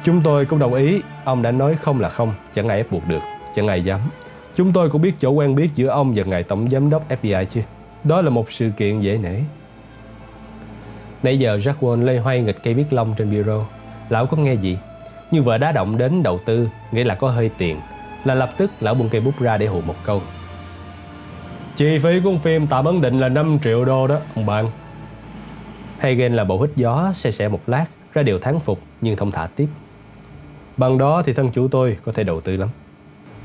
Chúng 0.06 0.22
tôi 0.22 0.45
cũng 0.45 0.60
đồng 0.60 0.73
ý. 0.73 1.02
Ông 1.23 1.41
đã 1.41 1.52
nói 1.52 1.76
không 1.76 1.99
là 1.99 2.10
không, 2.10 2.34
Chẳng 2.56 2.68
ai 2.68 2.77
ép 2.77 2.91
buộc 2.91 3.07
được, 3.07 3.22
Chẳng 3.56 3.68
ai 3.68 3.84
dám. 3.84 3.99
Chúng 4.56 4.72
tôi 4.72 4.90
cũng 4.90 5.02
biết 5.02 5.14
chỗ 5.19 5.30
quen 5.30 5.56
biết 5.56 5.69
giữa 5.76 5.88
ông 5.88 6.14
và 6.15 6.23
ngài 6.23 6.44
tổng 6.44 6.69
giám 6.69 6.90
đốc 6.90 7.10
FBI 7.10 7.45
chứ. 7.45 7.61
Đó 8.03 8.22
là 8.22 8.30
một 8.30 8.52
sự 8.52 8.72
kiện 8.77 9.02
dễ 9.02 9.18
nể. 9.18 9.40
Nãy 11.23 11.40
giờ 11.40 11.57
Jack 11.57 11.73
Wall 11.80 12.03
lây 12.03 12.19
hoay 12.19 12.41
nghịch 12.41 12.64
cây 12.64 12.73
viết 12.73 12.94
lông 12.94 13.14
trên 13.18 13.32
bureau. 13.32 13.68
Lão 14.10 14.26
có 14.26 14.38
nghe 14.38 14.53
gì? 14.53 14.77
Như 15.32 15.41
vợ 15.41 15.57
đá 15.57 15.72
động 15.72 15.98
đến 15.98 16.23
đầu 16.23 16.40
tư, 16.45 16.69
Nghĩa 16.91 17.03
là 17.03 17.15
có 17.15 17.30
hơi 17.30 17.52
tiền, 17.57 17.77
Là 18.26 18.36
lập 18.36 18.49
tức 18.57 18.72
lão 18.80 18.94
buông 18.94 19.10
cây 19.10 19.22
bút 19.22 19.40
ra 19.40 19.57
để 19.57 19.65
hù 19.65 19.82
một 19.82 19.95
câu. 20.06 20.22
Chi 21.76 21.98
phí 22.03 22.19
của 22.23 22.38
phim 22.44 22.68
tạm 22.68 22.86
ấn 22.86 23.02
định 23.02 23.19
là 23.19 23.30
5 23.30 23.57
triệu 23.64 23.86
đô 23.86 24.07
đó, 24.07 24.19
ông 24.36 24.45
bạn. 24.45 24.65
Hagen 25.98 26.36
là 26.36 26.44
bộ 26.44 26.61
hít 26.61 26.69
gió 26.76 27.14
xe 27.15 27.32
xe 27.32 27.48
một 27.48 27.61
lát, 27.68 27.86
ra 28.14 28.23
điều 28.23 28.40
thắng 28.40 28.60
phục, 28.60 28.80
nhưng 29.02 29.15
thông 29.15 29.32
thả 29.32 29.48
tiếp. 29.56 29.68
Bằng 30.77 30.97
đó 30.97 31.22
thì 31.26 31.34
thân 31.34 31.52
chủ 31.52 31.68
tôi 31.68 31.97
có 32.06 32.11
thể 32.11 32.23
đầu 32.23 32.41
tư 32.41 32.57
lắm. 32.57 32.69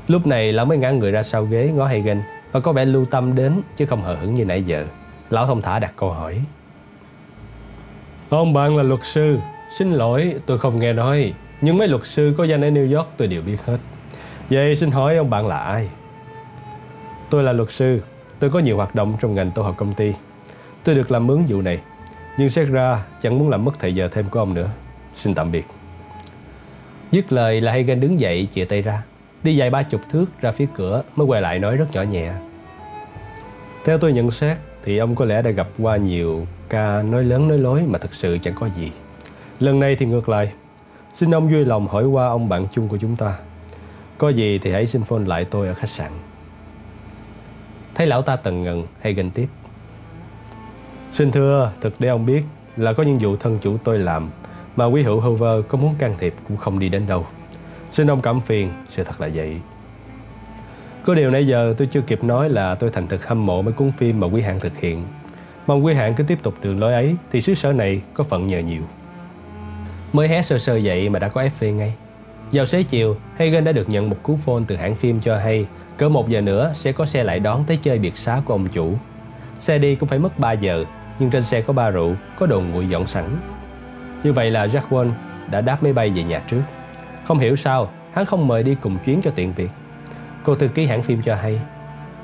Lúc 0.07 0.27
này 0.27 0.53
lão 0.53 0.65
mới 0.65 0.77
ngã 0.77 0.91
người 0.91 1.11
ra 1.11 1.23
sau 1.23 1.45
ghế 1.45 1.71
ngó 1.75 1.85
Hagen 1.85 2.21
Và 2.51 2.59
có 2.59 2.73
vẻ 2.73 2.85
lưu 2.85 3.05
tâm 3.05 3.35
đến 3.35 3.61
chứ 3.77 3.85
không 3.85 4.01
hờ 4.01 4.15
hững 4.15 4.35
như 4.35 4.45
nãy 4.45 4.63
giờ. 4.63 4.85
Lão 5.29 5.45
thông 5.45 5.61
thả 5.61 5.79
đặt 5.79 5.93
câu 5.95 6.11
hỏi. 6.11 6.41
Ông 8.29 8.53
bạn 8.53 8.77
là 8.77 8.83
luật 8.83 8.99
sư. 9.03 9.37
Xin 9.77 9.91
lỗi, 9.91 10.35
tôi 10.45 10.57
không 10.57 10.79
nghe 10.79 10.93
nói. 10.93 11.33
Nhưng 11.61 11.77
mấy 11.77 11.87
luật 11.87 12.05
sư 12.05 12.33
có 12.37 12.43
danh 12.43 12.61
ở 12.61 12.69
New 12.69 12.97
York 12.97 13.07
tôi 13.17 13.27
đều 13.27 13.41
biết 13.41 13.57
hết. 13.65 13.77
Vậy 14.49 14.75
xin 14.75 14.91
hỏi 14.91 15.17
ông 15.17 15.29
bạn 15.29 15.47
là 15.47 15.57
ai? 15.57 15.89
Tôi 17.29 17.43
là 17.43 17.51
luật 17.51 17.71
sư. 17.71 18.01
Tôi 18.39 18.49
có 18.49 18.59
nhiều 18.59 18.77
hoạt 18.77 18.95
động 18.95 19.17
trong 19.21 19.35
ngành 19.35 19.51
tổ 19.51 19.61
hợp 19.61 19.77
công 19.77 19.93
ty. 19.93 20.13
Tôi 20.83 20.95
được 20.95 21.11
làm 21.11 21.27
mướn 21.27 21.45
vụ 21.47 21.61
này. 21.61 21.79
Nhưng 22.37 22.49
xét 22.49 22.67
ra 22.67 23.03
chẳng 23.21 23.39
muốn 23.39 23.49
làm 23.49 23.65
mất 23.65 23.71
thời 23.79 23.95
giờ 23.95 24.09
thêm 24.11 24.29
của 24.29 24.39
ông 24.39 24.53
nữa. 24.53 24.69
Xin 25.15 25.35
tạm 25.35 25.51
biệt. 25.51 25.65
Dứt 27.11 27.33
lời 27.33 27.61
là 27.61 27.71
Hagen 27.71 27.99
đứng 27.99 28.19
dậy 28.19 28.47
chìa 28.55 28.65
tay 28.65 28.81
ra. 28.81 29.03
Đi 29.43 29.55
dài 29.55 29.69
ba 29.69 29.83
chục 29.83 30.01
thước 30.11 30.25
ra 30.41 30.51
phía 30.51 30.67
cửa 30.75 31.03
Mới 31.15 31.27
quay 31.27 31.41
lại 31.41 31.59
nói 31.59 31.77
rất 31.77 31.85
nhỏ 31.91 32.01
nhẹ. 32.01 32.33
Theo 33.85 33.97
tôi 33.97 34.13
nhận 34.13 34.31
xét 34.31 34.57
Thì 34.83 34.97
ông 34.97 35.15
có 35.15 35.25
lẽ 35.25 35.41
đã 35.41 35.51
gặp 35.51 35.67
qua 35.79 35.97
nhiều 35.97 36.47
ca 36.69 37.01
nói 37.01 37.23
lớn 37.23 37.47
nói 37.47 37.57
lối 37.57 37.81
Mà 37.87 37.99
thực 37.99 38.13
sự 38.13 38.37
chẳng 38.43 38.53
có 38.59 38.69
gì. 38.77 38.91
Lần 39.59 39.79
này 39.79 39.95
thì 39.95 40.05
ngược 40.05 40.29
lại. 40.29 40.51
Xin 41.13 41.35
ông 41.35 41.49
vui 41.49 41.65
lòng 41.65 41.87
hỏi 41.87 42.05
qua 42.05 42.27
ông 42.27 42.49
bạn 42.49 42.67
chung 42.73 42.87
của 42.87 42.97
chúng 42.97 43.15
ta. 43.15 43.37
Có 44.17 44.29
gì 44.29 44.59
thì 44.59 44.71
hãy 44.71 44.87
xin 44.87 45.03
phone 45.03 45.25
lại 45.25 45.45
tôi 45.45 45.67
ở 45.67 45.73
khách 45.73 45.89
sạn. 45.89 46.11
Thấy 47.95 48.07
lão 48.07 48.21
ta 48.21 48.35
tần 48.35 48.63
ngần 48.63 48.87
hay 49.01 49.13
ganh 49.13 49.31
tiếp. 49.31 49.47
Xin 51.11 51.31
thưa, 51.31 51.71
thực 51.81 51.93
để 51.99 52.09
ông 52.09 52.25
biết 52.25 52.43
là 52.77 52.93
có 52.93 53.03
những 53.03 53.17
vụ 53.17 53.35
thân 53.35 53.59
chủ 53.61 53.77
tôi 53.83 53.99
làm 53.99 54.29
mà 54.75 54.85
quý 54.85 55.03
hữu 55.03 55.19
Hoover 55.19 55.65
có 55.67 55.77
muốn 55.77 55.95
can 55.99 56.15
thiệp 56.19 56.33
cũng 56.47 56.57
không 56.57 56.79
đi 56.79 56.89
đến 56.89 57.03
đâu. 57.07 57.25
Xin 57.91 58.11
ông 58.11 58.21
cảm 58.21 58.41
phiền, 58.41 58.71
sự 58.89 59.03
thật 59.03 59.21
là 59.21 59.29
vậy. 59.33 59.57
Có 61.05 61.15
điều 61.15 61.31
nãy 61.31 61.47
giờ 61.47 61.73
tôi 61.77 61.87
chưa 61.87 62.01
kịp 62.01 62.23
nói 62.23 62.49
là 62.49 62.75
tôi 62.75 62.89
thành 62.89 63.07
thực 63.07 63.27
hâm 63.27 63.45
mộ 63.45 63.61
mấy 63.61 63.73
cuốn 63.73 63.91
phim 63.91 64.19
mà 64.19 64.27
quý 64.27 64.41
hạng 64.41 64.59
thực 64.59 64.77
hiện. 64.77 65.03
Mong 65.67 65.85
quý 65.85 65.93
hạng 65.93 66.13
cứ 66.13 66.23
tiếp 66.23 66.39
tục 66.43 66.53
đường 66.61 66.79
lối 66.79 66.93
ấy 66.93 67.15
thì 67.31 67.41
xứ 67.41 67.55
sở 67.55 67.73
này 67.73 68.01
có 68.13 68.23
phận 68.23 68.47
nhờ 68.47 68.59
nhiều. 68.59 68.81
Mới 70.13 70.27
hé 70.27 70.41
sơ 70.41 70.59
sơ 70.59 70.79
vậy 70.83 71.09
mà 71.09 71.19
đã 71.19 71.27
có 71.27 71.43
FV 71.59 71.75
ngay. 71.75 71.93
Vào 72.51 72.65
xế 72.65 72.83
chiều, 72.83 73.15
Hagen 73.37 73.63
đã 73.63 73.71
được 73.71 73.89
nhận 73.89 74.09
một 74.09 74.17
cú 74.23 74.37
phone 74.45 74.63
từ 74.67 74.75
hãng 74.75 74.95
phim 74.95 75.19
cho 75.19 75.37
hay 75.37 75.65
cỡ 75.97 76.09
một 76.09 76.29
giờ 76.29 76.41
nữa 76.41 76.73
sẽ 76.75 76.91
có 76.91 77.05
xe 77.05 77.23
lại 77.23 77.39
đón 77.39 77.63
tới 77.67 77.77
chơi 77.83 77.99
biệt 77.99 78.17
xá 78.17 78.41
của 78.45 78.53
ông 78.53 78.67
chủ. 78.73 78.93
Xe 79.59 79.77
đi 79.77 79.95
cũng 79.95 80.09
phải 80.09 80.19
mất 80.19 80.39
3 80.39 80.51
giờ, 80.51 80.85
nhưng 81.19 81.29
trên 81.29 81.43
xe 81.43 81.61
có 81.61 81.73
ba 81.73 81.89
rượu, 81.89 82.15
có 82.39 82.45
đồ 82.45 82.61
nguội 82.61 82.89
dọn 82.89 83.07
sẵn. 83.07 83.25
Như 84.23 84.33
vậy 84.33 84.51
là 84.51 84.65
Jack 84.65 84.81
Wall 84.89 85.11
đã 85.51 85.61
đáp 85.61 85.83
máy 85.83 85.93
bay 85.93 86.09
về 86.09 86.23
nhà 86.23 86.41
trước. 86.49 86.61
Không 87.27 87.39
hiểu 87.39 87.55
sao, 87.55 87.89
hắn 88.13 88.25
không 88.25 88.47
mời 88.47 88.63
đi 88.63 88.75
cùng 88.75 88.97
chuyến 89.05 89.21
cho 89.21 89.31
tiện 89.35 89.53
việc. 89.53 89.69
Cô 90.43 90.55
thư 90.55 90.67
ký 90.67 90.85
hãng 90.85 91.03
phim 91.03 91.21
cho 91.21 91.35
hay, 91.35 91.59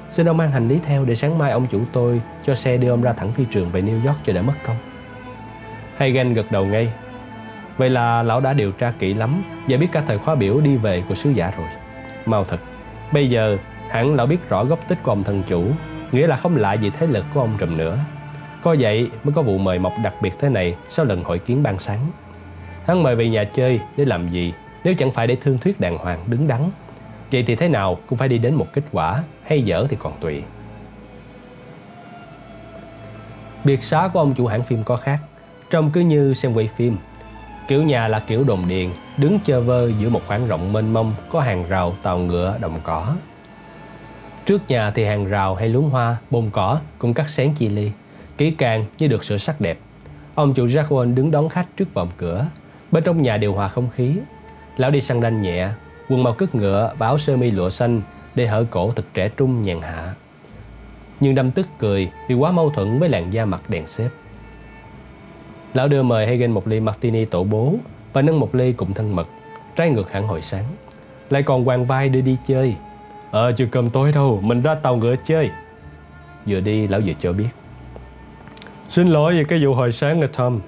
xin 0.10 0.30
ông 0.30 0.38
mang 0.38 0.52
hành 0.52 0.68
lý 0.68 0.80
theo 0.86 1.06
để 1.06 1.16
sáng 1.16 1.38
mai 1.38 1.52
ông 1.52 1.68
chủ 1.68 1.82
tôi 1.92 2.22
cho 2.46 2.56
xe 2.56 2.78
đưa 2.78 2.90
ông 2.90 3.02
ra 3.02 3.14
thẳng 3.14 3.32
phi 3.32 3.46
trường 3.46 3.70
về 3.70 3.82
New 3.82 4.08
York 4.08 4.18
cho 4.26 4.34
đỡ 4.34 4.42
mất 4.42 4.54
công. 4.68 4.76
Hagen 5.98 6.34
gật 6.34 6.46
đầu 6.52 6.66
ngay. 6.66 6.90
Vậy 7.78 7.90
là 7.90 8.24
lão 8.24 8.40
đã 8.40 8.54
điều 8.54 8.72
tra 8.72 8.94
kỹ 9.00 9.14
lắm 9.14 9.44
và 9.68 9.78
biết 9.78 9.88
cả 9.92 10.04
thời 10.08 10.18
khóa 10.18 10.36
biểu 10.36 10.62
đi 10.62 10.78
về 10.78 11.04
của 11.10 11.16
sứ 11.16 11.30
giả 11.30 11.52
rồi. 11.58 11.68
Mau 12.26 12.44
thật, 12.44 12.60
bây 13.12 13.30
giờ 13.30 13.58
hẳn 13.90 14.16
lão 14.16 14.26
biết 14.26 14.50
rõ 14.50 14.64
gốc 14.64 14.80
tích 14.88 14.98
của 15.04 15.12
ông 15.12 15.24
thần 15.24 15.44
chủ 15.48 15.64
nghĩa 16.12 16.28
là 16.28 16.36
không 16.36 16.56
lại 16.56 16.78
gì 16.78 16.92
thế 17.00 17.08
lực 17.08 17.26
của 17.34 17.40
ông 17.40 17.52
trùm 17.58 17.78
nữa. 17.78 17.98
Có 18.64 18.76
vậy 18.80 19.10
mới 19.24 19.34
có 19.34 19.42
vụ 19.42 19.58
mời 19.58 19.80
mọc 19.80 19.94
đặc 20.04 20.14
biệt 20.22 20.34
thế 20.40 20.50
này 20.50 20.76
sau 20.90 21.06
lần 21.06 21.24
hội 21.24 21.40
kiến 21.40 21.64
ban 21.64 21.80
sáng. 21.80 22.00
Hắn 22.86 23.04
mời 23.04 23.16
về 23.16 23.30
nhà 23.30 23.44
chơi 23.44 23.80
để 23.98 24.06
làm 24.06 24.30
gì 24.30 24.54
nếu 24.84 24.94
chẳng 24.98 25.12
phải 25.12 25.28
để 25.28 25.36
thương 25.42 25.58
thuyết 25.58 25.80
đàng 25.80 25.98
hoàng 25.98 26.20
đứng 26.28 26.48
đắn. 26.48 26.62
Vậy 27.32 27.44
thì 27.48 27.56
thế 27.56 27.68
nào 27.70 27.98
cũng 28.08 28.18
phải 28.18 28.28
đi 28.28 28.38
đến 28.38 28.56
một 28.56 28.68
kết 28.74 28.82
quả 28.92 29.24
hay 29.44 29.62
dở 29.62 29.88
thì 29.90 29.98
còn 30.00 30.14
tùy. 30.20 30.44
Biệt 33.64 33.84
xá 33.84 34.10
của 34.14 34.20
ông 34.20 34.34
chủ 34.34 34.48
hãng 34.48 34.64
phim 34.64 34.84
có 34.84 34.98
khác, 34.98 35.20
trông 35.70 35.90
cứ 35.94 36.02
như 36.02 36.34
xem 36.34 36.54
quay 36.54 36.70
phim. 36.76 36.98
Kiểu 37.68 37.84
nhà 37.84 38.08
là 38.08 38.20
kiểu 38.20 38.44
đồn 38.44 38.60
điền, 38.68 38.90
đứng 39.18 39.40
chơ 39.46 39.62
vơ 39.62 39.92
giữa 40.00 40.10
một 40.10 40.22
khoảng 40.28 40.48
rộng 40.48 40.74
mênh 40.74 40.94
mông 40.94 41.14
có 41.30 41.40
hàng 41.40 41.66
rào 41.70 41.94
tàu 42.04 42.20
ngựa 42.20 42.58
đồng 42.62 42.80
cỏ. 42.84 43.16
Trước 44.46 44.62
nhà 44.70 44.92
thì 44.92 45.06
hàng 45.06 45.26
rào 45.26 45.56
hay 45.56 45.70
luống 45.70 45.90
hoa, 45.90 46.18
bồn 46.32 46.50
cỏ 46.52 46.80
cũng 46.98 47.14
cắt 47.14 47.30
sáng 47.30 47.54
chi 47.54 47.70
ly, 47.70 47.92
kỹ 48.38 48.52
càng 48.52 48.86
như 48.98 49.08
được 49.08 49.24
sửa 49.24 49.38
sắc 49.38 49.62
đẹp. 49.62 49.78
Ông 50.36 50.54
chủ 50.54 50.66
Jacqueline 50.66 51.16
đứng 51.16 51.32
đón 51.32 51.50
khách 51.50 51.68
trước 51.78 51.94
vòng 51.94 52.10
cửa, 52.18 52.46
bên 52.92 53.04
trong 53.04 53.22
nhà 53.22 53.38
điều 53.38 53.54
hòa 53.54 53.68
không 53.68 53.90
khí. 53.90 54.14
Lão 54.78 54.92
đi 54.92 55.02
săn 55.02 55.22
đanh 55.22 55.42
nhẹ, 55.42 55.70
quần 56.10 56.24
màu 56.24 56.34
cứt 56.34 56.56
ngựa 56.56 56.94
và 56.98 57.08
áo 57.08 57.18
sơ 57.18 57.38
mi 57.38 57.52
lụa 57.52 57.70
xanh 57.70 58.02
để 58.36 58.48
hở 58.48 58.66
cổ 58.70 58.92
thật 58.92 59.06
trẻ 59.14 59.30
trung 59.30 59.62
nhàn 59.62 59.82
hạ. 59.82 60.14
Nhưng 61.20 61.36
đâm 61.36 61.52
tức 61.52 61.68
cười 61.80 62.12
vì 62.28 62.36
quá 62.36 62.52
mâu 62.52 62.70
thuẫn 62.70 63.00
với 63.00 63.10
làn 63.10 63.34
da 63.34 63.46
mặt 63.46 63.70
đèn 63.70 63.88
xếp. 63.88 64.10
Lão 65.74 65.88
đưa 65.88 66.04
mời 66.04 66.28
Hagen 66.28 66.52
một 66.52 66.68
ly 66.68 66.80
martini 66.80 67.26
tổ 67.26 67.44
bố 67.44 67.76
và 68.14 68.22
nâng 68.22 68.40
một 68.40 68.56
ly 68.56 68.74
cùng 68.74 68.94
thân 68.94 69.16
mật, 69.16 69.28
trái 69.76 69.90
ngược 69.90 70.12
hẳn 70.12 70.28
hồi 70.28 70.42
sáng. 70.42 70.64
Lại 71.30 71.44
còn 71.44 71.66
quàng 71.66 71.86
vai 71.86 72.10
đưa 72.10 72.22
đi 72.22 72.38
chơi. 72.48 72.76
Ờ, 73.32 73.52
chưa 73.52 73.66
cơm 73.66 73.90
tối 73.90 74.12
đâu, 74.12 74.40
mình 74.44 74.62
ra 74.62 74.76
tàu 74.76 74.96
ngựa 74.96 75.16
chơi. 75.28 75.50
Vừa 76.46 76.60
đi, 76.60 76.88
lão 76.88 77.02
vừa 77.06 77.14
cho 77.20 77.34
biết. 77.34 77.50
Xin 78.90 79.08
lỗi 79.08 79.34
vì 79.38 79.44
cái 79.44 79.66
vụ 79.66 79.74
hồi 79.74 79.92
sáng 79.92 80.20
này 80.20 80.30
Tom. 80.38 80.60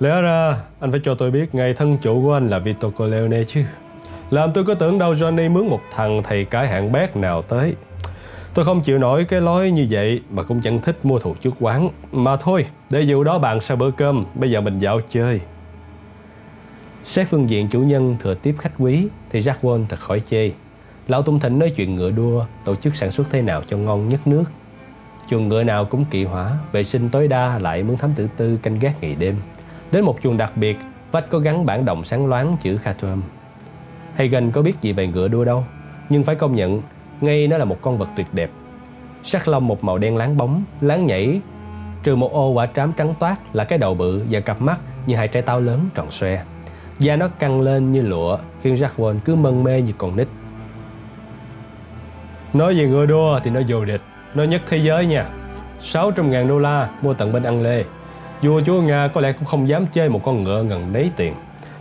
Lẽ 0.00 0.20
ra 0.20 0.56
anh 0.80 0.90
phải 0.90 1.00
cho 1.04 1.14
tôi 1.14 1.30
biết 1.30 1.54
ngày 1.54 1.74
thân 1.74 1.98
chủ 2.02 2.22
của 2.22 2.34
anh 2.34 2.48
là 2.48 2.58
Vito 2.58 2.88
Corleone 2.90 3.44
chứ. 3.44 3.62
Làm 4.30 4.52
tôi 4.52 4.64
có 4.64 4.74
tưởng 4.74 4.98
đâu 4.98 5.12
Johnny 5.12 5.50
mướn 5.50 5.66
một 5.66 5.80
thằng 5.94 6.22
thầy 6.22 6.44
cái 6.44 6.68
hạng 6.68 6.92
bét 6.92 7.16
nào 7.16 7.42
tới. 7.42 7.74
Tôi 8.54 8.64
không 8.64 8.80
chịu 8.80 8.98
nổi 8.98 9.24
cái 9.24 9.40
lối 9.40 9.70
như 9.70 9.86
vậy 9.90 10.20
mà 10.30 10.42
cũng 10.42 10.60
chẳng 10.60 10.80
thích 10.80 10.98
mua 11.02 11.18
thuộc 11.18 11.40
trước 11.40 11.54
quán. 11.60 11.88
Mà 12.12 12.36
thôi, 12.36 12.66
để 12.90 13.04
vụ 13.08 13.24
đó 13.24 13.38
bạn 13.38 13.60
sau 13.60 13.76
bữa 13.76 13.90
cơm, 13.90 14.24
bây 14.34 14.50
giờ 14.50 14.60
mình 14.60 14.78
dạo 14.78 15.00
chơi. 15.10 15.40
Xét 17.04 17.28
phương 17.28 17.50
diện 17.50 17.68
chủ 17.68 17.80
nhân 17.80 18.16
thừa 18.22 18.34
tiếp 18.34 18.54
khách 18.58 18.72
quý 18.78 19.06
thì 19.30 19.40
Jack 19.40 19.54
Wall 19.62 19.84
thật 19.88 20.00
khỏi 20.00 20.22
chê. 20.30 20.50
Lão 21.08 21.22
Tung 21.22 21.40
Thịnh 21.40 21.58
nói 21.58 21.72
chuyện 21.76 21.96
ngựa 21.96 22.10
đua, 22.10 22.44
tổ 22.64 22.74
chức 22.74 22.96
sản 22.96 23.10
xuất 23.10 23.26
thế 23.30 23.42
nào 23.42 23.62
cho 23.68 23.76
ngon 23.76 24.08
nhất 24.08 24.26
nước. 24.26 24.44
Chuồng 25.30 25.48
ngựa 25.48 25.64
nào 25.64 25.84
cũng 25.84 26.04
kỵ 26.04 26.24
hỏa, 26.24 26.52
vệ 26.72 26.84
sinh 26.84 27.08
tối 27.08 27.28
đa 27.28 27.58
lại 27.58 27.82
muốn 27.82 27.96
thám 27.96 28.12
tử 28.14 28.28
tư 28.36 28.58
canh 28.62 28.78
gác 28.78 29.00
ngày 29.00 29.16
đêm. 29.18 29.36
Đến 29.92 30.04
một 30.04 30.18
chuồng 30.22 30.36
đặc 30.36 30.52
biệt, 30.56 30.78
vách 31.12 31.30
có 31.30 31.38
gắn 31.38 31.66
bản 31.66 31.84
đồng 31.84 32.04
sáng 32.04 32.26
loáng 32.26 32.56
chữ 32.62 32.76
Khartoum. 32.76 33.22
Hagen 34.14 34.50
có 34.50 34.62
biết 34.62 34.80
gì 34.80 34.92
về 34.92 35.06
ngựa 35.06 35.28
đua 35.28 35.44
đâu, 35.44 35.64
nhưng 36.08 36.24
phải 36.24 36.34
công 36.34 36.54
nhận 36.54 36.82
ngay 37.20 37.46
nó 37.46 37.58
là 37.58 37.64
một 37.64 37.78
con 37.80 37.98
vật 37.98 38.08
tuyệt 38.16 38.26
đẹp. 38.32 38.50
Sắc 39.24 39.48
lông 39.48 39.66
một 39.66 39.84
màu 39.84 39.98
đen 39.98 40.16
láng 40.16 40.36
bóng, 40.36 40.62
láng 40.80 41.06
nhảy, 41.06 41.40
trừ 42.02 42.16
một 42.16 42.32
ô 42.32 42.48
quả 42.48 42.66
trám 42.66 42.92
trắng 42.92 43.14
toát 43.20 43.36
là 43.52 43.64
cái 43.64 43.78
đầu 43.78 43.94
bự 43.94 44.22
và 44.30 44.40
cặp 44.40 44.60
mắt 44.60 44.78
như 45.06 45.16
hai 45.16 45.28
trái 45.28 45.42
táo 45.42 45.60
lớn 45.60 45.80
tròn 45.94 46.10
xoe. 46.10 46.44
Da 46.98 47.16
nó 47.16 47.28
căng 47.28 47.60
lên 47.60 47.92
như 47.92 48.00
lụa, 48.00 48.38
khiến 48.62 48.76
Jacques 48.76 49.18
cứ 49.24 49.34
mân 49.34 49.64
mê 49.64 49.82
như 49.82 49.92
con 49.98 50.16
nít. 50.16 50.28
Nói 52.52 52.74
về 52.74 52.86
ngựa 52.86 53.06
đua 53.06 53.40
thì 53.44 53.50
nó 53.50 53.60
vô 53.68 53.84
địch, 53.84 54.00
nó 54.34 54.44
nhất 54.44 54.62
thế 54.68 54.76
giới 54.76 55.06
nha. 55.06 55.26
600 55.80 56.30
ngàn 56.30 56.48
đô 56.48 56.58
la 56.58 56.88
mua 57.02 57.14
tận 57.14 57.32
bên 57.32 57.42
ăn 57.42 57.62
lê. 57.62 57.84
Vua 58.42 58.60
chúa 58.60 58.80
Nga 58.80 59.08
có 59.08 59.20
lẽ 59.20 59.32
cũng 59.32 59.44
không 59.44 59.68
dám 59.68 59.86
chơi 59.86 60.08
một 60.08 60.20
con 60.24 60.44
ngựa 60.44 60.62
ngần 60.62 60.92
đấy 60.92 61.10
tiền. 61.16 61.34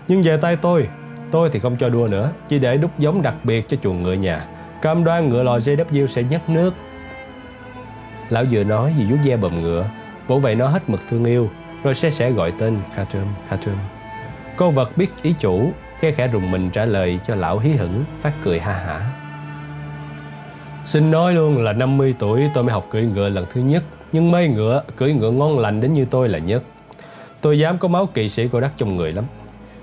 Nhưng 0.07 0.24
về 0.24 0.38
tay 0.41 0.56
tôi, 0.56 0.90
tôi 1.32 1.49
thì 1.53 1.60
không 1.60 1.78
cho 1.80 1.90
đua 1.90 2.07
nữa, 2.07 2.32
chỉ 2.48 2.60
để 2.60 2.78
đúc 2.78 2.91
giống 2.99 3.22
đặc 3.22 3.36
biệt 3.44 3.69
cho 3.69 3.78
chuồng 3.84 4.03
ngựa 4.03 4.14
nhà. 4.14 4.45
Cam 4.82 5.03
đoan 5.03 5.30
ngựa 5.30 5.44
lò 5.44 5.57
JW 5.57 6.07
sẽ 6.07 6.24
nhấc 6.24 6.49
nước. 6.49 6.74
Lão 8.30 8.44
vừa 8.52 8.64
nói 8.64 8.94
vì 8.98 9.06
vuốt 9.06 9.18
ve 9.26 9.38
bầm 9.38 9.61
ngựa, 9.61 9.86
vỗ 10.28 10.40
vậy 10.40 10.56
nó 10.56 10.68
hết 10.68 10.90
mực 10.90 10.99
thương 11.10 11.26
yêu, 11.26 11.49
rồi 11.84 11.95
sẽ 11.95 12.11
sẽ 12.11 12.32
gọi 12.32 12.53
tên 12.60 12.78
Khatum, 12.95 13.26
Khatum. 13.49 13.76
Con 14.56 14.74
vật 14.74 14.98
biết 14.98 15.07
ý 15.22 15.36
chủ, 15.40 15.72
khe 15.99 16.11
khẽ 16.11 16.28
rùng 16.28 16.52
mình 16.52 16.69
trả 16.69 16.86
lời 16.86 17.19
cho 17.28 17.36
lão 17.36 17.60
hí 17.60 17.72
hửng, 17.72 18.03
phát 18.22 18.34
cười 18.44 18.60
ha 18.60 18.74
hả. 18.74 19.02
Xin 20.88 21.11
nói 21.11 21.34
luôn 21.34 21.64
là 21.64 21.73
50 21.73 22.15
tuổi 22.19 22.49
tôi 22.53 22.64
mới 22.64 22.73
học 22.73 22.88
cưỡi 22.89 23.03
ngựa 23.03 23.30
lần 23.30 23.45
thứ 23.53 23.61
nhất, 23.61 23.84
nhưng 24.11 24.31
mấy 24.31 24.47
ngựa, 24.47 24.84
cưỡi 24.95 25.14
ngựa 25.14 25.31
ngon 25.31 25.59
lành 25.59 25.81
đến 25.81 25.93
như 25.93 26.05
tôi 26.05 26.30
là 26.30 26.39
nhất. 26.39 26.64
Tôi 27.41 27.59
dám 27.59 27.77
có 27.77 27.88
máu 27.88 28.05
kỵ 28.05 28.30
sĩ 28.30 28.47
cô 28.51 28.59
đắc 28.59 28.72
trong 28.77 28.95
người 28.95 29.14
lắm. 29.14 29.23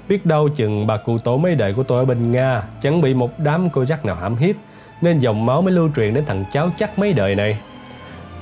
Biết 0.09 0.27
đâu 0.27 0.49
chừng 0.49 0.87
bà 0.87 0.97
cụ 0.97 1.19
tổ 1.19 1.37
mấy 1.37 1.55
đời 1.55 1.75
của 1.75 1.83
tôi 1.83 1.99
ở 1.99 2.05
bên 2.05 2.33
Nga 2.33 2.63
chẳng 2.83 3.01
bị 3.01 3.15
một 3.15 3.31
đám 3.39 3.71
cô 3.71 3.85
dắt 3.85 4.05
nào 4.05 4.17
hãm 4.17 4.37
hiếp, 4.37 4.57
nên 5.03 5.19
dòng 5.19 5.47
máu 5.47 5.63
mới 5.63 5.73
lưu 5.73 5.89
truyền 5.97 6.15
đến 6.15 6.25
thằng 6.27 6.45
cháu 6.53 6.71
chắc 6.79 6.99
mấy 6.99 7.13
đời 7.13 7.35
này. 7.35 7.59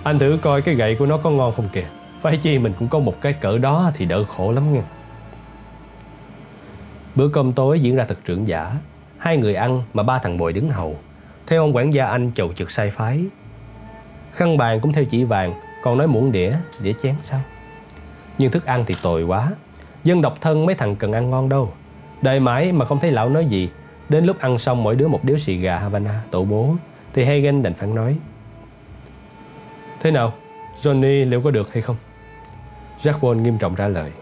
Anh 0.03 0.19
thử 0.19 0.39
coi 0.43 0.63
cái 0.63 0.75
gậy 0.75 0.95
của 0.95 1.07
nó 1.07 1.17
có 1.17 1.31
ngon 1.31 1.53
không 1.57 1.69
kìa. 1.73 1.87
Phải 2.21 2.37
chi 2.37 2.59
mình 2.59 2.73
cũng 2.79 2.89
có 2.89 2.99
một 2.99 3.15
cái 3.21 3.33
cỡ 3.33 3.59
đó 3.59 3.91
thì 3.95 4.05
đỡ 4.05 4.25
khổ 4.25 4.53
lắm 4.53 4.75
nha. 4.75 4.83
Bữa 7.15 7.29
cơm 7.29 7.53
tối 7.53 7.81
diễn 7.81 7.97
ra 7.97 8.05
thật 8.05 8.19
trưởng 8.25 8.49
giả. 8.49 8.73
Hai 9.19 9.37
người 9.37 9.55
ăn 9.55 9.83
mà 9.95 10.03
ba 10.03 10.19
thằng 10.19 10.39
bồi 10.39 10.53
đứng 10.53 10.71
hầu. 10.71 10.97
Theo 11.53 11.63
ông 11.63 11.77
quản 11.77 11.93
gia 11.93 12.07
anh 12.07 12.31
chầu 12.35 12.53
trực 12.53 12.71
sai 12.71 12.91
phái. 12.91 13.25
Khăn 14.33 14.57
bàn 14.57 14.81
cũng 14.81 14.93
theo 14.93 15.05
chỉ 15.05 15.25
vàng, 15.25 15.55
còn 15.83 15.99
nói 15.99 16.07
muỗng 16.07 16.33
đĩa, 16.33 16.57
đĩa 16.83 16.93
chén 17.03 17.15
sao? 17.23 17.41
Nhưng 18.39 18.51
thức 18.51 18.65
ăn 18.65 18.85
thì 18.87 18.95
tồi 19.03 19.25
quá. 19.25 19.53
Dân 20.05 20.23
độc 20.23 20.41
thân 20.41 20.67
mấy 20.67 20.75
thằng 20.75 20.97
cần 20.97 21.13
ăn 21.13 21.31
ngon 21.31 21.49
đâu. 21.49 21.73
Đợi 22.23 22.41
mãi 22.41 22.73
mà 22.73 22.85
không 22.85 22.99
thấy 23.01 23.11
lão 23.11 23.29
nói 23.29 23.47
gì. 23.47 23.71
Đến 24.09 24.25
lúc 24.25 24.39
ăn 24.39 24.59
xong 24.59 24.83
mỗi 24.83 24.97
đứa 24.97 25.09
một 25.09 25.25
điếu 25.25 25.39
xì 25.39 25.57
gà 25.57 25.79
Havana 25.79 26.23
tổ 26.31 26.45
bố, 26.45 26.75
thì 27.13 27.25
Hagen 27.25 27.63
đành 27.63 27.75
phản 27.75 27.95
nói. 27.95 28.17
Thế 30.01 30.11
nào? 30.11 30.33
Johnny 30.83 31.31
liệu 31.31 31.41
có 31.41 31.51
được 31.51 31.73
hay 31.73 31.83
không? 31.83 31.97
Jack 33.03 33.21
Wall 33.21 33.35
nghiêm 33.35 33.59
trọng 33.59 33.75
trả 33.75 33.89
lời. 33.89 34.13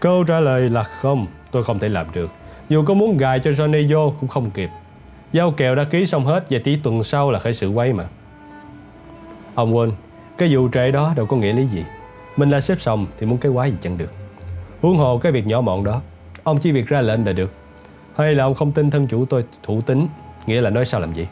Câu 0.00 0.24
trả 0.24 0.40
lời 0.40 0.70
là 0.70 0.82
không, 0.82 1.26
tôi 1.50 1.64
không 1.64 1.78
thể 1.78 1.88
làm 1.88 2.06
được. 2.12 2.30
Dù 2.68 2.84
có 2.84 2.94
muốn 2.94 3.16
gài 3.16 3.40
cho 3.40 3.50
Johnny 3.50 3.92
vô 3.92 4.12
cũng 4.20 4.28
không 4.28 4.50
kịp. 4.50 4.70
Giao 5.36 5.50
kèo 5.50 5.74
đã 5.74 5.84
ký 5.84 6.06
xong 6.06 6.26
hết 6.26 6.46
và 6.50 6.58
tí 6.64 6.76
tuần 6.76 7.02
sau 7.02 7.30
là 7.30 7.38
khởi 7.38 7.54
sự 7.54 7.68
quay 7.68 7.92
mà. 7.92 8.04
Ông 9.54 9.76
quên, 9.76 9.92
cái 10.38 10.54
vụ 10.54 10.68
trễ 10.72 10.90
đó 10.90 11.12
đâu 11.16 11.26
có 11.26 11.36
nghĩa 11.36 11.52
lý 11.52 11.66
gì. 11.66 11.84
Mình 12.36 12.50
là 12.50 12.60
xếp 12.60 12.80
xong 12.80 13.06
thì 13.18 13.26
muốn 13.26 13.38
cái 13.38 13.52
quái 13.52 13.70
gì 13.70 13.76
chẳng 13.82 13.98
được. 13.98 14.12
Huống 14.82 14.96
hồ 14.96 15.18
cái 15.18 15.32
việc 15.32 15.46
nhỏ 15.46 15.60
mọn 15.60 15.84
đó, 15.84 16.00
ông 16.42 16.58
chỉ 16.58 16.72
việc 16.72 16.86
ra 16.86 17.00
lệnh 17.00 17.26
là 17.26 17.32
được. 17.32 17.52
Hay 18.16 18.34
là 18.34 18.44
ông 18.44 18.54
không 18.54 18.72
tin 18.72 18.90
thân 18.90 19.06
chủ 19.06 19.24
tôi 19.24 19.44
thủ 19.62 19.80
tính, 19.80 20.08
nghĩa 20.46 20.60
là 20.60 20.70
nói 20.70 20.84
sao 20.84 21.00
làm 21.00 21.12
gì? 21.12 21.26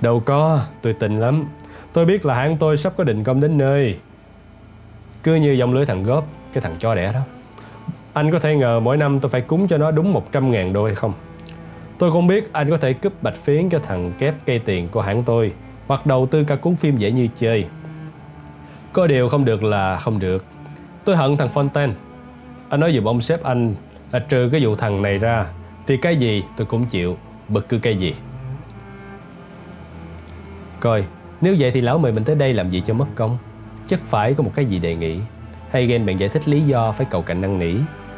Đâu 0.00 0.20
có, 0.20 0.64
tôi 0.82 0.92
tình 0.92 1.20
lắm. 1.20 1.44
Tôi 1.92 2.04
biết 2.04 2.26
là 2.26 2.34
hãng 2.34 2.56
tôi 2.56 2.76
sắp 2.76 2.92
có 2.96 3.04
định 3.04 3.24
công 3.24 3.40
đến 3.40 3.58
nơi. 3.58 3.96
Cứ 5.22 5.34
như 5.34 5.52
dòng 5.52 5.74
lưới 5.74 5.86
thằng 5.86 6.04
góp, 6.04 6.26
cái 6.52 6.62
thằng 6.62 6.76
cho 6.78 6.94
đẻ 6.94 7.12
đó. 7.12 7.20
Anh 8.12 8.30
có 8.30 8.38
thể 8.38 8.56
ngờ 8.56 8.80
mỗi 8.80 8.96
năm 8.96 9.20
tôi 9.20 9.30
phải 9.30 9.40
cúng 9.40 9.68
cho 9.68 9.78
nó 9.78 9.90
đúng 9.90 10.12
100 10.12 10.50
ngàn 10.50 10.72
đô 10.72 10.86
hay 10.86 10.94
không? 10.94 11.12
Tôi 12.02 12.10
không 12.10 12.26
biết 12.26 12.52
anh 12.52 12.70
có 12.70 12.76
thể 12.76 12.92
cướp 12.92 13.22
bạch 13.22 13.34
phiến 13.34 13.68
cho 13.68 13.78
thằng 13.78 14.12
kép 14.18 14.34
cây 14.46 14.58
tiền 14.58 14.88
của 14.88 15.00
hãng 15.00 15.22
tôi 15.22 15.52
hoặc 15.86 16.06
đầu 16.06 16.26
tư 16.26 16.44
cả 16.44 16.56
cuốn 16.56 16.76
phim 16.76 16.96
dễ 16.96 17.10
như 17.10 17.28
chơi. 17.38 17.66
Có 18.92 19.06
điều 19.06 19.28
không 19.28 19.44
được 19.44 19.62
là 19.62 19.98
không 19.98 20.18
được. 20.18 20.44
Tôi 21.04 21.16
hận 21.16 21.36
thằng 21.36 21.48
Fontaine. 21.54 21.92
Anh 22.68 22.80
nói 22.80 22.92
dùm 22.94 23.04
ông 23.04 23.20
sếp 23.20 23.42
anh 23.42 23.74
là 24.12 24.18
trừ 24.18 24.48
cái 24.52 24.64
vụ 24.64 24.76
thằng 24.76 25.02
này 25.02 25.18
ra 25.18 25.46
thì 25.86 25.96
cái 25.96 26.16
gì 26.16 26.42
tôi 26.56 26.66
cũng 26.66 26.84
chịu, 26.84 27.16
bất 27.48 27.68
cứ 27.68 27.78
cái 27.78 27.96
gì. 27.96 28.14
Coi, 30.80 31.04
nếu 31.40 31.56
vậy 31.58 31.70
thì 31.70 31.80
lão 31.80 31.98
mời 31.98 32.12
mình 32.12 32.24
tới 32.24 32.34
đây 32.34 32.52
làm 32.52 32.70
gì 32.70 32.82
cho 32.86 32.94
mất 32.94 33.06
công? 33.14 33.38
Chắc 33.88 34.00
phải 34.06 34.34
có 34.34 34.42
một 34.42 34.52
cái 34.54 34.64
gì 34.64 34.78
đề 34.78 34.96
nghị. 34.96 35.18
Hay 35.70 35.86
ghen 35.86 36.06
bạn 36.06 36.20
giải 36.20 36.28
thích 36.28 36.48
lý 36.48 36.60
do 36.60 36.92
phải 36.92 37.06
cầu 37.10 37.22
cạnh 37.22 37.40
năn 37.40 37.58
nỉ. 37.58 37.74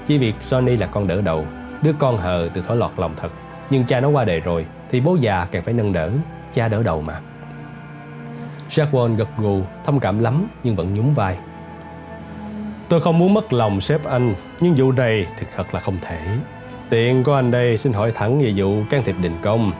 Chỉ 0.06 0.18
việc 0.18 0.34
Johnny 0.50 0.78
là 0.78 0.86
con 0.86 1.06
đỡ 1.06 1.20
đầu, 1.20 1.46
đứa 1.82 1.92
con 1.98 2.16
hờ 2.16 2.48
từ 2.54 2.60
thỏ 2.60 2.74
lọt 2.74 2.90
lòng 2.96 3.14
thật. 3.16 3.28
Nhưng 3.70 3.84
cha 3.84 4.00
nó 4.00 4.08
qua 4.08 4.24
đời 4.24 4.40
rồi 4.40 4.66
thì 4.90 5.00
bố 5.00 5.16
già 5.16 5.46
càng 5.50 5.62
phải 5.62 5.74
nâng 5.74 5.92
đỡ, 5.92 6.10
cha 6.54 6.68
đỡ 6.68 6.82
đầu 6.82 7.00
mà. 7.00 7.20
Jacqueline 8.70 9.16
gật 9.16 9.28
gù, 9.38 9.62
thông 9.86 10.00
cảm 10.00 10.18
lắm 10.18 10.46
nhưng 10.64 10.76
vẫn 10.76 10.94
nhún 10.94 11.10
vai. 11.10 11.36
Tôi 12.88 13.00
không 13.00 13.18
muốn 13.18 13.34
mất 13.34 13.52
lòng 13.52 13.80
sếp 13.80 14.04
anh, 14.04 14.34
nhưng 14.60 14.74
vụ 14.76 14.92
này 14.92 15.26
thì 15.38 15.46
thật 15.56 15.74
là 15.74 15.80
không 15.80 15.96
thể. 16.00 16.18
Tiền 16.90 17.24
của 17.24 17.34
anh 17.34 17.50
đây 17.50 17.78
xin 17.78 17.92
hỏi 17.92 18.12
thẳng 18.14 18.42
về 18.42 18.52
vụ 18.56 18.82
can 18.90 19.02
thiệp 19.04 19.16
đình 19.22 19.36
công. 19.42 19.72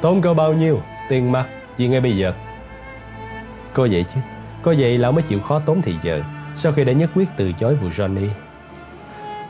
Tốn 0.00 0.22
cơ 0.22 0.34
bao 0.34 0.52
nhiêu? 0.52 0.80
Tiền 1.08 1.32
mặt, 1.32 1.46
gì 1.76 1.88
ngay 1.88 2.00
bây 2.00 2.16
giờ? 2.16 2.32
Có 3.72 3.88
vậy 3.90 4.04
chứ, 4.14 4.20
có 4.62 4.74
vậy 4.78 4.98
lão 4.98 5.12
mới 5.12 5.22
chịu 5.22 5.40
khó 5.40 5.58
tốn 5.58 5.82
thì 5.82 5.94
giờ, 6.02 6.22
sau 6.58 6.72
khi 6.72 6.84
đã 6.84 6.92
nhất 6.92 7.10
quyết 7.14 7.28
từ 7.36 7.52
chối 7.52 7.74
vụ 7.74 7.88
Johnny. 7.88 8.28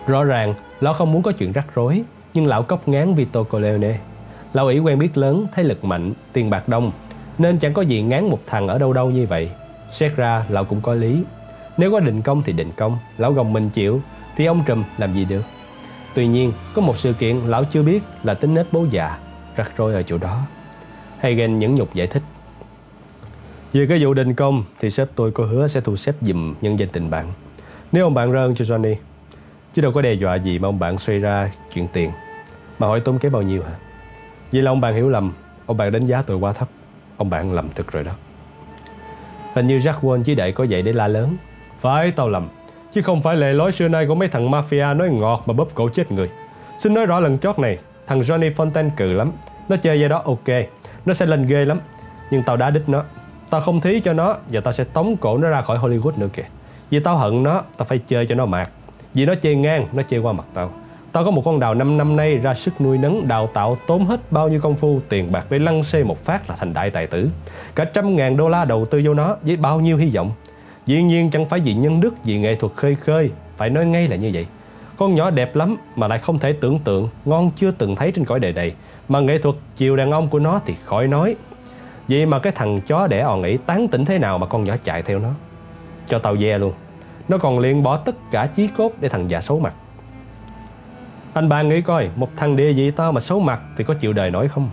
Rõ 0.07 0.25
ràng, 0.25 0.55
lão 0.81 0.95
không 0.95 1.13
muốn 1.13 1.23
có 1.23 1.33
chuyện 1.33 1.53
rắc 1.53 1.67
rối, 1.75 2.03
nhưng 2.35 2.47
lão 2.47 2.63
cốc 2.63 2.89
ngán 2.89 3.15
Vito 3.15 3.43
Corleone. 3.43 3.99
Lão 4.53 4.67
ủy 4.67 4.79
quen 4.79 4.99
biết 4.99 5.17
lớn, 5.17 5.47
thế 5.55 5.63
lực 5.63 5.85
mạnh, 5.85 6.13
tiền 6.33 6.51
bạc 6.51 6.69
đông, 6.69 6.93
Nên 7.39 7.59
chẳng 7.59 7.73
có 7.75 7.83
gì 7.83 8.03
ngán 8.03 8.31
một 8.31 8.39
thằng 8.47 8.69
ở 8.69 8.79
đâu 8.79 8.93
đâu 8.93 9.11
như 9.11 9.27
vậy. 9.27 9.51
Xét 9.93 10.17
ra 10.17 10.45
lão 10.49 10.65
cũng 10.65 10.81
có 10.81 10.95
lý. 10.95 11.25
Nếu 11.77 11.93
có 11.93 12.01
định 12.01 12.23
công 12.23 12.43
thì 12.43 12.53
định 12.53 12.71
công 12.77 12.97
Lão 13.19 13.33
gồng 13.33 13.53
mình 13.53 13.71
chịu 13.71 14.01
Thì 14.37 14.45
ông 14.47 14.63
trùm 14.67 14.85
làm 14.99 15.13
gì 15.13 15.25
được? 15.25 15.43
Tuy 16.15 16.27
nhiên 16.27 16.53
có 16.75 16.83
một 16.83 16.99
sự 16.99 17.13
kiện 17.13 17.37
lão 17.37 17.65
chưa 17.65 17.83
biết 17.83 18.03
là 18.23 18.35
tính 18.35 18.55
nết 18.55 18.67
bố 18.73 18.87
già 18.91 19.19
Rắc 19.57 19.73
rối 19.77 19.95
ở 19.95 20.03
chỗ 20.03 20.19
đó. 20.19 20.39
Hagen 21.19 21.59
nhẫn 21.59 21.75
nhục 21.75 21.95
giải 21.95 22.07
thích. 22.07 22.23
Về 23.73 23.87
cái 23.89 24.05
vụ 24.05 24.15
đình 24.15 24.35
công 24.35 24.65
thì 24.81 24.91
sếp 24.91 25.09
tôi 25.15 25.31
có 25.31 25.45
hứa 25.45 25.69
sẽ 25.69 25.81
thu 25.81 25.97
xếp 25.97 26.15
dùm 26.21 26.55
nhân 26.61 26.79
danh 26.79 26.89
tình 26.89 27.11
bạn. 27.11 27.27
Nếu 27.93 28.05
ông 28.05 28.15
bạn 28.15 28.33
rơn 28.33 28.55
cho 28.55 28.65
Johnny 28.65 28.95
Chứ 29.75 29.83
đâu 29.83 29.93
có 29.93 30.03
đe 30.03 30.13
dọa 30.13 30.35
gì 30.35 30.59
mà 30.59 30.69
ông 30.69 30.79
bạn 30.79 30.99
xoay 30.99 31.19
ra 31.19 31.51
chuyện 31.75 31.89
tiền. 31.93 32.11
Mà 32.83 32.89
hỏi 32.89 33.01
tốn 33.01 33.19
kém 33.19 33.33
bao 33.33 33.43
nhiêu 33.43 33.63
hả? 33.63 33.73
Vậy 34.53 34.63
là 34.63 34.71
ông 34.71 34.81
bạn 34.81 34.95
hiểu 34.95 35.09
lầm. 35.09 35.33
Ông 35.67 35.77
bạn 35.77 35.93
đánh 35.93 36.07
giá 36.07 36.23
tôi 36.23 36.37
quá 36.37 36.53
thấp. 36.53 36.69
Ông 37.17 37.31
bạn 37.31 37.53
lầm 37.53 37.69
thực 37.75 37.93
rồi 37.93 38.05
đó. 38.05 38.13
Hình 39.55 39.67
như 39.67 39.79
Jack 39.79 40.01
Wall 40.01 40.23
chỉ 40.23 40.35
đợi 40.35 40.53
có 40.53 40.67
vậy 40.71 40.83
để 40.83 40.93
la 40.93 41.09
lớn. 41.09 41.37
Phải 41.81 42.11
tao 42.11 42.29
lầm. 42.29 42.49
Chứ 42.93 43.03
không 43.03 43.23
phải 43.23 43.37
lệ 43.37 43.53
lối 43.53 43.73
xưa 43.73 43.89
nay 43.89 44.07
của 44.07 44.15
mấy 44.15 44.29
thằng 44.29 44.51
mafia 44.51 44.97
nói 44.97 45.11
ngọt 45.11 45.43
mà 45.47 45.55
bóp 45.55 45.69
cổ 45.75 45.89
chết 45.89 46.13
người. 46.13 46.31
Xin 46.79 46.95
nói 46.95 47.07
rõ 47.07 47.21
lần 47.21 47.39
chót 47.39 47.59
này, 47.59 47.79
Thằng 48.07 48.21
Johnny 48.21 48.55
Fontaine 48.55 48.91
cừ 48.97 49.13
lắm. 49.13 49.33
Nó 49.69 49.77
chơi 49.77 50.01
vậy 50.01 50.09
đó 50.09 50.23
ok. 50.25 50.49
Nó 51.07 51.15
sẽ 51.15 51.27
lên 51.27 51.47
ghê 51.47 51.65
lắm. 51.65 51.81
Nhưng 52.31 52.43
tao 52.43 52.57
đã 52.57 52.71
đích 52.71 52.89
nó. 52.89 53.05
Tao 53.51 53.61
không 53.61 53.81
thí 53.81 54.01
cho 54.01 54.13
nó 54.13 54.37
Và 54.49 54.61
tao 54.61 54.73
sẽ 54.73 54.85
tống 54.85 55.17
cổ 55.17 55.39
nó 55.39 55.49
ra 55.49 55.63
khỏi 55.63 55.79
Hollywood 55.79 56.19
nữa 56.19 56.29
kìa. 56.33 56.47
Vì 56.91 57.01
tao 57.01 57.17
hận 57.17 57.43
nó, 57.43 57.63
Tao 57.77 57.85
phải 57.85 57.99
chơi 57.99 58.27
cho 58.27 58.35
nó 58.35 58.47
mạt. 58.47 58.71
Vì 59.15 59.27
nó 59.27 59.35
chơi 59.35 59.57
ngang, 59.57 59.87
Nó 59.93 60.03
chơi 60.03 60.21
qua 60.21 60.33
mặt 60.33 60.45
tao. 60.55 60.71
Tao 61.13 61.25
có 61.25 61.31
một 61.31 61.43
con 61.45 61.61
đào 61.61 61.75
5 61.75 61.99
năm 61.99 62.17
nay 62.17 62.39
ra 62.39 62.55
sức 62.55 62.81
nuôi 62.81 62.99
nấng, 62.99 63.29
đào 63.29 63.47
tạo, 63.47 63.77
tốn 63.87 64.05
hết 64.05 64.21
bao 64.33 64.49
nhiêu 64.49 64.61
công 64.61 64.75
phu, 64.75 65.01
tiền 65.09 65.33
bạc 65.33 65.47
để 65.51 65.59
lăn 65.59 65.85
xê 65.85 66.05
một 66.05 66.25
phát 66.25 66.51
là 66.51 66.57
thành 66.57 66.75
đại 66.75 66.91
tài 66.91 67.07
tử. 67.07 67.31
Cả 67.75 67.85
trăm 67.85 68.17
ngàn 68.17 68.37
đô 68.37 68.49
la 68.49 68.65
đầu 68.65 68.87
tư 68.87 69.03
vô 69.05 69.15
nó 69.15 69.37
với 69.43 69.57
bao 69.57 69.81
nhiêu 69.81 69.97
hy 69.97 70.11
vọng. 70.15 70.31
Dĩ 70.87 71.03
nhiên 71.03 71.31
chẳng 71.31 71.47
phải 71.47 71.61
vì 71.61 71.75
nhân 71.75 72.01
đức, 72.01 72.15
vì 72.25 72.39
nghệ 72.39 72.55
thuật 72.55 72.73
khơi 72.77 72.95
khơi, 72.95 73.31
phải 73.57 73.71
nói 73.71 73.87
ngay 73.87 74.09
là 74.09 74.17
như 74.17 74.31
vậy. 74.35 74.47
Con 74.97 75.15
nhỏ 75.15 75.31
đẹp 75.31 75.57
lắm 75.57 75.77
mà 75.97 76.09
lại 76.09 76.19
không 76.19 76.39
thể 76.39 76.53
tưởng 76.53 76.79
tượng, 76.79 77.09
ngon 77.25 77.51
chưa 77.57 77.71
từng 77.71 77.97
thấy 77.97 78.13
trên 78.13 78.25
cõi 78.25 78.41
đời 78.41 78.53
này. 78.53 78.75
Mà 79.09 79.21
nghệ 79.21 79.39
thuật 79.39 79.57
chiều 79.77 79.97
đàn 79.97 80.11
ông 80.11 80.29
của 80.29 80.39
nó 80.39 80.61
thì 80.67 80.75
khỏi 80.85 81.09
nói. 81.09 81.37
Vậy 82.09 82.27
mà 82.27 82.39
cái 82.39 82.53
thằng 82.53 82.81
chó 82.81 83.07
đẻ 83.07 83.21
ò 83.21 83.37
nghĩ 83.37 83.57
tán 83.57 83.89
tỉnh 83.89 84.05
thế 84.05 84.19
nào 84.19 84.39
mà 84.39 84.47
con 84.47 84.65
nhỏ 84.65 84.75
chạy 84.85 85.03
theo 85.03 85.19
nó. 85.19 85.31
Cho 86.09 86.19
tao 86.19 86.35
ve 86.35 86.59
luôn. 86.59 86.73
Nó 87.29 87.39
còn 87.39 87.59
liền 87.59 87.83
bỏ 87.83 87.97
tất 87.97 88.15
cả 88.31 88.47
chí 88.47 88.69
cốt 88.69 88.93
để 89.01 89.09
thằng 89.09 89.31
già 89.31 89.41
xấu 89.41 89.59
mặt. 89.59 89.73
Anh 91.35 91.49
bạn 91.49 91.69
nghĩ 91.69 91.81
coi, 91.81 92.11
một 92.17 92.31
thằng 92.37 92.57
địa 92.57 92.73
vị 92.73 92.91
to 92.91 93.13
mà 93.13 93.21
xấu 93.21 93.41
mặt 93.41 93.61
thì 93.77 93.85
có 93.85 93.95
chịu 93.95 94.13
đời 94.13 94.31
nổi 94.31 94.49
không? 94.49 94.71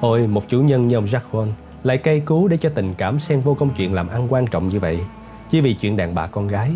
Ôi, 0.00 0.26
một 0.26 0.44
chủ 0.48 0.60
nhân 0.60 0.88
như 0.88 0.94
ông 0.94 1.06
Jacques 1.06 1.48
lại 1.82 1.98
cây 1.98 2.20
cú 2.20 2.48
để 2.48 2.56
cho 2.56 2.70
tình 2.74 2.94
cảm 2.94 3.20
xen 3.20 3.40
vô 3.40 3.54
công 3.54 3.70
chuyện 3.76 3.94
làm 3.94 4.08
ăn 4.08 4.26
quan 4.32 4.46
trọng 4.46 4.68
như 4.68 4.80
vậy, 4.80 5.00
chỉ 5.50 5.60
vì 5.60 5.74
chuyện 5.74 5.96
đàn 5.96 6.14
bà 6.14 6.26
con 6.26 6.48
gái. 6.48 6.70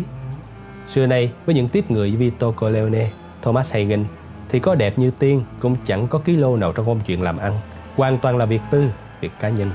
Xưa 0.87 1.05
nay, 1.05 1.31
với 1.45 1.55
những 1.55 1.67
tiếp 1.67 1.91
người 1.91 2.11
Vito 2.11 2.51
Corleone, 2.51 3.09
Thomas 3.41 3.73
Hagen, 3.73 4.05
thì 4.49 4.59
có 4.59 4.75
đẹp 4.75 4.99
như 4.99 5.11
tiên 5.11 5.43
cũng 5.59 5.75
chẳng 5.85 6.07
có 6.07 6.19
ký 6.19 6.35
lô 6.35 6.57
nào 6.57 6.73
trong 6.73 6.85
công 6.85 6.99
chuyện 7.05 7.21
làm 7.21 7.37
ăn, 7.37 7.53
hoàn 7.97 8.17
toàn 8.17 8.37
là 8.37 8.45
việc 8.45 8.61
tư, 8.71 8.89
việc 9.21 9.31
cá 9.39 9.49
nhân. 9.49 9.71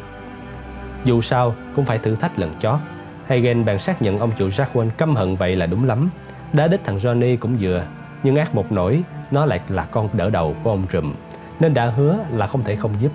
Dù 1.05 1.21
sao, 1.21 1.55
cũng 1.77 1.85
phải 1.85 1.99
thử 1.99 2.17
thách 2.17 2.39
lần 2.39 2.55
chót. 2.61 2.79
Hagen 3.27 3.65
bàn 3.65 3.79
xác 3.79 4.03
nhận 4.03 4.19
ông 4.19 4.33
chủ 4.39 4.49
Jacques 4.49 4.91
căm 4.91 5.17
hận 5.17 5.37
vậy 5.37 5.57
là 5.57 5.67
đúng 5.67 5.85
lắm. 5.85 6.11
Đã 6.53 6.67
đích 6.67 6.85
thằng 6.85 6.99
Johnny 6.99 7.37
cũng 7.37 7.57
vừa 7.61 7.87
nhưng 8.27 8.37
ác 8.37 8.55
một 8.55 8.73
nỗi, 8.73 9.03
nó 9.31 9.47
lại 9.47 9.61
là 9.69 9.85
con 9.85 10.09
đỡ 10.13 10.31
đầu 10.31 10.57
của 10.63 10.71
ông 10.71 10.87
trùm. 10.91 11.15
Nên 11.61 11.75
đã 11.75 11.87
hứa 11.87 12.19
là 12.31 12.47
không 12.47 12.63
thể 12.63 12.77
không 12.77 12.93
giúp. 13.01 13.13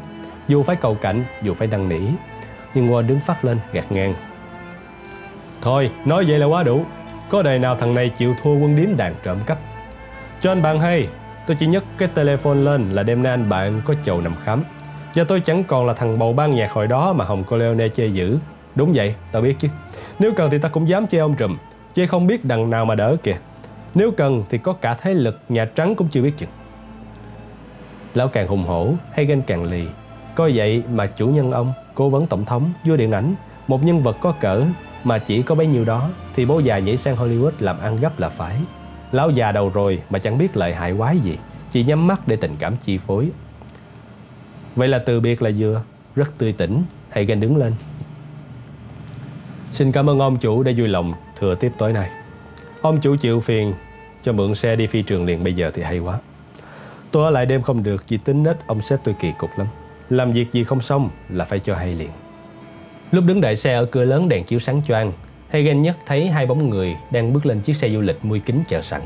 Dù 0.47 0.63
phải 0.63 0.75
cầu 0.75 0.97
cảnh, 1.01 1.23
dù 1.41 1.53
phải 1.53 1.67
năn 1.67 1.89
nỉ, 1.89 1.99
nhưng 2.73 2.87
ngô 2.87 3.01
đứng 3.01 3.19
phát 3.19 3.45
lên 3.45 3.57
gạt 3.73 3.91
ngang. 3.91 4.13
Thôi, 5.61 5.91
nói 6.05 6.25
vậy 6.27 6.39
là 6.39 6.45
quá 6.45 6.63
đủ. 6.63 6.85
Có 7.29 7.41
đời 7.41 7.59
nào 7.59 7.75
thằng 7.75 7.95
này 7.95 8.09
chịu 8.09 8.35
thua 8.43 8.53
quân 8.53 8.75
điếm 8.75 8.97
đàn 8.97 9.13
trộm 9.23 9.37
cắp? 9.45 9.57
Cho 10.41 10.51
anh 10.51 10.61
bạn 10.61 10.79
hay, 10.79 11.07
tôi 11.47 11.57
chỉ 11.59 11.67
nhấc 11.67 11.83
cái 11.97 12.09
telephone 12.13 12.55
lên 12.55 12.91
là 12.91 13.03
đêm 13.03 13.23
nay 13.23 13.31
anh 13.31 13.49
bạn 13.49 13.81
có 13.85 13.93
chầu 14.05 14.21
nằm 14.21 14.33
khám. 14.43 14.63
Giờ 15.13 15.23
tôi 15.27 15.41
chẳng 15.41 15.63
còn 15.63 15.85
là 15.85 15.93
thằng 15.93 16.19
bầu 16.19 16.33
ban 16.33 16.55
nhạc 16.55 16.71
hồi 16.71 16.87
đó 16.87 17.13
mà 17.13 17.25
Hồng 17.25 17.43
Corleone 17.43 17.89
chê 17.89 18.05
giữ 18.05 18.37
đúng 18.75 18.93
vậy, 18.95 19.15
tao 19.31 19.41
biết 19.41 19.55
chứ. 19.59 19.67
Nếu 20.19 20.31
cần 20.35 20.49
thì 20.51 20.57
ta 20.57 20.69
cũng 20.69 20.89
dám 20.89 21.07
chê 21.07 21.17
ông 21.17 21.35
trùm. 21.35 21.57
Chê 21.95 22.07
không 22.07 22.27
biết 22.27 22.45
đằng 22.45 22.69
nào 22.69 22.85
mà 22.85 22.95
đỡ 22.95 23.15
kìa 23.23 23.37
nếu 23.95 24.11
cần 24.11 24.43
thì 24.49 24.57
có 24.57 24.73
cả 24.73 24.97
thế 25.01 25.13
lực 25.13 25.39
Nhà 25.49 25.65
Trắng 25.65 25.95
cũng 25.95 26.07
chưa 26.11 26.21
biết 26.21 26.33
chừng. 26.37 26.49
Lão 28.13 28.27
càng 28.27 28.47
hùng 28.47 28.63
hổ 28.63 28.93
hay 29.11 29.25
ganh 29.25 29.41
càng 29.41 29.63
lì. 29.63 29.85
Coi 30.35 30.51
vậy 30.55 30.83
mà 30.93 31.07
chủ 31.07 31.27
nhân 31.27 31.51
ông 31.51 31.73
Cố 31.95 32.09
vấn 32.09 32.27
tổng 32.27 32.45
thống, 32.45 32.63
vua 32.85 32.97
điện 32.97 33.11
ảnh 33.11 33.33
Một 33.67 33.83
nhân 33.83 33.99
vật 33.99 34.17
có 34.21 34.31
cỡ 34.31 34.63
mà 35.03 35.17
chỉ 35.17 35.41
có 35.41 35.55
bấy 35.55 35.67
nhiêu 35.67 35.85
đó 35.85 36.09
Thì 36.35 36.45
bố 36.45 36.59
già 36.59 36.79
nhảy 36.79 36.97
sang 36.97 37.15
Hollywood 37.15 37.51
làm 37.59 37.79
ăn 37.79 37.97
gấp 38.01 38.19
là 38.19 38.29
phải. 38.29 38.55
Lão 39.11 39.29
già 39.29 39.51
đầu 39.51 39.71
rồi 39.73 40.01
mà 40.09 40.19
chẳng 40.19 40.37
biết 40.37 40.57
lợi 40.57 40.73
hại 40.73 40.93
quái 40.97 41.19
gì 41.19 41.37
Chỉ 41.71 41.83
nhắm 41.83 42.07
mắt 42.07 42.27
để 42.27 42.35
tình 42.35 42.55
cảm 42.59 42.75
chi 42.85 42.97
phối. 42.97 43.29
Vậy 44.75 44.87
là 44.87 44.99
từ 45.05 45.19
biệt 45.19 45.41
là 45.41 45.51
vừa 45.57 45.81
Rất 46.15 46.37
tươi 46.37 46.53
tỉnh 46.53 46.83
Hay 47.09 47.25
ganh 47.25 47.39
đứng 47.39 47.57
lên. 47.57 47.73
Xin 49.71 49.91
cảm 49.91 50.09
ơn 50.09 50.19
ông 50.19 50.37
chủ 50.37 50.63
đã 50.63 50.71
vui 50.77 50.87
lòng 50.87 51.13
thừa 51.39 51.55
tiếp 51.55 51.71
tối 51.77 51.93
nay. 51.93 52.20
Ông 52.81 52.99
chủ 52.99 53.15
chịu 53.15 53.41
phiền 53.41 53.73
cho 54.23 54.33
mượn 54.33 54.55
xe 54.55 54.75
đi 54.75 54.87
phi 54.87 55.01
trường 55.01 55.25
liền 55.25 55.43
bây 55.43 55.53
giờ 55.53 55.71
thì 55.73 55.83
hay 55.83 55.99
quá. 55.99 56.19
Tôi 57.11 57.23
ở 57.23 57.29
lại 57.29 57.45
đêm 57.45 57.61
không 57.61 57.83
được 57.83 58.03
vì 58.07 58.17
tính 58.17 58.43
nết 58.43 58.57
ông 58.67 58.81
sếp 58.81 58.99
tôi 59.03 59.15
kỳ 59.21 59.31
cục 59.37 59.49
lắm. 59.57 59.67
Làm 60.09 60.31
việc 60.31 60.51
gì 60.51 60.63
không 60.63 60.81
xong 60.81 61.09
là 61.29 61.45
phải 61.45 61.59
cho 61.59 61.75
hay 61.75 61.95
liền. 61.95 62.09
Lúc 63.11 63.23
đứng 63.27 63.41
đợi 63.41 63.55
xe 63.55 63.73
ở 63.73 63.85
cửa 63.85 64.05
lớn 64.05 64.29
đèn 64.29 64.43
chiếu 64.43 64.59
sáng 64.59 64.81
choang, 64.87 65.11
Hagen 65.49 65.81
nhất 65.81 65.97
thấy 66.05 66.27
hai 66.27 66.45
bóng 66.45 66.69
người 66.69 66.95
đang 67.11 67.33
bước 67.33 67.45
lên 67.45 67.61
chiếc 67.61 67.75
xe 67.75 67.89
du 67.89 68.01
lịch 68.01 68.25
mui 68.25 68.39
kính 68.39 68.63
chờ 68.69 68.81
sẵn. 68.81 69.01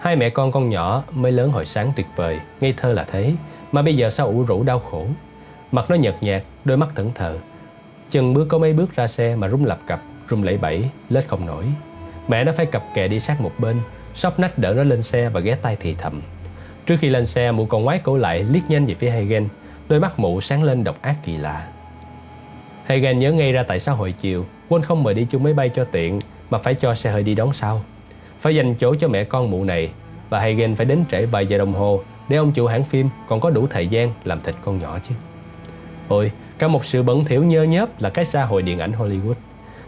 Hai 0.00 0.16
mẹ 0.16 0.30
con 0.30 0.52
con 0.52 0.68
nhỏ 0.68 1.02
mới 1.12 1.32
lớn 1.32 1.50
hồi 1.50 1.64
sáng 1.64 1.92
tuyệt 1.96 2.06
vời, 2.16 2.40
ngây 2.60 2.74
thơ 2.76 2.92
là 2.92 3.04
thế, 3.04 3.32
mà 3.72 3.82
bây 3.82 3.96
giờ 3.96 4.10
sao 4.10 4.26
ủ 4.26 4.42
rũ 4.42 4.62
đau 4.62 4.78
khổ. 4.78 5.06
Mặt 5.72 5.90
nó 5.90 5.96
nhợt 5.96 6.16
nhạt, 6.20 6.42
đôi 6.64 6.76
mắt 6.76 6.88
thẫn 6.94 7.10
thờ. 7.14 7.38
Chân 8.10 8.34
bước 8.34 8.46
có 8.48 8.58
mấy 8.58 8.72
bước 8.72 8.96
ra 8.96 9.08
xe 9.08 9.36
mà 9.36 9.48
rung 9.48 9.64
lập 9.64 9.78
cập, 9.86 10.02
rung 10.30 10.42
lẫy 10.42 10.58
bẫy, 10.58 10.88
lết 11.10 11.28
không 11.28 11.46
nổi. 11.46 11.64
Mẹ 12.28 12.44
nó 12.44 12.52
phải 12.52 12.66
cặp 12.66 12.82
kè 12.94 13.08
đi 13.08 13.20
sát 13.20 13.40
một 13.40 13.52
bên 13.58 13.76
Sóc 14.14 14.38
nách 14.38 14.58
đỡ 14.58 14.74
nó 14.76 14.84
lên 14.84 15.02
xe 15.02 15.28
và 15.28 15.40
ghé 15.40 15.56
tay 15.62 15.76
thì 15.80 15.94
thầm. 15.94 16.22
Trước 16.86 16.96
khi 17.00 17.08
lên 17.08 17.26
xe 17.26 17.52
mụ 17.52 17.66
còn 17.66 17.84
ngoái 17.84 17.98
cổ 17.98 18.16
lại 18.16 18.44
liếc 18.50 18.70
nhanh 18.70 18.86
về 18.86 18.94
phía 18.94 19.10
Hagen 19.10 19.48
Đôi 19.88 20.00
mắt 20.00 20.18
mụ 20.18 20.40
sáng 20.40 20.62
lên 20.62 20.84
độc 20.84 21.02
ác 21.02 21.16
kỳ 21.24 21.36
lạ. 21.36 21.66
Hagen 22.86 23.18
nhớ 23.18 23.32
ngay 23.32 23.52
ra 23.52 23.62
tại 23.62 23.80
sao 23.80 23.96
hồi 23.96 24.12
chiều 24.12 24.46
quên 24.68 24.82
không 24.82 25.02
mời 25.02 25.14
đi 25.14 25.26
chung 25.30 25.42
máy 25.42 25.52
bay 25.52 25.68
cho 25.68 25.84
tiện 25.84 26.20
Mà 26.50 26.58
phải 26.58 26.74
cho 26.74 26.94
xe 26.94 27.10
hơi 27.10 27.22
đi 27.22 27.34
đón 27.34 27.52
sau. 27.52 27.82
Phải 28.40 28.54
dành 28.54 28.74
chỗ 28.74 28.94
cho 28.94 29.08
mẹ 29.08 29.24
con 29.24 29.50
mụ 29.50 29.64
này 29.64 29.90
Và 30.28 30.40
Hagen 30.40 30.74
phải 30.74 30.86
đến 30.86 31.04
trễ 31.10 31.26
vài 31.26 31.46
giờ 31.46 31.58
đồng 31.58 31.72
hồ 31.72 32.00
Để 32.28 32.36
ông 32.36 32.52
chủ 32.52 32.66
hãng 32.66 32.84
phim 32.84 33.08
còn 33.28 33.40
có 33.40 33.50
đủ 33.50 33.66
thời 33.66 33.88
gian 33.88 34.12
làm 34.24 34.40
thịt 34.40 34.54
con 34.64 34.78
nhỏ 34.78 34.98
chứ. 35.08 35.14
Ôi, 36.08 36.32
cả 36.58 36.68
một 36.68 36.84
sự 36.84 37.02
bẩn 37.02 37.24
thỉu 37.24 37.44
nhơ 37.44 37.62
nhớp 37.62 38.00
là 38.00 38.10
cái 38.10 38.24
xã 38.24 38.44
hội 38.44 38.62
điện 38.62 38.78
ảnh 38.78 38.92
Hollywood 38.92 39.34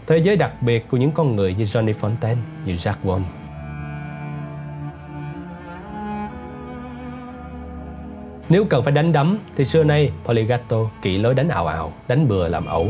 thế 0.09 0.17
giới 0.17 0.35
đặc 0.35 0.51
biệt 0.61 0.89
của 0.89 0.97
những 0.97 1.11
con 1.11 1.35
người 1.35 1.55
như 1.55 1.63
Johnny 1.63 1.93
Fontaine, 1.93 2.37
như 2.65 2.73
Jack 2.73 2.93
Wong. 3.03 3.21
Nếu 8.49 8.65
cần 8.65 8.83
phải 8.83 8.91
đánh 8.91 9.13
đấm 9.13 9.37
thì 9.55 9.65
xưa 9.65 9.83
nay 9.83 10.11
Poligato 10.25 10.77
kỹ 11.01 11.17
lối 11.17 11.33
đánh 11.33 11.49
ảo 11.49 11.67
ảo, 11.67 11.93
đánh 12.07 12.27
bừa 12.27 12.47
làm 12.47 12.65
ẩu. 12.65 12.87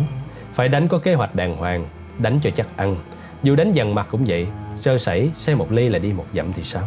Phải 0.54 0.68
đánh 0.68 0.88
có 0.88 0.98
kế 0.98 1.14
hoạch 1.14 1.36
đàng 1.36 1.56
hoàng, 1.56 1.86
đánh 2.20 2.40
cho 2.44 2.50
chắc 2.50 2.68
ăn. 2.78 2.96
Dù 3.44 3.56
đánh 3.56 3.74
dằn 3.74 3.96
mặt 3.96 4.08
cũng 4.12 4.24
vậy, 4.28 4.48
sơ 4.82 4.98
sẩy 4.98 5.32
say 5.38 5.56
một 5.56 5.72
ly 5.72 5.90
là 5.90 6.00
đi 6.00 6.14
một 6.14 6.26
dặm 6.34 6.54
thì 6.54 6.64
sao? 6.64 6.84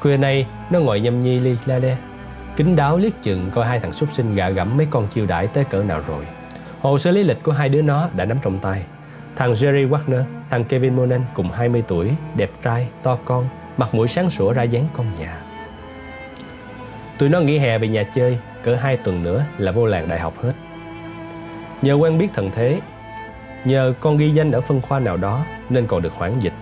Khuya 0.00 0.16
nay 0.16 0.46
nó 0.70 0.80
ngồi 0.80 1.00
nhâm 1.00 1.20
nhi 1.20 1.38
ly 1.38 1.56
la 1.66 1.78
đe, 1.78 1.96
kính 2.56 2.76
đáo 2.76 2.98
liếc 2.98 3.22
chừng 3.22 3.50
coi 3.54 3.66
hai 3.66 3.80
thằng 3.80 3.92
súc 3.92 4.12
sinh 4.12 4.34
gạ 4.34 4.50
gẫm 4.50 4.76
mấy 4.76 4.86
con 4.90 5.06
chiêu 5.06 5.26
đãi 5.26 5.46
tới 5.46 5.64
cỡ 5.64 5.82
nào 5.82 6.00
rồi. 6.08 6.24
Hồ 6.80 6.98
sơ 6.98 7.10
lý 7.10 7.22
lịch 7.22 7.42
của 7.42 7.52
hai 7.52 7.68
đứa 7.68 7.82
nó 7.82 8.08
đã 8.16 8.24
nắm 8.24 8.38
trong 8.42 8.58
tay 8.58 8.84
Thằng 9.38 9.52
Jerry 9.52 9.88
Wagner, 9.88 10.22
thằng 10.50 10.64
Kevin 10.64 10.96
Monan 10.96 11.20
cùng 11.34 11.50
20 11.50 11.84
tuổi, 11.88 12.10
đẹp 12.34 12.50
trai, 12.62 12.88
to 13.02 13.18
con, 13.24 13.44
mặt 13.76 13.94
mũi 13.94 14.08
sáng 14.08 14.30
sủa 14.30 14.52
ra 14.52 14.62
dáng 14.62 14.86
con 14.92 15.06
nhà. 15.20 15.38
Tụi 17.18 17.28
nó 17.28 17.40
nghỉ 17.40 17.58
hè 17.58 17.78
về 17.78 17.88
nhà 17.88 18.02
chơi, 18.14 18.38
cỡ 18.62 18.74
hai 18.74 18.96
tuần 18.96 19.22
nữa 19.22 19.44
là 19.58 19.72
vô 19.72 19.86
làng 19.86 20.08
đại 20.08 20.20
học 20.20 20.34
hết. 20.42 20.52
Nhờ 21.82 21.94
quen 21.94 22.18
biết 22.18 22.28
thần 22.34 22.50
thế, 22.54 22.80
nhờ 23.64 23.94
con 24.00 24.16
ghi 24.16 24.30
danh 24.30 24.52
ở 24.52 24.60
phân 24.60 24.80
khoa 24.80 24.98
nào 24.98 25.16
đó 25.16 25.44
nên 25.68 25.86
còn 25.86 26.02
được 26.02 26.12
hoãn 26.14 26.40
dịch. 26.40 26.54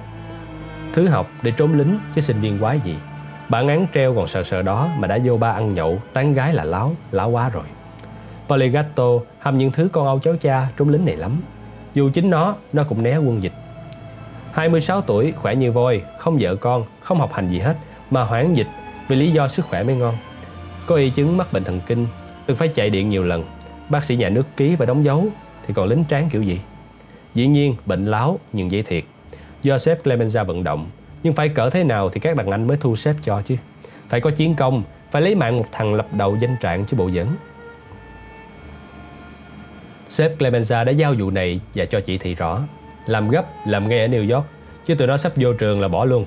Thứ 0.92 1.08
học 1.08 1.30
để 1.42 1.52
trốn 1.56 1.78
lính 1.78 1.98
chứ 2.14 2.20
sinh 2.20 2.40
viên 2.40 2.58
quái 2.58 2.80
gì. 2.80 2.96
Bản 3.48 3.68
án 3.68 3.86
treo 3.94 4.14
còn 4.14 4.26
sợ 4.26 4.42
sợ 4.42 4.62
đó 4.62 4.88
mà 4.98 5.08
đã 5.08 5.18
vô 5.24 5.36
ba 5.36 5.50
ăn 5.50 5.74
nhậu, 5.74 6.02
tán 6.12 6.32
gái 6.32 6.52
là 6.52 6.64
láo, 6.64 6.94
láo 7.10 7.30
quá 7.30 7.48
rồi. 7.48 7.64
Poligato 8.48 9.08
ham 9.38 9.58
những 9.58 9.72
thứ 9.72 9.88
con 9.92 10.06
âu 10.06 10.18
cháu 10.18 10.34
cha 10.40 10.68
trốn 10.76 10.88
lính 10.88 11.04
này 11.04 11.16
lắm 11.16 11.40
dù 11.96 12.10
chính 12.10 12.30
nó, 12.30 12.56
nó 12.72 12.84
cũng 12.84 13.02
né 13.02 13.16
quân 13.16 13.42
dịch. 13.42 13.52
26 14.52 15.00
tuổi, 15.00 15.32
khỏe 15.32 15.54
như 15.54 15.72
voi, 15.72 16.02
không 16.18 16.38
vợ 16.40 16.56
con, 16.56 16.84
không 17.00 17.18
học 17.18 17.32
hành 17.32 17.50
gì 17.50 17.58
hết, 17.58 17.76
mà 18.10 18.24
hoãn 18.24 18.54
dịch 18.54 18.66
vì 19.08 19.16
lý 19.16 19.30
do 19.30 19.48
sức 19.48 19.66
khỏe 19.66 19.82
mới 19.82 19.96
ngon. 19.96 20.14
Có 20.86 20.96
y 20.96 21.10
chứng 21.10 21.36
mắc 21.36 21.52
bệnh 21.52 21.64
thần 21.64 21.80
kinh, 21.86 22.06
từng 22.46 22.56
phải 22.56 22.68
chạy 22.68 22.90
điện 22.90 23.10
nhiều 23.10 23.24
lần. 23.24 23.44
bác 23.88 24.04
sĩ 24.04 24.16
nhà 24.16 24.28
nước 24.28 24.46
ký 24.56 24.76
và 24.76 24.86
đóng 24.86 25.04
dấu 25.04 25.26
thì 25.66 25.74
còn 25.74 25.88
lính 25.88 26.04
tráng 26.10 26.28
kiểu 26.30 26.42
gì? 26.42 26.60
Dĩ 27.34 27.46
nhiên 27.46 27.76
bệnh 27.86 28.04
láo 28.04 28.38
nhưng 28.52 28.70
dễ 28.70 28.82
thiệt. 28.82 29.04
Joseph 29.62 29.96
Clemenza 30.04 30.44
vận 30.44 30.64
động, 30.64 30.86
nhưng 31.22 31.34
phải 31.34 31.48
cỡ 31.48 31.70
thế 31.70 31.84
nào 31.84 32.10
thì 32.10 32.20
các 32.20 32.36
đàn 32.36 32.50
anh 32.50 32.66
mới 32.66 32.76
thu 32.76 32.96
xếp 32.96 33.14
cho 33.22 33.42
chứ. 33.42 33.56
Phải 34.08 34.20
có 34.20 34.30
chiến 34.30 34.54
công, 34.54 34.82
phải 35.10 35.22
lấy 35.22 35.34
mạng 35.34 35.56
một 35.56 35.66
thằng 35.72 35.94
lập 35.94 36.06
đầu 36.12 36.36
danh 36.40 36.56
trạng 36.60 36.84
chứ 36.84 36.96
bộ 36.96 37.08
dẫn. 37.08 37.28
Sếp 40.08 40.38
Clemenza 40.38 40.84
đã 40.84 40.92
giao 40.92 41.14
vụ 41.18 41.30
này 41.30 41.60
và 41.74 41.84
cho 41.84 42.00
chỉ 42.00 42.18
thị 42.18 42.34
rõ. 42.34 42.60
Làm 43.06 43.28
gấp, 43.28 43.66
làm 43.66 43.88
ngay 43.88 44.00
ở 44.00 44.06
New 44.06 44.34
York, 44.34 44.46
chứ 44.86 44.94
tụi 44.94 45.06
nó 45.06 45.16
sắp 45.16 45.32
vô 45.36 45.52
trường 45.52 45.80
là 45.80 45.88
bỏ 45.88 46.04
luôn. 46.04 46.24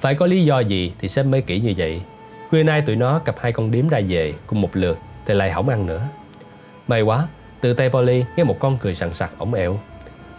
Phải 0.00 0.14
có 0.14 0.26
lý 0.26 0.44
do 0.44 0.60
gì 0.60 0.92
thì 0.98 1.08
sếp 1.08 1.26
mới 1.26 1.42
kỹ 1.42 1.60
như 1.60 1.74
vậy. 1.76 2.00
Khuya 2.50 2.62
nay 2.62 2.82
tụi 2.82 2.96
nó 2.96 3.18
cặp 3.18 3.34
hai 3.38 3.52
con 3.52 3.70
điếm 3.70 3.88
ra 3.88 4.00
về 4.08 4.34
cùng 4.46 4.60
một 4.60 4.70
lượt 4.72 4.98
thì 5.26 5.34
lại 5.34 5.50
hỏng 5.50 5.68
ăn 5.68 5.86
nữa. 5.86 6.02
May 6.88 7.02
quá, 7.02 7.28
từ 7.60 7.74
tay 7.74 7.90
Polly 7.90 8.24
nghe 8.36 8.44
một 8.44 8.56
con 8.58 8.78
cười 8.78 8.94
sằng 8.94 9.12
sặc 9.12 9.30
ổng 9.38 9.54
ẹo. 9.54 9.78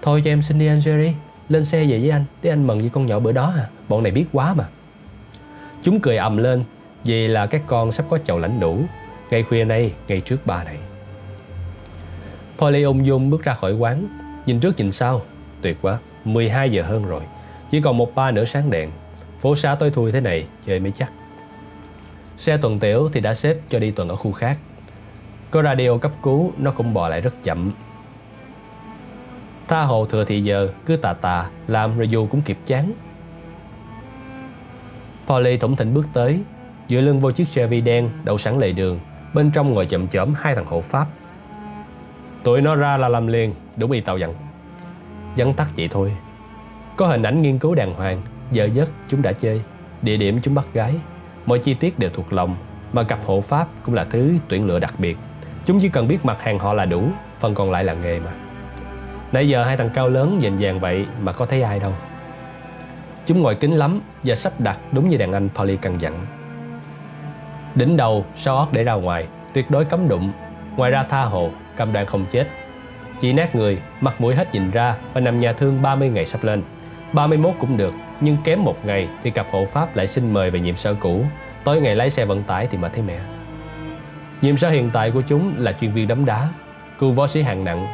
Thôi 0.02 0.22
cho 0.26 0.32
em 0.32 0.42
xin 0.42 0.60
đi 0.60 0.68
anh 0.68 0.80
Jerry, 0.80 1.12
lên 1.50 1.66
xe 1.66 1.86
về 1.86 2.00
với 2.00 2.10
anh, 2.10 2.26
để 2.44 2.50
anh 2.50 2.68
mừng 2.68 2.80
với 2.80 2.90
con 2.90 3.06
nhỏ 3.06 3.20
bữa 3.20 3.32
đó 3.32 3.54
à. 3.58 3.68
Bọn 3.90 4.04
này 4.04 4.12
biết 4.12 4.26
quá 4.32 4.54
mà. 4.54 4.66
Chúng 5.84 6.00
cười 6.00 6.18
ầm 6.18 6.38
lên 6.38 6.64
vì 7.04 7.28
là 7.28 7.46
các 7.46 7.62
con 7.68 7.92
sắp 7.92 8.06
có 8.10 8.18
chầu 8.18 8.40
lãnh 8.40 8.60
đủ 8.60 8.80
Ngày 9.30 9.44
khuya 9.44 9.64
nay, 9.64 9.92
ngay 10.08 10.22
trước 10.22 10.38
ba 10.46 10.64
này 10.64 10.78
Polly 12.58 12.84
ung 12.84 13.06
dung 13.06 13.30
bước 13.30 13.44
ra 13.44 13.54
khỏi 13.54 13.74
quán. 13.74 14.08
Nhìn 14.46 14.60
trước 14.60 14.78
nhìn 14.78 14.92
sau. 14.92 15.22
Tuyệt 15.62 15.78
quá, 15.82 15.98
12 16.26 16.72
giờ 16.72 16.84
hơn 16.84 17.06
rồi. 17.06 17.22
Chỉ 17.72 17.82
còn 17.82 17.98
một 17.98 18.16
ba 18.16 18.32
nửa 18.32 18.46
sáng 18.46 18.70
đèn. 18.70 18.90
Phố 19.42 19.56
xá 19.56 19.76
tối 19.76 19.92
thui 19.92 20.12
thế 20.12 20.20
này, 20.20 20.46
chơi 20.66 20.80
mới 20.80 20.92
chắc. 20.92 21.12
Xe 22.38 22.58
tuần 22.58 22.80
tiểu 22.80 23.10
thì 23.14 23.20
đã 23.20 23.34
xếp 23.34 23.58
cho 23.70 23.80
đi 23.80 23.92
tuần 23.92 24.10
ở 24.10 24.16
khu 24.16 24.32
khác. 24.32 24.58
Có 25.52 25.64
radio 25.64 25.98
cấp 25.98 26.12
cứu 26.24 26.52
Nó 26.58 26.72
cũng 26.72 26.94
bò 26.94 27.08
lại 27.08 27.22
rất 27.22 27.44
chậm. 27.44 27.72
Tha 29.68 29.82
hồ 29.82 30.06
thừa 30.06 30.26
thì 30.26 30.44
giờ 30.44 30.68
Cứ 30.86 30.96
tà 30.96 31.14
tà 31.14 31.50
Làm 31.68 31.98
rồi 31.98 32.10
dù 32.10 32.28
cũng 32.28 32.42
kịp 32.42 32.58
chán. 32.66 32.92
Polly 35.28 35.58
thủng 35.58 35.76
thỉnh 35.76 35.94
bước 35.94 36.08
tới. 36.14 36.40
Dựa 36.90 37.02
lưng 37.02 37.20
vô 37.20 37.32
chiếc 37.32 37.48
Chevy 37.54 37.82
đen 37.82 38.10
đậu 38.24 38.38
sẵn 38.38 38.60
lề 38.60 38.72
đường. 38.72 39.00
Bên 39.34 39.52
trong 39.52 39.74
ngồi 39.74 39.86
chậm 39.86 40.08
chậm 40.08 40.34
hai 40.34 40.56
thằng 40.56 40.66
hộ 40.66 40.82
pháp. 40.82 41.08
Tụi 42.44 42.61
nó 42.61 42.76
ra 42.76 42.98
là 42.98 43.10
làm 43.10 43.28
liền 43.28 43.53
Đúng 43.78 43.91
y 43.91 44.02
tao 44.02 44.18
dặn. 44.18 44.34
Dắn 45.38 45.53
tắt 45.53 45.68
vậy 45.78 45.88
thôi. 45.91 46.18
Có 46.95 47.07
hình 47.07 47.24
ảnh 47.24 47.41
nghiên 47.41 47.60
cứu 47.60 47.76
đàng 47.76 47.94
hoàng 47.94 48.22
Giờ 48.52 48.70
giấc 48.74 48.90
chúng 49.10 49.22
đã 49.22 49.32
chơi. 49.32 49.61
Địa 50.02 50.18
điểm 50.18 50.40
chúng 50.44 50.56
bắt 50.56 50.65
gái. 50.74 50.95
Mọi 51.45 51.60
chi 51.60 51.74
tiết 51.74 51.99
đều 51.99 52.10
thuộc 52.10 52.34
lòng 52.34 52.56
Mà 52.94 53.03
cặp 53.03 53.20
hộ 53.26 53.41
pháp 53.41 53.68
cũng 53.84 53.95
là 53.95 54.03
thứ 54.03 54.34
tuyển 54.48 54.68
lựa 54.68 54.80
đặc 54.80 54.94
biệt. 54.98 55.18
Chúng 55.65 55.80
chỉ 55.80 55.90
cần 55.90 56.07
biết 56.07 56.26
mặt 56.26 56.41
hàng 56.41 56.60
họ 56.60 56.74
là 56.74 56.86
đủ 56.86 57.03
Phần 57.40 57.56
còn 57.56 57.72
lại 57.72 57.84
là 57.84 57.94
nghề 57.94 58.20
mà. 58.20 58.32
Nãy 59.32 59.49
giờ 59.49 59.64
hai 59.64 59.78
thằng 59.78 59.90
cao 59.94 60.10
lớn 60.10 60.38
dành 60.41 60.57
dàng 60.57 60.80
vậy 60.80 61.06
Mà 61.22 61.32
có 61.32 61.45
thấy 61.45 61.61
ai 61.61 61.80
đâu. 61.80 61.94
Chúng 63.26 63.41
ngồi 63.41 63.56
kính 63.56 63.74
lắm 63.74 64.02
và 64.24 64.36
sắp 64.36 64.53
đặt 64.60 64.78
đúng 64.91 65.07
như 65.07 65.18
đàn 65.18 65.34
anh 65.34 65.49
Polly 65.56 65.78
căn 65.78 66.02
dặn. 66.02 66.26
Đỉnh 67.76 67.98
đầu, 67.98 68.26
sau 68.36 68.57
ót 68.57 68.68
để 68.72 68.84
ra 68.84 68.94
ngoài, 68.94 69.28
tuyệt 69.53 69.72
đối 69.72 69.86
cấm 69.86 70.07
đụng. 70.07 70.32
Ngoài 70.76 70.91
ra 70.91 71.03
tha 71.03 71.22
hồ, 71.24 71.49
cầm 71.76 71.94
đạn 71.94 72.06
không 72.06 72.26
chết. 72.32 72.48
Chỉ 73.22 73.34
nát 73.34 73.56
người, 73.56 73.78
mặt 74.02 74.22
mũi 74.22 74.36
hết 74.36 74.54
nhìn 74.54 74.72
ra 74.72 74.95
và 75.14 75.22
nằm 75.22 75.40
nhà 75.40 75.54
thương 75.54 75.82
30 75.82 76.10
ngày 76.10 76.26
sắp 76.26 76.44
lên. 76.44 76.64
31 77.14 77.54
cũng 77.60 77.78
được, 77.78 77.94
nhưng 78.22 78.38
kém 78.44 78.64
một 78.64 78.86
ngày 78.86 79.08
thì 79.24 79.32
cặp 79.32 79.48
hộ 79.52 79.66
pháp 79.66 79.95
lại 79.95 80.08
xin 80.08 80.34
mời 80.34 80.50
về 80.50 80.60
nhiệm 80.60 80.76
sở 80.76 80.94
cũ. 81.00 81.26
Tối 81.64 81.82
ngày 81.82 81.95
lái 81.95 82.10
xe 82.10 82.26
vận 82.26 82.44
tải 82.44 82.68
thì 82.72 82.78
mà 82.78 82.90
thấy 82.90 83.02
mẹ. 83.08 83.20
Nhiệm 84.41 84.58
sở 84.58 84.70
hiện 84.70 84.90
tại 84.94 85.12
của 85.12 85.22
chúng 85.22 85.54
là 85.58 85.74
chuyên 85.82 85.91
viên 85.91 86.08
đấm 86.08 86.26
đá, 86.26 86.48
cưu 87.00 87.12
võ 87.12 87.28
sĩ 87.28 87.41
hạng 87.41 87.64
nặng. 87.64 87.88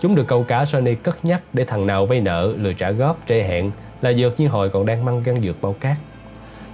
Chúng 0.00 0.14
được 0.14 0.26
câu 0.26 0.42
cá 0.42 0.64
Sony 0.64 0.94
cất 0.94 1.24
nhắc 1.24 1.40
để 1.52 1.64
thằng 1.64 1.86
nào 1.86 2.06
vay 2.06 2.20
nợ 2.20 2.54
lừa 2.56 2.72
trả 2.72 2.90
góp 2.90 3.18
trễ 3.28 3.42
hẹn 3.42 3.70
là 4.00 4.12
dược 4.12 4.40
như 4.40 4.48
hồi 4.48 4.70
còn 4.70 4.86
đang 4.86 5.04
măng 5.04 5.22
gan 5.22 5.42
dược 5.42 5.62
bao 5.62 5.74
cát. 5.80 5.96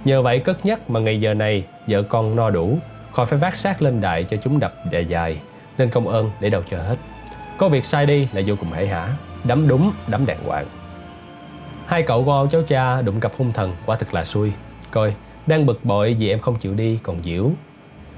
Nhờ 0.05 0.21
vậy 0.21 0.39
cất 0.39 0.65
nhắc 0.65 0.89
mà 0.89 0.99
ngày 0.99 1.21
giờ 1.21 1.33
này 1.33 1.63
vợ 1.87 2.03
con 2.03 2.35
no 2.35 2.49
đủ, 2.49 2.77
khỏi 3.11 3.25
phải 3.25 3.39
vác 3.39 3.57
xác 3.57 3.81
lên 3.81 4.01
đại 4.01 4.23
cho 4.23 4.37
chúng 4.37 4.59
đập 4.59 4.73
dài 4.91 5.05
dài, 5.05 5.37
nên 5.79 5.89
công 5.89 6.07
ơn 6.07 6.29
để 6.39 6.49
đâu 6.49 6.61
chờ 6.69 6.81
hết. 6.81 6.95
Có 7.57 7.69
việc 7.69 7.85
sai 7.85 8.05
đi 8.05 8.27
là 8.33 8.41
vô 8.45 8.55
cùng 8.59 8.71
hể 8.71 8.87
hả, 8.87 9.07
đấm 9.43 9.67
đúng, 9.67 9.91
đấm 10.07 10.25
đàng 10.25 10.43
hoàng. 10.45 10.65
Hai 11.85 12.03
cậu 12.03 12.25
con 12.25 12.49
cháu 12.49 12.61
cha 12.67 13.01
đụng 13.01 13.19
cặp 13.19 13.31
hung 13.37 13.53
thần 13.53 13.71
quả 13.85 13.95
thực 13.95 14.13
là 14.13 14.25
xui. 14.25 14.51
Coi, 14.91 15.13
đang 15.47 15.65
bực 15.65 15.85
bội 15.85 16.15
vì 16.19 16.29
em 16.29 16.39
không 16.39 16.55
chịu 16.55 16.73
đi 16.73 16.99
còn 17.03 17.23
diễu. 17.23 17.51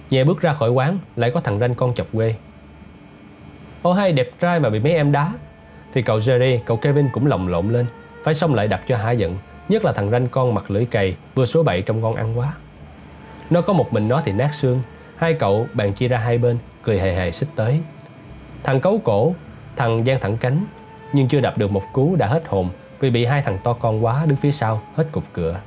Nhẹ 0.09 0.23
bước 0.23 0.41
ra 0.41 0.53
khỏi 0.53 0.69
quán, 0.69 0.97
lại 1.15 1.31
có 1.33 1.39
thằng 1.39 1.59
ranh 1.59 1.75
con 1.75 1.93
chọc 1.93 2.07
quê. 2.13 2.35
Ô 3.81 3.93
hay 3.93 4.11
đẹp 4.11 4.29
trai 4.39 4.59
mà 4.59 4.69
bị 4.69 4.79
mấy 4.79 4.93
em 4.93 5.11
đá. 5.11 5.33
Thì 5.93 6.01
cậu 6.01 6.17
Jerry, 6.17 6.59
cậu 6.65 6.77
Kevin 6.77 7.09
cũng 7.09 7.27
lồng 7.27 7.47
lộn 7.47 7.69
lên, 7.69 7.85
phải 8.23 8.33
xong 8.33 8.55
lại 8.55 8.67
đập 8.67 8.81
cho 8.87 8.97
hả 8.97 9.11
giận 9.11 9.37
Nhất 9.69 9.85
là 9.85 9.93
thằng 9.93 10.11
ranh 10.11 10.27
con 10.27 10.53
mặt 10.53 10.71
lưỡi 10.71 10.85
cày 10.85 11.15
Vừa 11.35 11.45
số 11.45 11.63
bậy 11.63 11.81
trong 11.81 12.01
con 12.01 12.15
ăn 12.15 12.39
quá 12.39 12.53
Nó 13.49 13.61
có 13.61 13.73
một 13.73 13.93
mình 13.93 14.07
nó 14.07 14.21
thì 14.25 14.31
nát 14.31 14.51
xương 14.59 14.81
Hai 15.15 15.33
cậu 15.33 15.67
bàn 15.73 15.93
chia 15.93 16.07
ra 16.07 16.17
hai 16.17 16.37
bên 16.37 16.57
Cười 16.83 16.99
hề 16.99 17.13
hề 17.15 17.31
xích 17.31 17.49
tới. 17.55 17.79
Thằng 18.63 18.81
cấu 18.81 19.01
cổ, 19.03 19.35
Thằng 19.75 20.05
gian 20.05 20.19
thẳng 20.19 20.37
cánh, 20.37 20.65
Nhưng 21.13 21.27
chưa 21.27 21.39
đập 21.39 21.57
được 21.57 21.71
một 21.71 21.83
cú 21.93 22.15
đã 22.15 22.27
hết 22.27 22.43
hồn 22.47 22.69
Vì 22.99 23.09
bị 23.09 23.25
hai 23.25 23.41
thằng 23.41 23.57
to 23.63 23.73
con 23.73 24.05
quá 24.05 24.25
đứng 24.25 24.37
phía 24.37 24.51
sau 24.51 24.81
Hết 24.95 25.07
cục 25.11 25.23
cửa. 25.33 25.59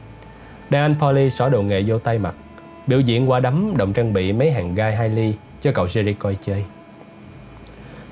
Đàn 0.71 0.83
anh 0.83 0.95
Polly 1.01 1.31
xỏ 1.31 1.49
đồ 1.49 1.63
nghề 1.63 1.83
vô 1.87 1.99
tay 1.99 2.19
mặt, 2.19 2.35
Biểu 2.87 3.01
diễn 3.01 3.31
qua 3.31 3.41
đấm, 3.41 3.75
đồng 3.77 3.93
trang 3.93 4.13
bị, 4.13 4.33
mấy 4.33 4.51
hàng 4.51 4.75
gai 4.75 4.97
hai 4.97 5.09
ly 5.09 5.35
Cho 5.63 5.73
cậu 5.75 5.87
Jerry 5.87 6.15
coi 6.19 6.37
chơi. 6.47 6.65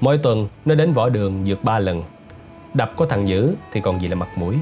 Mỗi 0.00 0.18
tuần, 0.18 0.48
nó 0.64 0.74
đến 0.74 0.92
võ 0.92 1.08
đường 1.08 1.44
dược 1.46 1.64
ba 1.64 1.78
lần. 1.78 2.02
Đập 2.74 2.92
có 2.96 3.06
thằng 3.06 3.28
dữ 3.28 3.54
thì 3.72 3.80
còn 3.80 4.00
gì 4.00 4.08
là 4.08 4.14
mặt 4.14 4.28
mũi. 4.36 4.56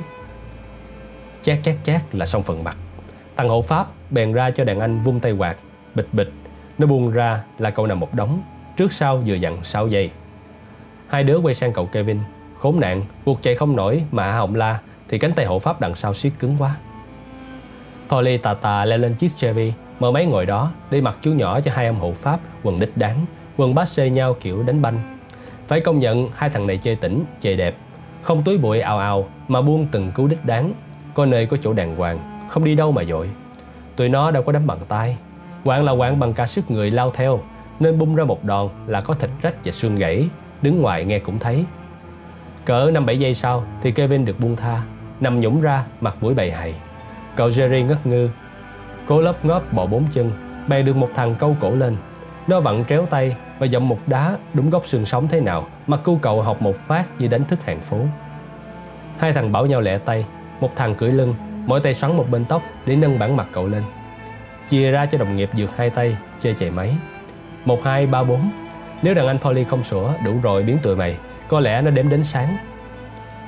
Chát 1.42 1.58
chát 1.64 1.74
chát 1.84 2.02
là 2.14 2.26
xong 2.26 2.42
phần 2.42 2.64
mặt. 2.64 2.76
Thằng 3.36 3.48
hộ 3.48 3.62
pháp 3.62 3.86
bèn 4.10 4.32
ra 4.32 4.50
cho 4.50 4.64
đàn 4.64 4.80
anh 4.80 5.00
vung 5.00 5.20
tay 5.20 5.32
quạt, 5.32 5.56
Bịch 5.94 6.08
bịch. 6.12 6.32
Nó 6.81 6.86
buông 6.86 7.11
ra 7.11 7.43
là 7.59 7.70
cậu 7.70 7.86
nằm 7.86 8.01
một 8.01 8.15
đống 8.15 8.43
Trước 8.77 8.93
sau 8.93 9.23
vừa 9.27 9.35
dặn 9.35 9.65
6 9.65 9.89
giây. 9.89 10.11
Hai 11.09 11.23
đứa 11.23 11.39
quay 11.39 11.55
sang 11.55 11.73
cậu 11.73 11.86
Kevin. 11.86 12.19
Khốn 12.59 12.81
nạn, 12.81 13.02
buộc 13.24 13.43
chạy 13.43 13.55
không 13.55 13.77
nổi 13.77 14.02
mà 14.12 14.32
họng 14.32 14.55
la 14.55 14.81
Thì 15.09 15.19
cánh 15.19 15.32
tay 15.32 15.47
hộ 15.47 15.59
pháp 15.59 15.81
đằng 15.81 15.94
sau 15.94 16.15
siết 16.15 16.32
cứng 16.39 16.57
quá. 16.59 16.77
Polly 18.09 18.36
tà 18.36 18.55
tà 18.55 18.85
leo 18.85 18.98
lên 18.98 19.15
chiếc 19.15 19.31
Chevy 19.36 19.73
Mở 19.98 20.11
máy 20.11 20.27
ngồi 20.27 20.47
đó 20.47 20.70
để 20.90 21.01
mặc 21.01 21.16
chú 21.23 21.32
nhỏ 21.32 21.61
cho 21.61 21.73
hai 21.74 21.86
ông 21.86 22.01
hộ 22.01 22.12
pháp 22.12 22.40
Quần 22.62 22.81
đích 22.81 22.97
đáng 22.97 23.27
Quần 23.57 23.74
bát 23.74 23.89
xê 23.89 24.11
nhau 24.11 24.36
kiểu 24.40 24.62
đánh 24.62 24.82
banh. 24.82 24.98
Phải 25.66 25.81
công 25.81 25.98
nhận 25.98 26.28
hai 26.35 26.51
thằng 26.51 26.66
này 26.66 26.78
chơi 26.78 26.97
tỉnh, 26.97 27.24
chơi 27.40 27.57
đẹp. 27.57 27.74
Không 28.23 28.43
túi 28.43 28.59
bụi 28.59 28.81
ào 28.81 28.98
ào 28.98 29.28
mà 29.48 29.62
buông 29.62 29.86
từng 29.93 30.12
cú 30.15 30.27
đích 30.27 30.44
đáng 30.44 30.73
Có 31.15 31.27
nơi 31.27 31.47
có 31.47 31.57
chỗ 31.62 31.73
đàng 31.73 31.97
hoàng 31.97 32.47
Không 32.48 32.65
đi 32.65 32.74
đâu 32.74 32.93
mà 32.93 33.05
dội. 33.05 33.31
Tụi 33.97 34.09
nó 34.09 34.31
đâu 34.31 34.43
có 34.43 34.52
đấm 34.52 34.66
bằng 34.66 34.78
tay. 34.89 35.16
Quảng 35.64 35.84
là 35.84 35.92
quảng 35.92 36.18
bằng 36.18 36.32
cả 36.32 36.46
sức 36.46 36.70
người 36.70 36.90
lao 36.90 37.10
theo 37.10 37.40
Nên 37.80 37.98
bung 37.98 38.14
ra 38.14 38.24
một 38.24 38.44
đòn 38.44 38.68
là 38.86 39.00
có 39.00 39.14
thịt 39.14 39.30
rách 39.42 39.54
và 39.64 39.72
xương 39.72 39.96
gãy. 39.96 40.28
Đứng 40.62 40.82
ngoài 40.82 41.04
nghe 41.04 41.18
cũng 41.18 41.38
thấy. 41.38 41.64
Cỡ 42.64 42.90
5-7 42.90 43.14
giây 43.14 43.34
sau 43.34 43.64
thì 43.82 43.92
Kevin 43.92 44.24
được 44.24 44.40
buông 44.40 44.56
tha 44.56 44.82
Nằm 45.20 45.40
nhũng 45.40 45.60
ra 45.60 45.84
mặt 46.00 46.16
mũi 46.20 46.34
bầy 46.34 46.50
hầy. 46.50 46.74
Cậu 47.36 47.48
Jerry 47.48 47.86
ngất 47.86 48.06
ngư. 48.06 48.28
Cố 49.06 49.20
lấp 49.20 49.44
ngóp 49.44 49.72
bò 49.72 49.86
bốn 49.86 50.04
chân 50.14 50.30
bè 50.68 50.82
được 50.82 50.96
một 50.96 51.08
thằng 51.14 51.34
câu 51.38 51.56
cổ 51.60 51.74
lên. 51.74 51.96
Nó 52.46 52.60
vặn 52.60 52.84
tréo 52.88 53.06
tay 53.06 53.36
và 53.58 53.66
dậm 53.66 53.88
một 53.88 53.98
đá 54.06 54.36
đúng 54.54 54.70
góc 54.70 54.86
xương 54.86 55.06
sống 55.06 55.28
thế 55.28 55.40
nào 55.40 55.66
mà 55.86 55.96
cu 55.96 56.18
cậu 56.22 56.42
học 56.42 56.62
một 56.62 56.76
phát 56.76 57.04
như 57.18 57.28
đánh 57.28 57.44
thức 57.44 57.64
hàng 57.64 57.80
phố. 57.80 57.96
Hai 59.18 59.32
thằng 59.32 59.52
bảo 59.52 59.66
nhau 59.66 59.80
lẹ 59.80 59.98
tay, 59.98 60.24
một 60.60 60.70
thằng 60.76 60.94
cưỡi 60.94 61.12
lưng, 61.12 61.34
mỗi 61.66 61.80
tay 61.80 61.94
xoắn 61.94 62.16
một 62.16 62.26
bên 62.30 62.44
tóc 62.44 62.62
để 62.86 62.96
nâng 62.96 63.18
bản 63.18 63.36
mặt 63.36 63.46
cậu 63.52 63.66
lên. 63.66 63.82
Chia 64.70 64.90
ra 64.90 65.06
cho 65.06 65.18
đồng 65.18 65.36
nghiệp 65.36 65.51
dược 65.52 65.76
hai 65.76 65.90
tay, 65.90 66.16
chơi 66.40 66.55
chạy 66.60 66.70
máy. 66.70 66.94
Một, 67.64 67.84
hai, 67.84 68.06
ba, 68.06 68.24
bốn. 68.24 68.51
Nếu 69.02 69.14
đàn 69.14 69.26
anh 69.26 69.38
Polly 69.38 69.64
không 69.64 69.84
sủa 69.84 70.12
đủ 70.24 70.40
rồi 70.42 70.62
biến 70.62 70.78
tụi 70.82 70.97
mày, 70.97 71.16
có 71.48 71.60
lẽ 71.60 71.82
nó 71.82 71.90
đếm 71.90 72.09
đến 72.09 72.24
sáng. 72.24 72.56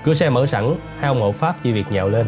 Cửa 0.04 0.14
xe 0.14 0.30
mở 0.30 0.46
sẵn, 0.46 0.74
hai 0.98 1.08
ông 1.08 1.20
hộ 1.20 1.32
pháp 1.32 1.56
chỉ 1.62 1.72
việc 1.72 1.86
nhào 1.90 2.08
lên. 2.08 2.26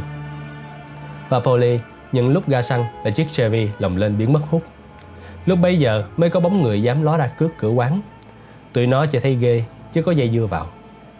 Và 1.29 1.41
Polly 1.41 1.79
những 2.13 2.33
lúc 2.33 2.49
ga 2.49 2.63
xăng 2.63 2.85
là 3.05 3.11
chiếc 3.11 3.33
Chevy 3.33 3.69
lồng 3.79 3.97
lên 3.97 4.19
biến 4.19 4.33
mất 4.33 4.41
hút. 4.51 4.63
Lúc 5.47 5.59
bấy 5.59 5.79
giờ 5.79 6.05
mới 6.17 6.31
có 6.31 6.41
bóng 6.41 6.63
người 6.63 6.83
dám 6.83 7.03
ló 7.03 7.17
ra 7.17 7.27
cướp 7.27 7.51
cửa 7.59 7.69
quán 7.69 8.01
Tụi 8.73 8.87
nó 8.87 9.07
chỉ 9.07 9.19
thấy 9.19 9.35
ghê 9.35 9.65
chứ 9.93 10.03
có 10.03 10.13
dây 10.13 10.31
dưa 10.31 10.47
vào 10.47 10.67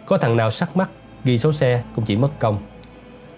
Có 0.05 0.17
thằng 0.17 0.37
nào 0.37 0.51
sắc 0.51 0.77
mắt 0.77 0.89
ghi 1.23 1.39
số 1.39 1.53
xe 1.53 1.83
cũng 1.95 2.05
chỉ 2.05 2.15
mất 2.15 2.29
công 2.39 2.57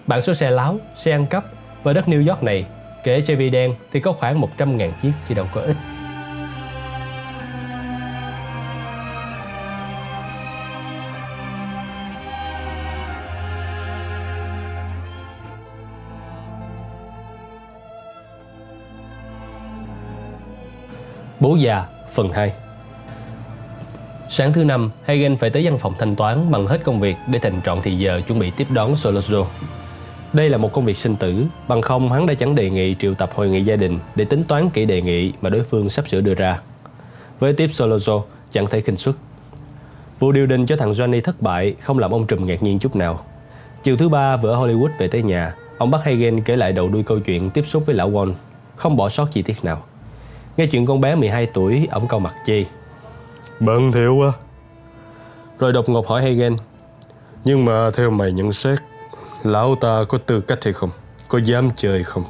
Bạn 0.06 0.22
số 0.22 0.34
xe 0.34 0.50
láo, 0.50 0.78
xe 0.96 1.12
ăn 1.12 1.26
cắp 1.26 1.44
Và 1.82 1.92
đất 1.92 2.04
New 2.08 2.28
York 2.28 2.42
này 2.42 2.66
Kể 3.08 3.22
Chevy 3.26 3.50
đen 3.50 3.74
thì 3.92 4.00
có 4.00 4.12
khoảng 4.12 4.40
100.000 4.40 4.90
chiếc 5.02 5.12
chứ 5.28 5.34
đâu 5.34 5.46
có 5.54 5.60
ít 5.60 5.76
Bố 21.40 21.56
già 21.56 21.86
phần 22.14 22.32
2 22.32 22.52
Sáng 24.28 24.52
thứ 24.52 24.64
năm, 24.64 24.90
Hagen 25.04 25.36
phải 25.36 25.50
tới 25.50 25.64
văn 25.64 25.78
phòng 25.78 25.94
thanh 25.98 26.16
toán 26.16 26.50
bằng 26.50 26.66
hết 26.66 26.78
công 26.84 27.00
việc 27.00 27.16
để 27.32 27.38
thành 27.38 27.60
trọn 27.64 27.78
thì 27.82 27.98
giờ 27.98 28.20
chuẩn 28.26 28.38
bị 28.38 28.52
tiếp 28.56 28.66
đón 28.70 28.94
Solozo. 28.94 29.44
Đây 30.38 30.48
là 30.48 30.58
một 30.58 30.72
công 30.72 30.84
việc 30.84 30.96
sinh 30.96 31.16
tử, 31.16 31.46
bằng 31.68 31.82
không 31.82 32.12
hắn 32.12 32.26
đã 32.26 32.34
chẳng 32.34 32.54
đề 32.54 32.70
nghị 32.70 32.94
triệu 32.94 33.14
tập 33.14 33.30
hội 33.34 33.48
nghị 33.48 33.64
gia 33.64 33.76
đình 33.76 33.98
để 34.14 34.24
tính 34.24 34.44
toán 34.48 34.70
kỹ 34.70 34.84
đề 34.84 35.02
nghị 35.02 35.32
mà 35.40 35.50
đối 35.50 35.62
phương 35.62 35.90
sắp 35.90 36.08
sửa 36.08 36.20
đưa 36.20 36.34
ra. 36.34 36.60
Với 37.38 37.52
tiếp 37.52 37.66
Solozo, 37.66 38.22
chẳng 38.50 38.66
thể 38.66 38.80
khinh 38.80 38.96
suất. 38.96 39.14
Vụ 40.18 40.32
điều 40.32 40.46
đình 40.46 40.66
cho 40.66 40.76
thằng 40.76 40.90
Johnny 40.90 41.20
thất 41.20 41.42
bại 41.42 41.74
không 41.80 41.98
làm 41.98 42.10
ông 42.10 42.26
Trùm 42.26 42.46
ngạc 42.46 42.62
nhiên 42.62 42.78
chút 42.78 42.96
nào. 42.96 43.24
Chiều 43.82 43.96
thứ 43.96 44.08
ba 44.08 44.36
vừa 44.36 44.50
ở 44.50 44.56
Hollywood 44.56 44.88
về 44.98 45.08
tới 45.08 45.22
nhà, 45.22 45.54
ông 45.78 45.90
bắt 45.90 46.00
Hagen 46.04 46.40
kể 46.40 46.56
lại 46.56 46.72
đầu 46.72 46.88
đuôi 46.88 47.02
câu 47.02 47.20
chuyện 47.20 47.50
tiếp 47.50 47.66
xúc 47.66 47.82
với 47.86 47.94
lão 47.94 48.10
Won, 48.10 48.32
không 48.76 48.96
bỏ 48.96 49.08
sót 49.08 49.26
chi 49.32 49.42
tiết 49.42 49.64
nào. 49.64 49.82
Nghe 50.56 50.66
chuyện 50.66 50.86
con 50.86 51.00
bé 51.00 51.14
12 51.14 51.46
tuổi, 51.46 51.88
ông 51.90 52.08
câu 52.08 52.20
mặt 52.20 52.34
chê. 52.46 52.64
Bận 53.60 53.92
thiệu 53.92 54.14
quá 54.14 54.32
Rồi 55.58 55.72
đột 55.72 55.88
ngột 55.88 56.06
hỏi 56.08 56.22
Hagen 56.22 56.56
Nhưng 57.44 57.64
mà 57.64 57.90
theo 57.96 58.10
mày 58.10 58.32
nhận 58.32 58.52
xét 58.52 58.78
Lão 59.42 59.74
ta 59.74 60.04
có 60.08 60.18
tư 60.18 60.40
cách 60.40 60.58
hay 60.64 60.72
không? 60.72 60.90
Có 61.28 61.38
dám 61.38 61.70
chơi 61.76 62.04
không? 62.04 62.24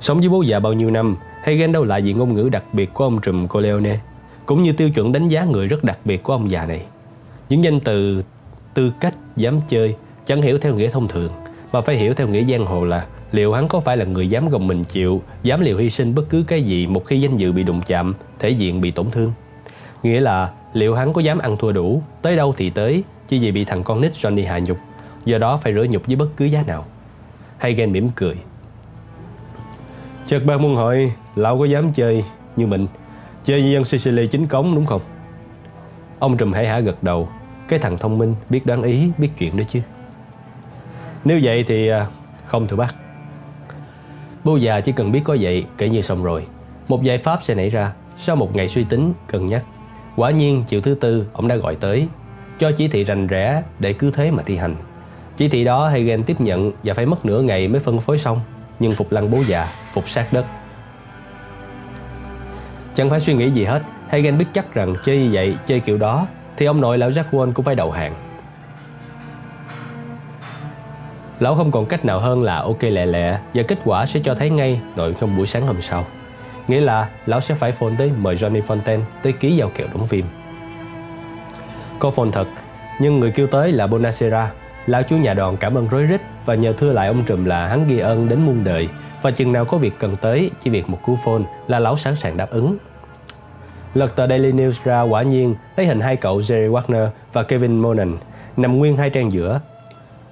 Sống 0.00 0.18
với 0.18 0.28
bố 0.28 0.42
già 0.42 0.60
bao 0.60 0.72
nhiêu 0.72 0.90
năm 0.90 1.16
Hagen 1.42 1.72
đâu 1.72 1.84
lại 1.84 2.02
vì 2.02 2.12
ngôn 2.12 2.34
ngữ 2.34 2.48
đặc 2.52 2.64
biệt 2.72 2.94
của 2.94 3.04
ông 3.04 3.20
trùm 3.20 3.46
Corleone 3.46 3.98
Cũng 4.46 4.62
như 4.62 4.72
tiêu 4.72 4.90
chuẩn 4.90 5.12
đánh 5.12 5.28
giá 5.28 5.44
người 5.44 5.66
rất 5.66 5.84
đặc 5.84 5.98
biệt 6.04 6.22
của 6.22 6.32
ông 6.32 6.50
già 6.50 6.66
này. 6.66 6.82
Những 7.48 7.64
danh 7.64 7.80
từ 7.80 8.22
tư 8.74 8.92
cách, 9.00 9.14
dám 9.36 9.60
chơi 9.68 9.96
Chẳng 10.26 10.42
hiểu 10.42 10.58
theo 10.58 10.74
nghĩa 10.74 10.90
thông 10.90 11.08
thường 11.08 11.32
Mà 11.72 11.80
phải 11.80 11.96
hiểu 11.96 12.14
theo 12.14 12.28
nghĩa 12.28 12.44
giang 12.44 12.66
hồ 12.66 12.84
là 12.84 13.06
Liệu 13.32 13.52
hắn 13.52 13.68
có 13.68 13.80
phải 13.80 13.96
là 13.96 14.04
người 14.04 14.30
dám 14.30 14.48
gồng 14.48 14.66
mình 14.66 14.84
chịu 14.84 15.22
Dám 15.42 15.60
liều 15.60 15.78
hy 15.78 15.90
sinh 15.90 16.14
bất 16.14 16.24
cứ 16.30 16.44
cái 16.46 16.62
gì 16.62 16.86
Một 16.86 17.04
khi 17.06 17.20
danh 17.20 17.36
dự 17.36 17.52
bị 17.52 17.62
đụng 17.62 17.80
chạm 17.86 18.14
Thể 18.38 18.50
diện 18.50 18.80
bị 18.80 18.90
tổn 18.90 19.10
thương. 19.10 19.32
Nghĩa 20.02 20.20
là 20.20 20.50
liệu 20.72 20.94
hắn 20.94 21.12
có 21.12 21.20
dám 21.20 21.38
ăn 21.38 21.56
thua 21.56 21.72
đủ 21.72 22.02
Tới 22.22 22.36
đâu 22.36 22.54
thì 22.56 22.70
tới 22.70 23.02
Chỉ 23.28 23.38
vì 23.38 23.52
bị 23.52 23.64
thằng 23.64 23.84
con 23.84 24.00
nít 24.00 24.12
Johnny 24.12 24.46
hạ 24.48 24.58
nhục. 24.58 24.78
Do 25.24 25.38
đó 25.38 25.56
phải 25.56 25.74
rửa 25.74 25.86
nhục 25.90 26.06
với 26.06 26.16
bất 26.16 26.28
cứ 26.36 26.44
giá 26.44 26.62
nào. 26.66 26.84
Hagen 27.58 27.92
mỉm 27.92 28.10
cười. 28.16 28.36
Chợt 30.26 30.40
bác 30.46 30.60
muốn 30.60 30.76
hỏi 30.76 31.12
Lão 31.36 31.58
có 31.58 31.64
dám 31.64 31.92
chơi 31.92 32.24
như 32.56 32.66
mình? 32.66 32.86
Chơi 33.44 33.62
như 33.62 33.70
dân 33.70 33.84
Sicily 33.84 34.26
chính 34.26 34.46
cống 34.46 34.74
đúng 34.74 34.86
không? 34.86 35.00
Ông 36.18 36.36
trùm 36.36 36.52
hãy 36.52 36.68
hả 36.68 36.80
gật 36.80 37.02
đầu. 37.02 37.28
Cái 37.68 37.78
thằng 37.78 37.98
thông 37.98 38.18
minh 38.18 38.34
biết 38.50 38.66
đoán 38.66 38.82
ý 38.82 39.10
Biết 39.18 39.28
chuyện 39.38 39.56
đó 39.56 39.64
chứ. 39.68 39.80
Nếu 41.24 41.40
vậy 41.42 41.64
thì 41.68 41.88
à, 41.88 42.06
không 42.46 42.66
thưa 42.66 42.76
bác. 42.76 42.94
Bố 44.44 44.56
già 44.56 44.80
chỉ 44.80 44.92
cần 44.92 45.12
biết 45.12 45.20
có 45.24 45.36
vậy 45.40 45.64
Kể 45.78 45.88
như 45.88 46.00
xong 46.00 46.24
rồi. 46.24 46.46
Một 46.88 47.02
giải 47.02 47.18
pháp 47.18 47.42
sẽ 47.42 47.54
nảy 47.54 47.70
ra. 47.70 47.92
Sau 48.18 48.36
một 48.36 48.56
ngày 48.56 48.68
suy 48.68 48.84
tính, 48.84 49.12
cân 49.26 49.46
nhắc. 49.46 49.64
Quả 50.16 50.30
nhiên 50.30 50.64
chiều 50.68 50.80
thứ 50.80 50.94
tư 50.94 51.26
ông 51.32 51.48
đã 51.48 51.56
gọi 51.56 51.74
tới 51.74 52.08
Cho 52.58 52.72
chỉ 52.76 52.88
thị 52.88 53.04
rành 53.04 53.26
rẽ 53.26 53.62
để 53.78 53.92
cứ 53.92 54.10
thế 54.10 54.30
mà 54.30 54.42
thi 54.42 54.56
hành. 54.56 54.76
Chỉ 55.38 55.48
thị 55.48 55.64
đó 55.64 55.88
Hagen 55.88 56.24
tiếp 56.24 56.40
nhận 56.40 56.72
Và 56.82 56.94
phải 56.94 57.06
mất 57.06 57.24
nửa 57.24 57.42
ngày 57.42 57.68
mới 57.68 57.80
phân 57.80 58.00
phối 58.00 58.18
xong 58.18 58.40
Nhưng 58.78 58.92
phục 58.92 59.12
lăng 59.12 59.30
bố 59.30 59.38
già, 59.46 59.68
phục 59.92 60.08
sát 60.08 60.32
đất 60.32 60.44
Chẳng 62.94 63.10
phải 63.10 63.20
suy 63.20 63.34
nghĩ 63.34 63.50
gì 63.50 63.64
hết 63.64 63.82
Hagen 64.08 64.38
biết 64.38 64.46
chắc 64.52 64.74
rằng 64.74 64.94
chơi 65.04 65.18
như 65.18 65.30
vậy, 65.32 65.56
chơi 65.66 65.80
kiểu 65.80 65.98
đó 65.98 66.26
Thì 66.56 66.66
ông 66.66 66.80
nội 66.80 66.98
lão 66.98 67.10
Jack 67.10 67.24
Wall 67.30 67.52
cũng 67.52 67.64
phải 67.64 67.74
đầu 67.74 67.90
hàng 67.90 68.14
Lão 71.40 71.54
không 71.54 71.70
còn 71.70 71.86
cách 71.86 72.04
nào 72.04 72.20
hơn 72.20 72.42
là 72.42 72.56
ok 72.56 72.82
lẹ 72.82 73.06
lẹ 73.06 73.38
Và 73.54 73.62
kết 73.68 73.78
quả 73.84 74.06
sẽ 74.06 74.20
cho 74.24 74.34
thấy 74.34 74.50
ngay 74.50 74.80
nội 74.96 75.14
trong 75.20 75.36
buổi 75.36 75.46
sáng 75.46 75.66
hôm 75.66 75.82
sau 75.82 76.04
Nghĩa 76.68 76.80
là 76.80 77.08
lão 77.26 77.40
sẽ 77.40 77.54
phải 77.54 77.72
phone 77.72 77.92
tới 77.98 78.12
mời 78.18 78.36
Johnny 78.36 78.62
Fontaine 78.62 79.00
tới 79.22 79.32
ký 79.32 79.56
giao 79.56 79.70
kèo 79.74 79.86
đóng 79.94 80.06
phim. 80.06 80.24
Có 81.98 82.10
phone 82.10 82.28
thật, 82.32 82.46
nhưng 83.00 83.20
người 83.20 83.30
kêu 83.30 83.46
tới 83.46 83.72
là 83.72 83.86
Bonacera. 83.86 84.50
Lão 84.88 85.02
chú 85.02 85.16
nhà 85.16 85.34
đoàn 85.34 85.56
cảm 85.56 85.74
ơn 85.74 85.88
rối 85.88 86.02
rít 86.02 86.20
và 86.44 86.54
nhờ 86.54 86.72
thưa 86.72 86.92
lại 86.92 87.08
ông 87.08 87.22
trùm 87.26 87.44
là 87.44 87.68
hắn 87.68 87.88
ghi 87.88 87.98
ơn 87.98 88.28
đến 88.28 88.38
muôn 88.46 88.64
đời 88.64 88.88
và 89.22 89.30
chừng 89.30 89.52
nào 89.52 89.64
có 89.64 89.78
việc 89.78 89.94
cần 89.98 90.16
tới, 90.20 90.50
chỉ 90.62 90.70
việc 90.70 90.88
một 90.88 90.98
cú 91.02 91.18
phone 91.24 91.42
là 91.66 91.78
lão 91.78 91.96
sẵn 91.98 92.16
sàng 92.16 92.36
đáp 92.36 92.50
ứng. 92.50 92.76
Lật 93.94 94.16
tờ 94.16 94.26
Daily 94.26 94.52
News 94.52 94.72
ra 94.84 95.02
quả 95.02 95.22
nhiên 95.22 95.54
thấy 95.76 95.86
hình 95.86 96.00
hai 96.00 96.16
cậu 96.16 96.38
Jerry 96.38 96.72
Wagner 96.72 97.08
và 97.32 97.42
Kevin 97.42 97.78
Monan 97.80 98.16
nằm 98.56 98.78
nguyên 98.78 98.96
hai 98.96 99.10
trang 99.10 99.32
giữa. 99.32 99.60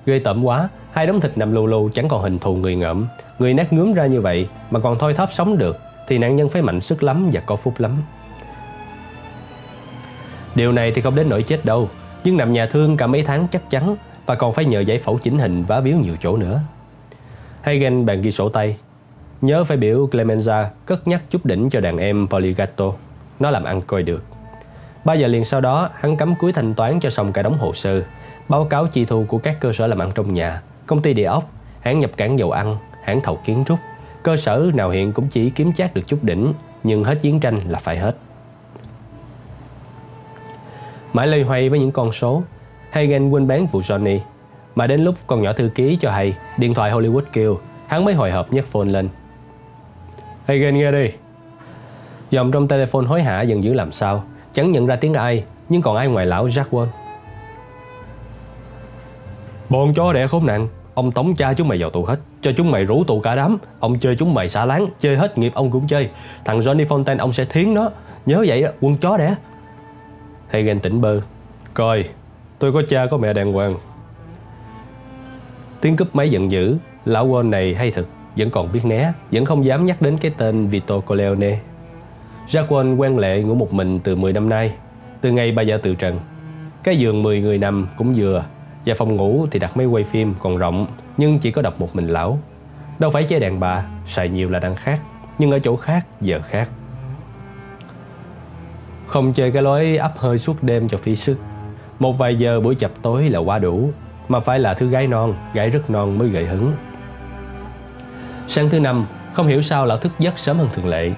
Ghê 0.07 0.19
tởm 0.19 0.45
quá, 0.45 0.69
hai 0.93 1.07
đống 1.07 1.21
thịt 1.21 1.39
nằm 1.39 1.53
lù 1.53 1.67
lù 1.67 1.91
chẳng 1.95 2.09
còn 2.09 2.23
hình 2.23 2.39
thù 2.39 2.55
người 2.55 2.77
ngợm. 2.77 3.07
Người 3.39 3.55
nát 3.55 3.73
ngướm 3.73 3.93
ra 3.93 4.07
như 4.07 4.21
vậy 4.21 4.49
mà 4.71 4.81
còn 4.81 4.99
thôi 4.99 5.15
thóp 5.15 5.33
sống 5.33 5.59
được 5.59 5.77
thì 6.09 6.19
nạn 6.19 6.37
nhân 6.37 6.49
phải 6.49 6.63
mạnh 6.63 6.81
sức 6.81 7.03
lắm 7.03 7.31
và 7.33 7.41
có 7.47 7.57
phúc 7.57 7.75
lắm. 7.79 7.93
Điều 10.55 10.73
này 10.73 10.93
thì 10.95 11.03
không 11.03 11.15
đến 11.15 11.29
nỗi 11.29 11.43
chết 11.43 11.65
đâu, 11.65 11.89
nhưng 12.25 12.37
nằm 12.37 12.53
nhà 12.53 12.67
thương 12.67 12.97
cả 12.97 13.07
mấy 13.07 13.23
tháng 13.23 13.47
chắc 13.53 13.71
chắn 13.71 13.97
và 14.27 14.35
còn 14.35 14.53
phải 14.53 14.65
nhờ 14.65 14.81
giải 14.81 14.99
phẫu 14.99 15.19
chỉnh 15.19 15.39
hình 15.39 15.65
vá 15.65 15.81
biếu 15.81 15.97
nhiều 15.97 16.17
chỗ 16.21 16.37
nữa. 16.37 16.61
Hagen 17.63 18.07
bàn 18.07 18.23
ghi 18.23 18.31
sổ 18.31 18.49
tay, 18.49 18.77
nhớ 19.41 19.65
phải 19.65 19.77
biểu 19.77 20.09
Clemenza 20.13 20.67
cất 20.87 21.09
nhắc 21.09 21.23
chút 21.31 21.47
đỉnh 21.47 21.71
cho 21.71 21.81
đàn 21.81 21.99
em 21.99 22.29
Poligato, 22.29 22.93
nó 23.41 23.51
làm 23.51 23.65
ăn 23.65 23.83
coi 23.83 24.03
được. 24.03 24.25
Ba 25.05 25.15
giờ 25.15 25.27
liền 25.27 25.45
sau 25.45 25.61
đó, 25.61 25.91
hắn 25.95 26.17
cắm 26.17 26.35
cuối 26.39 26.53
thanh 26.53 26.75
toán 26.75 27.01
cho 27.01 27.11
xong 27.11 27.33
cả 27.33 27.43
đống 27.43 27.59
hồ 27.59 27.75
sơ, 27.75 28.03
báo 28.49 28.65
cáo 28.65 28.87
chi 28.87 29.05
thu 29.05 29.25
của 29.29 29.39
các 29.39 29.57
cơ 29.61 29.73
sở 29.73 29.87
làm 29.87 29.99
ăn 29.99 30.13
trong 30.15 30.35
nhà, 30.35 30.63
công 30.87 31.03
ty 31.03 31.13
địa 31.15 31.25
ốc, 31.25 31.51
hãng 31.81 31.99
nhập 31.99 32.11
cảng 32.17 32.39
dầu 32.39 32.51
ăn, 32.51 32.77
hãng 33.03 33.21
thầu 33.21 33.39
kiến 33.45 33.65
trúc, 33.67 33.79
Cơ 34.27 34.37
sở 34.37 34.71
nào 34.75 34.91
hiện 34.91 35.13
cũng 35.13 35.29
chỉ 35.29 35.51
kiếm 35.51 35.73
chát 35.73 35.95
được 35.95 36.03
chút 36.07 36.25
đỉnh 36.25 36.53
Nhưng 36.85 37.05
hết 37.05 37.19
chiến 37.21 37.41
tranh 37.41 37.61
là 37.69 37.79
phải 37.79 37.99
hết 37.99 38.17
Mãi 41.13 41.27
lây 41.27 41.43
hoay 41.43 41.69
với 41.69 41.79
những 41.79 41.93
con 41.93 42.13
số 42.13 42.43
Hagen 42.97 43.31
quên 43.31 43.47
bán 43.47 43.67
vụ 43.67 43.81
Johnny. 43.81 44.19
Mà 44.75 44.87
đến 44.87 45.01
lúc 45.01 45.15
con 45.27 45.43
nhỏ 45.43 45.53
thư 45.53 45.69
ký 45.75 45.99
cho 46.01 46.11
hay, 46.11 46.37
Điện 46.57 46.75
thoại 46.75 46.93
Hollywood 46.93 47.23
kêu, 47.33 47.59
Hắn 47.87 48.05
mới 48.05 48.15
hồi 48.15 48.31
hộp 48.31 48.53
nhấc 48.53 48.67
phone 48.67 48.85
lên. 48.85 49.09
Hagen 50.47 50.79
nghe 50.79 50.93
đi. 50.93 51.11
Dòng 52.31 52.53
trong 52.53 52.69
telephone 52.69 53.07
hối 53.07 53.23
hả 53.23 53.43
dần 53.43 53.65
dữ 53.65 53.73
làm 53.73 53.93
sao, 53.93 54.25
Chẳng 54.53 54.71
nhận 54.71 54.87
ra 54.87 54.97
tiếng 54.97 55.15
ai, 55.15 55.45
Nhưng 55.69 55.83
còn 55.83 55.97
ai 55.97 56.09
ngoài 56.09 56.27
lão 56.27 56.47
Jack 56.47 56.65
Wall. 56.71 56.87
Bọn 59.69 59.95
chó 59.95 60.13
đẻ 60.13 60.27
khốn 60.27 60.47
nạn, 60.47 60.69
Ông 60.95 61.13
tống 61.13 61.37
cha 61.37 61.55
chúng 61.55 61.69
mày 61.69 61.79
vào 61.79 61.91
tù 61.91 62.05
hết, 62.05 62.19
Cho 62.41 62.53
chúng 62.57 62.71
mày 62.71 62.85
rủ 62.85 63.05
tù 63.05 63.21
cả 63.21 63.35
đám, 63.35 63.59
Ông 63.81 63.99
chơi 63.99 64.17
chúng 64.17 64.35
mày 64.35 64.49
xả 64.49 64.65
láng, 64.65 64.87
Chơi 65.01 65.17
hết 65.17 65.39
nghiệp 65.39 65.53
ông 65.55 65.71
cũng 65.71 65.87
chơi. 65.87 66.11
Thằng 66.45 66.61
Johnny 66.61 66.85
Fontaine, 66.85 67.19
ông 67.19 67.33
sẽ 67.33 67.45
thiến 67.45 67.75
nó, 67.75 67.91
Nhớ 68.27 68.45
vậy 68.47 68.63
đó 68.63 68.69
quân 68.81 68.97
chó 68.97 69.17
đẻ. 69.17 69.35
Hagen 70.49 70.81
tỉnh 70.81 71.01
bơ, 71.01 71.21
Coi 71.75 72.05
tôi 72.59 72.73
có 72.73 72.83
cha 72.89 73.07
có 73.11 73.17
mẹ 73.17 73.33
đàng 73.33 73.53
hoàng. 73.53 73.77
Tiếng 75.81 75.97
cúp 75.97 76.17
máy 76.17 76.31
giận 76.31 76.51
dữ, 76.51 76.77
Lão 77.05 77.29
Wall 77.29 77.51
này 77.51 77.75
hay 77.75 77.91
thật, 77.91 78.05
Vẫn 78.37 78.51
còn 78.51 78.73
biết 78.73 78.85
né, 78.85 79.13
Vẫn 79.33 79.45
không 79.45 79.65
dám 79.65 79.85
nhắc 79.85 80.03
đến 80.03 80.19
cái 80.19 80.33
tên 80.37 80.67
Vito 80.67 81.01
Corleone. 81.01 81.59
Jack 82.49 82.67
Wall 82.67 82.97
quen 82.97 83.19
lệ 83.19 83.43
ngủ 83.43 83.55
một 83.55 83.73
mình 83.73 83.99
từ 83.99 84.17
10 84.17 84.33
năm 84.33 84.49
nay, 84.49 84.73
Từ 85.21 85.33
ngày 85.33 85.53
bà 85.53 85.63
vợ 85.67 85.79
từ 85.83 85.95
trần. 85.95 86.21
Cái 86.83 86.97
giường 86.99 87.23
10 87.23 87.41
người 87.41 87.59
nằm 87.59 87.89
cũng 87.97 88.15
vừa, 88.17 88.45
và 88.87 88.95
phòng 88.95 89.17
ngủ 89.17 89.47
thì 89.51 89.59
đặt 89.59 89.77
máy 89.77 89.87
quay 89.87 90.05
phim 90.05 90.35
còn 90.39 90.57
rộng, 90.57 90.87
Nhưng 91.17 91.39
chỉ 91.39 91.51
có 91.51 91.63
đọc 91.63 91.81
một 91.81 91.97
mình 91.97 92.07
lão. 92.07 92.39
Đâu 92.99 93.11
phải 93.11 93.25
chơi 93.25 93.41
đàn 93.41 93.61
bà, 93.61 93.87
Xài 94.07 94.29
nhiều 94.29 94.51
là 94.51 94.59
đang 94.59 94.77
khác, 94.77 95.01
Nhưng 95.39 95.51
ở 95.51 95.59
chỗ 95.59 95.77
khác 95.77 96.07
giờ 96.21 96.41
khác. 96.49 96.69
Không 99.07 99.33
chơi 99.33 99.51
cái 99.51 99.63
lối 99.63 99.97
ấp 99.97 100.19
hơi 100.19 100.39
suốt 100.39 100.63
đêm 100.63 100.89
cho 100.89 100.99
phí 100.99 101.17
sức. 101.17 101.37
Một 101.99 102.19
vài 102.19 102.37
giờ 102.37 102.61
buổi 102.61 102.75
chập 102.75 102.91
tối 103.03 103.29
là 103.29 103.39
quá 103.39 103.59
đủ, 103.59 103.91
Mà 104.29 104.41
phải 104.41 104.59
là 104.59 104.75
thứ 104.75 104.89
gái 104.89 105.07
non, 105.07 105.35
Gái 105.55 105.71
rất 105.71 105.91
non 105.91 106.19
mới 106.19 106.29
gợi 106.29 106.45
hứng. 106.45 106.73
Sáng 108.49 108.71
thứ 108.71 108.81
năm, 108.81 109.07
Không 109.33 109.47
hiểu 109.47 109.63
sao 109.63 109.87
lão 109.87 109.99
thức 109.99 110.13
giấc 110.19 110.39
sớm 110.39 110.59
hơn 110.59 110.69
thường 110.73 110.89
lệ. 110.89 111.11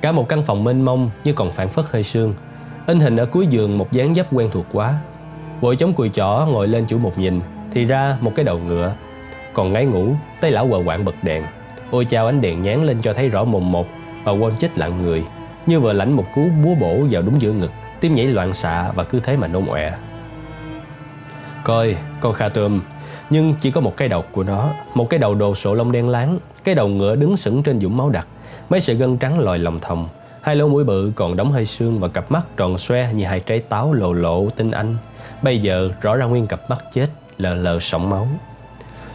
Cả 0.00 0.12
một 0.12 0.28
căn 0.28 0.42
phòng 0.42 0.64
mênh 0.64 0.84
mông 0.84 1.10
như 1.24 1.32
còn 1.32 1.52
phản 1.52 1.68
phất 1.68 1.84
hơi 1.90 2.02
sương. 2.02 2.34
In 2.86 3.00
hình 3.00 3.16
ở 3.16 3.24
cuối 3.24 3.46
giường 3.46 3.78
một 3.78 3.92
dáng 3.92 4.14
dấp 4.14 4.26
quen 4.32 4.50
thuộc 4.52 4.66
quá. 4.72 4.94
Vội 5.60 5.76
chống 5.76 5.92
cùi 5.92 6.08
chỏ 6.08 6.46
ngồi 6.50 6.68
lên 6.68 6.84
chủ 6.88 6.98
một 6.98 7.18
nhìn, 7.18 7.40
Thì 7.74 7.84
ra 7.84 8.16
một 8.20 8.32
cái 8.34 8.44
đầu 8.44 8.60
ngựa. 8.66 8.92
Còn 9.52 9.72
ngáy 9.72 9.86
ngủ, 9.86 10.08
tay 10.40 10.50
lão 10.50 10.68
quờ 10.68 10.82
quạng 10.84 11.04
bật 11.04 11.14
đèn. 11.22 11.42
Ôi 11.90 12.04
chao 12.04 12.26
ánh 12.26 12.40
đèn 12.40 12.62
nhán 12.62 12.86
lên 12.86 13.02
cho 13.02 13.12
thấy 13.12 13.28
rõ 13.28 13.44
mồm 13.44 13.72
một 13.72 13.86
Và 14.24 14.32
quên 14.32 14.56
chết 14.56 14.78
lặng 14.78 15.02
người. 15.02 15.24
Như 15.66 15.80
vừa 15.80 15.92
lãnh 15.92 16.12
một 16.12 16.24
cú 16.34 16.48
búa 16.64 16.74
bổ 16.74 17.06
vào 17.10 17.22
đúng 17.22 17.42
giữa 17.42 17.52
ngực, 17.52 17.70
Tim 18.00 18.14
nhảy 18.14 18.26
loạn 18.26 18.54
xạ 18.54 18.92
và 18.94 19.04
cứ 19.04 19.20
thế 19.20 19.36
mà 19.36 19.46
nôn 19.46 19.66
ọe. 19.66 19.92
Coi 21.64 21.96
con 22.20 22.32
Kha 22.32 22.48
Tôm. 22.48 22.80
Nhưng 23.30 23.54
chỉ 23.60 23.70
có 23.70 23.80
một 23.80 23.96
cái 23.96 24.08
đầu 24.08 24.24
của 24.32 24.42
nó 24.42 24.70
Một 24.94 25.10
cái 25.10 25.18
đầu 25.18 25.34
đồ 25.34 25.54
sộ 25.54 25.74
lông 25.74 25.92
đen 25.92 26.08
láng 26.08 26.38
Cái 26.64 26.74
đầu 26.74 26.88
ngựa 26.88 27.16
đứng 27.16 27.36
sững 27.36 27.62
trên 27.62 27.80
dũng 27.80 27.96
máu 27.96 28.10
đặc 28.10 28.26
Mấy 28.68 28.80
sợi 28.80 28.96
gân 28.96 29.16
trắng 29.16 29.38
lòi 29.38 29.58
lòng 29.58 29.80
thòng. 29.80 30.08
Hai 30.40 30.56
lỗ 30.56 30.68
mũi 30.68 30.84
bự 30.84 31.12
còn 31.16 31.36
đóng 31.36 31.52
hơi 31.52 31.66
xương 31.66 32.00
Và 32.00 32.08
cặp 32.08 32.30
mắt 32.30 32.42
tròn 32.56 32.78
xoe 32.78 33.12
như 33.12 33.24
hai 33.24 33.40
trái 33.40 33.60
táo 33.60 33.92
lộ 33.92 34.12
lộ 34.12 34.50
tinh 34.50 34.70
anh. 34.70 34.96
Bây 35.42 35.58
giờ 35.58 35.90
rõ 36.00 36.16
ra 36.16 36.26
nguyên 36.26 36.46
cặp 36.46 36.70
mắt 36.70 36.84
chết 36.94 37.06
Lờ 37.38 37.54
lờ 37.54 37.80
sọng 37.80 38.10
máu. 38.10 38.26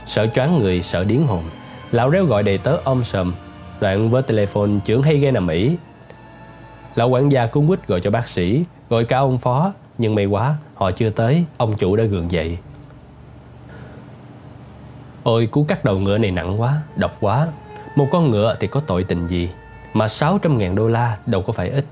Sợ 0.08 0.28
choáng 0.28 0.60
người, 0.60 0.82
sợ 0.82 1.04
điếng 1.04 1.28
hồn. 1.28 1.44
Lão 1.92 2.12
réo 2.12 2.26
gọi 2.26 2.44
đầy 2.44 2.58
tớ 2.58 2.78
ôm 2.84 3.04
sầm 3.04 3.34
Đoạn 3.82 4.10
với 4.10 4.22
telephone 4.22 4.72
trưởng 4.86 5.02
hay 5.02 5.18
ghê 5.18 5.32
nằm 5.32 5.48
ỉ. 5.48 5.76
Lão 6.96 7.10
quản 7.10 7.32
gia 7.32 7.46
cuốn 7.46 7.68
quýt 7.68 7.88
gọi 7.88 8.02
cho 8.02 8.12
bác 8.12 8.30
sĩ 8.30 8.64
Gọi 8.90 9.06
cả 9.06 9.18
ông 9.18 9.38
phó. 9.38 9.74
Nhưng 10.00 10.16
may 10.16 10.26
quá 10.26 10.56
họ 10.76 10.92
chưa 10.92 11.10
tới. 11.10 11.44
Ông 11.58 11.78
chủ 11.78 11.96
đã 11.96 12.04
gượng 12.04 12.32
dậy. 12.32 12.58
Ôi 15.24 15.48
cú 15.52 15.64
cắt 15.64 15.86
đầu 15.86 16.00
ngựa 16.00 16.18
này 16.18 16.32
nặng 16.32 16.62
quá 16.62 16.82
Độc 16.96 17.18
quá. 17.20 17.48
Một 17.96 18.08
con 18.12 18.32
ngựa 18.32 18.56
thì 18.60 18.68
có 18.68 18.80
tội 18.80 19.04
tình 19.04 19.28
gì? 19.28 19.50
Mà 19.94 20.08
600 20.08 20.58
ngàn 20.58 20.76
đô 20.76 20.88
la 20.88 21.18
đâu 21.26 21.42
có 21.42 21.54
phải 21.54 21.70
ít. 21.70 21.86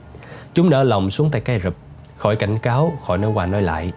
Chúng 0.53 0.69
nở 0.69 0.83
lòng 0.83 1.09
xuống 1.09 1.31
tay 1.31 1.41
cây 1.41 1.59
rụp. 1.63 1.75
Khỏi 2.17 2.35
cảnh 2.35 2.59
cáo, 2.59 2.97
khỏi 3.05 3.17
nói 3.17 3.31
qua 3.31 3.45
nói 3.45 3.61
lại. 3.61 3.91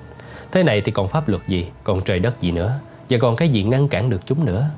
Thế 0.52 0.62
này 0.62 0.80
thì 0.80 0.92
còn 0.92 1.08
pháp 1.08 1.28
luật 1.28 1.46
gì? 1.46 1.66
Còn 1.84 2.02
trời 2.02 2.18
đất 2.18 2.40
gì 2.40 2.50
nữa? 2.50 2.78
Và 3.10 3.18
còn 3.20 3.36
cái 3.36 3.48
gì 3.48 3.62
ngăn 3.62 3.88
cản 3.88 4.10
được 4.10 4.26
chúng 4.26 4.44
nữa? 4.44 4.70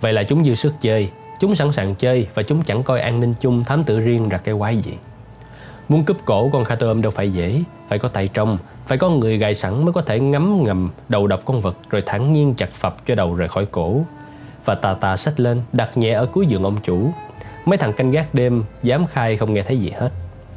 Vậy 0.00 0.12
là 0.12 0.22
chúng 0.22 0.44
dư 0.44 0.54
sức 0.54 0.74
chơi. 0.80 1.10
Chúng 1.40 1.54
sẵn 1.54 1.72
sàng 1.72 1.94
chơi 1.94 2.28
Và 2.34 2.42
chúng 2.42 2.62
chẳng 2.62 2.82
coi 2.82 3.00
an 3.00 3.20
ninh 3.20 3.34
chung 3.40 3.64
thám 3.64 3.84
tử 3.84 4.00
riêng 4.00 4.28
ra 4.28 4.38
cái 4.38 4.54
quái 4.58 4.76
gì? 4.76 4.92
Muốn 5.88 6.04
cướp 6.04 6.16
cổ, 6.24 6.48
con 6.52 6.64
Khatom 6.64 7.02
đâu 7.02 7.10
phải 7.10 7.32
dễ. 7.32 7.62
Phải 7.88 7.98
có 7.98 8.08
tay 8.08 8.28
trong, 8.28 8.58
Phải 8.86 8.98
có 8.98 9.10
người 9.10 9.38
gài 9.38 9.54
sẵn 9.54 9.84
mới 9.84 9.92
có 9.92 10.02
thể 10.02 10.20
ngắm 10.20 10.64
ngầm, 10.64 10.90
đầu 11.08 11.26
độc 11.26 11.40
con 11.44 11.60
vật 11.60 11.76
Rồi 11.90 12.02
thản 12.06 12.32
nhiên 12.32 12.54
chặt 12.54 12.74
phập 12.74 13.06
cho 13.06 13.14
đầu 13.14 13.34
rời 13.34 13.48
khỏi 13.48 13.66
cổ. 13.66 14.00
Và 14.64 14.74
tà 14.74 14.94
tà 14.94 15.16
xách 15.16 15.40
lên, 15.40 15.62
Đặt 15.72 15.96
nhẹ 15.96 16.12
ở 16.12 16.26
cuối 16.26 16.46
giường 16.46 16.62
ông 16.62 16.76
chủ. 16.82 17.10
Mấy 17.64 17.78
thằng 17.78 17.92
canh 17.92 18.10
gác 18.10 18.34
đêm, 18.34 18.64
Dám 18.82 19.06
khai 19.06 19.36
không 19.36 19.54
nghe 19.54 19.62
thấy 19.62 19.78
gì 19.78 19.90
hết. 19.90 20.10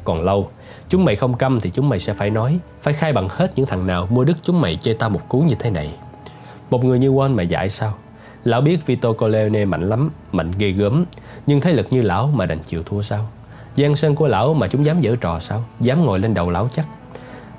Còn 0.04 0.24
lâu, 0.24 0.50
Chúng 0.88 1.04
mày 1.04 1.16
không 1.16 1.36
câm 1.36 1.60
thì 1.60 1.70
chúng 1.70 1.88
mày 1.88 1.98
sẽ 1.98 2.14
phải 2.14 2.30
nói, 2.30 2.58
Phải 2.82 2.94
khai 2.94 3.12
bằng 3.12 3.28
hết 3.28 3.52
những 3.56 3.66
thằng 3.66 3.86
nào 3.86 4.06
mua 4.10 4.24
đứt 4.24 4.36
chúng 4.42 4.60
mày 4.60 4.76
chơi 4.76 4.94
tao 4.94 5.10
một 5.10 5.28
cú 5.28 5.40
như 5.40 5.54
thế 5.58 5.70
này. 5.70 5.94
Một 6.70 6.84
người 6.84 6.98
như 6.98 7.12
Won 7.12 7.34
mà 7.34 7.42
dạy 7.42 7.68
sao? 7.68 7.94
Lão 8.44 8.60
biết 8.60 8.86
Vito 8.86 9.12
Corleone 9.12 9.64
mạnh 9.64 9.88
lắm, 9.88 10.10
Mạnh 10.32 10.52
ghê 10.58 10.70
gớm, 10.70 11.04
Nhưng 11.46 11.60
thế 11.60 11.72
lực 11.72 11.86
như 11.90 12.02
lão 12.02 12.26
mà 12.26 12.46
đành 12.46 12.58
chịu 12.58 12.82
thua 12.82 13.02
sao? 13.02 13.28
Gian 13.74 13.96
sân 13.96 14.14
của 14.14 14.28
lão 14.28 14.54
mà 14.54 14.66
chúng 14.66 14.86
dám 14.86 15.00
dở 15.00 15.16
trò 15.20 15.38
sao? 15.38 15.64
Dám 15.80 16.04
ngồi 16.04 16.18
lên 16.18 16.34
đầu 16.34 16.50
lão 16.50 16.68
chắc. 16.72 16.86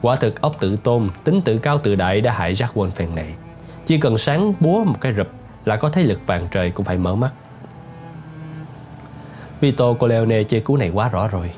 Quả 0.01 0.15
thực 0.15 0.41
ốc 0.41 0.59
tự 0.59 0.75
tôn 0.75 1.09
Tính 1.23 1.41
tự 1.41 1.57
cao 1.57 1.77
tự 1.77 1.95
đại 1.95 2.21
đã 2.21 2.33
hại 2.33 2.53
Jack 2.53 2.89
phèn 2.89 3.15
này 3.15 3.33
Chỉ 3.85 3.97
cần 3.97 4.17
sáng 4.17 4.53
búa 4.59 4.83
một 4.83 5.01
cái 5.01 5.13
rụp 5.13 5.27
Là 5.65 5.75
có 5.75 5.89
thế 5.89 6.03
lực 6.03 6.27
vàng 6.27 6.47
trời 6.51 6.71
cũng 6.71 6.85
phải 6.85 6.97
mở 6.97 7.15
mắt. 7.15 7.33
Vito 9.61 9.93
Corleone 9.93 10.43
chơi 10.43 10.61
cú 10.61 10.77
này 10.77 10.89
quá 10.89 11.09
rõ 11.09 11.27
rồi. 11.27 11.51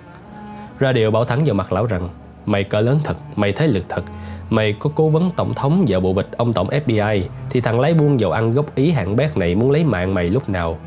Ra 0.79 0.91
điều 0.91 1.11
bảo 1.11 1.25
thắng 1.25 1.45
vào 1.45 1.55
mặt 1.55 1.73
lão 1.73 1.85
rằng 1.85 2.09
Mày 2.45 2.63
cỡ 2.63 2.81
lớn 2.81 2.99
thật, 3.03 3.17
mày 3.35 3.51
thế 3.51 3.67
lực 3.67 3.85
thật. 3.89 4.03
Mày 4.49 4.73
có 4.79 4.89
cố 4.95 5.09
vấn 5.09 5.31
tổng 5.31 5.53
thống 5.53 5.85
và 5.87 5.99
bộ 5.99 6.13
bịch 6.13 6.31
ông 6.37 6.53
tổng 6.53 6.67
FBI 6.69 7.23
Thì 7.49 7.61
thằng 7.61 7.79
lái 7.79 7.93
buôn 7.93 8.19
dầu 8.19 8.31
ăn 8.31 8.51
gốc 8.51 8.75
ý 8.75 8.91
hạng 8.91 9.15
bét 9.15 9.37
này 9.37 9.55
muốn 9.55 9.71
lấy 9.71 9.83
mạng 9.83 10.13
mày 10.13 10.29
lúc 10.29 10.49
nào 10.49 10.77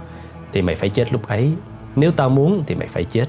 Thì 0.53 0.63
mày 0.63 0.75
phải 0.75 0.89
chết 0.89 1.13
lúc 1.13 1.29
ấy. 1.29 1.53
Nếu 1.97 2.11
tao 2.11 2.29
muốn 2.29 2.63
thì 2.67 2.75
mày 2.75 2.89
phải 2.89 3.05
chết. 3.05 3.27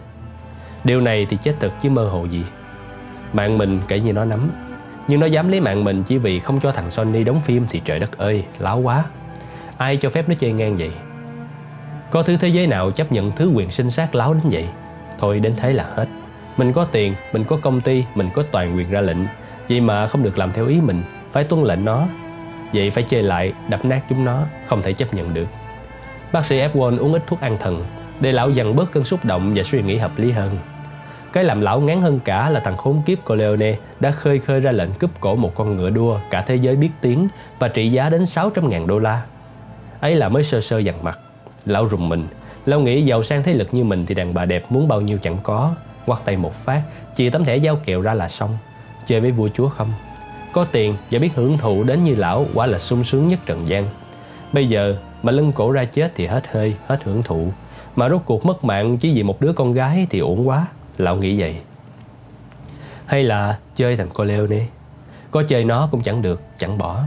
Điều 0.88 1.02
này 1.02 1.28
thì 1.30 1.38
chết 1.44 1.56
thật 1.60 1.72
chứ 1.82 1.90
mơ 1.90 2.10
hồ 2.10 2.26
gì. 2.26 2.44
Mạng 3.34 3.58
mình 3.58 3.80
kể 3.88 4.00
như 4.00 4.14
nó 4.14 4.26
nắm. 4.26 4.52
Nhưng 5.08 5.20
nó 5.20 5.26
dám 5.26 5.50
lấy 5.50 5.62
mạng 5.62 5.84
mình 5.84 6.04
chỉ 6.04 6.18
vì 6.18 6.40
không 6.40 6.60
cho 6.60 6.72
thằng 6.72 6.92
Sony 6.92 7.24
đóng 7.24 7.42
phim 7.42 7.66
thì 7.70 7.82
trời 7.86 8.00
đất 8.00 8.18
ơi, 8.18 8.44
láo 8.60 8.80
quá. 8.80 9.04
Ai 9.78 9.98
cho 9.98 10.10
phép 10.10 10.30
nó 10.30 10.36
chơi 10.40 10.52
ngang 10.52 10.78
vậy? 10.78 10.92
Có 12.12 12.24
thứ 12.24 12.38
thế 12.38 12.48
giới 12.48 12.68
nào 12.68 12.92
chấp 12.92 13.12
nhận 13.12 13.32
thứ 13.32 13.50
quyền 13.50 13.72
sinh 13.72 13.92
sát 13.92 14.16
láo 14.16 14.34
đến 14.34 14.44
vậy? 14.52 14.68
Thôi 15.20 15.40
đến 15.40 15.54
thế 15.58 15.74
là 15.74 15.86
hết. 15.96 16.06
Mình 16.58 16.74
có 16.74 16.84
tiền, 16.92 17.14
mình 17.34 17.44
có 17.44 17.58
công 17.62 17.82
ty, 17.82 18.04
mình 18.16 18.30
có 18.34 18.44
toàn 18.52 18.78
quyền 18.78 18.92
ra 18.92 19.02
lệnh. 19.02 19.18
Vậy 19.70 19.82
mà 19.82 20.08
không 20.08 20.24
được 20.24 20.38
làm 20.38 20.54
theo 20.54 20.68
ý 20.68 20.82
mình 20.82 21.04
Phải 21.32 21.44
tuân 21.44 21.64
lệnh 21.64 21.86
nó. 21.86 22.08
Vậy 22.74 22.90
phải 22.90 23.04
chơi 23.04 23.24
lại, 23.24 23.54
đập 23.70 23.86
nát 23.86 24.02
chúng 24.10 24.26
nó 24.26 24.44
Không 24.68 24.82
thể 24.82 24.94
chấp 24.94 25.14
nhận 25.14 25.34
được. 25.34 25.48
Bác 26.32 26.46
sĩ 26.46 26.60
F1 26.60 27.00
uống 27.00 27.14
ít 27.14 27.24
thuốc 27.28 27.42
an 27.42 27.58
thần 27.60 27.86
Để 28.20 28.32
lão 28.32 28.50
dần 28.50 28.76
bớt 28.76 28.92
cơn 28.92 29.04
xúc 29.04 29.26
động 29.26 29.52
và 29.56 29.64
suy 29.64 29.82
nghĩ 29.82 29.98
hợp 29.98 30.12
lý 30.18 30.32
hơn. 30.32 30.58
Cái 31.38 31.44
làm 31.44 31.62
lão 31.62 31.80
ngán 31.80 32.02
hơn 32.02 32.20
cả 32.26 32.50
là 32.50 32.60
thằng 32.60 32.78
khốn 32.78 33.02
kiếp 33.06 33.26
Corleone 33.26 33.76
đã 34.00 34.12
khơi 34.12 34.40
khơi 34.40 34.60
ra 34.60 34.72
lệnh 34.72 34.94
cướp 34.94 35.10
cổ 35.20 35.36
một 35.36 35.56
con 35.56 35.78
ngựa 35.78 35.90
đua 35.90 36.20
cả 36.30 36.42
thế 36.42 36.56
giới 36.56 36.76
biết 36.76 36.90
tiếng 37.02 37.28
và 37.60 37.68
trị 37.68 37.90
giá 37.90 38.10
đến 38.10 38.24
600.000 38.24 38.88
đô 38.88 39.00
la. 39.00 39.22
Ấy 40.00 40.16
là 40.16 40.30
mới 40.30 40.44
sơ 40.44 40.62
sơ 40.62 40.80
dằn 40.80 41.04
mặt. 41.04 41.20
Lão 41.66 41.88
rùng 41.88 42.10
mình, 42.10 42.28
lão 42.66 42.80
nghĩ 42.80 43.06
giàu 43.06 43.24
sang 43.24 43.44
thế 43.44 43.54
lực 43.54 43.68
như 43.72 43.84
mình 43.84 44.06
thì 44.06 44.16
đàn 44.16 44.34
bà 44.34 44.46
đẹp 44.46 44.66
muốn 44.70 44.88
bao 44.88 45.02
nhiêu 45.02 45.18
chẳng 45.18 45.38
có. 45.44 45.74
Quắt 46.06 46.26
tay 46.26 46.38
một 46.38 46.56
phát 46.56 46.82
chỉ 47.16 47.30
tấm 47.30 47.44
thẻ 47.44 47.58
giao 47.58 47.76
kèo 47.76 48.02
ra 48.02 48.14
là 48.14 48.30
xong. 48.30 48.58
Chơi 49.08 49.20
với 49.20 49.32
vua 49.32 49.50
chúa 49.50 49.70
không 49.70 49.90
có 50.54 50.66
tiền 50.72 50.96
và 51.12 51.20
biết 51.20 51.36
hưởng 51.36 51.58
thụ 51.58 51.84
đến 51.84 52.04
như 52.04 52.16
lão 52.16 52.46
quả 52.54 52.66
là 52.66 52.80
sung 52.80 53.04
sướng 53.04 53.28
nhất 53.28 53.40
trần 53.46 53.68
gian. 53.68 53.86
Bây 54.54 54.70
giờ 54.70 54.96
mà 55.24 55.32
lưng 55.32 55.52
cổ 55.52 55.72
ra 55.72 55.86
chết 55.86 56.12
thì 56.16 56.26
hết 56.26 56.48
hơi 56.52 56.74
hết 56.88 57.04
hưởng 57.04 57.24
thụ. 57.24 57.48
Mà 57.96 58.10
rốt 58.10 58.22
cuộc 58.26 58.46
mất 58.46 58.64
mạng 58.64 58.98
chỉ 58.98 59.14
vì 59.14 59.24
một 59.24 59.42
đứa 59.42 59.54
con 59.54 59.74
gái 59.74 60.08
thì 60.10 60.20
uổng 60.20 60.48
quá 60.48 60.66
lão 60.98 61.16
nghĩ 61.16 61.40
vậy. 61.40 61.56
Hay 63.06 63.24
là 63.24 63.58
chơi 63.76 63.98
thằng 63.98 64.10
cô 64.14 64.24
leo 64.24 64.48
đi. 64.48 64.62
Có 65.32 65.44
chơi 65.44 65.64
nó 65.64 65.88
cũng 65.92 66.02
chẳng 66.02 66.22
được 66.22 66.42
chẳng 66.60 66.78
bỏ. 66.78 67.04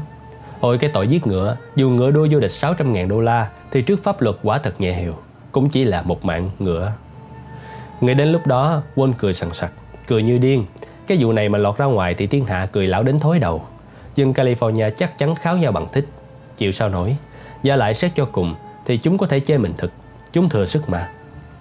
Ôi 0.61 0.79
cái 0.79 0.91
tội 0.95 1.09
giết 1.09 1.27
ngựa 1.27 1.57
Dù 1.77 1.91
ngựa 1.91 2.11
đua 2.11 2.27
vô 2.31 2.41
địch 2.41 2.53
600 2.53 2.93
ngàn 2.93 3.09
đô 3.09 3.21
la 3.21 3.51
Thì 3.71 3.83
trước 3.83 4.05
pháp 4.05 4.23
luật 4.23 4.37
quả 4.43 4.59
thật 4.59 4.81
nhẹ 4.81 4.93
hiệu 4.93 5.15
Cũng 5.53 5.69
chỉ 5.69 5.85
là 5.85 6.03
một 6.03 6.25
mạng 6.25 6.51
ngựa. 6.59 6.93
Ngay 8.01 8.15
đến 8.15 8.29
lúc 8.29 8.47
đó 8.47 8.83
Quân 8.95 9.13
cười 9.19 9.35
sằng 9.35 9.55
sặc 9.55 9.73
Cười 10.07 10.23
như 10.23 10.39
điên. 10.39 10.67
Cái 11.07 11.19
vụ 11.21 11.33
này 11.33 11.49
mà 11.49 11.59
lọt 11.59 11.79
ra 11.79 11.85
ngoài 11.85 12.15
thì 12.15 12.27
thiên 12.27 12.45
hạ 12.45 12.69
cười 12.73 12.87
lão 12.87 13.03
đến 13.03 13.21
thối 13.21 13.39
đầu. 13.39 13.65
Dân 14.15 14.33
California 14.33 14.91
chắc 14.91 15.19
chắn 15.19 15.35
kháo 15.35 15.57
nhau 15.57 15.73
bằng 15.73 15.87
thích 15.93 16.07
Chịu 16.57 16.73
sao 16.73 16.89
nổi? 16.89 17.17
Và 17.65 17.77
lại 17.77 17.95
xét 17.95 18.13
cho 18.15 18.25
cùng 18.33 18.55
Thì 18.87 18.97
chúng 18.97 19.19
có 19.19 19.27
thể 19.27 19.41
chê 19.41 19.59
mình 19.59 19.73
thật, 19.79 19.93
Chúng 20.33 20.49
thừa 20.49 20.67
sức 20.67 20.89
mà. 20.89 21.11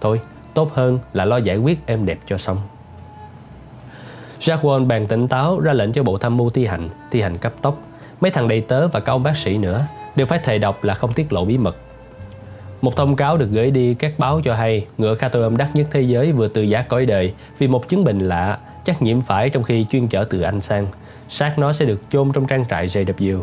Thôi 0.01 0.21
tốt 0.53 0.73
hơn 0.73 0.99
là 1.13 1.25
lo 1.25 1.37
giải 1.37 1.57
quyết 1.57 1.85
êm 1.85 2.05
đẹp 2.05 2.19
cho 2.25 2.37
xong 2.37 2.57
Jack 4.39 4.61
Wall 4.61 4.87
bàn 4.87 5.07
tỉnh 5.07 5.27
táo 5.27 5.59
ra 5.59 5.73
lệnh 5.73 5.91
cho 5.91 6.03
bộ 6.03 6.17
tham 6.17 6.37
mưu 6.37 6.49
thi 6.49 6.65
hành 6.65 6.89
Thi 7.11 7.21
hành 7.21 7.37
cấp 7.37 7.53
tốc 7.61 7.77
Mấy 8.21 8.31
thằng 8.31 8.47
đầy 8.47 8.61
tớ 8.61 8.87
và 8.87 8.99
các 8.99 9.13
ông 9.13 9.23
bác 9.23 9.37
sĩ 9.37 9.57
nữa 9.57 9.85
Đều 10.15 10.27
phải 10.27 10.39
thề 10.39 10.57
độc 10.57 10.83
là 10.83 10.93
không 10.93 11.13
tiết 11.13 11.33
lộ 11.33 11.45
bí 11.45 11.57
mật 11.57 11.75
một 12.81 12.95
thông 12.95 13.15
cáo 13.15 13.37
được 13.37 13.49
gửi 13.51 13.71
đi 13.71 13.93
các 13.93 14.19
báo 14.19 14.41
cho 14.43 14.55
hay 14.55 14.85
ngựa 14.97 15.15
Khatoum 15.15 15.57
đắt 15.57 15.75
nhất 15.75 15.87
thế 15.91 16.01
giới 16.01 16.31
vừa 16.31 16.47
từ 16.47 16.61
giá 16.61 16.81
cõi 16.81 17.05
đời 17.05 17.33
vì 17.57 17.67
một 17.67 17.87
chứng 17.87 18.03
bệnh 18.03 18.19
lạ 18.19 18.59
chắc 18.83 19.01
nhiễm 19.01 19.21
phải 19.21 19.49
trong 19.49 19.63
khi 19.63 19.85
chuyên 19.89 20.07
chở 20.07 20.25
từ 20.29 20.41
Anh 20.41 20.61
sang. 20.61 20.87
Xác 21.29 21.59
nó 21.59 21.73
sẽ 21.73 21.85
được 21.85 22.01
chôn 22.09 22.31
trong 22.31 22.47
trang 22.47 22.65
trại 22.69 22.87
JW. 22.87 23.41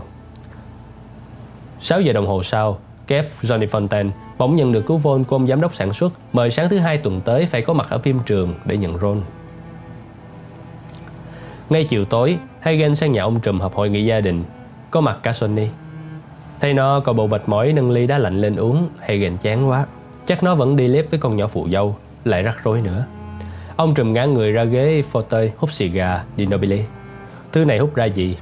6 1.80 2.00
giờ 2.00 2.12
đồng 2.12 2.26
hồ 2.26 2.42
sau, 2.42 2.78
Kev 3.06 3.26
Johnny 3.42 3.66
Fontaine 3.66 4.10
bỗng 4.38 4.56
nhận 4.56 4.72
được 4.72 4.86
cú 4.86 4.98
vôn 4.98 5.24
của 5.24 5.36
ông 5.36 5.46
giám 5.46 5.60
đốc 5.60 5.74
sản 5.74 5.92
xuất 5.92 6.12
mời 6.32 6.50
sáng 6.50 6.68
thứ 6.68 6.78
hai 6.78 6.98
tuần 6.98 7.20
tới 7.20 7.46
phải 7.46 7.62
có 7.62 7.72
mặt 7.72 7.86
ở 7.90 7.98
phim 7.98 8.18
trường 8.26 8.54
để 8.64 8.76
nhận 8.76 8.98
role. 8.98 9.20
Ngay 11.70 11.84
chiều 11.84 12.04
tối, 12.04 12.38
Hagen 12.60 12.94
sang 12.94 13.12
nhà 13.12 13.22
ông 13.22 13.40
trùm 13.40 13.60
họp 13.60 13.74
hội 13.74 13.90
nghị 13.90 14.04
gia 14.04 14.20
đình, 14.20 14.44
có 14.90 15.00
mặt 15.00 15.18
cả 15.22 15.32
Sonny. 15.32 15.66
Thấy 16.60 16.74
nó 16.74 17.00
có 17.00 17.12
bộ 17.12 17.26
bạch 17.26 17.48
mỏi 17.48 17.72
nâng 17.72 17.90
ly 17.90 18.06
đá 18.06 18.18
lạnh 18.18 18.40
lên 18.40 18.56
uống 18.56 18.88
Hagen 19.00 19.36
chán 19.36 19.68
quá 19.68 19.86
Chắc 20.26 20.42
nó 20.42 20.54
vẫn 20.54 20.76
đi 20.76 20.88
lép 20.88 21.10
với 21.10 21.20
con 21.20 21.36
nhỏ 21.36 21.46
phụ 21.46 21.68
dâu 21.72 21.96
Lại 22.24 22.42
rắc 22.42 22.64
rối 22.64 22.80
nữa 22.80 23.04
Ông 23.76 23.94
trùm 23.94 24.12
ngã 24.12 24.24
người 24.24 24.52
ra 24.52 24.64
ghế 24.64 25.02
phô 25.10 25.22
tơi 25.22 25.52
hút 25.56 25.72
xì 25.72 25.88
gà 25.88 26.24
Di 26.36 26.46
Nobili. 26.46 26.82
Thứ 27.52 27.64
này 27.64 27.78
hút 27.78 27.94
ra 27.94 28.04
gì 28.04 28.36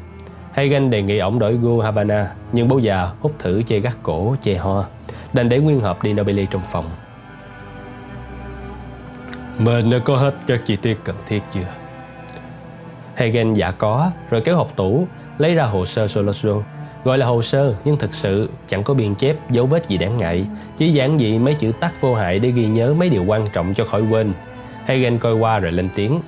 Hagen 0.55 0.91
đề 0.91 1.03
nghị 1.03 1.19
ổng 1.19 1.39
đổi 1.39 1.55
gu 1.55 1.81
Havana 1.81 2.31
Nhưng 2.53 2.69
bố 2.69 2.79
già 2.79 3.09
hút 3.21 3.33
thử 3.39 3.63
chê 3.63 3.81
gắt 3.81 3.93
cổ 4.03 4.37
chê 4.43 4.55
ho 4.55 4.85
Đành 5.33 5.49
để 5.49 5.59
nguyên 5.59 5.81
hộp 5.81 5.99
Di 6.03 6.13
Nobile 6.13 6.47
trong 6.47 6.63
phòng. 6.71 6.91
Mình 9.59 9.91
đã 9.91 9.99
có 9.99 10.17
hết 10.17 10.35
các 10.47 10.61
chi 10.65 10.77
tiết 10.77 10.99
cần 11.05 11.17
thiết 11.27 11.43
chưa? 11.53 11.67
Hagen 13.15 13.55
dạ 13.55 13.71
có 13.71 14.11
Rồi 14.31 14.41
kéo 14.41 14.57
hộp 14.57 14.77
tủ 14.77 15.07
Lấy 15.39 15.55
ra 15.55 15.65
hồ 15.65 15.87
sơ 15.87 16.09
Solosro 16.09 16.55
Gọi 17.05 17.19
là 17.19 17.27
hồ 17.27 17.43
sơ 17.43 17.75
nhưng 17.85 17.97
thực 17.97 18.15
sự 18.15 18.51
chẳng 18.69 18.83
có 18.83 18.95
biên 18.95 19.15
chép, 19.15 19.51
dấu 19.51 19.67
vết 19.67 19.89
gì 19.89 19.99
đáng 19.99 20.17
ngại. 20.17 20.47
Chỉ 20.77 20.93
giản 20.93 21.19
dị 21.19 21.39
mấy 21.39 21.55
chữ 21.55 21.73
tắt 21.81 21.93
vô 22.01 22.15
hại 22.15 22.39
để 22.39 22.51
ghi 22.51 22.67
nhớ 22.67 22.95
mấy 22.99 23.09
điều 23.09 23.25
quan 23.25 23.49
trọng 23.53 23.75
cho 23.75 23.85
khỏi 23.85 24.03
quên. 24.11 24.33
Hagen 24.85 25.19
coi 25.19 25.35
qua 25.35 25.59
rồi 25.59 25.73
lên 25.73 25.89
tiếng. 25.95 26.21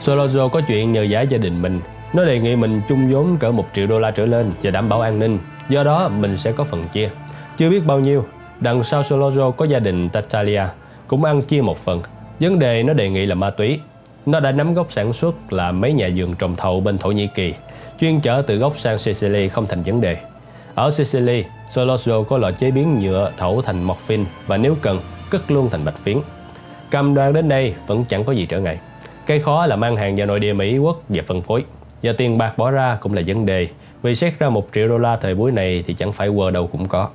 Solozo 0.00 0.48
có 0.48 0.60
chuyện 0.60 0.92
nhờ 0.92 1.02
giả 1.02 1.20
gia 1.20 1.38
đình 1.38 1.62
mình 1.62 1.80
nó 2.12 2.24
đề 2.24 2.38
nghị 2.38 2.56
mình 2.56 2.82
chung 2.88 3.12
vốn 3.12 3.36
cỡ 3.36 3.50
một 3.50 3.66
triệu 3.74 3.86
đô 3.86 3.98
la 3.98 4.10
trở 4.10 4.26
lên 4.26 4.52
và 4.62 4.70
đảm 4.70 4.88
bảo 4.88 5.00
an 5.00 5.18
ninh 5.18 5.38
Do 5.68 5.84
đó 5.84 6.08
mình 6.08 6.36
sẽ 6.36 6.52
có 6.52 6.64
phần 6.64 6.88
chia 6.92 7.10
Chưa 7.56 7.70
biết 7.70 7.86
bao 7.86 8.00
nhiêu 8.00 8.24
Đằng 8.60 8.84
sau 8.84 9.02
Solozo 9.02 9.50
có 9.50 9.64
gia 9.64 9.78
đình 9.78 10.08
Tatalia 10.08 10.62
Cũng 11.06 11.24
ăn 11.24 11.42
chia 11.42 11.60
một 11.60 11.78
phần 11.78 12.02
Vấn 12.40 12.58
đề 12.58 12.82
nó 12.82 12.92
đề 12.92 13.10
nghị 13.10 13.26
là 13.26 13.34
ma 13.34 13.50
túy 13.50 13.80
Nó 14.26 14.40
đã 14.40 14.52
nắm 14.52 14.74
gốc 14.74 14.86
sản 14.90 15.12
xuất 15.12 15.52
là 15.52 15.72
mấy 15.72 15.92
nhà 15.92 16.10
vườn 16.16 16.34
trồng 16.34 16.56
thầu 16.56 16.80
bên 16.80 16.98
Thổ 16.98 17.10
Nhĩ 17.10 17.26
Kỳ 17.34 17.54
chuyên 18.00 18.20
chở 18.20 18.42
từ 18.46 18.56
gốc 18.56 18.78
sang 18.78 18.98
Sicily 18.98 19.48
không 19.48 19.66
thành 19.66 19.82
vấn 19.82 20.00
đề. 20.00 20.16
Ở 20.74 20.90
Sicily, 20.90 21.44
Solozo 21.74 22.24
có 22.24 22.38
loại 22.38 22.52
chế 22.52 22.70
biến 22.70 23.00
nhựa 23.00 23.30
thẩu 23.36 23.62
thành 23.62 23.82
morphine 23.82 24.24
và 24.46 24.56
nếu 24.56 24.76
cần, 24.82 25.00
cất 25.30 25.50
luôn 25.50 25.68
thành 25.70 25.84
bạch 25.84 25.98
phiến. 26.02 26.18
Cầm 26.90 27.14
đoàn 27.14 27.32
đến 27.32 27.48
đây 27.48 27.74
vẫn 27.86 28.04
chẳng 28.08 28.24
có 28.24 28.32
gì 28.32 28.46
trở 28.46 28.60
ngại. 28.60 28.78
Cái 29.26 29.38
khó 29.38 29.66
là 29.66 29.76
mang 29.76 29.96
hàng 29.96 30.16
vào 30.16 30.26
nội 30.26 30.40
địa 30.40 30.52
Mỹ 30.52 30.78
quốc 30.78 31.02
và 31.08 31.22
phân 31.26 31.42
phối. 31.42 31.64
Và 32.02 32.12
tiền 32.18 32.38
bạc 32.38 32.58
bỏ 32.58 32.70
ra 32.70 32.98
cũng 33.00 33.14
là 33.14 33.22
vấn 33.26 33.46
đề, 33.46 33.68
vì 34.02 34.14
xét 34.14 34.38
ra 34.38 34.48
một 34.48 34.68
triệu 34.74 34.88
đô 34.88 34.98
la 34.98 35.16
thời 35.16 35.34
buổi 35.34 35.52
này 35.52 35.84
thì 35.86 35.94
chẳng 35.94 36.12
phải 36.12 36.28
quờ 36.36 36.50
đâu 36.50 36.66
cũng 36.66 36.88
có. 36.88 37.08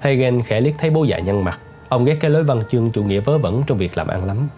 Hagen 0.00 0.42
khẽ 0.42 0.60
liếc 0.60 0.74
thấy 0.78 0.90
bố 0.90 1.04
già 1.04 1.18
nhăn 1.18 1.42
mặt. 1.42 1.58
Ông 1.88 2.04
ghét 2.04 2.16
cái 2.20 2.30
lối 2.30 2.44
văn 2.44 2.62
chương 2.70 2.90
chủ 2.90 3.02
nghĩa 3.02 3.20
vớ 3.20 3.38
vẩn 3.38 3.62
trong 3.66 3.78
việc 3.78 3.96
làm 3.96 4.08
ăn 4.08 4.24
lắm. 4.24 4.48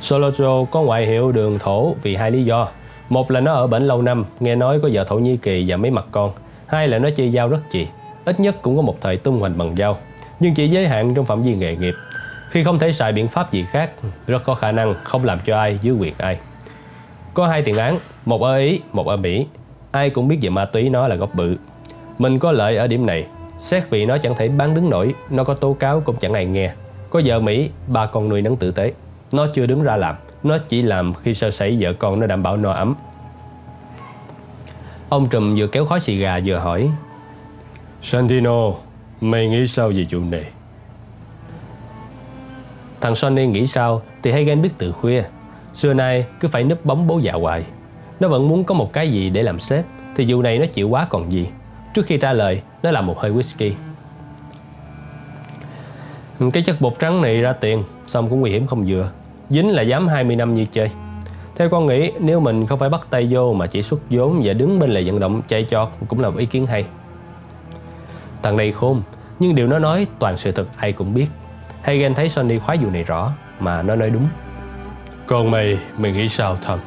Solotro 0.00 0.64
có 0.64 0.82
ngoại 0.82 1.06
hiệu 1.06 1.32
đường 1.32 1.58
thổ 1.58 1.94
vì 2.02 2.16
hai 2.16 2.30
lý 2.30 2.44
do. 2.44 2.68
Một 3.08 3.30
là 3.30 3.40
nó 3.40 3.52
ở 3.52 3.66
bển 3.66 3.82
lâu 3.82 4.02
năm, 4.02 4.24
nghe 4.40 4.54
nói 4.54 4.80
có 4.82 4.88
vợ 4.92 5.04
Thổ 5.04 5.16
Nhĩ 5.18 5.36
Kỳ 5.36 5.64
và 5.68 5.76
mấy 5.76 5.90
mặt 5.90 6.04
con. 6.12 6.32
Hai 6.66 6.88
là 6.88 6.98
nó 6.98 7.08
chơi 7.16 7.30
dao 7.30 7.48
rất 7.48 7.60
chị, 7.70 7.86
ít 8.24 8.40
nhất 8.40 8.56
cũng 8.62 8.76
có 8.76 8.82
một 8.82 8.96
thời 9.00 9.16
tung 9.16 9.38
hoành 9.38 9.58
bằng 9.58 9.76
dao, 9.76 9.98
nhưng 10.40 10.54
chỉ 10.54 10.68
giới 10.68 10.88
hạn 10.88 11.14
trong 11.14 11.26
phạm 11.26 11.42
vi 11.42 11.54
nghề 11.54 11.76
nghiệp. 11.76 11.94
Khi 12.50 12.64
không 12.64 12.78
thể 12.78 12.92
xài 12.92 13.12
biện 13.12 13.28
pháp 13.28 13.52
gì 13.52 13.64
khác, 13.64 13.90
rất 14.26 14.42
có 14.44 14.54
khả 14.54 14.72
năng 14.72 14.94
không 15.04 15.24
làm 15.24 15.40
cho 15.40 15.58
ai 15.58 15.78
dưới 15.82 15.94
quyền 15.94 16.14
ai. 16.18 16.38
Có 17.34 17.46
hai 17.46 17.62
tiền 17.62 17.76
án, 17.76 17.98
một 18.24 18.42
ở 18.42 18.56
Ý, 18.56 18.80
một 18.92 19.06
ở 19.06 19.16
Mỹ. 19.16 19.46
Ai 19.90 20.10
cũng 20.10 20.28
biết 20.28 20.38
về 20.42 20.50
ma 20.50 20.64
túy 20.64 20.90
nó 20.90 21.08
là 21.08 21.16
gốc 21.16 21.34
bự. 21.34 21.56
Mình 22.18 22.38
có 22.38 22.52
lợi 22.52 22.76
ở 22.76 22.86
điểm 22.86 23.06
này, 23.06 23.26
xét 23.60 23.90
vì 23.90 24.06
nó 24.06 24.18
chẳng 24.18 24.34
thể 24.34 24.48
bán 24.48 24.74
đứng 24.74 24.90
nổi, 24.90 25.14
nó 25.30 25.44
có 25.44 25.54
tố 25.54 25.72
cáo 25.72 26.00
cũng 26.00 26.16
chẳng 26.16 26.32
ai 26.32 26.44
nghe. 26.44 26.72
Có 27.10 27.20
vợ 27.24 27.40
Mỹ, 27.40 27.70
ba 27.86 28.06
con 28.06 28.28
nuôi 28.28 28.42
nấng 28.42 28.56
tử 28.56 28.70
tế. 28.70 28.92
Nó 29.32 29.46
chưa 29.54 29.66
đứng 29.66 29.82
ra 29.82 29.96
làm, 29.96 30.16
nó 30.42 30.58
chỉ 30.68 30.82
làm 30.82 31.14
khi 31.14 31.34
sơ 31.34 31.50
sẩy 31.50 31.76
vợ 31.80 31.92
con 31.92 32.20
nó 32.20 32.26
đảm 32.26 32.42
bảo 32.42 32.56
no 32.56 32.72
ấm. 32.72 32.94
Ông 35.08 35.28
Trùm 35.28 35.56
vừa 35.58 35.66
kéo 35.66 35.84
khói 35.84 36.00
xì 36.00 36.16
gà 36.16 36.40
vừa 36.44 36.58
hỏi 36.58 36.90
Santino, 38.02 38.72
mày 39.20 39.48
nghĩ 39.48 39.66
sao 39.66 39.88
về 39.88 40.06
chuyện 40.10 40.30
này? 40.30 40.44
Thằng 43.00 43.14
Sonny 43.14 43.46
nghĩ 43.46 43.66
sao 43.66 44.02
thì 44.22 44.32
Hagen 44.32 44.62
biết 44.62 44.70
từ 44.78 44.92
khuya. 44.92 45.22
Xưa 45.74 45.94
nay 45.94 46.26
cứ 46.40 46.48
phải 46.48 46.64
núp 46.64 46.84
bóng 46.84 47.06
bố 47.06 47.18
già 47.18 47.32
hoài. 47.32 47.64
Nó 48.20 48.28
vẫn 48.28 48.48
muốn 48.48 48.64
có 48.64 48.74
một 48.74 48.92
cái 48.92 49.12
gì 49.12 49.30
để 49.30 49.42
làm 49.42 49.58
sếp, 49.58 49.84
Thì 50.16 50.24
vụ 50.28 50.42
này 50.42 50.58
nó 50.58 50.66
chịu 50.66 50.88
quá 50.88 51.06
còn 51.10 51.32
gì. 51.32 51.48
Trước 51.94 52.06
khi 52.06 52.16
trả 52.18 52.32
lời, 52.32 52.62
Nó 52.82 52.90
làm 52.90 53.06
một 53.06 53.18
hơi 53.18 53.32
whisky. 53.32 53.72
Cái 56.52 56.62
chất 56.62 56.80
bột 56.80 56.98
trắng 56.98 57.22
này 57.22 57.40
ra 57.40 57.52
tiền, 57.52 57.84
Xong 58.06 58.30
cũng 58.30 58.40
nguy 58.40 58.50
hiểm 58.50 58.66
không 58.66 58.84
vừa. 58.86 59.10
Dính 59.48 59.70
là 59.70 59.82
dám 59.82 60.08
20 60.08 60.36
năm 60.36 60.54
như 60.54 60.64
chơi. 60.64 60.90
Theo 61.56 61.68
con 61.68 61.86
nghĩ, 61.86 62.12
nếu 62.20 62.40
mình 62.40 62.66
không 62.66 62.78
phải 62.78 62.88
bắt 62.88 63.06
tay 63.10 63.28
vô 63.30 63.52
Mà 63.52 63.66
chỉ 63.66 63.82
xuất 63.82 64.00
vốn 64.10 64.40
và 64.44 64.52
đứng 64.52 64.78
bên 64.78 64.90
lề 64.90 65.02
vận 65.02 65.20
động 65.20 65.42
Chạy 65.48 65.64
cho 65.64 65.90
cũng 66.08 66.20
là 66.20 66.30
một 66.30 66.38
ý 66.38 66.46
kiến 66.46 66.66
hay. 66.66 66.84
Thằng 68.42 68.56
này 68.56 68.72
khôn, 68.72 69.02
Nhưng 69.38 69.54
điều 69.54 69.66
nó 69.66 69.78
nói 69.78 70.06
toàn 70.18 70.36
sự 70.36 70.52
thật, 70.52 70.66
ai 70.76 70.92
cũng 70.92 71.14
biết. 71.14 71.26
Hagen 71.82 72.14
thấy 72.14 72.28
Sonny 72.28 72.58
khoái 72.58 72.78
vụ 72.78 72.90
này 72.90 73.04
rõ 73.04 73.32
Mà 73.60 73.82
nó 73.82 73.96
nói 73.96 74.10
đúng. 74.10 74.28
Còn 75.26 75.50
mày, 75.50 75.78
mày 75.98 76.12
nghĩ 76.12 76.28
sao 76.28 76.56
Thầm? 76.62 76.78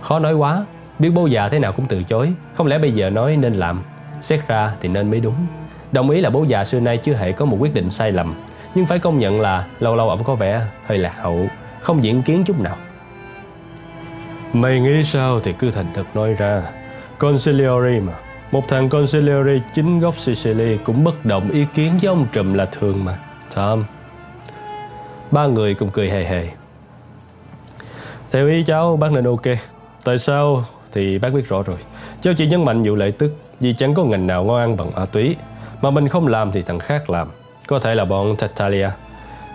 Khó 0.00 0.18
nói 0.18 0.34
quá 0.34 0.64
Biết 0.98 1.10
bố 1.10 1.26
già 1.26 1.48
thế 1.48 1.58
nào 1.58 1.72
cũng 1.72 1.86
từ 1.86 2.02
chối. 2.02 2.32
Không 2.54 2.66
lẽ 2.66 2.78
bây 2.78 2.92
giờ 2.92 3.10
nói 3.10 3.36
nên 3.36 3.54
làm 3.54 3.82
Xét 4.20 4.48
ra 4.48 4.72
thì 4.80 4.88
nên 4.88 5.10
mới 5.10 5.20
đúng. 5.20 5.46
Đồng 5.92 6.10
ý 6.10 6.20
là 6.20 6.30
bố 6.30 6.44
già 6.44 6.64
xưa 6.64 6.80
nay 6.80 6.98
chưa 6.98 7.14
hề 7.14 7.32
có 7.32 7.44
một 7.44 7.56
quyết 7.60 7.74
định 7.74 7.90
sai 7.90 8.12
lầm. 8.12 8.34
Nhưng 8.74 8.86
phải 8.86 8.98
công 8.98 9.18
nhận 9.18 9.40
là 9.40 9.66
Lâu 9.80 9.96
lâu 9.96 10.08
ông 10.08 10.24
có 10.24 10.34
vẻ 10.34 10.62
hơi 10.86 10.98
lạc 10.98 11.22
hậu 11.22 11.48
Không 11.80 12.02
diễn 12.02 12.22
kiến 12.22 12.44
chút 12.44 12.60
nào. 12.60 12.76
Mày 14.52 14.80
nghĩ 14.80 15.04
sao 15.04 15.40
thì 15.40 15.52
cứ 15.52 15.70
thành 15.70 15.86
thật 15.94 16.04
nói 16.14 16.32
ra. 16.32 16.62
Consigliere 17.18 18.00
mà 18.00 18.12
một 18.50 18.68
thằng 18.68 18.88
consigliere 18.88 19.58
chính 19.74 20.00
gốc 20.00 20.18
Sicily 20.18 20.78
Cũng 20.84 21.04
bất 21.04 21.26
động 21.26 21.50
ý 21.50 21.66
kiến 21.74 21.92
với 22.02 22.08
ông 22.08 22.26
Trùm 22.32 22.52
là 22.52 22.66
thường 22.66 23.04
mà. 23.04 23.18
Tom. 23.54 23.84
Ba 25.30 25.46
người 25.46 25.74
cùng 25.74 25.90
cười 25.90 26.10
hề 26.10 26.24
hề. 26.24 26.48
Theo 28.32 28.48
ý 28.48 28.64
cháu, 28.66 28.96
bác 28.96 29.12
nên 29.12 29.24
ok. 29.24 29.42
Tại 30.04 30.18
sao? 30.18 30.64
Thì 30.92 31.18
bác 31.18 31.34
biết 31.34 31.48
rõ 31.48 31.62
rồi. 31.62 31.78
Cháu 32.22 32.34
chỉ 32.36 32.46
nhấn 32.46 32.64
mạnh 32.64 32.82
vụ 32.82 32.94
lệ 32.94 33.10
tức, 33.18 33.36
Vì 33.60 33.74
chẳng 33.78 33.94
có 33.94 34.04
ngành 34.04 34.26
nào 34.26 34.44
ngon 34.44 34.60
ăn 34.60 34.76
bằng 34.76 34.90
ma 34.94 35.06
túy. 35.06 35.36
Mà 35.82 35.90
mình 35.90 36.08
không 36.08 36.28
làm 36.28 36.52
thì 36.52 36.62
thằng 36.62 36.78
khác 36.78 37.10
làm. 37.10 37.28
Có 37.66 37.78
thể 37.78 37.94
là 37.94 38.04
bọn 38.04 38.36
Tatalia. 38.36 38.90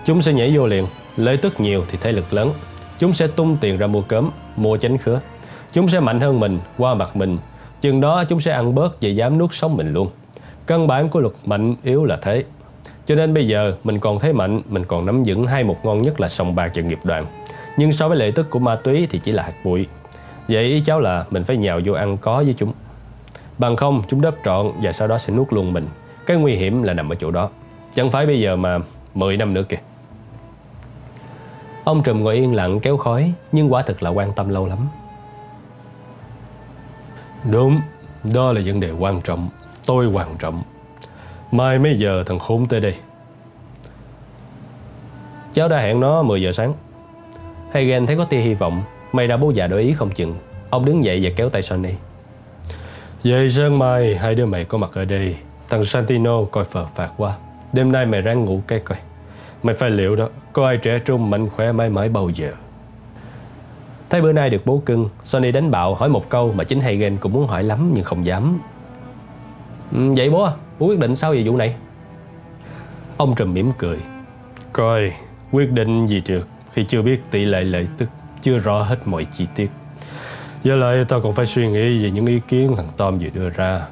Chúng 0.06 0.22
sẽ 0.22 0.34
nhảy 0.34 0.58
vô 0.58 0.68
liền. 0.68 0.88
Lệ 1.18 1.38
tức 1.42 1.60
nhiều 1.60 1.86
thì 1.92 1.98
thế 2.02 2.12
lực 2.12 2.34
lớn. 2.34 2.54
Chúng 3.00 3.14
sẽ 3.14 3.28
tung 3.28 3.58
tiền 3.62 3.78
ra 3.78 3.88
mua 3.88 4.02
cớm 4.02 4.30
Mua 4.56 4.78
chánh 4.78 4.98
khứa. 4.98 5.20
Chúng 5.74 5.90
sẽ 5.90 6.00
mạnh 6.00 6.20
hơn 6.20 6.40
mình, 6.40 6.60
Qua 6.78 6.94
mặt 6.94 7.16
mình. 7.16 7.38
Chừng 7.82 8.02
đó 8.02 8.24
chúng 8.24 8.40
sẽ 8.40 8.52
ăn 8.52 8.76
bớt 8.76 9.02
và 9.02 9.10
dám 9.10 9.38
nuốt 9.38 9.54
sống 9.54 9.78
mình 9.78 9.94
luôn. 9.94 10.10
Căn 10.68 10.88
bản 10.88 11.10
của 11.10 11.20
luật 11.20 11.34
mạnh 11.46 11.76
yếu 11.84 12.06
là 12.06 12.18
thế. 12.22 12.44
Cho 13.06 13.16
nên 13.16 13.34
bây 13.34 13.48
giờ, 13.48 13.76
mình 13.84 14.00
còn 14.00 14.20
thấy 14.20 14.34
mạnh, 14.34 14.62
Mình 14.70 14.86
còn 14.86 15.06
nắm 15.06 15.24
vững 15.26 15.48
hai 15.48 15.64
một 15.64 15.86
ngon 15.86 16.02
nhất 16.02 16.22
là 16.22 16.30
sòng 16.30 16.56
bạc 16.56 16.72
và 16.76 16.82
nghiệp 16.82 17.00
đoàn. 17.04 17.26
Nhưng 17.78 17.92
so 17.92 18.08
với 18.08 18.18
lợi 18.18 18.32
tức 18.32 18.50
của 18.50 18.60
ma 18.60 18.76
túy 18.76 19.08
thì 19.10 19.20
chỉ 19.24 19.32
là 19.32 19.44
hạt 19.44 19.54
bụi. 19.66 19.88
Vậy 20.48 20.64
ý 20.64 20.82
cháu 20.86 21.00
là 21.00 21.26
mình 21.30 21.44
phải 21.44 21.58
nhào 21.58 21.80
vô 21.86 21.94
ăn 21.94 22.18
có 22.18 22.44
với 22.44 22.54
chúng. 22.58 22.74
Bằng 23.58 23.76
không, 23.76 24.04
chúng 24.08 24.22
đớp 24.22 24.36
trọn 24.46 24.72
và 24.82 24.92
sau 24.92 25.08
đó 25.08 25.18
sẽ 25.18 25.34
nuốt 25.34 25.54
luôn 25.54 25.74
mình. 25.74 25.88
Cái 26.26 26.38
nguy 26.38 26.56
hiểm 26.56 26.84
là 26.84 26.94
nằm 26.94 27.10
ở 27.10 27.16
chỗ 27.16 27.32
đó. 27.32 27.50
Chẳng 27.96 28.12
phải 28.12 28.26
bây 28.26 28.40
giờ 28.40 28.56
mà 28.56 28.80
10 29.14 29.38
năm 29.38 29.54
nữa 29.54 29.64
kìa. 29.70 29.80
Ông 31.84 32.04
Trùm 32.04 32.24
ngồi 32.24 32.36
yên 32.36 32.56
lặng, 32.56 32.80
kéo 32.80 32.98
khói, 32.98 33.34
Nhưng 33.52 33.74
quả 33.74 33.82
thực 33.82 34.04
là 34.04 34.10
quan 34.10 34.32
tâm 34.36 34.50
lâu 34.50 34.66
lắm. 34.66 34.78
Đúng, 37.50 37.82
đó 38.34 38.52
là 38.52 38.62
vấn 38.66 38.80
đề 38.80 38.92
quan 38.92 39.22
trọng. 39.22 39.50
Tôi 39.86 40.08
quan 40.08 40.36
trọng. 40.40 40.64
Mai 41.52 41.80
mấy 41.80 42.00
giờ 42.00 42.24
thằng 42.26 42.40
khốn 42.40 42.66
tới 42.66 42.80
đây? 42.80 42.96
Cháu 45.54 45.68
đã 45.70 45.78
hẹn 45.78 46.00
nó 46.00 46.24
10 46.24 46.42
giờ 46.42 46.52
sáng. 46.52 46.74
Hagen 47.74 48.06
thấy 48.08 48.18
có 48.18 48.26
tia 48.26 48.40
hy 48.40 48.54
vọng 48.54 48.84
May 49.14 49.28
ra 49.28 49.38
bố 49.38 49.52
già 49.52 49.68
đổi 49.68 49.82
ý 49.82 49.94
không 49.94 50.10
chừng. 50.10 50.36
Ông 50.70 50.86
đứng 50.86 51.04
dậy 51.04 51.20
và 51.24 51.30
kéo 51.36 51.50
tay 51.50 51.62
Sonny 51.62 51.94
Vậy 53.24 53.50
sáng 53.50 53.80
mai 53.80 54.16
hai 54.16 54.36
đứa 54.36 54.46
mày 54.46 54.66
có 54.66 54.78
mặt 54.78 54.92
ở 54.94 55.06
đây. 55.06 55.36
Thằng 55.70 55.86
Santino 55.86 56.44
coi 56.52 56.64
phờ 56.64 56.86
phạt 56.96 57.12
quá. 57.18 57.36
Đêm 57.74 57.92
nay 57.92 58.06
mày 58.06 58.22
ráng 58.22 58.46
ngủ 58.46 58.62
cái 58.68 58.80
coi. 58.80 58.98
Mày 59.64 59.76
phải 59.76 59.90
liệu 59.90 60.16
đó 60.16 60.30
Có 60.54 60.68
ai 60.68 60.78
trẻ 60.78 61.00
trung 61.00 61.30
mạnh 61.30 61.50
khỏe 61.50 61.72
mãi 61.72 61.90
mãi 61.90 62.10
bao 62.10 62.30
giờ? 62.30 62.52
Thấy 64.12 64.22
bữa 64.22 64.32
nay 64.32 64.50
được 64.50 64.66
bố 64.66 64.82
cưng 64.86 65.10
Sonny 65.24 65.52
đánh 65.52 65.72
bạo 65.72 65.96
hỏi 65.96 66.10
một 66.10 66.30
câu 66.30 66.54
mà 66.54 66.64
chính 66.64 66.82
Hagen 66.82 67.18
cũng 67.18 67.34
muốn 67.34 67.48
hỏi 67.48 67.64
lắm 67.64 67.92
nhưng 67.94 68.04
không 68.04 68.26
dám. 68.26 68.60
Ừ, 69.92 70.14
Vậy 70.16 70.30
bố 70.30 70.50
Bố 70.80 70.88
quyết 70.88 71.00
định 71.00 71.16
sao 71.16 71.32
về 71.32 71.44
vụ 71.46 71.58
này? 71.58 71.76
Ông 73.18 73.36
trầm 73.36 73.54
mỉm 73.54 73.72
cười. 73.78 73.98
Coi 74.74 75.14
quyết 75.52 75.72
định 75.72 76.08
gì 76.08 76.22
được 76.28 76.48
Khi 76.72 76.84
chưa 76.84 77.02
biết 77.02 77.22
tỷ 77.32 77.46
lệ 77.46 77.64
lợi 77.64 77.88
tức 77.98 78.10
Chưa 78.42 78.60
rõ 78.60 78.82
hết 78.82 78.98
mọi 79.06 79.26
chi 79.26 79.48
tiết. 79.56 79.72
Giờ 80.64 80.76
lại 80.76 81.06
tao 81.08 81.22
còn 81.22 81.34
phải 81.34 81.46
suy 81.46 81.68
nghĩ 81.68 82.04
về 82.04 82.12
những 82.12 82.26
ý 82.26 82.40
kiến 82.48 82.76
thằng 82.78 82.90
Tom 82.98 83.20
vừa 83.20 83.30
đưa 83.34 83.50
ra. 83.50 83.88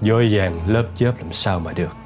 Dối 0.00 0.28
vàng 0.32 0.60
lớp 0.66 0.84
chớp 0.94 1.12
làm 1.20 1.32
sao 1.32 1.60
mà 1.60 1.72
được. 1.72 1.96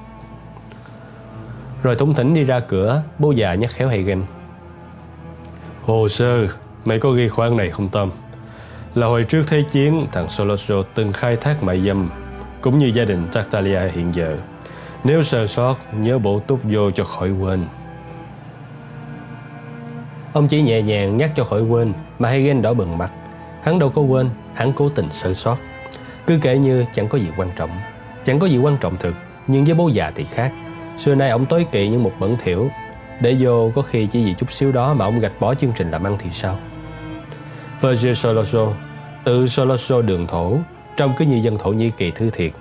Rồi 1.83 1.97
thủng 1.97 2.15
thỉnh 2.15 2.35
đi 2.35 2.45
ra 2.45 2.61
cửa 2.61 3.03
Bố 3.19 3.33
già 3.33 3.55
nhắc 3.55 3.71
khéo 3.71 3.89
Hagen. 3.89 4.23
Hồ 5.83 6.09
sơ 6.09 6.49
Mày 6.85 6.99
có 6.99 7.11
ghi 7.11 7.29
khoản 7.29 7.57
này 7.57 7.71
không, 7.71 7.89
Tom? 7.89 8.11
Là 8.95 9.07
hồi 9.07 9.25
trước 9.25 9.43
Thế 9.49 9.65
chiến, 9.71 10.07
Thằng 10.13 10.29
Solosro 10.29 10.83
từng 10.95 11.13
khai 11.13 11.37
thác 11.37 11.63
mại 11.63 11.81
dâm, 11.81 12.11
Cũng 12.61 12.79
như 12.79 12.87
gia 12.95 13.05
đình 13.05 13.29
Tartaglia 13.33 13.89
hiện 13.93 14.15
giờ. 14.15 14.39
Nếu 15.05 15.23
sơ 15.23 15.47
sót, 15.47 15.77
Nhớ 15.95 16.19
bổ 16.19 16.41
túc 16.41 16.61
vô 16.63 16.91
cho 16.91 17.05
khỏi 17.05 17.31
quên. 17.31 17.63
Ông 20.33 20.49
chỉ 20.49 20.63
nhẹ 20.63 20.83
nhàng 20.83 21.17
nhắc 21.17 21.31
cho 21.37 21.45
khỏi 21.45 21.63
quên, 21.63 21.93
Mà 22.19 22.29
Hagen 22.29 22.63
đỏ 22.63 22.75
bừng 22.75 22.99
mặt. 22.99 23.11
Hắn 23.63 23.79
đâu 23.79 23.91
có 23.91 24.03
quên, 24.03 24.31
Hắn 24.55 24.73
cố 24.73 24.89
tình 24.89 25.09
sơ 25.11 25.35
sót. 25.35 25.57
Cứ 26.27 26.39
kể 26.43 26.59
như 26.59 26.85
chẳng 26.95 27.09
có 27.09 27.19
gì 27.19 27.29
quan 27.37 27.49
trọng. 27.57 27.71
Chẳng 28.25 28.39
có 28.39 28.47
gì 28.47 28.59
quan 28.59 28.77
trọng 28.81 28.97
thực, 28.97 29.15
Nhưng 29.47 29.65
với 29.65 29.75
bố 29.75 29.89
già 29.89 30.13
thì 30.15 30.25
khác. 30.25 30.53
Xưa 30.99 31.15
nay 31.15 31.31
ông 31.31 31.47
tối 31.47 31.67
kỵ 31.73 31.89
những 31.89 32.03
một 32.03 32.13
bẩn 32.19 32.37
thiểu 32.45 32.69
Để 33.21 33.37
vô 33.41 33.71
có 33.75 33.83
khi 33.83 34.07
chỉ 34.07 34.25
vì 34.25 34.35
chút 34.39 34.53
xíu 34.53 34.73
đó 34.73 34.95
Mà 34.95 35.05
ông 35.05 35.21
gạch 35.21 35.41
bỏ 35.41 35.55
chương 35.55 35.73
trình 35.77 35.91
làm 35.91 36.07
ăn 36.07 36.17
thì 36.19 36.31
sao? 36.33 36.59
Virgil 37.83 38.15
Solosho, 38.15 38.73
Tự 39.25 39.47
Solosho 39.47 40.03
đường 40.03 40.27
thổ 40.27 40.59
trong 40.97 41.15
cứ 41.19 41.25
như 41.25 41.37
dân 41.37 41.59
thổ 41.59 41.71
Nhĩ 41.71 41.91
Kỳ 41.99 42.11
thư 42.11 42.31
thiệt. 42.31 42.53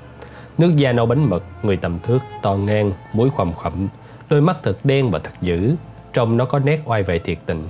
Nước 0.58 0.76
da 0.76 0.92
nâu 0.92 1.06
bánh 1.06 1.30
mật 1.30 1.44
Người 1.64 1.78
tầm 1.78 2.00
thước, 2.04 2.20
to 2.42 2.56
ngang, 2.56 2.92
mũi 3.14 3.30
khoằm 3.30 3.54
khậm 3.54 3.88
Đôi 4.30 4.42
mắt 4.42 4.58
thật 4.64 4.78
đen 4.84 5.12
và 5.12 5.20
thật 5.20 5.32
dữ 5.42 5.76
Trông 6.14 6.38
nó 6.38 6.46
có 6.46 6.60
nét 6.60 6.82
oai 6.86 7.04
vệ 7.04 7.20
thiệt 7.20 7.38
tình. 7.46 7.68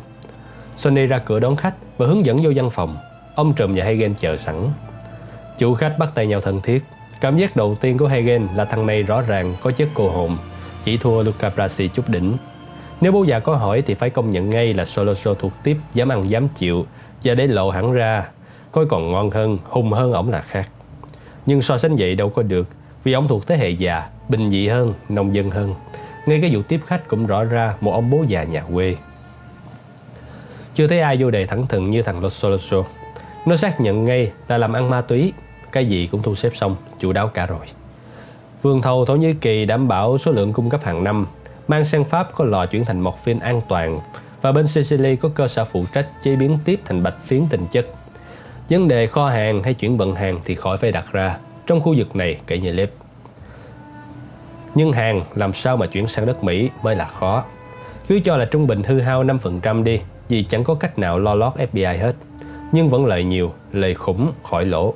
Sonny 0.77 1.05
ra 1.05 1.17
cửa 1.17 1.39
đón 1.39 1.55
khách 1.55 1.73
Và 1.97 2.07
hướng 2.07 2.25
dẫn 2.25 2.37
vô 2.43 2.51
văn 2.55 2.69
phòng. 2.69 2.97
Ông 3.35 3.53
Trùm 3.53 3.75
và 3.75 3.85
Hagen 3.85 4.13
chờ 4.13 4.37
sẵn. 4.37 4.55
Chủ 5.57 5.73
khách 5.73 5.95
bắt 5.99 6.09
tay 6.15 6.27
nhau 6.27 6.41
thân 6.41 6.61
thiết. 6.61 6.83
Cảm 7.21 7.37
giác 7.37 7.55
đầu 7.55 7.77
tiên 7.81 7.97
của 7.97 8.07
Hagen 8.07 8.47
là 8.55 8.65
thằng 8.65 8.85
này 8.85 9.03
rõ 9.03 9.21
ràng 9.21 9.53
có 9.61 9.71
chất 9.71 9.89
cô 9.93 10.09
hồn 10.09 10.37
Chỉ 10.83 10.97
thua 10.97 11.23
Luca 11.23 11.49
Brasi 11.49 11.87
chút 11.87 12.09
đỉnh. 12.09 12.33
Nếu 13.01 13.11
bố 13.11 13.23
già 13.23 13.39
có 13.39 13.55
hỏi 13.55 13.83
thì 13.87 13.93
phải 13.93 14.09
công 14.09 14.31
nhận 14.31 14.49
ngay 14.49 14.73
là 14.73 14.85
Solosho 14.85 15.33
thuộc 15.33 15.51
tiếp 15.63 15.77
Dám 15.93 16.09
ăn 16.09 16.29
dám 16.29 16.47
chịu 16.47 16.85
và 17.23 17.33
để 17.33 17.47
lộ 17.47 17.69
hẳn 17.69 17.91
ra 17.91 18.27
Coi 18.71 18.85
còn 18.85 19.11
ngon 19.11 19.29
hơn, 19.29 19.57
hung 19.63 19.91
hơn 19.91 20.13
ổng 20.13 20.29
là 20.31 20.41
khác. 20.41 20.69
Nhưng 21.45 21.61
so 21.61 21.77
sánh 21.77 21.95
vậy 21.95 22.15
đâu 22.15 22.29
có 22.29 22.43
được 22.43 22.67
Vì 23.03 23.13
ổng 23.13 23.27
thuộc 23.27 23.47
thế 23.47 23.57
hệ 23.57 23.69
già, 23.69 24.09
bình 24.29 24.51
dị 24.51 24.67
hơn, 24.67 24.93
nông 25.09 25.35
dân 25.35 25.51
hơn. 25.51 25.75
Ngay 26.25 26.41
cái 26.41 26.55
vụ 26.55 26.61
tiếp 26.61 26.79
khách 26.85 27.07
cũng 27.07 27.25
rõ 27.25 27.43
ra 27.43 27.75
Một 27.81 27.91
ông 27.91 28.09
bố 28.09 28.23
già 28.27 28.43
nhà 28.43 28.63
quê. 28.73 28.95
Chưa 30.75 30.87
thấy 30.87 30.99
ai 30.99 31.17
vô 31.19 31.31
đề 31.31 31.45
thẳng 31.45 31.67
thừng 31.67 31.89
như 31.89 32.01
thằng 32.01 32.23
Los 32.23 32.33
Soloso 32.33 32.83
Nó 33.45 33.55
xác 33.55 33.81
nhận 33.81 34.05
ngay 34.05 34.31
là 34.47 34.57
làm 34.57 34.73
ăn 34.73 34.89
ma 34.89 35.01
túy 35.01 35.33
Cái 35.71 35.85
gì 35.85 36.07
cũng 36.11 36.21
thu 36.21 36.35
xếp 36.35 36.51
xong, 36.53 36.75
chủ 36.99 37.13
đáo 37.13 37.27
cả 37.27 37.45
rồi. 37.45 37.65
Vương 38.61 38.81
thầu 38.81 39.05
Thổ 39.05 39.15
Nhĩ 39.15 39.33
Kỳ 39.33 39.65
đảm 39.65 39.87
bảo 39.87 40.17
số 40.17 40.31
lượng 40.31 40.53
cung 40.53 40.69
cấp 40.69 40.83
hàng 40.83 41.03
năm 41.03 41.27
Mang 41.67 41.85
sang 41.85 42.03
Pháp 42.03 42.29
có 42.35 42.45
lò 42.45 42.65
chuyển 42.65 42.85
thành 42.85 43.01
morphine 43.01 43.39
an 43.45 43.61
toàn 43.67 43.99
và 44.41 44.51
bên 44.51 44.67
Sicily 44.67 45.15
có 45.15 45.29
cơ 45.29 45.47
sở 45.47 45.65
phụ 45.65 45.85
trách 45.93 46.07
chế 46.23 46.35
biến 46.35 46.57
tiếp 46.65 46.79
thành 46.85 47.03
bạch 47.03 47.21
phiến 47.21 47.47
tinh 47.49 47.67
chất. 47.71 47.87
Vấn 48.69 48.87
đề 48.87 49.07
kho 49.07 49.29
hàng 49.29 49.63
hay 49.63 49.73
chuyển 49.73 49.97
vận 49.97 50.15
hàng 50.15 50.39
thì 50.45 50.55
khỏi 50.55 50.77
phải 50.77 50.91
đặt 50.91 51.05
ra 51.11 51.37
trong 51.67 51.81
khu 51.81 51.95
vực 51.97 52.15
này 52.15 52.39
kể 52.47 52.57
như 52.57 52.71
Lép. 52.71 52.91
Nhưng 54.75 54.91
hàng 54.91 55.23
làm 55.35 55.53
sao 55.53 55.77
mà 55.77 55.85
chuyển 55.85 56.07
sang 56.07 56.25
đất 56.25 56.43
Mỹ 56.43 56.69
mới 56.83 56.95
là 56.95 57.05
khó. 57.05 57.43
Cứ 58.07 58.19
cho 58.19 58.37
là 58.37 58.45
trung 58.45 58.67
bình 58.67 58.83
hư 58.83 58.99
hao 58.99 59.23
5% 59.23 59.83
đi 59.83 59.99
vì 60.29 60.43
chẳng 60.43 60.63
có 60.63 60.75
cách 60.75 60.99
nào 60.99 61.19
lo 61.19 61.35
lót 61.35 61.53
FBI 61.55 61.97
hết. 61.97 62.15
Nhưng 62.71 62.89
vẫn 62.89 63.05
lợi 63.05 63.23
nhiều, 63.23 63.53
lời 63.71 63.93
khủng 63.93 64.31
khỏi 64.43 64.65
lỗ. 64.65 64.93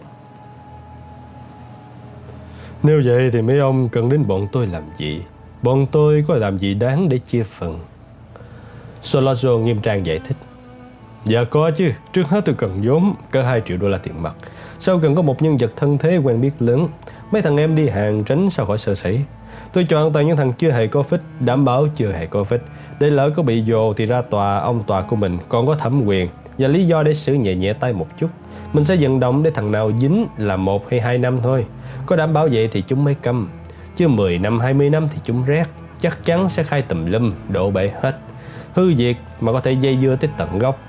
Nếu 2.84 3.02
vậy 3.06 3.30
thì 3.34 3.42
mấy 3.42 3.60
ông 3.60 3.90
cần 3.90 4.10
đến 4.10 4.28
bọn 4.28 4.48
tôi 4.52 4.68
làm 4.68 4.84
gì? 4.98 5.22
Bọn 5.62 5.86
tôi 5.92 6.24
có 6.28 6.36
làm 6.36 6.58
gì 6.58 6.74
đáng 6.74 7.10
để 7.10 7.18
chia 7.18 7.44
phần? 7.44 7.80
Solazzo 9.06 9.58
nghiêm 9.58 9.82
trang 9.82 10.06
giải 10.06 10.20
thích. 10.28 10.38
Dạ 11.26 11.44
có 11.44 11.72
chứ, 11.72 11.92
trước 12.14 12.28
hết 12.28 12.46
tôi 12.46 12.56
cần 12.56 12.82
vốn 12.84 13.14
cỡ 13.32 13.42
2 13.42 13.62
triệu 13.66 13.78
đô 13.78 13.88
la 13.88 13.98
tiền 13.98 14.24
mặt. 14.24 14.36
Sau 14.80 15.00
cần 15.00 15.16
có 15.16 15.22
một 15.22 15.42
nhân 15.42 15.58
vật 15.58 15.72
thân 15.76 15.98
thế 15.98 16.18
quen 16.18 16.42
biết 16.42 16.52
lớn. 16.60 16.88
Mấy 17.32 17.42
thằng 17.42 17.58
em 17.58 17.76
đi 17.76 17.90
hàng 17.90 18.24
tránh 18.24 18.50
sao 18.50 18.66
khỏi 18.66 18.78
sơ 18.78 18.96
sẩy. 18.96 19.22
Tôi 19.74 19.84
chọn 19.84 20.14
toàn 20.14 20.28
những 20.28 20.38
thằng 20.38 20.54
chưa 20.54 20.72
hề 20.72 20.88
có 20.88 21.04
phích, 21.04 21.20
đảm 21.40 21.66
bảo 21.66 21.88
chưa 21.96 22.12
hề 22.12 22.26
có 22.26 22.44
phích. 22.44 22.62
Để 23.00 23.10
lỡ 23.10 23.30
có 23.30 23.44
bị 23.44 23.64
dồ 23.68 23.94
thì 23.94 24.06
ra 24.06 24.22
tòa, 24.22 24.58
ông 24.58 24.84
tòa 24.84 25.02
của 25.02 25.16
mình 25.16 25.38
còn 25.50 25.68
có 25.68 25.76
thẩm 25.76 26.06
quyền 26.06 26.30
và 26.58 26.68
lý 26.68 26.88
do 26.88 27.04
để 27.04 27.14
xử 27.14 27.34
nhẹ 27.34 27.56
nhẹ 27.56 27.74
tay 27.74 27.94
một 27.94 28.08
chút. 28.18 28.30
Mình 28.74 28.86
sẽ 28.86 28.96
vận 28.96 29.20
động 29.20 29.44
để 29.44 29.52
thằng 29.52 29.72
nào 29.72 29.92
dính 29.98 30.28
là 30.38 30.56
một 30.56 30.90
hay 30.90 31.02
hai 31.02 31.18
năm 31.18 31.40
thôi. 31.44 31.66
Có 32.06 32.16
đảm 32.16 32.34
bảo 32.34 32.48
vậy 32.52 32.70
thì 32.72 32.84
chúng 32.88 33.04
mới 33.04 33.16
câm. 33.16 33.50
Chứ 33.96 34.08
10 34.08 34.38
năm, 34.38 34.60
20 34.60 34.90
năm 34.90 35.08
thì 35.14 35.20
chúng 35.24 35.46
rét. 35.46 35.66
Chắc 36.02 36.26
chắn 36.26 36.50
sẽ 36.50 36.64
khai 36.64 36.82
tùm 36.82 37.06
lum, 37.06 37.34
đổ 37.50 37.72
bể 37.72 37.92
hết. 38.02 38.20
Hư 38.76 38.96
diệt 38.96 39.16
mà 39.42 39.52
có 39.52 39.60
thể 39.60 39.72
dây 39.72 39.98
dưa 40.02 40.16
tới 40.16 40.30
tận 40.38 40.60
gốc. 40.60 40.80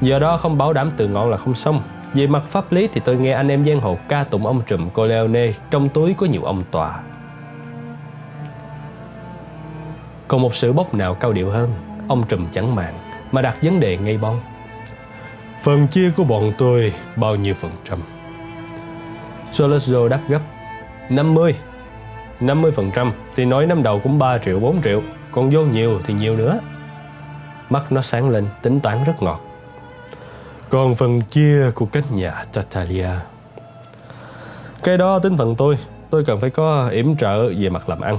Do 0.00 0.18
đó 0.18 0.36
không 0.36 0.58
bảo 0.58 0.72
đảm 0.72 0.90
từ 0.96 1.08
ngọn 1.08 1.30
là 1.30 1.36
không 1.36 1.54
xong. 1.54 1.82
Về 2.14 2.26
mặt 2.26 2.42
pháp 2.48 2.72
lý 2.72 2.88
thì 2.94 3.00
tôi 3.04 3.16
nghe 3.16 3.32
anh 3.32 3.48
em 3.48 3.64
giang 3.64 3.80
hồ 3.80 3.98
ca 4.08 4.24
tụng 4.24 4.46
ông 4.46 4.62
trùm 4.66 4.90
Corleone 4.90 5.52
trong 5.70 5.88
túi 5.88 6.14
có 6.14 6.26
nhiều 6.26 6.42
ông 6.42 6.64
tòa. 6.70 7.00
Còn 10.28 10.42
một 10.42 10.54
sự 10.54 10.72
bốc 10.72 10.94
nào 10.94 11.14
cao 11.14 11.32
điệu 11.32 11.50
hơn, 11.50 11.70
ông 12.08 12.24
trùm 12.28 12.46
chẳng 12.52 12.74
màng 12.74 12.94
mà 13.32 13.42
đặt 13.42 13.56
vấn 13.62 13.80
đề 13.80 13.96
ngay 13.96 14.18
bóng. 14.18 14.40
Phần 15.62 15.86
chia 15.86 16.10
của 16.16 16.24
bọn 16.24 16.52
tôi 16.58 16.92
bao 17.16 17.36
nhiêu 17.36 17.54
phần 17.54 17.70
trăm? 17.84 17.98
Solazzo 19.52 20.08
đáp 20.08 20.20
gấp 20.28 20.40
50 21.10 21.54
50 22.40 22.72
phần 22.72 22.90
trăm 22.94 23.12
thì 23.36 23.44
nói 23.44 23.66
năm 23.66 23.82
đầu 23.82 24.00
cũng 24.04 24.18
3 24.18 24.38
triệu 24.38 24.60
4 24.60 24.82
triệu 24.82 25.02
còn 25.34 25.50
vô 25.50 25.60
nhiều 25.60 26.00
thì 26.04 26.14
nhiều 26.14 26.36
nữa. 26.36 26.60
Mắt 27.70 27.92
nó 27.92 28.02
sáng 28.02 28.30
lên, 28.30 28.46
tính 28.62 28.80
toán 28.80 29.04
rất 29.04 29.22
ngọt. 29.22 29.40
Còn 30.70 30.94
phần 30.94 31.20
chia 31.20 31.70
của 31.74 31.86
các 31.86 32.12
nhà 32.12 32.44
Tatalia. 32.52 33.08
Cái 34.82 34.96
đó 34.96 35.18
tính 35.18 35.36
phần 35.36 35.54
tôi. 35.56 35.78
Tôi 36.10 36.24
cần 36.24 36.40
phải 36.40 36.50
có 36.50 36.88
yểm 36.88 37.16
trợ 37.16 37.48
về 37.48 37.68
mặt 37.68 37.88
làm 37.88 38.00
ăn. 38.00 38.18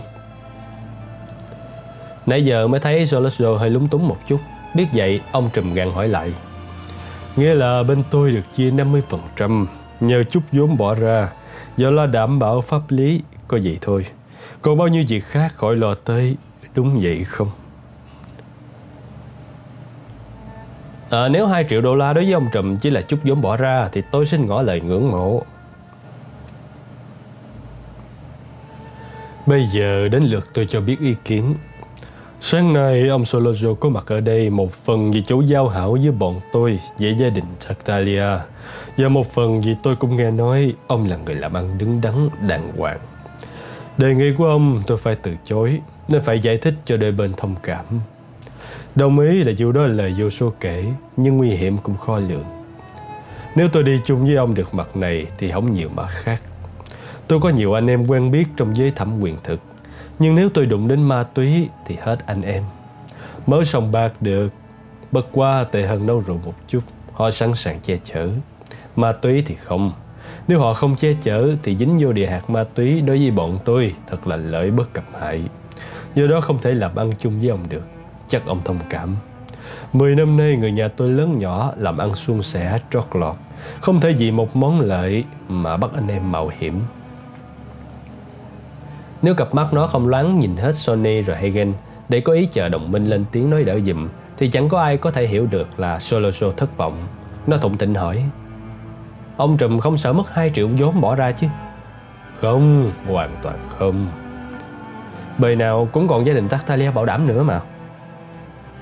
Nãy 2.26 2.46
giờ 2.46 2.68
mới 2.68 2.80
thấy 2.80 3.06
Solosio 3.06 3.58
hơi 3.58 3.70
lúng 3.70 3.88
túng 3.88 4.08
một 4.08 4.18
chút. 4.28 4.40
Biết 4.74 4.86
vậy, 4.94 5.22
ông 5.32 5.50
trùm 5.54 5.74
găng 5.74 5.92
hỏi 5.92 6.08
lại. 6.08 6.34
Nghĩa 7.36 7.54
là 7.54 7.84
bên 7.84 8.04
tôi 8.12 8.32
được 8.32 8.42
chia 8.56 8.72
50% 8.72 9.66
nhờ 10.00 10.24
chút 10.24 10.44
vốn 10.52 10.78
bỏ 10.78 10.96
ra, 10.96 11.30
do 11.78 11.90
lo 11.90 12.06
đảm 12.06 12.40
bảo 12.40 12.62
pháp 12.62 12.82
lý, 12.90 13.22
có 13.48 13.60
vậy 13.64 13.78
thôi. 13.82 14.06
Còn 14.62 14.78
bao 14.78 14.88
nhiêu 14.88 15.04
việc 15.08 15.24
khác 15.24 15.54
khỏi 15.56 15.76
lo 15.76 15.96
tới 15.96 16.36
đúng 16.76 17.00
vậy 17.02 17.24
không? 17.24 17.50
À, 21.10 21.28
nếu 21.28 21.48
2 21.48 21.66
triệu 21.70 21.82
đô 21.82 21.96
la 21.96 22.14
đối 22.14 22.24
với 22.24 22.34
ông 22.34 22.48
Trùm 22.52 22.78
chỉ 22.78 22.90
là 22.90 23.02
chút 23.02 23.20
vốn 23.24 23.42
bỏ 23.42 23.58
ra 23.58 23.90
thì 23.92 24.02
tôi 24.12 24.26
xin 24.26 24.46
ngỏ 24.46 24.62
lời 24.62 24.82
ngưỡng 24.82 25.12
mộ. 25.12 25.44
Bây 29.46 29.68
giờ 29.68 30.08
đến 30.08 30.24
lượt 30.24 30.48
tôi 30.54 30.66
cho 30.66 30.82
biết 30.82 31.00
ý 31.00 31.16
kiến. 31.26 31.56
Sáng 32.42 32.74
nay 32.74 33.08
ông 33.08 33.24
Solozo 33.24 33.76
có 33.76 33.90
mặt 33.90 34.04
ở 34.08 34.20
đây 34.20 34.50
một 34.50 34.74
phần 34.74 35.12
vì 35.12 35.24
chỗ 35.28 35.42
giao 35.42 35.68
hảo 35.68 35.92
với 35.92 36.12
bọn 36.12 36.42
tôi 36.52 36.80
về 37.00 37.16
gia 37.20 37.30
đình 37.30 37.46
Tartaglia. 37.68 38.40
Và 38.98 39.10
một 39.10 39.34
phần 39.34 39.62
vì 39.62 39.76
tôi 39.84 39.96
cũng 39.96 40.16
nghe 40.16 40.32
nói 40.32 40.74
ông 40.88 41.06
là 41.06 41.18
người 41.26 41.36
làm 41.36 41.54
ăn 41.54 41.78
đứng 41.78 42.02
đắn 42.02 42.30
đàng 42.48 42.72
hoàng. 42.78 43.00
Đề 43.98 44.16
nghị 44.16 44.34
của 44.38 44.46
ông 44.46 44.84
tôi 44.88 44.98
phải 44.98 45.16
từ 45.16 45.36
chối 45.46 45.82
nên 46.08 46.22
phải 46.22 46.40
giải 46.40 46.58
thích 46.58 46.74
cho 46.86 46.98
đôi 46.98 47.12
bên 47.12 47.34
thông 47.38 47.56
cảm. 47.64 47.86
Đồng 48.96 49.20
ý 49.20 49.44
là 49.44 49.52
dù 49.52 49.72
đó 49.72 49.82
là 49.82 49.94
lời 49.94 50.16
vô 50.18 50.30
số 50.30 50.54
kể 50.60 50.86
nhưng 51.18 51.38
nguy 51.38 51.50
hiểm 51.50 51.78
cũng 51.78 51.98
khó 51.98 52.20
lường. 52.20 52.46
Nếu 53.56 53.68
tôi 53.68 53.84
đi 53.84 54.00
chung 54.06 54.26
với 54.26 54.36
ông 54.36 54.54
được 54.54 54.74
mặt 54.74 54.98
này 54.98 55.26
thì 55.38 55.52
không 55.52 55.72
nhiều 55.72 55.90
mặt 55.96 56.08
khác. 56.10 56.42
Tôi 57.28 57.40
có 57.40 57.50
nhiều 57.50 57.74
anh 57.74 57.88
em 57.88 58.08
quen 58.08 58.32
biết 58.32 58.46
trong 58.58 58.76
giới 58.76 58.92
thẩm 58.92 59.20
quyền 59.20 59.38
thực 59.44 59.60
nhưng 60.20 60.36
nếu 60.36 60.50
tôi 60.50 60.66
đụng 60.66 60.88
đến 60.88 61.04
ma 61.04 61.24
túy 61.24 61.70
thì 61.86 61.96
hết 62.02 62.20
anh 62.26 62.42
em. 62.42 62.64
Mới 63.48 63.66
sòng 63.66 63.92
bạc 63.92 64.14
được, 64.22 64.54
bất 65.12 65.28
qua 65.32 65.64
tệ 65.64 65.86
hơn 65.86 66.06
nấu 66.06 66.20
rượu 66.20 66.40
một 66.46 66.54
chút, 66.68 66.82
họ 67.14 67.32
sẵn 67.32 67.56
sàng 67.56 67.80
che 67.80 67.98
chở. 68.04 68.30
Ma 68.96 69.12
túy 69.12 69.44
thì 69.46 69.56
không. 69.56 69.92
Nếu 70.48 70.60
họ 70.60 70.74
không 70.74 70.96
che 70.96 71.14
chở 71.24 71.56
thì 71.64 71.76
dính 71.76 71.98
vô 72.00 72.12
địa 72.14 72.28
hạt 72.28 72.50
ma 72.50 72.64
túy 72.64 73.02
đối 73.02 73.18
với 73.18 73.32
bọn 73.32 73.60
tôi 73.66 73.94
thật 74.08 74.28
là 74.28 74.36
lợi 74.36 74.72
bất 74.72 74.94
cập 74.94 75.04
hại. 75.20 75.44
Do 76.16 76.28
đó 76.28 76.42
không 76.42 76.58
thể 76.62 76.74
làm 76.74 76.96
ăn 76.96 77.12
chung 77.20 77.40
với 77.40 77.50
ông 77.50 77.70
được. 77.70 77.84
Chắc 78.28 78.46
ông 78.46 78.62
thông 78.66 78.80
cảm. 78.90 79.16
Mười 79.94 80.16
năm 80.16 80.38
nay 80.38 80.56
người 80.56 80.72
nhà 80.72 80.88
tôi 80.88 81.10
lớn 81.10 81.40
nhỏ 81.40 81.74
làm 81.78 81.98
ăn 81.98 82.16
suôn 82.16 82.42
sẻ 82.42 82.80
trót 82.92 83.06
lọt. 83.14 83.36
Không 83.82 84.02
thể 84.02 84.14
vì 84.14 84.32
một 84.32 84.56
món 84.56 84.80
lợi 84.80 85.24
mà 85.48 85.78
bắt 85.78 85.92
anh 85.96 86.08
em 86.08 86.32
mạo 86.32 86.52
hiểm. 86.60 86.80
Nếu 89.22 89.36
cặp 89.36 89.56
mắt 89.56 89.74
nó 89.74 89.88
không 89.88 90.08
loáng 90.08 90.40
nhìn 90.40 90.56
hết 90.56 90.76
Sony 90.76 91.22
rồi 91.22 91.38
Hagen 91.38 91.74
để 92.10 92.20
có 92.20 92.34
ý 92.34 92.48
chờ 92.52 92.70
đồng 92.70 92.92
minh 92.92 93.08
lên 93.08 93.26
tiếng 93.32 93.50
nói 93.50 93.64
đỡ 93.64 93.80
dùm 93.80 94.08
thì 94.38 94.50
chẳng 94.50 94.70
có 94.70 94.82
ai 94.82 94.98
có 94.98 95.12
thể 95.12 95.28
hiểu 95.28 95.48
được 95.48 95.80
là 95.80 96.00
Soloso 96.00 96.52
thất 96.58 96.78
vọng. 96.78 97.08
Nó 97.48 97.58
thụng 97.58 97.78
tịnh 97.78 97.94
hỏi 97.94 98.24
Ông 99.38 99.58
Trùm 99.58 99.80
không 99.80 99.98
sợ 99.98 100.14
mất 100.14 100.34
2 100.34 100.52
triệu 100.56 100.68
vốn 100.78 101.02
bỏ 101.02 101.16
ra 101.16 101.32
chứ 101.32 101.48
Không, 102.42 102.92
hoàn 103.08 103.36
toàn 103.42 103.58
không 103.70 104.25
Bề 105.38 105.56
nào 105.56 105.88
cũng 105.92 106.08
còn 106.08 106.26
gia 106.26 106.34
đình 106.34 106.48
Tartaglia 106.48 106.92
bảo 106.92 107.06
đảm 107.06 107.28
nữa 107.28 107.44
mà. 107.44 107.60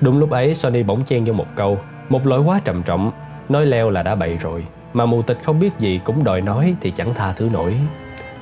Đúng 0.01 0.19
lúc 0.19 0.29
ấy 0.29 0.55
Sony 0.55 0.83
bỗng 0.83 1.03
chen 1.03 1.25
vô 1.25 1.33
một 1.33 1.47
câu, 1.55 1.79
Một 2.09 2.27
lỗi 2.27 2.41
quá 2.41 2.61
trầm 2.65 2.83
trọng. 2.83 3.11
Nói 3.49 3.65
leo 3.65 3.89
là 3.89 4.03
đã 4.03 4.15
bậy 4.15 4.37
rồi, 4.37 4.65
Mà 4.93 5.05
mù 5.05 5.21
tịch 5.21 5.37
không 5.43 5.59
biết 5.59 5.69
gì 5.79 5.99
cũng 6.03 6.23
đòi 6.23 6.41
nói 6.41 6.75
Thì 6.81 6.91
chẳng 6.91 7.13
tha 7.13 7.33
thứ 7.33 7.49
nổi. 7.53 7.75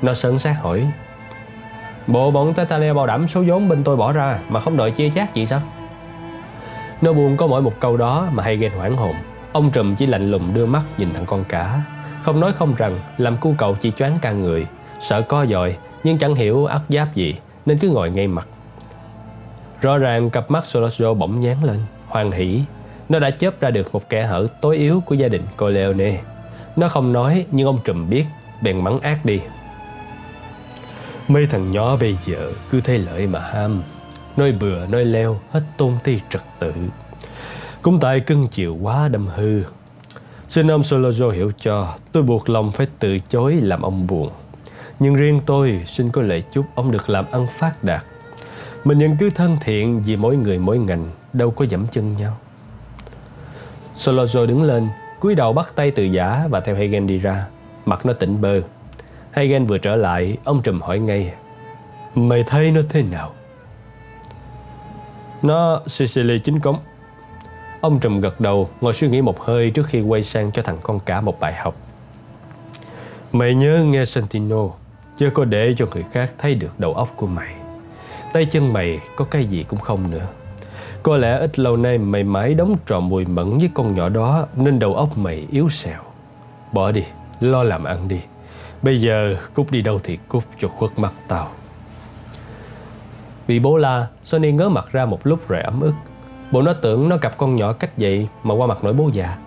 Nó 0.02 0.14
sơn 0.14 0.40
sát 0.40 0.56
hỏi, 0.62 0.88
Bộ 2.08 2.32
bọn 2.32 2.54
Tartaglia 2.54 2.94
bảo 2.94 3.08
đảm 3.08 3.28
số 3.28 3.44
vốn 3.48 3.70
bên 3.70 3.84
tôi 3.84 3.96
bỏ 3.96 4.12
ra 4.12 4.40
Mà 4.50 4.60
không 4.60 4.78
đòi 4.78 4.92
chia 4.92 5.10
chác 5.10 5.34
gì 5.34 5.46
sao? 5.46 5.62
Nó 7.02 7.14
buồn 7.14 7.38
có 7.38 7.48
mỗi 7.48 7.62
một 7.62 7.74
câu 7.80 7.98
đó 7.98 8.28
Mà 8.32 8.44
hay 8.44 8.58
ghen 8.58 8.72
hoảng 8.72 8.98
hồn. 8.98 9.16
Ông 9.52 9.72
Trùm 9.72 9.96
chỉ 9.96 10.06
lạnh 10.06 10.32
lùng 10.32 10.54
đưa 10.54 10.66
mắt 10.66 10.82
nhìn 10.98 11.10
thằng 11.14 11.26
con 11.26 11.44
cả 11.44 11.82
Không 12.24 12.40
nói 12.40 12.52
không 12.54 12.74
rằng 12.78 13.00
Làm 13.18 13.38
cu 13.38 13.54
cầu 13.58 13.76
chỉ 13.82 13.92
choáng 13.92 14.18
cả 14.22 14.32
người. 14.32 14.68
Sợ 15.00 15.22
co 15.22 15.46
dòi, 15.46 15.78
Nhưng 16.04 16.18
chẳng 16.18 16.36
hiểu 16.36 16.66
ắt 16.66 16.82
giáp 16.90 17.16
gì. 17.16 17.36
Nên 17.66 17.78
cứ 17.78 17.90
ngồi 17.90 18.12
ngay 18.12 18.28
mặt. 18.28 18.48
Rõ 19.82 19.98
ràng 19.98 20.30
cặp 20.30 20.52
mắt 20.52 20.66
Solosio 20.66 21.14
bỗng 21.14 21.40
nhán 21.40 21.58
lên, 21.64 21.80
Hoan 22.08 22.32
hỷ. 22.32 22.62
Nó 23.10 23.20
đã 23.20 23.32
chớp 23.32 23.60
ra 23.60 23.70
được 23.70 23.94
một 23.94 24.10
kẻ 24.10 24.26
hở 24.26 24.48
tối 24.62 24.78
yếu 24.78 25.04
của 25.06 25.16
gia 25.16 25.28
đình 25.28 25.42
Corleone. 25.58 26.22
Nó 26.76 26.88
không 26.88 27.14
nói, 27.14 27.46
nhưng 27.52 27.68
ông 27.68 27.80
Trùm 27.84 28.10
biết, 28.10 28.26
Bèn 28.62 28.84
mắng 28.84 29.00
ác 29.00 29.26
đi. 29.26 29.42
Mấy 31.28 31.48
thằng 31.48 31.72
nhỏ 31.72 31.96
bây 31.96 32.18
giờ 32.26 32.52
cứ 32.72 32.82
thấy 32.82 32.98
lợi 32.98 33.28
mà 33.28 33.40
ham. 33.40 33.82
Nói 34.38 34.52
bừa, 34.52 34.86
nói 34.86 35.06
leo, 35.06 35.40
Hết 35.52 35.62
tôn 35.78 35.94
ti 36.04 36.20
trật 36.30 36.42
tự. 36.60 36.74
Cũng 37.82 38.00
tại 38.00 38.20
cưng 38.20 38.48
chiều 38.48 38.78
quá 38.82 39.08
đâm 39.08 39.28
hư. 39.28 39.64
Xin 40.48 40.72
ông 40.72 40.82
Solozo 40.82 41.30
hiểu 41.30 41.52
cho, 41.60 41.96
Tôi 42.12 42.24
buộc 42.24 42.50
lòng 42.50 42.72
phải 42.72 42.88
từ 43.00 43.20
chối 43.30 43.56
làm 43.56 43.82
ông 43.82 44.08
buồn. 44.08 44.32
Nhưng 45.02 45.16
riêng 45.16 45.42
tôi 45.46 45.82
xin 45.86 46.12
có 46.12 46.22
lệ 46.22 46.42
chúc 46.52 46.66
ông 46.76 46.92
được 46.92 47.10
làm 47.10 47.26
ăn 47.32 47.48
phát 47.48 47.84
đạt. 47.84 48.04
Mình 48.84 49.00
vẫn 49.00 49.18
cứ 49.20 49.30
thân 49.30 49.58
thiện 49.62 50.02
vì 50.02 50.16
mỗi 50.16 50.36
người 50.36 50.60
mỗi 50.60 50.80
ngành 50.80 51.10
Đâu 51.34 51.52
có 51.52 51.66
dẫm 51.66 51.88
chân 51.92 52.18
nhau. 52.18 52.38
Solozo 53.98 54.46
đứng 54.46 54.64
lên 54.64 54.90
cúi 55.20 55.36
đầu 55.36 55.54
bắt 55.54 55.74
tay 55.76 55.92
từ 55.92 56.04
giả 56.04 56.48
và 56.50 56.60
theo 56.60 56.76
Hagen 56.76 57.08
đi 57.08 57.18
ra. 57.18 57.46
Mặt 57.86 58.06
nó 58.06 58.14
tỉnh 58.14 58.42
bơ. 58.42 58.62
Hagen 59.32 59.66
vừa 59.66 59.78
trở 59.78 59.96
lại 59.96 60.38
Ông 60.44 60.62
trùm 60.62 60.82
hỏi 60.82 61.00
ngay 61.00 61.34
Mày 62.16 62.44
thấy 62.48 62.72
nó 62.72 62.82
thế 62.90 63.04
nào? 63.04 63.34
Nó 65.42 65.82
Sicily 65.88 66.40
chính 66.40 66.60
cống. 66.60 66.80
Ông 67.82 68.00
trùm 68.00 68.20
gật 68.20 68.40
đầu, 68.40 68.70
ngồi 68.82 68.94
suy 68.94 69.08
nghĩ 69.08 69.22
một 69.22 69.40
hơi 69.40 69.70
trước 69.70 69.86
khi 69.86 70.02
quay 70.02 70.24
sang 70.24 70.52
cho 70.52 70.62
thằng 70.62 70.78
con 70.84 71.00
cả 71.00 71.22
một 71.22 71.40
bài 71.40 71.54
học. 71.54 71.76
Mày 73.32 73.56
nhớ 73.56 73.84
nghe 73.88 74.06
Santino, 74.06 74.70
chưa 75.22 75.30
có 75.30 75.46
để 75.46 75.74
cho 75.78 75.86
người 75.94 76.04
khác 76.12 76.34
thấy 76.38 76.56
được 76.56 76.80
đầu 76.80 76.94
óc 76.94 77.14
của 77.16 77.28
mày. 77.28 77.56
Tay 78.34 78.46
chân 78.46 78.74
mày 78.74 79.00
có 79.16 79.26
cái 79.26 79.46
gì 79.46 79.64
cũng 79.64 79.80
không 79.80 80.12
nữa. 80.12 80.28
Có 81.04 81.18
lẽ 81.18 81.38
ít 81.38 81.60
lâu 81.60 81.78
nay 81.78 81.98
mày 81.98 82.24
mãi 82.24 82.54
đóng 82.54 82.78
trò 82.86 83.00
mùi 83.00 83.26
mẫn 83.26 83.58
với 83.58 83.70
con 83.74 83.96
nhỏ 83.96 84.10
đó 84.10 84.48
Nên 84.56 84.80
đầu 84.80 84.96
óc 84.96 85.18
mày 85.18 85.48
yếu 85.52 85.70
xèo. 85.70 86.02
Bỏ 86.72 86.92
đi, 86.92 87.04
lo 87.40 87.64
làm 87.64 87.84
ăn 87.84 88.08
đi. 88.08 88.20
Bây 88.82 89.02
giờ 89.02 89.36
cút 89.54 89.72
đi 89.72 89.82
đâu 89.82 90.00
thì 90.04 90.18
cút 90.28 90.44
cho 90.60 90.68
khuất 90.68 91.00
mắt 91.00 91.14
tao. 91.28 91.50
Vì 93.48 93.60
bố 93.60 93.78
la 93.78 94.08
Sony 94.24 94.52
ngớ 94.52 94.70
mặt 94.70 94.86
ra 94.92 95.06
một 95.06 95.28
lúc 95.28 95.48
rồi 95.48 95.62
ấm 95.62 95.82
ức. 95.82 95.94
Bộ 96.52 96.62
nó 96.62 96.74
tưởng 96.74 97.10
nó 97.10 97.18
gặp 97.18 97.38
con 97.38 97.56
nhỏ 97.56 97.74
cách 97.74 97.92
vậy 97.98 98.28
Mà 98.44 98.54
qua 98.54 98.68
mặt 98.68 98.84
nổi 98.84 98.94
bố 98.94 99.10
già. 99.14 99.38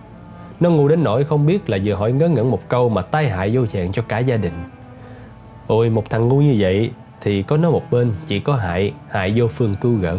Nó 0.61 0.71
ngu 0.71 0.89
đến 0.89 1.05
nỗi 1.05 1.25
không 1.25 1.47
biết 1.47 1.71
là 1.71 1.79
vừa 1.85 1.95
hỏi 1.95 2.13
ngớ 2.13 2.29
ngẩn 2.29 2.51
một 2.51 2.69
câu 2.69 2.89
Mà 2.89 3.03
tai 3.03 3.29
hại 3.29 3.57
vô 3.57 3.67
dạng 3.73 3.93
cho 3.93 4.03
cả 4.09 4.19
gia 4.19 4.37
đình. 4.37 4.55
Ôi 5.67 5.91
một 5.91 6.11
thằng 6.11 6.29
ngu 6.29 6.41
như 6.41 6.57
vậy 6.59 6.91
Thì 7.21 7.43
có 7.43 7.57
nó 7.57 7.71
một 7.71 7.91
bên 7.91 8.13
chỉ 8.27 8.41
có 8.41 8.57
hại 8.57 8.93
Hại 9.09 9.33
vô 9.37 9.49
phương 9.49 9.75
cứu 9.81 9.95
gỡ. 9.95 10.19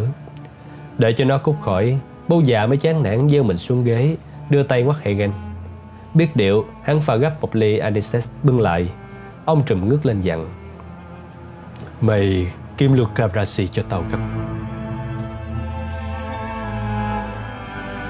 Đợi 0.98 1.14
cho 1.18 1.24
nó 1.24 1.38
cút 1.38 1.56
khỏi 1.60 1.98
Bố 2.28 2.40
già 2.44 2.66
mới 2.66 2.76
chán 2.76 3.02
nản 3.02 3.28
gieo 3.28 3.42
mình 3.42 3.56
xuống 3.56 3.84
ghế 3.84 4.16
Đưa 4.50 4.62
tay 4.62 4.82
ngoắt 4.82 5.04
Hagen 5.04 5.30
Biết 6.14 6.36
điệu 6.36 6.64
hắn 6.82 7.00
pha 7.00 7.16
gấp 7.16 7.40
một 7.40 7.56
ly 7.56 7.78
Anisex 7.78 8.28
bưng 8.42 8.60
lại. 8.60 8.88
Ông 9.44 9.62
trùm 9.66 9.88
ngước 9.88 10.06
lên 10.06 10.20
dặn 10.20 10.48
Mày 12.00 12.52
kim 12.76 12.92
lược 12.92 13.14
Cabrasi 13.14 13.68
cho 13.68 13.82
tao 13.88 14.04
gấp 14.10 14.18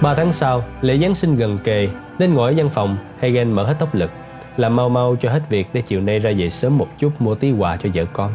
Ba 0.02 0.14
tháng 0.14 0.32
sau, 0.32 0.64
lễ 0.80 0.98
Giáng 0.98 1.14
sinh 1.14 1.36
gần 1.36 1.58
kề 1.64 1.88
Nên 2.18 2.34
ngồi 2.34 2.52
ở 2.52 2.54
văn 2.56 2.68
phòng 2.68 2.96
Hagen 3.20 3.52
mở 3.52 3.64
hết 3.64 3.76
tốc 3.78 3.94
lực 3.94 4.10
là 4.56 4.68
mau 4.68 4.88
mau 4.88 5.16
cho 5.20 5.30
hết 5.30 5.48
việc 5.48 5.66
để 5.72 5.82
chiều 5.82 6.00
nay 6.00 6.18
ra 6.18 6.32
về 6.36 6.50
sớm 6.50 6.78
một 6.78 6.88
chút 6.98 7.20
Mua 7.20 7.34
tí 7.34 7.52
quà 7.52 7.76
cho 7.76 7.88
vợ 7.94 8.04
con. 8.12 8.32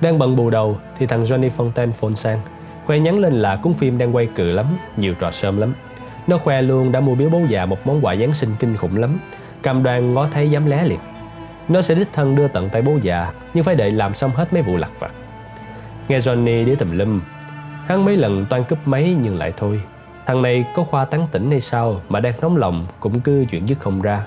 Đang 0.00 0.18
bận 0.18 0.36
bù 0.36 0.50
đầu 0.50 0.78
thì 0.98 1.06
thằng 1.06 1.24
Johnny 1.24 1.50
Fontaine 1.56 1.92
phone 1.92 2.14
sang. 2.14 2.40
Khoe 2.86 2.98
nhắn 2.98 3.18
lên 3.18 3.32
là 3.32 3.56
cuốn 3.56 3.74
phim 3.74 3.98
đang 3.98 4.16
quay 4.16 4.26
cự 4.26 4.52
lắm, 4.52 4.66
Nhiều 4.96 5.14
trò 5.20 5.30
sơm 5.30 5.60
lắm. 5.60 5.74
Nó 6.26 6.38
khoe 6.38 6.62
luôn 6.62 6.92
đã 6.92 7.00
mua 7.00 7.14
biếu 7.14 7.28
bố 7.28 7.40
già 7.48 7.66
một 7.66 7.86
món 7.86 8.04
quà 8.04 8.16
Giáng 8.16 8.34
sinh 8.34 8.50
kinh 8.58 8.76
khủng 8.76 8.96
lắm. 8.96 9.18
Cam 9.62 9.82
đoan 9.82 10.14
ngó 10.14 10.26
thấy 10.32 10.50
dám 10.50 10.66
lé 10.66 10.84
liền. 10.84 10.98
Nó 11.68 11.82
sẽ 11.82 11.94
đích 11.94 12.08
thân 12.12 12.36
đưa 12.36 12.48
tận 12.48 12.68
tay 12.68 12.82
bố 12.82 12.98
già, 13.02 13.32
Nhưng 13.54 13.64
phải 13.64 13.74
đợi 13.74 13.90
làm 13.90 14.14
xong 14.14 14.30
hết 14.30 14.52
mấy 14.52 14.62
vụ 14.62 14.76
lặt 14.76 14.90
vặt. 14.98 15.12
Nghe 16.08 16.18
Johnny 16.18 16.64
đi 16.64 16.74
tùm 16.74 16.90
lum, 16.90 17.20
Hắn 17.86 18.04
mấy 18.04 18.16
lần 18.16 18.46
toan 18.50 18.64
cúp 18.64 18.78
máy 18.84 19.16
nhưng 19.22 19.38
lại 19.38 19.52
thôi. 19.56 19.80
Thằng 20.26 20.42
này 20.42 20.64
có 20.74 20.84
khoa 20.84 21.04
tán 21.04 21.26
tỉnh 21.32 21.50
hay 21.50 21.60
sao 21.60 22.00
Mà 22.08 22.20
đang 22.20 22.34
nóng 22.40 22.56
lòng 22.56 22.86
cũng 23.00 23.20
cứ 23.20 23.44
chuyện 23.50 23.68
dứt 23.68 23.78
không 23.78 24.02
ra. 24.02 24.24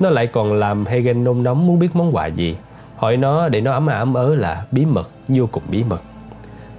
Nó 0.00 0.10
lại 0.10 0.26
còn 0.26 0.52
làm 0.52 0.86
Hagen 0.86 1.24
nôn 1.24 1.42
nóng 1.42 1.66
muốn 1.66 1.78
biết 1.78 1.96
món 1.96 2.16
quà 2.16 2.26
gì 2.26 2.56
Hỏi 2.96 3.16
nó 3.16 3.48
để 3.48 3.60
nó 3.60 3.72
ấm 3.72 3.86
ấm 3.86 4.14
ớ 4.14 4.34
là 4.34 4.64
bí 4.70 4.84
mật 4.84 5.10
Vô 5.28 5.48
cùng 5.52 5.62
bí 5.70 5.84
mật 5.84 6.00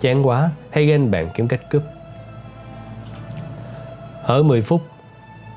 Chán 0.02 0.28
quá, 0.28 0.50
Hagen 0.72 1.12
bàn 1.12 1.30
kiếm 1.34 1.48
cách 1.48 1.70
cướp. 1.70 1.82
Hở 4.24 4.44
10 4.44 4.62
phút, 4.62 4.82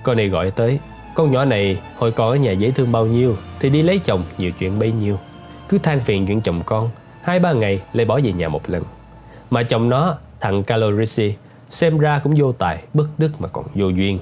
con 0.02 0.16
này 0.16 0.28
gọi 0.28 0.50
tới. 0.50 0.78
Con 1.14 1.30
nhỏ 1.30 1.44
này 1.44 1.78
hồi 1.98 2.12
còn 2.12 2.30
ở 2.30 2.36
nhà 2.36 2.52
dễ 2.52 2.70
thương 2.70 2.92
bao 2.92 3.06
nhiêu 3.06 3.36
thì 3.60 3.70
đi 3.70 3.82
lấy 3.82 3.98
chồng 3.98 4.22
nhiều 4.38 4.50
chuyện 4.58 4.78
bấy 4.78 4.92
nhiêu. 4.92 5.16
Cứ 5.68 5.78
than 5.78 6.00
phiền 6.00 6.26
chuyện 6.26 6.40
chồng 6.40 6.62
con, 6.66 6.90
hai 7.22 7.38
ba 7.38 7.52
ngày 7.52 7.80
lại 7.92 8.06
bỏ 8.06 8.20
về 8.24 8.32
nhà 8.32 8.48
một 8.48 8.70
lần. 8.70 8.82
Mà 9.50 9.62
chồng 9.62 9.88
nó, 9.88 10.16
thằng 10.40 10.62
Calorisi, 10.62 11.34
xem 11.70 11.98
ra 11.98 12.20
cũng 12.24 12.34
vô 12.36 12.52
tài, 12.52 12.82
bất 12.94 13.06
đức 13.18 13.40
mà 13.40 13.48
còn 13.48 13.64
vô 13.74 13.88
duyên. 13.88 14.18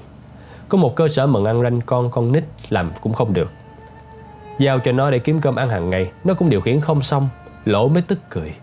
Có 0.71 0.77
một 0.77 0.95
cơ 0.95 1.07
sở 1.07 1.27
mận 1.27 1.45
ăn 1.45 1.61
ranh 1.61 1.81
con 1.81 2.11
con 2.11 2.31
nít 2.31 2.43
làm 2.69 2.91
cũng 3.01 3.13
không 3.13 3.33
được. 3.33 3.51
Giao 4.59 4.79
cho 4.79 4.91
nó 4.91 5.11
để 5.11 5.19
kiếm 5.19 5.41
cơm 5.41 5.55
ăn 5.55 5.69
hàng 5.69 5.89
ngày, 5.89 6.11
nó 6.23 6.33
cũng 6.33 6.49
điều 6.49 6.61
khiển 6.61 6.79
không 6.79 7.01
xong, 7.01 7.29
lỗ 7.65 7.87
mới 7.87 8.01
tức 8.01 8.19
cười. 8.29 8.53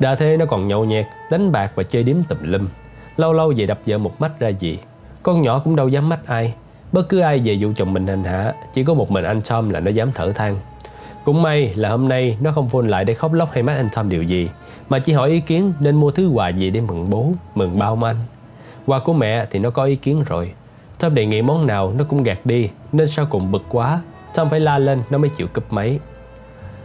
đà 0.00 0.14
thế 0.14 0.36
nó 0.36 0.46
còn 0.46 0.68
nhậu 0.68 0.84
nhẹt, 0.84 1.06
đánh 1.30 1.52
bạc 1.52 1.72
và 1.74 1.82
chơi 1.82 2.02
điếm 2.02 2.16
tùm 2.28 2.38
lum. 2.42 2.68
Lâu 3.16 3.32
lâu 3.32 3.52
về 3.56 3.66
đập 3.66 3.78
vợ 3.86 3.98
một 3.98 4.20
mắt 4.20 4.40
ra 4.40 4.48
gì. 4.48 4.78
Con 5.22 5.42
nhỏ 5.42 5.58
cũng 5.58 5.76
đâu 5.76 5.88
dám 5.88 6.08
mắt 6.08 6.20
ai. 6.26 6.54
Bất 6.92 7.08
cứ 7.08 7.20
ai 7.20 7.38
về 7.38 7.56
vụ 7.60 7.68
chồng 7.76 7.92
mình 7.92 8.06
hành 8.06 8.24
hạ, 8.24 8.54
chỉ 8.74 8.84
có 8.84 8.94
một 8.94 9.10
mình 9.10 9.24
anh 9.24 9.40
Tom 9.48 9.70
là 9.70 9.80
nó 9.80 9.90
dám 9.90 10.12
thở 10.14 10.32
than. 10.32 10.56
Cũng 11.24 11.42
may 11.42 11.74
là 11.74 11.88
hôm 11.88 12.08
nay 12.08 12.36
nó 12.40 12.52
không 12.52 12.68
phone 12.68 12.88
lại 12.88 13.04
để 13.04 13.14
khóc 13.14 13.32
lóc 13.32 13.50
hay 13.52 13.62
mách 13.62 13.76
anh 13.76 13.88
Tom 13.94 14.08
điều 14.08 14.22
gì, 14.22 14.48
mà 14.88 14.98
chỉ 14.98 15.12
hỏi 15.12 15.30
ý 15.30 15.40
kiến 15.40 15.72
nên 15.80 15.96
mua 15.96 16.10
thứ 16.10 16.28
quà 16.28 16.48
gì 16.48 16.70
để 16.70 16.80
mừng 16.80 17.10
bố, 17.10 17.32
mừng 17.54 17.78
bao 17.78 17.98
anh. 18.04 18.16
Quà 18.88 18.98
của 18.98 19.12
mẹ 19.12 19.46
thì 19.50 19.58
nó 19.58 19.70
có 19.70 19.84
ý 19.84 19.96
kiến 19.96 20.24
rồi. 20.26 20.52
Tom 20.98 21.14
đề 21.14 21.26
nghị 21.26 21.42
món 21.42 21.66
nào 21.66 21.92
nó 21.96 22.04
cũng 22.04 22.22
gạt 22.22 22.46
đi, 22.46 22.70
nên 22.92 23.08
sau 23.08 23.26
cùng 23.26 23.52
bực 23.52 23.64
quá, 23.68 24.00
Tom 24.34 24.50
phải 24.50 24.60
la 24.60 24.78
lên 24.78 25.02
nó 25.10 25.18
mới 25.18 25.30
chịu 25.36 25.46
cúp 25.52 25.72
máy. 25.72 25.98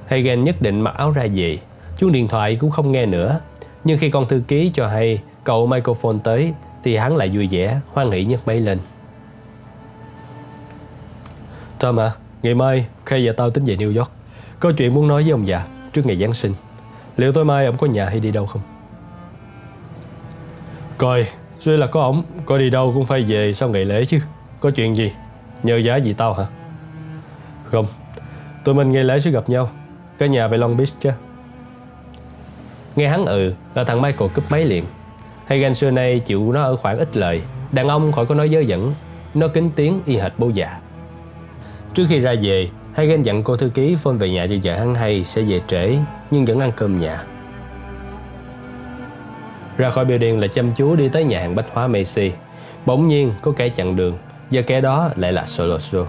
Hagen 0.08 0.44
nhất 0.44 0.62
định 0.62 0.82
mặc 0.82 0.96
áo 0.98 1.12
ra 1.12 1.28
về, 1.34 1.60
Chuông 1.98 2.12
điện 2.12 2.28
thoại 2.28 2.56
cũng 2.56 2.72
không 2.72 2.92
nghe 2.92 3.06
nữa 3.06 3.40
Nhưng 3.84 4.00
khi 4.00 4.10
con 4.10 4.28
thư 4.28 4.42
ký 4.48 4.72
cho 4.74 4.88
hay 4.88 5.22
cậu 5.44 5.68
microphone 5.68 6.18
tới 6.24 6.54
Thì 6.84 6.96
hắn 6.96 7.18
lại 7.18 7.30
vui 7.34 7.48
vẻ, 7.52 7.80
hoan 7.94 8.12
hỷ 8.12 8.26
nhấc 8.26 8.48
máy 8.48 8.60
lên 8.60 8.80
Tom 11.80 12.00
à, 12.00 12.12
ngày 12.44 12.54
mai 12.54 12.86
Khay 13.06 13.28
và 13.28 13.34
tao 13.38 13.50
tính 13.50 13.66
về 13.66 13.76
New 13.76 13.98
York 13.98 14.12
Có 14.60 14.72
chuyện 14.78 14.94
muốn 14.94 15.08
nói 15.08 15.24
với 15.24 15.32
ông 15.32 15.48
già 15.48 15.68
trước 15.94 16.06
ngày 16.06 16.18
Giáng 16.18 16.34
sinh 16.34 16.54
Liệu 17.18 17.34
tối 17.34 17.46
mai 17.46 17.66
ông 17.66 17.78
có 17.78 17.88
nhà 17.88 18.06
hay 18.06 18.20
đi 18.20 18.32
đâu 18.32 18.46
không? 18.46 18.62
Coi, 20.98 21.26
suy 21.64 21.78
là 21.78 21.88
có 21.88 22.02
ổng 22.02 22.24
coi 22.46 22.60
đi 22.60 22.70
đâu 22.70 22.92
cũng 22.94 23.06
phải 23.06 23.22
về 23.22 23.54
sau 23.54 23.70
ngày 23.70 23.86
lễ 23.86 24.06
chứ. 24.06 24.20
Có 24.60 24.72
chuyện 24.72 24.96
gì? 24.96 25.12
Nhờ 25.64 25.78
giá 25.78 25.96
gì 25.96 26.14
tao 26.14 26.34
hả? 26.34 26.46
Không, 27.64 27.88
tụi 28.64 28.76
mình 28.76 28.92
ngày 28.92 29.04
lễ 29.04 29.20
sẽ 29.20 29.32
gặp 29.32 29.50
nhau. 29.50 29.70
Cả 30.18 30.26
nhà 30.26 30.48
về 30.48 30.58
Long 30.58 30.78
Beach 30.78 30.90
chứ. 31.00 31.10
Nghe 32.96 33.08
hắn 33.08 33.26
ừ 33.26 33.54
là 33.76 33.84
thằng 33.84 34.02
Michael 34.02 34.32
cúp 34.36 34.52
máy 34.52 34.66
liền. 34.66 34.86
Hagan 35.46 35.76
xưa 35.76 35.92
nay 35.92 36.20
chịu 36.20 36.52
nó 36.52 36.64
ở 36.64 36.76
khoảng 36.76 36.98
ít 36.98 37.18
lời. 37.18 37.42
Đàn 37.72 37.88
ông 37.88 38.12
khỏi 38.12 38.26
có 38.26 38.36
nói 38.36 38.50
dơ 38.50 38.60
dẫn. 38.60 38.94
Nó 39.34 39.48
kính 39.48 39.72
tiếng 39.76 40.02
y 40.06 40.18
hệt 40.18 40.32
bố 40.38 40.50
già. 40.50 40.80
Trước 41.94 42.06
khi 42.10 42.20
ra 42.20 42.34
về 42.42 42.70
Hagan 42.94 43.24
dặn 43.24 43.44
cô 43.44 43.58
thư 43.58 43.70
ký 43.70 43.96
phone 43.96 44.16
về 44.16 44.30
nhà 44.30 44.48
cho 44.48 44.56
vợ 44.64 44.80
hắn 44.80 44.96
hay 44.96 45.24
sẽ 45.24 45.42
về 45.42 45.62
trễ 45.68 45.98
Nhưng 46.32 46.46
vẫn 46.46 46.60
ăn 46.60 46.72
cơm 46.76 47.00
nhà. 47.00 47.24
Ra 49.78 49.90
khỏi 49.90 50.06
building 50.06 50.40
là 50.40 50.48
chăm 50.48 50.74
chú 50.74 50.96
đi 50.96 51.10
tới 51.10 51.24
nhà 51.24 51.40
hàng 51.40 51.56
bách 51.56 51.66
hóa 51.74 51.88
Macy. 51.88 52.32
Bỗng 52.86 53.08
nhiên 53.08 53.34
có 53.42 53.52
kẻ 53.58 53.70
chặn 53.70 53.96
đường 53.96 54.18
Và 54.52 54.62
kẻ 54.62 54.82
đó 54.82 55.10
lại 55.16 55.34
là 55.34 55.46
Soloso 55.46 56.06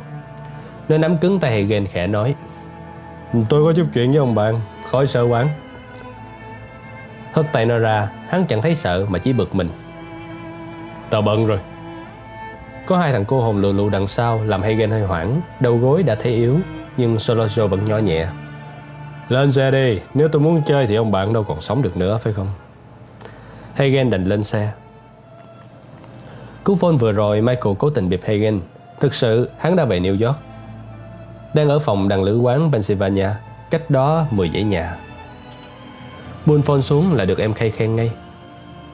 Nó 0.88 0.98
nắm 0.98 1.18
cứng 1.18 1.40
tay 1.40 1.62
Hagan 1.62 1.86
khẽ 1.86 2.06
nói 2.06 2.34
Tôi 3.48 3.64
có 3.64 3.72
chút 3.76 3.86
chuyện 3.94 4.10
với 4.10 4.18
ông 4.18 4.34
bạn 4.34 4.60
Khỏi 4.90 5.06
sợ 5.06 5.22
quán 5.22 5.48
Hất 7.32 7.46
tay 7.52 7.66
nó 7.66 7.78
ra 7.78 8.08
Hắn 8.28 8.44
chẳng 8.48 8.62
thấy 8.62 8.74
sợ 8.74 9.06
mà 9.08 9.18
chỉ 9.18 9.32
bực 9.32 9.54
mình. 9.54 9.68
Tao 11.10 11.22
bận 11.22 11.46
rồi. 11.46 11.58
Có 12.86 12.98
hai 12.98 13.12
thằng 13.12 13.24
cô 13.24 13.40
hồn 13.40 13.60
lù 13.60 13.72
lù 13.72 13.88
đằng 13.88 14.06
sau 14.06 14.40
Làm 14.44 14.62
Hagen 14.62 14.90
hơi 14.90 15.02
hoảng 15.02 15.40
Đầu 15.60 15.78
gối 15.78 16.02
đã 16.02 16.14
thấy 16.14 16.32
yếu 16.32 16.58
Nhưng 16.96 17.16
Solojo 17.16 17.66
vẫn 17.66 17.84
nhỏ 17.84 17.98
nhẹ. 17.98 18.26
Lên 19.28 19.52
xe 19.52 19.70
đi 19.70 20.00
Nếu 20.14 20.28
tôi 20.28 20.42
muốn 20.42 20.62
chơi 20.66 20.86
thì 20.86 20.94
ông 20.94 21.12
bạn 21.12 21.32
đâu 21.32 21.44
còn 21.44 21.60
sống 21.60 21.82
được 21.82 21.96
nữa 21.96 22.18
phải 22.22 22.32
không 22.32 22.48
Hagen 23.74 24.10
đành 24.10 24.24
lên 24.24 24.44
xe. 24.44 24.72
Cú 26.64 26.76
phone 26.76 26.96
vừa 26.96 27.12
rồi 27.12 27.40
Michael 27.40 27.76
cố 27.78 27.90
tình 27.90 28.08
bịp 28.08 28.20
Hagen. 28.24 28.60
Thực 29.00 29.14
sự, 29.14 29.50
hắn 29.58 29.76
đã 29.76 29.84
về 29.84 30.00
New 30.00 30.26
York. 30.26 30.38
Đang 31.54 31.68
ở 31.68 31.78
phòng 31.78 32.08
đằng 32.08 32.22
lữ 32.22 32.38
quán 32.38 32.72
Pennsylvania, 32.72 33.28
Cách 33.70 33.90
đó 33.90 34.26
10 34.30 34.50
dãy 34.54 34.64
nhà. 34.64 34.96
Buôn 36.46 36.62
phone 36.62 36.80
xuống 36.80 37.14
là 37.14 37.24
được 37.24 37.38
em 37.38 37.54
khay 37.54 37.70
khen 37.70 37.96
ngay. 37.96 38.10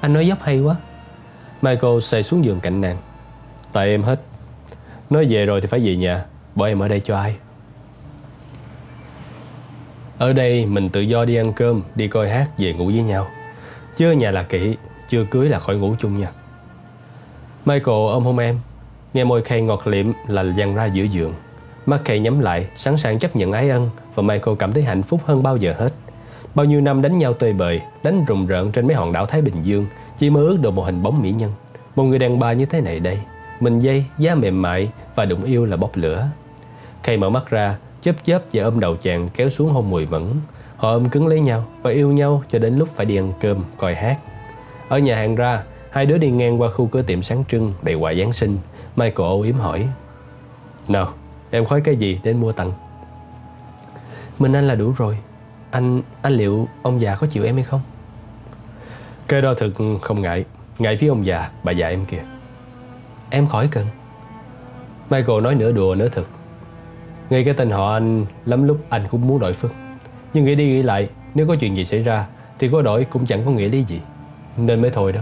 Anh 0.01 0.13
nói 0.13 0.27
dốc 0.27 0.39
hay 0.43 0.61
quá. 0.61 0.77
Michael 1.63 2.01
xài 2.01 2.23
xuống 2.23 2.45
giường 2.45 2.61
cạnh 2.61 2.81
nàng. 2.81 2.97
Tại 3.73 3.89
em 3.89 4.03
hết. 4.03 4.21
Nói 5.11 5.27
về 5.31 5.47
rồi 5.47 5.61
thì 5.61 5.67
phải 5.67 5.81
về 5.81 5.97
nhà 5.97 6.25
Bỏ 6.55 6.67
em 6.67 6.79
ở 6.79 6.89
đây 6.89 7.01
cho 7.05 7.17
ai? 7.17 7.37
Ở 10.19 10.33
đây 10.33 10.67
mình 10.67 10.89
tự 10.89 11.01
do 11.01 11.25
đi 11.25 11.35
ăn 11.37 11.53
cơm, 11.53 11.83
Đi 11.95 12.09
coi 12.09 12.29
hát, 12.29 12.49
về 12.59 12.73
ngủ 12.73 12.87
với 12.87 13.03
nhau. 13.03 13.27
Chưa 14.01 14.13
nhà 14.13 14.31
là 14.31 14.43
kỹ 14.43 14.77
Chưa 15.09 15.25
cưới 15.25 15.49
là 15.49 15.59
khỏi 15.59 15.77
ngủ 15.77 15.95
chung 15.99 16.21
nha 16.21 16.31
Michael 17.65 17.97
ôm 17.97 18.25
hôn 18.25 18.39
em 18.39 18.59
Nghe 19.15 19.25
môi 19.25 19.43
Kay 19.43 19.63
ngọt 19.63 19.87
liệm 19.87 20.13
là 20.29 20.43
dằn 20.43 20.75
ra 20.75 20.87
giữa 20.87 21.05
giường 21.05 21.35
Mắt 21.87 22.01
Kay 22.05 22.19
nhắm 22.19 22.41
lại 22.41 22.67
Sẵn 22.77 22.97
sàng 22.97 23.19
chấp 23.19 23.37
nhận 23.37 23.53
ái 23.53 23.71
ân 23.71 23.91
Và 24.15 24.23
Michael 24.23 24.57
cảm 24.59 24.73
thấy 24.73 24.83
hạnh 24.83 25.03
phúc 25.03 25.21
hơn 25.25 25.43
bao 25.43 25.57
giờ 25.57 25.75
hết 25.79 25.93
Bao 26.55 26.67
nhiêu 26.67 26.81
năm 26.81 27.03
đánh 27.03 27.19
nhau 27.19 27.33
tơi 27.33 27.53
bời, 27.53 27.81
đánh 28.03 28.25
rùng 28.25 28.47
rợn 28.47 28.73
trên 28.73 28.87
mấy 28.87 28.97
hòn 28.97 29.13
đảo 29.13 29.27
Thái 29.27 29.43
Bình 29.43 29.63
Dương, 29.63 29.87
chỉ 30.19 30.31
mơ 30.31 30.41
ước 30.41 30.57
được 30.61 30.71
một 30.71 30.83
hình 30.83 31.03
bóng 31.03 31.23
mỹ 31.23 31.33
nhân. 31.33 31.53
Một 31.97 32.05
người 32.05 32.19
đàn 32.19 32.39
bà 32.39 32.53
như 32.53 32.67
thế 32.67 32.81
này 32.81 33.01
đây, 33.01 33.19
mình 33.61 33.79
dây, 33.79 34.05
da 34.19 34.35
mềm 34.35 34.63
mại 34.63 34.91
và 35.15 35.25
đụng 35.25 35.45
yêu 35.45 35.67
là 35.67 35.77
bốc 35.77 35.91
lửa. 35.95 36.29
Kay 37.03 37.17
mở 37.17 37.31
mắt 37.31 37.51
ra, 37.51 37.77
chớp 38.03 38.13
chớp 38.25 38.43
và 38.53 38.65
ôm 38.65 38.81
đầu 38.81 38.97
chàng 38.97 39.29
kéo 39.35 39.51
xuống 39.51 39.71
hôn 39.71 39.91
mùi 39.91 40.07
mẫn. 40.07 40.25
Họ 40.81 40.93
ôm 40.93 41.09
cứng 41.09 41.27
lấy 41.27 41.41
nhau 41.41 41.65
và 41.83 41.91
yêu 41.91 42.13
nhau 42.13 42.43
cho 42.51 42.59
đến 42.59 42.79
lúc 42.79 42.89
phải 42.95 43.07
đi 43.07 43.17
ăn 43.17 43.33
cơm, 43.41 43.65
coi 43.77 43.95
hát. 43.95 44.19
Ở 44.89 44.99
nhà 44.99 45.17
hàng 45.17 45.35
ra, 45.35 45.63
hai 45.91 46.07
đứa 46.07 46.19
đi 46.19 46.31
ngang 46.31 46.61
qua 46.61 46.71
khu 46.71 46.87
cửa 46.87 47.03
tiệm 47.03 47.23
sáng 47.23 47.45
trưng 47.49 47.75
đầy 47.83 47.95
quà 47.95 48.15
Giáng 48.15 48.33
sinh. 48.33 48.59
Michael 48.97 49.29
âu 49.29 49.41
yếm 49.41 49.55
hỏi. 49.55 49.89
Nào, 50.89 51.13
em 51.51 51.65
khói 51.65 51.81
cái 51.81 51.97
gì 51.97 52.21
đến 52.23 52.41
mua 52.41 52.53
tặng? 52.53 52.73
Mình 54.39 54.53
anh 54.53 54.69
là 54.69 54.75
đủ 54.75 54.93
rồi, 54.97 55.19
anh 55.71 56.03
anh 56.23 56.33
liệu 56.33 56.69
ông 56.83 57.01
già 57.01 57.15
có 57.15 57.27
chịu 57.27 57.45
em 57.45 57.55
hay 57.55 57.65
không 57.65 57.81
Cái 59.29 59.43
đó 59.43 59.55
thực 59.55 59.75
không 60.03 60.23
ngại 60.23 60.45
Ngại 60.79 60.97
phía 60.97 61.09
ông 61.09 61.27
già, 61.27 61.51
bà 61.65 61.73
già 61.73 61.89
em 61.89 62.05
kìa 62.07 62.23
Em 63.31 63.47
khỏi 63.47 63.69
cần 63.71 63.87
Michael 65.11 65.41
nói 65.41 65.55
nửa 65.55 65.73
đùa 65.73 65.95
nửa 65.95 66.09
thực 66.09 66.29
Ngay 67.31 67.45
cái 67.45 67.55
tên 67.55 67.71
họ 67.71 67.93
anh 67.93 68.27
Lắm 68.47 68.65
lúc 68.65 68.79
anh 68.89 69.09
cũng 69.11 69.27
muốn 69.27 69.39
đổi 69.39 69.53
phương 69.53 69.90
nhưng 70.35 70.45
nghĩ 70.45 70.55
đi 70.55 70.67
nghĩ 70.67 70.83
lại, 70.83 71.09
Nếu 71.35 71.47
có 71.47 71.57
chuyện 71.57 71.77
gì 71.77 71.85
xảy 71.85 72.03
ra, 72.03 72.27
Thì 72.59 72.69
có 72.69 72.83
đổi 72.83 73.05
cũng 73.05 73.27
chẳng 73.27 73.45
có 73.45 73.51
nghĩa 73.51 73.69
lý 73.69 73.83
gì. 73.83 74.01
Nên 74.57 74.83
mới 74.83 74.91
thôi 74.91 75.13
đó. 75.13 75.21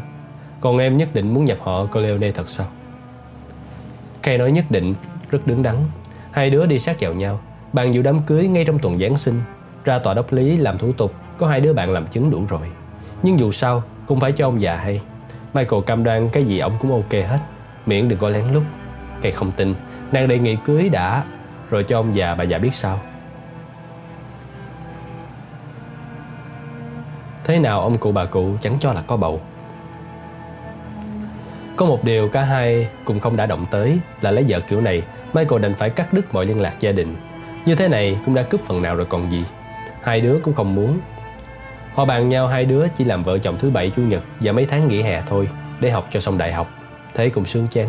Còn 0.60 0.78
em 0.78 0.96
nhất 0.96 1.08
định 1.14 1.34
muốn 1.34 1.44
nhập 1.44 1.58
họ 1.60 1.86
Corleone 1.86 2.30
thật 2.30 2.48
sao? 2.48 2.66
Kay 4.22 4.38
nói 4.38 4.52
nhất 4.52 4.64
định, 4.70 4.94
Rất 5.30 5.46
đứng 5.46 5.62
đắn. 5.62 5.76
Hai 6.30 6.50
đứa 6.50 6.66
đi 6.66 6.78
sát 6.78 6.96
vào 7.00 7.14
nhau. 7.14 7.40
Bàn 7.72 7.94
dự 7.94 8.02
đám 8.02 8.20
cưới 8.22 8.48
ngay 8.48 8.64
trong 8.64 8.78
tuần 8.78 8.98
Giáng 8.98 9.18
sinh. 9.18 9.40
Ra 9.84 9.98
tòa 9.98 10.14
đốc 10.14 10.32
lý 10.32 10.56
làm 10.56 10.78
thủ 10.78 10.92
tục, 10.92 11.14
Có 11.38 11.46
hai 11.46 11.60
đứa 11.60 11.72
bạn 11.72 11.92
làm 11.92 12.06
chứng 12.06 12.30
đủ 12.30 12.44
rồi. 12.48 12.68
Nhưng 13.22 13.38
dù 13.38 13.52
sao, 13.52 13.82
cũng 14.06 14.20
phải 14.20 14.32
cho 14.32 14.46
ông 14.46 14.60
già 14.60 14.76
hay. 14.76 15.00
Michael 15.54 15.82
cam 15.86 16.04
đoan 16.04 16.28
cái 16.28 16.44
gì 16.44 16.58
ông 16.58 16.72
cũng 16.80 16.92
ok 16.92 17.12
hết. 17.12 17.38
Miễn 17.86 18.08
đừng 18.08 18.18
có 18.18 18.28
lén 18.28 18.44
lút. 18.52 18.62
Kay 19.22 19.32
không 19.32 19.52
tin, 19.52 19.74
Nàng 20.12 20.28
đề 20.28 20.38
nghị 20.38 20.56
cưới 20.64 20.88
đã, 20.88 21.24
Rồi 21.70 21.84
cho 21.84 21.98
ông 21.98 22.16
già 22.16 22.34
bà 22.34 22.44
già 22.44 22.58
biết 22.58 22.74
sao. 22.74 23.00
Thế 27.48 27.58
nào 27.58 27.80
ông 27.80 27.98
cụ 27.98 28.12
bà 28.12 28.24
cụ 28.24 28.50
chẳng 28.60 28.76
cho 28.80 28.92
là 28.92 29.02
có 29.06 29.16
bầu? 29.16 29.40
Có 31.76 31.86
một 31.86 32.04
điều 32.04 32.28
cả 32.28 32.42
hai 32.42 32.88
cùng 33.04 33.20
không 33.20 33.36
đã 33.36 33.46
động 33.46 33.66
tới 33.70 33.98
Là 34.20 34.30
lấy 34.30 34.44
vợ 34.48 34.60
kiểu 34.60 34.80
này, 34.80 35.02
Michael 35.34 35.62
đành 35.62 35.74
phải 35.74 35.90
cắt 35.90 36.12
đứt 36.12 36.34
mọi 36.34 36.46
liên 36.46 36.60
lạc 36.60 36.74
gia 36.80 36.92
đình. 36.92 37.16
Như 37.64 37.74
thế 37.74 37.88
này 37.88 38.16
cũng 38.24 38.34
đã 38.34 38.42
cướp 38.42 38.60
phần 38.66 38.82
nào 38.82 38.96
rồi 38.96 39.06
còn 39.06 39.30
gì. 39.30 39.44
Hai 40.02 40.20
đứa 40.20 40.38
cũng 40.42 40.54
không 40.54 40.74
muốn. 40.74 40.98
Họ 41.94 42.04
bàn 42.04 42.28
nhau 42.28 42.46
hai 42.46 42.64
đứa 42.64 42.86
chỉ 42.98 43.04
làm 43.04 43.22
vợ 43.22 43.38
chồng 43.38 43.56
thứ 43.58 43.70
bảy, 43.70 43.90
chủ 43.96 44.02
nhật 44.02 44.22
Và 44.40 44.52
mấy 44.52 44.66
tháng 44.66 44.88
nghỉ 44.88 45.02
hè 45.02 45.22
thôi, 45.28 45.48
Để 45.80 45.90
học 45.90 46.08
cho 46.12 46.20
xong 46.20 46.38
đại 46.38 46.52
học. 46.52 46.70
Thế 47.14 47.28
cũng 47.28 47.44
sướng 47.44 47.66
chán. 47.70 47.88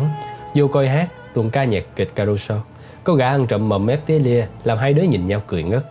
Vô 0.54 0.68
coi 0.68 0.88
hát 0.88 1.08
tuần 1.34 1.50
ca 1.50 1.64
nhạc 1.64 1.84
kịch 1.96 2.14
carousel. 2.14 2.58
Có 3.04 3.14
gã 3.14 3.28
ăn 3.28 3.46
trộm 3.46 3.68
mầm 3.68 3.86
mép 3.86 4.06
tía 4.06 4.18
lia, 4.18 4.46
làm 4.64 4.78
hai 4.78 4.92
đứa 4.92 5.02
nhìn 5.02 5.26
nhau 5.26 5.42
cười 5.46 5.62
ngất. 5.62 5.84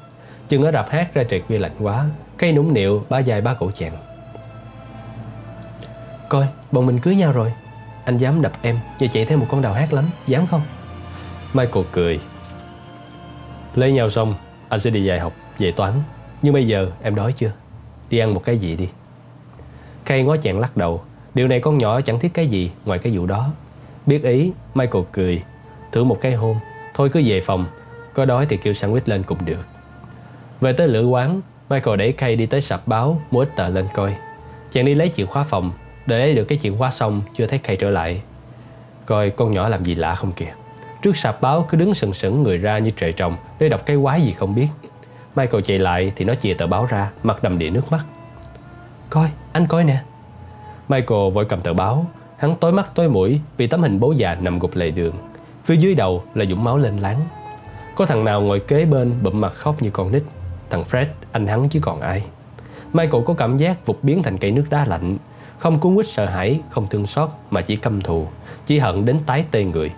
Chừng 0.48 0.64
ở 0.64 0.72
rạp 0.72 0.90
hát 0.90 1.14
ra 1.14 1.24
trời 1.24 1.42
khuya 1.42 1.58
lạnh 1.58 1.76
quá 1.80 2.06
cây 2.40 2.52
nũng 2.52 2.74
nịu 2.74 3.04
ba 3.10 3.20
dài 3.20 3.42
ba 3.42 3.54
cổ 3.54 3.72
chàng 3.72 3.98
coi 6.30 6.48
bọn 6.72 6.86
mình 6.86 7.00
cưới 7.00 7.16
nhau 7.16 7.32
rồi. 7.32 7.54
Anh 8.06 8.18
dám 8.18 8.42
đập 8.42 8.52
em 8.62 8.76
và 9.00 9.08
chạy 9.14 9.26
theo 9.26 9.38
một 9.38 9.46
con 9.50 9.62
đào 9.62 9.74
hát 9.74 9.94
lắm 9.94 10.06
dám 10.28 10.46
không? 10.46 10.62
Michael 11.54 11.86
cười. 11.92 12.20
Lấy 13.76 13.92
nhau 13.92 14.10
xong 14.10 14.36
anh 14.70 14.80
sẽ 14.80 14.90
đi 14.90 15.04
dạy 15.04 15.20
học 15.20 15.34
về 15.58 15.72
toán. 15.72 15.94
Nhưng 16.42 16.54
bây 16.54 16.68
giờ 16.68 16.92
em 17.02 17.16
đói 17.16 17.34
chưa? 17.34 17.52
Đi 18.10 18.18
ăn 18.18 18.34
một 18.34 18.44
cái 18.46 18.58
gì 18.58 18.76
đi. 18.76 18.90
Kay 20.06 20.24
ngó 20.24 20.38
chàng 20.38 20.60
lắc 20.60 20.78
đầu. 20.78 21.02
Điều 21.34 21.48
này 21.48 21.60
con 21.60 21.78
nhỏ 21.78 22.02
chẳng 22.02 22.20
thích 22.20 22.32
cái 22.34 22.48
gì 22.48 22.72
ngoài 22.86 23.00
cái 23.00 23.18
vụ 23.18 23.26
đó. 23.26 23.52
Biết 24.06 24.24
ý, 24.24 24.52
Michael 24.76 25.04
cười. 25.12 25.44
Thử 25.92 26.04
một 26.04 26.18
cái 26.22 26.34
hôn. 26.34 26.56
Thôi 26.94 27.10
cứ 27.14 27.22
về 27.26 27.42
phòng. 27.42 27.66
Có 28.14 28.26
đói 28.26 28.46
thì 28.46 28.58
kêu 28.58 28.74
sandwich 28.74 29.02
lên 29.06 29.24
cũng 29.24 29.46
được. 29.46 29.66
Về 30.62 30.74
tới 30.74 30.88
lửa 30.88 31.06
quán 31.06 31.42
Michael 31.70 31.98
đẩy 31.98 32.12
Kay 32.12 32.36
đi 32.36 32.46
tới 32.46 32.62
sạp 32.62 32.88
báo 32.88 33.22
Mua 33.32 33.40
ít 33.40 33.56
tờ 33.56 33.70
lên 33.70 33.88
coi. 33.94 34.16
Chàng 34.72 34.86
đi 34.86 34.96
lấy 34.96 35.12
chìa 35.16 35.26
khóa 35.26 35.44
phòng 35.44 35.72
Để 36.06 36.20
lấy 36.20 36.36
được 36.36 36.44
cái 36.44 36.60
chìa 36.62 36.72
khóa 36.78 36.92
xong 36.92 37.22
Chưa 37.36 37.48
thấy 37.48 37.60
Kay 37.60 37.76
trở 37.76 37.90
lại. 37.90 38.22
Coi 39.06 39.30
con 39.30 39.52
nhỏ 39.52 39.70
làm 39.70 39.84
gì 39.84 39.96
lạ 39.96 40.16
không 40.16 40.32
kìa. 40.32 40.54
Trước 41.02 41.18
sạp 41.18 41.42
báo 41.42 41.66
cứ 41.70 41.78
đứng 41.78 41.94
sừng 41.94 42.14
sững 42.14 42.44
người 42.44 42.58
ra 42.58 42.80
như 42.80 42.90
trời 42.90 43.12
trồng 43.12 43.36
Để 43.60 43.70
đọc 43.70 43.86
cái 43.86 43.98
quái 44.04 44.22
gì 44.22 44.34
không 44.34 44.56
biết. 44.56 44.68
Michael 45.36 45.64
chạy 45.64 45.80
lại 45.80 46.12
thì 46.16 46.26
nó 46.26 46.36
chìa 46.36 46.54
tờ 46.54 46.68
báo 46.68 46.86
ra 46.86 47.12
Mặt 47.24 47.44
đầm 47.44 47.60
đìa 47.60 47.70
nước 47.70 47.92
mắt. 47.92 48.06
Coi, 49.10 49.30
anh 49.52 49.68
coi 49.68 49.84
nè. 49.84 50.02
Michael 50.90 51.32
vội 51.34 51.46
cầm 51.46 51.62
tờ 51.62 51.74
báo. 51.74 52.06
Hắn 52.38 52.56
tối 52.56 52.72
mắt 52.72 52.92
tối 52.96 53.10
mũi 53.10 53.42
vì 53.58 53.68
tấm 53.68 53.82
hình 53.82 54.00
bố 54.00 54.12
già 54.12 54.36
nằm 54.36 54.60
gục 54.60 54.76
lề 54.76 54.92
đường. 54.92 55.14
Phía 55.66 55.76
dưới 55.76 55.96
đầu 55.96 56.24
là 56.34 56.46
dũng 56.46 56.64
máu 56.64 56.78
lên 56.78 56.98
láng. 56.98 57.22
Có 57.96 58.06
thằng 58.06 58.26
nào 58.26 58.42
ngồi 58.42 58.60
kế 58.60 58.86
bên 58.86 59.14
bụm 59.24 59.42
mặt 59.42 59.54
khóc 59.54 59.82
như 59.82 59.90
con 59.90 60.12
nít. 60.12 60.24
Thằng 60.70 60.84
Fred, 60.84 61.06
anh 61.32 61.48
hắn 61.48 61.70
chứ 61.70 61.80
còn 61.84 62.02
ai. 62.02 62.24
Michael 62.94 63.24
có 63.26 63.34
cảm 63.34 63.58
giác 63.58 63.86
vụt 63.86 63.98
biến 64.04 64.24
thành 64.24 64.38
cây 64.38 64.52
nước 64.52 64.66
đá 64.70 64.86
lạnh. 64.86 65.18
Không 65.58 65.80
cuốn 65.80 65.96
quýt 65.96 66.08
sợ 66.08 66.26
hãi, 66.26 66.60
không 66.70 66.88
thương 66.90 67.06
xót 67.06 67.30
mà 67.52 67.62
chỉ 67.62 67.76
căm 67.76 68.02
thù. 68.02 68.28
Chỉ 68.66 68.80
hận 68.80 69.06
đến 69.06 69.20
tái 69.26 69.46
tê 69.52 69.64
người. 69.64 69.92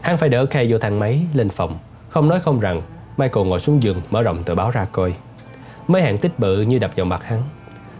Hắn 0.00 0.16
phải 0.16 0.28
đỡ 0.28 0.46
Kay 0.46 0.72
vô 0.72 0.78
thang 0.78 0.98
máy, 0.98 1.20
lên 1.34 1.48
phòng. 1.48 1.78
Không 2.08 2.28
nói 2.28 2.40
không 2.40 2.60
rằng, 2.60 2.82
Michael 3.16 3.46
ngồi 3.46 3.60
xuống 3.60 3.82
giường 3.82 4.02
mở 4.10 4.22
rộng 4.22 4.42
tờ 4.44 4.54
báo 4.54 4.70
ra 4.70 4.84
coi. 4.92 5.14
Mấy 5.88 6.02
hàng 6.02 6.18
tích 6.18 6.38
bự 6.38 6.60
như 6.60 6.78
đập 6.78 6.90
vào 6.96 7.06
mặt 7.06 7.24
hắn. 7.24 7.42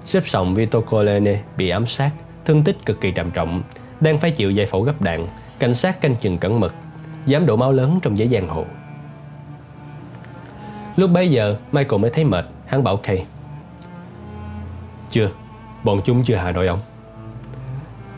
Xếp 0.04 0.22
sòng 0.26 0.54
Vito 0.54 0.80
Colene 0.80 1.42
bị 1.56 1.68
ám 1.68 1.86
sát 1.86 2.10
thương 2.44 2.64
tích 2.64 2.86
cực 2.86 3.00
kỳ 3.00 3.10
trầm 3.10 3.30
trọng, 3.30 3.62
đang 4.00 4.18
phải 4.18 4.30
chịu 4.30 4.50
giải 4.50 4.66
phẫu 4.66 4.82
gấp 4.82 5.02
đạn, 5.02 5.26
cảnh 5.58 5.74
sát 5.74 6.00
canh 6.00 6.16
chừng 6.16 6.38
cẩn 6.38 6.60
mật, 6.60 6.74
dám 7.26 7.46
đổ 7.46 7.56
máu 7.56 7.72
lớn 7.72 7.98
trong 8.02 8.18
giấy 8.18 8.28
giang 8.28 8.48
hồ. 8.48 8.64
Lúc 10.96 11.10
bấy 11.10 11.30
giờ, 11.30 11.56
Michael 11.72 12.02
mới 12.02 12.10
thấy 12.10 12.24
mệt, 12.24 12.44
hắn 12.66 12.84
bảo 12.84 12.96
Kay. 12.96 13.26
Chưa, 15.10 15.30
bọn 15.84 16.00
chúng 16.04 16.24
chưa 16.24 16.36
hạ 16.36 16.52
nổi 16.52 16.66
ông. 16.66 16.80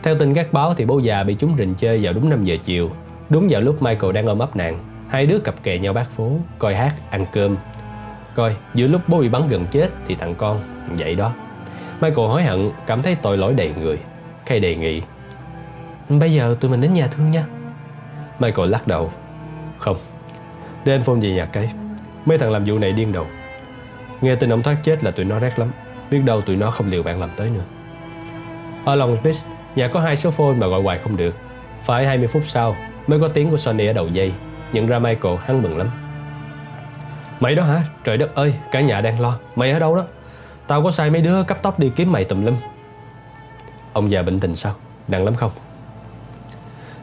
Theo 0.03 0.15
tin 0.19 0.33
các 0.33 0.53
báo 0.53 0.73
thì 0.73 0.85
bố 0.85 0.99
già 0.99 1.23
bị 1.23 1.35
chúng 1.39 1.55
rình 1.57 1.75
chơi 1.75 1.99
vào 2.03 2.13
đúng 2.13 2.29
5 2.29 2.43
giờ 2.43 2.57
chiều, 2.63 2.91
đúng 3.29 3.47
vào 3.49 3.61
lúc 3.61 3.81
Michael 3.81 4.13
đang 4.13 4.25
ôm 4.25 4.39
ấp 4.39 4.55
nạn 4.55 4.79
Hai 5.07 5.25
đứa 5.25 5.39
cặp 5.39 5.63
kè 5.63 5.79
nhau 5.79 5.93
bát 5.93 6.11
phố, 6.11 6.31
coi 6.59 6.75
hát, 6.75 6.93
ăn 7.09 7.25
cơm. 7.31 7.55
Coi, 8.35 8.55
giữa 8.73 8.87
lúc 8.87 9.01
bố 9.07 9.19
bị 9.19 9.29
bắn 9.29 9.47
gần 9.47 9.65
chết 9.71 9.89
thì 10.07 10.15
thằng 10.15 10.35
con, 10.35 10.61
vậy 10.89 11.15
đó. 11.15 11.33
Michael 12.01 12.27
hối 12.27 12.43
hận, 12.43 12.71
cảm 12.87 13.01
thấy 13.01 13.15
tội 13.15 13.37
lỗi 13.37 13.53
đầy 13.53 13.73
người. 13.79 13.99
Kay 14.45 14.59
đề 14.59 14.75
nghị 14.75 15.01
Bây 16.09 16.33
giờ 16.33 16.55
tụi 16.59 16.71
mình 16.71 16.81
đến 16.81 16.93
nhà 16.93 17.07
thương 17.07 17.31
nha 17.31 17.45
Michael 18.39 18.69
lắc 18.69 18.87
đầu 18.87 19.11
Không 19.77 19.97
Để 20.85 20.93
anh 20.93 21.03
phone 21.03 21.19
về 21.19 21.31
nhà 21.31 21.45
cái 21.45 21.69
Mấy 22.27 22.37
thằng 22.37 22.51
làm 22.51 22.63
vụ 22.65 22.79
này 22.79 22.91
điên 22.91 23.13
đầu. 23.13 23.25
Nghe 24.21 24.35
tin 24.35 24.53
ông 24.53 24.63
thoát 24.63 24.77
chết 24.83 25.03
là 25.03 25.11
tụi 25.11 25.25
nó 25.25 25.39
rác 25.39 25.59
lắm. 25.59 25.71
Biết 26.11 26.19
đâu 26.25 26.41
tụi 26.41 26.55
nó 26.55 26.71
không 26.71 26.89
liều 26.89 27.03
bạn 27.03 27.19
làm 27.19 27.29
tới 27.35 27.49
nữa. 27.49 27.63
Ở 28.85 28.95
Long 28.95 29.17
Beach 29.23 29.37
Nhà 29.75 29.87
có 29.87 29.99
hai 29.99 30.15
số 30.15 30.31
phone 30.31 30.53
mà 30.53 30.67
gọi 30.67 30.81
hoài 30.81 30.97
không 30.97 31.17
được. 31.17 31.35
Phải 31.83 32.05
20 32.05 32.27
phút 32.27 32.43
sau 32.45 32.75
Mới 33.07 33.19
có 33.19 33.27
tiếng 33.27 33.49
của 33.49 33.57
Sonny 33.57 33.87
ở 33.87 33.93
đầu 33.93 34.07
dây. 34.07 34.33
Nhận 34.73 34.87
ra 34.87 34.99
Michael 34.99 35.35
hắn 35.45 35.61
mừng 35.61 35.77
lắm. 35.77 35.87
Mày 37.39 37.55
đó 37.55 37.63
hả? 37.63 37.81
Trời 38.03 38.17
đất 38.17 38.35
ơi, 38.35 38.53
cả 38.71 38.81
nhà 38.81 39.01
đang 39.01 39.21
lo. 39.21 39.39
Mày 39.55 39.71
ở 39.71 39.79
đâu 39.79 39.95
đó? 39.95 40.05
Tao 40.67 40.83
có 40.83 40.91
sai 40.91 41.09
mấy 41.09 41.21
đứa 41.21 41.43
cấp 41.43 41.57
tóc 41.61 41.79
đi 41.79 41.91
kiếm 41.95 42.11
mày 42.11 42.23
tùm 42.23 42.45
lum. 42.45 42.55
Ông 43.93 44.11
già 44.11 44.21
bệnh 44.21 44.39
tình 44.39 44.55
sao? 44.55 44.75
Nặng 45.07 45.25
lắm 45.25 45.35
không? 45.35 45.51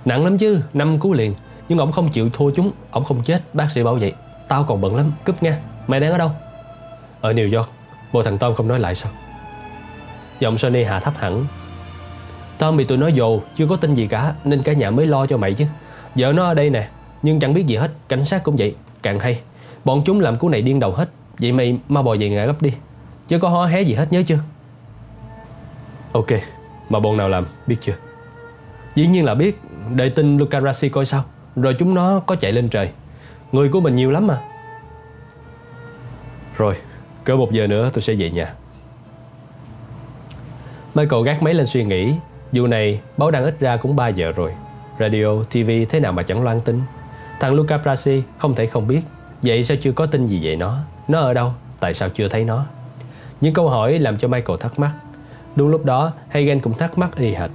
Nặng 0.04 0.24
lắm 0.24 0.38
chứ, 0.38 0.60
năm 0.74 0.98
cú 0.98 1.12
liền. 1.12 1.34
Nhưng 1.68 1.78
ông 1.78 1.92
không 1.92 2.08
chịu 2.08 2.30
thua 2.32 2.50
chúng 2.50 2.72
Ông 2.90 3.04
không 3.04 3.22
chết, 3.22 3.42
bác 3.54 3.70
sĩ 3.70 3.82
bảo 3.82 3.94
vậy. 3.94 4.12
Tao 4.48 4.64
còn 4.64 4.80
bận 4.80 4.96
lắm, 4.96 5.12
cúp 5.24 5.42
nghe 5.42 5.56
Mày 5.86 6.00
đang 6.00 6.12
ở 6.12 6.18
đâu? 6.18 6.30
Ở 7.20 7.32
New 7.32 7.56
York. 7.56 7.68
Bộ 8.12 8.22
thằng 8.22 8.38
Tom 8.38 8.54
không 8.54 8.68
nói 8.68 8.78
lại 8.78 8.94
sao? 8.94 9.12
Giọng 10.40 10.58
Sony 10.58 10.82
hạ 10.82 11.00
thấp 11.00 11.14
hẳn. 11.16 11.44
Tom 12.58 12.76
bị 12.76 12.84
tụi 12.84 12.98
nó 12.98 13.10
dồ 13.10 13.40
Chưa 13.56 13.66
có 13.66 13.76
tin 13.76 13.94
gì 13.94 14.06
cả 14.06 14.34
Nên 14.44 14.62
cả 14.62 14.72
nhà 14.72 14.90
mới 14.90 15.06
lo 15.06 15.26
cho 15.26 15.36
mày 15.36 15.54
chứ. 15.54 15.64
Vợ 16.14 16.32
nó 16.32 16.44
ở 16.44 16.54
đây 16.54 16.70
nè 16.70 16.88
Nhưng 17.22 17.40
chẳng 17.40 17.54
biết 17.54 17.66
gì 17.66 17.76
hết 17.76 17.90
Cảnh 18.08 18.24
sát 18.24 18.44
cũng 18.44 18.56
vậy. 18.56 18.74
Càng 19.02 19.18
hay 19.18 19.40
Bọn 19.84 20.02
chúng 20.04 20.20
làm 20.20 20.38
cú 20.38 20.48
này 20.48 20.62
điên 20.62 20.80
đầu 20.80 20.92
hết. 20.92 21.08
Vậy 21.38 21.52
mày 21.52 21.78
mau 21.88 22.02
bò 22.02 22.16
về 22.20 22.30
nhà 22.30 22.46
gấp 22.46 22.62
đi. 22.62 22.72
Chứ 23.28 23.38
có 23.38 23.48
hó 23.48 23.66
hé 23.66 23.82
gì 23.82 23.94
hết 23.94 24.12
nhớ 24.12 24.22
chưa? 24.26 24.38
Ok 26.12 26.28
mà 26.88 27.00
bọn 27.00 27.16
nào 27.16 27.28
làm 27.28 27.46
biết 27.66 27.76
chưa? 27.80 27.94
Dĩ 28.94 29.06
nhiên 29.06 29.24
là 29.24 29.34
biết. 29.34 29.60
Đợi 29.94 30.10
tin 30.10 30.36
Lucarasi 30.36 30.88
coi 30.88 31.06
sao. 31.06 31.24
Rồi 31.56 31.76
chúng 31.78 31.94
nó 31.94 32.20
có 32.20 32.36
chạy 32.36 32.52
lên 32.52 32.68
trời. 32.68 32.90
Người 33.54 33.68
của 33.68 33.80
mình 33.80 33.94
nhiều 33.94 34.10
lắm 34.10 34.26
mà. 34.26 34.40
Rồi 36.56 36.76
Cỡ 37.24 37.36
một 37.36 37.52
giờ 37.52 37.66
nữa 37.66 37.90
tôi 37.94 38.02
sẽ 38.02 38.14
về 38.14 38.30
nhà. 38.30 38.54
Michael 40.94 41.22
gác 41.24 41.42
máy 41.42 41.54
lên 41.54 41.66
suy 41.66 41.84
nghĩ 41.84 42.14
Dù 42.52 42.66
này 42.66 43.00
báo 43.16 43.30
đăng 43.30 43.44
ít 43.44 43.60
ra 43.60 43.76
cũng 43.76 43.96
3 43.96 44.08
giờ 44.08 44.32
rồi. 44.32 44.54
Radio, 45.00 45.42
TV 45.50 45.70
thế 45.90 46.00
nào 46.00 46.12
mà 46.12 46.22
chẳng 46.22 46.42
loan 46.44 46.60
tin? 46.60 46.80
Thằng 47.40 47.54
Luca 47.54 47.78
Brasi 47.78 48.22
không 48.38 48.54
thể 48.54 48.66
không 48.66 48.86
biết. 48.86 49.00
Vậy 49.42 49.64
sao 49.64 49.76
chưa 49.80 49.92
có 49.92 50.06
tin 50.06 50.26
gì 50.26 50.40
về 50.42 50.56
nó? 50.56 50.78
Nó 51.08 51.20
ở 51.20 51.34
đâu, 51.34 51.52
tại 51.80 51.94
sao 51.94 52.08
chưa 52.08 52.28
thấy 52.28 52.44
nó? 52.44 52.66
Những 53.40 53.54
câu 53.54 53.68
hỏi 53.68 53.98
làm 53.98 54.18
cho 54.18 54.28
Michael 54.28 54.58
thắc 54.60 54.78
mắc. 54.78 54.92
Đúng 55.56 55.68
lúc 55.68 55.84
đó, 55.84 56.12
Hagen 56.28 56.60
cũng 56.60 56.78
thắc 56.78 56.98
mắc 56.98 57.16
y 57.16 57.34
hệt. 57.34 57.50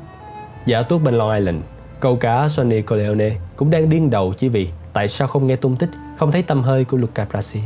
Giả 0.65 0.81
tuốt 0.81 1.01
bên 1.01 1.13
Long 1.13 1.35
Island, 1.35 1.61
câu 1.99 2.15
cá 2.15 2.49
Sonny 2.49 2.81
Corleone 2.81 3.31
cũng 3.55 3.69
đang 3.69 3.89
điên 3.89 4.09
đầu 4.09 4.33
chỉ 4.37 4.49
vì 4.49 4.69
tại 4.93 5.07
sao 5.07 5.27
không 5.27 5.47
nghe 5.47 5.55
tung 5.55 5.75
tích, 5.75 5.89
không 6.17 6.31
thấy 6.31 6.43
tâm 6.43 6.63
hơi 6.63 6.85
của 6.85 6.97
Luca 6.97 7.25
Brasi. 7.25 7.59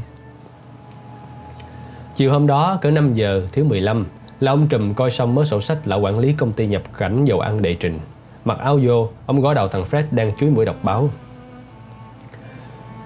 Chiều 2.16 2.32
hôm 2.32 2.48
đó, 2.48 2.77
cỡ 2.82 2.92
5 2.92 3.14
giờ 3.14 3.48
thứ 3.53 3.64
15, 3.64 4.06
là 4.40 4.52
ông 4.52 4.68
Trùm 4.68 4.93
coi 4.93 5.11
xong 5.11 5.35
mớ 5.35 5.43
sổ 5.43 5.61
sách 5.61 5.88
là 5.88 5.95
quản 5.95 6.19
lý 6.19 6.34
công 6.34 6.53
ty 6.53 6.68
nhập 6.68 6.82
cảnh 6.98 7.26
dầu 7.26 7.40
ăn 7.40 7.61
đệ 7.61 7.74
trình. 7.74 8.00
Mặc 8.45 8.60
áo 8.60 8.80
vô, 8.84 9.10
ông 9.26 9.42
gõ 9.42 9.53
đầu 9.53 9.68
thằng 9.68 9.84
Fred 9.84 10.03
đang 10.11 10.35
chuối 10.38 10.50
mũi 10.50 10.66
đọc 10.66 10.76
báo. 10.84 11.10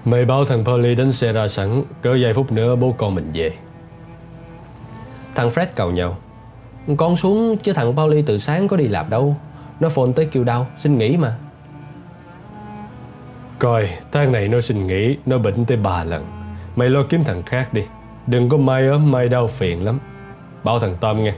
Mày 0.05 0.25
báo 0.25 0.45
thằng 0.45 0.65
Polly 0.65 0.95
đến 0.95 1.11
xe 1.11 1.31
ra 1.31 1.47
sẵn, 1.47 1.83
cỡ 2.01 2.17
vài 2.21 2.33
phút 2.33 2.51
nữa 2.51 2.75
bố 2.75 2.95
con 2.97 3.15
mình 3.15 3.31
về. 3.33 3.53
Thằng 5.35 5.49
Fred 5.49 5.65
cầu 5.75 5.91
nhau. 5.91 6.17
Con 6.97 7.15
xuống 7.15 7.57
chứ 7.57 7.73
thằng 7.73 7.95
Pauli 7.95 8.21
từ 8.21 8.37
sáng 8.37 8.67
có 8.67 8.77
đi 8.77 8.87
làm 8.87 9.09
đâu 9.09 9.35
Nó 9.79 9.89
phone 9.89 10.11
tới 10.15 10.25
kêu 10.25 10.43
đau 10.43 10.67
Xin 10.77 10.97
nghỉ 10.97 11.17
mà 11.17 11.37
Coi 13.59 13.89
thằng 14.11 14.31
này 14.31 14.47
nó 14.47 14.61
xin 14.61 14.87
nghỉ, 14.87 15.17
Nó 15.25 15.37
bệnh 15.37 15.65
tới 15.65 15.77
ba 15.77 16.03
lần. 16.03 16.25
Mày 16.75 16.89
lo 16.89 17.03
kiếm 17.09 17.23
thằng 17.23 17.43
khác 17.43 17.73
đi. 17.73 17.83
Đừng 18.27 18.49
có 18.49 18.57
mai 18.57 18.87
ốm, 18.87 19.11
mai 19.11 19.29
đau 19.29 19.47
phiền 19.47 19.85
lắm. 19.85 19.99
Bảo 20.63 20.79
thằng 20.79 20.95
Tom 20.99 21.23
nghe. 21.23 21.33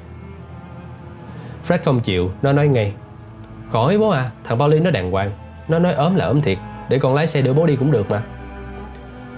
Fred 1.67 1.77
không 1.85 1.99
chịu, 1.99 2.31
Nó 2.41 2.51
nói 2.51 2.67
ngay. 2.67 2.93
Khỏi 3.71 3.97
bố 3.97 4.09
à 4.09 4.31
Thằng 4.43 4.59
Pauli 4.59 4.79
nó 4.79 4.91
đàng 4.91 5.11
hoàng. 5.11 5.31
Nó 5.67 5.79
nói 5.79 5.93
ốm 5.93 6.15
là 6.15 6.25
ốm 6.25 6.41
thiệt, 6.41 6.57
Để 6.89 6.99
con 6.99 7.15
lái 7.15 7.27
xe 7.27 7.41
đưa 7.41 7.53
bố 7.53 7.65
đi 7.65 7.75
cũng 7.75 7.91
được 7.91 8.09
mà. 8.09 8.23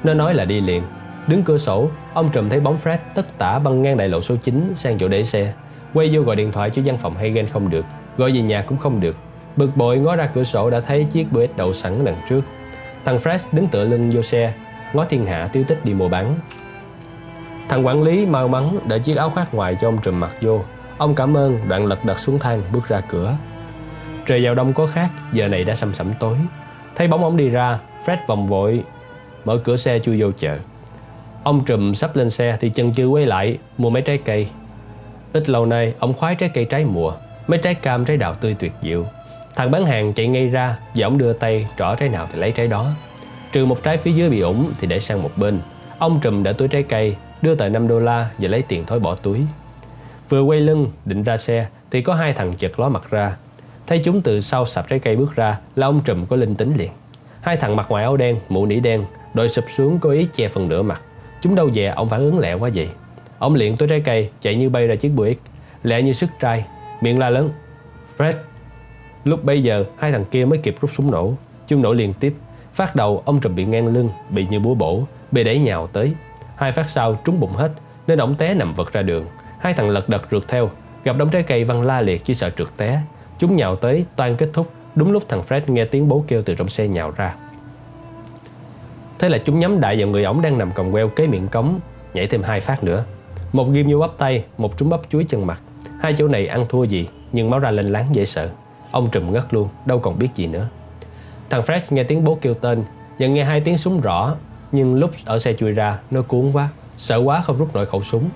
Nó 0.03 0.13
nói 0.13 0.33
là 0.33 0.45
đi 0.45 0.61
liền. 0.61 0.83
Đứng 1.27 1.43
cửa 1.43 1.57
sổ, 1.57 1.89
Ông 2.13 2.29
trùm 2.29 2.49
thấy 2.49 2.59
bóng 2.59 2.77
Fred 2.83 2.97
tất 3.15 3.37
tả 3.37 3.59
băng 3.59 3.81
ngang 3.81 3.97
đại 3.97 4.09
lộ 4.09 4.21
số 4.21 4.35
9 4.35 4.73
sang 4.75 4.97
chỗ 4.97 5.07
để 5.07 5.23
xe. 5.23 5.53
Quay 5.93 6.09
vô 6.13 6.21
gọi 6.21 6.35
điện 6.35 6.51
thoại 6.51 6.69
cho 6.69 6.81
văn 6.85 6.97
phòng 6.97 7.15
Hagen 7.15 7.47
không 7.47 7.69
được. 7.69 7.85
Gọi 8.17 8.31
về 8.31 8.41
nhà 8.41 8.61
cũng 8.61 8.77
không 8.77 8.99
được. 8.99 9.15
Bực 9.55 9.69
bội 9.75 9.97
ngó 9.97 10.15
ra 10.15 10.29
cửa 10.33 10.43
sổ 10.43 10.69
đã 10.69 10.79
thấy 10.79 11.03
chiếc 11.03 11.31
BS 11.31 11.57
đậu 11.57 11.73
sẵn 11.73 12.05
đằng 12.05 12.17
trước. 12.29 12.41
Thằng 13.05 13.17
Fred 13.17 13.39
đứng 13.51 13.67
tựa 13.67 13.83
lưng 13.83 14.09
vô 14.13 14.21
xe, 14.21 14.53
Ngó 14.93 15.05
thiên 15.05 15.25
hạ 15.25 15.49
tiêu 15.53 15.63
tích 15.67 15.85
đi 15.85 15.93
mua 15.93 16.09
bán. 16.09 16.35
Thằng 17.69 17.85
quản 17.85 18.03
lý 18.03 18.25
mau 18.25 18.47
mắn 18.47 18.80
để 18.88 18.99
chiếc 18.99 19.17
áo 19.17 19.30
khoác 19.30 19.53
ngoài 19.53 19.77
cho 19.81 19.88
ông 19.88 19.97
trùm 20.03 20.19
mặc 20.19 20.31
vô. 20.41 20.61
Ông 20.97 21.15
cảm 21.15 21.38
ơn, 21.38 21.59
đoạn 21.67 21.85
lật 21.85 22.05
đật 22.05 22.19
xuống 22.19 22.39
thang, 22.39 22.61
bước 22.73 22.88
ra 22.88 23.01
cửa. 23.01 23.35
Trời 24.25 24.45
vào 24.45 24.55
đông 24.55 24.73
có 24.73 24.85
khác, 24.85 25.09
Giờ 25.33 25.47
này 25.47 25.63
đã 25.63 25.75
sầm 25.75 25.93
sẩm 25.93 26.13
tối. 26.19 26.38
Thấy 26.95 27.07
bóng 27.07 27.23
ông 27.23 27.38
đi 27.38 27.49
ra, 27.49 27.80
Fred 28.05 28.17
vòng 28.27 28.47
vội, 28.47 28.83
Mở 29.45 29.57
cửa 29.63 29.75
xe 29.75 29.99
chui 29.99 30.21
vô 30.21 30.31
chợ. 30.31 30.57
Ông 31.43 31.65
trùm 31.65 31.93
sắp 31.93 32.15
lên 32.15 32.30
xe 32.30 32.57
thì 32.61 32.69
chân 32.69 32.91
chưa 32.91 33.05
quay 33.05 33.25
lại, 33.25 33.57
Mua 33.77 33.89
mấy 33.89 34.01
trái 34.01 34.17
cây. 34.17 34.47
Ít 35.33 35.49
lâu 35.49 35.65
nay, 35.65 35.93
ông 35.99 36.13
khoái 36.13 36.35
trái 36.35 36.49
cây 36.53 36.65
trái 36.65 36.85
mùa, 36.85 37.13
Mấy 37.47 37.59
trái 37.59 37.75
cam 37.75 38.05
trái 38.05 38.17
đào 38.17 38.33
tươi 38.33 38.55
tuyệt 38.59 38.71
diệu. 38.81 39.05
Thằng 39.55 39.71
bán 39.71 39.85
hàng 39.85 40.13
chạy 40.13 40.27
ngay 40.27 40.47
ra 40.47 40.77
Và 40.95 41.07
ông 41.07 41.17
đưa 41.17 41.33
tay 41.33 41.67
trỏ 41.77 41.95
trái 41.95 42.09
nào 42.09 42.27
thì 42.33 42.39
lấy 42.39 42.51
trái 42.51 42.67
đó. 42.67 42.88
Trừ 43.51 43.65
một 43.65 43.83
trái 43.83 43.97
phía 43.97 44.11
dưới 44.11 44.30
bị 44.30 44.39
ủng 44.39 44.71
thì 44.80 44.88
để 44.88 44.99
sang 44.99 45.23
một 45.23 45.31
bên. 45.35 45.59
Ông 45.97 46.19
trùm 46.21 46.43
đã 46.43 46.53
túi 46.53 46.67
trái 46.67 46.83
cây 46.83 47.15
Đưa 47.41 47.55
tờ 47.55 47.69
5 47.69 47.88
đô 47.88 47.99
la 47.99 48.30
và 48.38 48.49
lấy 48.49 48.61
tiền 48.61 48.85
thối 48.85 48.99
bỏ 48.99 49.15
túi. 49.15 49.41
Vừa 50.30 50.41
quay 50.41 50.59
lưng 50.59 50.91
định 51.05 51.23
ra 51.23 51.38
xe 51.38 51.67
Thì 51.91 52.01
có 52.01 52.13
hai 52.13 52.33
thằng 52.33 52.53
chật 52.57 52.80
ló 52.80 52.89
mặt 52.89 53.03
ra. 53.09 53.35
Thấy 53.88 54.01
chúng 54.03 54.21
từ 54.21 54.41
sau 54.41 54.65
sạp 54.65 54.89
trái 54.89 54.99
cây 54.99 55.15
bước 55.15 55.35
ra 55.35 55.57
Là 55.75 55.88
ông 55.88 56.01
trùm 56.05 56.25
có 56.25 56.35
linh 56.35 56.55
tính 56.55 56.73
liền. 56.77 56.91
Hai 57.41 57.57
thằng 57.57 57.75
mặc 57.75 57.85
ngoài 57.89 58.03
áo 58.03 58.17
đen, 58.17 58.39
mũ 58.49 58.65
nỉ 58.65 58.80
đen 58.80 59.05
Đội 59.33 59.49
sụp 59.49 59.65
xuống 59.75 59.99
có 59.99 60.09
ý 60.09 60.27
che 60.35 60.47
phần 60.47 60.67
nửa 60.67 60.81
mặt. 60.81 61.01
Chúng 61.41 61.55
đâu 61.55 61.69
về 61.73 61.85
ông 61.85 62.09
phản 62.09 62.19
ứng 62.19 62.39
lẹ 62.39 62.53
quá 62.53 62.69
vậy. 62.75 62.89
Ông 63.39 63.55
liền 63.55 63.77
túi 63.77 63.89
trái 63.89 64.01
cây 64.05 64.30
chạy 64.41 64.55
như 64.55 64.69
bay 64.69 64.88
ra 64.88 64.95
chiếc 64.95 65.09
Buick 65.09 65.41
Lẹ 65.83 66.01
như 66.01 66.13
sức 66.13 66.30
trai 66.39 66.65
Miệng 67.01 67.19
la 67.19 67.30
lớn 67.30 67.49
Fred 68.17 68.33
Lúc 69.24 69.43
bây 69.43 69.64
giờ 69.64 69.85
hai 69.98 70.11
thằng 70.11 70.25
kia 70.25 70.45
mới 70.45 70.59
kịp 70.59 70.75
rút 70.82 70.91
súng 70.91 71.11
nổ. 71.11 71.33
Chúng 71.67 71.82
nổ 71.82 71.93
liên 71.93 72.14
tiếp. 72.14 72.35
Phát 72.74 72.95
đầu 72.95 73.22
ông 73.25 73.40
trùm 73.40 73.56
bị 73.56 73.66
ngang 73.66 73.88
lưng 73.88 74.09
Bị 74.30 74.48
như 74.50 74.59
búa 74.59 74.74
bổ. 74.74 75.03
Bị 75.32 75.43
đẩy 75.43 75.59
nhào 75.59 75.88
tới. 75.88 76.14
Hai 76.56 76.72
phát 76.72 76.90
sau 76.90 77.19
trúng 77.25 77.40
bụng 77.40 77.53
hết 77.53 77.72
Nên 78.08 78.22
ông 78.22 78.35
té 78.35 78.53
nằm 78.53 78.74
vật 78.74 78.93
ra 78.93 79.01
đường. 79.01 79.25
Hai 79.59 79.74
thằng 79.74 79.90
lật 79.90 80.09
đật 80.09 80.22
rượt 80.32 80.48
theo. 80.48 80.69
Gặp 81.03 81.17
đống 81.17 81.30
trái 81.30 81.43
cây 81.43 81.64
văng 81.64 81.82
la 81.82 82.01
liệt 82.01 82.25
chỉ 82.25 82.33
sợ 82.33 82.50
trượt 82.50 82.67
té. 82.77 83.01
Chúng 83.40 83.56
nhào 83.56 83.75
tới 83.75 84.06
toan 84.16 84.35
kết 84.35 84.50
thúc. 84.53 84.72
Đúng 84.95 85.11
lúc 85.11 85.24
thằng 85.30 85.43
Fred 85.48 85.61
nghe 85.67 85.85
tiếng 85.85 86.08
bố 86.09 86.24
kêu 86.27 86.41
từ 86.45 86.56
trong 86.56 86.67
xe 86.67 86.88
nhào 86.88 87.11
ra. 87.17 87.35
Thế 89.19 89.30
là 89.30 89.38
chúng 89.45 89.59
nhắm 89.59 89.80
đại 89.80 89.98
vào 89.98 90.08
người 90.08 90.24
ổng 90.24 90.41
đang 90.41 90.58
nằm 90.58 90.72
còng 90.72 90.91
queo 90.91 91.09
kế 91.09 91.27
miệng 91.27 91.48
cống 91.48 91.80
Nhảy 92.14 92.27
thêm 92.27 92.43
hai 92.43 92.61
phát 92.61 92.83
nữa. 92.83 93.03
Một 93.53 93.67
ghim 93.72 93.88
vô 93.91 94.00
bắp 94.00 94.17
tay, 94.17 94.43
một 94.58 94.77
trúng 94.77 94.90
bắp 94.90 95.00
chuối 95.09 95.25
chân 95.30 95.48
mặt. 95.48 95.61
Hai 96.00 96.16
chỗ 96.17 96.27
này 96.27 96.48
ăn 96.48 96.66
thua 96.69 96.83
gì 96.83 97.08
Nhưng 97.32 97.50
máu 97.50 97.59
ra 97.59 97.72
lên 97.72 97.90
láng 97.90 98.08
dễ 98.11 98.25
sợ. 98.25 98.50
Ông 98.91 99.09
trùm 99.11 99.33
ngất 99.33 99.53
luôn, 99.53 99.69
đâu 99.85 99.99
còn 99.99 100.19
biết 100.19 100.29
gì 100.35 100.47
nữa. 100.47 100.67
Thằng 101.51 101.61
Fred 101.61 101.79
nghe 101.89 102.03
tiếng 102.03 102.23
bố 102.23 102.37
kêu 102.41 102.53
tên 102.53 102.83
Và 103.19 103.27
nghe 103.27 103.43
hai 103.43 103.61
tiếng 103.61 103.77
súng 103.77 104.01
rõ 104.01 104.35
Nhưng 104.71 104.95
lúc 104.95 105.11
ở 105.25 105.39
xe 105.39 105.53
chui 105.53 105.71
ra, 105.71 105.99
nó 106.11 106.21
cuốn 106.21 106.51
quá 106.53 106.69
Sợ 106.97 107.17
quá 107.17 107.41
không 107.41 107.57
rút 107.57 107.75
nổi 107.75 107.85
khẩu 107.85 108.01
súng. 108.01 108.29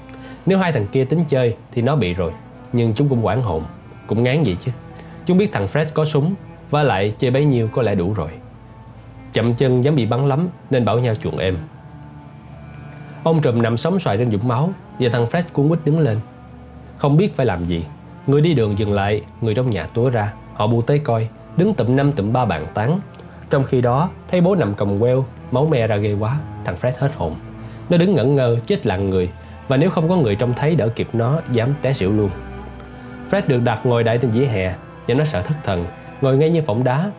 Nếu 0.45 0.58
hai 0.58 0.72
thằng 0.72 0.88
kia 0.92 1.06
tính 1.06 1.25
chơi 1.27 1.56
thì 1.72 1.82
nó 1.82 1.95
bị 1.95 2.14
rồi 2.14 2.32
Nhưng 2.74 2.93
chúng 2.93 3.09
cũng 3.09 3.25
quản 3.25 3.42
hồn 3.42 3.64
Cũng 4.08 4.24
ngán 4.24 4.43
vậy 4.43 4.58
chứ. 4.59 4.72
Chúng 5.25 5.38
biết 5.38 5.51
thằng 5.51 5.66
Fred 5.66 5.85
có 5.93 6.06
súng 6.06 6.35
Và 6.69 6.84
lại 6.84 7.14
chơi 7.19 7.32
bấy 7.32 7.45
nhiêu 7.45 7.69
có 7.72 7.82
lẽ 7.82 7.95
đủ 7.95 8.14
rồi. 8.14 8.30
Chậm 9.34 9.53
chân 9.53 9.84
dám 9.84 9.95
bị 9.95 10.06
bắn 10.06 10.27
lắm 10.30 10.48
Nên 10.69 10.85
bảo 10.85 11.00
nhau 11.00 11.16
chuộng 11.16 11.38
êm 11.38 11.58
Ông 13.24 13.42
trùm 13.42 13.61
nằm 13.61 13.77
sóng 13.77 14.00
xoài 14.00 14.17
trên 14.17 14.32
dũng 14.32 14.48
máu 14.48 14.69
Và 15.00 15.09
thằng 15.09 15.25
Fred 15.25 15.43
cuốn 15.53 15.69
quýt 15.69 15.80
đứng 15.85 16.00
lên. 16.00 16.19
Không 16.98 17.17
biết 17.17 17.35
phải 17.35 17.45
làm 17.45 17.66
gì 17.66 17.85
Người 18.27 18.42
đi 18.42 18.53
đường 18.53 18.80
dừng 18.80 18.93
lại 18.93 19.22
Người 19.42 19.53
trong 19.53 19.69
nhà 19.69 19.88
túa 19.93 20.09
ra. 20.09 20.34
Họ 20.56 20.67
bu 20.67 20.82
tới 20.82 21.00
coi, 21.00 21.27
Đứng 21.58 21.74
tụm 21.74 21.95
năm 21.95 22.11
tụm 22.11 22.34
ba 22.34 22.45
bàn 22.45 22.67
tán. 22.74 23.00
Trong 23.50 23.64
khi 23.64 23.82
đó, 23.82 24.09
Thấy 24.32 24.42
bố 24.42 24.56
nằm 24.56 24.74
cầm 24.74 25.00
queo, 25.00 25.25
Máu 25.51 25.66
me 25.66 25.88
ra 25.88 25.95
ghê 25.95 26.14
quá, 26.19 26.38
Thằng 26.66 26.75
Fred 26.82 26.92
hết 26.98 27.11
hồn. 27.16 27.35
Nó 27.90 27.98
đứng 27.98 28.16
ngẩn 28.16 28.35
ngơ, 28.35 28.58
chết 28.67 28.85
lặng 28.85 29.09
người, 29.09 29.30
Và 29.67 29.77
nếu 29.77 29.90
không 29.90 30.09
có 30.09 30.16
người 30.16 30.35
trông 30.35 30.53
thấy 30.53 30.75
đỡ 30.75 30.90
kịp 30.90 31.08
nó, 31.14 31.42
Dám 31.51 31.74
té 31.82 31.93
xỉu 31.93 32.11
luôn. 32.11 32.30
Fred 33.32 33.42
được 33.48 33.59
đặt 33.64 33.85
ngồi 33.85 34.03
đại 34.03 34.17
trên 34.17 34.32
dĩa 34.32 34.45
hè, 34.45 34.75
Và 35.08 35.14
nó 35.14 35.25
sợ 35.25 35.42
thất 35.42 35.56
thần, 35.64 35.85
Ngồi 36.22 36.38
ngay 36.38 36.50
như 36.50 36.61
phỏng 36.61 36.84
đá. 36.84 37.11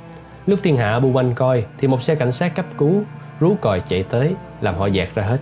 Lúc 0.46 0.60
thiên 0.62 0.76
hạ 0.76 0.98
bu 1.00 1.10
quanh 1.12 1.34
coi, 1.34 1.64
Thì 1.78 1.88
một 1.88 2.02
xe 2.02 2.14
cảnh 2.14 2.32
sát 2.32 2.54
cấp 2.54 2.66
cứu, 2.78 3.02
Rú 3.40 3.56
còi 3.60 3.80
chạy 3.80 4.02
tới, 4.02 4.34
Làm 4.60 4.74
họ 4.74 4.86
dạt 4.86 5.08
ra 5.14 5.22
hết. 5.22 5.38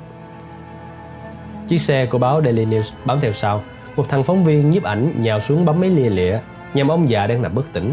Chiếc 1.68 1.78
xe 1.78 2.06
của 2.06 2.18
báo 2.18 2.42
Daily 2.42 2.66
News 2.66 2.90
bám 3.04 3.20
theo 3.20 3.32
sau. 3.32 3.62
Một 3.96 4.04
thằng 4.08 4.24
phóng 4.24 4.44
viên 4.44 4.70
nhiếp 4.70 4.82
ảnh 4.82 5.12
nhào 5.18 5.40
xuống 5.40 5.64
bấm 5.64 5.80
máy 5.80 5.90
lia 5.90 6.10
lịa. 6.10 6.38
Nhằm 6.74 6.88
ông 6.88 7.08
già 7.08 7.26
đang 7.26 7.42
nằm 7.42 7.54
bất 7.54 7.72
tỉnh. 7.72 7.92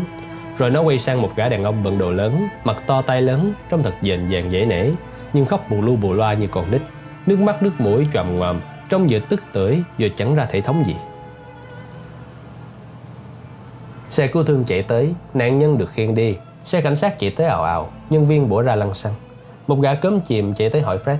Rồi 0.57 0.69
nó 0.69 0.81
quay 0.81 0.99
sang 0.99 1.21
một 1.21 1.31
gã 1.35 1.49
đàn 1.49 1.63
ông 1.63 1.83
bận 1.83 1.97
đồ 1.97 2.11
lớn, 2.11 2.47
Mặt 2.63 2.83
to 2.87 3.01
tay 3.01 3.21
lớn, 3.21 3.53
Trông 3.69 3.83
thật 3.83 3.93
dền 4.01 4.29
dàng 4.29 4.51
dễ 4.51 4.65
nể, 4.65 4.89
Nhưng 5.33 5.45
khóc 5.45 5.65
bù 5.69 5.81
lu 5.81 5.95
bù 5.95 6.13
loa 6.13 6.33
như 6.33 6.47
con 6.47 6.71
nít. 6.71 6.81
Nước 7.25 7.39
mắt, 7.39 7.63
nước 7.63 7.71
mũi 7.79 8.07
choàm 8.13 8.37
ngoàm, 8.37 8.61
Trông 8.89 9.07
vừa 9.09 9.19
tức 9.19 9.41
tưởi, 9.53 9.83
vừa 9.99 10.07
chẳng 10.09 10.35
ra 10.35 10.45
thể 10.45 10.61
thống 10.61 10.83
gì. 10.85 10.95
Xe 14.09 14.27
cứu 14.27 14.43
thương 14.43 14.63
chạy 14.63 14.83
tới, 14.83 15.13
Nạn 15.33 15.57
nhân 15.57 15.77
được 15.77 15.89
khiêng 15.89 16.15
đi. 16.15 16.35
Xe 16.65 16.81
cảnh 16.81 16.95
sát 16.95 17.19
chạy 17.19 17.31
tới 17.31 17.47
ào 17.47 17.63
ào, 17.63 17.89
Nhân 18.09 18.25
viên 18.25 18.49
bổ 18.49 18.61
ra 18.61 18.75
lăng 18.75 18.93
xăng. 18.93 19.13
Một 19.67 19.79
gã 19.81 19.93
cớm 19.93 20.21
chìm 20.21 20.53
chạy 20.53 20.69
tới 20.69 20.81
hỏi 20.81 20.97
Fred, 21.05 21.17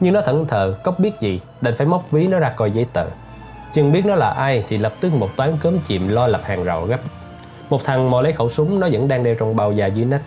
Nhưng 0.00 0.14
nó 0.14 0.20
thẫn 0.20 0.46
thờ 0.46 0.76
cóc 0.84 0.98
biết 0.98 1.20
gì, 1.20 1.40
Đành 1.60 1.74
phải 1.74 1.86
móc 1.86 2.10
ví 2.10 2.26
nó 2.26 2.38
ra 2.38 2.50
coi 2.50 2.70
giấy 2.70 2.86
tờ. 2.92 3.06
Chừng 3.74 3.92
biết 3.92 4.06
nó 4.06 4.14
là 4.14 4.30
ai 4.30 4.64
thì 4.68 4.78
lập 4.78 4.92
tức 5.00 5.12
một 5.14 5.36
toán 5.36 5.50
cớm 5.60 5.78
chìm 5.86 6.08
lo 6.08 6.26
lập 6.26 6.40
hàng 6.44 6.64
rào 6.64 6.84
gấp. 6.84 7.00
Một 7.70 7.84
thằng 7.84 8.10
mò 8.10 8.20
lấy 8.20 8.32
khẩu 8.32 8.48
súng 8.48 8.80
nó 8.80 8.88
vẫn 8.92 9.08
đang 9.08 9.24
đeo 9.24 9.34
trong 9.34 9.56
bao 9.56 9.72
da 9.72 9.86
dưới 9.86 10.04
nách. 10.04 10.22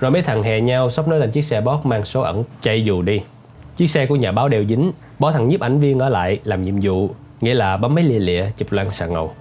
Rồi 0.00 0.10
mấy 0.10 0.22
thằng 0.22 0.42
hè 0.42 0.60
nhau 0.60 0.90
sắp 0.90 1.08
nó 1.08 1.16
lên 1.16 1.30
chiếc 1.30 1.42
xe 1.42 1.60
bót 1.60 1.86
mang 1.86 2.04
số 2.04 2.20
ẩn 2.20 2.44
chạy 2.62 2.84
dù 2.84 3.02
đi. 3.02 3.20
Chiếc 3.76 3.86
xe 3.86 4.06
của 4.06 4.16
nhà 4.16 4.32
báo 4.32 4.48
đeo 4.48 4.64
dính 4.68 4.92
Bỏ 5.18 5.32
thằng 5.32 5.48
nhiếp 5.48 5.60
ảnh 5.60 5.80
viên 5.80 5.98
ở 5.98 6.08
lại 6.08 6.40
làm 6.44 6.62
nhiệm 6.62 6.74
vụ 6.82 7.10
Nghĩa 7.40 7.54
là 7.54 7.76
bấm 7.76 7.94
mấy 7.94 8.04
lìa 8.04 8.18
lịa 8.18 8.50
chụp 8.56 8.72
loan 8.72 8.90
xà 8.90 9.06
ngầu. 9.06 9.34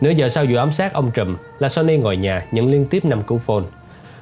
Nửa 0.00 0.10
giờ 0.10 0.28
sau 0.28 0.44
vụ 0.50 0.56
ám 0.56 0.72
sát 0.72 0.92
ông 0.92 1.10
Trùm 1.10 1.36
là 1.58 1.68
Sony 1.68 1.96
ngồi 1.96 2.16
nhà 2.16 2.46
nhận 2.52 2.70
liên 2.70 2.86
tiếp 2.86 3.04
năm 3.04 3.22
cú 3.22 3.38
phone. 3.38 3.64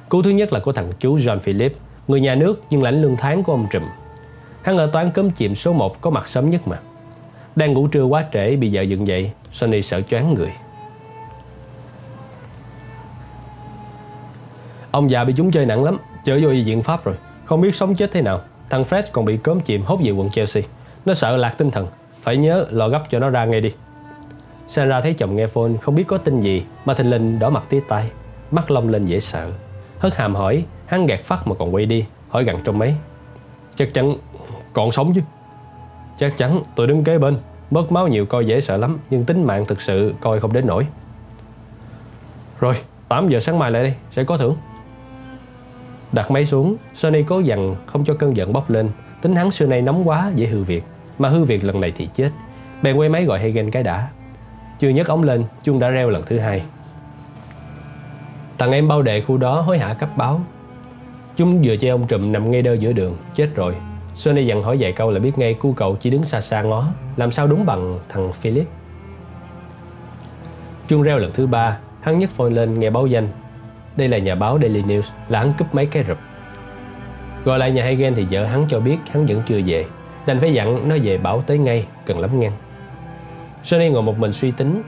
Cú 0.09 0.21
thứ 0.21 0.29
nhất 0.29 0.53
là 0.53 0.59
của 0.59 0.71
thằng 0.71 0.91
chú 0.99 1.17
John 1.17 1.39
Philip, 1.39 1.73
người 2.07 2.21
nhà 2.21 2.35
nước 2.35 2.63
nhưng 2.69 2.83
lãnh 2.83 3.01
lương 3.01 3.15
tháng 3.15 3.43
của 3.43 3.53
ông 3.53 3.67
Trùm. 3.71 3.83
Hắn 4.61 4.77
ở 4.77 4.89
toán 4.93 5.11
cấm 5.11 5.31
chìm 5.31 5.55
số 5.55 5.73
1 5.73 6.01
có 6.01 6.09
mặt 6.09 6.27
sớm 6.27 6.49
nhất 6.49 6.67
mà. 6.67 6.79
Đang 7.57 7.73
ngủ 7.73 7.87
trưa 7.87 8.03
quá 8.03 8.25
trễ 8.33 8.55
bị 8.55 8.69
vợ 8.73 8.81
dựng 8.81 9.07
dậy, 9.07 9.31
Sonny 9.51 9.81
sợ 9.81 10.01
choáng 10.01 10.33
người. 10.33 10.51
Ông 14.91 15.11
già 15.11 15.23
bị 15.23 15.33
chúng 15.37 15.51
chơi 15.51 15.65
nặng 15.65 15.83
lắm, 15.83 15.97
chở 16.25 16.39
vô 16.43 16.49
y 16.49 16.63
viện 16.63 16.83
Pháp 16.83 17.05
rồi. 17.05 17.15
Không 17.45 17.61
biết 17.61 17.75
sống 17.75 17.95
chết 17.95 18.11
thế 18.13 18.21
nào. 18.21 18.41
Thằng 18.69 18.83
Fred 18.83 19.03
còn 19.11 19.25
bị 19.25 19.37
cớm 19.37 19.59
chìm 19.59 19.81
hốt 19.85 19.99
về 20.03 20.11
quận 20.11 20.29
Chelsea. 20.29 20.63
Nó 21.05 21.13
sợ 21.13 21.37
lạc 21.37 21.55
tinh 21.57 21.71
thần. 21.71 21.87
Phải 22.21 22.37
nhớ 22.37 22.65
lò 22.69 22.89
gấp 22.89 23.03
cho 23.09 23.19
nó 23.19 23.29
ra 23.29 23.45
ngay 23.45 23.61
đi. 23.61 23.71
Sarah 24.67 25.03
thấy 25.03 25.13
chồng 25.13 25.35
nghe 25.35 25.47
phone 25.47 25.71
không 25.81 25.95
biết 25.95 26.07
có 26.07 26.17
tin 26.17 26.39
gì 26.39 26.63
mà 26.85 26.93
thình 26.93 27.09
lình 27.09 27.39
đỏ 27.39 27.49
mặt 27.49 27.63
tía 27.69 27.79
tay, 27.87 28.11
mắt 28.51 28.71
long 28.71 28.89
lên 28.89 29.05
dễ 29.05 29.19
sợ. 29.19 29.51
Hất 29.99 30.15
hàm 30.15 30.35
hỏi 30.35 30.65
Hắn 30.85 31.05
gạt 31.05 31.19
phát 31.23 31.47
mà 31.47 31.55
còn 31.59 31.75
quay 31.75 31.85
đi 31.85 32.05
Hỏi 32.29 32.43
gần 32.43 32.57
trong 32.63 32.79
mấy 32.79 32.95
Chắc 33.75 33.93
chắn 33.93 34.15
còn 34.73 34.91
sống 34.91 35.13
chứ 35.15 35.21
Chắc 36.19 36.37
chắn 36.37 36.63
tôi 36.75 36.87
đứng 36.87 37.03
kế 37.03 37.17
bên. 37.17 37.37
Mất 37.71 37.91
máu 37.91 38.07
nhiều 38.07 38.25
coi 38.25 38.45
dễ 38.45 38.61
sợ 38.61 38.77
lắm, 38.77 38.99
Nhưng 39.09 39.23
tính 39.23 39.43
mạng 39.43 39.65
thực 39.65 39.81
sự 39.81 40.13
coi 40.21 40.39
không 40.39 40.53
đến 40.53 40.67
nổi. 40.67 40.87
Rồi 42.59 42.75
8 43.09 43.29
giờ 43.29 43.39
sáng 43.39 43.59
mai 43.59 43.71
lại 43.71 43.83
đây 43.83 43.93
Sẽ 44.11 44.23
có 44.23 44.37
thưởng. 44.37 44.55
Đặt 46.11 46.31
máy 46.31 46.45
xuống, 46.45 46.75
Sony 46.95 47.23
cố 47.23 47.39
dằn 47.39 47.75
không 47.85 48.05
cho 48.05 48.13
cơn 48.13 48.37
giận 48.37 48.53
bốc 48.53 48.69
lên. 48.69 48.89
Tính 49.21 49.35
hắn 49.35 49.51
xưa 49.51 49.65
nay 49.65 49.81
nóng 49.81 50.07
quá, 50.07 50.31
dễ 50.35 50.47
hư 50.47 50.63
việc. 50.63 50.83
Mà 51.19 51.29
hư 51.29 51.43
việc 51.43 51.63
lần 51.63 51.81
này 51.81 51.93
thì 51.97 52.09
chết. 52.15 52.29
Bèn 52.81 52.95
quay 52.95 53.09
máy 53.09 53.25
gọi 53.25 53.39
Hagen 53.39 53.71
cái 53.71 53.83
đã. 53.83 54.09
Chưa 54.79 54.89
nhấc 54.89 55.07
ống 55.07 55.23
lên, 55.23 55.43
Chuông 55.63 55.79
đã 55.79 55.89
reo 55.89 56.09
lần 56.09 56.23
thứ 56.25 56.39
hai. 56.39 56.63
Thằng 58.57 58.71
em 58.71 58.87
bao 58.87 59.01
đệ 59.01 59.21
khu 59.21 59.37
đó 59.37 59.61
hối 59.61 59.77
hả 59.77 59.93
cấp 59.93 60.17
báo. 60.17 60.41
Chúng 61.35 61.61
vừa 61.63 61.75
chơi 61.75 61.91
ông 61.91 62.07
trùm 62.07 62.31
nằm 62.31 62.51
ngay 62.51 62.61
đơ 62.61 62.73
giữa 62.73 62.93
đường, 62.93 63.17
Chết 63.35 63.49
rồi. 63.55 63.75
Sony 64.17 64.45
dặn 64.45 64.63
hỏi 64.63 64.77
vài 64.79 64.91
câu 64.91 65.11
là 65.11 65.19
biết 65.19 65.37
ngay 65.37 65.53
cu 65.53 65.73
cậu 65.73 65.95
chỉ 65.95 66.09
đứng 66.09 66.23
xa 66.23 66.41
xa 66.41 66.61
ngó 66.61 66.85
Làm 67.17 67.31
sao 67.31 67.47
đúng 67.47 67.65
bằng 67.65 67.99
thằng 68.09 68.33
Philip 68.33 68.67
Chuông 70.87 71.03
reo 71.03 71.17
lần 71.17 71.31
thứ 71.33 71.47
ba, 71.47 71.77
hắn 72.01 72.19
nhấc 72.19 72.29
phone 72.29 72.49
lên 72.49 72.79
nghe 72.79 72.89
báo 72.89 73.07
danh. 73.07 73.27
Đây 73.95 74.07
là 74.07 74.17
nhà 74.17 74.35
báo 74.35 74.59
Daily 74.59 74.81
News, 74.81 75.01
là 75.29 75.39
hắn 75.39 75.53
cúp 75.57 75.75
mấy 75.75 75.85
cái 75.85 76.03
rụp. 76.07 76.17
Gọi 77.43 77.59
lại 77.59 77.71
nhà 77.71 77.83
Hagen 77.83 78.15
thì 78.15 78.25
vợ 78.31 78.45
hắn 78.45 78.65
cho 78.69 78.79
biết 78.79 78.97
hắn 79.11 79.25
vẫn 79.25 79.41
chưa 79.45 79.61
về. 79.65 79.85
Đành 80.25 80.39
phải 80.39 80.53
dặn 80.53 80.89
nó 80.89 80.95
về 81.03 81.17
bảo 81.17 81.41
tới 81.41 81.57
ngay, 81.57 81.85
cần 82.05 82.19
lắm 82.19 82.39
ngăn. 82.39 82.51
Sony 83.63 83.89
ngồi 83.89 84.03
một 84.03 84.19
mình 84.19 84.33
suy 84.33 84.51
tính. 84.51 84.81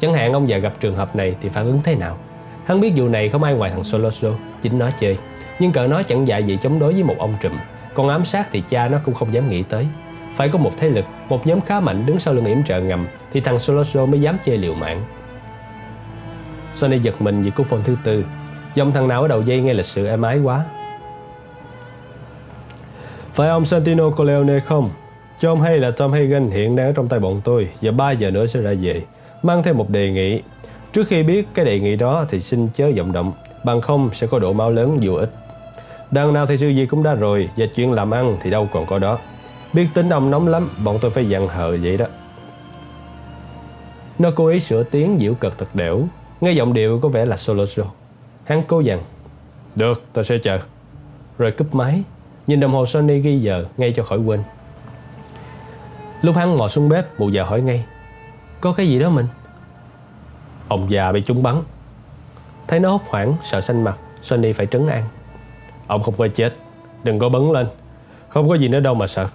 Chẳng 0.00 0.14
hạn 0.14 0.32
ông 0.32 0.48
già 0.48 0.58
gặp 0.58 0.72
trường 0.80 0.96
hợp 0.96 1.16
này 1.16 1.34
thì 1.40 1.48
phản 1.48 1.66
ứng 1.66 1.80
thế 1.84 1.94
nào? 1.94 2.18
Hắn 2.64 2.80
biết 2.80 2.92
vụ 2.96 3.08
này 3.08 3.28
không 3.28 3.42
ai 3.42 3.54
ngoài 3.54 3.70
thằng 3.70 3.82
Soloso, 3.82 4.28
chính 4.62 4.78
nó 4.78 4.90
chơi. 5.00 5.18
Nhưng 5.58 5.72
cỡ 5.72 5.86
nó 5.86 6.02
chẳng 6.02 6.28
dạy 6.28 6.42
gì 6.44 6.58
chống 6.62 6.78
đối 6.78 6.92
với 6.92 7.02
một 7.02 7.14
ông 7.18 7.34
trùm. 7.40 7.52
Còn 8.00 8.08
ám 8.08 8.24
sát 8.24 8.48
thì 8.52 8.62
cha 8.68 8.88
nó 8.88 8.98
cũng 9.04 9.14
không 9.14 9.32
dám 9.34 9.50
nghĩ 9.50 9.62
tới. 9.62 9.86
Phải 10.34 10.48
có 10.48 10.58
một 10.58 10.72
thế 10.78 10.88
lực, 10.88 11.04
một 11.28 11.46
nhóm 11.46 11.60
khá 11.60 11.80
mạnh 11.80 12.02
đứng 12.06 12.18
sau 12.18 12.34
lưng 12.34 12.44
yểm 12.44 12.62
trợ 12.64 12.80
ngầm 12.80 13.06
thì 13.32 13.40
thằng 13.40 13.58
Soloso 13.58 14.06
mới 14.06 14.20
dám 14.20 14.38
chơi 14.44 14.58
liều 14.58 14.74
mạng. 14.74 15.04
Sony 16.74 16.98
giật 16.98 17.22
mình 17.22 17.42
vì 17.42 17.50
cú 17.50 17.62
phone 17.62 17.80
thứ 17.84 17.96
tư. 18.04 18.24
Dòng 18.74 18.92
thằng 18.92 19.08
nào 19.08 19.22
ở 19.22 19.28
đầu 19.28 19.42
dây 19.42 19.60
nghe 19.60 19.74
lịch 19.74 19.86
sự 19.86 20.06
êm 20.06 20.22
ái 20.22 20.38
quá. 20.38 20.64
Phải 23.32 23.48
ông 23.48 23.64
Santino 23.64 24.10
Corleone 24.10 24.60
không? 24.60 24.90
Cho 25.40 25.52
ông 25.52 25.60
hay 25.60 25.78
là 25.78 25.90
Tom 25.90 26.12
Hagen 26.12 26.50
hiện 26.50 26.76
đang 26.76 26.86
ở 26.86 26.92
trong 26.92 27.08
tay 27.08 27.20
bọn 27.20 27.40
tôi 27.44 27.68
và 27.82 27.92
3 27.92 28.10
giờ 28.10 28.30
nữa 28.30 28.46
sẽ 28.46 28.60
ra 28.60 28.74
về. 28.80 29.02
Mang 29.42 29.62
thêm 29.62 29.78
một 29.78 29.90
đề 29.90 30.10
nghị. 30.10 30.42
Trước 30.92 31.08
khi 31.08 31.22
biết 31.22 31.48
cái 31.54 31.64
đề 31.64 31.80
nghị 31.80 31.96
đó 31.96 32.24
thì 32.30 32.40
xin 32.40 32.68
chớ 32.74 32.90
vọng 32.96 33.12
động, 33.12 33.32
bằng 33.64 33.80
không 33.80 34.10
sẽ 34.12 34.26
có 34.26 34.38
độ 34.38 34.52
máu 34.52 34.70
lớn 34.70 34.98
dù 35.00 35.16
ít 35.16 35.30
Đằng 36.10 36.32
nào 36.32 36.46
thì 36.46 36.56
sự 36.56 36.68
gì 36.68 36.86
cũng 36.86 37.02
đã 37.02 37.14
rồi 37.14 37.50
và 37.56 37.66
chuyện 37.74 37.92
làm 37.92 38.10
ăn 38.10 38.36
thì 38.42 38.50
đâu 38.50 38.68
còn 38.72 38.86
có 38.86 38.98
đó. 38.98 39.18
Biết 39.72 39.86
tính 39.94 40.08
ông 40.08 40.30
nóng 40.30 40.48
lắm, 40.48 40.70
bọn 40.84 40.98
tôi 41.00 41.10
phải 41.10 41.28
dặn 41.28 41.48
hờ 41.48 41.76
vậy 41.82 41.96
đó. 41.96 42.06
Nó 44.18 44.30
cố 44.36 44.46
ý 44.46 44.60
sửa 44.60 44.82
tiếng 44.82 45.16
diễu 45.20 45.34
cợt 45.34 45.52
thật 45.58 45.74
đẻo, 45.74 46.02
nghe 46.40 46.52
giọng 46.52 46.72
điệu 46.72 47.00
có 47.02 47.08
vẻ 47.08 47.24
là 47.24 47.36
solo 47.36 47.64
show. 47.64 47.84
Hắn 48.44 48.62
cố 48.62 48.80
dặn, 48.80 49.02
được, 49.74 50.02
tôi 50.12 50.24
sẽ 50.24 50.38
chờ. 50.42 50.58
Rồi 51.38 51.50
cúp 51.50 51.74
máy, 51.74 52.02
nhìn 52.46 52.60
đồng 52.60 52.72
hồ 52.72 52.86
Sony 52.86 53.18
ghi 53.18 53.38
giờ 53.38 53.64
ngay 53.76 53.92
cho 53.96 54.02
khỏi 54.02 54.18
quên. 54.18 54.42
Lúc 56.22 56.36
hắn 56.36 56.56
ngồi 56.56 56.68
xuống 56.68 56.88
bếp, 56.88 57.20
mụ 57.20 57.28
già 57.28 57.44
hỏi 57.44 57.60
ngay, 57.60 57.84
có 58.60 58.72
cái 58.72 58.88
gì 58.88 58.98
đó 58.98 59.10
mình? 59.10 59.26
Ông 60.68 60.90
già 60.90 61.12
bị 61.12 61.20
trúng 61.20 61.42
bắn. 61.42 61.62
Thấy 62.68 62.80
nó 62.80 62.90
hốt 62.90 63.02
hoảng, 63.08 63.34
sợ 63.44 63.60
xanh 63.60 63.84
mặt, 63.84 63.96
Sony 64.22 64.52
phải 64.52 64.66
trấn 64.66 64.88
an. 64.88 65.04
Ông 65.90 66.02
không 66.02 66.14
có 66.18 66.28
chết, 66.28 66.54
đừng 67.04 67.18
có 67.18 67.28
bấn 67.28 67.52
lên, 67.52 67.66
không 68.28 68.48
có 68.48 68.54
gì 68.54 68.68
nữa 68.68 68.80
đâu 68.80 68.94
mà 68.94 69.06
sợ. 69.06 69.28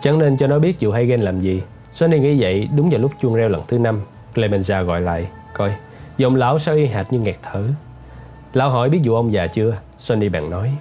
Chẳng 0.00 0.18
nên 0.18 0.36
cho 0.36 0.46
nó 0.46 0.58
biết 0.58 0.78
chịu 0.78 0.92
hay 0.92 1.06
ghen 1.06 1.20
làm 1.20 1.40
gì. 1.40 1.62
Sonny 1.92 2.18
nghĩ 2.18 2.40
vậy 2.40 2.68
đúng 2.76 2.90
vào 2.90 3.00
lúc 3.00 3.12
chuông 3.20 3.34
reo 3.34 3.48
lần 3.48 3.62
thứ 3.68 3.78
năm. 3.78 4.00
Clemenza 4.34 4.84
gọi 4.84 5.00
lại 5.00 5.28
Coi, 5.52 5.72
giọng 6.18 6.36
lão 6.36 6.58
sao 6.58 6.74
y 6.74 6.86
hệt 6.86 7.12
như 7.12 7.20
nghẹt 7.20 7.36
thở? 7.42 7.64
Lão 8.52 8.70
hỏi 8.70 8.90
biết 8.90 9.00
vụ 9.04 9.14
ông 9.14 9.32
già 9.32 9.46
chưa? 9.46 9.76
Sonny 9.98 10.28
bèn 10.28 10.50
nói 10.50 10.72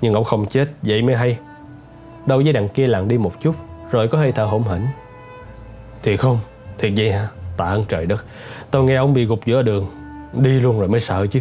Nhưng 0.00 0.14
ông 0.14 0.24
không 0.24 0.46
chết, 0.46 0.68
vậy 0.82 1.02
mới 1.02 1.16
hay. 1.16 1.38
Đầu 2.26 2.40
dây 2.40 2.52
đằng 2.52 2.68
kia 2.68 2.86
lặng 2.86 3.08
đi 3.08 3.18
một 3.18 3.40
chút 3.40 3.54
Rồi 3.90 4.08
có 4.08 4.18
hơi 4.18 4.32
thở 4.32 4.44
hổn 4.44 4.62
hển. 4.62 4.82
Thiệt 6.02 6.20
không? 6.20 6.38
Thiệt 6.78 6.92
vậy 6.96 7.12
hả? 7.12 7.28
Tạ 7.56 7.64
ơn 7.64 7.84
trời 7.88 8.06
đất. 8.06 8.24
Tao 8.70 8.82
nghe 8.82 8.96
ông 8.96 9.14
bị 9.14 9.24
gục 9.24 9.46
giữa 9.46 9.62
đường 9.62 9.86
Đi 10.32 10.60
luôn 10.60 10.78
rồi 10.78 10.88
mới 10.88 11.00
sợ 11.00 11.26
chứ. 11.26 11.40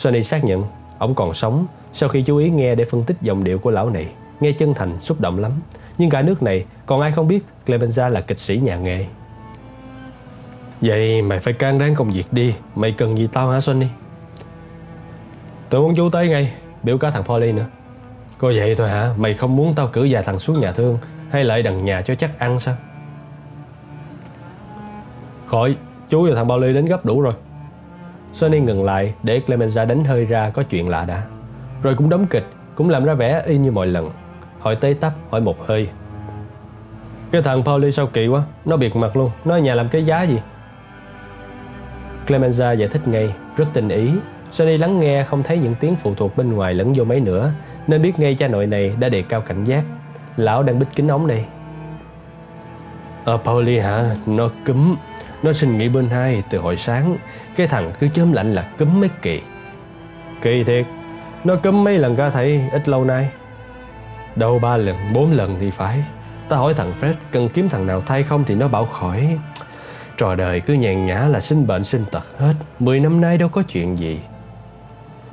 Sony 0.00 0.22
xác 0.22 0.44
nhận 0.44 0.64
Ông 0.98 1.14
còn 1.14 1.34
sống 1.34 1.66
Sau 1.92 2.08
khi 2.08 2.22
chú 2.22 2.36
ý 2.36 2.50
nghe 2.50 2.74
để 2.74 2.84
phân 2.84 3.04
tích 3.04 3.16
giọng 3.20 3.44
điệu 3.44 3.58
của 3.58 3.70
lão 3.70 3.90
này 3.90 4.08
nghe 4.40 4.52
chân 4.52 4.74
thành, 4.74 5.00
xúc 5.00 5.20
động 5.20 5.38
lắm. 5.38 5.52
Nhưng 5.98 6.10
cả 6.10 6.22
nước 6.22 6.42
này 6.42 6.64
còn 6.86 7.00
ai 7.00 7.12
không 7.12 7.28
biết 7.28 7.44
Clemenza 7.66 8.08
là 8.08 8.20
kịch 8.20 8.38
sĩ 8.38 8.56
nhà 8.56 8.76
nghề. 8.76 9.06
Vậy 10.80 11.22
mày 11.22 11.40
phải 11.40 11.52
can 11.52 11.78
đáng 11.78 11.94
công 11.94 12.10
việc 12.10 12.32
đi 12.32 12.54
Mày 12.74 12.92
cần 12.92 13.18
gì 13.18 13.28
tao 13.32 13.50
hả 13.50 13.60
Sony? 13.60 13.86
Tôi 15.68 15.80
muốn 15.80 15.94
chú 15.96 16.10
tới 16.10 16.28
ngay 16.28 16.52
Biểu 16.82 16.98
cả 16.98 17.10
thằng 17.10 17.24
Polly 17.24 17.52
nữa 17.52 17.66
Có 18.38 18.52
vậy 18.56 18.74
thôi 18.74 18.88
hả 18.88 19.10
Mày 19.16 19.34
không 19.34 19.56
muốn 19.56 19.74
tao 19.74 19.88
cử 19.92 20.08
vài 20.10 20.22
thằng 20.22 20.38
xuống 20.38 20.60
nhà 20.60 20.72
thương 20.72 20.98
Hay 21.30 21.44
lại 21.44 21.62
đằng 21.62 21.84
nhà 21.84 22.02
cho 22.02 22.14
chắc 22.14 22.38
ăn 22.38 22.60
sao 22.60 22.74
Khỏi 25.46 25.76
Chú 26.08 26.26
và 26.28 26.34
thằng 26.34 26.48
Polly 26.48 26.72
đến 26.72 26.86
gấp 26.86 27.04
đủ 27.04 27.20
rồi 27.20 27.34
Sony 28.32 28.60
ngừng 28.60 28.84
lại 28.84 29.14
để 29.22 29.40
Clemenza 29.46 29.86
đánh 29.86 30.04
hơi 30.04 30.24
ra 30.24 30.50
có 30.50 30.62
chuyện 30.62 30.88
lạ 30.88 31.04
đã. 31.04 31.22
Rồi 31.82 31.94
cũng 31.94 32.10
đóng 32.10 32.26
kịch, 32.26 32.46
Cũng 32.74 32.90
làm 32.90 33.04
ra 33.04 33.14
vẻ 33.14 33.42
y 33.46 33.58
như 33.58 33.70
mọi 33.70 33.86
lần. 33.86 34.10
Hỏi 34.58 34.76
tới 34.76 34.94
tấp, 34.94 35.12
hỏi 35.30 35.40
một 35.40 35.66
hơi. 35.66 35.88
Cái 37.32 37.42
thằng 37.42 37.64
Pauli 37.64 37.92
sao 37.92 38.06
kỳ 38.06 38.26
quá, 38.26 38.42
Nó 38.64 38.76
biệt 38.76 38.96
mặt 38.96 39.16
luôn, 39.16 39.30
Nó 39.44 39.54
ở 39.54 39.58
nhà 39.58 39.74
làm 39.74 39.88
cái 39.88 40.06
giá 40.06 40.22
gì? 40.22 40.38
Clemenza 42.26 42.74
giải 42.74 42.88
thích 42.88 43.08
ngay, 43.08 43.34
Rất 43.56 43.66
tình 43.72 43.88
ý. 43.88 44.10
Sony 44.52 44.76
lắng 44.76 45.00
nghe, 45.00 45.24
không 45.24 45.42
thấy 45.42 45.58
những 45.58 45.74
tiếng 45.80 45.96
phụ 45.96 46.14
thuộc 46.14 46.36
bên 46.36 46.52
ngoài 46.52 46.74
lẫn 46.74 46.92
vô 46.96 47.04
mấy 47.04 47.20
nữa, 47.20 47.52
Nên 47.86 48.02
biết 48.02 48.18
ngay 48.18 48.34
cha 48.34 48.48
nội 48.48 48.66
này 48.66 48.92
đã 49.00 49.08
đề 49.08 49.22
cao 49.22 49.40
cảnh 49.40 49.64
giác. 49.64 49.84
Lão 50.36 50.62
đang 50.62 50.78
bích 50.78 50.88
kính 50.96 51.08
ống 51.08 51.26
đây. 51.26 51.44
Ờ 53.24 53.38
Pauli 53.44 53.78
hả? 53.78 54.16
Nó 54.26 54.50
cúm. 54.66 54.94
Nó 55.42 55.52
xin 55.52 55.78
nghỉ 55.78 55.88
bên 55.88 56.08
hai 56.08 56.42
từ 56.50 56.58
hồi 56.58 56.76
sáng. 56.76 57.16
Cái 57.60 57.68
thằng 57.68 57.92
cứ 58.00 58.08
chớm 58.14 58.32
lạnh 58.32 58.54
là 58.54 58.62
cúm 58.78 59.00
mấy 59.00 59.10
kỳ. 59.22 59.40
Kỳ 60.42 60.64
thiệt 60.64 60.86
Nó 61.44 61.56
cúm 61.56 61.84
mấy 61.84 61.98
lần 61.98 62.16
ca 62.16 62.30
thầy 62.30 62.60
ít 62.72 62.88
lâu 62.88 63.04
nay. 63.04 63.30
Đâu 64.36 64.58
ba 64.58 64.76
lần, 64.76 64.96
bốn 65.12 65.32
lần 65.32 65.56
thì 65.60 65.70
phải. 65.70 66.04
Ta 66.48 66.56
hỏi 66.56 66.74
thằng 66.74 66.92
Fred 67.00 67.14
cần 67.30 67.48
kiếm 67.48 67.68
thằng 67.68 67.86
nào 67.86 68.00
thay 68.06 68.22
không? 68.22 68.44
Thì 68.44 68.54
nó 68.54 68.68
bảo 68.68 68.86
khỏi. 68.86 69.38
Trò 70.16 70.34
đời 70.34 70.60
cứ 70.60 70.74
nhàn 70.74 71.06
nhã 71.06 71.18
là 71.18 71.40
sinh 71.40 71.66
bệnh 71.66 71.84
sinh 71.84 72.04
tật 72.10 72.24
hết. 72.38 72.54
Mười 72.78 73.00
năm 73.00 73.20
nay 73.20 73.38
đâu 73.38 73.48
có 73.48 73.62
chuyện 73.62 73.98
gì. 73.98 74.20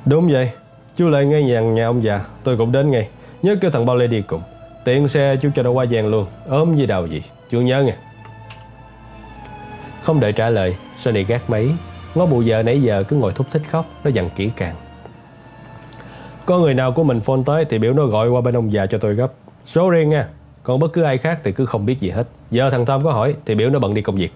Đúng 0.04 0.32
vậy. 0.32 0.50
Chú 0.96 1.08
lại 1.08 1.26
ngay 1.26 1.42
nhà, 1.42 1.60
nhà 1.60 1.86
ông 1.86 2.04
già. 2.04 2.20
Tôi 2.44 2.56
cũng 2.56 2.72
đến 2.72 2.90
ngay. 2.90 3.08
Nhớ 3.42 3.56
kêu 3.60 3.70
thằng 3.70 3.86
Bao 3.86 3.96
Lê 3.96 4.06
đi 4.06 4.22
cùng. 4.22 4.42
Tiện 4.84 5.08
xe 5.08 5.36
chú 5.42 5.50
cho 5.54 5.62
nó 5.62 5.70
qua 5.70 5.86
giang 5.86 6.06
luôn. 6.06 6.26
Ốm 6.48 6.76
gì 6.76 6.86
đầu 6.86 7.06
gì. 7.06 7.22
Chú 7.50 7.60
nhớ 7.60 7.82
nghe. 7.82 7.94
Không 10.02 10.20
đợi 10.20 10.32
trả 10.32 10.50
lời 10.50 10.76
Sonny 10.98 11.24
gác 11.24 11.50
máy. 11.50 11.68
Ngó 12.14 12.26
bụ 12.26 12.42
vợ 12.46 12.62
nãy 12.62 12.82
giờ 12.82 13.04
cứ 13.08 13.16
ngồi 13.16 13.32
thúc 13.32 13.46
thích 13.50 13.62
khóc 13.70 13.86
Nó 14.04 14.10
dặn 14.10 14.30
kỹ 14.36 14.50
càng 14.56 14.74
có 16.48 16.58
người 16.58 16.74
nào 16.74 16.92
của 16.92 17.04
mình 17.04 17.20
phone 17.20 17.40
tới 17.46 17.64
thì 17.64 17.78
biểu 17.78 17.92
nó 17.92 18.06
gọi 18.06 18.28
qua 18.28 18.40
bên 18.40 18.56
ông 18.56 18.72
già 18.72 18.86
cho 18.86 18.98
tôi 18.98 19.14
gấp. 19.14 19.32
Số 19.66 19.90
riêng 19.90 20.10
nha. 20.10 20.28
Còn 20.62 20.80
bất 20.80 20.92
cứ 20.92 21.02
ai 21.02 21.18
khác 21.18 21.40
thì 21.44 21.52
cứ 21.52 21.66
không 21.66 21.86
biết 21.86 22.00
gì 22.00 22.10
hết. 22.10 22.28
Giờ 22.50 22.70
thằng 22.70 22.86
Tom 22.86 23.04
có 23.04 23.12
hỏi 23.12 23.34
thì 23.46 23.54
biểu 23.54 23.70
nó 23.70 23.78
bận 23.78 23.94
đi 23.94 24.02
công 24.02 24.16
việc. 24.16 24.32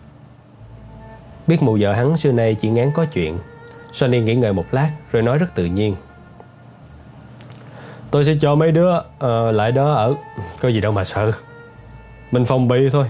Biết 1.47 1.62
mụ 1.62 1.78
vợ 1.81 1.92
hắn 1.92 2.17
xưa 2.17 2.33
nay 2.33 2.55
chỉ 2.55 2.68
ngán 2.68 2.91
có 2.94 3.05
chuyện. 3.05 3.39
Sonny 3.92 4.20
nghỉ 4.20 4.34
ngơi 4.34 4.52
một 4.52 4.65
lát 4.73 4.91
rồi 5.12 5.23
nói 5.23 5.39
rất 5.39 5.55
tự 5.55 5.65
nhiên. 5.65 5.97
Tôi 8.10 8.25
sẽ 8.25 8.33
cho 8.41 8.55
mấy 8.55 8.73
đứa 8.73 8.97
uh, 8.97 9.55
lại 9.55 9.73
đó 9.73 9.92
ở. 9.92 10.15
Có 10.60 10.68
gì 10.68 10.81
đâu 10.81 10.92
mà 10.92 11.05
sợ. 11.05 11.33
Mình 12.33 12.44
phòng 12.44 12.68
bị 12.68 12.91
thôi. 12.91 13.07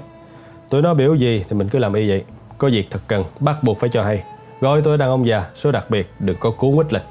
Tụi 0.71 0.83
nó 0.83 0.95
biểu 0.95 1.15
gì 1.15 1.45
thì 1.49 1.57
mình 1.57 1.69
cứ 1.69 1.79
làm 1.79 1.93
y 1.93 2.09
vậy. 2.09 2.25
Có 2.59 2.69
việc 2.69 2.89
thật 2.91 3.01
cần, 3.09 3.25
bắt 3.41 3.63
buộc 3.63 3.81
phải 3.81 3.91
cho 3.91 4.05
hay. 4.05 4.23
Gọi 4.63 4.83
tôi 4.83 4.99
đang 4.99 5.09
ông 5.09 5.27
già, 5.27 5.47
số 5.55 5.73
đặc 5.73 5.91
biệt, 5.91 6.11
đừng 6.19 6.37
có 6.41 6.51
cuốn 6.51 6.77
quýt 6.77 6.93
lịch. 6.93 7.03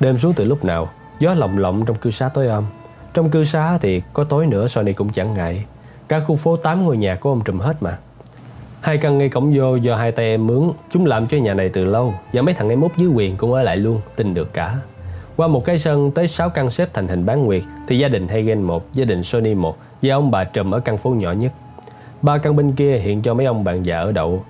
Đêm 0.00 0.18
xuống 0.18 0.32
từ 0.36 0.44
lúc 0.44 0.64
nào 0.64 0.90
Gió 1.18 1.34
lồng 1.34 1.58
lộng 1.58 1.84
trong 1.86 1.96
cư 1.96 2.10
xá 2.10 2.28
tối 2.28 2.48
om. 2.48 2.64
Trong 3.14 3.30
cư 3.30 3.44
xá 3.44 3.78
thì 3.78 4.02
có 4.12 4.24
tối 4.24 4.46
nữa 4.46 4.68
Sony 4.68 4.92
cũng 4.92 5.12
chẳng 5.12 5.34
ngại. 5.34 5.64
Cả 6.08 6.20
khu 6.20 6.36
phố 6.36 6.56
8 6.56 6.84
ngôi 6.84 6.96
nhà 6.96 7.14
của 7.14 7.30
ông 7.30 7.44
trùm 7.44 7.58
hết 7.58 7.82
mà. 7.82 7.98
Hai 8.80 8.98
căn 8.98 9.18
ngay 9.18 9.28
cổng 9.28 9.52
vô 9.56 9.76
do 9.76 9.96
hai 9.96 10.12
tay 10.12 10.24
em 10.24 10.46
mướn 10.46 10.70
Chúng 10.90 11.06
làm 11.06 11.26
cho 11.26 11.36
nhà 11.36 11.54
này 11.54 11.68
từ 11.68 11.84
lâu 11.84 12.14
Và 12.32 12.42
mấy 12.42 12.54
thằng 12.54 12.68
em 12.68 12.80
út 12.80 12.96
dưới 12.96 13.08
quyền 13.08 13.36
cũng 13.36 13.52
ở 13.52 13.62
lại 13.62 13.76
luôn 13.76 14.00
Tin 14.16 14.34
được 14.34 14.52
cả. 14.52 14.76
Qua 15.36 15.48
một 15.48 15.64
cái 15.64 15.78
sân 15.78 16.10
tới 16.10 16.28
6 16.28 16.50
căn 16.50 16.70
xếp 16.70 16.88
thành 16.94 17.08
hình 17.08 17.26
bán 17.26 17.44
nguyệt 17.44 17.62
Thì 17.88 17.98
gia 17.98 18.08
đình 18.08 18.28
Hagen 18.28 18.62
1, 18.62 18.94
gia 18.94 19.04
đình 19.04 19.22
Sony 19.22 19.54
1 19.54 19.76
Và 20.02 20.14
ông 20.14 20.30
bà 20.30 20.44
trùm 20.44 20.74
ở 20.74 20.80
căn 20.80 20.98
phố 20.98 21.10
nhỏ 21.10 21.32
nhất. 21.32 21.52
Ba 22.22 22.38
căn 22.38 22.56
bên 22.56 22.72
kia 22.72 22.98
hiện 22.98 23.22
cho 23.22 23.34
mấy 23.34 23.46
ông 23.46 23.64
bạn 23.64 23.86
già 23.86 23.98
ở 23.98 24.12
đậu. 24.12 24.44